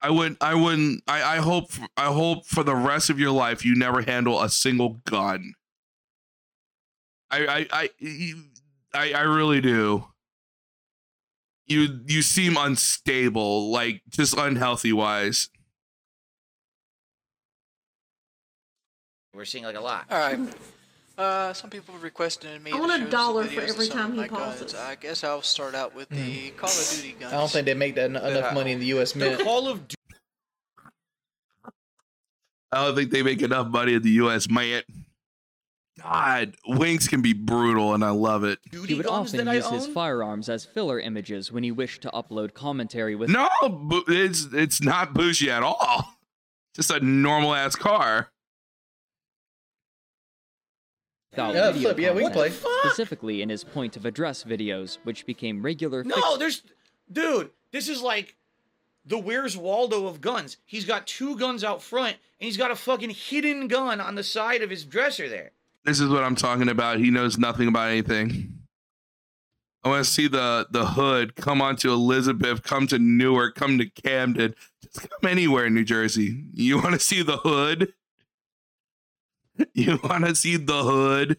I 0.01 0.09
wouldn't. 0.09 0.37
I 0.41 0.55
wouldn't. 0.55 1.03
I, 1.07 1.35
I 1.35 1.37
hope. 1.37 1.71
I 1.97 2.05
hope 2.05 2.45
for 2.45 2.63
the 2.63 2.75
rest 2.75 3.09
of 3.09 3.19
your 3.19 3.31
life 3.31 3.65
you 3.65 3.75
never 3.75 4.01
handle 4.01 4.41
a 4.41 4.49
single 4.49 5.01
gun. 5.05 5.53
I. 7.29 7.45
I. 7.47 7.67
I. 7.71 7.89
I, 8.93 9.13
I 9.13 9.21
really 9.21 9.61
do. 9.61 10.05
You. 11.65 11.99
You 12.05 12.21
seem 12.21 12.55
unstable, 12.57 13.71
like 13.71 14.01
just 14.09 14.37
unhealthy 14.37 14.93
wise. 14.93 15.49
we're 19.39 19.45
seeing 19.45 19.63
like 19.63 19.77
a 19.77 19.79
lot. 19.79 20.05
All 20.11 20.19
right. 20.19 20.37
Uh, 21.19 21.51
some 21.53 21.69
people 21.69 21.93
requested 21.95 22.61
me. 22.63 22.71
I 22.71 22.75
to 22.75 22.79
want 22.79 22.91
a 22.93 22.95
show 22.95 23.01
some 23.01 23.09
dollar 23.11 23.43
for 23.43 23.49
videos 23.49 23.63
of 23.63 23.69
every 23.69 23.85
some 23.87 23.97
time 23.97 24.05
of 24.11 24.15
he 24.15 24.21
my 24.21 24.27
guns. 24.27 24.59
pauses. 24.61 24.75
I 24.75 24.95
guess 24.95 25.23
I'll 25.23 25.41
start 25.41 25.75
out 25.75 25.93
with 25.93 26.07
the 26.09 26.51
Call 26.51 26.69
of 26.69 26.91
Duty 26.95 27.15
guns. 27.19 27.33
I 27.33 27.37
don't 27.37 27.51
think 27.51 27.65
they 27.65 27.73
make 27.73 27.95
that 27.95 28.05
en- 28.05 28.15
enough 28.15 28.53
money 28.53 28.71
in 28.71 28.79
the 28.79 28.85
U.S. 28.87 29.11
The 29.11 29.19
Mint. 29.19 29.41
Call 29.43 29.67
of 29.67 29.87
Duty. 29.87 29.95
I 32.71 32.85
don't 32.85 32.95
think 32.95 33.11
they 33.11 33.21
make 33.23 33.41
enough 33.41 33.67
money 33.67 33.95
in 33.95 34.01
the 34.03 34.11
U.S. 34.11 34.49
Man, 34.49 34.83
God, 36.01 36.55
wings 36.67 37.07
can 37.09 37.21
be 37.21 37.33
brutal, 37.33 37.93
and 37.93 38.05
I 38.05 38.11
love 38.11 38.43
it. 38.45 38.59
He 38.71 38.93
would 38.93 39.07
often 39.07 39.45
use 39.47 39.67
his 39.69 39.87
firearms 39.87 40.47
as 40.47 40.63
filler 40.63 40.99
images 40.99 41.51
when 41.51 41.63
he 41.63 41.71
wished 41.71 42.03
to 42.03 42.09
upload 42.11 42.53
commentary 42.53 43.15
with 43.15 43.29
No, 43.29 43.49
bu- 43.67 44.03
it's 44.07 44.47
it's 44.53 44.81
not 44.81 45.13
bougie 45.13 45.49
at 45.51 45.63
all. 45.63 46.13
Just 46.75 46.91
a 46.91 46.99
normal 47.01 47.53
ass 47.55 47.75
car. 47.75 48.31
Without 51.31 51.53
Yeah, 51.53 51.71
video 51.71 51.89
Flip, 51.93 51.99
yeah, 51.99 52.13
we 52.13 52.23
can 52.23 52.31
play. 52.31 52.51
specifically 52.83 53.41
in 53.41 53.49
his 53.49 53.63
point 53.63 53.95
of 53.97 54.05
address 54.05 54.43
videos, 54.43 54.97
which 55.03 55.25
became 55.25 55.61
regular. 55.63 56.03
No, 56.03 56.37
there's, 56.37 56.63
dude. 57.11 57.51
This 57.71 57.87
is 57.87 58.01
like 58.01 58.35
the 59.05 59.17
Where's 59.17 59.55
Waldo 59.55 60.07
of 60.07 60.21
guns. 60.21 60.57
He's 60.65 60.85
got 60.85 61.05
two 61.07 61.37
guns 61.37 61.63
out 61.63 61.81
front, 61.81 62.17
and 62.39 62.45
he's 62.45 62.57
got 62.57 62.71
a 62.71 62.75
fucking 62.75 63.11
hidden 63.11 63.67
gun 63.67 64.01
on 64.01 64.15
the 64.15 64.23
side 64.23 64.61
of 64.61 64.69
his 64.69 64.85
dresser 64.85 65.29
there. 65.29 65.51
This 65.85 65.99
is 65.99 66.09
what 66.09 66.23
I'm 66.23 66.35
talking 66.35 66.67
about. 66.69 66.99
He 66.99 67.09
knows 67.11 67.37
nothing 67.37 67.67
about 67.67 67.89
anything. 67.89 68.55
I 69.83 69.89
want 69.89 70.03
to 70.03 70.11
see 70.11 70.27
the 70.27 70.67
the 70.69 70.85
hood 70.87 71.35
come 71.37 71.61
onto 71.61 71.89
Elizabeth, 71.91 72.63
come 72.63 72.85
to 72.87 72.99
Newark, 72.99 73.55
come 73.55 73.77
to 73.77 73.85
Camden, 73.89 74.53
just 74.83 75.09
come 75.09 75.29
anywhere 75.29 75.65
in 75.67 75.73
New 75.73 75.85
Jersey. 75.85 76.43
You 76.53 76.77
want 76.81 76.93
to 76.95 76.99
see 76.99 77.21
the 77.23 77.37
hood? 77.37 77.93
You 79.73 79.99
want 80.03 80.25
to 80.25 80.35
see 80.35 80.55
the 80.57 80.83
hood? 80.83 81.37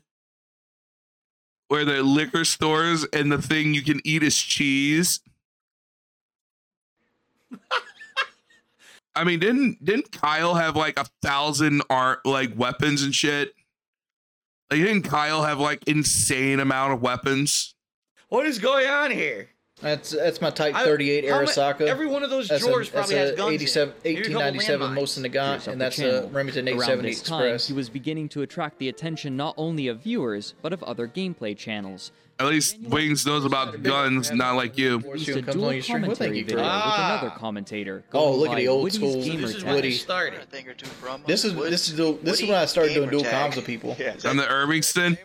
Where 1.68 1.84
the 1.84 2.02
liquor 2.02 2.44
stores 2.44 3.07
and 3.12 3.31
the 3.31 3.40
thing 3.40 3.74
you 3.74 3.82
can 3.82 4.00
eat 4.05 4.23
is 4.23 4.36
cheese. 4.36 5.20
I 9.15 9.24
mean, 9.24 9.40
didn't 9.40 9.84
didn't 9.84 10.12
Kyle 10.12 10.55
have 10.55 10.76
like 10.76 10.99
a 10.99 11.07
thousand 11.23 11.82
art 11.90 12.24
like 12.24 12.57
weapons 12.57 13.02
and 13.02 13.15
shit? 13.15 13.55
Like, 14.70 14.81
didn't 14.81 15.02
Kyle 15.02 15.42
have 15.42 15.58
like 15.58 15.84
insane 15.86 16.60
amount 16.60 16.92
of 16.92 17.02
weapons? 17.02 17.74
What 18.28 18.47
is 18.47 18.58
going 18.58 18.86
on 18.86 19.10
here? 19.10 19.49
That's 19.81 20.10
that's 20.10 20.41
my 20.41 20.50
Type 20.50 20.75
38 20.75 21.28
how 21.28 21.41
ma- 21.41 21.47
Arisaka. 21.47 21.81
every 21.83 22.07
one 22.07 22.23
of 22.23 22.31
those 22.31 22.49
That's 22.49 22.65
drawers 22.65 22.89
a, 22.89 22.92
probably 22.92 23.15
that's 23.15 23.31
has 23.31 23.36
guns 23.39 23.49
in 23.49 23.55
it. 23.55 23.62
87, 23.62 23.89
a 23.89 24.15
1897 24.15 24.91
landmines. 24.91 24.94
most 24.94 25.17
in 25.17 25.23
the 25.23 25.28
gun, 25.28 25.60
and 25.67 25.81
that's 25.81 25.99
a 25.99 26.02
channel. 26.02 26.31
Remington 26.31 26.68
Around 26.68 26.75
870 26.81 27.09
this 27.09 27.23
time, 27.23 27.42
Express. 27.44 27.67
he 27.68 27.73
was 27.73 27.89
beginning 27.89 28.28
to 28.31 28.42
attract 28.42 28.78
the 28.78 28.89
attention 28.89 29.36
not 29.36 29.55
only 29.57 29.89
of 29.89 30.00
viewers, 30.00 30.55
but 30.62 30.73
of 30.73 30.83
other 30.83 31.09
gameplay 31.09 31.57
channels. 31.57 32.12
At 32.39 32.47
least 32.47 32.78
Wings 32.81 33.26
knows 33.26 33.44
about 33.44 33.83
guns, 33.83 34.31
not 34.33 34.57
like 34.57 34.78
you. 34.78 34.99
Released 35.00 35.26
Soon 35.26 35.39
a 35.39 35.42
comes 35.42 35.57
on 35.57 35.60
dual 35.60 35.73
your 35.75 35.83
stream. 35.83 36.00
Commentary 36.02 36.31
video 36.42 36.55
Greg. 36.57 36.65
with 36.65 36.65
Ah. 36.73 37.18
another 37.20 37.36
commentator. 37.39 38.02
Oh, 38.15 38.34
look 38.34 38.49
at 38.50 38.57
the 38.57 38.68
old 38.68 38.83
Woody's 38.84 38.97
school 38.99 39.23
Gamer 39.23 39.41
This 39.42 39.50
is 39.50 39.57
Tag. 39.57 39.65
when 39.67 39.75
Woody. 39.75 39.92
started. 39.92 40.41
A 40.41 40.47
thing 40.47 40.67
or 40.67 40.73
two 40.73 40.86
from 40.86 41.23
This 41.26 41.44
is 41.44 41.55
this 41.55 41.89
is 41.91 41.97
the, 41.97 42.17
this 42.23 42.41
is 42.41 42.49
when 42.49 42.57
I 42.57 42.65
started 42.65 42.94
doing 42.94 43.10
gamer 43.10 43.23
dual 43.25 43.31
comms 43.31 43.57
with 43.57 43.67
people. 43.67 43.94
Yeah, 43.99 44.15
On 44.25 44.39
the 44.39 44.49
Irvington, 44.49 45.18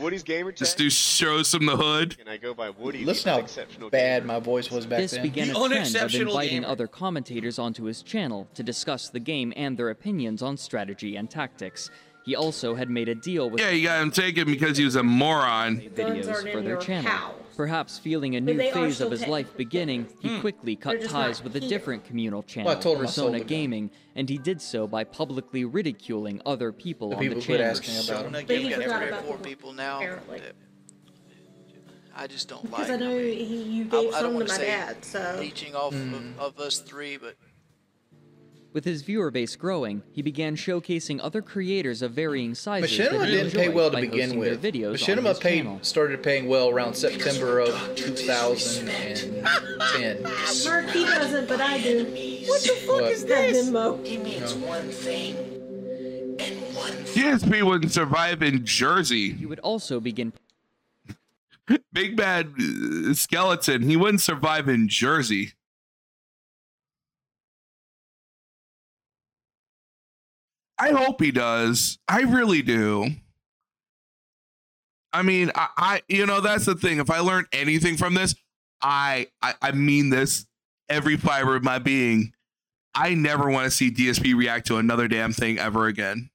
Woody's 0.00 0.22
gamer 0.22 0.52
just 0.52 0.72
tag. 0.72 0.78
do 0.78 0.90
shows 0.90 1.52
from 1.54 1.66
the 1.66 1.76
hood. 1.76 2.16
And 2.20 2.28
I 2.28 2.36
go 2.36 2.54
by 2.54 2.70
Woody. 2.70 3.04
Listen 3.04 3.24
the 3.24 3.30
how 3.34 3.38
exceptional 3.40 3.90
bad 3.90 4.22
gamer. 4.22 4.32
my 4.34 4.40
voice 4.40 4.70
was 4.70 4.86
back 4.86 5.00
This 5.00 5.12
then. 5.12 5.22
began 5.22 5.48
The 5.48 5.54
a 5.60 5.68
trend 5.68 5.96
of 5.96 6.14
inviting 6.14 6.60
gamer. 6.62 6.68
other 6.68 6.86
commentators 6.86 7.58
onto 7.58 7.84
his 7.84 8.02
channel 8.02 8.48
to 8.54 8.62
discuss 8.62 9.08
the 9.08 9.20
game 9.20 9.52
and 9.56 9.76
their 9.76 9.90
opinions 9.90 10.42
on 10.42 10.56
strategy 10.56 11.16
and 11.16 11.28
tactics. 11.30 11.90
He 12.24 12.36
also 12.36 12.74
had 12.74 12.90
made 12.90 13.08
a 13.08 13.14
deal 13.14 13.48
with 13.48 13.60
Yeah, 13.60 13.70
you 13.70 13.84
got 13.86 14.02
him 14.02 14.10
taken 14.10 14.44
because 14.46 14.76
he 14.76 14.84
was 14.84 14.96
a 14.96 15.02
moron. 15.02 15.80
videos 15.80 16.52
for 16.52 16.60
their 16.60 16.76
channel. 16.76 17.10
house. 17.10 17.34
Perhaps 17.60 17.98
feeling 17.98 18.36
a 18.36 18.40
new 18.40 18.56
phase 18.56 19.02
of 19.02 19.10
his 19.10 19.26
life 19.26 19.54
beginning, 19.54 20.08
he 20.20 20.28
Hmm. 20.30 20.40
quickly 20.40 20.76
cut 20.76 21.02
ties 21.02 21.40
not 21.40 21.44
with 21.44 21.56
a 21.56 21.60
different 21.68 22.06
communal 22.06 22.42
channel, 22.42 22.74
told 22.76 22.96
him 22.96 23.02
I 23.02 23.06
sold 23.10 23.32
Persona 23.32 23.32
the 23.32 23.38
gun. 23.40 23.48
Gaming, 23.48 23.90
and 24.16 24.30
he 24.30 24.38
did 24.38 24.62
so 24.62 24.86
by 24.86 25.04
publicly 25.04 25.66
ridiculing 25.66 26.40
other 26.46 26.72
people 26.72 27.10
The 27.10 27.16
on 27.16 27.20
people 27.22 27.34
the 27.34 27.40
who 27.42 27.46
quit 27.48 27.58
channel. 27.58 27.70
asking 27.76 27.94
about 27.96 28.06
Persona 28.06 28.26
him. 28.28 28.32
But 28.32 28.46
Gaming 28.48 28.72
forgot 28.72 28.82
everywhere. 28.92 29.08
about 29.10 29.24
four 29.26 29.36
people 29.36 29.72
now. 29.74 29.98
apparently. 29.98 30.40
I 32.16 32.26
just 32.26 32.48
don't 32.48 32.64
like. 32.70 32.86
Because 32.86 32.90
I 32.90 32.96
know 32.96 33.18
he, 33.18 33.62
you 33.62 33.82
I- 33.82 33.86
gave 33.88 33.92
I 33.92 34.00
don't 34.00 34.12
some 34.14 34.22
to 34.22 34.32
wanna 34.36 34.48
my 34.48 34.56
say 34.56 34.66
dad, 34.66 35.04
so 35.04 35.36
leeching 35.38 35.74
off 35.74 35.92
Mm. 35.92 36.14
of, 36.38 36.38
of 36.56 36.58
us 36.60 36.78
three, 36.78 37.18
but 37.18 37.34
With 38.72 38.84
his 38.84 39.02
viewer 39.02 39.32
base 39.32 39.56
growing, 39.56 40.02
he 40.12 40.22
began 40.22 40.54
showcasing 40.54 41.18
other 41.20 41.42
creators 41.42 42.02
of 42.02 42.12
varying 42.12 42.54
sizes. 42.54 42.96
Machinima 42.96 43.18
that 43.18 43.26
didn't 43.26 43.52
pay 43.52 43.68
well 43.68 43.90
to 43.90 44.00
begin 44.00 44.38
with. 44.38 44.62
Their 44.62 44.70
videos 44.72 44.94
Machinima 44.94 45.40
paid 45.40 45.56
channel. 45.62 45.78
started 45.82 46.22
paying 46.22 46.46
well 46.46 46.68
around 46.68 46.94
September 46.94 47.58
of 47.58 47.74
2010. 47.96 49.42
Mark 50.64 50.88
he 50.90 51.04
doesn't, 51.04 51.48
but 51.48 51.60
I 51.60 51.80
do. 51.80 52.04
What 52.46 52.62
the 52.62 52.68
fuck 52.86 53.00
What? 53.00 53.10
is 53.12 53.24
That 53.24 53.72
one 53.72 54.04
thing. 54.90 55.34
DSP 57.12 57.62
wouldn't 57.64 57.90
survive 57.92 58.40
in 58.42 58.64
Jersey. 58.64 59.32
He 59.32 59.46
would 59.46 59.58
also 59.60 59.98
begin 59.98 60.32
Big 61.92 62.16
Bad 62.16 62.52
uh, 62.58 63.14
Skeleton, 63.14 63.82
he 63.82 63.96
wouldn't 63.96 64.20
survive 64.20 64.68
in 64.68 64.88
Jersey. 64.88 65.52
I 70.80 70.90
hope 70.92 71.20
he 71.20 71.30
does. 71.30 71.98
I 72.08 72.22
really 72.22 72.62
do. 72.62 73.10
I 75.12 75.22
mean, 75.22 75.52
I, 75.54 75.68
I 75.76 76.02
you 76.08 76.24
know, 76.24 76.40
that's 76.40 76.64
the 76.64 76.74
thing. 76.74 76.98
If 76.98 77.10
I 77.10 77.18
learned 77.18 77.48
anything 77.52 77.96
from 77.96 78.14
this, 78.14 78.34
I, 78.80 79.26
I 79.42 79.54
I 79.60 79.72
mean 79.72 80.08
this 80.08 80.46
every 80.88 81.16
fiber 81.16 81.54
of 81.54 81.62
my 81.62 81.78
being. 81.78 82.32
I 82.94 83.14
never 83.14 83.50
want 83.50 83.66
to 83.66 83.70
see 83.70 83.90
DSP 83.90 84.34
react 84.34 84.66
to 84.68 84.78
another 84.78 85.06
damn 85.06 85.32
thing 85.32 85.58
ever 85.58 85.86
again. 85.86 86.30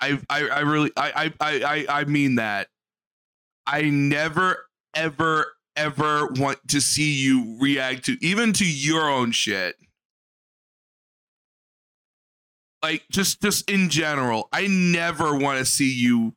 I 0.00 0.18
I, 0.28 0.48
I 0.48 0.60
really 0.60 0.90
I 0.96 1.32
I 1.40 1.62
I 1.64 2.00
I 2.00 2.04
mean 2.04 2.34
that. 2.34 2.68
I 3.66 3.82
never 3.82 4.66
ever 4.94 5.54
ever 5.76 6.26
want 6.28 6.66
to 6.68 6.80
see 6.80 7.12
you 7.12 7.56
react 7.60 8.06
to 8.06 8.16
even 8.20 8.52
to 8.54 8.64
your 8.66 9.08
own 9.08 9.30
shit. 9.30 9.76
Like 12.82 13.04
just 13.10 13.42
just 13.42 13.70
in 13.70 13.88
general, 13.88 14.48
I 14.52 14.66
never 14.66 15.36
want 15.36 15.58
to 15.58 15.64
see 15.64 15.92
you 15.92 16.34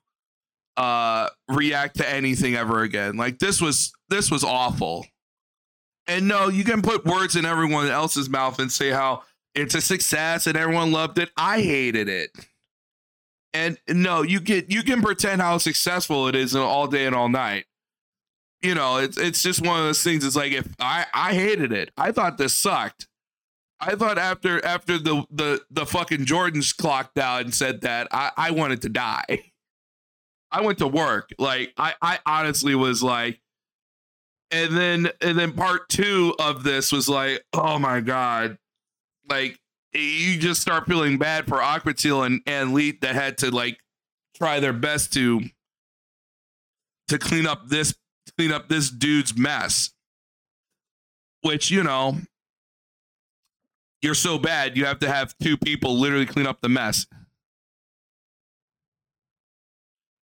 uh 0.77 1.29
react 1.49 1.97
to 1.97 2.09
anything 2.09 2.55
ever 2.55 2.81
again. 2.81 3.17
Like 3.17 3.39
this 3.39 3.61
was 3.61 3.91
this 4.09 4.31
was 4.31 4.43
awful. 4.43 5.05
And 6.07 6.27
no, 6.27 6.47
you 6.47 6.63
can 6.63 6.81
put 6.81 7.05
words 7.05 7.35
in 7.35 7.45
everyone 7.45 7.87
else's 7.87 8.29
mouth 8.29 8.57
and 8.59 8.71
say 8.71 8.89
how 8.89 9.23
it's 9.53 9.75
a 9.75 9.81
success 9.81 10.47
and 10.47 10.57
everyone 10.57 10.91
loved 10.91 11.19
it. 11.19 11.29
I 11.37 11.61
hated 11.61 12.07
it. 12.07 12.31
And 13.53 13.77
no, 13.87 14.21
you 14.21 14.39
can 14.41 14.63
you 14.69 14.83
can 14.83 15.01
pretend 15.01 15.41
how 15.41 15.57
successful 15.57 16.27
it 16.27 16.35
is 16.35 16.55
all 16.55 16.87
day 16.87 17.05
and 17.05 17.15
all 17.15 17.29
night. 17.29 17.65
You 18.61 18.75
know, 18.75 18.97
it's 18.97 19.17
it's 19.17 19.43
just 19.43 19.61
one 19.61 19.79
of 19.79 19.85
those 19.85 20.01
things. 20.01 20.23
It's 20.23 20.35
like 20.35 20.53
if 20.53 20.67
I 20.79 21.05
I 21.13 21.33
hated 21.33 21.73
it. 21.73 21.91
I 21.97 22.11
thought 22.11 22.37
this 22.37 22.53
sucked. 22.53 23.08
I 23.81 23.95
thought 23.95 24.17
after 24.17 24.63
after 24.65 24.97
the 24.97 25.25
the 25.31 25.61
the 25.71 25.85
fucking 25.85 26.25
Jordans 26.25 26.75
clocked 26.75 27.17
out 27.17 27.41
and 27.41 27.53
said 27.53 27.81
that 27.81 28.07
I 28.11 28.31
I 28.35 28.51
wanted 28.51 28.81
to 28.83 28.89
die. 28.89 29.51
I 30.51 30.61
went 30.61 30.79
to 30.79 30.87
work. 30.87 31.29
Like 31.37 31.73
I 31.77 31.93
I 32.01 32.19
honestly 32.25 32.75
was 32.75 33.03
like 33.03 33.39
and 34.51 34.75
then 34.75 35.09
and 35.21 35.37
then 35.37 35.53
part 35.53 35.89
2 35.89 36.35
of 36.39 36.63
this 36.63 36.91
was 36.91 37.07
like, 37.07 37.45
"Oh 37.53 37.77
my 37.79 38.01
god." 38.01 38.57
Like 39.29 39.59
you 39.93 40.39
just 40.39 40.61
start 40.61 40.87
feeling 40.87 41.17
bad 41.17 41.47
for 41.47 41.57
Aquatil 41.57 42.25
and 42.25 42.41
and 42.45 42.73
Leet 42.73 43.01
that 43.01 43.15
had 43.15 43.37
to 43.39 43.51
like 43.51 43.79
try 44.35 44.59
their 44.59 44.73
best 44.73 45.13
to 45.13 45.41
to 47.09 47.19
clean 47.19 47.45
up 47.45 47.67
this 47.67 47.93
clean 48.37 48.51
up 48.51 48.69
this 48.69 48.89
dude's 48.89 49.37
mess. 49.37 49.91
Which, 51.41 51.71
you 51.71 51.83
know, 51.83 52.17
you're 54.01 54.13
so 54.13 54.37
bad 54.37 54.77
you 54.77 54.85
have 54.85 54.99
to 54.99 55.09
have 55.09 55.35
two 55.41 55.57
people 55.57 55.97
literally 55.97 56.25
clean 56.25 56.47
up 56.47 56.61
the 56.61 56.69
mess. 56.69 57.05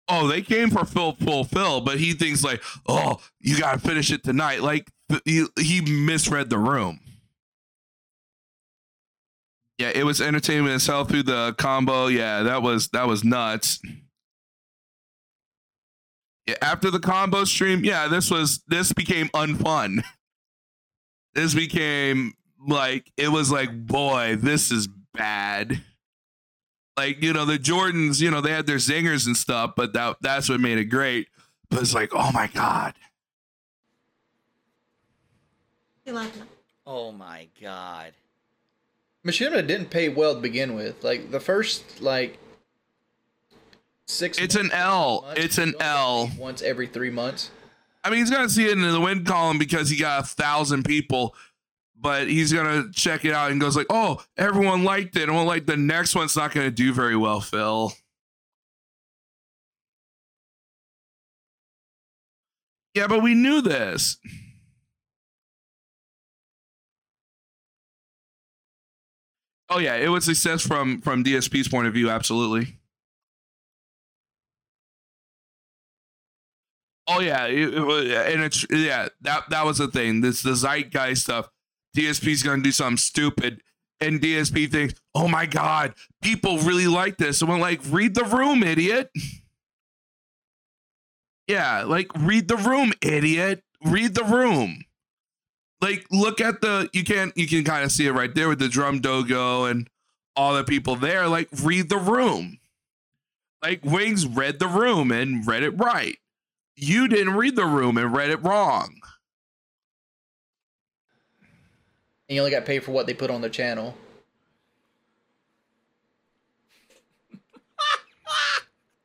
Oh, 0.09 0.27
they 0.27 0.43
came 0.43 0.71
for 0.71 0.85
Phil 0.85 1.13
fulfill, 1.13 1.81
but 1.81 1.99
he 1.99 2.13
thinks 2.13 2.45
like, 2.45 2.63
oh, 2.87 3.19
you 3.41 3.59
gotta 3.59 3.79
finish 3.79 4.11
it 4.11 4.25
tonight. 4.25 4.61
Like 4.61 4.91
he, 5.25 5.47
he 5.59 5.81
misread 5.81 6.51
the 6.51 6.59
room. 6.59 7.01
Yeah, 9.79 9.91
it 9.95 10.05
was 10.05 10.21
entertainment 10.21 10.75
itself 10.75 11.09
through 11.09 11.25
the 11.25 11.55
combo. 11.57 12.09
Yeah, 12.09 12.43
that 12.43 12.63
was 12.63 12.89
that 12.89 13.07
was 13.07 13.25
nuts. 13.25 13.81
Yeah, 16.47 16.57
after 16.61 16.91
the 16.91 17.01
combo 17.01 17.45
stream, 17.45 17.85
yeah, 17.85 18.09
this 18.09 18.31
was 18.31 18.63
this 18.69 18.93
became 18.93 19.29
unfun. 19.29 20.05
This 21.35 21.55
became 21.55 22.35
like 22.67 23.11
it 23.17 23.29
was 23.29 23.51
like, 23.51 23.87
boy, 23.87 24.37
this 24.37 24.71
is 24.71 24.89
bad. 25.15 25.81
Like, 26.97 27.23
you 27.23 27.33
know, 27.33 27.45
the 27.45 27.59
Jordans, 27.59 28.21
you 28.21 28.31
know, 28.31 28.41
they 28.41 28.53
had 28.53 28.67
their 28.67 28.77
zingers 28.77 29.27
and 29.27 29.37
stuff, 29.37 29.73
but 29.77 29.93
that 29.95 30.17
that's 30.21 30.49
what 30.49 30.61
made 30.61 30.79
it 30.79 30.87
great. 30.87 31.29
But 31.71 31.81
it's 31.81 31.95
like, 31.95 32.11
oh 32.13 32.31
my 32.33 32.49
God. 32.49 32.95
Oh 36.87 37.13
my 37.13 37.49
god. 37.61 38.13
Machinima 39.25 39.67
didn't 39.67 39.91
pay 39.91 40.09
well 40.09 40.35
to 40.35 40.41
begin 40.41 40.75
with. 40.75 41.03
Like 41.05 41.31
the 41.31 41.41
first 41.41 42.03
like 42.03 42.39
six. 44.07 44.39
It's 44.39 44.57
an 44.57 44.71
L. 44.73 45.33
It's 45.37 45.59
an 45.59 45.75
L. 45.81 46.31
Once 46.39 46.61
every 46.61 46.87
three 46.87 47.11
months. 47.11 47.51
I 48.05 48.11
mean, 48.11 48.19
he's 48.19 48.31
gonna 48.31 48.49
see 48.49 48.67
it 48.67 48.73
in 48.73 48.81
the 48.81 49.01
win 49.01 49.25
column 49.25 49.59
because 49.59 49.89
he 49.89 49.97
got 49.97 50.25
a 50.25 50.27
thousand 50.27 50.85
people, 50.85 51.37
but 52.03 52.29
he's 52.29 52.53
gonna 52.53 52.91
check 52.93 53.25
it 53.25 53.33
out 53.33 53.51
and 53.51 53.61
goes 53.61 53.77
like, 53.77 53.87
"Oh, 53.91 54.23
everyone 54.37 54.85
liked 54.85 55.17
it." 55.17 55.31
Well, 55.31 55.45
like, 55.45 55.67
"The 55.67 55.77
next 55.77 56.15
one's 56.15 56.37
not 56.37 56.53
gonna 56.53 56.71
do 56.71 56.93
very 56.93 57.17
well, 57.17 57.41
Phil." 57.41 57.95
Yeah, 62.95 63.07
but 63.07 63.23
we 63.23 63.35
knew 63.35 63.61
this. 63.63 64.19
Oh 69.71 69.79
yeah, 69.79 69.97
it 69.97 70.09
was 70.09 70.25
success 70.25 70.67
from 70.67 71.01
from 71.01 71.25
DSP's 71.25 71.69
point 71.69 71.87
of 71.87 71.95
view, 71.95 72.11
absolutely. 72.11 72.79
Oh 77.09 77.21
yeah, 77.21 77.47
it, 77.47 77.75
it, 77.75 78.35
and 78.35 78.43
it's 78.45 78.65
yeah 78.71 79.09
that 79.23 79.49
that 79.51 79.65
was 79.65 79.79
the 79.79 79.89
thing. 79.89 80.21
This 80.21 80.43
the 80.43 80.55
zeitgeist 80.55 81.23
stuff. 81.23 81.51
DSP's 81.97 82.43
gonna 82.43 82.63
do 82.63 82.73
something 82.73 82.97
stupid, 82.97 83.63
and 84.01 84.21
DSP 84.21 84.67
thinks, 84.67 84.95
"Oh 85.15 85.29
my 85.29 85.47
god, 85.47 85.95
people 86.23 86.59
really 86.59 86.89
like 86.89 87.19
this." 87.19 87.41
And 87.41 87.51
we're 87.51 87.59
like, 87.59 87.81
"Read 87.87 88.15
the 88.15 88.25
room, 88.25 88.63
idiot." 88.63 89.11
Yeah, 91.49 91.83
like 91.83 92.09
read 92.17 92.49
the 92.49 92.57
room, 92.57 92.93
idiot. 93.03 93.63
Read 93.85 94.15
the 94.15 94.25
room. 94.25 94.85
Like 95.81 96.07
look 96.11 96.41
at 96.41 96.61
the 96.61 96.89
you 96.93 97.05
can't 97.05 97.37
you 97.37 97.49
can 97.49 97.65
kind 97.65 97.85
of 97.85 97.91
see 97.91 98.07
it 98.07 98.13
right 98.13 98.33
there 98.35 98.49
with 98.49 98.61
the 98.61 98.69
drum 98.69 99.01
dogo 99.01 99.65
and 99.65 99.89
all 100.37 100.55
the 100.55 100.65
people 100.65 100.97
there. 100.97 101.27
Like 101.27 101.49
read 101.63 101.89
the 101.89 101.99
room. 101.99 102.59
Like 103.63 103.85
Wings 103.85 104.27
read 104.27 104.61
the 104.61 104.69
room 104.69 105.11
and 105.11 105.47
read 105.47 105.63
it 105.63 105.71
right. 105.71 106.19
You 106.77 107.09
didn't 107.09 107.35
read 107.35 107.57
the 107.57 107.67
room 107.67 107.99
and 107.99 108.15
read 108.15 108.31
it 108.31 108.43
wrong. 108.43 109.01
And 112.22 112.22
you 112.33 112.41
only 112.41 112.51
got 112.51 112.65
paid 112.65 112.83
for 112.85 112.93
what 112.93 113.07
they 113.07 113.15
put 113.15 113.31
on 113.31 113.41
their 113.41 113.51
channel. 113.51 113.95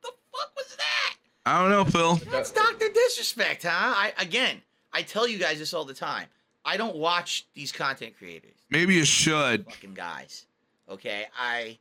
The 0.02 0.08
fuck 0.32 0.56
was 0.56 0.76
that? 0.76 1.14
I 1.46 1.60
don't 1.60 1.70
know, 1.70 1.84
Phil. 1.84 2.16
That's 2.30 2.50
Doctor 2.50 2.86
Disrespect, 2.92 3.64
huh? 3.64 3.68
I 3.72 4.12
again, 4.18 4.62
I 4.92 5.02
tell 5.02 5.26
you 5.26 5.38
guys 5.38 5.58
this 5.58 5.74
all 5.74 5.84
the 5.84 5.94
time. 5.94 6.26
I 6.64 6.76
don't 6.76 6.96
watch 6.96 7.46
these 7.54 7.72
content 7.72 8.14
creators, 8.18 8.56
Maybe 8.70 8.94
you 8.94 9.04
should. 9.04 9.64
fucking 9.64 9.94
guys. 9.94 10.46
Okay, 10.88 11.26
I. 11.38 11.78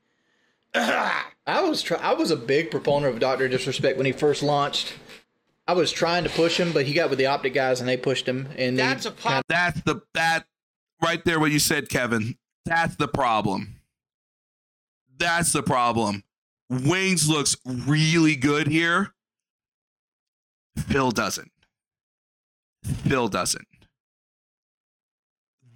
I 1.48 1.62
was 1.62 1.82
try- 1.82 1.98
I 2.00 2.14
was 2.14 2.32
a 2.32 2.36
big 2.36 2.72
proponent 2.72 3.14
of 3.14 3.20
Doctor 3.20 3.48
Disrespect 3.48 3.98
when 3.98 4.06
he 4.06 4.12
first 4.12 4.44
launched. 4.44 4.94
I 5.68 5.74
was 5.74 5.92
trying 5.92 6.24
to 6.24 6.30
push 6.30 6.58
him, 6.60 6.72
but 6.72 6.86
he 6.86 6.94
got 6.94 7.10
with 7.10 7.20
the 7.20 7.26
OpTic 7.26 7.54
guys 7.54 7.80
and 7.82 7.90
they 7.90 7.98
pushed 7.98 8.26
him. 8.28 8.48
And 8.58 8.78
That's 8.80 9.06
a 9.06 9.12
pop. 9.12 9.46
That's 9.50 9.82
the 9.82 10.02
that 10.14 10.46
right 11.02 11.24
there 11.26 11.40
what 11.40 11.52
you 11.52 11.60
said, 11.60 11.90
Kevin. 11.90 12.38
That's 12.66 12.96
the 12.96 13.08
problem. 13.08 13.76
That's 15.18 15.54
the 15.54 15.64
problem. 15.64 16.24
Wings 16.70 17.30
looks 17.30 17.56
really 17.66 18.36
good 18.36 18.68
here. 18.68 19.14
Phil 20.78 21.12
doesn't. 21.12 21.52
Phil 22.84 23.28
doesn't. 23.28 23.68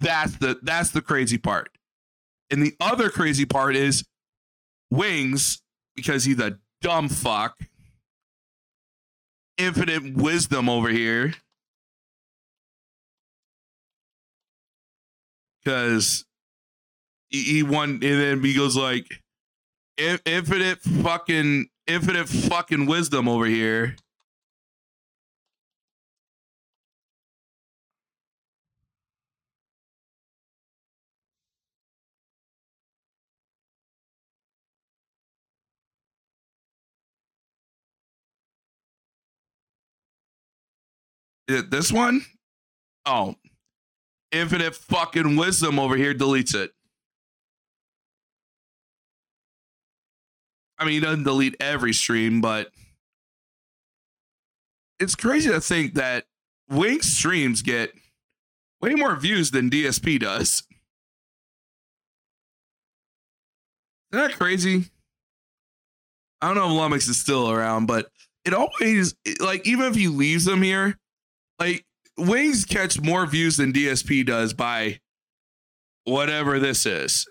That's 0.00 0.36
the 0.36 0.58
that's 0.62 0.90
the 0.90 1.02
crazy 1.02 1.38
part. 1.38 1.70
And 2.50 2.62
the 2.62 2.74
other 2.80 3.08
crazy 3.08 3.46
part 3.46 3.76
is 3.76 4.04
Wings, 4.90 5.62
because 5.96 6.24
he's 6.24 6.38
a 6.38 6.58
dumb 6.82 7.08
fuck. 7.08 7.58
Infinite 9.56 10.14
wisdom 10.14 10.68
over 10.68 10.90
here. 10.90 11.34
Because 15.64 16.24
he, 17.30 17.62
won, 17.62 17.90
and 17.90 18.02
then 18.02 18.42
he 18.44 18.54
goes 18.54 18.76
like, 18.76 19.06
"In- 19.96 20.20
infinite 20.24 20.80
fucking, 20.80 21.68
infinite 21.86 22.28
fucking 22.28 22.86
wisdom 22.86 23.28
over 23.28 23.46
here. 23.46 23.96
This 41.46 41.92
one? 41.92 42.24
Oh, 43.04 43.36
infinite 44.32 44.74
fucking 44.74 45.36
wisdom 45.36 45.78
over 45.78 45.96
here 45.96 46.14
deletes 46.14 46.54
it. 46.54 46.72
I 50.78 50.84
mean, 50.84 50.94
he 50.94 51.00
doesn't 51.00 51.24
delete 51.24 51.54
every 51.60 51.92
stream, 51.92 52.40
but 52.40 52.70
it's 54.98 55.14
crazy 55.14 55.50
to 55.50 55.60
think 55.60 55.94
that 55.94 56.24
Wink 56.68 57.02
streams 57.02 57.62
get 57.62 57.92
way 58.80 58.94
more 58.94 59.14
views 59.14 59.50
than 59.50 59.70
DSP 59.70 60.18
does. 60.18 60.64
Isn't 64.12 64.28
that 64.28 64.36
crazy? 64.36 64.86
I 66.40 66.48
don't 66.48 66.56
know 66.56 66.66
if 66.66 66.72
Lummox 66.72 67.08
is 67.08 67.20
still 67.20 67.50
around, 67.50 67.86
but 67.86 68.10
it 68.44 68.52
always 68.52 69.14
like 69.40 69.66
even 69.66 69.86
if 69.86 69.94
he 69.94 70.08
leaves 70.08 70.44
them 70.44 70.62
here, 70.62 70.98
like 71.60 71.84
Wings 72.28 72.64
catch 72.64 73.00
more 73.00 73.26
views 73.26 73.56
than 73.56 73.72
DSP 73.72 74.24
does 74.24 74.54
by 74.54 75.00
whatever 76.04 76.58
this 76.58 76.86
is. 76.86 77.26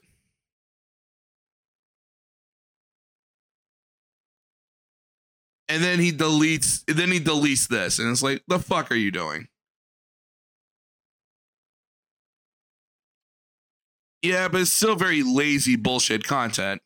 And 5.69 5.81
then 5.81 5.99
he 5.99 6.11
deletes 6.11 6.83
then 6.85 7.11
he 7.11 7.19
deletes 7.19 7.67
this 7.67 7.97
and 7.97 8.09
it's 8.09 8.21
like 8.21 8.43
the 8.47 8.59
fuck 8.59 8.91
are 8.91 8.95
you 8.95 9.11
doing? 9.11 9.47
Yeah, 14.21 14.49
but 14.49 14.61
it's 14.61 14.71
still 14.71 14.95
very 14.95 15.23
lazy 15.23 15.77
bullshit 15.77 16.25
content. 16.25 16.81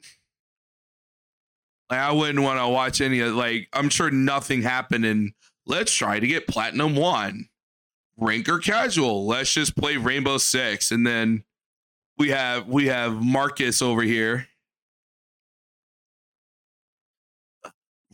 Like 1.89 1.99
I 1.99 2.11
wouldn't 2.11 2.43
want 2.43 2.59
to 2.59 2.67
watch 2.67 3.01
any 3.01 3.19
of 3.21 3.33
like 3.33 3.67
I'm 3.73 3.89
sure 3.89 4.11
nothing 4.11 4.61
happened 4.61 5.05
in 5.05 5.33
let's 5.65 5.91
try 5.93 6.19
to 6.19 6.27
get 6.27 6.47
platinum 6.47 6.95
1. 6.95 7.49
Ranker 8.17 8.59
Casual. 8.59 9.25
Let's 9.25 9.53
just 9.53 9.75
play 9.75 9.97
Rainbow 9.97 10.37
Six. 10.37 10.91
And 10.91 11.05
then 11.05 11.43
we 12.17 12.29
have 12.29 12.67
we 12.67 12.87
have 12.87 13.21
Marcus 13.21 13.81
over 13.81 14.01
here. 14.01 14.47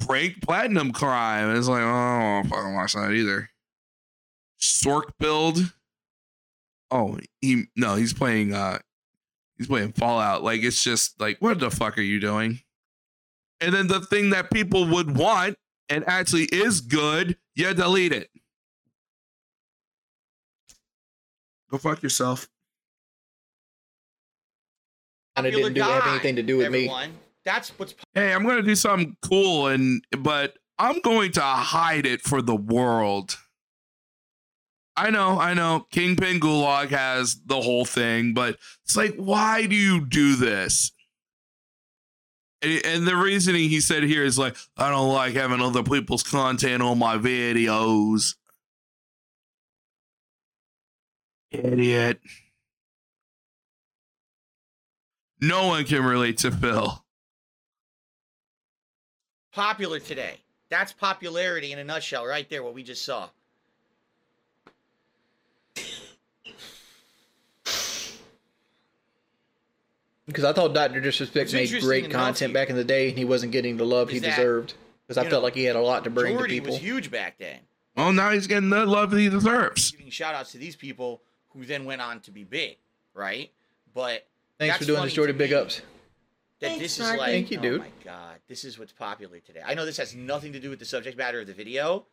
Rank 0.07 0.41
Platinum 0.41 0.91
Crime. 0.91 1.55
It's 1.55 1.67
like, 1.67 1.83
oh, 1.83 1.85
I 1.85 2.41
don't 2.41 2.49
fucking 2.49 2.73
watch 2.73 2.93
that 2.93 3.11
either. 3.11 3.49
Sork 4.59 5.11
build. 5.19 5.73
Oh, 6.89 7.17
he 7.39 7.65
no, 7.75 7.95
he's 7.95 8.13
playing 8.13 8.53
uh 8.53 8.79
he's 9.57 9.67
playing 9.67 9.93
Fallout. 9.93 10.43
Like 10.43 10.61
it's 10.63 10.83
just 10.83 11.19
like, 11.21 11.37
what 11.39 11.59
the 11.59 11.69
fuck 11.69 11.97
are 11.97 12.01
you 12.01 12.19
doing? 12.19 12.61
And 13.59 13.73
then 13.73 13.87
the 13.87 14.01
thing 14.01 14.31
that 14.31 14.49
people 14.51 14.87
would 14.87 15.15
want 15.15 15.55
and 15.87 16.03
actually 16.07 16.45
is 16.45 16.81
good, 16.81 17.37
you 17.53 17.71
delete 17.73 18.11
it. 18.11 18.30
Go 21.71 21.77
fuck 21.77 22.03
yourself. 22.03 22.49
And 25.35 25.47
it 25.47 25.51
didn't 25.51 25.73
do 25.73 25.81
have 25.81 26.05
anything 26.07 26.35
to 26.35 26.43
do 26.43 26.57
with 26.57 26.71
me. 26.71 26.91
That's 27.45 27.69
what's 27.79 27.95
Hey, 28.13 28.33
I'm 28.33 28.45
gonna 28.45 28.61
do 28.61 28.75
something 28.75 29.15
cool 29.21 29.67
and 29.67 30.03
but 30.19 30.57
I'm 30.77 30.99
going 30.99 31.31
to 31.33 31.41
hide 31.41 32.05
it 32.05 32.21
for 32.21 32.41
the 32.41 32.55
world. 32.55 33.37
I 34.97 35.09
know, 35.09 35.39
I 35.39 35.53
know. 35.53 35.87
Kingpin 35.91 36.39
Gulag 36.39 36.89
has 36.89 37.39
the 37.45 37.61
whole 37.61 37.85
thing, 37.85 38.33
but 38.33 38.57
it's 38.83 38.97
like, 38.97 39.15
why 39.15 39.65
do 39.65 39.75
you 39.75 40.05
do 40.05 40.35
this? 40.35 40.91
And, 42.61 42.85
and 42.85 43.07
the 43.07 43.15
reasoning 43.15 43.69
he 43.69 43.79
said 43.79 44.03
here 44.03 44.23
is 44.23 44.37
like, 44.37 44.55
I 44.77 44.89
don't 44.89 45.13
like 45.13 45.33
having 45.33 45.61
other 45.61 45.83
people's 45.83 46.23
content 46.23 46.83
on 46.83 46.99
my 46.99 47.17
videos. 47.17 48.35
Idiot. 51.51 52.19
No 55.41 55.67
one 55.67 55.85
can 55.85 56.03
relate 56.03 56.37
to 56.39 56.51
Phil. 56.51 57.03
popular 59.51 59.99
today. 59.99 60.37
That's 60.69 60.93
popularity 60.93 61.73
in 61.73 61.79
a 61.79 61.83
nutshell, 61.83 62.25
right 62.25 62.49
there. 62.49 62.63
What 62.63 62.73
we 62.73 62.83
just 62.83 63.03
saw. 63.03 63.29
Because 70.27 70.45
I 70.45 70.53
thought 70.53 70.73
Doctor 70.73 71.01
Disrespect 71.01 71.51
made 71.51 71.81
great 71.81 72.09
content 72.09 72.51
here 72.51 72.53
back 72.53 72.69
in 72.69 72.77
the 72.77 72.85
day, 72.85 73.09
and 73.09 73.17
he 73.17 73.25
wasn't 73.25 73.51
getting 73.51 73.75
the 73.75 73.85
love 73.85 74.09
he 74.09 74.19
that, 74.19 74.37
deserved. 74.37 74.75
Because 75.05 75.17
I 75.17 75.23
you 75.23 75.29
felt 75.29 75.41
know, 75.41 75.45
like 75.45 75.55
he 75.55 75.65
had 75.65 75.75
a 75.75 75.81
lot 75.81 76.05
to 76.05 76.09
bring 76.09 76.33
to 76.33 76.37
Jordy 76.37 76.59
people. 76.59 76.73
was 76.73 76.81
huge 76.81 77.11
back 77.11 77.37
then. 77.37 77.59
Well, 77.97 78.13
now 78.13 78.29
he's 78.29 78.47
getting 78.47 78.69
the 78.69 78.85
love 78.85 79.11
that 79.11 79.19
he 79.19 79.27
deserves. 79.27 79.91
Giving 79.91 80.09
shout 80.09 80.33
outs 80.33 80.53
to 80.53 80.57
these 80.57 80.77
people 80.77 81.21
who 81.53 81.65
then 81.65 81.85
went 81.85 82.01
on 82.01 82.19
to 82.21 82.31
be 82.31 82.43
big, 82.43 82.77
right? 83.13 83.51
But 83.93 84.25
Thanks 84.59 84.77
for 84.77 84.85
doing 84.85 84.97
funny 84.97 85.07
this, 85.07 85.13
Jordy. 85.15 85.33
Big 85.33 85.53
ups. 85.53 85.81
That 86.59 86.67
Thanks, 86.67 86.81
this 86.83 86.93
is 86.99 87.03
Marky. 87.05 87.17
like, 87.19 87.29
Thank 87.31 87.51
you, 87.51 87.57
dude. 87.57 87.65
oh 87.65 87.69
dude. 87.71 87.81
my 87.81 88.03
god, 88.03 88.35
this 88.47 88.63
is 88.63 88.77
what's 88.77 88.91
popular 88.93 89.39
today. 89.39 89.61
I 89.65 89.73
know 89.73 89.85
this 89.85 89.97
has 89.97 90.13
nothing 90.15 90.53
to 90.53 90.59
do 90.59 90.69
with 90.69 90.79
the 90.79 90.85
subject 90.85 91.17
matter 91.17 91.39
of 91.39 91.47
the 91.47 91.53
video, 91.53 92.05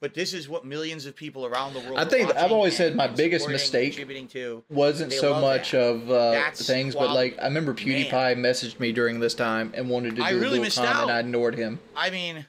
But 0.00 0.14
this 0.14 0.32
is 0.34 0.48
what 0.48 0.64
millions 0.64 1.06
of 1.06 1.16
people 1.16 1.44
around 1.46 1.72
the 1.74 1.80
world. 1.80 1.98
I 1.98 2.04
think 2.04 2.32
I've 2.36 2.52
always 2.52 2.76
said 2.76 2.94
my 2.94 3.08
biggest 3.08 3.48
mistake 3.48 3.96
to. 4.30 4.62
wasn't 4.68 5.12
so 5.12 5.40
much 5.40 5.72
that. 5.72 5.80
of 5.82 6.10
uh, 6.10 6.30
That's 6.32 6.64
things, 6.66 6.94
but 6.94 7.12
like 7.14 7.36
I 7.40 7.44
remember 7.46 7.74
PewDiePie 7.74 8.36
messaged 8.36 8.78
me 8.78 8.92
during 8.92 9.18
this 9.20 9.34
time 9.34 9.72
and 9.74 9.88
wanted 9.90 10.10
to 10.10 10.16
do 10.16 10.22
I 10.22 10.30
a 10.30 10.34
really 10.34 10.50
little 10.50 10.64
missed 10.64 10.76
comment. 10.78 10.94
out. 10.94 11.10
I 11.10 11.20
ignored 11.20 11.54
him. 11.56 11.80
I 11.96 12.10
mean, 12.10 12.34
'Cause 12.36 12.44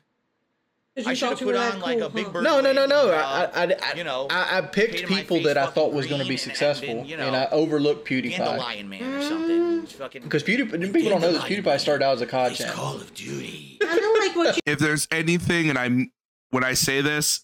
I 1.08 1.12
you 1.12 1.16
should 1.16 1.30
have 1.30 1.40
put 1.40 1.56
on 1.56 1.72
that 1.72 1.80
like 1.80 1.98
a 1.98 2.02
cool, 2.02 2.10
big 2.10 2.32
bird. 2.34 2.44
No, 2.44 2.60
no, 2.62 2.72
no, 2.74 2.86
no. 2.86 3.10
uh, 3.10 3.50
I, 3.54 3.64
I, 3.64 3.76
I, 3.82 3.94
you 3.96 4.04
know, 4.04 4.28
I, 4.30 4.58
I 4.58 4.62
picked 4.62 5.06
people 5.08 5.42
that 5.44 5.58
I 5.58 5.68
thought 5.68 5.94
was 5.94 6.08
going 6.08 6.20
to 6.20 6.26
green 6.26 6.38
be 6.38 6.42
and- 6.42 6.50
and 6.50 6.58
successful, 6.58 6.96
been, 6.96 7.06
you 7.06 7.18
and 7.18 7.36
I 7.36 7.48
overlooked 7.52 8.08
PewDiePie. 8.08 8.38
Dandelion 8.38 8.90
Man 8.90 9.04
or 9.14 9.22
something. 9.22 9.84
It's 9.84 9.94
fucking 9.94 10.24
Because 10.24 10.44
PewDiePie, 10.44 10.94
people 10.94 11.10
don't 11.10 11.22
know 11.22 11.32
this. 11.32 11.44
PewDiePie 11.44 11.80
started 11.80 12.04
out 12.06 12.14
as 12.16 12.22
a 12.22 12.28
COD 12.28 12.56
channel. 12.56 12.74
Call 12.76 12.96
of 12.96 13.14
Duty. 13.14 13.78
I 13.82 13.96
don't 13.96 14.20
like 14.28 14.36
what 14.36 14.56
you 14.56 14.62
if 14.66 14.80
there's 14.80 15.08
anything, 15.12 15.70
and 15.70 15.78
I'm 15.78 16.12
when 16.52 16.64
I 16.64 16.74
say 16.74 17.02
this, 17.02 17.44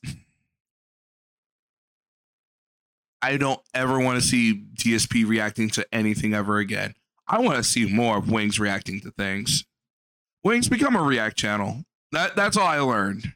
I 3.21 3.37
don't 3.37 3.59
ever 3.73 3.99
want 3.99 4.21
to 4.21 4.27
see 4.27 4.63
DSP 4.75 5.27
reacting 5.27 5.69
to 5.71 5.85
anything 5.91 6.33
ever 6.33 6.57
again. 6.57 6.93
I 7.27 7.39
want 7.39 7.57
to 7.57 7.63
see 7.63 7.91
more 7.91 8.17
of 8.17 8.29
Wings 8.29 8.59
reacting 8.59 9.01
to 9.01 9.11
things. 9.11 9.65
Wings 10.43 10.69
become 10.69 10.95
a 10.95 11.01
react 11.01 11.37
channel. 11.37 11.85
That 12.11 12.35
that's 12.35 12.55
all 12.55 12.67
I 12.67 12.79
learned. 12.79 13.33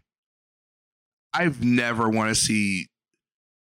I've 1.34 1.64
never 1.64 2.10
want 2.10 2.30
to 2.30 2.36
see 2.36 2.88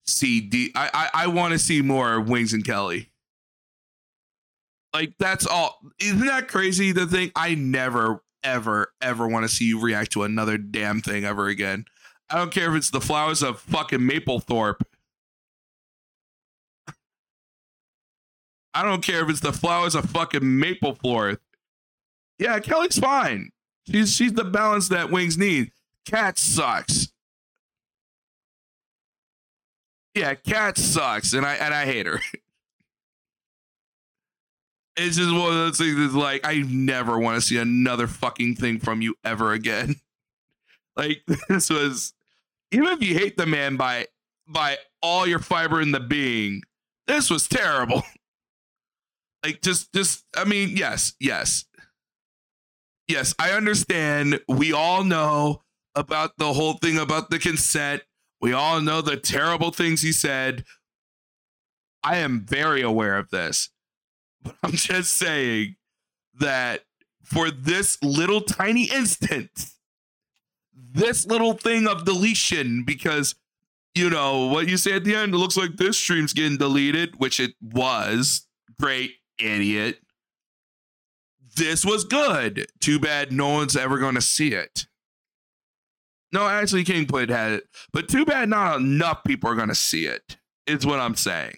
see 0.07 0.73
I 0.75 1.27
want 1.27 1.53
to 1.53 1.59
see 1.59 1.83
more 1.83 2.21
Wings 2.21 2.53
and 2.53 2.65
Kelly. 2.65 3.11
Like 4.95 5.15
that's 5.19 5.47
all. 5.47 5.79
Isn't 6.01 6.27
that 6.27 6.49
crazy? 6.49 6.93
The 6.93 7.07
thing 7.07 7.31
I 7.37 7.55
never 7.55 8.23
ever 8.43 8.93
ever 9.01 9.29
want 9.29 9.45
to 9.45 9.49
see 9.49 9.67
you 9.67 9.81
react 9.81 10.13
to 10.13 10.23
another 10.23 10.57
damn 10.57 11.01
thing 11.01 11.25
ever 11.25 11.49
again. 11.49 11.85
I 12.31 12.37
don't 12.37 12.53
care 12.53 12.71
if 12.71 12.77
it's 12.77 12.91
the 12.91 13.01
flowers 13.01 13.43
of 13.43 13.61
fucking 13.61 14.01
Mapplethorpe. 14.01 14.81
I 18.75 18.83
don't 18.83 19.03
care 19.03 19.23
if 19.23 19.31
it's 19.31 19.41
the 19.41 19.53
flowers 19.53 19.95
of 19.95 20.05
fucking 20.11 20.43
Mapplethorpe. 20.43 21.39
Yeah, 22.39 22.59
Kelly's 22.61 22.99
fine. 22.99 23.51
She's 23.91 24.15
she's 24.15 24.33
the 24.35 24.45
balance 24.45 24.89
that 24.89 25.11
Wings 25.11 25.37
need. 25.37 25.73
Cat 26.07 26.39
sucks. 26.39 27.08
Yeah, 30.19 30.35
Cat 30.35 30.77
sucks, 30.77 31.33
and 31.33 31.47
I 31.47 31.55
and 31.55 31.73
I 31.73 31.85
hate 31.85 32.07
her. 32.07 32.19
It's 34.97 35.17
just 35.17 35.33
one 35.33 35.47
of 35.47 35.55
those 35.55 35.79
things 35.79 35.97
that's 35.97 36.13
like 36.13 36.41
I 36.45 36.65
never 36.67 37.21
want 37.21 37.37
to 37.37 37.41
see 37.41 37.57
another 37.57 38.09
fucking 38.09 38.57
thing 38.57 38.81
from 38.81 39.01
you 39.01 39.15
ever 39.25 39.53
again. 39.53 39.97
Like 40.97 41.23
this 41.49 41.71
was 41.71 42.13
even 42.73 42.89
if 42.89 43.01
you 43.01 43.15
hate 43.15 43.37
the 43.37 43.47
man 43.47 43.77
by 43.77 44.09
by 44.49 44.79
all 45.01 45.29
your 45.29 45.39
fiber 45.39 45.81
in 45.81 45.93
the 45.93 46.01
being, 46.01 46.63
this 47.07 47.31
was 47.31 47.47
terrible. 47.49 48.03
Like 49.45 49.63
just 49.63 49.93
just 49.95 50.25
I 50.37 50.43
mean, 50.43 50.77
yes, 50.77 51.13
yes. 51.21 51.65
Yes, 53.07 53.33
I 53.39 53.53
understand. 53.53 54.41
We 54.49 54.73
all 54.73 55.05
know 55.05 55.63
about 55.95 56.33
the 56.39 56.53
whole 56.53 56.73
thing 56.75 56.99
about 56.99 57.31
the 57.31 57.39
consent. 57.39 58.03
We 58.41 58.53
all 58.53 58.81
know 58.81 59.01
the 59.01 59.17
terrible 59.17 59.71
things 59.71 60.03
he 60.03 60.13
said. 60.13 60.65
I 62.03 62.19
am 62.19 62.41
very 62.41 62.83
aware 62.83 63.17
of 63.19 63.31
this. 63.31 63.71
But 64.43 64.57
I'm 64.63 64.73
just 64.73 65.15
saying 65.15 65.77
that 66.39 66.85
for 67.25 67.51
this 67.51 68.03
little 68.03 68.41
tiny 68.41 68.85
instance, 68.85 69.77
this 70.73 71.27
little 71.27 71.55
thing 71.55 71.87
of 71.87 72.05
deletion, 72.05 72.85
because 72.85 73.35
you 73.95 74.09
know 74.09 74.47
what 74.47 74.69
you 74.69 74.77
say 74.77 74.93
at 74.93 75.05
the 75.05 75.15
end, 75.15 75.35
it 75.35 75.39
looks 75.39 75.57
like 75.57 75.77
this 75.77 75.99
stream's 75.99 76.33
getting 76.33 76.57
deleted, 76.57 77.19
which 77.19 77.41
it 77.41 77.55
was. 77.61 78.47
Great 78.81 79.15
idiot. 79.39 80.01
This 81.57 81.85
was 81.85 82.05
good. 82.05 82.67
Too 82.81 83.01
bad 83.01 83.33
no 83.33 83.49
one's 83.49 83.77
ever 83.77 83.99
going 83.99 84.15
to 84.15 84.21
see 84.21 84.53
it. 84.53 84.87
No, 86.33 86.47
actually, 86.47 86.85
Kingblade 86.85 87.31
had 87.31 87.53
it, 87.53 87.65
but 87.93 88.09
too 88.09 88.25
bad 88.25 88.49
not 88.49 88.81
enough 88.81 89.25
people 89.25 89.51
are 89.51 89.55
going 89.55 89.69
to 89.69 89.75
see 89.75 90.07
it, 90.07 90.37
is 90.67 90.85
what 90.85 91.01
I'm 91.01 91.15
saying. 91.15 91.57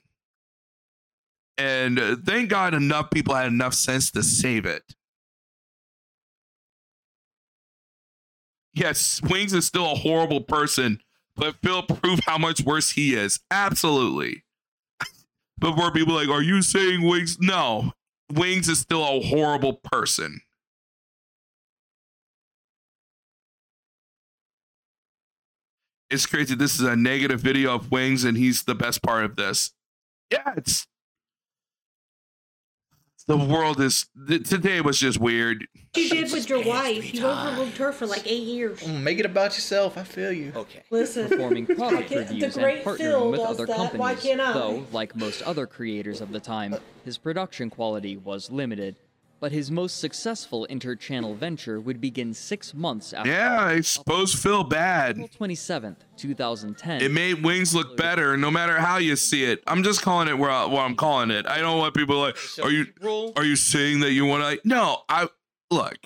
And 1.59 1.99
uh, 1.99 2.17
thank 2.25 2.49
God 2.49 2.73
enough 2.73 3.11
people 3.11 3.35
had 3.35 3.49
enough 3.49 3.75
sense 3.75 4.11
to 4.13 4.23
save 4.23 4.65
it. 4.65 4.95
Yes, 8.73 9.21
Wings 9.29 9.53
is 9.53 9.67
still 9.67 9.91
a 9.93 9.97
horrible 9.97 10.41
person, 10.41 11.01
but 11.37 11.57
Phil 11.63 11.83
proved 11.83 12.23
how 12.25 12.39
much 12.39 12.63
worse 12.63 12.91
he 12.91 13.15
is. 13.15 13.41
Absolutely. 13.51 14.45
Before 15.59 15.91
people 15.91 16.15
like, 16.15 16.29
are 16.29 16.43
you 16.43 16.63
saying 16.63 17.03
Wings? 17.03 17.39
No, 17.41 17.93
Wings 18.33 18.69
is 18.69 18.79
still 18.79 19.03
a 19.03 19.21
horrible 19.21 19.75
person. 19.75 20.41
It's 26.11 26.27
crazy. 26.27 26.55
This 26.57 26.75
is 26.75 26.81
a 26.81 26.97
negative 26.97 27.41
video 27.41 27.75
of 27.75 27.91
Wings, 27.93 28.25
and 28.25 28.37
he's 28.37 28.65
the 28.65 28.75
best 28.75 29.03
part 29.03 29.25
of 29.25 29.37
this. 29.37 29.73
Yeah, 30.33 30.55
it's 30.57 30.87
the 33.29 33.37
world 33.37 33.81
is 33.81 34.07
th- 34.27 34.49
today 34.49 34.81
was 34.81 34.99
just 34.99 35.21
weird. 35.21 35.65
you 35.95 36.09
did 36.09 36.33
with 36.33 36.49
your 36.49 36.65
wife. 36.65 37.15
You 37.15 37.25
overlooked 37.27 37.77
her 37.79 37.93
for 37.93 38.07
like 38.07 38.27
eight 38.27 38.43
years. 38.43 38.81
Mm, 38.81 39.03
Make 39.03 39.21
it 39.21 39.27
about 39.27 39.55
yourself. 39.55 39.97
I 39.97 40.03
feel 40.03 40.33
you. 40.33 40.53
Okay. 40.57 40.83
Listen, 40.91 41.29
performing 41.29 41.67
product 41.67 42.09
can't- 42.09 42.27
the 42.27 42.35
reviews 42.35 42.55
great 42.57 42.77
and 42.79 42.85
partnering 42.87 42.97
Phil 42.99 43.31
with 43.31 43.41
other 43.41 43.67
that. 43.67 43.79
Why 43.95 44.15
companies. 44.15 44.23
can't 44.25 44.41
I? 44.41 44.53
Though, 44.53 44.85
like 44.91 45.15
most 45.15 45.43
other 45.43 45.69
creators 45.69 46.21
of 46.21 46.33
the 46.33 46.41
time, 46.41 46.75
his 47.05 47.19
production 47.19 47.71
quality 47.71 48.17
was 48.17 48.51
limited. 48.51 48.97
But 49.41 49.53
his 49.53 49.71
most 49.71 49.99
successful 49.99 50.67
inter-channel 50.67 51.35
venture 51.35 51.81
would 51.81 51.99
begin 51.99 52.35
six 52.35 52.75
months 52.75 53.15
after 53.15 53.31
Yeah, 53.31 53.65
I 53.65 53.81
suppose 53.81 54.35
Phil 54.35 54.65
bad. 54.65 55.19
April 55.19 55.29
27th, 55.29 55.97
2010. 56.19 57.01
It 57.01 57.11
made 57.11 57.43
Wings 57.43 57.75
look 57.75 57.97
better, 57.97 58.37
no 58.37 58.51
matter 58.51 58.79
how 58.79 58.99
you 58.99 59.17
see 59.17 59.45
it. 59.45 59.63
I'm 59.67 59.83
just 59.83 60.03
calling 60.03 60.29
it 60.29 60.37
where, 60.37 60.51
I, 60.51 60.67
where 60.67 60.83
I'm 60.83 60.95
calling 60.95 61.31
it. 61.31 61.47
I 61.47 61.59
don't 61.61 61.79
want 61.79 61.95
people 61.95 62.19
like, 62.19 62.37
are 62.63 62.71
you 62.71 62.87
are 63.35 63.45
you 63.45 63.57
saying 63.57 64.01
that 64.01 64.13
you 64.13 64.27
want 64.27 64.43
to? 64.43 64.69
No, 64.69 64.99
I 65.09 65.29
look. 65.71 65.97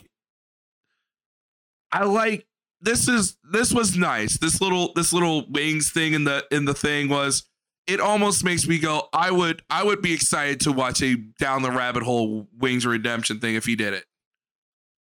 I 1.91 2.05
like 2.05 2.47
this 2.81 3.09
is 3.09 3.37
this 3.51 3.73
was 3.73 3.97
nice. 3.97 4.39
This 4.39 4.61
little 4.61 4.93
this 4.95 5.13
little 5.13 5.45
wings 5.49 5.91
thing 5.91 6.13
in 6.13 6.25
the 6.25 6.45
in 6.51 6.67
the 6.67 6.75
thing 6.75 7.09
was 7.09 7.45
it 7.87 8.01
almost 8.01 8.45
makes 8.45 8.67
me 8.67 8.79
go 8.79 9.09
I 9.13 9.31
would 9.31 9.63
I 9.69 9.85
would 9.85 10.03
be 10.03 10.13
excited 10.13 10.61
to 10.61 10.73
watch 10.73 11.03
a 11.03 11.17
down 11.17 11.63
the 11.63 11.71
rabbit 11.71 12.03
hole 12.03 12.49
wings 12.59 12.87
redemption 12.87 13.41
thing 13.41 13.55
if 13.55 13.67
he 13.67 13.77
did 13.77 13.95
it. 13.95 14.05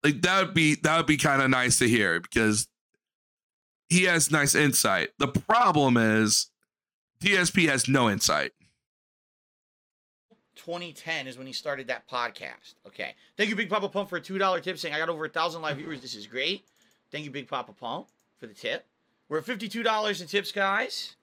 Like 0.03 0.23
that 0.23 0.47
would 0.47 0.55
be 0.55 0.77
that 0.77 0.97
would 0.97 1.07
be 1.07 1.17
kind 1.17 1.43
of 1.43 1.51
nice 1.51 1.79
to 1.79 1.89
hear 1.89 2.21
because 2.21 2.69
he 3.89 4.05
has 4.05 4.31
nice 4.31 4.55
insight. 4.55 5.11
The 5.19 5.29
problem 5.29 5.97
is 5.97 6.51
DSP 7.21 7.69
has 7.69 7.89
no 7.89 8.11
insight. 8.11 8.53
2010 10.57 11.27
is 11.27 11.37
when 11.37 11.47
he 11.47 11.53
started 11.53 11.89
that 11.89 12.09
podcast. 12.09 12.75
Okay. 12.87 13.15
Thank 13.37 13.51
you, 13.51 13.57
Big 13.57 13.69
Papa 13.69 13.89
Pump, 13.89 14.09
for 14.09 14.17
a 14.17 14.21
$2 14.21 14.63
tip 14.63 14.79
saying 14.79 14.95
I 14.95 14.99
got 14.99 15.09
over 15.09 15.25
a 15.27 15.29
thousand 15.29 15.63
live 15.63 15.77
viewers. 15.77 16.01
This 16.01 16.15
is 16.15 16.27
great. 16.27 16.65
Thank 17.11 17.25
you, 17.25 17.31
Big 17.31 17.49
Papa 17.49 17.73
Pump, 17.73 18.09
for 18.39 18.47
the 18.47 18.55
tip. 18.55 18.87
We're 19.29 19.39
at 19.39 19.45
$52 19.45 20.21
in 20.21 20.27
tips, 20.27 20.53
guys. 20.53 21.17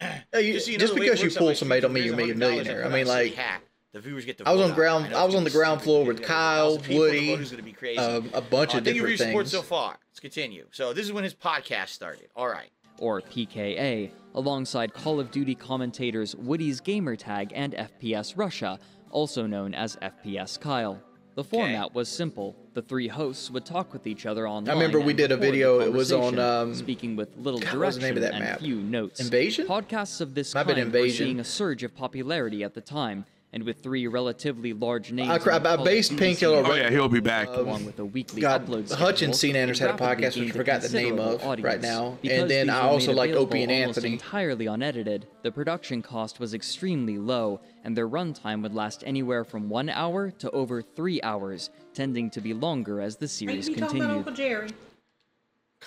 Hey, 0.32 0.42
you- 0.42 0.52
Just 0.54 0.68
you 0.68 0.74
know, 0.78 0.80
just 0.80 0.94
the 0.94 1.00
way 1.00 1.06
it 1.06 1.10
because 1.12 1.22
you 1.34 1.38
pull 1.38 1.46
my 1.48 1.54
somebody 1.54 1.80
don't 1.80 1.92
mean 1.92 2.04
you 2.04 2.14
make 2.14 2.30
a 2.30 2.34
millionaire. 2.34 2.84
I 2.84 2.88
mean, 2.88 3.06
like, 3.06 3.34
hat. 3.34 3.62
The 3.92 4.00
viewers 4.00 4.26
get 4.26 4.36
to 4.38 4.46
I 4.48 4.52
was 4.52 4.60
on 4.60 4.74
ground. 4.74 5.06
it. 5.06 5.12
I 5.14 5.24
was 5.24 5.34
on 5.34 5.44
the 5.44 5.50
ground 5.50 5.80
floor 5.80 6.04
with 6.04 6.22
Kyle, 6.22 6.72
1,000 6.72 6.82
people, 6.84 7.04
the 7.04 7.10
Woody, 7.10 7.26
voting's 7.30 7.50
gonna 7.50 7.62
be 7.62 7.72
crazy. 7.72 7.98
um, 7.98 8.28
a 8.34 8.42
bunch 8.42 8.74
Uh, 8.74 8.78
of 8.78 8.84
thank 8.84 8.96
you 8.96 9.02
for 9.02 9.08
different 9.08 9.08
your 9.08 9.16
support 9.18 9.44
things. 9.46 9.52
so 9.52 9.62
far. 9.62 9.98
Let's 10.10 10.20
continue. 10.20 10.66
So 10.70 10.92
this 10.92 11.06
is 11.06 11.12
when 11.12 11.24
his 11.24 11.34
podcast 11.34 11.88
started. 11.88 12.28
All 12.36 12.48
right. 12.48 12.70
or 12.98 13.20
PKA, 13.22 14.10
alongside 14.34 14.92
Call 14.94 15.18
of 15.20 15.30
Duty 15.30 15.54
commentators 15.54 16.34
Woody's 16.36 16.80
Gamertag 16.80 17.52
and 17.54 17.74
FPS 17.74 18.34
Russia, 18.36 18.78
also 19.10 19.46
known 19.46 19.74
as 19.74 19.96
FPS 20.02 20.58
Kyle. 20.60 20.98
The 21.36 21.44
format 21.44 21.94
was 21.94 22.08
simple. 22.08 22.56
The 22.72 22.80
three 22.80 23.08
hosts 23.08 23.50
would 23.50 23.66
talk 23.66 23.92
with 23.92 24.06
each 24.06 24.24
other 24.24 24.48
online. 24.48 24.70
I 24.70 24.72
remember 24.72 25.00
we 25.00 25.12
did 25.12 25.32
a 25.32 25.36
video, 25.36 25.80
it 25.80 25.92
was 25.92 26.10
on, 26.10 26.38
um, 26.38 26.74
speaking 26.74 27.14
with 27.14 27.28
little 27.36 27.60
God, 27.60 27.72
direction 27.72 28.00
the 28.00 28.06
name 28.08 28.16
of 28.16 28.22
that 28.22 28.32
and 28.32 28.44
map? 28.44 28.60
few 28.60 28.76
notes. 28.76 29.20
Invasion? 29.20 29.66
Podcasts 29.66 30.22
of 30.22 30.34
this 30.34 30.54
Might 30.54 30.66
kind 30.66 30.90
were 30.90 31.08
seeing 31.10 31.38
a 31.38 31.44
surge 31.44 31.82
of 31.82 31.94
popularity 31.94 32.64
at 32.64 32.72
the 32.72 32.80
time, 32.80 33.26
and 33.56 33.64
with 33.64 33.82
three 33.82 34.06
relatively 34.06 34.74
large 34.74 35.12
names. 35.12 35.30
I, 35.30 35.38
cra- 35.38 35.56
in 35.56 35.62
the 35.62 35.70
I 35.70 35.82
based 35.82 36.14
Painkiller. 36.18 36.62
Oh 36.66 36.74
yeah, 36.74 36.90
he'll 36.90 37.08
be 37.08 37.20
back. 37.20 37.48
along 37.48 37.86
with 37.86 37.98
a 37.98 38.04
weekly 38.04 38.42
God, 38.42 38.66
upload 38.66 38.94
Hutch 38.94 39.22
and 39.22 39.34
Anders 39.56 39.78
had 39.78 39.88
a 39.88 39.94
podcast, 39.94 40.38
which 40.38 40.50
I 40.50 40.52
forgot 40.52 40.82
the 40.82 40.90
name 40.90 41.16
considerable 41.16 41.52
of 41.52 41.64
right 41.64 41.80
now. 41.80 42.18
Because 42.20 42.42
And 42.42 42.50
then 42.50 42.68
I 42.68 42.80
also 42.80 43.12
made 43.12 43.16
liked 43.16 43.34
Opie 43.34 43.62
and 43.62 43.72
Anthony. 43.72 44.12
entirely 44.12 44.66
unedited, 44.66 45.26
the 45.42 45.50
production 45.50 46.02
cost 46.02 46.38
was 46.38 46.52
extremely 46.52 47.16
low, 47.16 47.58
and 47.82 47.96
their 47.96 48.06
runtime 48.06 48.62
would 48.62 48.74
last 48.74 49.02
anywhere 49.06 49.42
from 49.42 49.70
one 49.70 49.88
hour 49.88 50.30
to 50.32 50.50
over 50.50 50.82
three 50.82 51.22
hours, 51.22 51.70
tending 51.94 52.28
to 52.32 52.42
be 52.42 52.52
longer 52.52 53.00
as 53.00 53.16
the 53.16 53.24
Are 53.24 53.28
series 53.28 53.70
you 53.70 53.76
talking 53.76 54.02
about 54.02 54.26
continued. 54.26 54.74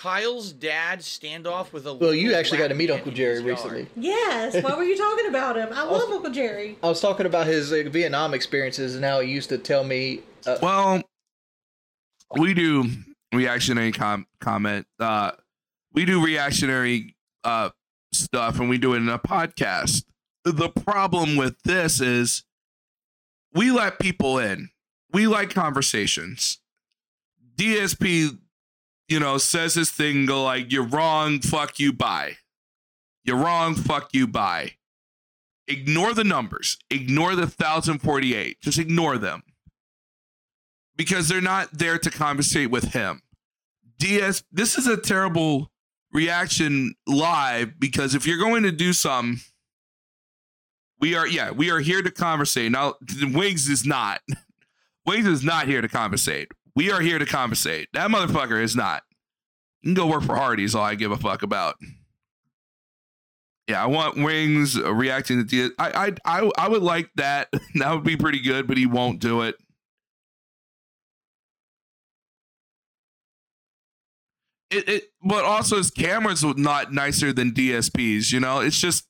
Uncle 0.04 0.20
Jerry? 0.20 0.22
Kyle's 0.22 0.52
dad 0.52 1.00
standoff 1.00 1.72
with 1.72 1.86
a. 1.86 1.94
Well, 1.94 2.14
you 2.14 2.34
actually 2.34 2.58
got 2.58 2.68
to 2.68 2.74
meet 2.74 2.90
Uncle 2.90 3.12
Jerry 3.12 3.42
recently. 3.42 3.86
Yes. 3.96 4.62
Why 4.62 4.74
were 4.76 4.84
you 4.84 4.96
talking 4.96 5.26
about 5.26 5.56
him? 5.56 5.68
I 5.72 5.84
love 5.84 6.10
Uncle 6.10 6.30
Jerry. 6.30 6.78
I 6.82 6.88
was 6.88 7.00
talking 7.00 7.26
about 7.26 7.46
his 7.46 7.72
uh, 7.72 7.82
Vietnam 7.90 8.34
experiences 8.34 8.94
and 8.96 9.04
how 9.04 9.20
he 9.20 9.30
used 9.30 9.48
to 9.50 9.58
tell 9.58 9.84
me. 9.84 10.20
Uh, 10.46 10.58
Well, 10.62 11.02
we 12.36 12.54
do 12.54 12.84
reactionary 13.32 13.92
com- 13.92 14.26
comment. 14.40 14.86
Uh, 14.98 15.32
we 15.92 16.04
do 16.04 16.24
reactionary 16.24 17.16
uh, 17.44 17.70
stuff, 18.12 18.60
and 18.60 18.68
we 18.68 18.78
do 18.78 18.94
it 18.94 18.98
in 18.98 19.08
a 19.08 19.18
podcast. 19.18 20.04
The 20.44 20.68
problem 20.70 21.36
with 21.36 21.56
this 21.64 22.00
is 22.00 22.44
we 23.52 23.70
let 23.70 23.98
people 23.98 24.38
in. 24.38 24.70
We 25.12 25.26
like 25.26 25.50
conversations. 25.52 26.58
DSP, 27.56 28.38
you 29.10 29.20
know, 29.20 29.36
says 29.38 29.74
this 29.74 29.90
thing, 29.90 30.24
go 30.24 30.44
like, 30.44 30.72
"You're 30.72 30.84
wrong. 30.84 31.40
Fuck 31.40 31.78
you. 31.78 31.92
Bye. 31.92 32.38
You're 33.24 33.36
wrong. 33.36 33.74
Fuck 33.74 34.14
you. 34.14 34.26
Bye." 34.26 34.76
Ignore 35.68 36.14
the 36.14 36.24
numbers. 36.24 36.78
Ignore 36.90 37.36
the 37.36 37.46
1048. 37.46 38.60
Just 38.60 38.78
ignore 38.78 39.18
them 39.18 39.42
because 40.96 41.28
they're 41.28 41.40
not 41.40 41.70
there 41.72 41.98
to 41.98 42.10
conversate 42.10 42.70
with 42.70 42.92
him. 42.92 43.22
DS, 43.98 44.42
this 44.52 44.76
is 44.76 44.86
a 44.86 44.96
terrible 44.96 45.70
reaction 46.12 46.94
live 47.06 47.78
because 47.78 48.14
if 48.14 48.26
you're 48.26 48.38
going 48.38 48.64
to 48.64 48.72
do 48.72 48.92
some, 48.92 49.40
we 50.98 51.14
are, 51.14 51.26
yeah, 51.26 51.52
we 51.52 51.70
are 51.70 51.78
here 51.78 52.02
to 52.02 52.10
conversate. 52.10 52.72
Now, 52.72 52.96
Wings 53.22 53.68
is 53.68 53.86
not. 53.86 54.20
Wings 55.06 55.26
is 55.26 55.42
not 55.42 55.66
here 55.66 55.80
to 55.80 55.88
conversate. 55.88 56.48
We 56.76 56.90
are 56.90 57.00
here 57.00 57.18
to 57.18 57.26
compensate. 57.26 57.88
That 57.92 58.10
motherfucker 58.10 58.62
is 58.62 58.76
not. 58.76 59.02
You 59.82 59.88
can 59.88 59.94
go 59.94 60.06
work 60.06 60.22
for 60.22 60.36
Hardee's, 60.36 60.74
all 60.74 60.84
I 60.84 60.94
give 60.94 61.10
a 61.10 61.16
fuck 61.16 61.42
about. 61.42 61.76
Yeah, 63.66 63.82
I 63.82 63.86
want 63.86 64.16
Wings 64.16 64.76
uh, 64.76 64.92
reacting 64.92 65.38
to 65.38 65.44
DS. 65.44 65.70
I, 65.78 66.14
I, 66.24 66.40
I, 66.42 66.50
I 66.58 66.68
would 66.68 66.82
like 66.82 67.10
that. 67.16 67.48
that 67.76 67.92
would 67.92 68.04
be 68.04 68.16
pretty 68.16 68.40
good, 68.40 68.66
but 68.66 68.76
he 68.76 68.86
won't 68.86 69.20
do 69.20 69.42
it. 69.42 69.56
it, 74.70 74.88
it 74.88 75.04
but 75.22 75.44
also 75.44 75.76
his 75.76 75.90
cameras 75.90 76.44
were 76.44 76.54
not 76.54 76.92
nicer 76.92 77.32
than 77.32 77.52
DSP's, 77.52 78.32
you 78.32 78.40
know? 78.40 78.60
It's 78.60 78.80
just 78.80 79.06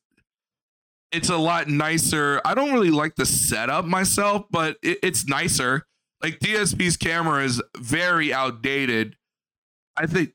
it's 1.12 1.28
a 1.28 1.36
lot 1.36 1.68
nicer. 1.68 2.40
I 2.44 2.54
don't 2.54 2.72
really 2.72 2.90
like 2.90 3.16
the 3.16 3.26
setup 3.26 3.84
myself, 3.84 4.46
but 4.50 4.76
it, 4.82 4.98
it's 5.02 5.26
nicer. 5.26 5.86
Like 6.22 6.38
DSP's 6.38 6.96
camera 6.96 7.44
is 7.44 7.62
very 7.78 8.32
outdated. 8.32 9.16
I 9.96 10.06
think 10.06 10.32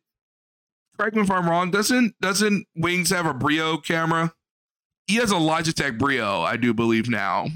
correct 0.97 1.15
me 1.15 1.21
if 1.21 1.31
I'm 1.31 1.49
wrong, 1.49 1.71
doesn't 1.71 2.15
doesn't 2.19 2.67
Wings 2.75 3.09
have 3.11 3.25
a 3.25 3.33
Brio 3.33 3.77
camera? 3.77 4.33
He 5.07 5.15
has 5.17 5.31
a 5.31 5.35
Logitech 5.35 5.99
Brio, 5.99 6.41
I 6.41 6.57
do 6.57 6.73
believe 6.73 7.09
now. 7.09 7.47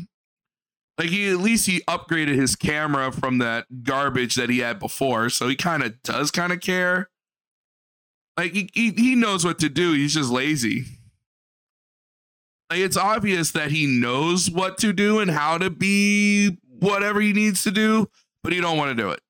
Like 1.00 1.10
he 1.10 1.30
at 1.30 1.38
least 1.38 1.66
he 1.66 1.80
upgraded 1.88 2.36
his 2.36 2.56
camera 2.56 3.12
from 3.12 3.38
that 3.38 3.84
garbage 3.84 4.36
that 4.36 4.50
he 4.50 4.60
had 4.60 4.80
before, 4.80 5.30
so 5.30 5.48
he 5.48 5.56
kind 5.56 5.82
of 5.82 6.02
does 6.04 6.30
kind 6.30 6.52
of 6.52 6.60
care. 6.60 7.10
Like 8.38 8.52
he, 8.52 8.70
he 8.74 8.92
he 8.92 9.16
knows 9.16 9.46
what 9.46 9.60
to 9.60 9.70
do. 9.70 9.94
He's 9.94 10.14
just 10.14 10.30
lazy. 10.30 10.86
Like 12.70 12.80
it's 12.80 12.98
obvious 12.98 13.52
that 13.52 13.72
he 13.72 13.88
knows 13.88 14.52
what 14.52 14.78
to 14.80 14.94
do 14.94 15.20
and 15.20 15.32
how 15.32 15.58
to 15.58 15.70
be 15.70 16.58
whatever 16.80 17.22
he 17.22 17.34
needs 17.34 17.64
to 17.64 17.72
do, 17.72 18.10
but 18.44 18.54
he 18.54 18.62
don't 18.62 18.78
want 18.78 18.96
to 18.96 19.02
do 19.02 19.12
it. 19.12 19.22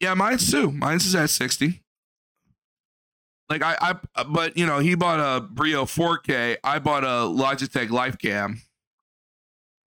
Yeah, 0.00 0.14
mine's 0.14 0.50
too. 0.50 0.70
Mine's 0.70 1.06
is 1.06 1.14
at 1.14 1.30
60. 1.30 1.82
Like 3.50 3.62
I, 3.62 3.96
I 4.14 4.22
but 4.24 4.56
you 4.56 4.66
know, 4.66 4.78
he 4.78 4.94
bought 4.94 5.20
a 5.20 5.40
Brio 5.40 5.84
4K. 5.84 6.58
I 6.62 6.78
bought 6.78 7.04
a 7.04 7.26
Logitech 7.26 7.88
LifeCam. 7.88 8.58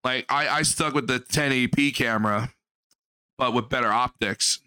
Like 0.04 0.26
I, 0.28 0.48
I 0.48 0.62
stuck 0.62 0.94
with 0.94 1.08
the 1.08 1.18
1080p 1.18 1.94
camera, 1.94 2.52
but 3.38 3.54
with 3.54 3.68
better 3.68 3.90
optics. 3.90 4.60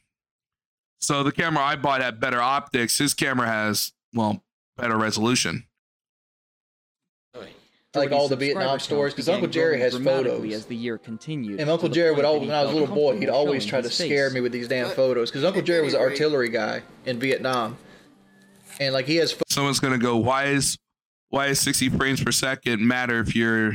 So 1.00 1.24
the 1.24 1.32
camera 1.32 1.64
I 1.64 1.76
bought 1.78 2.02
had 2.02 2.20
better 2.20 2.42
optics. 2.42 2.98
His 2.98 3.14
camera 3.14 3.48
has, 3.48 3.94
well, 4.14 4.44
better 4.76 4.98
resolution. 4.98 5.66
Like 7.96 8.12
all 8.12 8.28
the 8.28 8.36
Vietnam 8.36 8.80
stories, 8.80 9.14
because 9.14 9.30
Uncle 9.30 9.48
Jerry 9.48 9.80
has 9.80 9.98
photos. 9.98 10.54
as 10.54 10.66
the 10.66 10.76
year 10.76 10.98
continued. 10.98 11.60
And 11.60 11.70
Uncle 11.70 11.90
to 11.90 11.96
Jerry 11.96 12.14
would 12.16 12.26
always, 12.26 12.48
when 12.48 12.56
I 12.56 12.62
was 12.64 12.72
a 12.72 12.74
little 12.78 12.94
boy, 12.94 13.18
he'd 13.18 13.30
always 13.30 13.66
try 13.66 13.82
to 13.82 13.90
scare 13.90 14.28
face. 14.28 14.36
me 14.36 14.42
with 14.42 14.52
these 14.52 14.68
damn 14.68 14.90
photos. 14.92 15.32
Because 15.32 15.44
Uncle 15.44 15.62
Jerry 15.64 15.84
was 15.84 15.96
an 15.96 16.02
artillery 16.02 16.50
guy 16.50 16.84
in 17.06 17.20
Vietnam, 17.20 17.78
and 18.80 18.94
like 18.94 19.06
he 19.06 19.16
has. 19.18 19.32
pho- 19.32 19.42
Someone's 19.48 19.80
gonna 19.80 19.98
go, 19.98 20.18
why 20.18 20.46
is 20.46 20.78
why 21.30 21.48
is 21.48 21.60
60 21.60 21.90
frames 21.90 22.24
per 22.24 22.32
second 22.32 22.86
matter 22.88 23.20
if 23.20 23.36
you're 23.36 23.74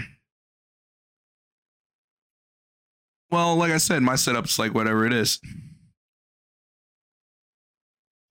well, 3.31 3.57
like 3.57 3.73
I 3.73 3.78
said, 3.78 4.02
my 4.02 4.15
setup's 4.15 4.59
like 4.60 4.75
whatever 4.75 5.05
it 5.07 5.12
is. 5.12 5.41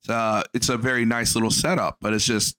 It's, 0.02 0.10
uh, 0.10 0.44
it's 0.54 0.70
a 0.70 0.78
very 0.78 1.04
nice 1.04 1.36
little 1.36 1.52
setup, 1.52 1.98
but 2.00 2.14
it's 2.14 2.26
just 2.26 2.56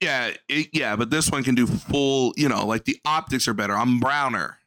yeah, 0.00 0.32
it, 0.48 0.68
yeah. 0.72 0.96
But 0.96 1.10
this 1.10 1.30
one 1.30 1.42
can 1.42 1.54
do 1.54 1.66
full. 1.66 2.32
You 2.36 2.48
know, 2.48 2.66
like 2.66 2.84
the 2.84 2.98
optics 3.04 3.46
are 3.48 3.54
better. 3.54 3.74
I'm 3.74 4.00
browner. 4.00 4.58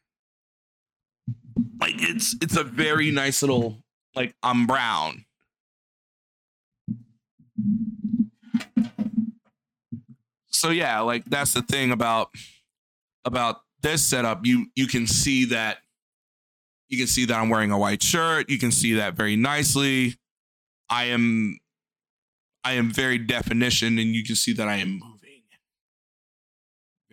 Like 1.80 1.94
it's 1.96 2.36
it's 2.40 2.56
a 2.56 2.64
very 2.64 3.10
nice 3.10 3.42
little 3.42 3.82
like 4.14 4.34
I'm 4.42 4.66
brown. 4.66 5.24
So 10.50 10.70
yeah, 10.70 11.00
like 11.00 11.24
that's 11.26 11.52
the 11.52 11.62
thing 11.62 11.90
about 11.92 12.30
about 13.24 13.60
this 13.82 14.04
setup. 14.04 14.46
You 14.46 14.66
you 14.74 14.86
can 14.86 15.06
see 15.06 15.46
that 15.46 15.78
you 16.88 16.98
can 16.98 17.06
see 17.06 17.24
that 17.26 17.38
I'm 17.38 17.48
wearing 17.48 17.70
a 17.70 17.78
white 17.78 18.02
shirt. 18.02 18.48
You 18.48 18.58
can 18.58 18.70
see 18.70 18.94
that 18.94 19.14
very 19.14 19.36
nicely. 19.36 20.16
I 20.88 21.04
am 21.04 21.58
I 22.62 22.72
am 22.74 22.90
very 22.90 23.18
definition 23.18 23.98
and 23.98 24.14
you 24.14 24.24
can 24.24 24.36
see 24.36 24.52
that 24.54 24.68
I 24.68 24.76
am. 24.76 25.13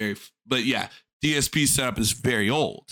Very 0.01 0.15
but 0.47 0.63
yeah, 0.63 0.87
DSP 1.23 1.67
setup 1.67 1.99
is 1.99 2.11
very 2.11 2.49
old. 2.49 2.87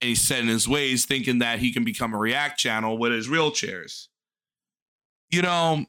And 0.00 0.10
he's 0.10 0.22
set 0.22 0.38
in 0.38 0.46
his 0.46 0.68
ways 0.68 1.04
thinking 1.04 1.40
that 1.40 1.58
he 1.58 1.72
can 1.72 1.84
become 1.84 2.14
a 2.14 2.18
react 2.18 2.58
channel 2.58 2.96
with 2.96 3.12
his 3.12 3.28
real 3.28 3.50
chairs. 3.50 4.08
You 5.30 5.42
know, 5.42 5.84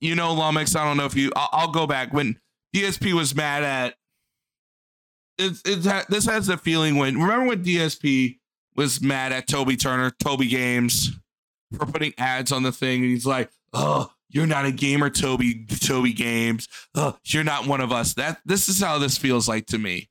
you 0.00 0.14
know, 0.14 0.34
Lumix, 0.34 0.76
I 0.76 0.84
don't 0.84 0.96
know 0.96 1.04
if 1.06 1.16
you 1.16 1.32
I'll, 1.34 1.48
I'll 1.52 1.72
go 1.72 1.86
back 1.86 2.12
when 2.12 2.38
DSP 2.74 3.12
was 3.12 3.34
mad 3.34 3.64
at 3.64 3.94
it's 5.38 5.62
it's 5.66 6.06
this 6.06 6.26
has 6.26 6.46
the 6.46 6.56
feeling 6.56 6.96
when 6.96 7.20
remember 7.20 7.48
when 7.48 7.64
DSP 7.64 8.38
was 8.76 9.02
mad 9.02 9.32
at 9.32 9.48
Toby 9.48 9.76
Turner, 9.76 10.10
Toby 10.10 10.46
Games 10.46 11.10
for 11.76 11.86
putting 11.86 12.14
ads 12.16 12.52
on 12.52 12.62
the 12.62 12.72
thing, 12.72 13.02
and 13.02 13.10
he's 13.10 13.26
like, 13.26 13.50
"Oh, 13.72 14.10
you're 14.28 14.46
not 14.46 14.66
a 14.66 14.72
gamer, 14.72 15.10
Toby 15.10 15.66
Toby 15.66 16.12
Games. 16.12 16.68
Oh, 16.94 17.16
you're 17.24 17.44
not 17.44 17.66
one 17.66 17.80
of 17.80 17.92
us." 17.92 18.14
That 18.14 18.40
this 18.44 18.68
is 18.68 18.80
how 18.80 18.98
this 18.98 19.18
feels 19.18 19.48
like 19.48 19.66
to 19.66 19.78
me. 19.78 20.08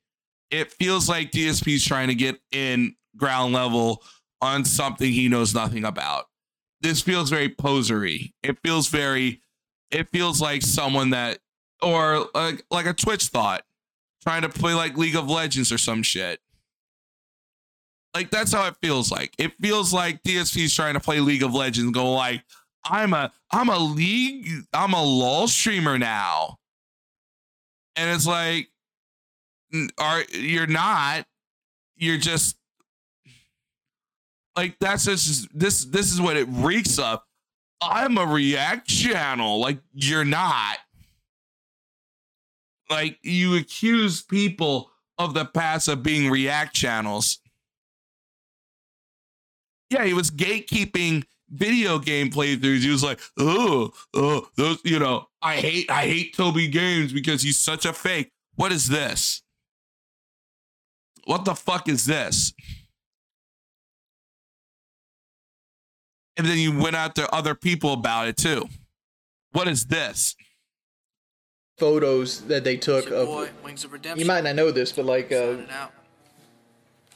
It 0.50 0.72
feels 0.72 1.08
like 1.08 1.32
DSP's 1.32 1.84
trying 1.84 2.08
to 2.08 2.14
get 2.14 2.40
in 2.52 2.94
ground 3.16 3.52
level 3.52 4.02
on 4.40 4.64
something 4.64 5.10
he 5.10 5.28
knows 5.28 5.54
nothing 5.54 5.84
about. 5.84 6.26
This 6.80 7.00
feels 7.00 7.30
very 7.30 7.48
posery. 7.48 8.34
It 8.42 8.58
feels 8.62 8.88
very. 8.88 9.40
It 9.90 10.08
feels 10.10 10.40
like 10.40 10.62
someone 10.62 11.10
that, 11.10 11.38
or 11.82 12.28
like 12.34 12.64
like 12.70 12.86
a 12.86 12.92
Twitch 12.92 13.26
thought 13.26 13.62
trying 14.22 14.42
to 14.42 14.48
play 14.48 14.74
like 14.74 14.96
League 14.96 15.14
of 15.14 15.30
Legends 15.30 15.70
or 15.70 15.78
some 15.78 16.02
shit. 16.02 16.40
Like 18.14 18.30
that's 18.30 18.52
how 18.52 18.66
it 18.66 18.76
feels 18.82 19.12
like. 19.12 19.34
It 19.38 19.52
feels 19.60 19.92
like 19.92 20.22
DSP's 20.22 20.74
trying 20.74 20.94
to 20.94 21.00
play 21.00 21.20
League 21.20 21.42
of 21.42 21.54
Legends, 21.54 21.92
go 21.92 22.12
like, 22.12 22.42
I'm 22.88 23.12
a 23.12 23.32
I'm 23.50 23.68
a 23.68 23.78
league, 23.78 24.48
I'm 24.72 24.92
a 24.92 25.02
LOL 25.02 25.48
streamer 25.48 25.98
now. 25.98 26.58
And 27.96 28.10
it's 28.10 28.26
like, 28.26 28.68
are 29.98 30.22
you're 30.32 30.66
not, 30.66 31.26
you're 31.96 32.18
just 32.18 32.56
like 34.56 34.78
that's 34.78 35.04
just 35.04 35.48
this 35.58 35.84
this 35.84 36.12
is 36.12 36.20
what 36.20 36.36
it 36.36 36.46
reeks 36.50 36.98
of. 36.98 37.20
I'm 37.82 38.16
a 38.18 38.26
react 38.26 38.88
channel. 38.88 39.60
Like 39.60 39.78
you're 39.92 40.24
not 40.24 40.78
like 42.90 43.18
you 43.22 43.56
accuse 43.56 44.22
people 44.22 44.90
of 45.18 45.34
the 45.34 45.44
past 45.44 45.88
of 45.88 46.02
being 46.02 46.30
react 46.30 46.74
channels. 46.74 47.38
Yeah, 49.90 50.04
he 50.04 50.12
was 50.12 50.30
gatekeeping 50.30 51.24
video 51.50 51.98
game 51.98 52.30
playthroughs, 52.30 52.80
he 52.80 52.90
was 52.90 53.02
like, 53.02 53.20
oh, 53.38 53.92
oh, 54.14 54.48
those, 54.56 54.80
you 54.84 54.98
know, 54.98 55.28
I 55.42 55.56
hate, 55.56 55.90
I 55.90 56.06
hate 56.06 56.36
Toby 56.36 56.68
Games 56.68 57.12
because 57.12 57.42
he's 57.42 57.58
such 57.58 57.84
a 57.84 57.92
fake. 57.92 58.32
What 58.56 58.72
is 58.72 58.88
this? 58.88 59.42
What 61.24 61.44
the 61.44 61.54
fuck 61.54 61.88
is 61.88 62.06
this? 62.06 62.52
And 66.36 66.46
then 66.46 66.58
you 66.58 66.78
went 66.78 66.96
out 66.96 67.14
to 67.16 67.32
other 67.34 67.54
people 67.54 67.92
about 67.92 68.28
it 68.28 68.36
too. 68.36 68.68
What 69.52 69.68
is 69.68 69.86
this? 69.86 70.36
Photos 71.78 72.42
that 72.42 72.64
they 72.64 72.76
took 72.76 73.10
of. 73.10 73.26
Boy, 73.26 73.48
you 74.16 74.26
might 74.26 74.44
not 74.44 74.54
know 74.54 74.70
this, 74.70 74.92
but 74.92 75.04
like 75.04 75.32
uh, 75.32 75.56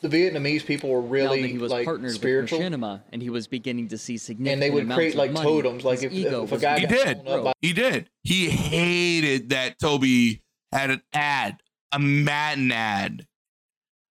the 0.00 0.08
Vietnamese 0.08 0.64
people 0.64 0.90
were 0.90 1.00
really 1.00 1.46
he 1.48 1.58
was 1.58 1.70
like 1.70 1.84
partnered 1.84 2.12
spiritual, 2.12 2.58
with 2.58 2.72
Machinima, 2.72 3.02
and 3.12 3.22
he 3.22 3.30
was 3.30 3.46
beginning 3.46 3.88
to 3.88 3.98
see 3.98 4.16
significant 4.16 4.54
and 4.54 4.62
they 4.62 4.70
would 4.70 4.84
amounts 4.84 4.96
create 4.96 5.12
of 5.12 5.18
like 5.18 5.32
money, 5.32 5.46
totems. 5.46 5.84
Like 5.84 6.00
his 6.00 6.12
if, 6.12 6.12
ego 6.12 6.44
if 6.44 6.52
a 6.52 6.58
guy 6.58 6.80
He 6.80 6.86
did. 6.86 7.24
by 7.24 7.52
He 7.60 7.72
did. 7.72 8.10
He 8.22 8.50
hated 8.50 9.50
that 9.50 9.78
Toby 9.78 10.42
had 10.72 10.90
an 10.90 11.02
ad, 11.12 11.60
a 11.92 11.98
Madden 11.98 12.72
ad, 12.72 13.26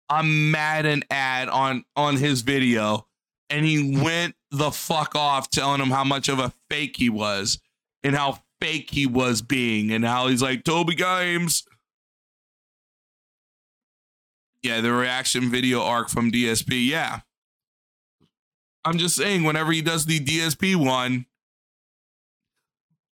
a 0.08 0.22
Madden 0.22 1.02
ad 1.10 1.48
on 1.48 1.84
on 1.96 2.16
his 2.16 2.42
video, 2.42 3.06
and 3.50 3.66
he 3.66 4.00
went 4.00 4.34
the 4.50 4.70
fuck 4.70 5.14
off 5.14 5.50
telling 5.50 5.80
him 5.80 5.90
how 5.90 6.04
much 6.04 6.28
of 6.28 6.38
a 6.38 6.52
fake 6.70 6.96
he 6.96 7.08
was 7.08 7.58
and 8.02 8.14
how 8.14 8.38
fake 8.60 8.90
he 8.90 9.06
was 9.06 9.42
being 9.42 9.90
and 9.90 10.04
how 10.04 10.28
he's 10.28 10.42
like 10.42 10.64
Toby 10.64 10.94
Games. 10.94 11.64
Yeah, 14.62 14.80
the 14.80 14.92
reaction 14.92 15.50
video 15.50 15.82
arc 15.82 16.08
from 16.08 16.30
DSP. 16.30 16.86
Yeah. 16.86 17.20
I'm 18.84 18.98
just 18.98 19.16
saying, 19.16 19.44
whenever 19.44 19.72
he 19.72 19.82
does 19.82 20.06
the 20.06 20.20
DSP 20.20 20.76
one, 20.76 21.26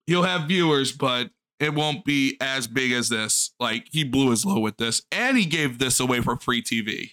he'll 0.07 0.23
have 0.23 0.49
viewers, 0.49 0.93
but 0.93 1.31
it 1.59 1.75
won't 1.75 2.05
be 2.05 2.37
as 2.41 2.67
big 2.67 2.93
as 2.93 3.09
this. 3.09 3.53
Like 3.59 3.89
he 3.91 4.05
blew 4.05 4.31
his 4.31 4.45
load 4.45 4.61
with 4.61 4.77
this, 4.77 5.03
and 5.11 5.37
he 5.37 5.47
gave 5.47 5.79
this 5.79 6.01
away 6.01 6.21
for 6.21 6.37
free 6.37 6.63
TV. 6.63 7.13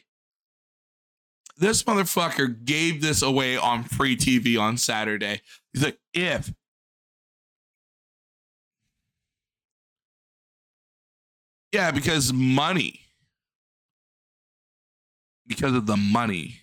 This 1.57 1.83
motherfucker 1.83 2.65
gave 2.65 3.01
this 3.01 3.21
away 3.21 3.55
on 3.57 3.83
free 3.83 4.17
TV 4.17 4.59
on 4.59 4.77
Saturday. 4.77 5.41
He's 5.71 5.83
like, 5.83 5.99
if 6.13 6.51
yeah, 11.71 11.91
because 11.91 12.31
money, 12.33 13.02
because 15.47 15.73
of 15.73 15.85
the 15.85 15.97
money. 15.97 16.59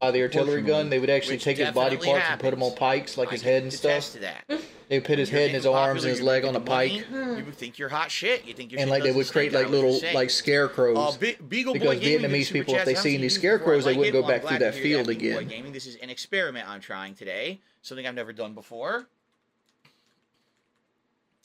by 0.00 0.10
the 0.10 0.20
artillery 0.22 0.62
gun, 0.62 0.90
they 0.90 0.98
would 0.98 1.10
actually 1.10 1.36
Which 1.36 1.44
take 1.44 1.58
his 1.58 1.70
body 1.70 1.96
definitely 1.96 2.08
parts 2.20 2.30
and 2.32 2.40
put 2.40 2.50
them 2.50 2.62
on 2.62 2.74
pikes, 2.74 3.16
like 3.16 3.28
I 3.28 3.32
his 3.32 3.42
can 3.42 3.50
head 3.52 3.62
and 3.64 3.72
attest 3.72 4.08
stuff. 4.10 4.20
to 4.22 4.26
that. 4.48 4.60
They 4.88 4.98
would 4.98 5.04
put 5.06 5.18
his 5.18 5.30
You're 5.30 5.38
head 5.40 5.46
and 5.46 5.54
his 5.54 5.62
getting 5.64 5.76
arms 5.78 6.02
popular, 6.02 6.08
and 6.08 6.10
his 6.10 6.18
you're 6.18 6.26
leg 6.28 6.44
on 6.44 6.56
a 6.56 6.58
making 6.60 6.72
money, 6.74 7.02
pike, 7.32 7.38
You 7.38 7.44
would 7.46 7.54
think 7.54 7.78
you're 7.78 7.88
hot 7.88 8.10
shit. 8.10 8.44
You 8.44 8.52
think 8.52 8.72
you're 8.72 8.80
and 8.80 8.90
like 8.90 9.02
they 9.04 9.12
would 9.12 9.28
create 9.30 9.52
like 9.52 9.68
little 9.70 9.98
like 10.12 10.28
scarecrows. 10.30 10.98
Uh, 10.98 11.18
Be- 11.18 11.36
Beagle 11.48 11.74
Boy 11.74 11.80
because 11.80 12.00
Gaming 12.00 12.30
Vietnamese 12.30 12.46
super 12.46 12.58
people, 12.58 12.74
if 12.74 12.78
chats. 12.80 12.86
they 12.86 12.92
I 12.92 12.96
haven't 12.96 13.02
see 13.02 13.08
seen 13.10 13.14
any 13.14 13.22
these 13.22 13.34
before. 13.36 13.40
scarecrows, 13.58 13.86
I 13.86 13.90
they 13.90 13.90
like 13.92 13.98
wouldn't 13.98 14.14
it. 14.16 14.18
go 14.18 14.22
Well, 14.22 14.30
I'm 14.30 14.34
back 14.34 14.40
through 14.42 14.48
glad 14.50 14.58
to 14.58 14.64
that 14.64 14.74
hear 14.74 14.82
field 14.82 15.06
have 15.08 15.18
Beagle 15.18 15.32
Boy 15.34 15.38
again. 15.38 15.48
Gaming. 15.48 15.72
This 15.72 15.86
is 15.86 15.96
an 15.96 16.10
experiment 16.10 16.68
I'm 16.68 16.80
trying 16.80 17.14
today. 17.14 17.60
Something 17.82 18.06
I've 18.06 18.14
never 18.14 18.32
done 18.32 18.52
before. 18.54 19.06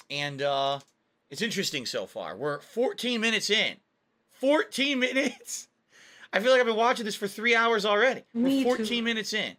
And 0.10 0.42
uh 0.42 0.80
it's 1.30 1.42
interesting 1.42 1.86
so 1.86 2.06
far. 2.06 2.36
We're 2.36 2.60
14 2.60 3.20
minutes 3.22 3.50
in. 3.50 3.76
14 4.40 5.00
minutes. 5.00 5.68
I 6.34 6.40
feel 6.40 6.52
like 6.52 6.60
I've 6.60 6.66
been 6.68 6.76
watching 6.76 7.06
this 7.06 7.16
for 7.16 7.28
three 7.28 7.56
hours 7.56 7.86
already. 7.86 8.24
Me 8.34 8.64
We're 8.66 8.76
too. 8.78 8.84
14 8.86 9.04
minutes 9.04 9.34
in. 9.34 9.56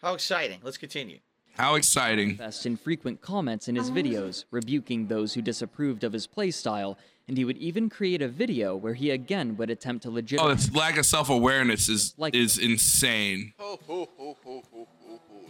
How 0.00 0.14
exciting. 0.14 0.60
Let's 0.62 0.78
continue. 0.78 1.18
How 1.56 1.74
exciting. 1.76 2.36
Best 2.36 2.66
in 2.66 2.76
frequent 2.76 3.20
comments 3.20 3.68
in 3.68 3.76
his 3.76 3.90
Oh. 3.90 3.92
videos, 3.92 4.44
rebuking 4.50 5.06
those 5.06 5.34
who 5.34 5.42
disapproved 5.42 6.02
of 6.02 6.12
his 6.12 6.26
playstyle, 6.26 6.96
and 7.28 7.36
he 7.36 7.44
would 7.44 7.58
even 7.58 7.88
create 7.90 8.20
a 8.22 8.28
video 8.28 8.74
where 8.74 8.94
he 8.94 9.10
again 9.10 9.56
would 9.58 9.70
attempt 9.70 10.02
to 10.04 10.08
Oh, 10.08 10.12
legitimize 10.12 10.66
its 10.66 10.74
lack 10.74 10.96
of 10.96 11.06
self 11.06 11.28
awareness 11.30 11.88
is 11.88 12.14
Like- 12.16 12.34
is 12.34 12.58
insane. 12.58 13.52
Ho, 13.58 13.78
ho, 13.86 14.08
ho, 14.18 14.36
ho, 14.44 14.62
ho, 14.72 14.88
ho, 15.06 15.20
ho. 15.28 15.46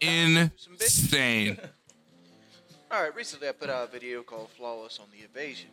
Insane. 0.00 1.58
All 2.90 3.02
right, 3.02 3.14
recently 3.14 3.48
I 3.48 3.52
put 3.52 3.68
out 3.70 3.88
a 3.88 3.90
video 3.92 4.22
called 4.22 4.48
Flawless 4.56 4.98
on 5.00 5.06
the 5.12 5.22
Invasion. 5.24 5.70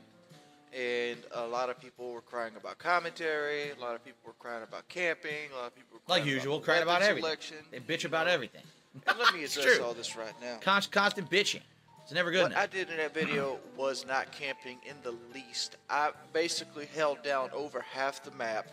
And 0.78 1.18
a 1.34 1.48
lot 1.48 1.70
of 1.70 1.80
people 1.80 2.12
were 2.12 2.22
crying 2.22 2.54
about 2.56 2.78
commentary, 2.78 3.72
a 3.72 3.82
lot 3.82 3.96
of 3.96 4.04
people 4.06 4.20
were 4.26 4.34
crying 4.38 4.62
about 4.64 4.88
camping, 4.88 5.50
a 5.52 5.58
lot 5.58 5.68
of 5.68 5.76
people 5.76 5.94
were 5.94 6.00
crying 6.06 6.22
Like 6.22 6.30
usual, 6.30 6.56
about 6.58 6.66
crying 6.66 6.84
about 6.84 7.02
weapon 7.02 7.08
everything. 7.10 7.24
selection. 7.26 7.58
They 7.72 7.80
bitch 7.80 8.06
about 8.06 8.28
uh, 8.28 8.32
everything. 8.32 8.62
And 9.08 9.18
let 9.18 9.34
me 9.34 9.40
It's 9.44 9.58
address 9.58 9.78
true. 9.78 9.86
all 9.86 9.94
this 9.94 10.16
right 10.16 10.34
now. 10.42 10.58
Constant, 10.62 10.94
constant 10.94 11.30
bitching. 11.32 11.62
It's 12.04 12.12
never 12.14 12.30
good 12.32 12.44
What 12.44 12.52
enough. 12.52 12.64
I 12.64 12.68
did 12.68 12.90
in 12.92 12.98
that 12.98 13.14
video 13.16 13.58
was 13.76 14.06
not 14.06 14.32
camping 14.32 14.78
in 14.88 14.96
the 15.04 15.16
least. 15.34 15.78
I 15.90 16.12
basically 16.34 16.86
held 16.96 17.24
down 17.24 17.50
over 17.52 17.82
half 17.82 18.24
the 18.24 18.32
map. 18.32 18.68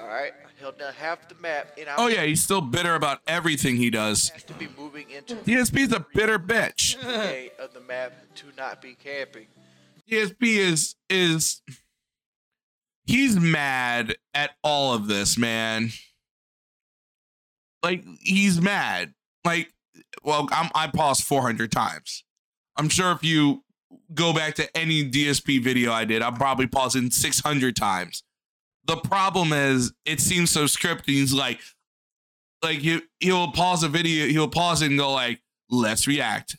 All 0.00 0.08
right, 0.08 0.32
I 0.44 0.60
held 0.60 0.76
down 0.78 0.92
half 0.94 1.28
the 1.28 1.36
map, 1.36 1.68
and 1.78 1.88
I 1.88 1.94
Oh 1.98 2.08
yeah, 2.08 2.24
he's 2.24 2.42
still 2.42 2.60
bitter 2.60 2.96
about 2.96 3.20
everything 3.28 3.76
he 3.76 3.90
does. 3.90 4.30
to 4.48 4.52
be 4.54 4.66
moving 4.76 5.08
into 5.10 5.36
DSP's 5.36 5.92
a 5.92 6.04
bitter 6.14 6.36
bitch. 6.36 7.00
the 7.00 7.52
of 7.62 7.72
the 7.74 7.80
map 7.80 8.12
to 8.36 8.46
not 8.56 8.82
be 8.82 8.96
camping. 9.02 9.46
DSP 10.10 10.34
is 10.40 10.94
is 11.08 11.62
he's 13.06 13.38
mad 13.38 14.16
at 14.34 14.52
all 14.62 14.94
of 14.94 15.06
this, 15.06 15.38
man. 15.38 15.90
Like 17.82 18.04
he's 18.20 18.60
mad. 18.60 19.14
Like, 19.44 19.72
well, 20.22 20.48
I'm 20.52 20.70
I 20.74 20.88
paused 20.88 21.24
400 21.24 21.70
times. 21.70 22.24
I'm 22.76 22.88
sure 22.88 23.12
if 23.12 23.22
you 23.22 23.62
go 24.12 24.32
back 24.32 24.54
to 24.56 24.76
any 24.76 25.08
DSP 25.08 25.62
video 25.62 25.92
I 25.92 26.04
did, 26.04 26.22
I'm 26.22 26.34
probably 26.34 26.66
pausing 26.66 27.10
600 27.10 27.76
times. 27.76 28.22
The 28.86 28.96
problem 28.96 29.52
is, 29.52 29.92
it 30.04 30.20
seems 30.20 30.50
so 30.50 30.64
scripted. 30.64 31.06
He's 31.06 31.32
like, 31.32 31.60
like 32.62 32.78
he 32.78 33.00
he'll 33.20 33.52
pause 33.52 33.82
a 33.82 33.88
video, 33.88 34.26
he'll 34.26 34.48
pause 34.48 34.82
it 34.82 34.90
and 34.90 34.98
go 34.98 35.12
like, 35.12 35.40
"Let's 35.70 36.06
react." 36.06 36.56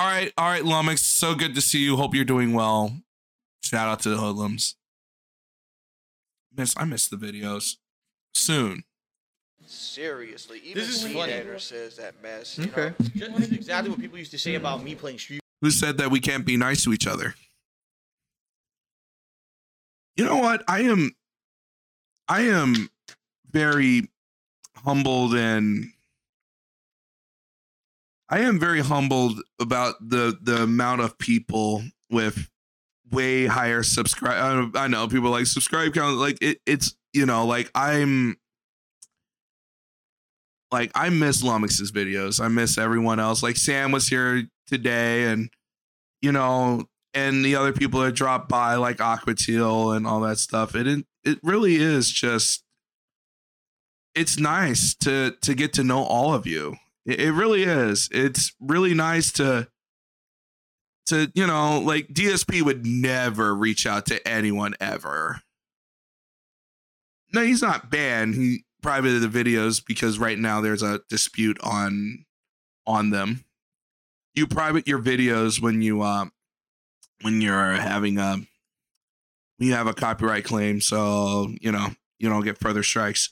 All 0.00 0.06
right, 0.06 0.32
all 0.38 0.48
right, 0.48 0.62
Lumix. 0.62 1.00
So 1.00 1.34
good 1.34 1.54
to 1.56 1.60
see 1.60 1.80
you. 1.80 1.98
Hope 1.98 2.14
you're 2.14 2.24
doing 2.24 2.54
well. 2.54 2.96
Shout 3.62 3.86
out 3.86 4.00
to 4.00 4.08
the 4.08 4.16
hoodlums. 4.16 4.76
Miss, 6.56 6.72
I 6.74 6.86
miss 6.86 7.06
the 7.06 7.18
videos. 7.18 7.76
Soon. 8.32 8.84
Seriously, 9.66 10.62
even 10.64 10.78
This 10.82 10.88
is 10.88 11.02
Speed 11.02 11.12
funny. 11.12 11.58
Says 11.58 11.96
that 11.96 12.14
mess. 12.22 12.56
You 12.56 12.70
Okay. 12.74 12.94
know, 12.98 13.28
This 13.38 13.48
is 13.48 13.52
exactly 13.52 13.90
what 13.90 14.00
people 14.00 14.16
used 14.16 14.30
to 14.30 14.38
say 14.38 14.54
about 14.54 14.82
me 14.82 14.94
playing 14.94 15.18
Street. 15.18 15.40
Who 15.60 15.70
said 15.70 15.98
that 15.98 16.10
we 16.10 16.18
can't 16.18 16.46
be 16.46 16.56
nice 16.56 16.82
to 16.84 16.94
each 16.94 17.06
other? 17.06 17.34
You 20.16 20.24
know 20.24 20.36
what? 20.36 20.62
I 20.66 20.80
am 20.80 21.10
I 22.26 22.40
am 22.44 22.88
very 23.50 24.08
humbled 24.76 25.34
and 25.34 25.92
I 28.30 28.40
am 28.40 28.60
very 28.60 28.80
humbled 28.80 29.40
about 29.58 29.96
the 30.00 30.38
the 30.40 30.62
amount 30.62 31.00
of 31.00 31.18
people 31.18 31.82
with 32.10 32.48
way 33.10 33.46
higher 33.46 33.82
subscribe. 33.82 34.70
I, 34.76 34.84
I 34.84 34.86
know 34.86 35.08
people 35.08 35.30
like 35.30 35.46
subscribe 35.46 35.92
count. 35.94 36.16
Like 36.16 36.38
it, 36.40 36.58
it's 36.64 36.94
you 37.12 37.26
know 37.26 37.44
like 37.44 37.70
I'm 37.74 38.36
like 40.70 40.92
I 40.94 41.10
miss 41.10 41.42
Lumix's 41.42 41.90
videos. 41.90 42.40
I 42.40 42.46
miss 42.46 42.78
everyone 42.78 43.18
else. 43.18 43.42
Like 43.42 43.56
Sam 43.56 43.90
was 43.90 44.06
here 44.06 44.44
today, 44.68 45.24
and 45.24 45.50
you 46.22 46.30
know, 46.30 46.84
and 47.12 47.44
the 47.44 47.56
other 47.56 47.72
people 47.72 48.00
that 48.00 48.12
dropped 48.12 48.48
by, 48.48 48.76
like 48.76 48.98
Aquateal 48.98 49.96
and 49.96 50.06
all 50.06 50.20
that 50.20 50.38
stuff. 50.38 50.76
It 50.76 51.04
it 51.24 51.38
really 51.42 51.76
is 51.76 52.10
just. 52.10 52.62
It's 54.14 54.38
nice 54.38 54.94
to 54.96 55.36
to 55.42 55.54
get 55.54 55.72
to 55.74 55.84
know 55.84 56.02
all 56.02 56.32
of 56.34 56.46
you. 56.46 56.76
It, 57.10 57.32
really 57.32 57.64
is. 57.64 58.08
It's 58.12 58.54
really 58.60 58.94
nice 58.94 59.32
to 59.32 59.68
to 61.06 61.30
you 61.34 61.46
know 61.46 61.80
like 61.80 62.08
DSP 62.08 62.62
would 62.62 62.86
never 62.86 63.54
reach 63.54 63.86
out 63.86 64.06
to 64.06 64.26
anyone 64.26 64.74
ever. 64.80 65.42
No, 67.32 67.42
he's 67.42 67.62
not 67.62 67.90
banned. 67.90 68.34
He 68.34 68.64
privated 68.82 69.22
the 69.22 69.28
videos 69.28 69.84
because 69.84 70.18
right 70.18 70.38
now 70.38 70.60
there's 70.60 70.82
a 70.82 71.00
dispute 71.08 71.58
on 71.62 72.24
on 72.86 73.10
them. 73.10 73.44
You 74.34 74.46
private 74.46 74.86
your 74.86 75.00
videos 75.00 75.60
when 75.60 75.82
you 75.82 76.02
uh 76.02 76.26
when 77.22 77.40
you're 77.40 77.72
having 77.72 78.18
a 78.18 78.36
when 79.56 79.68
you 79.68 79.74
have 79.74 79.86
a 79.86 79.94
copyright 79.94 80.44
claim, 80.44 80.80
so 80.80 81.52
you 81.60 81.72
know 81.72 81.88
you 82.18 82.28
don't 82.28 82.44
get 82.44 82.58
further 82.58 82.82
strikes. 82.82 83.30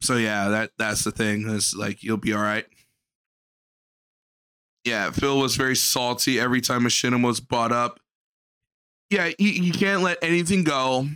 So 0.00 0.16
yeah, 0.16 0.48
that 0.48 0.70
that's 0.78 1.04
the 1.04 1.10
thing. 1.10 1.48
Is 1.48 1.74
like 1.74 2.02
you'll 2.02 2.16
be 2.16 2.32
all 2.32 2.42
right. 2.42 2.66
Yeah, 4.84 5.10
Phil 5.10 5.38
was 5.38 5.56
very 5.56 5.74
salty 5.74 6.38
every 6.38 6.60
time 6.60 6.82
Machinima 6.82 7.24
was 7.24 7.40
brought 7.40 7.72
up. 7.72 7.98
Yeah, 9.10 9.30
you, 9.38 9.48
you 9.48 9.72
can't 9.72 10.02
let 10.02 10.18
anything 10.22 10.62
go 10.62 11.08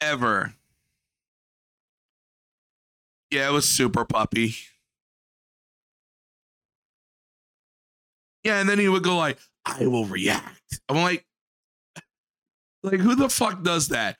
ever. 0.00 0.54
Yeah, 3.30 3.48
it 3.48 3.52
was 3.52 3.66
super 3.66 4.04
puppy. 4.04 4.54
Yeah, 8.44 8.60
and 8.60 8.68
then 8.68 8.78
he 8.78 8.88
would 8.88 9.02
go 9.02 9.16
like, 9.16 9.38
"I 9.64 9.86
will 9.86 10.04
react." 10.04 10.80
I'm 10.88 10.96
like, 10.96 11.26
like 12.82 13.00
who 13.00 13.14
the 13.14 13.28
fuck 13.28 13.62
does 13.62 13.88
that? 13.88 14.18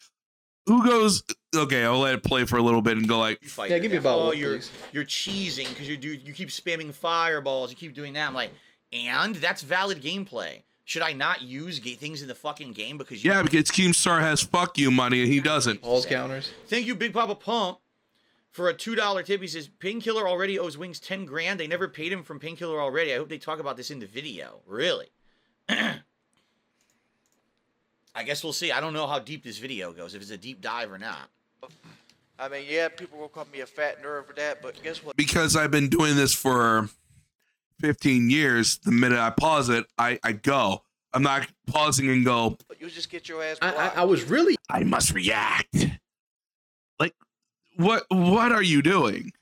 who 0.66 0.84
goes? 0.84 1.22
Okay, 1.56 1.84
I'll 1.84 1.98
let 1.98 2.14
it 2.14 2.22
play 2.22 2.44
for 2.44 2.56
a 2.58 2.62
little 2.62 2.82
bit 2.82 2.96
and 2.96 3.08
go 3.08 3.18
like, 3.18 3.42
fight 3.42 3.70
Yeah, 3.70 3.78
give 3.78 3.90
me 3.90 3.96
now. 3.96 4.00
about 4.00 4.18
Oh, 4.18 4.26
one, 4.26 4.38
you're 4.38 4.54
please. 4.56 4.70
you're 4.92 5.04
cheesing 5.04 5.68
because 5.70 5.88
you 5.88 5.96
do 5.96 6.08
you 6.08 6.32
keep 6.32 6.48
spamming 6.50 6.92
fireballs. 6.92 7.70
You 7.70 7.76
keep 7.76 7.94
doing 7.94 8.12
that. 8.14 8.28
I'm 8.28 8.34
like, 8.34 8.50
and 8.92 9.34
that's 9.36 9.62
valid 9.62 10.02
gameplay. 10.02 10.62
Should 10.84 11.02
I 11.02 11.12
not 11.14 11.42
use 11.42 11.80
ga- 11.80 11.96
things 11.96 12.22
in 12.22 12.28
the 12.28 12.34
fucking 12.34 12.72
game 12.72 12.96
because 12.96 13.24
you 13.24 13.32
yeah, 13.32 13.42
because 13.42 13.64
Keemstar 13.70 14.20
has 14.20 14.40
fuck 14.42 14.78
you 14.78 14.90
money 14.92 15.22
and 15.22 15.32
he 15.32 15.40
doesn't. 15.40 15.82
Pause 15.82 16.06
counters. 16.06 16.50
Thank 16.68 16.86
you, 16.86 16.94
Big 16.94 17.12
Papa 17.12 17.34
Pump, 17.34 17.78
for 18.52 18.68
a 18.68 18.74
two 18.74 18.94
dollar 18.94 19.24
tip. 19.24 19.40
He 19.40 19.48
says 19.48 19.66
Painkiller 19.66 20.28
already 20.28 20.60
owes 20.60 20.78
Wings 20.78 21.00
ten 21.00 21.24
grand. 21.24 21.58
They 21.58 21.66
never 21.66 21.88
paid 21.88 22.12
him 22.12 22.22
from 22.22 22.38
Painkiller 22.38 22.80
already. 22.80 23.12
I 23.12 23.16
hope 23.16 23.28
they 23.28 23.38
talk 23.38 23.58
about 23.58 23.76
this 23.76 23.90
in 23.90 23.98
the 23.98 24.06
video. 24.06 24.60
Really? 24.66 25.08
I 25.68 26.00
guess 28.24 28.42
we'll 28.44 28.52
see. 28.52 28.72
I 28.72 28.80
don't 28.80 28.92
know 28.94 29.06
how 29.06 29.18
deep 29.18 29.44
this 29.44 29.58
video 29.58 29.92
goes. 29.92 30.14
If 30.14 30.22
it's 30.22 30.30
a 30.30 30.38
deep 30.38 30.60
dive 30.60 30.90
or 30.92 30.98
not. 30.98 31.28
I 32.38 32.48
mean, 32.48 32.64
yeah, 32.68 32.88
people 32.88 33.18
will 33.18 33.28
call 33.28 33.46
me 33.52 33.60
a 33.60 33.66
fat 33.66 34.02
nerd 34.02 34.26
for 34.26 34.34
that, 34.34 34.60
but 34.60 34.82
guess 34.82 35.02
what? 35.02 35.16
Because 35.16 35.56
I've 35.56 35.70
been 35.70 35.88
doing 35.88 36.16
this 36.16 36.34
for 36.34 36.90
15 37.80 38.28
years, 38.30 38.78
the 38.78 38.90
minute 38.92 39.18
I 39.18 39.30
pause 39.30 39.68
it, 39.70 39.86
I, 39.98 40.18
I 40.22 40.32
go. 40.32 40.82
I'm 41.14 41.22
not 41.22 41.48
pausing 41.66 42.10
and 42.10 42.24
go, 42.26 42.58
You 42.78 42.90
just 42.90 43.08
get 43.10 43.26
your 43.28 43.42
ass 43.42 43.56
I. 43.62 43.72
I, 43.74 43.86
I 44.00 44.04
was 44.04 44.24
really 44.24 44.56
I 44.68 44.82
must 44.82 45.14
react. 45.14 45.86
Like, 47.00 47.14
what 47.76 48.04
what 48.10 48.52
are 48.52 48.62
you 48.62 48.82
doing? 48.82 49.32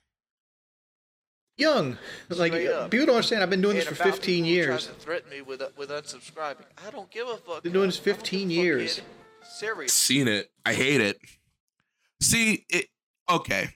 young. 1.57 1.99
Like 2.28 2.52
Straight 2.52 2.68
up. 2.68 2.91
people 2.91 3.07
don't 3.07 3.17
understand. 3.17 3.43
I've 3.43 3.51
been 3.51 3.62
doing 3.62 3.76
this 3.76 3.86
for 3.86 3.94
15 3.94 4.20
people 4.20 4.44
who 4.49 4.51
years. 4.52 4.86
To 4.86 4.93
threaten 4.94 5.31
me 5.31 5.41
with 5.43 5.62
with 5.76 5.91
unsubscribing. 5.91 6.65
I 6.86 6.91
don't 6.91 7.10
give 7.10 7.28
a 7.28 7.36
fuck. 7.39 7.62
Been 7.62 7.73
doing 7.73 7.89
this 7.89 7.99
I 7.99 8.02
15 8.02 8.49
give 8.49 8.57
a 8.57 8.60
fuck, 8.60 8.65
years. 8.65 8.94
kid. 8.97 9.05
Serious. 9.49 9.93
Seen 9.93 10.28
it. 10.28 10.51
I 10.65 10.75
hate 10.75 11.01
it. 11.01 11.18
See, 12.25 12.65
it 12.70 12.86
okay. 13.31 13.69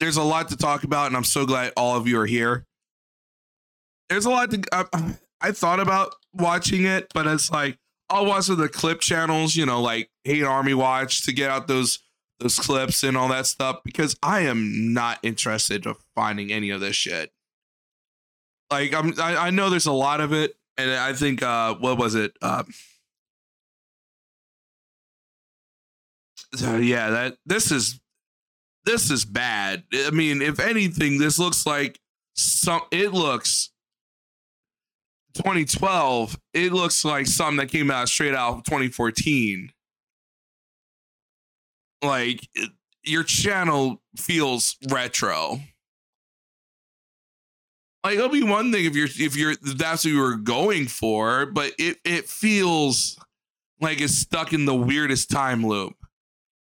There's 0.00 0.16
a 0.16 0.22
lot 0.22 0.48
to 0.48 0.56
talk 0.56 0.82
about, 0.82 1.08
and 1.08 1.16
I'm 1.16 1.24
so 1.24 1.44
glad 1.44 1.74
all 1.76 1.94
of 1.94 2.08
you 2.08 2.18
are 2.18 2.26
here. 2.26 2.66
There's 4.08 4.24
a 4.24 4.30
lot 4.30 4.50
to 4.50 4.62
I, 4.72 5.14
I 5.42 5.52
thought 5.52 5.78
about 5.78 6.14
watching 6.32 6.84
it, 6.84 7.08
but 7.12 7.26
it's 7.26 7.50
like 7.50 7.78
I'll 8.08 8.24
watch 8.24 8.46
the 8.46 8.68
clip 8.68 9.00
channels, 9.00 9.54
you 9.54 9.66
know, 9.66 9.82
like 9.82 10.10
Hate 10.24 10.42
Army 10.42 10.72
Watch 10.72 11.26
to 11.26 11.32
get 11.32 11.50
out 11.50 11.68
those 11.68 11.98
those 12.40 12.58
clips 12.58 13.02
and 13.02 13.14
all 13.14 13.28
that 13.28 13.46
stuff 13.46 13.80
because 13.84 14.16
I 14.22 14.40
am 14.40 14.94
not 14.94 15.18
interested 15.22 15.84
in 15.84 15.94
finding 16.14 16.50
any 16.50 16.70
of 16.70 16.80
this 16.80 16.96
shit. 16.96 17.30
Like 18.70 18.94
I'm 18.94 19.12
I, 19.20 19.36
I 19.36 19.50
know 19.50 19.68
there's 19.68 19.86
a 19.86 19.92
lot 19.92 20.22
of 20.22 20.32
it, 20.32 20.56
and 20.78 20.90
I 20.90 21.12
think 21.12 21.42
uh 21.42 21.74
what 21.74 21.98
was 21.98 22.14
it? 22.14 22.32
Uh 22.40 22.62
so 26.54 26.76
yeah, 26.76 27.10
that 27.10 27.36
this 27.46 27.70
is 27.70 28.00
this 28.84 29.10
is 29.10 29.24
bad. 29.24 29.84
I 29.94 30.10
mean, 30.10 30.42
if 30.42 30.60
anything, 30.60 31.18
this 31.18 31.38
looks 31.38 31.66
like 31.66 32.00
some 32.34 32.82
it 32.90 33.12
looks 33.12 33.70
2012, 35.34 36.38
it 36.54 36.72
looks 36.72 37.04
like 37.04 37.26
something 37.26 37.56
that 37.58 37.70
came 37.70 37.90
out 37.90 38.08
straight 38.08 38.34
out 38.34 38.58
of 38.58 38.64
2014. 38.64 39.70
Like 42.02 42.48
it- 42.54 42.72
your 43.04 43.24
channel 43.24 44.00
feels 44.16 44.76
retro. 44.88 45.60
Like 48.04 48.14
it'll 48.16 48.28
be 48.28 48.42
one 48.42 48.72
thing 48.72 48.84
if 48.84 48.96
you're 48.96 49.06
if 49.06 49.36
you're 49.36 49.54
that's 49.56 50.04
what 50.04 50.10
you 50.10 50.18
were 50.20 50.36
going 50.36 50.86
for, 50.88 51.46
but 51.46 51.72
it 51.78 51.98
it 52.04 52.28
feels 52.28 53.16
like 53.80 54.00
it's 54.00 54.14
stuck 54.14 54.52
in 54.52 54.64
the 54.64 54.74
weirdest 54.74 55.30
time 55.30 55.64
loop. 55.64 55.94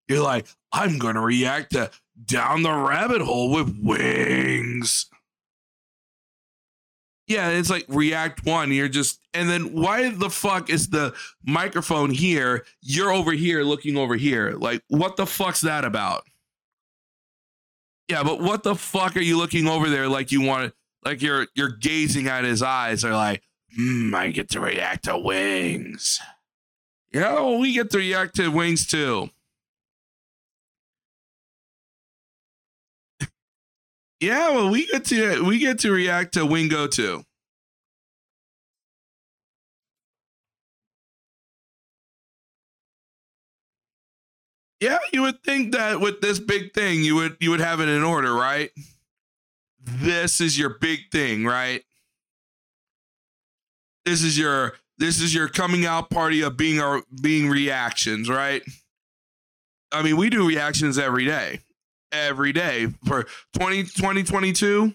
You're 0.08 0.22
like, 0.22 0.46
I'm 0.72 0.98
gonna 0.98 1.20
react 1.20 1.72
to 1.72 1.90
down 2.24 2.62
the 2.62 2.72
rabbit 2.72 3.20
hole 3.22 3.50
with 3.50 3.78
wings. 3.80 5.06
Yeah, 7.28 7.50
it's 7.50 7.68
like 7.68 7.84
React 7.88 8.46
One. 8.46 8.72
You're 8.72 8.88
just, 8.88 9.20
and 9.34 9.50
then 9.50 9.74
why 9.74 10.08
the 10.08 10.30
fuck 10.30 10.70
is 10.70 10.88
the 10.88 11.14
microphone 11.44 12.10
here? 12.10 12.64
You're 12.80 13.12
over 13.12 13.32
here 13.32 13.62
looking 13.62 13.98
over 13.98 14.16
here. 14.16 14.52
Like, 14.52 14.82
what 14.88 15.16
the 15.16 15.26
fuck's 15.26 15.60
that 15.60 15.84
about? 15.84 16.22
Yeah, 18.08 18.22
but 18.22 18.40
what 18.40 18.62
the 18.62 18.74
fuck 18.74 19.14
are 19.16 19.20
you 19.20 19.36
looking 19.36 19.68
over 19.68 19.90
there 19.90 20.08
like 20.08 20.32
you 20.32 20.40
want? 20.40 20.72
Like 21.04 21.20
you're 21.20 21.46
you're 21.54 21.68
gazing 21.68 22.28
at 22.28 22.44
his 22.44 22.62
eyes. 22.62 23.04
Or 23.04 23.12
like, 23.12 23.42
hmm, 23.76 24.14
I 24.14 24.30
get 24.30 24.48
to 24.50 24.60
react 24.60 25.04
to 25.04 25.18
wings. 25.18 26.18
Yeah, 27.12 27.34
well, 27.34 27.58
we 27.58 27.74
get 27.74 27.90
to 27.90 27.98
react 27.98 28.36
to 28.36 28.48
wings 28.48 28.86
too. 28.86 29.28
Yeah, 34.20 34.50
well, 34.50 34.70
we 34.70 34.86
get 34.86 35.04
to 35.06 35.44
we 35.44 35.58
get 35.58 35.78
to 35.80 35.92
react 35.92 36.34
to 36.34 36.44
Wingo 36.44 36.86
too. 36.88 37.24
Yeah, 44.80 44.98
you 45.12 45.22
would 45.22 45.42
think 45.42 45.72
that 45.72 46.00
with 46.00 46.20
this 46.20 46.38
big 46.38 46.72
thing, 46.72 47.02
you 47.02 47.14
would 47.16 47.36
you 47.40 47.50
would 47.50 47.60
have 47.60 47.80
it 47.80 47.88
in 47.88 48.02
order, 48.02 48.32
right? 48.32 48.70
This 49.80 50.40
is 50.40 50.58
your 50.58 50.70
big 50.80 51.10
thing, 51.10 51.44
right? 51.44 51.82
This 54.04 54.22
is 54.22 54.38
your 54.38 54.74
this 54.98 55.20
is 55.20 55.34
your 55.34 55.48
coming 55.48 55.86
out 55.86 56.10
party 56.10 56.42
of 56.42 56.56
being 56.56 56.80
our 56.80 57.02
being 57.20 57.48
reactions, 57.48 58.28
right? 58.28 58.62
I 59.92 60.02
mean, 60.02 60.16
we 60.16 60.30
do 60.30 60.46
reactions 60.46 60.98
every 60.98 61.24
day 61.24 61.60
every 62.12 62.52
day. 62.52 62.88
For 63.06 63.26
20, 63.54 63.84
2022 63.84 64.94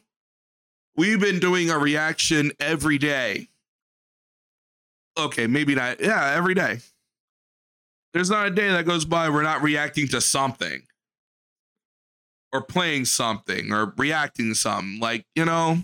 we've 0.95 1.19
been 1.19 1.39
doing 1.39 1.69
a 1.69 1.77
reaction 1.77 2.51
every 2.59 2.97
day. 2.97 3.47
Okay 5.17 5.47
maybe 5.47 5.75
not. 5.75 5.99
Yeah 5.99 6.33
every 6.35 6.53
day. 6.53 6.79
There's 8.13 8.29
not 8.29 8.47
a 8.47 8.51
day 8.51 8.69
that 8.69 8.85
goes 8.85 9.05
by 9.05 9.29
we're 9.29 9.43
not 9.43 9.63
reacting 9.63 10.07
to 10.09 10.21
something. 10.21 10.83
Or 12.51 12.61
playing 12.61 13.05
something 13.05 13.73
or 13.73 13.93
reacting 13.97 14.49
to 14.49 14.55
something. 14.55 14.99
Like 14.99 15.25
you 15.35 15.45
know 15.45 15.79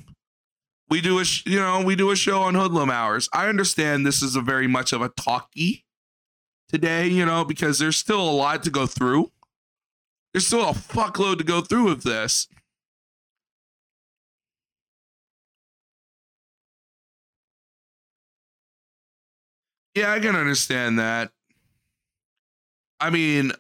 we 0.90 1.02
do 1.02 1.20
a 1.20 1.26
sh- 1.26 1.44
you 1.46 1.60
know 1.60 1.82
we 1.84 1.96
do 1.96 2.12
a 2.12 2.16
show 2.16 2.42
on 2.42 2.56
hoodlum 2.56 2.92
hours. 2.92 3.28
I 3.34 3.48
understand 3.48 4.06
this 4.06 4.22
is 4.22 4.36
a 4.36 4.42
very 4.42 4.68
much 4.68 4.94
of 4.94 5.02
a 5.02 5.10
talkie 5.10 5.86
today 6.70 7.08
you 7.08 7.26
know 7.26 7.44
because 7.44 7.80
there's 7.80 7.98
still 7.98 8.22
a 8.22 8.30
lot 8.30 8.64
to 8.64 8.70
go 8.70 8.86
through 8.86 9.32
there's 10.40 10.48
still 10.48 10.70
a 10.70 10.74
fuckload 10.74 11.38
to 11.40 11.44
go 11.44 11.60
through 11.60 11.84
with 11.84 12.04
this. 12.04 12.48
Yeah, 19.96 20.14
I 20.14 20.22
can 20.22 20.38
understand 20.38 20.98
that. 20.98 21.32
I 23.02 23.10
mean, 23.10 23.52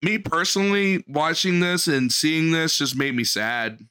me 0.00 0.16
personally, 0.16 1.04
watching 1.06 1.60
this 1.60 1.88
and 1.88 2.10
seeing 2.10 2.52
this 2.52 2.78
just 2.78 2.96
made 2.96 3.14
me 3.14 3.24
sad. 3.24 3.86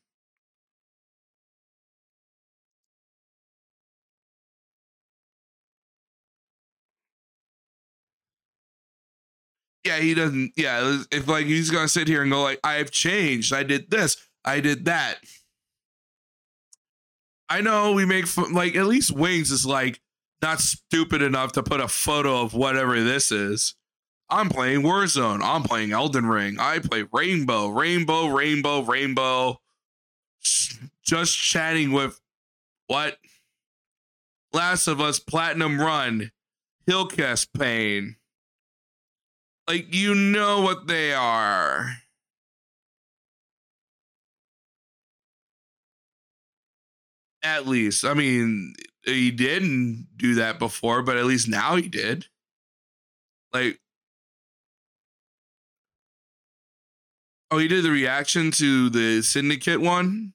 Yeah, 9.85 9.97
he 9.99 10.13
doesn't. 10.13 10.53
Yeah, 10.57 11.03
if 11.11 11.27
like 11.27 11.45
he's 11.45 11.69
gonna 11.69 11.87
sit 11.87 12.07
here 12.07 12.23
and 12.23 12.31
go 12.31 12.41
like, 12.41 12.59
"I've 12.63 12.91
changed. 12.91 13.53
I 13.53 13.63
did 13.63 13.91
this. 13.91 14.17
I 14.43 14.59
did 14.59 14.85
that." 14.85 15.19
I 17.47 17.61
know 17.61 17.93
we 17.93 18.05
make 18.05 18.25
fun, 18.25 18.53
like 18.53 18.75
at 18.75 18.87
least 18.87 19.11
Wings 19.11 19.51
is 19.51 19.65
like 19.65 20.01
not 20.41 20.59
stupid 20.59 21.21
enough 21.21 21.51
to 21.53 21.63
put 21.63 21.79
a 21.79 21.87
photo 21.87 22.41
of 22.41 22.53
whatever 22.53 22.99
this 23.01 23.31
is. 23.31 23.75
I'm 24.29 24.49
playing 24.49 24.81
Warzone. 24.81 25.41
I'm 25.43 25.61
playing 25.61 25.91
Elden 25.91 26.25
Ring. 26.25 26.57
I 26.59 26.79
play 26.79 27.05
Rainbow, 27.13 27.67
Rainbow, 27.67 28.27
Rainbow, 28.27 28.81
Rainbow. 28.81 29.61
Just 31.03 31.37
chatting 31.37 31.91
with 31.91 32.19
what? 32.87 33.17
Last 34.51 34.87
of 34.87 34.99
Us 35.01 35.19
Platinum 35.19 35.79
Run, 35.79 36.31
Hillcast 36.87 37.49
Pain. 37.57 38.15
Like 39.67 39.93
you 39.93 40.13
know 40.13 40.61
what 40.61 40.87
they 40.87 41.13
are. 41.13 41.97
At 47.41 47.67
least, 47.67 48.03
I 48.03 48.13
mean, 48.13 48.73
he 49.03 49.31
didn't 49.31 50.07
do 50.17 50.35
that 50.35 50.57
before, 50.59 51.01
but 51.03 51.17
at 51.17 51.25
least 51.25 51.47
now 51.47 51.75
he 51.75 51.87
did. 51.87 52.27
Like, 53.53 53.79
oh, 57.51 57.57
he 57.57 57.67
did 57.67 57.83
the 57.83 57.91
reaction 57.91 58.51
to 58.51 58.89
the 58.89 59.21
syndicate 59.21 59.79
one. 59.79 60.33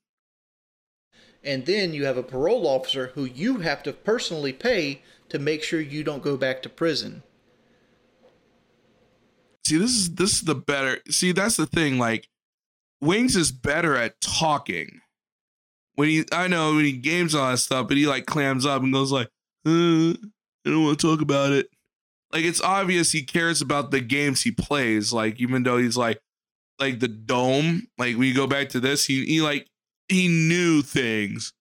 And 1.42 1.66
then 1.66 1.92
you 1.94 2.04
have 2.04 2.16
a 2.16 2.22
parole 2.22 2.66
officer 2.66 3.08
who 3.14 3.24
you 3.24 3.58
have 3.58 3.82
to 3.84 3.92
personally 3.92 4.52
pay 4.52 5.02
to 5.30 5.38
make 5.38 5.62
sure 5.62 5.80
you 5.80 6.04
don't 6.04 6.22
go 6.22 6.36
back 6.36 6.62
to 6.62 6.68
prison. 6.68 7.22
See 9.66 9.78
this 9.78 9.90
is 9.90 10.14
this 10.14 10.32
is 10.32 10.42
the 10.42 10.54
better 10.54 10.98
see 11.10 11.32
that's 11.32 11.56
the 11.56 11.66
thing 11.66 11.98
like 11.98 12.28
wings 13.00 13.36
is 13.36 13.52
better 13.52 13.96
at 13.96 14.20
talking. 14.20 15.00
When 15.94 16.08
he 16.08 16.24
i 16.32 16.46
know 16.48 16.74
when 16.74 16.84
he 16.84 16.92
games 16.92 17.34
all 17.34 17.50
that 17.50 17.58
stuff 17.58 17.88
but 17.88 17.96
he 17.96 18.06
like 18.06 18.24
clams 18.24 18.64
up 18.64 18.82
and 18.82 18.92
goes 18.92 19.12
like 19.12 19.28
uh, 19.66 20.12
i 20.12 20.14
don't 20.64 20.84
want 20.84 20.98
to 20.98 21.06
talk 21.06 21.20
about 21.20 21.52
it. 21.52 21.68
Like 22.32 22.44
it's 22.44 22.60
obvious 22.60 23.12
he 23.12 23.22
cares 23.22 23.60
about 23.60 23.90
the 23.90 24.00
games 24.00 24.42
he 24.42 24.52
plays 24.52 25.12
like 25.12 25.40
even 25.40 25.62
though 25.62 25.76
he's 25.78 25.96
like 25.96 26.20
like 26.78 27.00
the 27.00 27.08
dome 27.08 27.88
like 27.98 28.16
we 28.16 28.32
go 28.32 28.46
back 28.46 28.70
to 28.70 28.80
this 28.80 29.04
he, 29.04 29.26
he 29.26 29.40
like 29.40 29.66
he 30.08 30.28
knew 30.28 30.80
things. 30.82 31.52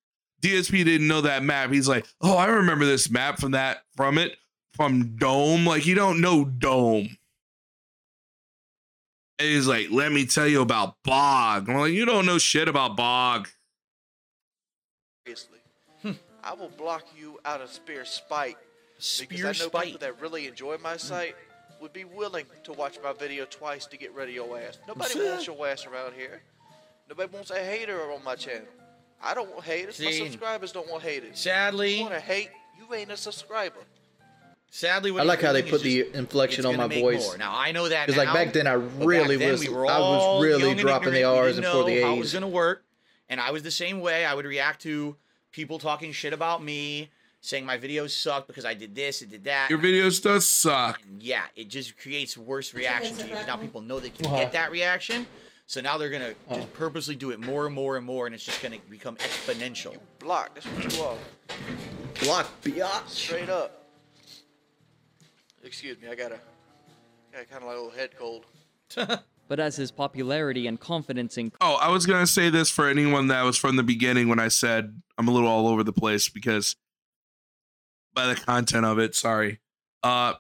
Dsp 0.41 0.71
didn't 0.85 1.07
know 1.07 1.21
that 1.21 1.43
map. 1.43 1.71
He's 1.71 1.89
like 1.89 2.07
oh 2.21 2.37
i 2.37 2.45
remember 2.45 2.85
this 2.85 3.09
map 3.09 3.39
from 3.39 3.51
that 3.51 3.81
from 3.97 4.17
it 4.17 4.37
from 4.73 5.17
dome. 5.17 5.65
Like 5.65 5.85
you 5.85 5.95
don't 5.95 6.21
know 6.21 6.45
dome 6.45 7.17
and 9.39 9.47
he's 9.47 9.67
like, 9.67 9.87
let 9.89 10.11
me 10.11 10.25
tell 10.25 10.47
you 10.47 10.61
about 10.61 10.95
Bog. 11.03 11.69
I'm 11.69 11.77
like, 11.77 11.93
you 11.93 12.05
don't 12.05 12.25
know 12.25 12.37
shit 12.37 12.67
about 12.67 12.97
Bog. 12.97 13.47
Seriously. 15.25 15.59
I 16.43 16.53
will 16.53 16.69
block 16.69 17.03
you 17.17 17.39
out 17.45 17.61
of 17.61 17.69
spare 17.69 18.05
spite. 18.05 18.57
Spear 18.97 19.27
because 19.29 19.61
I 19.61 19.63
know 19.63 19.69
spite. 19.69 19.85
people 19.85 19.99
that 19.99 20.21
really 20.21 20.47
enjoy 20.47 20.77
my 20.77 20.95
mm. 20.95 20.99
site 20.99 21.35
would 21.81 21.93
be 21.93 22.03
willing 22.03 22.45
to 22.63 22.73
watch 22.73 22.97
my 23.03 23.13
video 23.13 23.45
twice 23.45 23.85
to 23.87 23.97
get 23.97 24.13
rid 24.13 24.29
of 24.29 24.35
your 24.35 24.59
ass. 24.59 24.77
Nobody 24.87 25.19
wants 25.19 25.47
your 25.47 25.67
ass 25.67 25.85
around 25.85 26.13
here. 26.13 26.41
Nobody 27.07 27.33
wants 27.33 27.51
a 27.51 27.59
hater 27.59 28.11
on 28.11 28.23
my 28.23 28.35
channel. 28.35 28.67
I 29.21 29.33
don't 29.33 29.49
want 29.51 29.63
haters. 29.63 29.99
My 29.99 30.11
subscribers 30.11 30.71
don't 30.71 30.89
want 30.89 31.03
haters. 31.03 31.39
Sadly- 31.39 31.97
you 31.97 32.01
want 32.01 32.13
to 32.13 32.19
hate, 32.19 32.49
you 32.77 32.93
ain't 32.93 33.11
a 33.11 33.17
subscriber. 33.17 33.79
Sadly, 34.71 35.11
what 35.11 35.21
I 35.21 35.25
like 35.25 35.41
how 35.41 35.51
they 35.51 35.63
put 35.63 35.75
is 35.75 35.81
the 35.81 36.03
just- 36.03 36.15
inflection 36.15 36.65
on 36.65 36.77
my 36.77 36.87
voice. 36.87 37.25
more. 37.25 37.37
Now 37.37 37.53
I 37.57 37.71
know 37.71 37.89
that 37.89 38.05
Because 38.07 38.23
like 38.23 38.33
back 38.33 38.53
then, 38.53 38.67
I 38.67 38.73
really 38.73 39.35
then 39.37 39.51
was 39.53 39.61
we 39.61 39.67
I 39.67 39.71
was 39.99 40.43
really 40.43 40.75
dropping 40.75 41.13
the 41.13 41.23
R's 41.23 41.57
and 41.57 41.65
for 41.65 41.83
the 41.85 41.95
know 41.95 42.05
how 42.07 42.13
it 42.15 42.19
was 42.19 42.27
A's. 42.29 42.33
gonna 42.33 42.47
work, 42.47 42.83
and 43.29 43.41
I 43.41 43.49
was 43.51 43.63
the 43.63 43.71
same 43.71 43.99
way. 43.99 44.25
I 44.25 44.33
would 44.35 44.45
react 44.45 44.81
to 44.83 45.15
people 45.51 45.79
talking 45.79 46.11
shit 46.11 46.33
about 46.33 46.63
me, 46.63 47.09
saying 47.41 47.65
my 47.65 47.79
videos 47.79 48.11
suck 48.11 48.45
because 48.45 48.63
I 48.63 48.75
did 48.75 48.93
this, 48.93 49.21
and 49.23 49.31
did 49.31 49.43
that. 49.45 49.71
Your 49.71 49.79
videos 49.79 50.21
does 50.21 50.47
suck. 50.47 51.01
And 51.01 51.21
yeah, 51.23 51.43
it 51.55 51.67
just 51.67 51.97
creates 51.97 52.37
worse 52.37 52.73
reaction 52.75 53.17
to 53.17 53.27
you. 53.27 53.33
'cause 53.33 53.47
Now 53.47 53.55
people 53.57 53.81
know 53.81 53.99
they 53.99 54.11
can 54.11 54.27
Uh-huh. 54.27 54.37
get 54.37 54.51
that 54.51 54.69
reaction, 54.71 55.25
so 55.65 55.81
now 55.81 55.97
they're 55.97 56.09
gonna 56.11 56.35
Oh. 56.47 56.57
just 56.57 56.73
purposely 56.73 57.15
do 57.15 57.31
it 57.31 57.39
more 57.39 57.65
and 57.65 57.73
more 57.73 57.97
and 57.97 58.05
more, 58.05 58.27
and 58.27 58.35
it's 58.35 58.43
just 58.43 58.61
gonna 58.61 58.77
become 58.87 59.15
exponential. 59.15 59.93
You 59.93 60.01
Block. 60.19 60.53
That's 60.53 60.67
what 60.67 60.93
you 60.95 61.01
are. 61.03 61.17
Block, 62.21 62.61
biatch. 62.61 63.09
Straight 63.09 63.49
up. 63.49 63.78
Excuse 65.63 65.99
me. 66.01 66.07
I 66.07 66.15
got 66.15 66.31
a, 66.31 66.39
got 67.33 67.49
kind 67.49 67.63
of 67.63 67.67
like 67.69 67.77
a 67.77 67.81
little 67.81 67.91
head 67.91 68.11
cold. 68.17 68.45
But 69.49 69.59
as 69.59 69.75
his 69.75 69.89
popularity 69.89 70.67
and 70.67 70.79
confidence 70.79 71.35
increased, 71.35 71.57
Oh, 71.59 71.73
I 71.81 71.89
was 71.89 72.05
gonna 72.05 72.27
say 72.27 72.51
this 72.51 72.69
for 72.69 72.87
anyone 72.87 73.29
that 73.29 73.41
was 73.41 73.57
from 73.57 73.77
the 73.77 73.83
beginning 73.83 74.29
when 74.29 74.39
I 74.39 74.47
said 74.47 75.01
I'm 75.17 75.27
a 75.27 75.31
little 75.31 75.49
all 75.49 75.67
over 75.67 75.83
the 75.83 75.91
place 75.91 76.29
because 76.29 76.75
by 78.13 78.27
the 78.27 78.35
content 78.35 78.85
of 78.85 78.99
it, 78.99 79.15
sorry. 79.15 79.59
Uh 80.03 80.35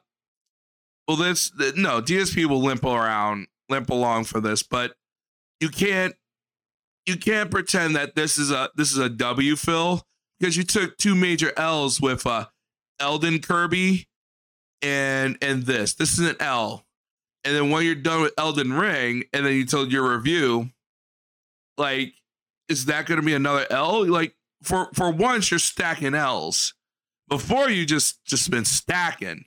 well 1.07 1.17
this 1.17 1.49
th- 1.49 1.73
no, 1.75 2.03
DSP 2.03 2.45
will 2.45 2.61
limp 2.61 2.83
around, 2.85 3.47
limp 3.67 3.89
along 3.89 4.25
for 4.25 4.39
this, 4.39 4.61
but 4.61 4.93
you 5.59 5.69
can't 5.69 6.13
you 7.07 7.17
can't 7.17 7.49
pretend 7.49 7.95
that 7.95 8.13
this 8.13 8.37
is 8.37 8.51
a 8.51 8.69
this 8.75 8.91
is 8.91 8.99
a 8.99 9.09
W 9.09 9.55
Phil 9.55 10.03
because 10.39 10.55
you 10.55 10.61
took 10.63 10.97
two 10.99 11.15
major 11.15 11.51
L's 11.57 11.99
with 11.99 12.27
uh 12.27 12.45
Eldon 12.99 13.39
Kirby 13.39 14.07
and 14.81 15.37
and 15.41 15.63
this. 15.63 15.93
This 15.93 16.17
is 16.17 16.27
an 16.29 16.35
L. 16.39 16.85
And 17.43 17.55
then 17.55 17.69
when 17.69 17.85
you're 17.85 17.95
done 17.95 18.21
with 18.21 18.33
Elden 18.37 18.73
Ring, 18.73 19.23
and 19.31 19.45
then 19.45 19.53
you 19.53 19.65
told 19.65 19.91
your 19.91 20.15
review, 20.15 20.71
like, 21.77 22.13
is 22.67 22.85
that 22.85 23.05
going 23.05 23.19
to 23.19 23.25
be 23.25 23.33
another 23.33 23.65
L? 23.69 24.05
Like, 24.05 24.35
for 24.61 24.89
for 24.93 25.09
once, 25.09 25.51
you're 25.51 25.59
stacking 25.59 26.15
L's. 26.15 26.73
Before 27.27 27.69
you 27.69 27.85
just 27.85 28.23
just 28.25 28.49
been 28.49 28.65
stacking. 28.65 29.45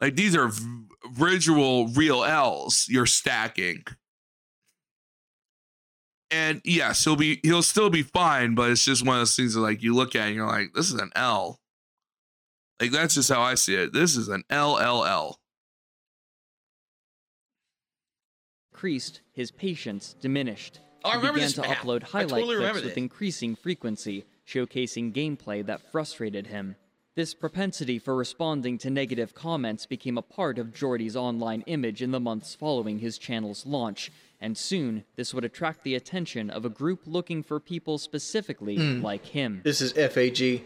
Like 0.00 0.16
these 0.16 0.36
are 0.36 0.48
v- 0.48 0.84
visual 1.12 1.88
real 1.88 2.24
L's 2.24 2.86
you're 2.90 3.06
stacking. 3.06 3.84
And 6.30 6.60
yes, 6.64 7.04
he'll 7.04 7.16
be 7.16 7.40
he'll 7.42 7.62
still 7.62 7.90
be 7.90 8.02
fine, 8.02 8.54
but 8.54 8.70
it's 8.70 8.84
just 8.84 9.06
one 9.06 9.16
of 9.16 9.20
those 9.20 9.36
things 9.36 9.54
that 9.54 9.60
like 9.60 9.82
you 9.82 9.94
look 9.94 10.14
at 10.14 10.26
and 10.26 10.34
you're 10.34 10.46
like, 10.46 10.74
this 10.74 10.90
is 10.90 11.00
an 11.00 11.10
L. 11.14 11.60
Like 12.80 12.90
that's 12.90 13.14
just 13.14 13.30
how 13.30 13.40
I 13.40 13.54
see 13.54 13.74
it. 13.74 13.92
This 13.92 14.16
is 14.16 14.28
an 14.28 14.42
LLL. 14.50 15.36
increased, 18.72 19.20
his 19.32 19.50
patience 19.50 20.14
diminished. 20.20 20.80
Oh, 21.04 21.10
I 21.10 21.12
he 21.12 21.16
remember 21.18 21.34
began 21.36 21.46
this 21.46 21.54
to 21.54 21.60
map. 21.62 21.78
upload 21.78 22.02
highlight 22.02 22.28
totally 22.30 22.56
clips 22.56 22.74
with 22.74 22.84
this. 22.84 22.96
increasing 22.96 23.54
frequency, 23.56 24.24
showcasing 24.46 25.12
gameplay 25.12 25.64
that 25.64 25.90
frustrated 25.92 26.48
him. 26.48 26.76
This 27.14 27.32
propensity 27.32 27.98
for 28.00 28.16
responding 28.16 28.76
to 28.78 28.90
negative 28.90 29.34
comments 29.34 29.86
became 29.86 30.18
a 30.18 30.22
part 30.22 30.58
of 30.58 30.74
Jordy's 30.74 31.14
online 31.16 31.62
image 31.66 32.02
in 32.02 32.10
the 32.10 32.18
months 32.20 32.54
following 32.56 32.98
his 32.98 33.16
channel's 33.18 33.64
launch, 33.64 34.10
and 34.40 34.58
soon 34.58 35.04
this 35.14 35.32
would 35.32 35.44
attract 35.44 35.84
the 35.84 35.94
attention 35.94 36.50
of 36.50 36.64
a 36.64 36.68
group 36.70 37.02
looking 37.06 37.42
for 37.44 37.60
people 37.60 37.96
specifically 37.98 38.76
Hmm. 38.76 39.00
like 39.02 39.24
him. 39.26 39.60
This 39.64 39.80
is 39.80 39.92
FAG. 39.92 40.64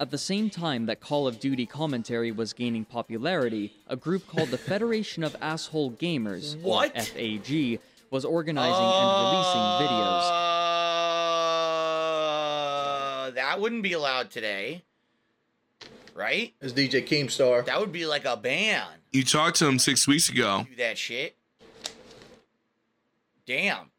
At 0.00 0.10
the 0.10 0.18
same 0.18 0.50
time 0.50 0.86
that 0.86 0.98
Call 1.00 1.28
of 1.28 1.38
Duty 1.38 1.66
commentary 1.66 2.32
was 2.32 2.52
gaining 2.52 2.84
popularity, 2.84 3.72
a 3.86 3.94
group 3.94 4.26
called 4.26 4.48
the 4.48 4.58
Federation 4.58 5.22
of 5.22 5.36
Asshole 5.40 5.92
Gamers, 5.92 6.60
What? 6.60 6.90
or 6.96 7.00
FAG, 7.00 7.78
was 8.10 8.24
organizing 8.24 8.74
and 8.74 9.30
releasing 9.30 9.60
videos. 9.86 10.30
Uh, 13.26 13.30
that 13.30 13.60
wouldn't 13.60 13.84
be 13.84 13.92
allowed 13.92 14.32
today, 14.32 14.82
right? 16.12 16.52
It's 16.60 16.72
DJ 16.72 17.06
Keemstar. 17.06 17.64
That 17.64 17.78
would 17.78 17.92
be 17.92 18.04
like 18.04 18.24
a 18.24 18.36
ban. 18.36 18.84
You 19.12 19.22
talked 19.24 19.58
to 19.58 19.68
him 19.68 19.78
six 19.78 20.08
weeks 20.08 20.28
ago. 20.28 20.66
Do 20.68 20.74
that 20.76 20.98
shit. 20.98 21.36
Damn. 23.46 23.90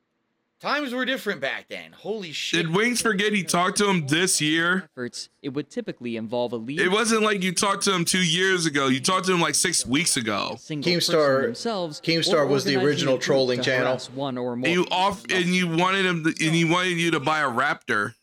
Times 0.65 0.95
were 0.95 1.05
different 1.05 1.41
back 1.41 1.67
then. 1.69 1.91
Holy 1.91 2.31
shit. 2.31 2.65
Did 2.65 2.75
Wings 2.75 2.99
forget 2.99 3.33
he 3.33 3.43
talked 3.43 3.77
to 3.77 3.87
him 3.87 4.07
this 4.07 4.41
year? 4.41 4.89
Efforts, 4.95 5.29
it 5.43 5.49
would 5.49 5.69
typically 5.69 6.17
involve 6.17 6.53
a 6.53 6.55
lead 6.55 6.79
It 6.79 6.89
wasn't 6.89 7.21
like 7.21 7.43
you 7.43 7.53
talked 7.53 7.83
to 7.83 7.93
him 7.93 8.03
two 8.03 8.25
years 8.25 8.65
ago. 8.65 8.87
You 8.87 8.99
talked 8.99 9.27
to 9.27 9.33
him 9.33 9.39
like 9.41 9.53
six 9.53 9.85
weeks 9.85 10.17
ago. 10.17 10.55
single 10.59 10.91
Keemstar- 10.91 11.43
themselves. 11.43 12.01
Keemstar 12.01 12.49
was 12.49 12.63
the 12.63 12.77
original 12.77 13.19
trolling 13.19 13.61
channel. 13.61 13.99
One 14.15 14.39
or 14.39 14.55
more 14.55 14.65
And 14.65 14.73
you 14.73 14.87
off 14.89 15.23
and 15.31 15.45
you 15.45 15.67
wanted 15.67 16.03
him 16.03 16.23
to, 16.23 16.29
and 16.29 16.55
he 16.55 16.65
wanted 16.65 16.97
you 16.97 17.11
to 17.11 17.19
buy 17.19 17.41
a 17.41 17.47
Raptor. 17.47 18.15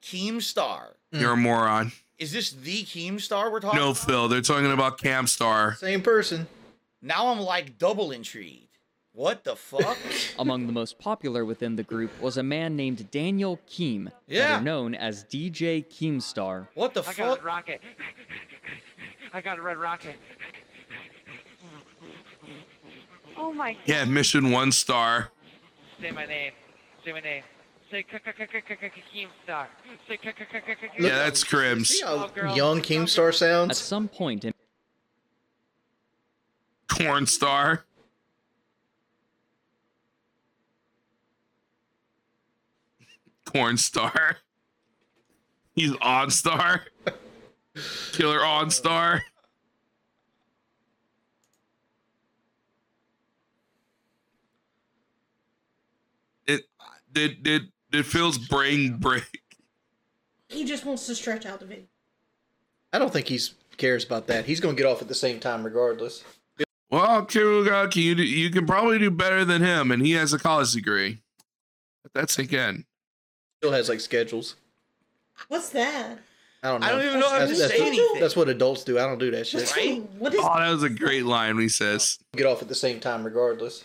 Keemstar. 0.00 0.92
You're 1.10 1.32
a 1.32 1.36
moron. 1.36 1.90
Is 2.18 2.30
this 2.30 2.52
the 2.52 2.84
Keemstar 2.84 3.50
we're 3.50 3.58
talking 3.58 3.80
No, 3.80 3.90
about? 3.90 3.96
Phil. 4.06 4.28
They're 4.28 4.42
talking 4.42 4.70
about 4.70 4.98
Camstar. 4.98 5.76
Same 5.76 6.02
person. 6.02 6.46
Now 7.02 7.26
I'm 7.28 7.40
like 7.40 7.78
double 7.78 8.12
intrigued. 8.12 8.61
What 9.14 9.44
the 9.44 9.56
fuck? 9.56 9.98
Among 10.38 10.66
the 10.66 10.72
most 10.72 10.98
popular 10.98 11.44
within 11.44 11.76
the 11.76 11.82
group 11.82 12.18
was 12.20 12.38
a 12.38 12.42
man 12.42 12.76
named 12.76 13.10
Daniel 13.10 13.60
Keem, 13.68 14.10
Yeah. 14.26 14.52
better 14.54 14.64
known 14.64 14.94
as 14.94 15.24
DJ 15.24 15.82
Keemstar. 15.84 16.68
what 16.74 16.94
the 16.94 17.02
I 17.02 17.12
got 17.12 17.16
fuck? 17.16 17.40
a 17.42 17.44
rocket. 17.44 17.80
I 19.34 19.40
got 19.42 19.58
a 19.58 19.62
red 19.62 19.76
rocket. 19.76 20.16
Oh 23.36 23.52
my 23.52 23.72
God. 23.74 23.82
Yeah, 23.86 24.04
mission 24.06 24.50
one 24.50 24.72
star. 24.72 25.30
Say 26.00 26.10
my 26.10 26.24
name. 26.26 26.52
Say 27.04 27.12
my 27.12 27.20
name. 27.20 27.42
Say 27.90 28.04
Keemstar. 28.04 29.66
Say 30.08 30.18
Yeah, 30.98 31.08
that's 31.16 31.44
Crims. 31.44 31.90
See 31.90 32.02
how 32.02 32.30
young 32.54 32.80
Keemstar 32.80 33.34
sounds? 33.34 33.70
At 33.72 33.76
some 33.76 34.08
point 34.08 34.44
in 34.46 34.54
Corn 36.88 37.26
star. 37.26 37.84
Corn 43.52 43.76
star. 43.76 44.38
He's 45.74 45.94
on 46.02 46.30
star. 46.30 46.82
Killer 48.12 48.44
on 48.44 48.70
star. 48.70 49.22
It 56.46 56.62
did 57.12 57.42
did 57.42 57.62
did 57.90 58.06
Phil's 58.06 58.38
brain 58.38 58.98
break? 58.98 59.42
He 60.48 60.64
just 60.64 60.84
wants 60.84 61.06
to 61.06 61.14
stretch 61.14 61.46
out 61.46 61.60
the 61.60 61.66
video. 61.66 61.84
I 62.92 62.98
don't 62.98 63.12
think 63.12 63.28
he 63.28 63.40
cares 63.78 64.04
about 64.04 64.26
that. 64.26 64.44
He's 64.44 64.60
going 64.60 64.76
to 64.76 64.82
get 64.82 64.88
off 64.90 65.00
at 65.00 65.08
the 65.08 65.14
same 65.14 65.40
time 65.40 65.64
regardless. 65.64 66.24
Well, 66.90 67.24
Kirugaki, 67.24 67.96
you 68.02 68.14
do- 68.14 68.22
you 68.22 68.50
can 68.50 68.66
probably 68.66 68.98
do 68.98 69.10
better 69.10 69.46
than 69.46 69.62
him, 69.62 69.90
and 69.90 70.04
he 70.04 70.12
has 70.12 70.34
a 70.34 70.38
college 70.38 70.72
degree. 70.72 71.22
But 72.02 72.12
that's 72.12 72.34
sink 72.34 72.52
in. 72.52 72.84
Still 73.62 73.70
has 73.70 73.88
like 73.88 74.00
schedules. 74.00 74.56
What's 75.46 75.68
that? 75.68 76.18
I 76.64 76.68
don't 76.68 76.80
know. 76.80 76.86
I 76.88 76.90
don't 76.90 77.04
even 77.06 77.20
know 77.20 77.28
how 77.30 77.38
to 77.46 77.54
say 77.54 77.68
that's, 77.68 77.80
anything. 77.80 78.18
That's 78.18 78.34
what 78.34 78.48
adults 78.48 78.82
do. 78.82 78.98
I 78.98 79.02
don't 79.02 79.18
do 79.18 79.30
that 79.30 79.46
shit. 79.46 79.70
Right? 79.76 80.02
What 80.18 80.34
is 80.34 80.40
Oh, 80.42 80.58
that 80.58 80.68
was 80.70 80.82
a 80.82 80.90
great 80.90 81.24
line 81.24 81.54
when 81.54 81.62
he 81.62 81.68
says, 81.68 82.18
Get 82.34 82.44
off 82.46 82.60
at 82.60 82.66
the 82.66 82.74
same 82.74 82.98
time, 82.98 83.22
regardless. 83.22 83.84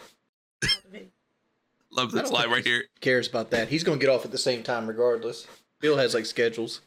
"Love 1.91 2.09
I 2.15 2.21
this 2.21 2.31
line 2.31 2.41
think 2.45 2.55
right 2.55 2.65
here." 2.65 2.85
Cares 3.01 3.27
about 3.27 3.51
that? 3.51 3.67
He's 3.67 3.83
gonna 3.83 3.99
get 3.99 4.09
off 4.09 4.25
at 4.25 4.31
the 4.31 4.37
same 4.39 4.63
time, 4.63 4.87
regardless. 4.87 5.45
Bill 5.79 5.95
has 5.95 6.15
like 6.15 6.25
schedules. 6.25 6.81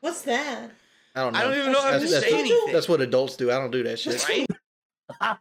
What's 0.00 0.20
that? 0.22 0.72
I 1.14 1.20
don't 1.20 1.32
know. 1.32 1.38
I 1.38 1.42
don't 1.44 1.54
even 1.58 1.72
know 1.72 1.80
how 1.80 1.92
to 1.92 1.98
That's- 2.00 2.10
say 2.10 2.20
that's- 2.20 2.38
anything. 2.38 2.70
That's 2.72 2.86
what 2.86 3.00
adults 3.00 3.36
do. 3.36 3.50
I 3.50 3.54
don't 3.54 3.70
do 3.70 3.82
that 3.84 3.98
shit. 3.98 4.22
Right? 4.28 4.46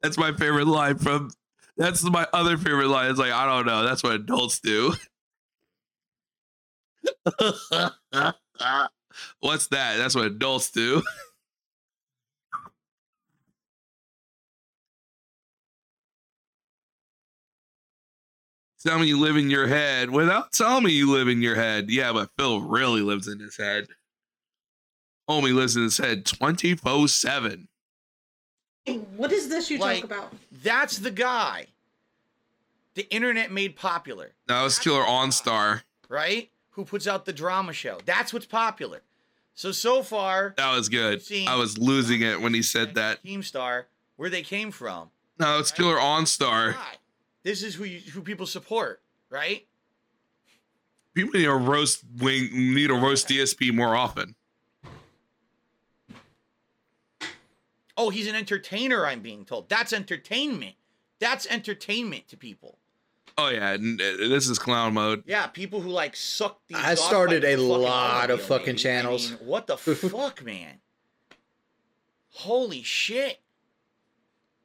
That's 0.00 0.16
my 0.16 0.32
favorite 0.32 0.68
line 0.68 0.96
from. 0.96 1.32
That's 1.80 2.04
my 2.04 2.26
other 2.34 2.58
favorite 2.58 2.88
line. 2.88 3.10
It's 3.10 3.18
like 3.18 3.32
I 3.32 3.46
don't 3.46 3.64
know. 3.64 3.82
That's 3.82 4.02
what 4.02 4.12
adults 4.12 4.60
do. 4.60 4.92
What's 9.40 9.68
that? 9.68 9.96
That's 9.96 10.14
what 10.14 10.26
adults 10.26 10.70
do. 10.70 11.02
Tell 18.86 18.98
me 18.98 19.06
you 19.08 19.18
live 19.18 19.36
in 19.38 19.48
your 19.48 19.66
head 19.66 20.10
without 20.10 20.52
telling 20.52 20.84
me 20.84 20.92
you 20.92 21.10
live 21.10 21.28
in 21.28 21.40
your 21.40 21.54
head. 21.54 21.90
Yeah, 21.90 22.12
but 22.12 22.30
Phil 22.38 22.60
really 22.60 23.00
lives 23.00 23.26
in 23.26 23.40
his 23.40 23.56
head. 23.56 23.86
Homie 25.30 25.54
lives 25.54 25.76
in 25.76 25.84
his 25.84 25.96
head 25.96 26.26
24 26.26 27.08
7. 27.08 27.69
What 29.16 29.32
is 29.32 29.48
this 29.48 29.70
you 29.70 29.78
Like- 29.78 30.02
talk 30.02 30.04
about? 30.04 30.34
That's 30.50 30.98
the 30.98 31.10
guy. 31.10 31.68
The 32.94 33.08
internet 33.14 33.50
made 33.52 33.76
popular, 33.76 34.32
That 34.46 34.62
was 34.62 34.78
Killer 34.78 35.04
OnStar. 35.04 35.82
right? 36.08 36.50
Who 36.70 36.84
puts 36.84 37.06
out 37.06 37.24
the 37.24 37.32
drama 37.32 37.72
show. 37.72 38.00
That's 38.04 38.32
what's 38.32 38.46
popular. 38.46 39.02
So 39.54 39.72
so 39.72 40.02
far, 40.02 40.54
That 40.56 40.74
was 40.74 40.88
good. 40.88 41.22
I 41.46 41.54
was 41.56 41.78
losing 41.78 42.22
it 42.22 42.40
when 42.40 42.54
he 42.54 42.62
said 42.62 42.94
that. 42.94 43.22
Keemstar, 43.24 43.84
where 44.16 44.30
they 44.30 44.42
came 44.42 44.70
from. 44.70 45.10
No, 45.38 45.58
it's 45.58 45.70
Killer 45.70 45.96
OnStar. 45.96 46.76
This 47.42 47.62
is 47.62 47.74
who 47.76 47.84
you, 47.84 48.00
who 48.12 48.22
people 48.22 48.46
support, 48.46 49.02
right? 49.30 49.66
People 51.14 51.38
need 51.38 51.46
to 51.46 51.54
roast 51.54 52.04
wing 52.18 52.48
need 52.52 52.88
to 52.88 52.94
roast 52.94 53.28
DSP 53.28 53.72
more 53.72 53.96
often. 53.96 54.34
Oh, 58.00 58.08
he's 58.08 58.26
an 58.26 58.34
entertainer, 58.34 59.04
I'm 59.04 59.20
being 59.20 59.44
told. 59.44 59.68
That's 59.68 59.92
entertainment. 59.92 60.74
That's 61.18 61.46
entertainment 61.48 62.28
to 62.28 62.36
people. 62.38 62.78
Oh 63.36 63.50
yeah, 63.50 63.72
uh, 63.72 63.76
this 63.78 64.48
is 64.48 64.58
clown 64.58 64.94
mode. 64.94 65.22
Yeah, 65.26 65.48
people 65.48 65.82
who 65.82 65.90
like 65.90 66.16
suck 66.16 66.60
these. 66.66 66.78
I 66.78 66.94
started 66.94 67.44
a 67.44 67.56
lot 67.56 68.30
of 68.30 68.40
automobile, 68.40 68.46
fucking 68.46 68.66
maybe. 68.68 68.78
channels. 68.78 69.32
I 69.32 69.36
mean, 69.36 69.46
what 69.46 69.66
the 69.66 69.76
fuck, 69.76 70.42
man? 70.42 70.80
Holy 72.30 72.82
shit. 72.82 73.40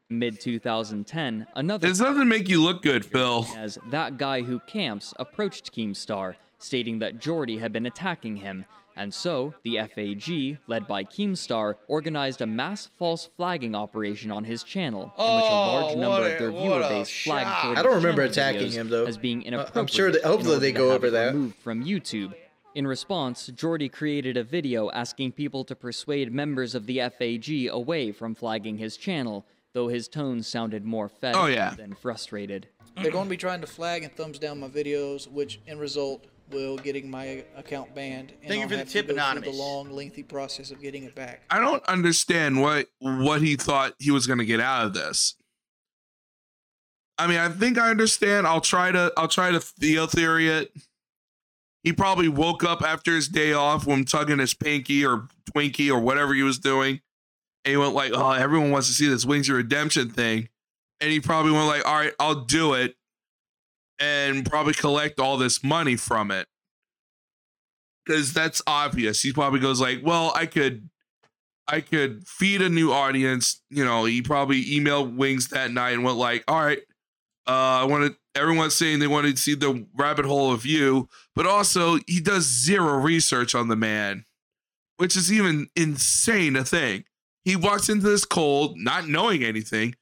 Mid 0.10 0.40
2010, 0.40 1.48
another 1.56 1.90
This 1.90 1.98
doesn't 2.00 2.30
make 2.30 2.48
you 2.48 2.64
look 2.64 2.82
good, 2.84 3.04
Phil. 3.06 3.46
as 3.58 3.78
that 3.90 4.18
guy 4.18 4.44
who 4.44 4.62
camps 4.62 5.14
approached 5.20 5.74
Keemstar, 5.76 6.36
stating 6.58 7.00
that 7.00 7.20
Jordy 7.20 7.58
had 7.58 7.74
been 7.74 7.86
attacking 7.86 8.38
him, 8.38 8.64
and 8.96 9.14
so 9.14 9.54
the 9.64 9.78
FAG, 9.78 10.58
led 10.68 10.88
by 10.88 11.04
Keemstar, 11.04 11.76
organized 11.88 12.42
a 12.42 12.46
mass 12.46 12.90
false 12.98 13.30
flagging 13.36 13.76
operation 13.76 14.32
on 14.32 14.44
his 14.44 14.64
channel, 14.64 15.04
in 15.04 15.08
which 15.08 15.18
a 15.18 15.26
large 15.26 15.96
Oh, 15.96 16.00
number 16.00 16.08
what 16.22 16.32
of 16.32 16.40
their 16.40 16.52
viewer 16.52 16.80
base 16.80 17.24
flagged 17.24 17.50
shot. 17.50 17.78
I 17.78 17.82
don't 17.84 17.96
remember 17.96 18.22
attacking 18.24 18.68
videos 18.70 18.74
him, 18.74 18.90
though. 18.90 19.06
as 19.06 19.18
being 19.18 19.54
Uh, 19.54 19.70
I'm 19.76 19.88
sure 19.88 20.12
that- 20.12 20.24
hopefully 20.24 20.60
they 20.60 20.72
go 20.72 20.92
over 20.92 21.10
that. 21.12 21.34
Removed 21.34 21.56
from 21.58 21.84
YouTube. 21.84 22.34
In 22.74 22.86
response, 22.86 23.48
Jordy 23.48 23.88
created 23.88 24.36
a 24.36 24.44
video 24.44 24.92
asking 24.92 25.32
people 25.32 25.64
to 25.64 25.76
persuade 25.76 26.34
members 26.34 26.76
of 26.76 26.86
the 26.88 27.00
FAG 27.00 27.68
away 27.68 28.12
from 28.12 28.36
flagging 28.36 28.78
his 28.78 28.98
channel, 28.98 29.46
though 29.74 29.88
his 29.88 30.08
tone 30.10 30.44
sounded 30.44 30.84
more 30.84 31.08
fed 31.08 31.36
Oh, 31.38 31.46
yeah. 31.48 31.74
than 31.76 31.94
frustrated. 31.94 32.68
They're 33.02 33.12
going 33.12 33.26
to 33.26 33.30
be 33.30 33.38
trying 33.38 33.62
to 33.62 33.68
flag 33.68 34.04
and 34.04 34.14
thumbs 34.16 34.40
down 34.40 34.60
my 34.60 34.68
videos, 34.70 35.30
which 35.30 35.60
in 35.68 35.80
result 35.80 36.26
will 36.52 36.78
getting 36.78 37.10
my 37.10 37.44
account 37.56 37.94
banned. 37.96 38.32
And 38.42 38.50
Thank 38.50 38.54
you 38.54 38.62
I'll 38.62 38.68
for 38.68 38.74
the 38.74 38.78
have 38.80 38.88
to 38.88 38.94
tip, 38.94 39.08
go 39.08 39.14
through 39.14 39.22
Anonymous. 39.22 39.50
The 39.50 39.62
long, 39.62 39.92
lengthy 39.92 40.24
process 40.24 40.72
of 40.72 40.82
getting 40.82 41.04
it 41.04 41.16
back. 41.16 41.42
I 41.50 41.60
don't 41.60 41.84
understand 41.86 42.62
what 42.62 42.88
what 43.00 43.42
he 43.42 43.56
thought 43.56 43.94
he 44.00 44.12
was 44.12 44.28
gonna 44.28 44.46
get 44.46 44.60
out 44.60 44.86
of 44.86 44.94
this. 44.94 45.36
I 47.18 47.28
mean, 47.28 47.38
I 47.38 47.50
think 47.50 47.78
I 47.78 47.90
understand. 47.90 48.46
I'll 48.46 48.62
try 48.62 48.92
to 48.92 49.12
I'll 49.18 49.28
try 49.28 49.52
to 49.52 49.60
theo 49.60 50.06
theory 50.06 50.50
it. 50.50 50.72
He 51.84 51.94
probably 51.94 52.28
woke 52.28 52.64
up 52.64 52.82
after 52.82 53.14
his 53.14 53.28
day 53.28 53.54
off 53.54 53.86
when 53.86 54.06
tugging 54.06 54.40
his 54.40 54.54
pinky 54.56 55.06
or 55.06 55.28
Twinkie 55.52 55.92
or 55.92 56.00
whatever 56.00 56.34
he 56.34 56.42
was 56.42 56.58
doing. 56.58 57.00
And 57.64 57.72
he 57.72 57.78
went 57.78 57.94
like, 57.94 58.12
oh, 58.14 58.32
everyone 58.32 58.72
wants 58.72 58.88
to 58.88 58.94
see 58.94 59.08
this 59.08 59.24
Wings 59.24 59.50
of 59.50 59.56
Redemption 59.56 60.10
thing. 60.10 60.50
And 61.00 61.12
he 61.12 61.20
probably 61.20 61.52
went 61.52 61.68
like, 61.68 61.86
all 61.86 61.96
right, 61.96 62.14
I'll 62.20 62.44
do 62.46 62.74
it. 62.74 62.96
And 64.00 64.46
probably 64.46 64.74
collect 64.74 65.20
all 65.20 65.38
this 65.38 65.64
money 65.64 65.96
from 65.96 66.32
it. 66.32 66.48
Cause 68.08 68.34
that's 68.34 68.62
obvious. 68.68 69.22
He 69.22 69.34
probably 69.34 69.60
goes 69.60 69.82
like, 69.82 70.02
well, 70.04 70.32
I 70.36 70.46
could 70.46 70.90
I 71.68 71.82
could 71.82 72.28
feed 72.28 72.62
a 72.62 72.70
new 72.70 72.92
audience. 72.92 73.62
You 73.70 73.84
know, 73.84 74.06
he 74.06 74.22
probably 74.22 74.64
emailed 74.66 75.16
Wings 75.16 75.48
that 75.50 75.72
night 75.72 75.92
and 75.92 76.04
went 76.04 76.18
like, 76.18 76.44
all 76.48 76.64
right, 76.64 76.80
uh, 77.48 77.82
I 77.82 77.84
wanted 77.86 78.16
everyone's 78.36 78.76
saying 78.76 79.00
they 79.00 79.08
wanted 79.08 79.36
to 79.36 79.42
see 79.42 79.56
the 79.56 79.86
rabbit 79.96 80.26
hole 80.26 80.52
of 80.52 80.66
you, 80.66 81.08
but 81.36 81.46
also 81.48 81.98
he 82.08 82.20
does 82.20 82.44
zero 82.44 82.98
research 82.98 83.56
on 83.56 83.68
the 83.68 83.76
man, 83.76 84.26
which 84.98 85.16
is 85.16 85.32
even 85.32 85.68
insane 85.76 86.54
to 86.54 86.64
think. 86.64 87.06
He 87.44 87.56
walks 87.56 87.90
into 87.90 88.08
this 88.08 88.26
cold, 88.26 88.78
not 88.78 89.08
knowing 89.08 89.44
anything. 89.44 89.96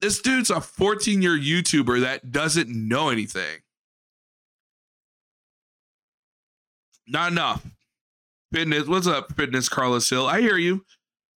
This 0.00 0.20
dude's 0.20 0.50
a 0.50 0.60
14 0.60 1.20
year 1.20 1.38
YouTuber 1.38 2.00
that 2.00 2.32
doesn't 2.32 2.68
know 2.68 3.10
anything. 3.10 3.58
Not 7.06 7.32
enough. 7.32 7.66
Fitness, 8.52 8.86
what's 8.86 9.06
up, 9.06 9.34
Fitness 9.34 9.68
Carlos 9.68 10.08
Hill? 10.08 10.26
I 10.26 10.40
hear 10.40 10.56
you. 10.56 10.84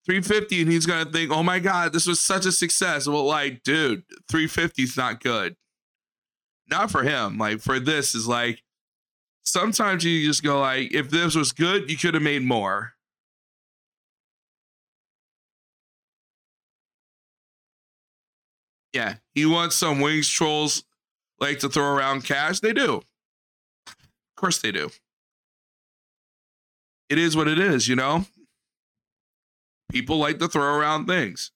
350, 0.06 0.62
and 0.64 0.72
he's 0.72 0.86
gonna 0.86 1.10
think, 1.10 1.32
oh 1.32 1.44
my 1.44 1.60
god, 1.60 1.94
this 1.94 2.06
was 2.06 2.20
such 2.20 2.46
a 2.46 2.52
success. 2.52 3.08
Well, 3.08 3.24
like, 3.26 3.64
dude, 3.64 4.04
350 4.30 4.84
is 4.84 4.98
not 4.98 5.22
good. 5.22 5.56
Not 6.70 6.92
for 6.92 7.04
him. 7.04 7.38
Like, 7.38 7.62
for 7.62 7.80
this 7.80 8.14
is 8.16 8.28
like 8.28 8.64
sometimes 9.44 10.04
you 10.04 10.26
just 10.28 10.44
go 10.44 10.60
like, 10.60 10.94
if 10.94 11.10
this 11.10 11.36
was 11.36 11.52
good, 11.52 11.90
you 11.90 11.98
could 11.98 12.14
have 12.14 12.24
made 12.24 12.44
more. 12.44 12.94
Yeah, 18.94 19.16
he 19.34 19.46
wants 19.46 19.76
some 19.76 20.00
wings 20.00 20.30
trolls 20.30 20.84
like 21.40 21.60
to 21.60 21.70
throw 21.70 21.94
around 21.94 22.24
cash. 22.24 22.60
They 22.60 22.74
do. 22.74 23.02
Of 23.88 23.96
course 24.38 24.60
they 24.60 24.72
do. 24.72 24.92
It 27.10 27.18
is 27.18 27.36
what 27.36 27.48
it 27.48 27.60
is, 27.60 27.88
you 27.88 27.96
know? 27.96 28.26
People 29.92 30.18
like 30.18 30.40
to 30.40 30.48
throw 30.48 30.76
around 30.76 31.06
things. 31.06 31.52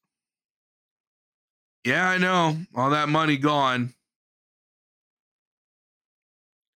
Yeah, 1.84 2.10
I 2.10 2.18
know. 2.18 2.58
All 2.76 2.90
that 2.90 3.10
money 3.10 3.38
gone. 3.38 3.94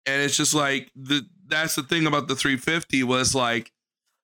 And 0.05 0.21
it's 0.21 0.37
just 0.37 0.53
like 0.53 0.89
the 0.95 1.25
that's 1.47 1.75
the 1.75 1.83
thing 1.83 2.07
about 2.07 2.27
the 2.27 2.35
350 2.35 3.03
was 3.03 3.35
like 3.35 3.71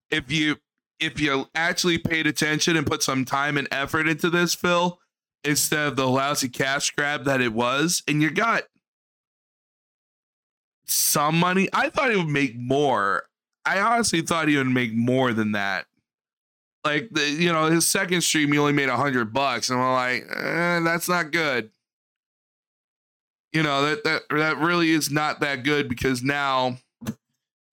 if 0.10 0.32
you 0.32 0.56
if 1.00 1.20
you 1.20 1.48
actually 1.54 1.98
paid 1.98 2.26
attention 2.26 2.76
and 2.76 2.88
put 2.88 3.04
some 3.04 3.26
time 3.26 3.58
and 3.58 3.68
effort 3.70 4.08
into 4.08 4.30
this, 4.30 4.56
Phil, 4.56 5.00
instead 5.44 5.88
of 5.88 5.96
the 5.96 6.08
lousy 6.08 6.50
cash 6.50 6.92
grab 6.92 7.26
that 7.26 7.42
it 7.42 7.54
was, 7.54 8.04
and 8.08 8.22
you 8.22 8.30
got 8.30 8.64
some 10.86 11.40
money. 11.40 11.70
I 11.74 11.90
thought 11.90 12.12
he 12.12 12.18
would 12.18 12.28
make 12.28 12.56
more. 12.56 13.24
I 13.66 13.80
honestly 13.80 14.22
thought 14.22 14.48
he 14.48 14.58
would 14.58 14.68
make 14.68 14.94
more 14.94 15.34
than 15.34 15.52
that. 15.52 15.86
Like 16.84 17.10
the, 17.12 17.30
you 17.30 17.52
know, 17.52 17.66
his 17.66 17.86
second 17.86 18.22
stream, 18.22 18.52
he 18.52 18.58
only 18.58 18.72
made 18.72 18.90
a 18.90 18.96
hundred 18.96 19.34
bucks, 19.34 19.70
and 19.70 19.80
I'm 19.80 19.94
like, 19.94 20.24
eh, 20.34 20.80
that's 20.80 21.10
not 21.10 21.32
good. 21.32 21.70
You 23.52 23.64
know 23.64 23.86
that 23.90 24.04
that 24.04 24.22
that 24.30 24.58
really 24.60 24.92
is 24.92 25.10
not 25.12 25.40
that 25.42 25.64
good 25.64 25.90
because 25.90 26.22
now 26.24 26.78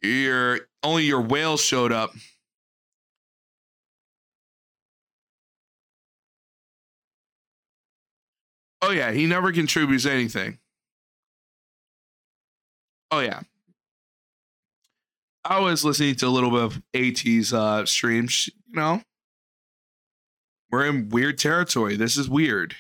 your 0.03 0.61
only 0.83 1.05
your 1.05 1.21
whale 1.21 1.57
showed 1.57 1.93
up. 1.93 2.13
Oh 8.85 8.91
yeah, 8.91 9.13
he 9.13 9.27
never 9.27 9.51
contributes 9.51 10.05
anything. 10.05 10.59
Oh 13.11 13.21
yeah. 13.21 13.41
I 15.45 15.61
was 15.61 15.85
listening 15.85 16.17
to 16.17 16.27
a 16.27 16.29
little 16.29 16.51
bit 16.51 16.61
of 16.61 16.83
AT's 16.95 17.53
uh 17.53 17.87
streams, 17.87 18.49
you 18.69 18.75
know. 18.75 19.03
We're 20.71 20.87
in 20.87 21.09
weird 21.09 21.39
territory. 21.39 21.97
This 21.97 22.17
is 22.17 22.29
weird. 22.29 22.75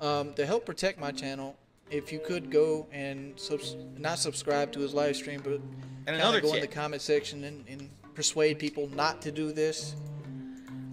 Um, 0.00 0.32
to 0.34 0.46
help 0.46 0.64
protect 0.64 0.98
my 0.98 1.10
channel, 1.10 1.56
if 1.90 2.10
you 2.10 2.20
could 2.20 2.50
go 2.50 2.86
and 2.92 3.38
subs- 3.38 3.76
not 3.98 4.18
subscribe 4.18 4.72
to 4.72 4.80
his 4.80 4.94
live 4.94 5.16
stream, 5.16 5.40
but 5.42 5.60
kinda 6.06 6.14
another 6.20 6.40
go 6.40 6.54
in 6.54 6.60
the 6.62 6.66
comment 6.66 7.02
section 7.02 7.44
and, 7.44 7.66
and 7.68 7.90
persuade 8.14 8.58
people 8.58 8.88
not 8.94 9.20
to 9.22 9.30
do 9.30 9.52
this. 9.52 9.94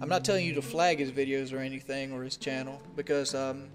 I'm 0.00 0.08
not 0.08 0.24
telling 0.24 0.46
you 0.46 0.54
to 0.54 0.62
flag 0.62 1.00
his 1.00 1.10
videos 1.10 1.52
or 1.52 1.58
anything 1.58 2.12
or 2.12 2.22
his 2.22 2.36
channel 2.36 2.80
because 2.94 3.34
um, 3.34 3.68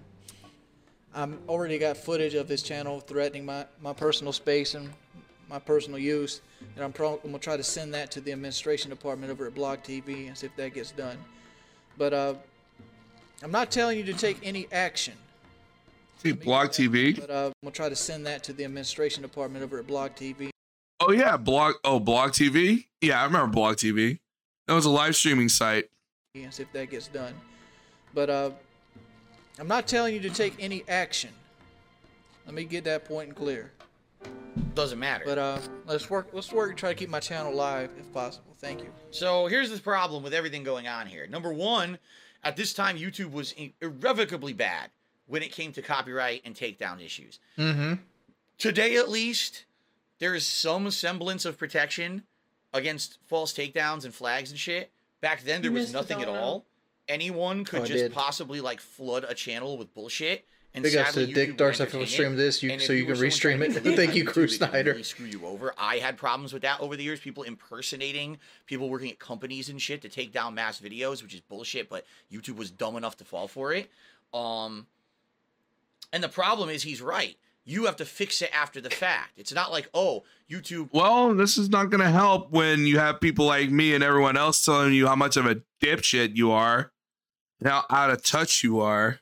I'm 1.14 1.38
already 1.48 1.78
got 1.78 1.98
footage 1.98 2.34
of 2.34 2.48
his 2.48 2.62
channel 2.62 3.00
threatening 3.00 3.44
my, 3.44 3.66
my 3.80 3.92
personal 3.92 4.32
space 4.32 4.74
and 4.74 4.90
my 5.50 5.58
personal 5.58 5.98
use, 5.98 6.40
and 6.74 6.84
I'm, 6.84 6.92
pro- 6.92 7.20
I'm 7.22 7.30
gonna 7.30 7.38
try 7.38 7.58
to 7.58 7.62
send 7.62 7.92
that 7.92 8.10
to 8.12 8.22
the 8.22 8.32
administration 8.32 8.88
department 8.88 9.30
over 9.30 9.46
at 9.46 9.54
Blog 9.54 9.80
TV 9.80 10.26
and 10.26 10.36
see 10.36 10.46
if 10.46 10.56
that 10.56 10.72
gets 10.72 10.92
done. 10.92 11.18
But 11.98 12.14
uh, 12.14 12.34
I'm 13.42 13.50
not 13.50 13.70
telling 13.70 13.98
you 13.98 14.04
to 14.04 14.14
take 14.14 14.38
any 14.42 14.66
action. 14.72 15.14
See, 16.22 16.32
Blog 16.32 16.70
TV. 16.70 17.20
But 17.20 17.30
uh, 17.30 17.46
I'm 17.46 17.52
gonna 17.62 17.72
try 17.72 17.90
to 17.90 17.96
send 17.96 18.26
that 18.26 18.42
to 18.44 18.54
the 18.54 18.64
administration 18.64 19.20
department 19.20 19.62
over 19.62 19.78
at 19.78 19.86
Blog 19.86 20.12
TV. 20.12 20.48
Oh 21.00 21.12
yeah, 21.12 21.36
blog. 21.36 21.74
Oh, 21.84 22.00
Blog 22.00 22.30
TV. 22.30 22.86
Yeah, 23.02 23.20
I 23.20 23.26
remember 23.26 23.48
Blog 23.48 23.76
TV. 23.76 24.20
That 24.66 24.72
was 24.72 24.86
a 24.86 24.90
live 24.90 25.14
streaming 25.14 25.50
site. 25.50 25.90
And 26.42 26.52
see 26.52 26.64
if 26.64 26.72
that 26.72 26.90
gets 26.90 27.06
done. 27.06 27.32
But 28.12 28.28
uh, 28.28 28.50
I'm 29.58 29.68
not 29.68 29.86
telling 29.86 30.14
you 30.14 30.20
to 30.20 30.30
take 30.30 30.54
any 30.58 30.84
action. 30.88 31.30
Let 32.44 32.54
me 32.54 32.64
get 32.64 32.84
that 32.84 33.04
point 33.04 33.36
clear. 33.36 33.70
Doesn't 34.74 34.98
matter. 34.98 35.24
But 35.24 35.38
uh, 35.38 35.58
let's 35.86 36.10
work. 36.10 36.28
Let's 36.32 36.52
work 36.52 36.70
and 36.70 36.78
try 36.78 36.92
to 36.92 36.94
keep 36.98 37.08
my 37.08 37.20
channel 37.20 37.54
live 37.54 37.90
if 37.98 38.12
possible. 38.12 38.52
Thank 38.58 38.80
you. 38.80 38.88
So 39.12 39.46
here's 39.46 39.70
the 39.70 39.78
problem 39.78 40.24
with 40.24 40.34
everything 40.34 40.64
going 40.64 40.88
on 40.88 41.06
here. 41.06 41.26
Number 41.28 41.52
one, 41.52 41.98
at 42.42 42.56
this 42.56 42.74
time, 42.74 42.96
YouTube 42.96 43.32
was 43.32 43.54
irrevocably 43.80 44.52
bad 44.52 44.90
when 45.26 45.42
it 45.42 45.52
came 45.52 45.72
to 45.72 45.82
copyright 45.82 46.42
and 46.44 46.54
takedown 46.54 47.04
issues. 47.04 47.38
Mm-hmm. 47.56 47.94
Today, 48.58 48.96
at 48.96 49.08
least, 49.08 49.64
there 50.18 50.34
is 50.34 50.46
some 50.46 50.90
semblance 50.90 51.44
of 51.44 51.58
protection 51.58 52.24
against 52.72 53.18
false 53.26 53.52
takedowns 53.52 54.04
and 54.04 54.12
flags 54.12 54.50
and 54.50 54.58
shit. 54.58 54.90
Back 55.24 55.40
then, 55.42 55.62
there 55.62 55.72
was 55.72 55.90
nothing 55.90 56.20
at 56.20 56.28
all. 56.28 56.66
Anyone 57.08 57.64
could 57.64 57.80
Oh, 57.80 57.84
just 57.86 57.98
did. 58.04 58.12
possibly 58.12 58.60
like 58.60 58.78
flood 58.78 59.24
a 59.26 59.32
channel 59.34 59.78
with 59.78 59.94
bullshit. 59.94 60.46
And 60.74 60.82
Big 60.82 60.94
ups 60.96 61.14
sadly, 61.14 61.26
to 61.26 61.32
YouTube 61.32 61.34
Dick 61.34 61.48
would 61.48 61.56
Darcy 61.56 61.86
for 61.86 62.04
stream 62.04 62.36
this, 62.36 62.62
you- 62.62 62.78
so 62.78 62.92
you 62.92 63.06
were 63.06 63.14
can 63.14 63.30
someone 63.30 63.58
trying 63.58 63.60
restream 63.70 63.82
to 63.82 63.90
it. 63.92 63.96
Thank 63.96 64.14
you, 64.14 64.24
YouTube, 64.26 64.32
Crew 64.34 64.48
Snyder. 64.48 64.90
really 64.90 65.02
screw 65.02 65.24
you 65.24 65.46
over. 65.46 65.72
I 65.78 65.96
had 65.96 66.18
problems 66.18 66.52
with 66.52 66.60
that 66.60 66.78
over 66.80 66.94
the 66.94 67.02
years. 67.02 67.20
People 67.20 67.42
impersonating 67.44 68.36
people 68.66 68.90
working 68.90 69.10
at 69.10 69.18
companies 69.18 69.70
and 69.70 69.80
shit 69.80 70.02
to 70.02 70.10
take 70.10 70.30
down 70.30 70.54
mass 70.54 70.78
videos, 70.80 71.22
which 71.22 71.32
is 71.32 71.40
bullshit. 71.40 71.88
But 71.88 72.04
YouTube 72.30 72.56
was 72.56 72.70
dumb 72.70 72.96
enough 72.96 73.16
to 73.18 73.24
fall 73.24 73.48
for 73.48 73.72
it. 73.72 73.88
Um, 74.34 74.86
and 76.12 76.22
the 76.22 76.28
problem 76.28 76.68
is, 76.68 76.82
he's 76.82 77.00
right. 77.00 77.38
You 77.66 77.86
have 77.86 77.96
to 77.96 78.04
fix 78.04 78.42
it 78.42 78.50
after 78.54 78.80
the 78.80 78.90
fact. 78.90 79.32
It's 79.38 79.52
not 79.54 79.70
like, 79.72 79.88
oh, 79.94 80.24
YouTube. 80.50 80.90
Well, 80.92 81.34
this 81.34 81.56
is 81.56 81.70
not 81.70 81.88
going 81.90 82.02
to 82.02 82.10
help 82.10 82.50
when 82.50 82.86
you 82.86 82.98
have 82.98 83.20
people 83.20 83.46
like 83.46 83.70
me 83.70 83.94
and 83.94 84.04
everyone 84.04 84.36
else 84.36 84.62
telling 84.64 84.92
you 84.92 85.06
how 85.06 85.16
much 85.16 85.36
of 85.38 85.46
a 85.46 85.62
dipshit 85.82 86.36
you 86.36 86.50
are, 86.52 86.92
and 87.60 87.68
how 87.70 87.84
out 87.88 88.10
of 88.10 88.22
touch 88.22 88.62
you 88.62 88.80
are. 88.80 89.20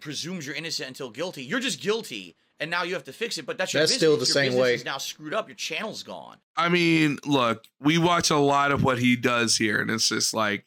presumes 0.00 0.46
you're 0.46 0.56
innocent 0.56 0.88
until 0.88 1.10
guilty. 1.10 1.44
You're 1.44 1.60
just 1.60 1.80
guilty, 1.82 2.34
and 2.58 2.70
now 2.70 2.84
you 2.84 2.94
have 2.94 3.04
to 3.04 3.12
fix 3.12 3.36
it. 3.36 3.44
But 3.44 3.58
that's 3.58 3.74
your 3.74 3.82
That's 3.82 3.92
business. 3.92 4.00
still 4.00 4.16
the 4.16 4.20
Your 4.20 4.26
same 4.26 4.44
business 4.52 4.62
way. 4.62 4.74
Is 4.74 4.84
now 4.86 4.96
screwed 4.98 5.34
up. 5.34 5.48
Your 5.48 5.56
channel's 5.56 6.02
gone. 6.02 6.38
I 6.56 6.70
mean, 6.70 7.18
look, 7.26 7.64
we 7.80 7.98
watch 7.98 8.30
a 8.30 8.36
lot 8.36 8.72
of 8.72 8.82
what 8.82 8.98
he 8.98 9.16
does 9.16 9.58
here, 9.58 9.80
and 9.82 9.90
it's 9.90 10.08
just 10.08 10.32
like, 10.32 10.64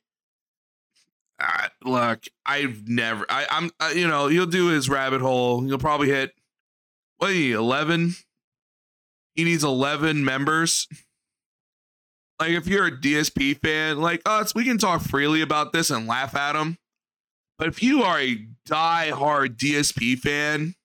look, 1.84 2.24
I've 2.46 2.88
never, 2.88 3.26
I, 3.30 3.46
I'm, 3.50 3.72
you 3.96 4.08
know, 4.08 4.28
he'll 4.28 4.46
do 4.46 4.68
his 4.68 4.90
rabbit 4.90 5.22
hole. 5.22 5.62
He'll 5.62 5.78
probably 5.78 6.10
hit, 6.10 6.32
what, 7.18 7.34
you 7.34 7.58
11? 7.58 8.16
He 9.36 9.44
needs 9.44 9.64
11 9.64 10.24
members. 10.24 10.88
Like, 12.40 12.52
if 12.52 12.68
you're 12.68 12.88
a 12.88 12.92
DSP 12.92 13.60
fan, 13.62 14.02
like 14.02 14.22
us, 14.26 14.54
we 14.54 14.64
can 14.64 14.78
talk 14.78 15.02
freely 15.02 15.42
about 15.42 15.72
this 15.72 15.90
and 15.90 16.08
laugh 16.08 16.36
at 16.36 16.56
him. 16.56 16.78
But 17.58 17.68
if 17.68 17.84
you 17.84 18.04
are 18.04 18.20
a 18.20 18.46
die-hard 18.66 19.58
DSP 19.58 20.18
fan, 20.18 20.76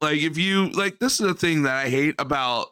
like 0.00 0.18
if 0.18 0.36
you 0.36 0.68
like, 0.70 0.98
this 0.98 1.20
is 1.20 1.26
the 1.26 1.34
thing 1.34 1.62
that 1.62 1.74
I 1.74 1.88
hate 1.88 2.14
about 2.18 2.68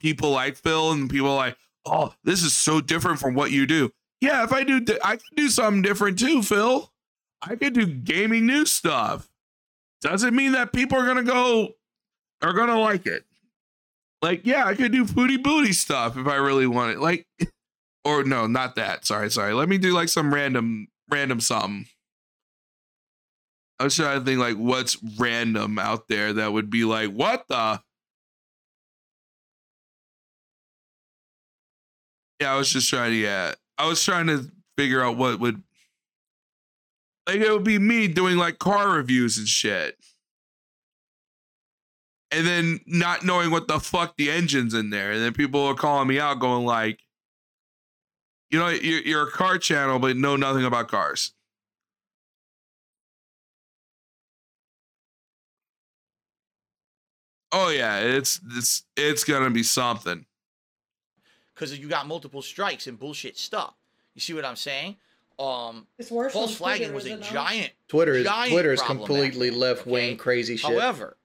people 0.00 0.30
like 0.30 0.56
Phil 0.56 0.92
and 0.92 1.10
people 1.10 1.34
like, 1.34 1.56
oh, 1.84 2.14
this 2.24 2.42
is 2.42 2.56
so 2.56 2.80
different 2.80 3.18
from 3.18 3.34
what 3.34 3.50
you 3.50 3.66
do. 3.66 3.90
Yeah, 4.20 4.42
if 4.44 4.52
I 4.52 4.64
do, 4.64 4.84
I 5.04 5.16
could 5.16 5.36
do 5.36 5.48
something 5.48 5.82
different 5.82 6.18
too, 6.18 6.42
Phil. 6.42 6.90
I 7.40 7.54
could 7.56 7.72
do 7.72 7.86
gaming 7.86 8.46
news 8.46 8.72
stuff. 8.72 9.28
Doesn't 10.00 10.34
mean 10.34 10.52
that 10.52 10.72
people 10.72 10.98
are 10.98 11.06
gonna 11.06 11.22
go, 11.22 11.74
are 12.42 12.52
gonna 12.52 12.78
like 12.78 13.06
it. 13.06 13.24
Like, 14.20 14.44
yeah, 14.44 14.64
I 14.64 14.74
could 14.74 14.90
do 14.92 15.04
booty 15.04 15.36
booty 15.36 15.72
stuff 15.72 16.16
if 16.16 16.26
I 16.26 16.36
really 16.36 16.66
want 16.66 16.92
it. 16.92 16.98
Like, 16.98 17.26
or 18.04 18.24
no, 18.24 18.46
not 18.46 18.74
that. 18.76 19.06
Sorry, 19.06 19.30
sorry. 19.30 19.54
Let 19.54 19.68
me 19.68 19.78
do 19.78 19.92
like 19.92 20.08
some 20.08 20.34
random, 20.34 20.88
random 21.08 21.40
something. 21.40 21.86
I 23.78 23.84
was 23.84 23.94
trying 23.94 24.18
to 24.18 24.24
think 24.24 24.40
like 24.40 24.56
what's 24.56 24.96
random 25.18 25.78
out 25.78 26.08
there 26.08 26.32
that 26.32 26.52
would 26.52 26.70
be 26.70 26.84
like, 26.84 27.10
what 27.10 27.46
the? 27.48 27.80
Yeah, 32.40 32.54
I 32.54 32.56
was 32.56 32.72
just 32.72 32.88
trying 32.88 33.12
to, 33.12 33.16
yeah. 33.16 33.54
I 33.78 33.86
was 33.86 34.02
trying 34.04 34.26
to 34.26 34.50
figure 34.76 35.02
out 35.02 35.16
what 35.16 35.38
would 35.40 35.62
like 37.26 37.40
it 37.40 37.52
would 37.52 37.64
be 37.64 37.78
me 37.78 38.08
doing 38.08 38.36
like 38.36 38.58
car 38.58 38.90
reviews 38.90 39.38
and 39.38 39.46
shit. 39.46 39.96
And 42.30 42.46
then 42.46 42.80
not 42.86 43.24
knowing 43.24 43.50
what 43.50 43.68
the 43.68 43.80
fuck 43.80 44.16
the 44.16 44.30
engine's 44.30 44.74
in 44.74 44.90
there. 44.90 45.12
And 45.12 45.22
then 45.22 45.32
people 45.32 45.64
are 45.66 45.74
calling 45.74 46.08
me 46.08 46.18
out 46.18 46.40
going 46.40 46.66
like, 46.66 47.00
you 48.50 48.58
know, 48.58 48.68
you're, 48.68 49.00
you're 49.00 49.28
a 49.28 49.30
car 49.30 49.58
channel, 49.58 49.98
but 49.98 50.16
know 50.16 50.36
nothing 50.36 50.64
about 50.64 50.88
cars. 50.88 51.32
Oh 57.50 57.70
yeah, 57.70 58.00
it's 58.00 58.40
it's 58.56 58.84
it's 58.96 59.24
gonna 59.24 59.50
be 59.50 59.62
something. 59.62 60.26
Because 61.58 61.76
you 61.78 61.88
got 61.88 62.06
multiple 62.06 62.42
strikes 62.42 62.86
and 62.86 62.98
bullshit 62.98 63.36
stuff. 63.36 63.74
You 64.14 64.20
see 64.20 64.34
what 64.34 64.44
I'm 64.44 64.56
saying? 64.56 64.96
Um, 65.38 65.86
It's 65.98 66.10
worse 66.10 66.32
false 66.32 66.50
on 66.50 66.56
flagging 66.56 66.90
Twitter, 66.90 67.16
was 67.16 67.28
a 67.28 67.32
giant. 67.32 67.72
Twitter 67.88 68.14
is 68.14 68.24
giant 68.24 68.52
Twitter 68.52 68.72
is 68.72 68.82
completely 68.82 69.50
left 69.50 69.86
wing 69.86 70.10
okay? 70.10 70.16
crazy 70.16 70.56
shit. 70.56 70.70
However, 70.70 71.16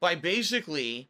by 0.00 0.14
basically 0.14 1.08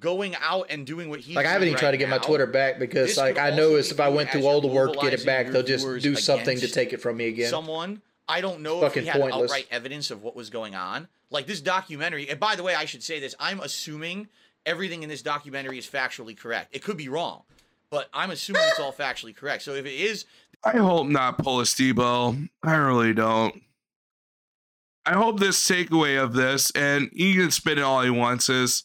going 0.00 0.34
out 0.40 0.66
and 0.70 0.86
doing 0.86 1.08
what 1.08 1.20
he 1.20 1.34
like 1.34 1.46
I 1.46 1.50
haven't 1.50 1.68
even 1.68 1.74
doing 1.74 1.80
tried 1.80 1.90
to 1.90 2.04
right 2.04 2.10
get 2.10 2.20
my 2.20 2.26
Twitter 2.26 2.46
back 2.46 2.78
because 2.78 3.16
like 3.16 3.38
I 3.38 3.50
know 3.50 3.76
also 3.76 3.94
if 3.94 4.00
I 4.00 4.08
went 4.08 4.30
through 4.30 4.46
all 4.46 4.60
the 4.60 4.68
work 4.68 4.94
to 4.94 5.00
get 5.00 5.12
it 5.12 5.24
back, 5.26 5.48
they'll 5.48 5.62
just 5.62 5.86
do 6.02 6.16
something 6.16 6.58
to 6.58 6.68
take 6.68 6.92
it 6.92 7.00
from 7.00 7.16
me 7.16 7.28
again. 7.28 7.50
Someone 7.50 8.02
I 8.28 8.40
don't 8.40 8.60
know 8.60 8.80
Fucking 8.80 9.02
if 9.02 9.04
he 9.04 9.10
had 9.10 9.20
pointless. 9.20 9.50
outright 9.50 9.66
evidence 9.70 10.10
of 10.10 10.22
what 10.22 10.34
was 10.34 10.50
going 10.50 10.74
on. 10.74 11.08
Like 11.30 11.46
this 11.46 11.60
documentary, 11.60 12.28
and 12.28 12.38
by 12.38 12.56
the 12.56 12.62
way, 12.62 12.74
I 12.74 12.84
should 12.84 13.02
say 13.02 13.18
this: 13.18 13.34
I'm 13.40 13.60
assuming 13.60 14.28
everything 14.66 15.02
in 15.02 15.08
this 15.08 15.22
documentary 15.22 15.78
is 15.78 15.86
factually 15.86 16.36
correct. 16.36 16.74
It 16.74 16.82
could 16.82 16.96
be 16.96 17.08
wrong, 17.08 17.42
but 17.92 18.08
I'm 18.14 18.30
assuming 18.30 18.62
it's 18.68 18.80
all 18.80 18.92
factually 18.92 19.36
correct. 19.36 19.62
So 19.62 19.74
if 19.74 19.84
it 19.84 19.92
is, 19.92 20.24
I 20.64 20.78
hope 20.78 21.06
not 21.06 21.36
Polish 21.36 21.74
Debo. 21.74 22.48
I 22.64 22.74
really 22.74 23.12
don't. 23.12 23.62
I 25.04 25.12
hope 25.12 25.38
this 25.38 25.68
takeaway 25.68 26.20
of 26.20 26.32
this, 26.32 26.70
and 26.70 27.10
he 27.12 27.34
can 27.34 27.50
spin 27.50 27.78
it 27.78 27.82
all 27.82 28.00
he 28.00 28.10
wants, 28.10 28.48
is 28.48 28.84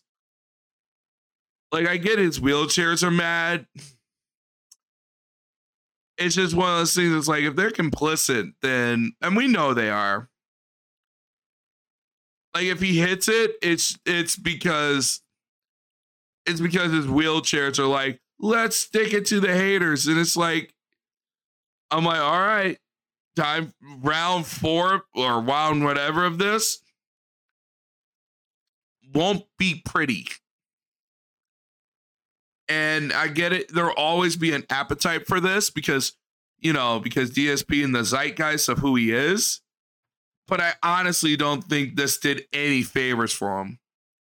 like 1.71 1.87
I 1.87 1.95
get 1.95 2.19
his 2.19 2.39
wheelchairs 2.39 3.01
are 3.01 3.11
mad. 3.11 3.65
It's 6.17 6.35
just 6.35 6.55
one 6.55 6.69
of 6.71 6.77
those 6.79 6.93
things. 6.93 7.15
It's 7.15 7.27
like 7.29 7.43
if 7.43 7.55
they're 7.55 7.71
complicit, 7.71 8.53
then 8.61 9.13
and 9.21 9.37
we 9.37 9.47
know 9.47 9.73
they 9.73 9.89
are. 9.89 10.29
Like 12.53 12.65
if 12.65 12.81
he 12.81 12.99
hits 12.99 13.29
it, 13.29 13.51
it's 13.61 13.97
it's 14.05 14.35
because 14.35 15.21
it's 16.45 16.59
because 16.59 16.91
his 16.91 17.05
wheelchairs 17.05 17.79
are 17.79 17.85
like, 17.85 18.19
let's 18.39 18.75
stick 18.75 19.13
it 19.13 19.25
to 19.27 19.39
the 19.39 19.53
haters. 19.53 20.07
And 20.07 20.17
it's 20.19 20.37
like, 20.37 20.73
I'm 21.91 22.03
like, 22.03 22.19
all 22.19 22.39
right, 22.39 22.77
time 23.35 23.73
round 24.01 24.45
four 24.45 25.03
or 25.15 25.41
round 25.41 25.83
whatever 25.83 26.25
of 26.25 26.37
this 26.37 26.79
won't 29.13 29.45
be 29.57 29.81
pretty. 29.85 30.27
And 32.67 33.13
I 33.13 33.29
get 33.29 33.53
it. 33.53 33.73
There'll 33.73 33.93
always 33.95 34.35
be 34.35 34.53
an 34.53 34.65
appetite 34.69 35.25
for 35.25 35.39
this 35.39 35.69
because, 35.69 36.13
you 36.59 36.73
know, 36.73 36.99
because 36.99 37.31
DSP 37.31 37.83
and 37.83 37.95
the 37.95 38.03
zeitgeist 38.03 38.67
of 38.67 38.79
who 38.79 38.95
he 38.95 39.13
is. 39.13 39.61
But 40.47 40.61
I 40.61 40.73
honestly 40.83 41.35
don't 41.35 41.63
think 41.63 41.95
this 41.95 42.17
did 42.17 42.43
any 42.51 42.83
favors 42.83 43.31
for 43.31 43.61
him. 43.61 43.79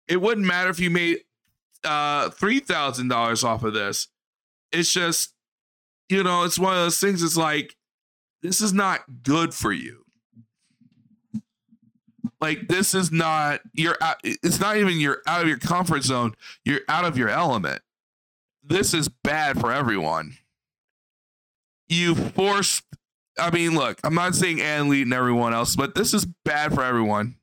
It 0.08 0.20
wouldn't 0.20 0.46
matter 0.46 0.70
if 0.70 0.80
you 0.80 0.90
made 0.90 1.20
uh 1.84 2.30
three 2.30 2.60
thousand 2.60 3.08
dollars 3.08 3.44
off 3.44 3.62
of 3.64 3.74
this. 3.74 4.08
It's 4.72 4.92
just, 4.92 5.34
you 6.08 6.22
know, 6.22 6.44
it's 6.44 6.58
one 6.58 6.72
of 6.72 6.82
those 6.82 6.98
things. 6.98 7.22
It's 7.22 7.36
like 7.36 7.76
this 8.42 8.60
is 8.60 8.72
not 8.72 9.22
good 9.22 9.54
for 9.54 9.72
you. 9.72 10.04
Like 12.40 12.68
this 12.68 12.94
is 12.94 13.10
not 13.10 13.60
you're 13.72 13.96
out, 14.02 14.16
it's 14.22 14.60
not 14.60 14.76
even 14.76 14.98
you're 14.98 15.22
out 15.26 15.42
of 15.42 15.48
your 15.48 15.58
comfort 15.58 16.02
zone. 16.02 16.34
You're 16.64 16.80
out 16.88 17.04
of 17.04 17.16
your 17.16 17.28
element. 17.28 17.80
This 18.62 18.92
is 18.92 19.08
bad 19.08 19.60
for 19.60 19.72
everyone. 19.72 20.36
You 21.88 22.14
forced 22.14 22.84
I 23.38 23.50
mean, 23.50 23.74
look, 23.74 23.98
I'm 24.04 24.14
not 24.14 24.34
saying 24.34 24.60
Ann 24.60 24.88
Lee 24.88 25.02
and 25.02 25.12
everyone 25.12 25.54
else, 25.54 25.74
but 25.74 25.94
this 25.94 26.14
is 26.14 26.26
bad 26.44 26.74
for 26.74 26.84
everyone. 26.84 27.36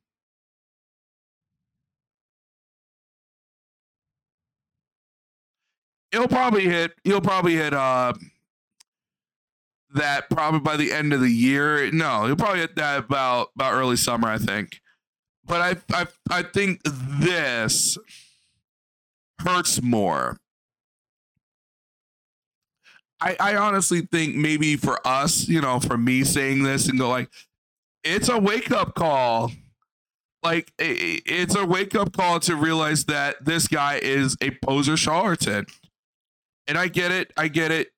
He'll 6.11 6.27
probably 6.27 6.63
hit 6.63 6.93
he'll 7.03 7.21
probably 7.21 7.55
hit 7.55 7.73
uh 7.73 8.13
that 9.93 10.29
probably 10.29 10.59
by 10.59 10.77
the 10.77 10.91
end 10.91 11.13
of 11.13 11.21
the 11.21 11.29
year. 11.29 11.91
No, 11.91 12.25
he'll 12.25 12.35
probably 12.35 12.59
hit 12.59 12.75
that 12.75 12.99
about 12.99 13.49
about 13.55 13.73
early 13.73 13.97
summer, 13.97 14.27
I 14.27 14.37
think. 14.37 14.81
But 15.45 15.83
I 15.91 15.97
I 16.01 16.07
I 16.29 16.43
think 16.43 16.81
this 16.83 17.97
hurts 19.39 19.81
more. 19.81 20.37
I 23.19 23.35
I 23.39 23.55
honestly 23.55 24.01
think 24.01 24.35
maybe 24.35 24.75
for 24.75 25.05
us, 25.05 25.47
you 25.47 25.61
know, 25.61 25.79
for 25.79 25.97
me 25.97 26.23
saying 26.23 26.63
this 26.63 26.87
and 26.87 26.99
go 26.99 27.09
like, 27.09 27.29
it's 28.03 28.29
a 28.29 28.39
wake 28.39 28.71
up 28.71 28.95
call. 28.95 29.51
Like 30.43 30.71
it's 30.79 31.55
a 31.55 31.65
wake 31.65 31.93
up 31.95 32.13
call 32.13 32.39
to 32.41 32.55
realize 32.55 33.05
that 33.05 33.45
this 33.45 33.67
guy 33.67 33.97
is 33.97 34.35
a 34.41 34.51
poser 34.63 34.97
charlatan. 34.97 35.67
And 36.71 36.77
I 36.77 36.87
get 36.87 37.11
it. 37.11 37.33
I 37.35 37.49
get 37.49 37.69
it. 37.69 37.89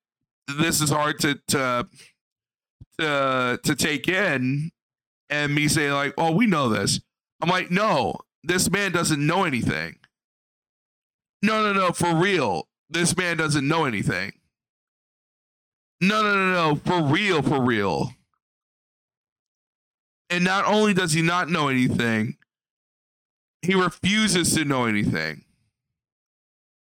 This 0.58 0.80
is 0.80 0.90
hard 0.90 1.20
to 1.20 1.38
to 1.46 1.86
to 2.98 3.60
to 3.62 3.76
take 3.76 4.08
in 4.08 4.72
and 5.30 5.54
me 5.54 5.68
say 5.68 5.92
like, 5.92 6.12
"Oh, 6.18 6.32
we 6.32 6.48
know 6.48 6.68
this." 6.68 6.98
I'm 7.40 7.48
like, 7.48 7.70
"No, 7.70 8.16
this 8.42 8.68
man 8.68 8.90
doesn't 8.90 9.24
know 9.24 9.44
anything." 9.44 10.00
No, 11.40 11.62
no, 11.62 11.72
no, 11.72 11.92
for 11.92 12.16
real. 12.16 12.66
This 12.90 13.16
man 13.16 13.36
doesn't 13.36 13.68
know 13.68 13.84
anything. 13.84 14.32
No, 16.00 16.24
no, 16.24 16.34
no, 16.34 16.52
no, 16.52 16.74
for 16.74 17.00
real, 17.00 17.42
for 17.42 17.62
real. 17.62 18.12
And 20.30 20.42
not 20.42 20.64
only 20.64 20.94
does 20.94 21.12
he 21.12 21.22
not 21.22 21.48
know 21.48 21.68
anything, 21.68 22.38
he 23.62 23.76
refuses 23.76 24.52
to 24.54 24.64
know 24.64 24.86
anything. 24.86 25.43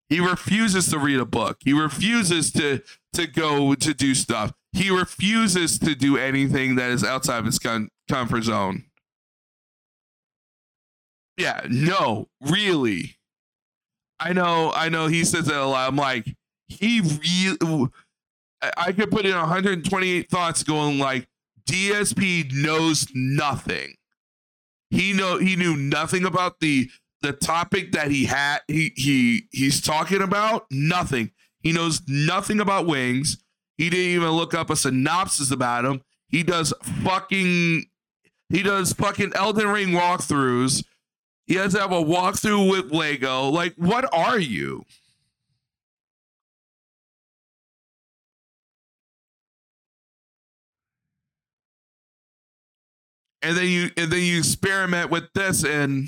He 0.10 0.20
refuses 0.20 0.90
to 0.90 1.00
read 1.00 1.20
a 1.20 1.26
book. 1.26 1.58
He 1.64 1.74
refuses 1.74 2.52
to 2.54 2.82
to 3.14 3.28
go 3.28 3.76
to 3.76 3.94
do 3.94 4.16
stuff. 4.16 4.54
He 4.74 4.90
refuses 4.90 5.80
to 5.80 5.96
do 5.96 6.18
anything 6.18 6.76
that 6.76 6.92
is 6.92 7.04
outside 7.04 7.40
of 7.40 7.46
his 7.46 7.60
com- 7.60 7.90
comfort 8.08 8.44
zone. 8.44 8.86
Yeah, 11.38 11.62
no, 11.70 12.28
really. 12.42 13.18
I 14.20 14.34
know, 14.34 14.72
I 14.74 14.90
know. 14.90 15.08
He 15.08 15.24
says 15.24 15.46
that 15.46 15.58
a 15.58 15.66
lot. 15.66 15.88
I'm 15.88 15.96
like, 15.96 16.36
he 16.68 17.02
really. 17.02 17.88
I 18.76 18.92
could 18.92 19.10
put 19.10 19.26
in 19.26 19.36
128 19.36 20.30
thoughts 20.30 20.64
going 20.64 21.00
like, 21.00 21.28
DSP 21.66 22.52
knows 22.52 23.08
nothing. 23.14 23.96
He 24.90 25.14
know 25.14 25.38
he 25.38 25.56
knew 25.56 25.78
nothing 25.78 26.26
about 26.26 26.60
the 26.60 26.90
the 27.22 27.34
topic 27.34 27.92
that 27.94 28.12
he 28.12 28.26
had 28.26 28.60
he 28.68 28.94
he 28.96 29.44
he's 29.52 29.82
talking 29.82 30.22
about 30.22 30.66
nothing. 30.72 31.32
He 31.62 31.74
knows 31.74 32.02
nothing 32.08 32.60
about 32.60 32.86
wings. 32.88 33.38
He 33.78 33.90
didn't 33.90 34.14
even 34.14 34.32
look 34.32 34.54
up 34.54 34.70
a 34.70 34.76
synopsis 34.76 35.52
about 35.52 35.86
him 35.86 36.02
he 36.30 36.44
does 36.44 36.74
fucking 37.04 37.86
he 38.50 38.64
does 38.64 38.94
fucking 38.94 39.34
elden 39.36 39.68
ring 39.68 39.90
walkthroughs. 39.90 40.86
He 41.46 41.56
has 41.56 41.74
to 41.74 41.82
have 41.82 41.92
a 41.92 41.96
walkthrough 41.96 42.70
with 42.70 42.92
lego. 42.92 43.50
Like 43.50 43.74
what 43.76 44.08
are 44.14 44.40
you? 44.40 44.86
And 53.42 53.58
then 53.58 53.68
you 53.68 53.90
and 53.98 54.12
then 54.12 54.22
you 54.22 54.38
experiment 54.38 55.10
with 55.10 55.34
this 55.34 55.64
and 55.64 56.08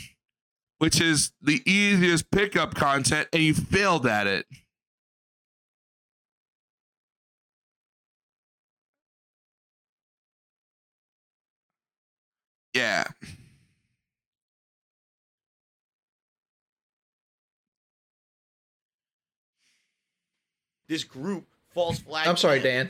which 0.82 1.00
is 1.00 1.32
the 1.44 1.62
easiest 1.64 2.32
pickup 2.32 2.74
content 2.74 3.28
and 3.32 3.44
you 3.44 3.54
failed 3.54 4.08
at 4.08 4.26
it 4.26 4.48
yeah 12.74 13.04
This 20.92 21.06
group 21.06 21.46
false 21.74 22.00
flag. 22.00 22.28
I'm 22.28 22.36
sorry. 22.36 22.60
Dan. 22.60 22.90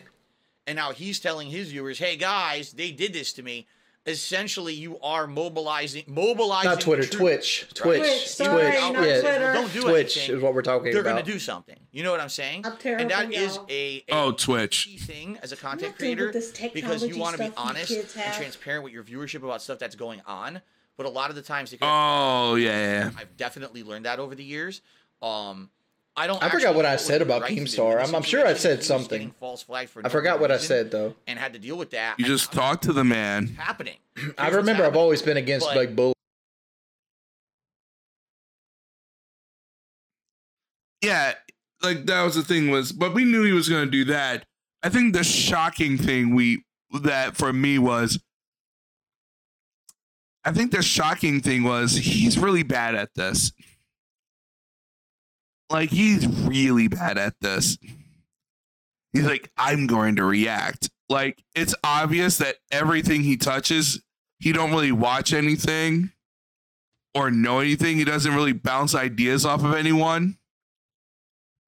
And 0.66 0.76
now 0.76 0.92
he's 0.92 1.20
telling 1.20 1.52
his 1.52 1.70
viewers, 1.70 2.00
"Hey 2.00 2.16
guys, 2.16 2.72
they 2.72 2.92
did 2.92 3.14
this 3.14 3.32
to 3.34 3.44
me." 3.44 3.68
Essentially, 4.08 4.74
you 4.74 5.00
are 5.02 5.28
mobilizing, 5.28 6.04
mobilizing. 6.08 6.72
Not 6.72 6.82
Twitter, 6.82 7.04
troops, 7.04 7.18
Twitch, 7.18 7.66
right? 7.68 7.76
Twitch, 7.76 8.02
Twitch, 8.02 8.28
sorry, 8.30 8.64
Twitch. 8.64 8.82
not 8.82 8.94
yeah, 8.94 9.22
Twitter. 9.22 9.54
Don't 9.54 9.74
do 9.74 9.82
Twitch 9.82 10.18
anything. 10.18 10.38
is 10.38 10.42
what 10.42 10.56
we're 10.56 10.64
talking 10.64 10.88
about. 10.88 10.94
They're 10.94 11.04
gonna 11.04 11.24
do 11.24 11.38
something. 11.38 11.78
You 11.92 12.02
know 12.04 12.10
what 12.10 12.20
I'm 12.20 12.30
saying? 12.30 12.66
I'm 12.66 12.78
terrible, 12.78 13.02
and 13.04 13.12
that 13.12 13.32
is 13.32 13.58
y'all. 13.58 13.68
a, 13.70 14.04
a 14.10 14.14
oh 14.14 14.32
twitch 14.32 14.88
key 14.88 14.98
thing 14.98 15.38
as 15.44 15.52
a 15.52 15.56
content 15.56 15.98
creator 15.98 16.34
because 16.74 17.06
you 17.06 17.20
want 17.20 17.38
to 17.38 17.44
be 17.44 17.52
honest 17.56 17.92
and 17.92 18.34
transparent 18.34 18.84
with 18.84 18.92
your 18.92 19.04
viewership 19.04 19.44
about 19.44 19.62
stuff 19.62 19.78
that's 19.78 19.96
going 19.96 20.22
on. 20.26 20.62
But 20.98 21.06
a 21.06 21.10
lot 21.10 21.30
of 21.30 21.36
the 21.36 21.44
times, 21.44 21.76
oh 21.82 22.56
yeah 22.56 23.12
I've 23.16 23.38
definitely 23.38 23.84
learned 23.84 24.06
that 24.06 24.18
over 24.18 24.34
the 24.34 24.44
years. 24.44 24.82
Um, 25.22 25.70
I 26.16 26.28
don't. 26.28 26.44
I 26.44 26.50
forgot 26.50 26.76
what 26.76 26.86
I 26.86 26.98
said 26.98 27.22
about 27.22 27.42
right 27.44 27.56
to 27.56 27.62
Keemstar. 27.62 28.04
I'm, 28.06 28.14
I'm 28.14 28.22
sure 28.22 28.46
I 28.46 28.54
said 28.54 28.84
something. 28.84 29.32
False 29.40 29.64
flagged 29.64 29.90
for 29.92 30.00
I 30.00 30.04
no 30.04 30.10
forgot 30.10 30.40
what 30.42 30.52
I 30.52 30.58
said 30.58 30.92
though. 30.92 31.16
and 31.26 31.40
had 31.40 31.54
to 31.54 31.60
deal 31.60 31.78
with 31.78 31.92
that. 31.92 32.20
you 32.20 32.26
and 32.26 32.34
just 32.34 32.52
talk 32.52 32.82
to 32.82 32.94
the 32.94 33.04
man 33.04 33.44
it's 33.46 33.58
happening. 33.58 33.96
I 34.18 34.20
Here's 34.20 34.38
what's 34.38 34.56
remember 34.56 34.86
I've 34.86 34.98
always 34.98 35.22
been 35.22 35.38
against 35.38 35.68
But- 35.68 35.76
like 35.78 35.96
bull. 35.96 36.14
yeah 41.02 41.34
like 41.82 42.06
that 42.06 42.24
was 42.24 42.36
the 42.36 42.44
thing 42.44 42.70
was 42.70 42.92
but 42.92 43.14
we 43.14 43.26
knew 43.26 43.44
he 43.44 43.52
was 43.54 43.68
going 43.68 43.86
to 43.86 43.92
do 43.92 44.06
that 44.06 44.46
i 44.84 44.90
think 44.90 45.14
the 45.14 45.24
shocking 45.24 45.98
thing 45.98 46.36
we 46.36 46.64
that 47.02 47.36
for 47.36 47.52
me 47.52 47.80
was 47.80 48.20
i 50.46 50.52
think 50.52 50.72
the 50.72 50.82
shocking 50.84 51.40
thing 51.42 51.64
was 51.64 51.96
he's 51.96 52.38
really 52.38 52.64
bad 52.64 52.94
at 52.96 53.10
this 53.16 53.52
like 55.72 55.90
he's 55.90 56.28
really 56.28 56.88
bad 56.88 57.18
at 57.18 57.34
this. 57.42 57.78
He's 59.14 59.26
like 59.26 59.50
i'm 59.58 59.88
going 59.88 60.16
to 60.18 60.24
react. 60.24 60.90
Like 61.10 61.44
it's 61.56 61.76
obvious 61.84 62.38
that 62.38 62.56
everything 62.72 63.24
he 63.24 63.38
touches 63.38 64.02
he 64.42 64.52
don't 64.52 64.72
really 64.72 64.92
watch 64.92 65.34
anything 65.34 66.12
or 67.14 67.30
know 67.30 67.60
anything. 67.60 67.98
He 67.98 68.04
doesn't 68.04 68.34
really 68.34 68.54
bounce 68.54 68.96
ideas 68.96 69.46
off 69.46 69.64
of 69.64 69.76
anyone. 69.76 70.38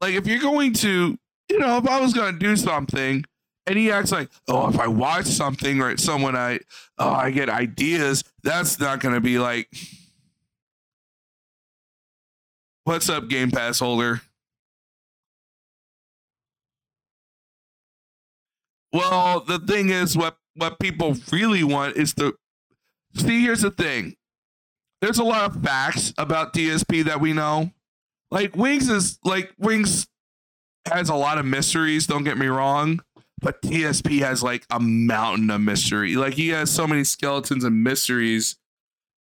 Like 0.01 0.15
if 0.15 0.25
you're 0.25 0.39
going 0.39 0.73
to, 0.73 1.17
you 1.49 1.59
know, 1.59 1.77
if 1.77 1.87
I 1.87 2.01
was 2.01 2.13
going 2.13 2.33
to 2.33 2.39
do 2.39 2.55
something 2.55 3.23
and 3.67 3.77
he 3.77 3.91
acts 3.91 4.11
like, 4.11 4.29
oh, 4.47 4.69
if 4.69 4.79
I 4.79 4.87
watch 4.87 5.25
something 5.25 5.81
or 5.81 5.95
someone 5.97 6.35
I, 6.35 6.59
oh, 6.97 7.11
I 7.11 7.29
get 7.29 7.47
ideas, 7.47 8.23
that's 8.41 8.79
not 8.79 8.99
going 8.99 9.13
to 9.13 9.21
be 9.21 9.37
like, 9.37 9.69
what's 12.83 13.09
up, 13.09 13.27
Game 13.27 13.51
Pass 13.51 13.79
holder? 13.79 14.21
Well, 18.91 19.39
the 19.41 19.59
thing 19.59 19.89
is, 19.89 20.15
what 20.15 20.37
what 20.55 20.79
people 20.79 21.15
really 21.31 21.63
want 21.63 21.97
is 21.97 22.13
to 22.15 22.35
see. 23.15 23.41
Here's 23.41 23.61
the 23.61 23.71
thing: 23.71 24.15
there's 25.01 25.19
a 25.19 25.23
lot 25.23 25.49
of 25.49 25.63
facts 25.63 26.13
about 26.17 26.53
DSP 26.53 27.05
that 27.05 27.19
we 27.19 27.33
know 27.33 27.71
like 28.33 28.55
Wings 28.55 28.89
is 28.89 29.19
like 29.23 29.53
Wings 29.59 30.07
has 30.91 31.07
a 31.07 31.15
lot 31.15 31.37
of 31.37 31.45
mysteries, 31.45 32.07
don't 32.07 32.23
get 32.23 32.37
me 32.37 32.47
wrong, 32.47 32.99
but 33.39 33.61
DSP 33.61 34.19
has 34.19 34.41
like 34.41 34.65
a 34.71 34.79
mountain 34.79 35.51
of 35.51 35.61
mystery. 35.61 36.15
Like 36.15 36.33
he 36.33 36.49
has 36.49 36.71
so 36.71 36.87
many 36.87 37.03
skeletons 37.03 37.63
and 37.63 37.83
mysteries 37.83 38.57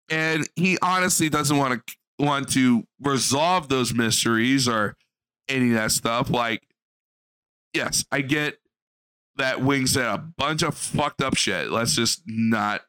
and 0.10 0.48
he 0.56 0.78
honestly 0.82 1.28
doesn't 1.28 1.58
want 1.58 1.86
to 1.86 1.96
want 2.20 2.50
to 2.54 2.86
resolve 3.00 3.70
those 3.70 3.94
mysteries 3.94 4.68
or 4.68 4.96
any 5.48 5.70
of 5.70 5.76
that 5.76 5.92
stuff. 5.92 6.30
Like 6.30 6.64
yes, 7.74 8.06
I 8.12 8.22
get 8.22 8.58
that 9.38 9.62
Wings 9.62 9.94
said 9.94 10.06
a 10.06 10.18
bunch 10.18 10.62
of 10.62 10.76
fucked 10.76 11.22
up 11.22 11.36
shit. 11.36 11.72
Let's 11.72 11.96
just 11.96 12.22
not 12.26 12.82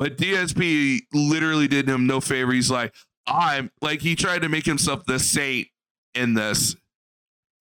but 0.00 0.16
DSP 0.16 1.02
literally 1.12 1.68
did 1.68 1.86
him 1.86 2.06
no 2.06 2.22
favor. 2.22 2.52
He's 2.52 2.70
like, 2.70 2.94
I'm 3.26 3.70
like 3.82 4.00
he 4.00 4.16
tried 4.16 4.40
to 4.40 4.48
make 4.48 4.64
himself 4.64 5.04
the 5.04 5.18
saint 5.18 5.68
in 6.14 6.32
this. 6.32 6.74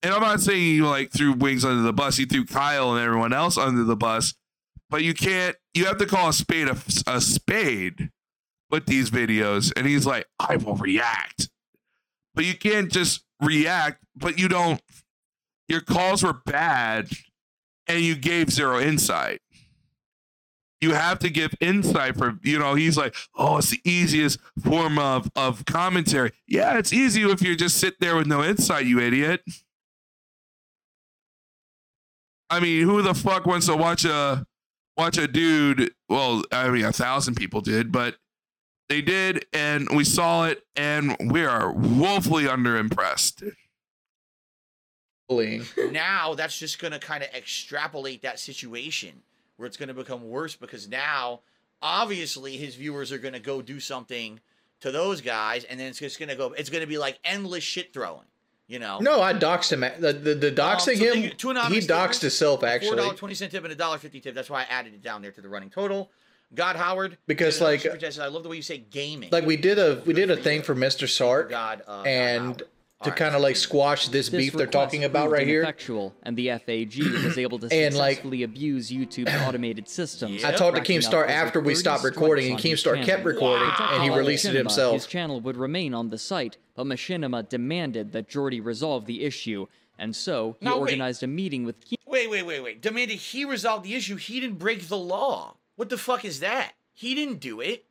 And 0.01 0.13
I'm 0.13 0.21
not 0.21 0.39
saying 0.39 0.61
he 0.61 0.81
like 0.81 1.11
threw 1.11 1.33
wings 1.33 1.65
under 1.65 1.81
the 1.81 1.91
bus. 1.91 2.15
He 2.15 2.23
threw 2.23 2.45
Kyle 2.45 2.93
and 2.93 3.03
everyone 3.03 3.33
else 3.33 3.57
under 3.57 3.83
the 3.83 3.97
bus. 3.97 4.35
But 4.89 5.03
you 5.03 5.13
can't. 5.13 5.57
You 5.73 5.85
have 5.85 5.97
to 5.97 6.05
call 6.05 6.29
a 6.29 6.33
spade 6.33 6.69
a, 6.69 6.77
a 7.07 7.19
spade. 7.19 8.09
With 8.69 8.85
these 8.85 9.09
videos, 9.09 9.71
and 9.75 9.87
he's 9.87 10.05
like, 10.05 10.27
I 10.39 10.57
will 10.57 10.75
react. 10.75 11.49
But 12.35 12.45
you 12.45 12.55
can't 12.55 12.91
just 12.91 13.23
react, 13.41 14.03
but 14.15 14.39
you 14.39 14.47
don't. 14.47 14.81
Your 15.67 15.81
calls 15.81 16.23
were 16.23 16.33
bad, 16.45 17.09
and 17.87 18.01
you 18.01 18.15
gave 18.15 18.51
zero 18.51 18.79
insight. 18.79 19.41
You 20.81 20.93
have 20.93 21.19
to 21.19 21.29
give 21.29 21.53
insight 21.59 22.15
for 22.17 22.39
you 22.43 22.57
know. 22.57 22.75
He's 22.75 22.97
like, 22.97 23.15
oh, 23.35 23.57
it's 23.57 23.71
the 23.71 23.81
easiest 23.83 24.39
form 24.63 24.97
of 24.97 25.29
of 25.35 25.65
commentary. 25.65 26.31
Yeah, 26.47 26.77
it's 26.77 26.93
easy 26.93 27.23
if 27.23 27.41
you 27.41 27.55
just 27.55 27.77
sit 27.77 27.99
there 27.99 28.15
with 28.15 28.27
no 28.27 28.43
insight, 28.43 28.85
you 28.85 28.99
idiot. 28.99 29.41
I 32.49 32.59
mean, 32.59 32.83
who 32.83 33.01
the 33.01 33.13
fuck 33.13 33.45
wants 33.45 33.67
to 33.67 33.75
watch 33.75 34.05
a 34.05 34.45
watch 34.97 35.17
a 35.17 35.27
dude? 35.27 35.91
Well, 36.07 36.43
I 36.51 36.69
mean, 36.69 36.85
a 36.85 36.93
thousand 36.93 37.35
people 37.35 37.61
did, 37.61 37.91
but 37.91 38.15
they 38.89 39.01
did, 39.01 39.45
and 39.53 39.87
we 39.95 40.03
saw 40.03 40.45
it, 40.45 40.63
and 40.75 41.15
we 41.31 41.45
are 41.45 41.71
woefully 41.71 42.45
underimpressed. 42.45 43.51
Now 45.91 46.33
that's 46.33 46.57
just 46.57 46.79
going 46.79 46.91
to 46.93 46.99
kind 46.99 47.23
of 47.23 47.29
extrapolate 47.35 48.23
that 48.23 48.39
situation 48.39 49.21
where 49.57 49.67
it's 49.67 49.77
going 49.77 49.89
to 49.89 49.93
become 49.93 50.27
worse 50.27 50.55
because 50.55 50.89
now 50.89 51.41
obviously 51.81 52.57
his 52.57 52.75
viewers 52.75 53.11
are 53.11 53.19
going 53.19 53.35
to 53.35 53.39
go 53.39 53.61
do 53.61 53.79
something 53.79 54.39
to 54.81 54.91
those 54.91 55.21
guys 55.21 55.65
and 55.65 55.79
then 55.79 55.87
it's 55.87 55.99
just 55.99 56.17
going 56.17 56.29
to 56.29 56.35
go 56.35 56.53
it's 56.53 56.69
going 56.71 56.81
to 56.81 56.87
be 56.87 56.97
like 56.97 57.19
endless 57.23 57.63
shit 57.63 57.93
throwing 57.93 58.25
you 58.67 58.79
know 58.79 58.97
No, 58.99 59.21
I 59.21 59.33
doxed 59.33 59.71
him. 59.71 59.81
The 59.81 60.13
the, 60.13 60.33
the 60.33 60.51
doxing 60.51 60.93
Um, 60.93 60.97
so 60.97 61.13
him. 61.13 61.21
the 61.21 61.29
two 61.29 61.47
he 61.49 61.51
anonymous 61.51 61.85
doxed 61.85 62.21
himself 62.21 62.63
actually. 62.63 62.97
$4.20 62.97 63.51
tip 63.51 63.63
and 63.63 63.73
a 63.73 63.75
$1.50 63.75 64.23
tip 64.23 64.33
that's 64.33 64.49
why 64.49 64.61
i 64.61 64.63
added 64.63 64.93
it 64.95 65.03
down 65.03 65.21
there 65.21 65.31
to 65.31 65.41
the 65.41 65.49
running 65.49 65.69
total 65.69 66.09
god 66.55 66.75
howard 66.75 67.17
Because, 67.27 67.61
like, 67.61 67.81
super 67.81 67.97
chat, 67.97 68.13
says, 68.13 68.19
i 68.19 68.27
love 68.27 68.43
the 68.43 68.49
way 68.49 68.55
you 68.57 68.61
say 68.61 68.77
gaming 68.79 69.29
Like 69.31 69.45
we 69.45 69.57
did 69.57 69.77
a 69.79 70.01
we 70.05 70.13
did 70.13 70.31
a 70.31 70.37
thing 70.37 70.61
for 70.61 70.75
Mr. 70.75 71.07
Sark, 71.07 71.49
God, 71.49 71.83
uh, 71.87 72.01
and 72.01 72.61
to 73.03 73.11
kind 73.11 73.33
of 73.33 73.41
like 73.41 73.55
squash 73.55 74.09
this, 74.09 74.27
beef 74.27 74.51
they're 74.51 74.67
talking 74.67 75.05
about 75.05 75.31
right 75.31 75.47
here. 75.47 75.61
Ineffectual, 75.61 76.13
and 76.23 76.35
the 76.35 76.49
FAG 76.49 77.01
was 77.23 77.37
able 77.37 77.57
to 77.59 77.67
And, 77.73 77.95
like- 77.95 78.15
successfully 78.17 78.43
abuse 78.43 78.89
YouTube's 78.91 79.33
automated 79.47 79.87
systems. 79.87 80.43
I 80.43 80.51
talked 80.51 80.75
to 80.75 80.81
racking 80.81 80.97
up 80.97 81.03
Keemstar 81.03 81.29
after 81.29 81.61
we 81.61 81.75
stopped 81.75 82.03
recording, 82.03 82.51
and 82.51 82.59
strikes 82.59 82.83
Keemstar 82.83 83.01
kept 83.05 83.23
recording, 83.23 83.69
To 83.77 83.83
and 83.83 84.03
he 84.03 84.09
allow 84.09 84.17
released 84.17 84.43
it 84.45 84.53
himself. 84.55 84.95
His 84.95 85.05
channel 85.07 85.39
would 85.39 85.55
remain 85.55 85.93
on 85.93 86.09
the 86.09 86.17
site, 86.17 86.57
but 86.75 86.85
Machinima 86.87 87.47
demanded 87.47 88.11
that 88.11 88.27
Jordy 88.27 88.59
resolve 88.59 89.05
the 89.05 89.23
issue, 89.23 89.67
and 89.97 90.13
so 90.13 90.57
he 90.59 90.65
Now, 90.65 90.73
wait. 90.73 90.79
organized 90.91 91.23
a 91.23 91.27
meeting 91.27 91.63
with 91.63 91.79
Keem. 91.87 91.95
Wait, 92.05 92.29
wait, 92.29 92.43
wait, 92.43 92.61
wait. 92.61 92.81
Demanded 92.81 93.15
he 93.17 93.45
resolve 93.45 93.83
the 93.83 93.95
issue. 93.95 94.17
He 94.17 94.41
didn't 94.41 94.59
break 94.59 94.89
the 94.89 94.97
law. 94.97 95.55
What 95.79 95.87
the 95.87 95.97
fuck 95.97 96.25
is 96.25 96.41
that? 96.41 96.73
He 96.93 97.15
didn't 97.15 97.39
do 97.39 97.61
it. 97.61 97.85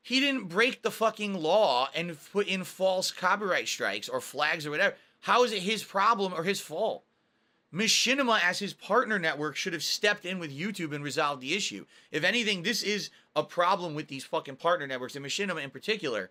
He 0.00 0.18
didn't 0.18 0.48
break 0.48 0.80
the 0.80 0.90
fucking 0.90 1.34
law 1.34 1.90
and 1.94 2.16
put 2.32 2.46
in 2.46 2.64
false 2.64 3.10
copyright 3.10 3.68
strikes 3.68 4.08
or 4.08 4.22
flags 4.22 4.64
or 4.64 4.70
whatever. 4.70 4.94
How 5.20 5.44
is 5.44 5.52
it 5.52 5.58
his 5.58 5.84
problem 5.84 6.32
or 6.32 6.42
his 6.42 6.58
fault? 6.58 7.04
Machinima, 7.70 8.40
as 8.42 8.60
his 8.60 8.72
partner 8.72 9.18
network, 9.18 9.56
should 9.56 9.74
have 9.74 9.82
stepped 9.82 10.24
in 10.24 10.38
with 10.38 10.58
YouTube 10.58 10.94
and 10.94 11.04
resolved 11.04 11.42
the 11.42 11.52
issue. 11.52 11.84
If 12.10 12.24
anything, 12.24 12.62
this 12.62 12.82
is 12.82 13.10
a 13.36 13.42
problem 13.42 13.94
with 13.94 14.08
these 14.08 14.24
fucking 14.24 14.56
partner 14.56 14.86
networks, 14.86 15.14
and 15.14 15.22
Machinima 15.22 15.62
in 15.62 15.68
particular. 15.68 16.30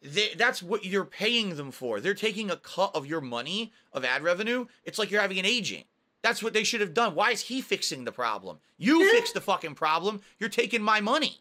They, 0.00 0.30
that's 0.38 0.62
what 0.62 0.86
you're 0.86 1.04
paying 1.04 1.56
them 1.56 1.70
for. 1.70 2.00
They're 2.00 2.14
taking 2.14 2.50
a 2.50 2.56
cut 2.56 2.92
of 2.94 3.04
your 3.04 3.20
money 3.20 3.74
of 3.92 4.06
ad 4.06 4.22
revenue. 4.22 4.64
It's 4.84 4.98
like 4.98 5.10
you're 5.10 5.20
having 5.20 5.38
an 5.38 5.44
agent. 5.44 5.84
That's 6.22 6.42
what 6.42 6.52
they 6.52 6.64
should 6.64 6.80
have 6.80 6.94
done. 6.94 7.14
Why 7.14 7.30
is 7.30 7.42
he 7.42 7.60
fixing 7.60 8.04
the 8.04 8.12
problem? 8.12 8.58
You 8.76 9.10
fix 9.10 9.32
the 9.32 9.40
fucking 9.40 9.74
problem. 9.74 10.20
You're 10.38 10.50
taking 10.50 10.82
my 10.82 11.00
money. 11.00 11.40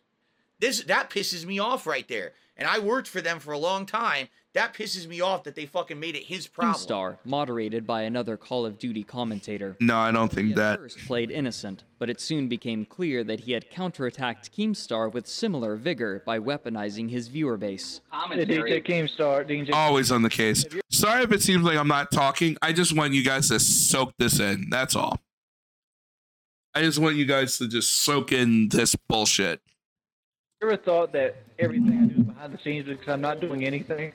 This 0.59 0.83
that 0.83 1.09
pisses 1.09 1.45
me 1.45 1.59
off 1.59 1.87
right 1.87 2.07
there. 2.07 2.33
And 2.55 2.67
I 2.67 2.79
worked 2.79 3.07
for 3.07 3.21
them 3.21 3.39
for 3.39 3.51
a 3.53 3.57
long 3.57 3.85
time. 3.85 4.27
That 4.55 4.73
pisses 4.73 5.07
me 5.07 5.21
off 5.21 5.43
that 5.43 5.53
they 5.53 5.67
fucking 5.67 5.99
made 5.99 6.15
it 6.15 6.23
his 6.23 6.47
problem. 6.47 6.73
Keemstar, 6.73 7.17
moderated 7.23 7.85
by 7.85 8.01
another 8.01 8.35
Call 8.35 8.65
of 8.65 8.79
Duty 8.79 9.03
commentator. 9.03 9.77
No, 9.79 9.97
I 9.97 10.11
don't 10.11 10.31
think 10.31 10.55
that. 10.55 10.79
First 10.79 10.97
played 11.05 11.29
innocent, 11.29 11.83
but 11.99 12.09
it 12.09 12.19
soon 12.19 12.47
became 12.47 12.83
clear 12.83 13.23
that 13.25 13.41
he 13.41 13.51
had 13.51 13.69
counterattacked 13.69 14.49
Keemstar 14.49 15.13
with 15.13 15.27
similar 15.27 15.75
vigor 15.75 16.23
by 16.25 16.39
weaponizing 16.39 17.11
his 17.11 17.27
viewer 17.27 17.57
base. 17.57 18.01
DJ 18.11 18.83
Keemstar, 18.83 19.71
Always 19.71 20.11
on 20.11 20.23
the 20.23 20.29
case. 20.31 20.65
Sorry 20.89 21.21
if 21.21 21.31
it 21.31 21.43
seems 21.43 21.63
like 21.63 21.77
I'm 21.77 21.87
not 21.87 22.11
talking. 22.11 22.57
I 22.63 22.73
just 22.73 22.97
want 22.97 23.13
you 23.13 23.23
guys 23.23 23.49
to 23.49 23.59
soak 23.59 24.13
this 24.17 24.39
in. 24.39 24.67
That's 24.71 24.95
all. 24.95 25.19
I 26.73 26.81
just 26.81 26.97
want 26.97 27.17
you 27.17 27.25
guys 27.25 27.59
to 27.59 27.67
just 27.67 27.97
soak 27.97 28.31
in 28.31 28.69
this 28.69 28.95
bullshit. 29.07 29.61
ever 30.63 30.75
thought 30.75 31.13
that 31.13 31.35
everything 31.59 31.99
I 32.03 32.13
do 32.13 32.21
is 32.21 32.27
behind 32.27 32.53
the 32.53 32.59
scenes 32.63 32.87
because 32.87 33.09
I'm 33.09 33.21
not 33.21 33.41
doing 33.41 33.63
anything? 33.63 34.13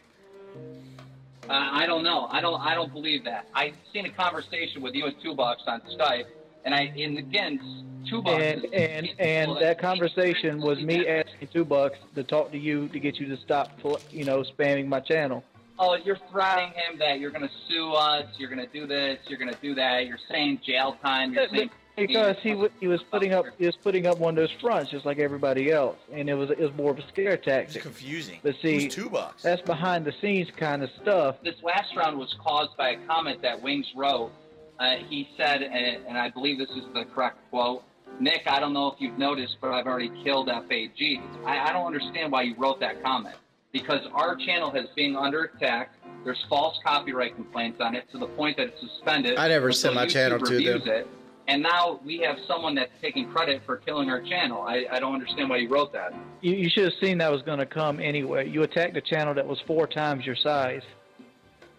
Uh, 1.49 1.53
I 1.53 1.87
don't 1.87 2.03
know. 2.03 2.27
I 2.31 2.41
don't. 2.41 2.61
I 2.61 2.75
don't 2.75 2.93
believe 2.93 3.25
that. 3.25 3.47
I've 3.55 3.75
seen 3.93 4.07
a 4.07 4.11
conversation 4.11 4.81
with 4.81 4.95
you 4.95 5.07
and 5.07 5.15
Two 5.23 5.35
Bucks 5.35 5.63
on 5.67 5.83
Skype, 5.83 6.25
and 6.65 6.75
I 6.75 6.93
and 6.97 7.19
again, 7.19 7.61
Two 8.09 8.23
Bucks. 8.23 8.43
And 8.43 8.65
and 8.73 9.09
and 9.19 9.57
that 9.61 9.79
conversation 9.79 10.61
was 10.61 10.81
me 10.81 11.07
asking 11.07 11.49
two 11.53 11.65
bucks 11.65 11.99
to 12.15 12.25
talk 12.25 12.51
to 12.53 12.59
you 12.59 12.89
to 12.89 12.99
get 12.99 13.19
you 13.19 13.29
to 13.29 13.37
stop, 13.43 13.73
you 14.11 14.25
know, 14.25 14.43
spamming 14.43 14.87
my 14.87 15.01
channel. 15.01 15.45
Oh, 15.79 15.97
you're 15.97 16.19
threatening 16.31 16.73
him 16.73 16.99
that 17.01 17.19
you're 17.19 17.31
going 17.31 17.43
to 17.43 17.55
sue 17.69 17.93
us. 17.93 18.27
You're 18.39 18.49
going 18.49 18.65
to 18.65 18.73
do 18.73 18.87
this. 18.87 19.19
You're 19.27 19.39
going 19.39 19.53
to 19.53 19.61
do 19.61 19.75
that. 19.75 20.07
You're 20.07 20.21
saying 20.31 20.61
jail 20.65 20.97
time. 21.03 21.33
You're 21.33 21.49
saying 21.49 21.71
Because 21.97 22.37
he 22.43 22.55
wa- 22.55 22.69
he 22.81 22.89
was 22.89 23.03
putting 23.05 23.33
up 23.33 23.47
he 23.59 23.67
was 23.67 23.77
putting 23.77 24.07
up 24.07 24.19
one 24.19 24.31
of 24.31 24.37
those 24.37 24.51
fronts 24.61 24.91
just 24.91 25.07
like 25.07 25.19
everybody 25.19 25.71
else, 25.71 25.97
and 26.13 26.29
it 26.29 26.35
was 26.35 26.51
it 26.51 26.59
was 26.59 26.73
more 26.75 26.91
of 26.91 26.99
a 26.99 27.09
scare 27.09 27.37
tactic. 27.37 27.77
It's 27.77 27.83
confusing. 27.85 28.41
But 28.43 28.57
see, 28.61 28.85
Who's 28.85 28.95
two 28.95 29.09
bucks? 29.09 29.43
that's 29.43 29.63
behind 29.63 30.05
the 30.05 30.13
scenes 30.21 30.49
kind 30.57 30.83
of 30.83 30.91
stuff. 31.01 31.37
This 31.45 31.55
last 31.63 31.95
round 31.97 32.19
was 32.19 32.35
caused 32.43 32.77
by 32.77 32.91
a 32.91 32.97
comment 33.07 33.43
that 33.43 33.63
Wings 33.63 33.87
wrote. 33.95 34.33
Uh, 34.81 34.97
he 35.09 35.29
said, 35.37 35.63
and, 35.63 36.05
and 36.09 36.19
I 36.19 36.31
believe 36.31 36.59
this 36.59 36.71
is 36.71 36.83
the 36.95 37.05
correct 37.15 37.39
quote. 37.51 37.85
Nick, 38.19 38.43
I 38.47 38.59
don't 38.59 38.73
know 38.73 38.89
if 38.89 39.01
you've 39.01 39.19
noticed, 39.19 39.57
but 39.61 39.71
I've 39.71 39.87
already 39.87 40.11
killed 40.25 40.49
FAG. 40.49 41.21
I, 41.45 41.69
I 41.69 41.73
don't 41.73 41.87
understand 41.87 42.33
why 42.33 42.43
you 42.43 42.57
wrote 42.57 42.81
that 42.81 43.03
comment 43.03 43.37
because 43.73 44.01
our 44.15 44.37
channel 44.37 44.71
has 44.71 44.87
been 44.97 45.17
under 45.17 45.45
attack. 45.45 45.93
There's 46.25 46.43
false 46.49 46.79
copyright 46.85 47.35
complaints 47.35 47.81
on 47.81 47.95
it 47.95 48.11
to 48.13 48.19
the 48.19 48.29
point 48.29 48.57
that 48.57 48.69
it's 48.69 48.81
suspended. 48.81 49.37
I 49.37 49.49
never 49.49 49.73
sent 49.73 49.95
my 49.95 50.07
YouTube 50.07 50.11
channel 50.11 50.39
to 50.39 50.45
reviews 50.45 50.85
them. 50.85 50.95
It. 50.95 51.09
And 51.47 51.63
now 51.63 52.01
we 52.05 52.19
have 52.19 52.37
someone 52.49 52.75
that's 52.75 52.93
taking 53.03 53.31
credit 53.31 53.63
for 53.67 53.77
killing 53.77 54.09
our 54.09 54.23
channel. 54.23 54.63
I, 54.63 54.87
I 54.91 54.99
don't 54.99 55.15
understand 55.15 55.51
why 55.51 55.59
you 55.59 55.69
wrote 55.69 55.93
that. 55.93 56.15
You, 56.41 56.55
you 56.55 56.71
should 56.71 56.85
have 56.85 56.95
seen 57.03 57.19
that 57.19 57.31
was 57.31 57.43
going 57.43 57.59
to 57.59 57.67
come 57.67 58.01
anyway. 58.01 58.49
You 58.49 58.63
attacked 58.63 58.97
a 58.97 59.03
channel 59.03 59.35
that 59.35 59.47
was 59.47 59.61
four 59.67 59.87
times 59.87 60.25
your 60.25 60.37
size. 60.37 60.83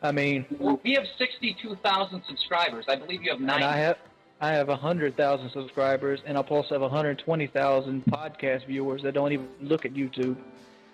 I 0.03 0.11
mean, 0.11 0.45
Well, 0.59 0.79
we 0.83 0.93
have 0.93 1.05
62,000 1.17 2.21
subscribers. 2.27 2.85
I 2.87 2.95
believe 2.95 3.23
you 3.23 3.31
have 3.31 3.39
and 3.39 3.47
90. 3.47 3.63
I 3.63 3.77
have 3.77 3.97
I 4.41 4.49
have 4.49 4.67
hundred 4.67 5.15
thousand 5.15 5.49
subscribers, 5.51 6.19
and 6.25 6.37
I 6.37 6.41
also 6.41 6.75
have 6.75 6.81
one 6.81 6.91
hundred 6.91 7.19
twenty 7.19 7.47
thousand 7.47 8.03
podcast 8.05 8.67
viewers 8.67 9.01
that 9.03 9.13
don't 9.13 9.31
even 9.31 9.47
look 9.61 9.85
at 9.85 9.93
YouTube. 9.93 10.35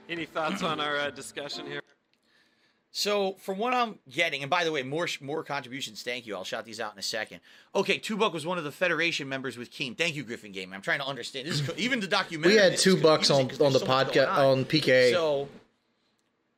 Any 0.08 0.26
thoughts 0.26 0.62
on 0.62 0.80
our 0.80 0.98
uh, 0.98 1.10
discussion 1.10 1.66
here? 1.66 1.82
So 2.94 3.34
from 3.40 3.58
what 3.58 3.74
I'm 3.74 4.00
getting, 4.10 4.42
and 4.44 4.50
by 4.50 4.66
the 4.66 4.72
way, 4.72 4.84
more 4.84 5.08
more 5.22 5.44
contributions. 5.44 6.04
Thank 6.04 6.28
you. 6.28 6.36
I'll 6.36 6.44
shout 6.44 6.66
these 6.66 6.80
out 6.82 6.92
in 6.92 7.00
a 7.00 7.04
second. 7.04 7.40
Okay, 7.74 7.98
Two 7.98 8.18
Buck 8.18 8.34
was 8.34 8.46
one 8.46 8.58
of 8.58 8.66
the 8.66 8.72
Federation 8.72 9.30
members 9.30 9.58
with 9.58 9.72
Keem. 9.72 9.98
Thank 9.98 10.16
you, 10.16 10.24
Griffin 10.24 10.52
Gaming. 10.52 10.74
I'm 10.76 10.82
trying 10.82 11.00
to 11.00 11.06
understand. 11.06 11.48
This 11.48 11.62
is 11.62 11.70
even 11.78 12.02
the 12.02 12.08
documentary. 12.08 12.56
We 12.56 12.60
had 12.62 12.78
two 12.78 12.98
bucks 13.02 13.30
on 13.30 13.44
on 13.62 13.72
the 13.72 13.80
so 13.80 13.86
podcast 13.86 14.36
going 14.36 14.60
on 14.60 14.66
PKA, 14.66 15.12
So 15.14 15.48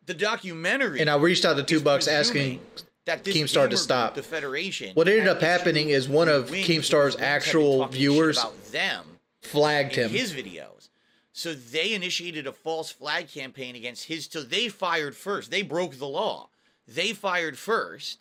the 0.07 0.15
documentary. 0.15 1.01
and 1.01 1.09
I 1.09 1.17
reached 1.17 1.45
out 1.45 1.55
to 1.57 1.63
two 1.63 1.79
bucks 1.79 2.07
asking 2.07 2.59
that 3.05 3.23
Keemstar 3.23 3.69
to 3.69 3.77
stop. 3.77 4.15
the 4.15 4.23
Federation. 4.23 4.95
What 4.95 5.07
ended 5.07 5.27
up 5.27 5.39
happening 5.39 5.89
is 5.89 6.09
one 6.09 6.29
of 6.29 6.49
Keemstar's 6.49 6.49
because 6.49 6.89
Wings 6.89 7.13
had 7.13 7.19
been 7.19 7.23
actual 7.25 7.87
viewers 7.89 8.37
about 8.39 8.65
them 8.71 9.05
flagged 9.41 9.97
in 9.99 10.05
him. 10.05 10.09
his 10.09 10.33
videos. 10.33 10.89
So 11.33 11.55
they 11.55 11.93
initiated 11.93 12.45
a 12.45 12.51
false 12.51 12.91
flag 12.91 13.27
campaign 13.27 13.75
against 13.75 14.05
his. 14.05 14.29
So 14.31 14.43
they 14.43 14.69
fired 14.69 15.15
first. 15.15 15.49
They 15.49 15.63
broke 15.63 15.97
the 15.97 16.07
law. 16.07 16.49
They 16.87 17.11
fired 17.13 17.57
first. 17.57 18.19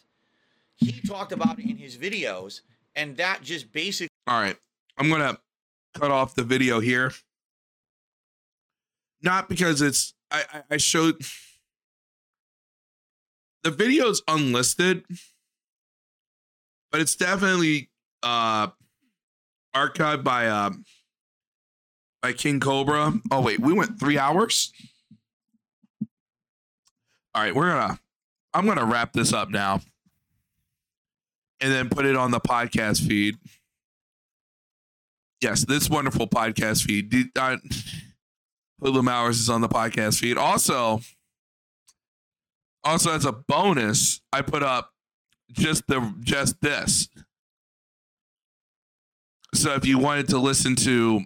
He 0.76 1.00
talked 1.06 1.30
about 1.30 1.58
it 1.58 1.68
in 1.68 1.76
his 1.76 1.96
videos, 1.96 2.62
and 2.96 3.16
that 3.18 3.42
just 3.42 3.70
basically. 3.70 4.08
All 4.26 4.40
right. 4.40 4.56
I'm 4.96 5.10
to 5.10 5.38
cut 5.94 6.10
off 6.10 6.34
the 6.34 6.42
video 6.42 6.80
here. 6.80 7.12
Not 9.22 9.48
because 9.48 9.82
it's, 9.82 10.14
I, 10.30 10.44
I, 10.52 10.62
I 10.72 10.76
showed, 10.78 11.20
the 13.62 13.70
video's 13.70 14.22
unlisted, 14.26 15.04
but 16.90 17.00
it's 17.00 17.14
definitely 17.14 17.90
uh 18.22 18.68
archived 19.74 20.24
by, 20.24 20.46
uh, 20.48 20.70
by 22.22 22.32
King 22.32 22.60
Cobra. 22.60 23.12
Oh, 23.30 23.40
wait, 23.40 23.60
we 23.60 23.72
went 23.72 23.98
three 23.98 24.18
hours? 24.18 24.72
All 27.34 27.42
right, 27.42 27.54
we're 27.54 27.70
to, 27.70 27.98
I'm 28.54 28.66
to 28.78 28.84
wrap 28.84 29.12
this 29.12 29.32
up 29.32 29.50
now 29.50 29.80
and 31.60 31.72
then 31.72 31.88
put 31.88 32.04
it 32.06 32.16
on 32.16 32.30
the 32.30 32.40
podcast 32.40 33.06
feed. 33.06 33.36
Yes, 35.40 35.64
this 35.64 35.90
wonderful 35.90 36.28
podcast 36.28 36.84
feed. 36.84 37.10
Did- 37.10 37.36
uh, 37.36 37.56
Hoodlum 38.80 39.08
Hours 39.08 39.38
is 39.40 39.48
on 39.48 39.60
the 39.60 39.68
podcast 39.68 40.18
feed. 40.18 40.36
Also, 40.36 41.00
also 42.84 43.12
as 43.12 43.24
a 43.24 43.32
bonus, 43.32 44.20
I 44.32 44.42
put 44.42 44.62
up 44.62 44.90
just 45.52 45.86
the 45.86 46.14
just 46.20 46.60
this. 46.60 47.08
So 49.54 49.74
if 49.74 49.86
you 49.86 49.98
wanted 49.98 50.28
to 50.30 50.38
listen 50.38 50.74
to 50.76 51.24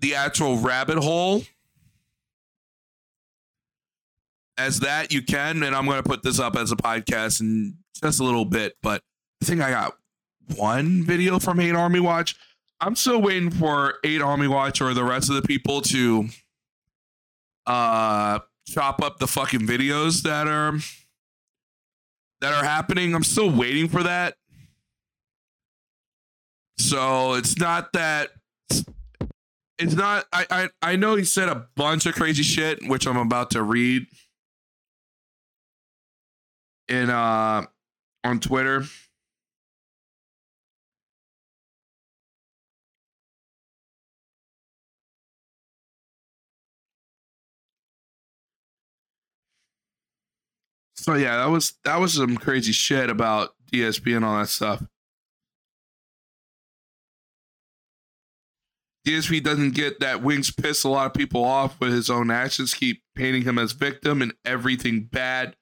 the 0.00 0.14
actual 0.14 0.58
rabbit 0.58 0.98
hole 0.98 1.42
as 4.58 4.80
that, 4.80 5.12
you 5.12 5.22
can. 5.22 5.62
And 5.62 5.74
I'm 5.74 5.86
going 5.86 6.02
to 6.02 6.08
put 6.08 6.22
this 6.22 6.38
up 6.38 6.56
as 6.56 6.72
a 6.72 6.76
podcast 6.76 7.40
in 7.40 7.78
just 8.02 8.20
a 8.20 8.24
little 8.24 8.44
bit. 8.44 8.74
But 8.82 9.02
I 9.40 9.44
think 9.46 9.60
I 9.60 9.70
got 9.70 9.96
one 10.56 11.04
video 11.04 11.38
from 11.38 11.60
8 11.60 11.74
Army 11.74 12.00
Watch. 12.00 12.36
I'm 12.80 12.96
still 12.96 13.22
waiting 13.22 13.50
for 13.50 13.94
8 14.04 14.20
Army 14.20 14.48
Watch 14.48 14.80
or 14.80 14.92
the 14.92 15.04
rest 15.04 15.30
of 15.30 15.36
the 15.36 15.42
people 15.42 15.80
to 15.82 16.28
uh 17.66 18.38
chop 18.66 19.02
up 19.02 19.18
the 19.18 19.26
fucking 19.26 19.60
videos 19.60 20.22
that 20.22 20.46
are 20.46 20.72
that 22.40 22.54
are 22.54 22.64
happening. 22.64 23.14
I'm 23.14 23.24
still 23.24 23.50
waiting 23.50 23.88
for 23.88 24.02
that. 24.02 24.34
So 26.78 27.34
it's 27.34 27.58
not 27.58 27.92
that 27.92 28.30
it's 29.78 29.94
not 29.94 30.26
I, 30.32 30.46
I 30.50 30.68
I 30.82 30.96
know 30.96 31.14
he 31.14 31.24
said 31.24 31.48
a 31.48 31.66
bunch 31.76 32.06
of 32.06 32.14
crazy 32.14 32.42
shit, 32.42 32.78
which 32.88 33.06
I'm 33.06 33.16
about 33.16 33.50
to 33.52 33.62
read 33.62 34.06
in 36.88 37.10
uh 37.10 37.64
on 38.24 38.40
Twitter. 38.40 38.84
So 50.96 51.14
yeah, 51.14 51.36
that 51.36 51.46
was 51.46 51.74
that 51.84 52.00
was 52.00 52.14
some 52.14 52.36
crazy 52.36 52.72
shit 52.72 53.08
about 53.08 53.54
DSP 53.72 54.16
and 54.16 54.24
all 54.24 54.38
that 54.38 54.48
stuff. 54.48 54.82
DSP 59.08 59.42
doesn't 59.42 59.74
get 59.74 60.00
that 60.00 60.22
Wings 60.22 60.50
piss 60.50 60.84
a 60.84 60.88
lot 60.90 61.06
of 61.06 61.14
people 61.14 61.42
off 61.42 61.80
with 61.80 61.92
his 61.92 62.10
own 62.10 62.30
actions, 62.30 62.74
keep 62.74 63.02
painting 63.14 63.44
him 63.44 63.58
as 63.58 63.72
victim 63.72 64.20
and 64.20 64.34
everything 64.44 65.04
bad 65.04 65.56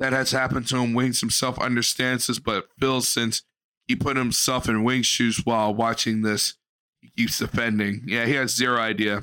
that 0.00 0.12
has 0.12 0.32
happened 0.32 0.66
to 0.66 0.78
him. 0.78 0.92
Wings 0.92 1.20
himself 1.20 1.56
understands 1.60 2.26
this, 2.26 2.40
but 2.40 2.66
Phil, 2.80 3.00
since 3.00 3.44
he 3.86 3.94
put 3.94 4.16
himself 4.16 4.68
in 4.68 4.82
Wings' 4.82 5.06
shoes 5.06 5.42
while 5.44 5.72
watching 5.72 6.22
this, 6.22 6.54
he 7.00 7.10
keeps 7.10 7.38
defending. 7.38 8.02
Yeah, 8.06 8.26
he 8.26 8.32
has 8.32 8.56
zero 8.56 8.80
idea. 8.80 9.22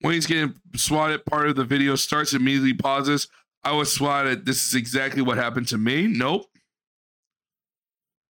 He's 0.00 0.26
getting 0.26 0.54
swatted, 0.76 1.24
part 1.24 1.48
of 1.48 1.56
the 1.56 1.64
video 1.64 1.94
starts, 1.94 2.34
immediately 2.34 2.74
pauses. 2.74 3.26
I 3.62 3.72
was 3.72 3.90
swatted. 3.90 4.44
This 4.44 4.66
is 4.66 4.74
exactly 4.74 5.22
what 5.22 5.38
happened 5.38 5.68
to 5.68 5.78
me. 5.78 6.06
Nope. 6.08 6.44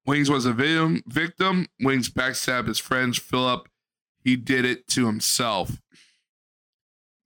Wings 0.07 0.31
was 0.31 0.47
a 0.47 0.53
victim. 0.53 1.03
Victim. 1.09 1.67
Wings 1.81 2.09
backstabbed 2.09 2.69
his 2.69 2.79
friends. 2.79 3.19
Philip. 3.19 3.69
He 4.25 4.37
did 4.37 4.65
it 4.65 4.89
to 4.89 5.07
himself. 5.07 5.81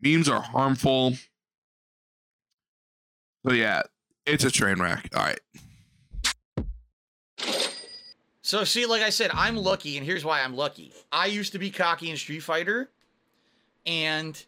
Memes 0.01 0.29
are 0.29 0.43
harmful. 0.43 1.15
So 3.47 3.53
yeah, 3.53 3.83
it's 4.27 4.45
a 4.45 4.51
train 4.51 4.81
wreck. 4.81 5.09
All 5.15 5.25
right. 5.25 5.41
So 8.43 8.65
see, 8.65 8.87
like 8.87 9.03
I 9.03 9.11
said, 9.11 9.31
I'm 9.35 9.57
lucky, 9.57 9.97
and 9.97 10.07
here's 10.07 10.25
why 10.25 10.41
I'm 10.41 10.57
lucky. 10.57 10.93
I 11.13 11.27
used 11.27 11.53
to 11.53 11.59
be 11.59 11.71
cocky 11.71 12.11
in 12.11 12.17
Street 12.17 12.41
Fighter, 12.41 12.91
and 13.87 14.43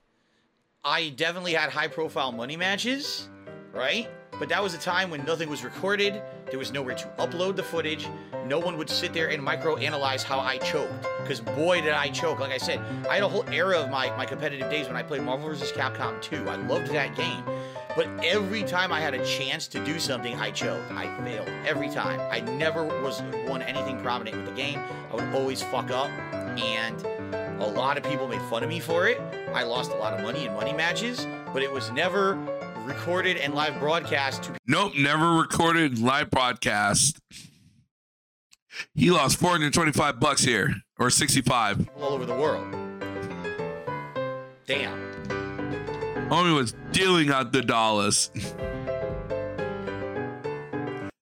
I 0.83 1.11
definitely 1.11 1.53
had 1.53 1.71
high 1.71 1.89
profile 1.89 2.33
money 2.33 2.57
matches, 2.57 3.29
right? 3.73 4.09
But 4.41 4.49
that 4.49 4.63
was 4.63 4.73
a 4.73 4.79
time 4.79 5.11
when 5.11 5.23
nothing 5.27 5.51
was 5.51 5.63
recorded, 5.63 6.23
there 6.47 6.59
was 6.59 6.73
nowhere 6.73 6.95
to 6.95 7.07
upload 7.19 7.57
the 7.57 7.63
footage, 7.63 8.09
no 8.47 8.59
one 8.59 8.79
would 8.79 8.89
sit 8.89 9.13
there 9.13 9.29
and 9.29 9.43
micro 9.43 9.77
analyze 9.77 10.23
how 10.23 10.41
I 10.41 10.57
choked. 10.57 11.07
Because 11.21 11.43
boy 11.43 11.83
did 11.83 11.93
I 11.93 12.09
choke. 12.09 12.41
Like 12.41 12.51
I 12.51 12.57
said, 12.57 12.81
I 13.09 13.17
had 13.17 13.23
a 13.23 13.29
whole 13.29 13.47
era 13.51 13.79
of 13.79 13.91
my, 13.91 14.09
my 14.17 14.25
competitive 14.25 14.71
days 14.71 14.87
when 14.87 14.97
I 14.97 15.03
played 15.03 15.23
Marvel 15.23 15.47
vs. 15.51 15.71
Capcom 15.73 16.23
2. 16.23 16.49
I 16.49 16.57
loved 16.57 16.87
that 16.89 17.15
game. 17.15 17.45
But 17.95 18.09
every 18.25 18.63
time 18.63 18.93
I 18.93 19.01
had 19.01 19.13
a 19.13 19.23
chance 19.27 19.69
to 19.69 19.85
do 19.85 20.01
something, 20.01 20.35
I 20.41 20.51
choked. 20.51 20.91
I 20.93 21.15
failed. 21.23 21.49
Every 21.67 21.91
time. 21.91 22.19
I 22.31 22.41
never 22.41 22.83
was 23.03 23.23
won 23.47 23.61
anything 23.61 24.01
prominent 24.01 24.39
with 24.39 24.47
the 24.47 24.53
game. 24.53 24.81
I 25.13 25.17
would 25.17 25.35
always 25.35 25.63
fuck 25.63 25.91
up. 25.91 26.09
And 26.59 27.05
a 27.61 27.67
lot 27.67 27.99
of 27.99 28.05
people 28.05 28.27
made 28.27 28.41
fun 28.43 28.63
of 28.63 28.71
me 28.71 28.81
for 28.81 29.07
it. 29.07 29.21
I 29.53 29.65
lost 29.65 29.91
a 29.91 29.97
lot 29.97 30.15
of 30.15 30.23
money 30.23 30.47
in 30.47 30.55
money 30.55 30.73
matches, 30.73 31.27
but 31.53 31.63
it 31.63 31.71
was 31.71 31.91
never 31.91 32.39
recorded 32.85 33.37
and 33.37 33.55
live 33.55 33.79
broadcast 33.79 34.45
to 34.45 34.57
Nope, 34.67 34.93
never 34.97 35.33
recorded 35.33 35.99
live 35.99 36.31
broadcast. 36.31 37.19
He 38.95 39.11
lost 39.11 39.39
425 39.39 40.21
bucks 40.21 40.43
here, 40.43 40.75
or 40.99 41.11
65. 41.11 41.79
people 41.79 42.03
all 42.03 42.13
over 42.13 42.25
the 42.25 42.35
world. 42.35 42.67
Damn. 44.67 44.99
Homie 46.31 46.55
was 46.55 46.75
dealing 46.93 47.31
out 47.31 47.53
the 47.53 47.63
dollars. 47.63 48.31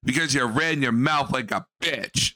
because 0.05 0.35
you 0.35 0.45
ran 0.45 0.81
your 0.81 0.93
mouth 0.93 1.31
like 1.31 1.51
a 1.51 1.67
bitch. 1.83 2.33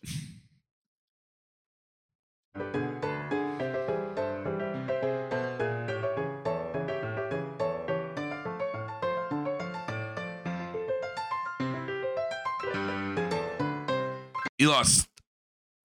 He 14.62 14.68
lost 14.68 15.08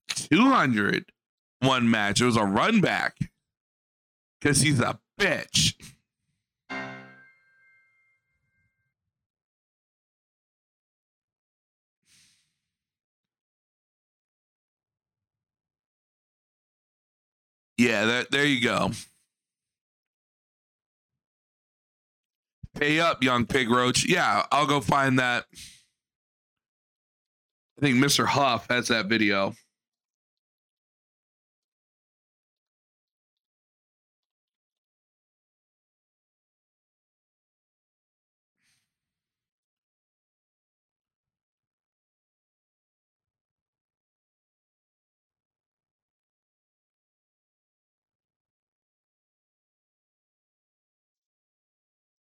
200 0.10 1.06
one 1.62 1.90
match. 1.90 2.22
It 2.22 2.26
was 2.26 2.38
a 2.38 2.46
run 2.46 2.80
back 2.80 3.18
because 4.40 4.62
he's 4.62 4.80
a 4.80 5.00
bitch. 5.20 5.74
Yeah, 17.80 18.06
that, 18.06 18.30
there 18.30 18.46
you 18.46 18.62
go. 18.62 18.92
Pay 22.76 23.00
up, 23.00 23.24
young 23.24 23.48
pig 23.48 23.72
roach. 23.72 24.06
Yeah, 24.06 24.46
I'll 24.52 24.68
go 24.68 24.82
find 24.82 25.18
that. 25.18 25.46
I 27.78 27.82
think 27.82 27.98
Mr. 27.98 28.26
Huff 28.26 28.68
has 28.70 28.88
that 28.88 29.06
video. 29.08 29.54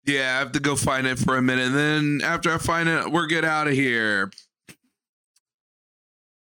Yeah, 0.07 0.37
I 0.37 0.39
have 0.41 0.53
to 0.53 0.61
go 0.61 0.77
find 0.77 1.07
it 1.07 1.19
for 1.19 1.37
a 1.37 1.43
minute. 1.43 1.67
And 1.69 1.75
then 1.75 2.21
after 2.23 2.53
I 2.53 2.59
find 2.59 2.89
it, 2.89 3.11
we'll 3.11 3.27
get 3.27 3.45
out 3.45 3.69
of 3.69 3.73
here. 3.75 4.31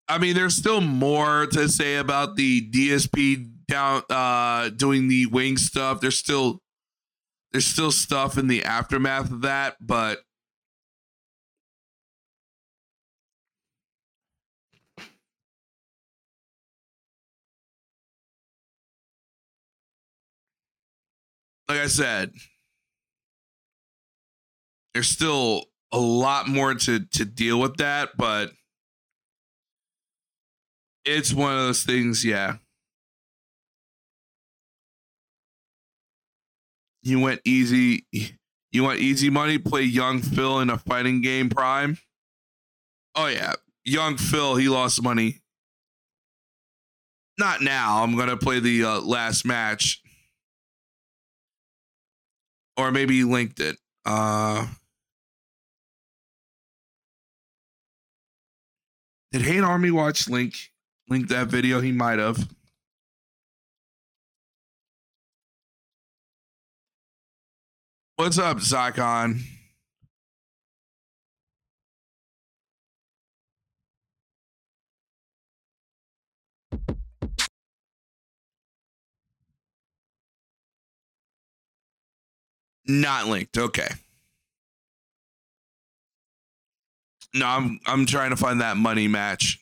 I 0.07 0.17
mean, 0.17 0.35
there's 0.35 0.56
still 0.56 0.82
more 0.82 1.45
to 1.48 1.69
say 1.69 1.95
about 1.95 2.35
the 2.35 2.69
DSP 2.69 3.49
down 3.67 4.03
uh 4.09 4.69
doing 4.69 5.07
the 5.07 5.25
wing 5.27 5.57
stuff. 5.57 6.01
There's 6.01 6.17
still 6.17 6.61
there's 7.51 7.65
still 7.65 7.91
stuff 7.91 8.38
in 8.38 8.48
the 8.48 8.64
aftermath 8.64 9.32
of 9.32 9.41
that, 9.41 9.77
but 9.80 10.19
like 21.69 21.80
I 21.80 21.88
said, 21.88 22.32
there's 24.93 25.07
still 25.07 25.65
a 25.91 25.99
lot 25.99 26.48
more 26.48 26.73
to 26.73 26.99
to 26.99 27.25
deal 27.25 27.59
with 27.59 27.77
that, 27.77 28.09
but 28.17 28.51
it's 31.06 31.33
one 31.33 31.53
of 31.53 31.59
those 31.59 31.83
things, 31.83 32.23
yeah. 32.23 32.57
You 37.01 37.19
went 37.19 37.41
easy. 37.45 38.06
You 38.72 38.83
want 38.83 38.99
easy 38.99 39.30
money? 39.30 39.57
Play 39.57 39.83
young 39.83 40.22
Phil 40.22 40.59
in 40.59 40.69
a 40.69 40.77
fighting 40.77 41.22
game 41.22 41.49
prime. 41.49 41.98
Oh 43.15 43.27
yeah, 43.27 43.53
young 43.83 44.17
Phil. 44.17 44.56
He 44.56 44.69
lost 44.69 45.03
money. 45.03 45.41
Not 47.38 47.61
now. 47.61 48.03
I'm 48.03 48.15
gonna 48.17 48.38
play 48.38 48.59
the 48.59 48.85
uh, 48.85 49.01
last 49.01 49.45
match. 49.45 50.03
or 52.77 52.91
maybe 52.91 53.15
he 53.15 53.23
linked 53.23 53.59
it. 53.59 53.77
Uh, 54.06 54.67
did 59.32 59.41
Hate 59.41 59.64
Army 59.64 59.91
Watch 59.91 60.27
link 60.27 60.56
link 61.09 61.27
that 61.30 61.48
video? 61.48 61.82
He 61.82 61.91
might 61.91 62.19
have. 62.19 62.48
What's 68.15 68.38
up, 68.38 68.57
Zycon? 68.57 69.41
Not 82.85 83.27
linked. 83.27 83.57
Okay. 83.57 83.88
No, 87.33 87.48
I'm 87.48 87.80
I'm 87.85 88.06
trying 88.06 88.30
to 88.30 88.35
find 88.35 88.61
that 88.61 88.77
money 88.77 89.07
match. 89.07 89.59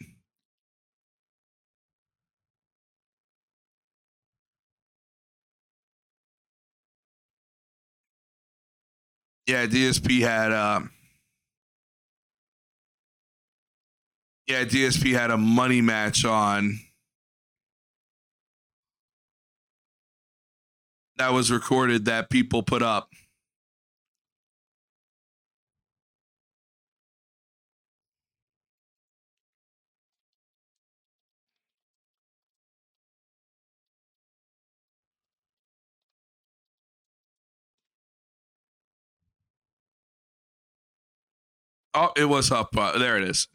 Yeah, 9.51 9.65
DSP 9.65 10.21
had 10.21 10.53
um 10.53 10.91
Yeah, 14.47 14.63
DSP 14.63 15.11
had 15.11 15.29
a 15.29 15.37
money 15.37 15.81
match 15.81 16.23
on 16.23 16.79
that 21.17 21.33
was 21.33 21.51
recorded 21.51 22.05
that 22.05 22.29
people 22.29 22.63
put 22.63 22.81
up. 22.81 23.09
Oh, 41.93 42.11
it 42.15 42.23
was 42.25 42.51
up. 42.51 42.69
Uh, 42.77 42.97
there 42.97 43.17
it 43.17 43.23
is. 43.23 43.49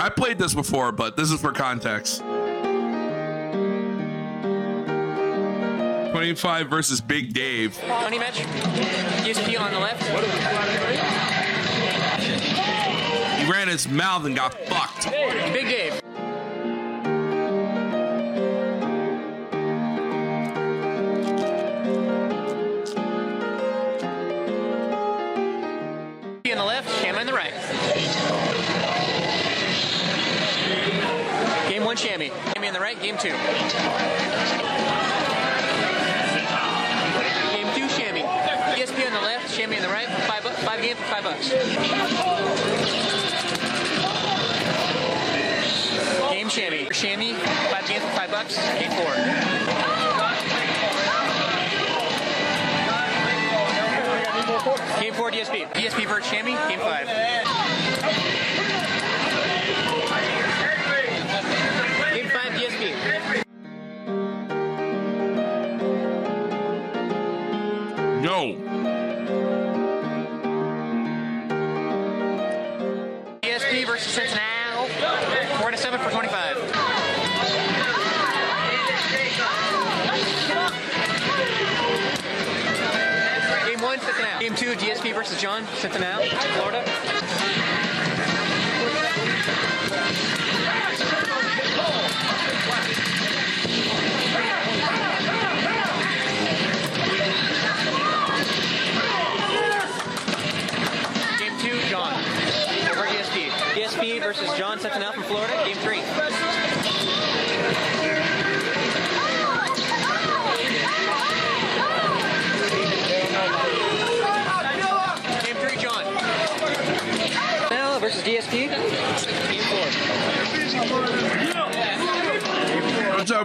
I 0.00 0.10
played 0.10 0.38
this 0.38 0.54
before, 0.54 0.90
but 0.90 1.16
this 1.16 1.30
is 1.30 1.40
for 1.40 1.52
context. 1.52 2.20
25 6.10 6.68
versus 6.68 7.00
Big 7.00 7.32
Dave. 7.32 7.80
Money 7.86 8.18
match. 8.18 8.38
DSP 9.22 9.60
on 9.60 9.70
the 9.70 9.78
left. 9.78 10.02
He 13.38 13.48
ran 13.48 13.68
his 13.68 13.86
mouth 13.88 14.24
and 14.24 14.34
got 14.34 14.54
fucked. 14.66 15.12
Big 15.52 15.66
Dave. 15.66 16.02
one 31.88 31.96
chamois. 31.96 32.28
Chamois 32.52 32.68
in 32.68 32.74
the 32.74 32.80
right, 32.80 33.00
game 33.00 33.16
two. 33.16 33.30
Game 33.30 33.38
two, 37.72 37.88
chamois. 37.96 38.28
DSP 38.76 39.06
on 39.06 39.12
the 39.14 39.20
left, 39.22 39.56
chamois 39.56 39.76
in 39.76 39.82
the 39.82 39.88
right. 39.88 40.06
Five, 40.28 40.42
bu- 40.42 40.50
five 40.50 40.82
game 40.82 40.96
for 40.96 41.04
five 41.04 41.24
bucks. 41.24 41.48
Game 46.28 46.50
chamois. 46.50 46.92
Chamois, 46.92 47.32
five 47.70 47.88
game 47.88 48.00
for 48.02 48.08
five 48.08 48.30
bucks. 48.30 48.56
Game 48.78 48.90
four. 48.90 49.14
Game 55.00 55.14
4 55.14 55.30
DSP. 55.30 55.72
DSP 55.72 56.06
versus 56.06 56.30
Chammy, 56.30 56.56
game 56.68 56.80
5. 56.80 57.77
Versus 85.18 85.42
John, 85.42 85.66
Cincinnati, 85.80 86.28
Florida. 86.28 87.17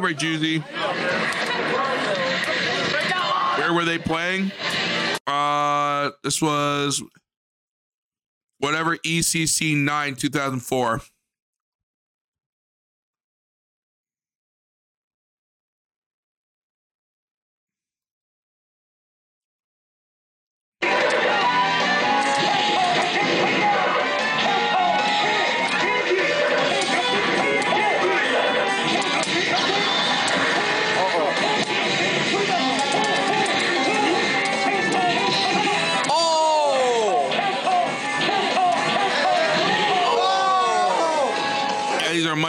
Ray 0.02 0.14
Juicy? 0.14 0.60
Where 3.58 3.74
were 3.74 3.86
they 3.86 3.98
playing? 3.98 4.52
Uh, 5.28 6.12
this 6.24 6.42
was 6.42 7.02
whatever 8.60 8.98
ECC 8.98 9.76
9 9.78 10.16
2004. 10.16 11.02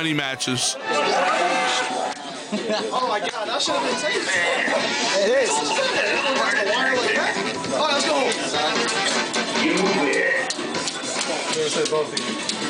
Money 0.05 0.13
matches. 0.13 0.77
oh 2.93 3.07
my 3.09 3.21
god, 3.21 3.49
that 3.49 3.57
should 3.63 3.73
have 3.73 3.89
been 3.89 3.97
taken. 4.05 4.21
It 5.25 5.33
is. 5.33 5.49
Oh, 7.73 7.89
let's 7.89 8.05
go. 8.05 8.21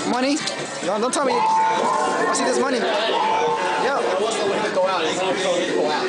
Money? 0.08 0.36
Don't, 0.86 1.00
don't 1.00 1.12
tell 1.12 1.24
me. 1.24 1.32
I 1.34 2.32
see 2.34 2.44
this 2.44 2.60
money. 2.60 2.78
Yeah. 2.78 3.98
Go 4.72 4.86
out. 4.86 5.02
Go 5.18 5.90
out. 5.90 6.06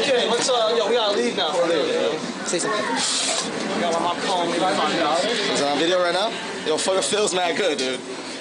Okay, 0.00 0.30
let's 0.30 0.48
uh, 0.48 0.74
yo, 0.78 0.88
we 0.88 0.94
gotta 0.94 1.16
leave 1.18 1.36
now. 1.36 1.50
Say 2.46 2.60
something. 2.60 3.80
Got 3.80 3.92
my 3.94 3.98
mom 3.98 4.20
calling 4.20 4.50
me. 4.50 4.56
Is 4.56 5.60
it 5.60 5.66
on 5.66 5.78
video 5.78 5.98
right 6.00 6.14
now? 6.14 6.28
Yo, 6.64 6.76
fucker 6.76 7.02
feels 7.02 7.34
mad 7.34 7.56
good, 7.56 7.76
dude. 7.76 7.98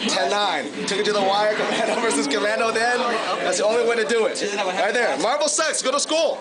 10-9. 0.09 0.87
Took 0.87 0.99
it 0.99 1.05
to 1.05 1.13
the 1.13 1.21
wire, 1.21 1.55
Commando 1.55 2.01
versus 2.01 2.27
Commando 2.27 2.71
then. 2.71 2.99
That's 3.39 3.57
the 3.57 3.65
only 3.65 3.87
way 3.87 3.95
to 3.95 4.05
do 4.05 4.25
it. 4.25 4.41
Right 4.55 4.93
there. 4.93 5.17
Marvel 5.19 5.47
sucks. 5.47 5.81
Go 5.81 5.91
to 5.91 5.99
school. 5.99 6.37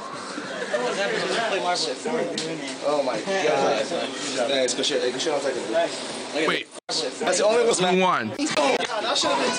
Oh 2.84 3.02
my 3.04 3.20
god. 3.20 3.82
Thanks, 3.82 4.74
good 4.74 4.86
shit. 4.86 5.02
Hey, 5.02 5.12
good 5.12 5.20
shit 5.20 5.32
on 5.32 5.40
second. 5.40 5.62
dude. 5.66 6.48
Wait. 6.48 6.66
That's 6.88 7.38
the 7.38 7.44
only 7.44 7.64
one. 7.64 7.94
Who 7.94 8.00
won? 8.00 8.28
That 8.28 9.18
should 9.18 9.30
have 9.30 9.38
been 9.38 9.52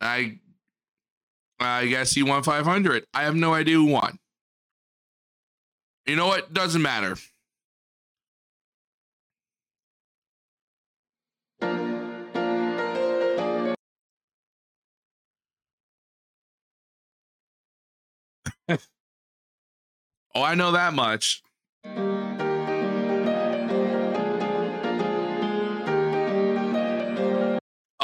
I 0.00 0.38
I 1.60 1.86
guess 1.86 2.12
he 2.12 2.22
won 2.22 2.42
500. 2.42 3.04
I 3.14 3.22
have 3.22 3.34
no 3.36 3.54
idea 3.54 3.76
who 3.76 3.86
won. 3.86 4.18
You 6.06 6.16
know 6.16 6.26
what? 6.26 6.52
Doesn't 6.52 6.82
matter. 6.82 7.16
Oh, 20.34 20.42
I 20.42 20.54
know 20.54 20.72
that 20.72 20.94
much. 20.94 21.42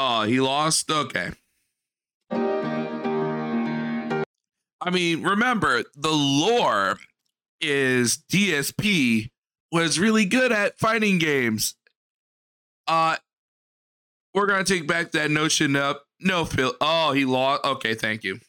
Oh, 0.01 0.23
he 0.23 0.39
lost? 0.39 0.89
Okay. 0.89 1.31
I 4.81 4.91
mean, 4.91 5.23
remember, 5.23 5.83
the 5.95 6.11
lore 6.11 6.97
is 7.59 8.19
DSP 8.31 9.29
was 9.71 9.99
really 9.99 10.25
good 10.25 10.51
at 10.51 10.79
fighting 10.79 11.17
games. 11.17 11.75
Uh 12.87 13.17
we're 14.33 14.47
gonna 14.47 14.63
take 14.63 14.87
back 14.87 15.11
that 15.11 15.31
notion 15.31 15.75
up. 15.75 16.05
No, 16.19 16.45
Phil. 16.45 16.73
Oh, 16.79 17.11
he 17.11 17.25
lost. 17.25 17.65
Okay, 17.65 17.93
thank 17.93 18.23
you. 18.23 18.39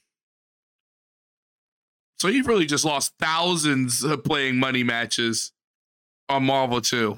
So 2.21 2.29
he 2.29 2.43
really 2.43 2.67
just 2.67 2.85
lost 2.85 3.15
thousands 3.19 4.05
of 4.05 4.23
playing 4.25 4.59
money 4.59 4.83
matches 4.83 5.53
on 6.29 6.45
Marvel 6.45 6.83
2. 6.83 7.17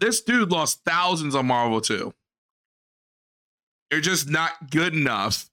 This 0.00 0.20
dude 0.20 0.50
lost 0.50 0.80
thousands 0.84 1.36
on 1.36 1.46
Marvel 1.46 1.80
2. 1.80 2.12
You're 3.92 4.00
just 4.00 4.28
not 4.28 4.72
good 4.72 4.92
enough. 4.92 5.48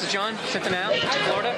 DSP 0.00 0.08
versus 0.08 0.12
John, 0.12 0.36
Cincinnati, 0.46 1.00
Florida. 1.24 1.54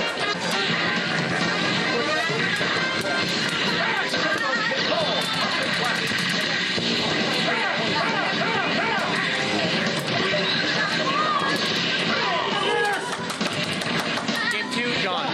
Game 14.51 14.71
two, 14.73 14.93
John. 15.03 15.27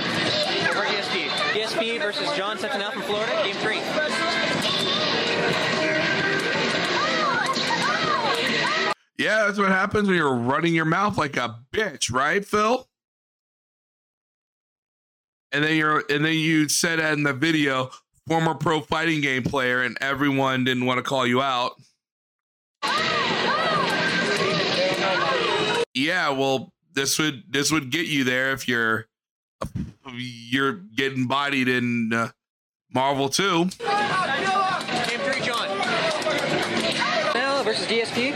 Over 0.68 1.98
versus 1.98 2.36
John 2.36 2.58
Cincinnati 2.58 2.92
from 2.94 3.02
Florida. 3.02 3.32
Game 3.44 3.56
three. 3.56 3.78
Yeah, 9.18 9.46
that's 9.46 9.58
what 9.58 9.68
happens 9.68 10.08
when 10.08 10.16
you're 10.16 10.34
running 10.34 10.74
your 10.74 10.84
mouth 10.84 11.18
like 11.18 11.36
a 11.36 11.58
bitch, 11.72 12.12
right, 12.12 12.44
Phil? 12.44 12.87
And 15.52 15.64
then 15.64 15.76
you're 15.76 16.04
and 16.10 16.24
then 16.24 16.34
you 16.34 16.68
said 16.68 17.00
in 17.00 17.22
the 17.22 17.32
video, 17.32 17.90
former 18.26 18.54
pro 18.54 18.80
fighting 18.80 19.20
game 19.20 19.42
player, 19.42 19.82
and 19.82 19.96
everyone 20.00 20.64
didn't 20.64 20.84
want 20.84 20.98
to 20.98 21.02
call 21.02 21.26
you 21.26 21.40
out. 21.40 21.72
Yeah, 25.94 26.30
well, 26.30 26.72
this 26.92 27.18
would 27.18 27.44
this 27.50 27.72
would 27.72 27.90
get 27.90 28.06
you 28.06 28.24
there 28.24 28.52
if 28.52 28.68
you're 28.68 29.06
you're 30.12 30.72
getting 30.72 31.26
bodied 31.26 31.68
in 31.68 32.12
uh, 32.12 32.28
Marvel 32.92 33.28
2. 33.28 33.64
Game 33.64 33.70
three, 35.20 35.40
John. 35.42 35.68
Versus 37.64 37.86
DSP. 37.86 38.27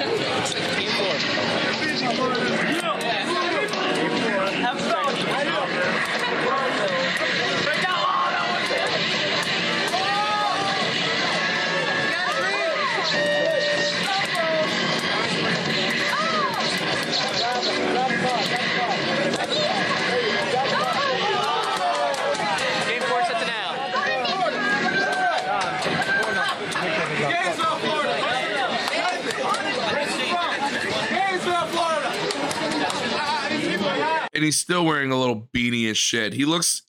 And 34.35 34.45
he's 34.45 34.57
still 34.57 34.85
wearing 34.85 35.11
a 35.11 35.19
little 35.19 35.49
beanie 35.55 35.87
and 35.87 35.97
shit. 35.97 36.33
He 36.33 36.45
looks 36.45 36.83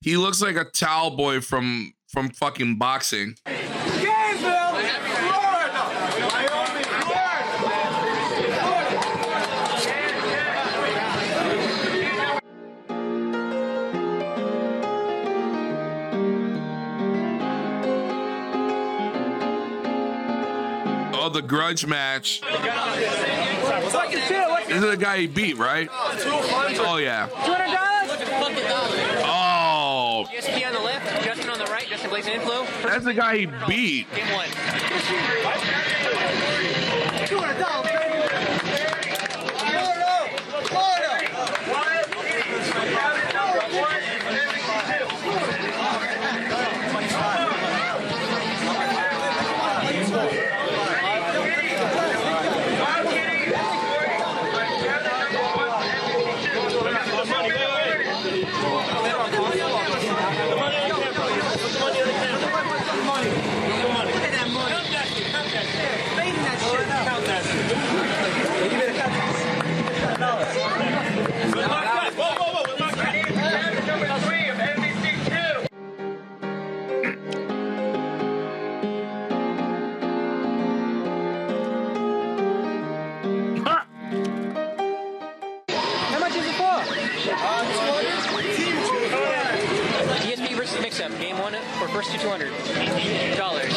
he 0.00 0.16
looks 0.16 0.40
like 0.40 0.56
a 0.56 0.64
towel 0.64 1.16
boy 1.16 1.40
from 1.40 1.92
from 2.08 2.30
fucking 2.30 2.78
boxing. 2.78 3.36
Oh, 21.12 21.28
the 21.28 21.42
grudge 21.42 21.86
match. 21.86 22.40
This 22.40 22.50
is 24.76 24.82
the 24.82 24.96
guy 24.96 25.18
he 25.18 25.26
beat, 25.26 25.58
right? 25.58 25.88
Oh 26.82 26.96
yeah. 26.96 27.28
Oh, 29.22 30.26
DSP 30.30 30.66
on 30.66 30.72
the 30.72 30.80
left, 30.80 31.24
Justin 31.24 31.50
on 31.50 31.58
the 31.58 31.64
right, 31.66 31.86
Justin 31.86 32.10
Blazing 32.10 32.34
Inflow. 32.34 32.64
that's 32.82 33.04
the 33.04 33.14
guy 33.14 33.36
he 33.38 33.46
beat. 33.68 34.12
Game 34.14 34.32
one. 34.34 34.48
How 37.70 37.89
200 92.20 93.36
dollars. 93.36 93.72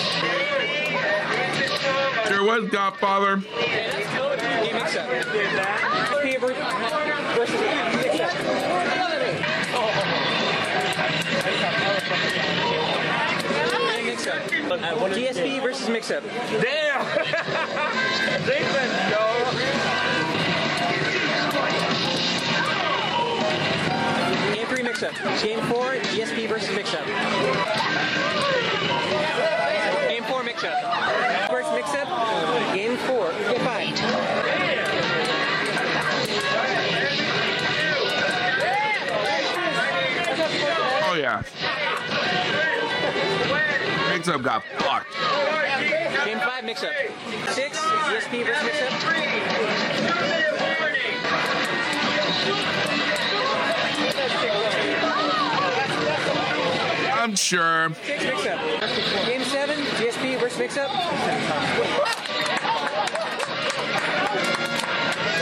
Sure 2.27 2.43
was 2.43 2.69
Godfather. 2.69 3.37
Mix-Up. 4.73 5.09
DSP 15.13 15.61
versus 15.61 15.87
Mix-Up. 15.89 16.23
Damn! 16.61 17.05
Mix-up. 25.03 25.43
Game 25.43 25.59
four, 25.65 25.95
DSP 25.95 26.47
versus 26.47 26.73
mix-up. 26.75 27.05
Game 30.07 30.23
four, 30.23 30.43
mix-up. 30.43 31.49
First 31.49 31.71
mix-up. 31.73 32.07
Game 32.73 32.97
four. 32.97 33.31
Get 33.31 33.61
five. 33.61 33.89
Oh 41.05 41.15
yeah. 41.15 41.43
Mix 44.09 44.27
up 44.27 44.41
got 44.41 44.63
fucked. 44.79 45.13
Game 46.25 46.39
five, 46.39 46.63
mix-up. 46.63 46.93
Six, 47.49 47.77
DSP 47.77 48.45
versus 48.45 48.63
mix-up. 48.63 50.02
I'm 57.23 57.35
sure. 57.37 57.87
Mix-up. 57.87 58.59
Game 59.25 59.43
seven, 59.43 59.79
DSP 59.95 60.37
versus 60.41 60.59
mix-up. 60.59 60.89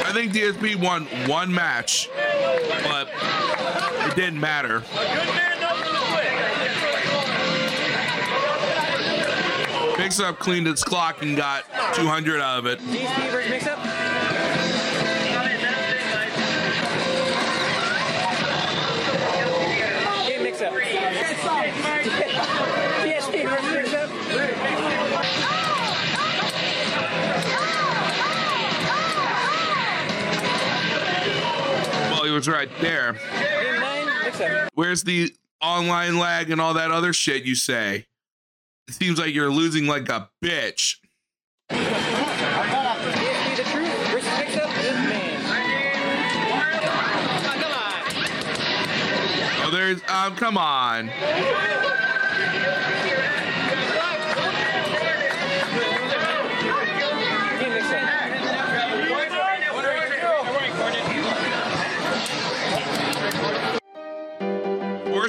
I 0.06 0.12
think 0.14 0.32
DSP 0.32 0.76
won 0.76 1.08
one 1.28 1.52
match, 1.52 2.08
but 2.84 3.10
it 4.08 4.16
didn't 4.16 4.40
matter. 4.40 4.84
Mix 9.98 10.20
up 10.20 10.38
cleaned 10.38 10.68
its 10.68 10.84
clock 10.84 11.24
and 11.24 11.36
got 11.36 11.64
200 11.96 12.40
out 12.40 12.60
of 12.60 12.68
it. 12.68 12.78
DSP 12.78 13.32
versus 13.32 13.50
mix-up. 13.50 14.01
He 32.32 32.36
was 32.36 32.48
right 32.48 32.70
there. 32.80 33.20
Where's 34.74 35.04
the 35.04 35.36
online 35.62 36.18
lag 36.18 36.50
and 36.50 36.62
all 36.62 36.76
that 36.76 36.90
other 36.90 37.12
shit 37.12 37.44
you 37.44 37.56
say? 37.56 38.06
It 38.88 38.94
seems 38.94 39.20
like 39.20 39.34
you're 39.34 39.52
losing 39.52 39.86
like 39.86 40.08
a 40.08 40.30
bitch. 40.42 40.96
Oh, 49.60 49.70
there's 49.74 50.02
um, 50.08 50.38
come 50.38 50.58
on. 50.58 51.10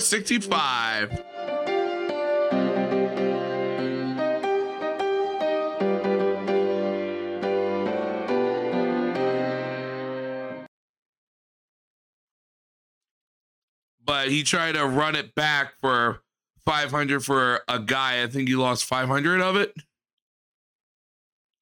465. 0.02 1.22
But 14.04 14.28
he 14.28 14.42
tried 14.42 14.72
to 14.72 14.86
run 14.86 15.14
it 15.14 15.34
back 15.34 15.74
for 15.80 16.22
500 16.66 17.24
for 17.24 17.60
a 17.68 17.78
guy. 17.78 18.22
I 18.22 18.26
think 18.26 18.48
he 18.48 18.56
lost 18.56 18.84
500 18.84 19.40
of 19.40 19.56
it. 19.56 19.74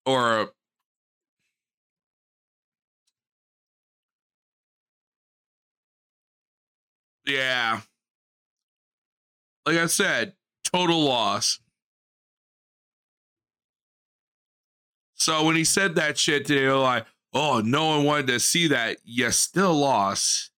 Or 0.07 0.53
Yeah. 7.27 7.83
Like 9.71 9.79
I 9.79 9.87
said, 9.87 10.33
total 10.65 11.05
loss. 11.05 11.61
So 15.15 15.45
when 15.45 15.55
he 15.55 15.63
said 15.63 15.95
that 15.95 16.19
shit, 16.19 16.49
they 16.49 16.67
were 16.67 16.75
like, 16.75 17.07
oh, 17.33 17.63
no 17.65 17.87
one 17.87 18.05
wanted 18.05 18.27
to 18.27 18.41
see 18.41 18.67
that. 18.67 18.97
You 19.05 19.31
still 19.31 19.73
lost. 19.73 20.51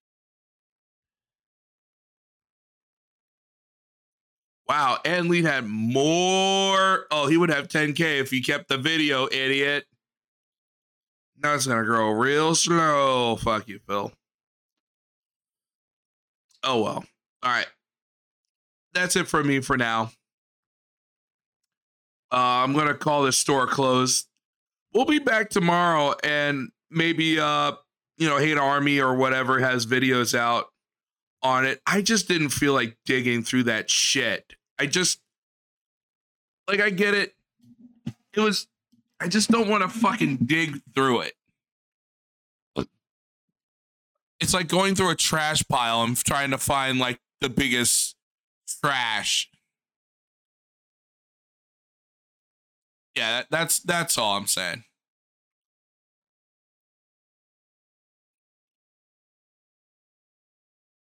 Wow. 4.66 4.98
And 5.04 5.28
Lee 5.28 5.42
had 5.42 5.66
more. 5.66 7.06
Oh, 7.10 7.26
he 7.28 7.36
would 7.36 7.50
have 7.50 7.68
10K 7.68 8.18
if 8.18 8.30
he 8.30 8.40
kept 8.40 8.70
the 8.70 8.78
video, 8.78 9.28
idiot. 9.30 9.84
Now 11.36 11.52
it's 11.52 11.66
to 11.66 11.84
grow 11.84 12.12
real 12.12 12.54
slow. 12.54 13.36
Fuck 13.36 13.68
you, 13.68 13.78
Phil. 13.86 14.10
Oh 16.64 16.82
well. 16.82 17.04
All 17.42 17.52
right. 17.52 17.66
That's 18.94 19.16
it 19.16 19.28
for 19.28 19.42
me 19.42 19.60
for 19.60 19.76
now. 19.76 20.12
Uh, 22.32 22.64
I'm 22.64 22.72
gonna 22.72 22.94
call 22.94 23.22
this 23.22 23.38
store 23.38 23.66
closed. 23.66 24.26
We'll 24.94 25.04
be 25.04 25.18
back 25.18 25.50
tomorrow, 25.50 26.14
and 26.22 26.70
maybe 26.90 27.38
uh, 27.38 27.72
you 28.18 28.28
know, 28.28 28.38
Hate 28.38 28.58
Army 28.58 29.00
or 29.00 29.14
whatever 29.14 29.58
has 29.58 29.86
videos 29.86 30.36
out 30.36 30.66
on 31.42 31.64
it. 31.64 31.80
I 31.86 32.02
just 32.02 32.28
didn't 32.28 32.50
feel 32.50 32.72
like 32.72 32.96
digging 33.04 33.42
through 33.42 33.64
that 33.64 33.90
shit. 33.90 34.54
I 34.78 34.86
just 34.86 35.20
like 36.68 36.80
I 36.80 36.90
get 36.90 37.14
it. 37.14 37.34
It 38.34 38.40
was 38.40 38.66
I 39.20 39.28
just 39.28 39.50
don't 39.50 39.68
want 39.68 39.82
to 39.82 39.88
fucking 39.88 40.38
dig 40.38 40.80
through 40.94 41.20
it. 41.22 41.34
It's 44.40 44.54
like 44.54 44.66
going 44.66 44.96
through 44.96 45.10
a 45.10 45.14
trash 45.14 45.62
pile 45.68 46.02
and 46.02 46.16
trying 46.16 46.50
to 46.50 46.58
find 46.58 46.98
like 46.98 47.20
the 47.40 47.48
biggest 47.48 48.16
trash. 48.66 49.48
Yeah, 53.14 53.42
that's 53.50 53.80
that's 53.80 54.16
all 54.16 54.36
I'm 54.36 54.46
saying. 54.46 54.84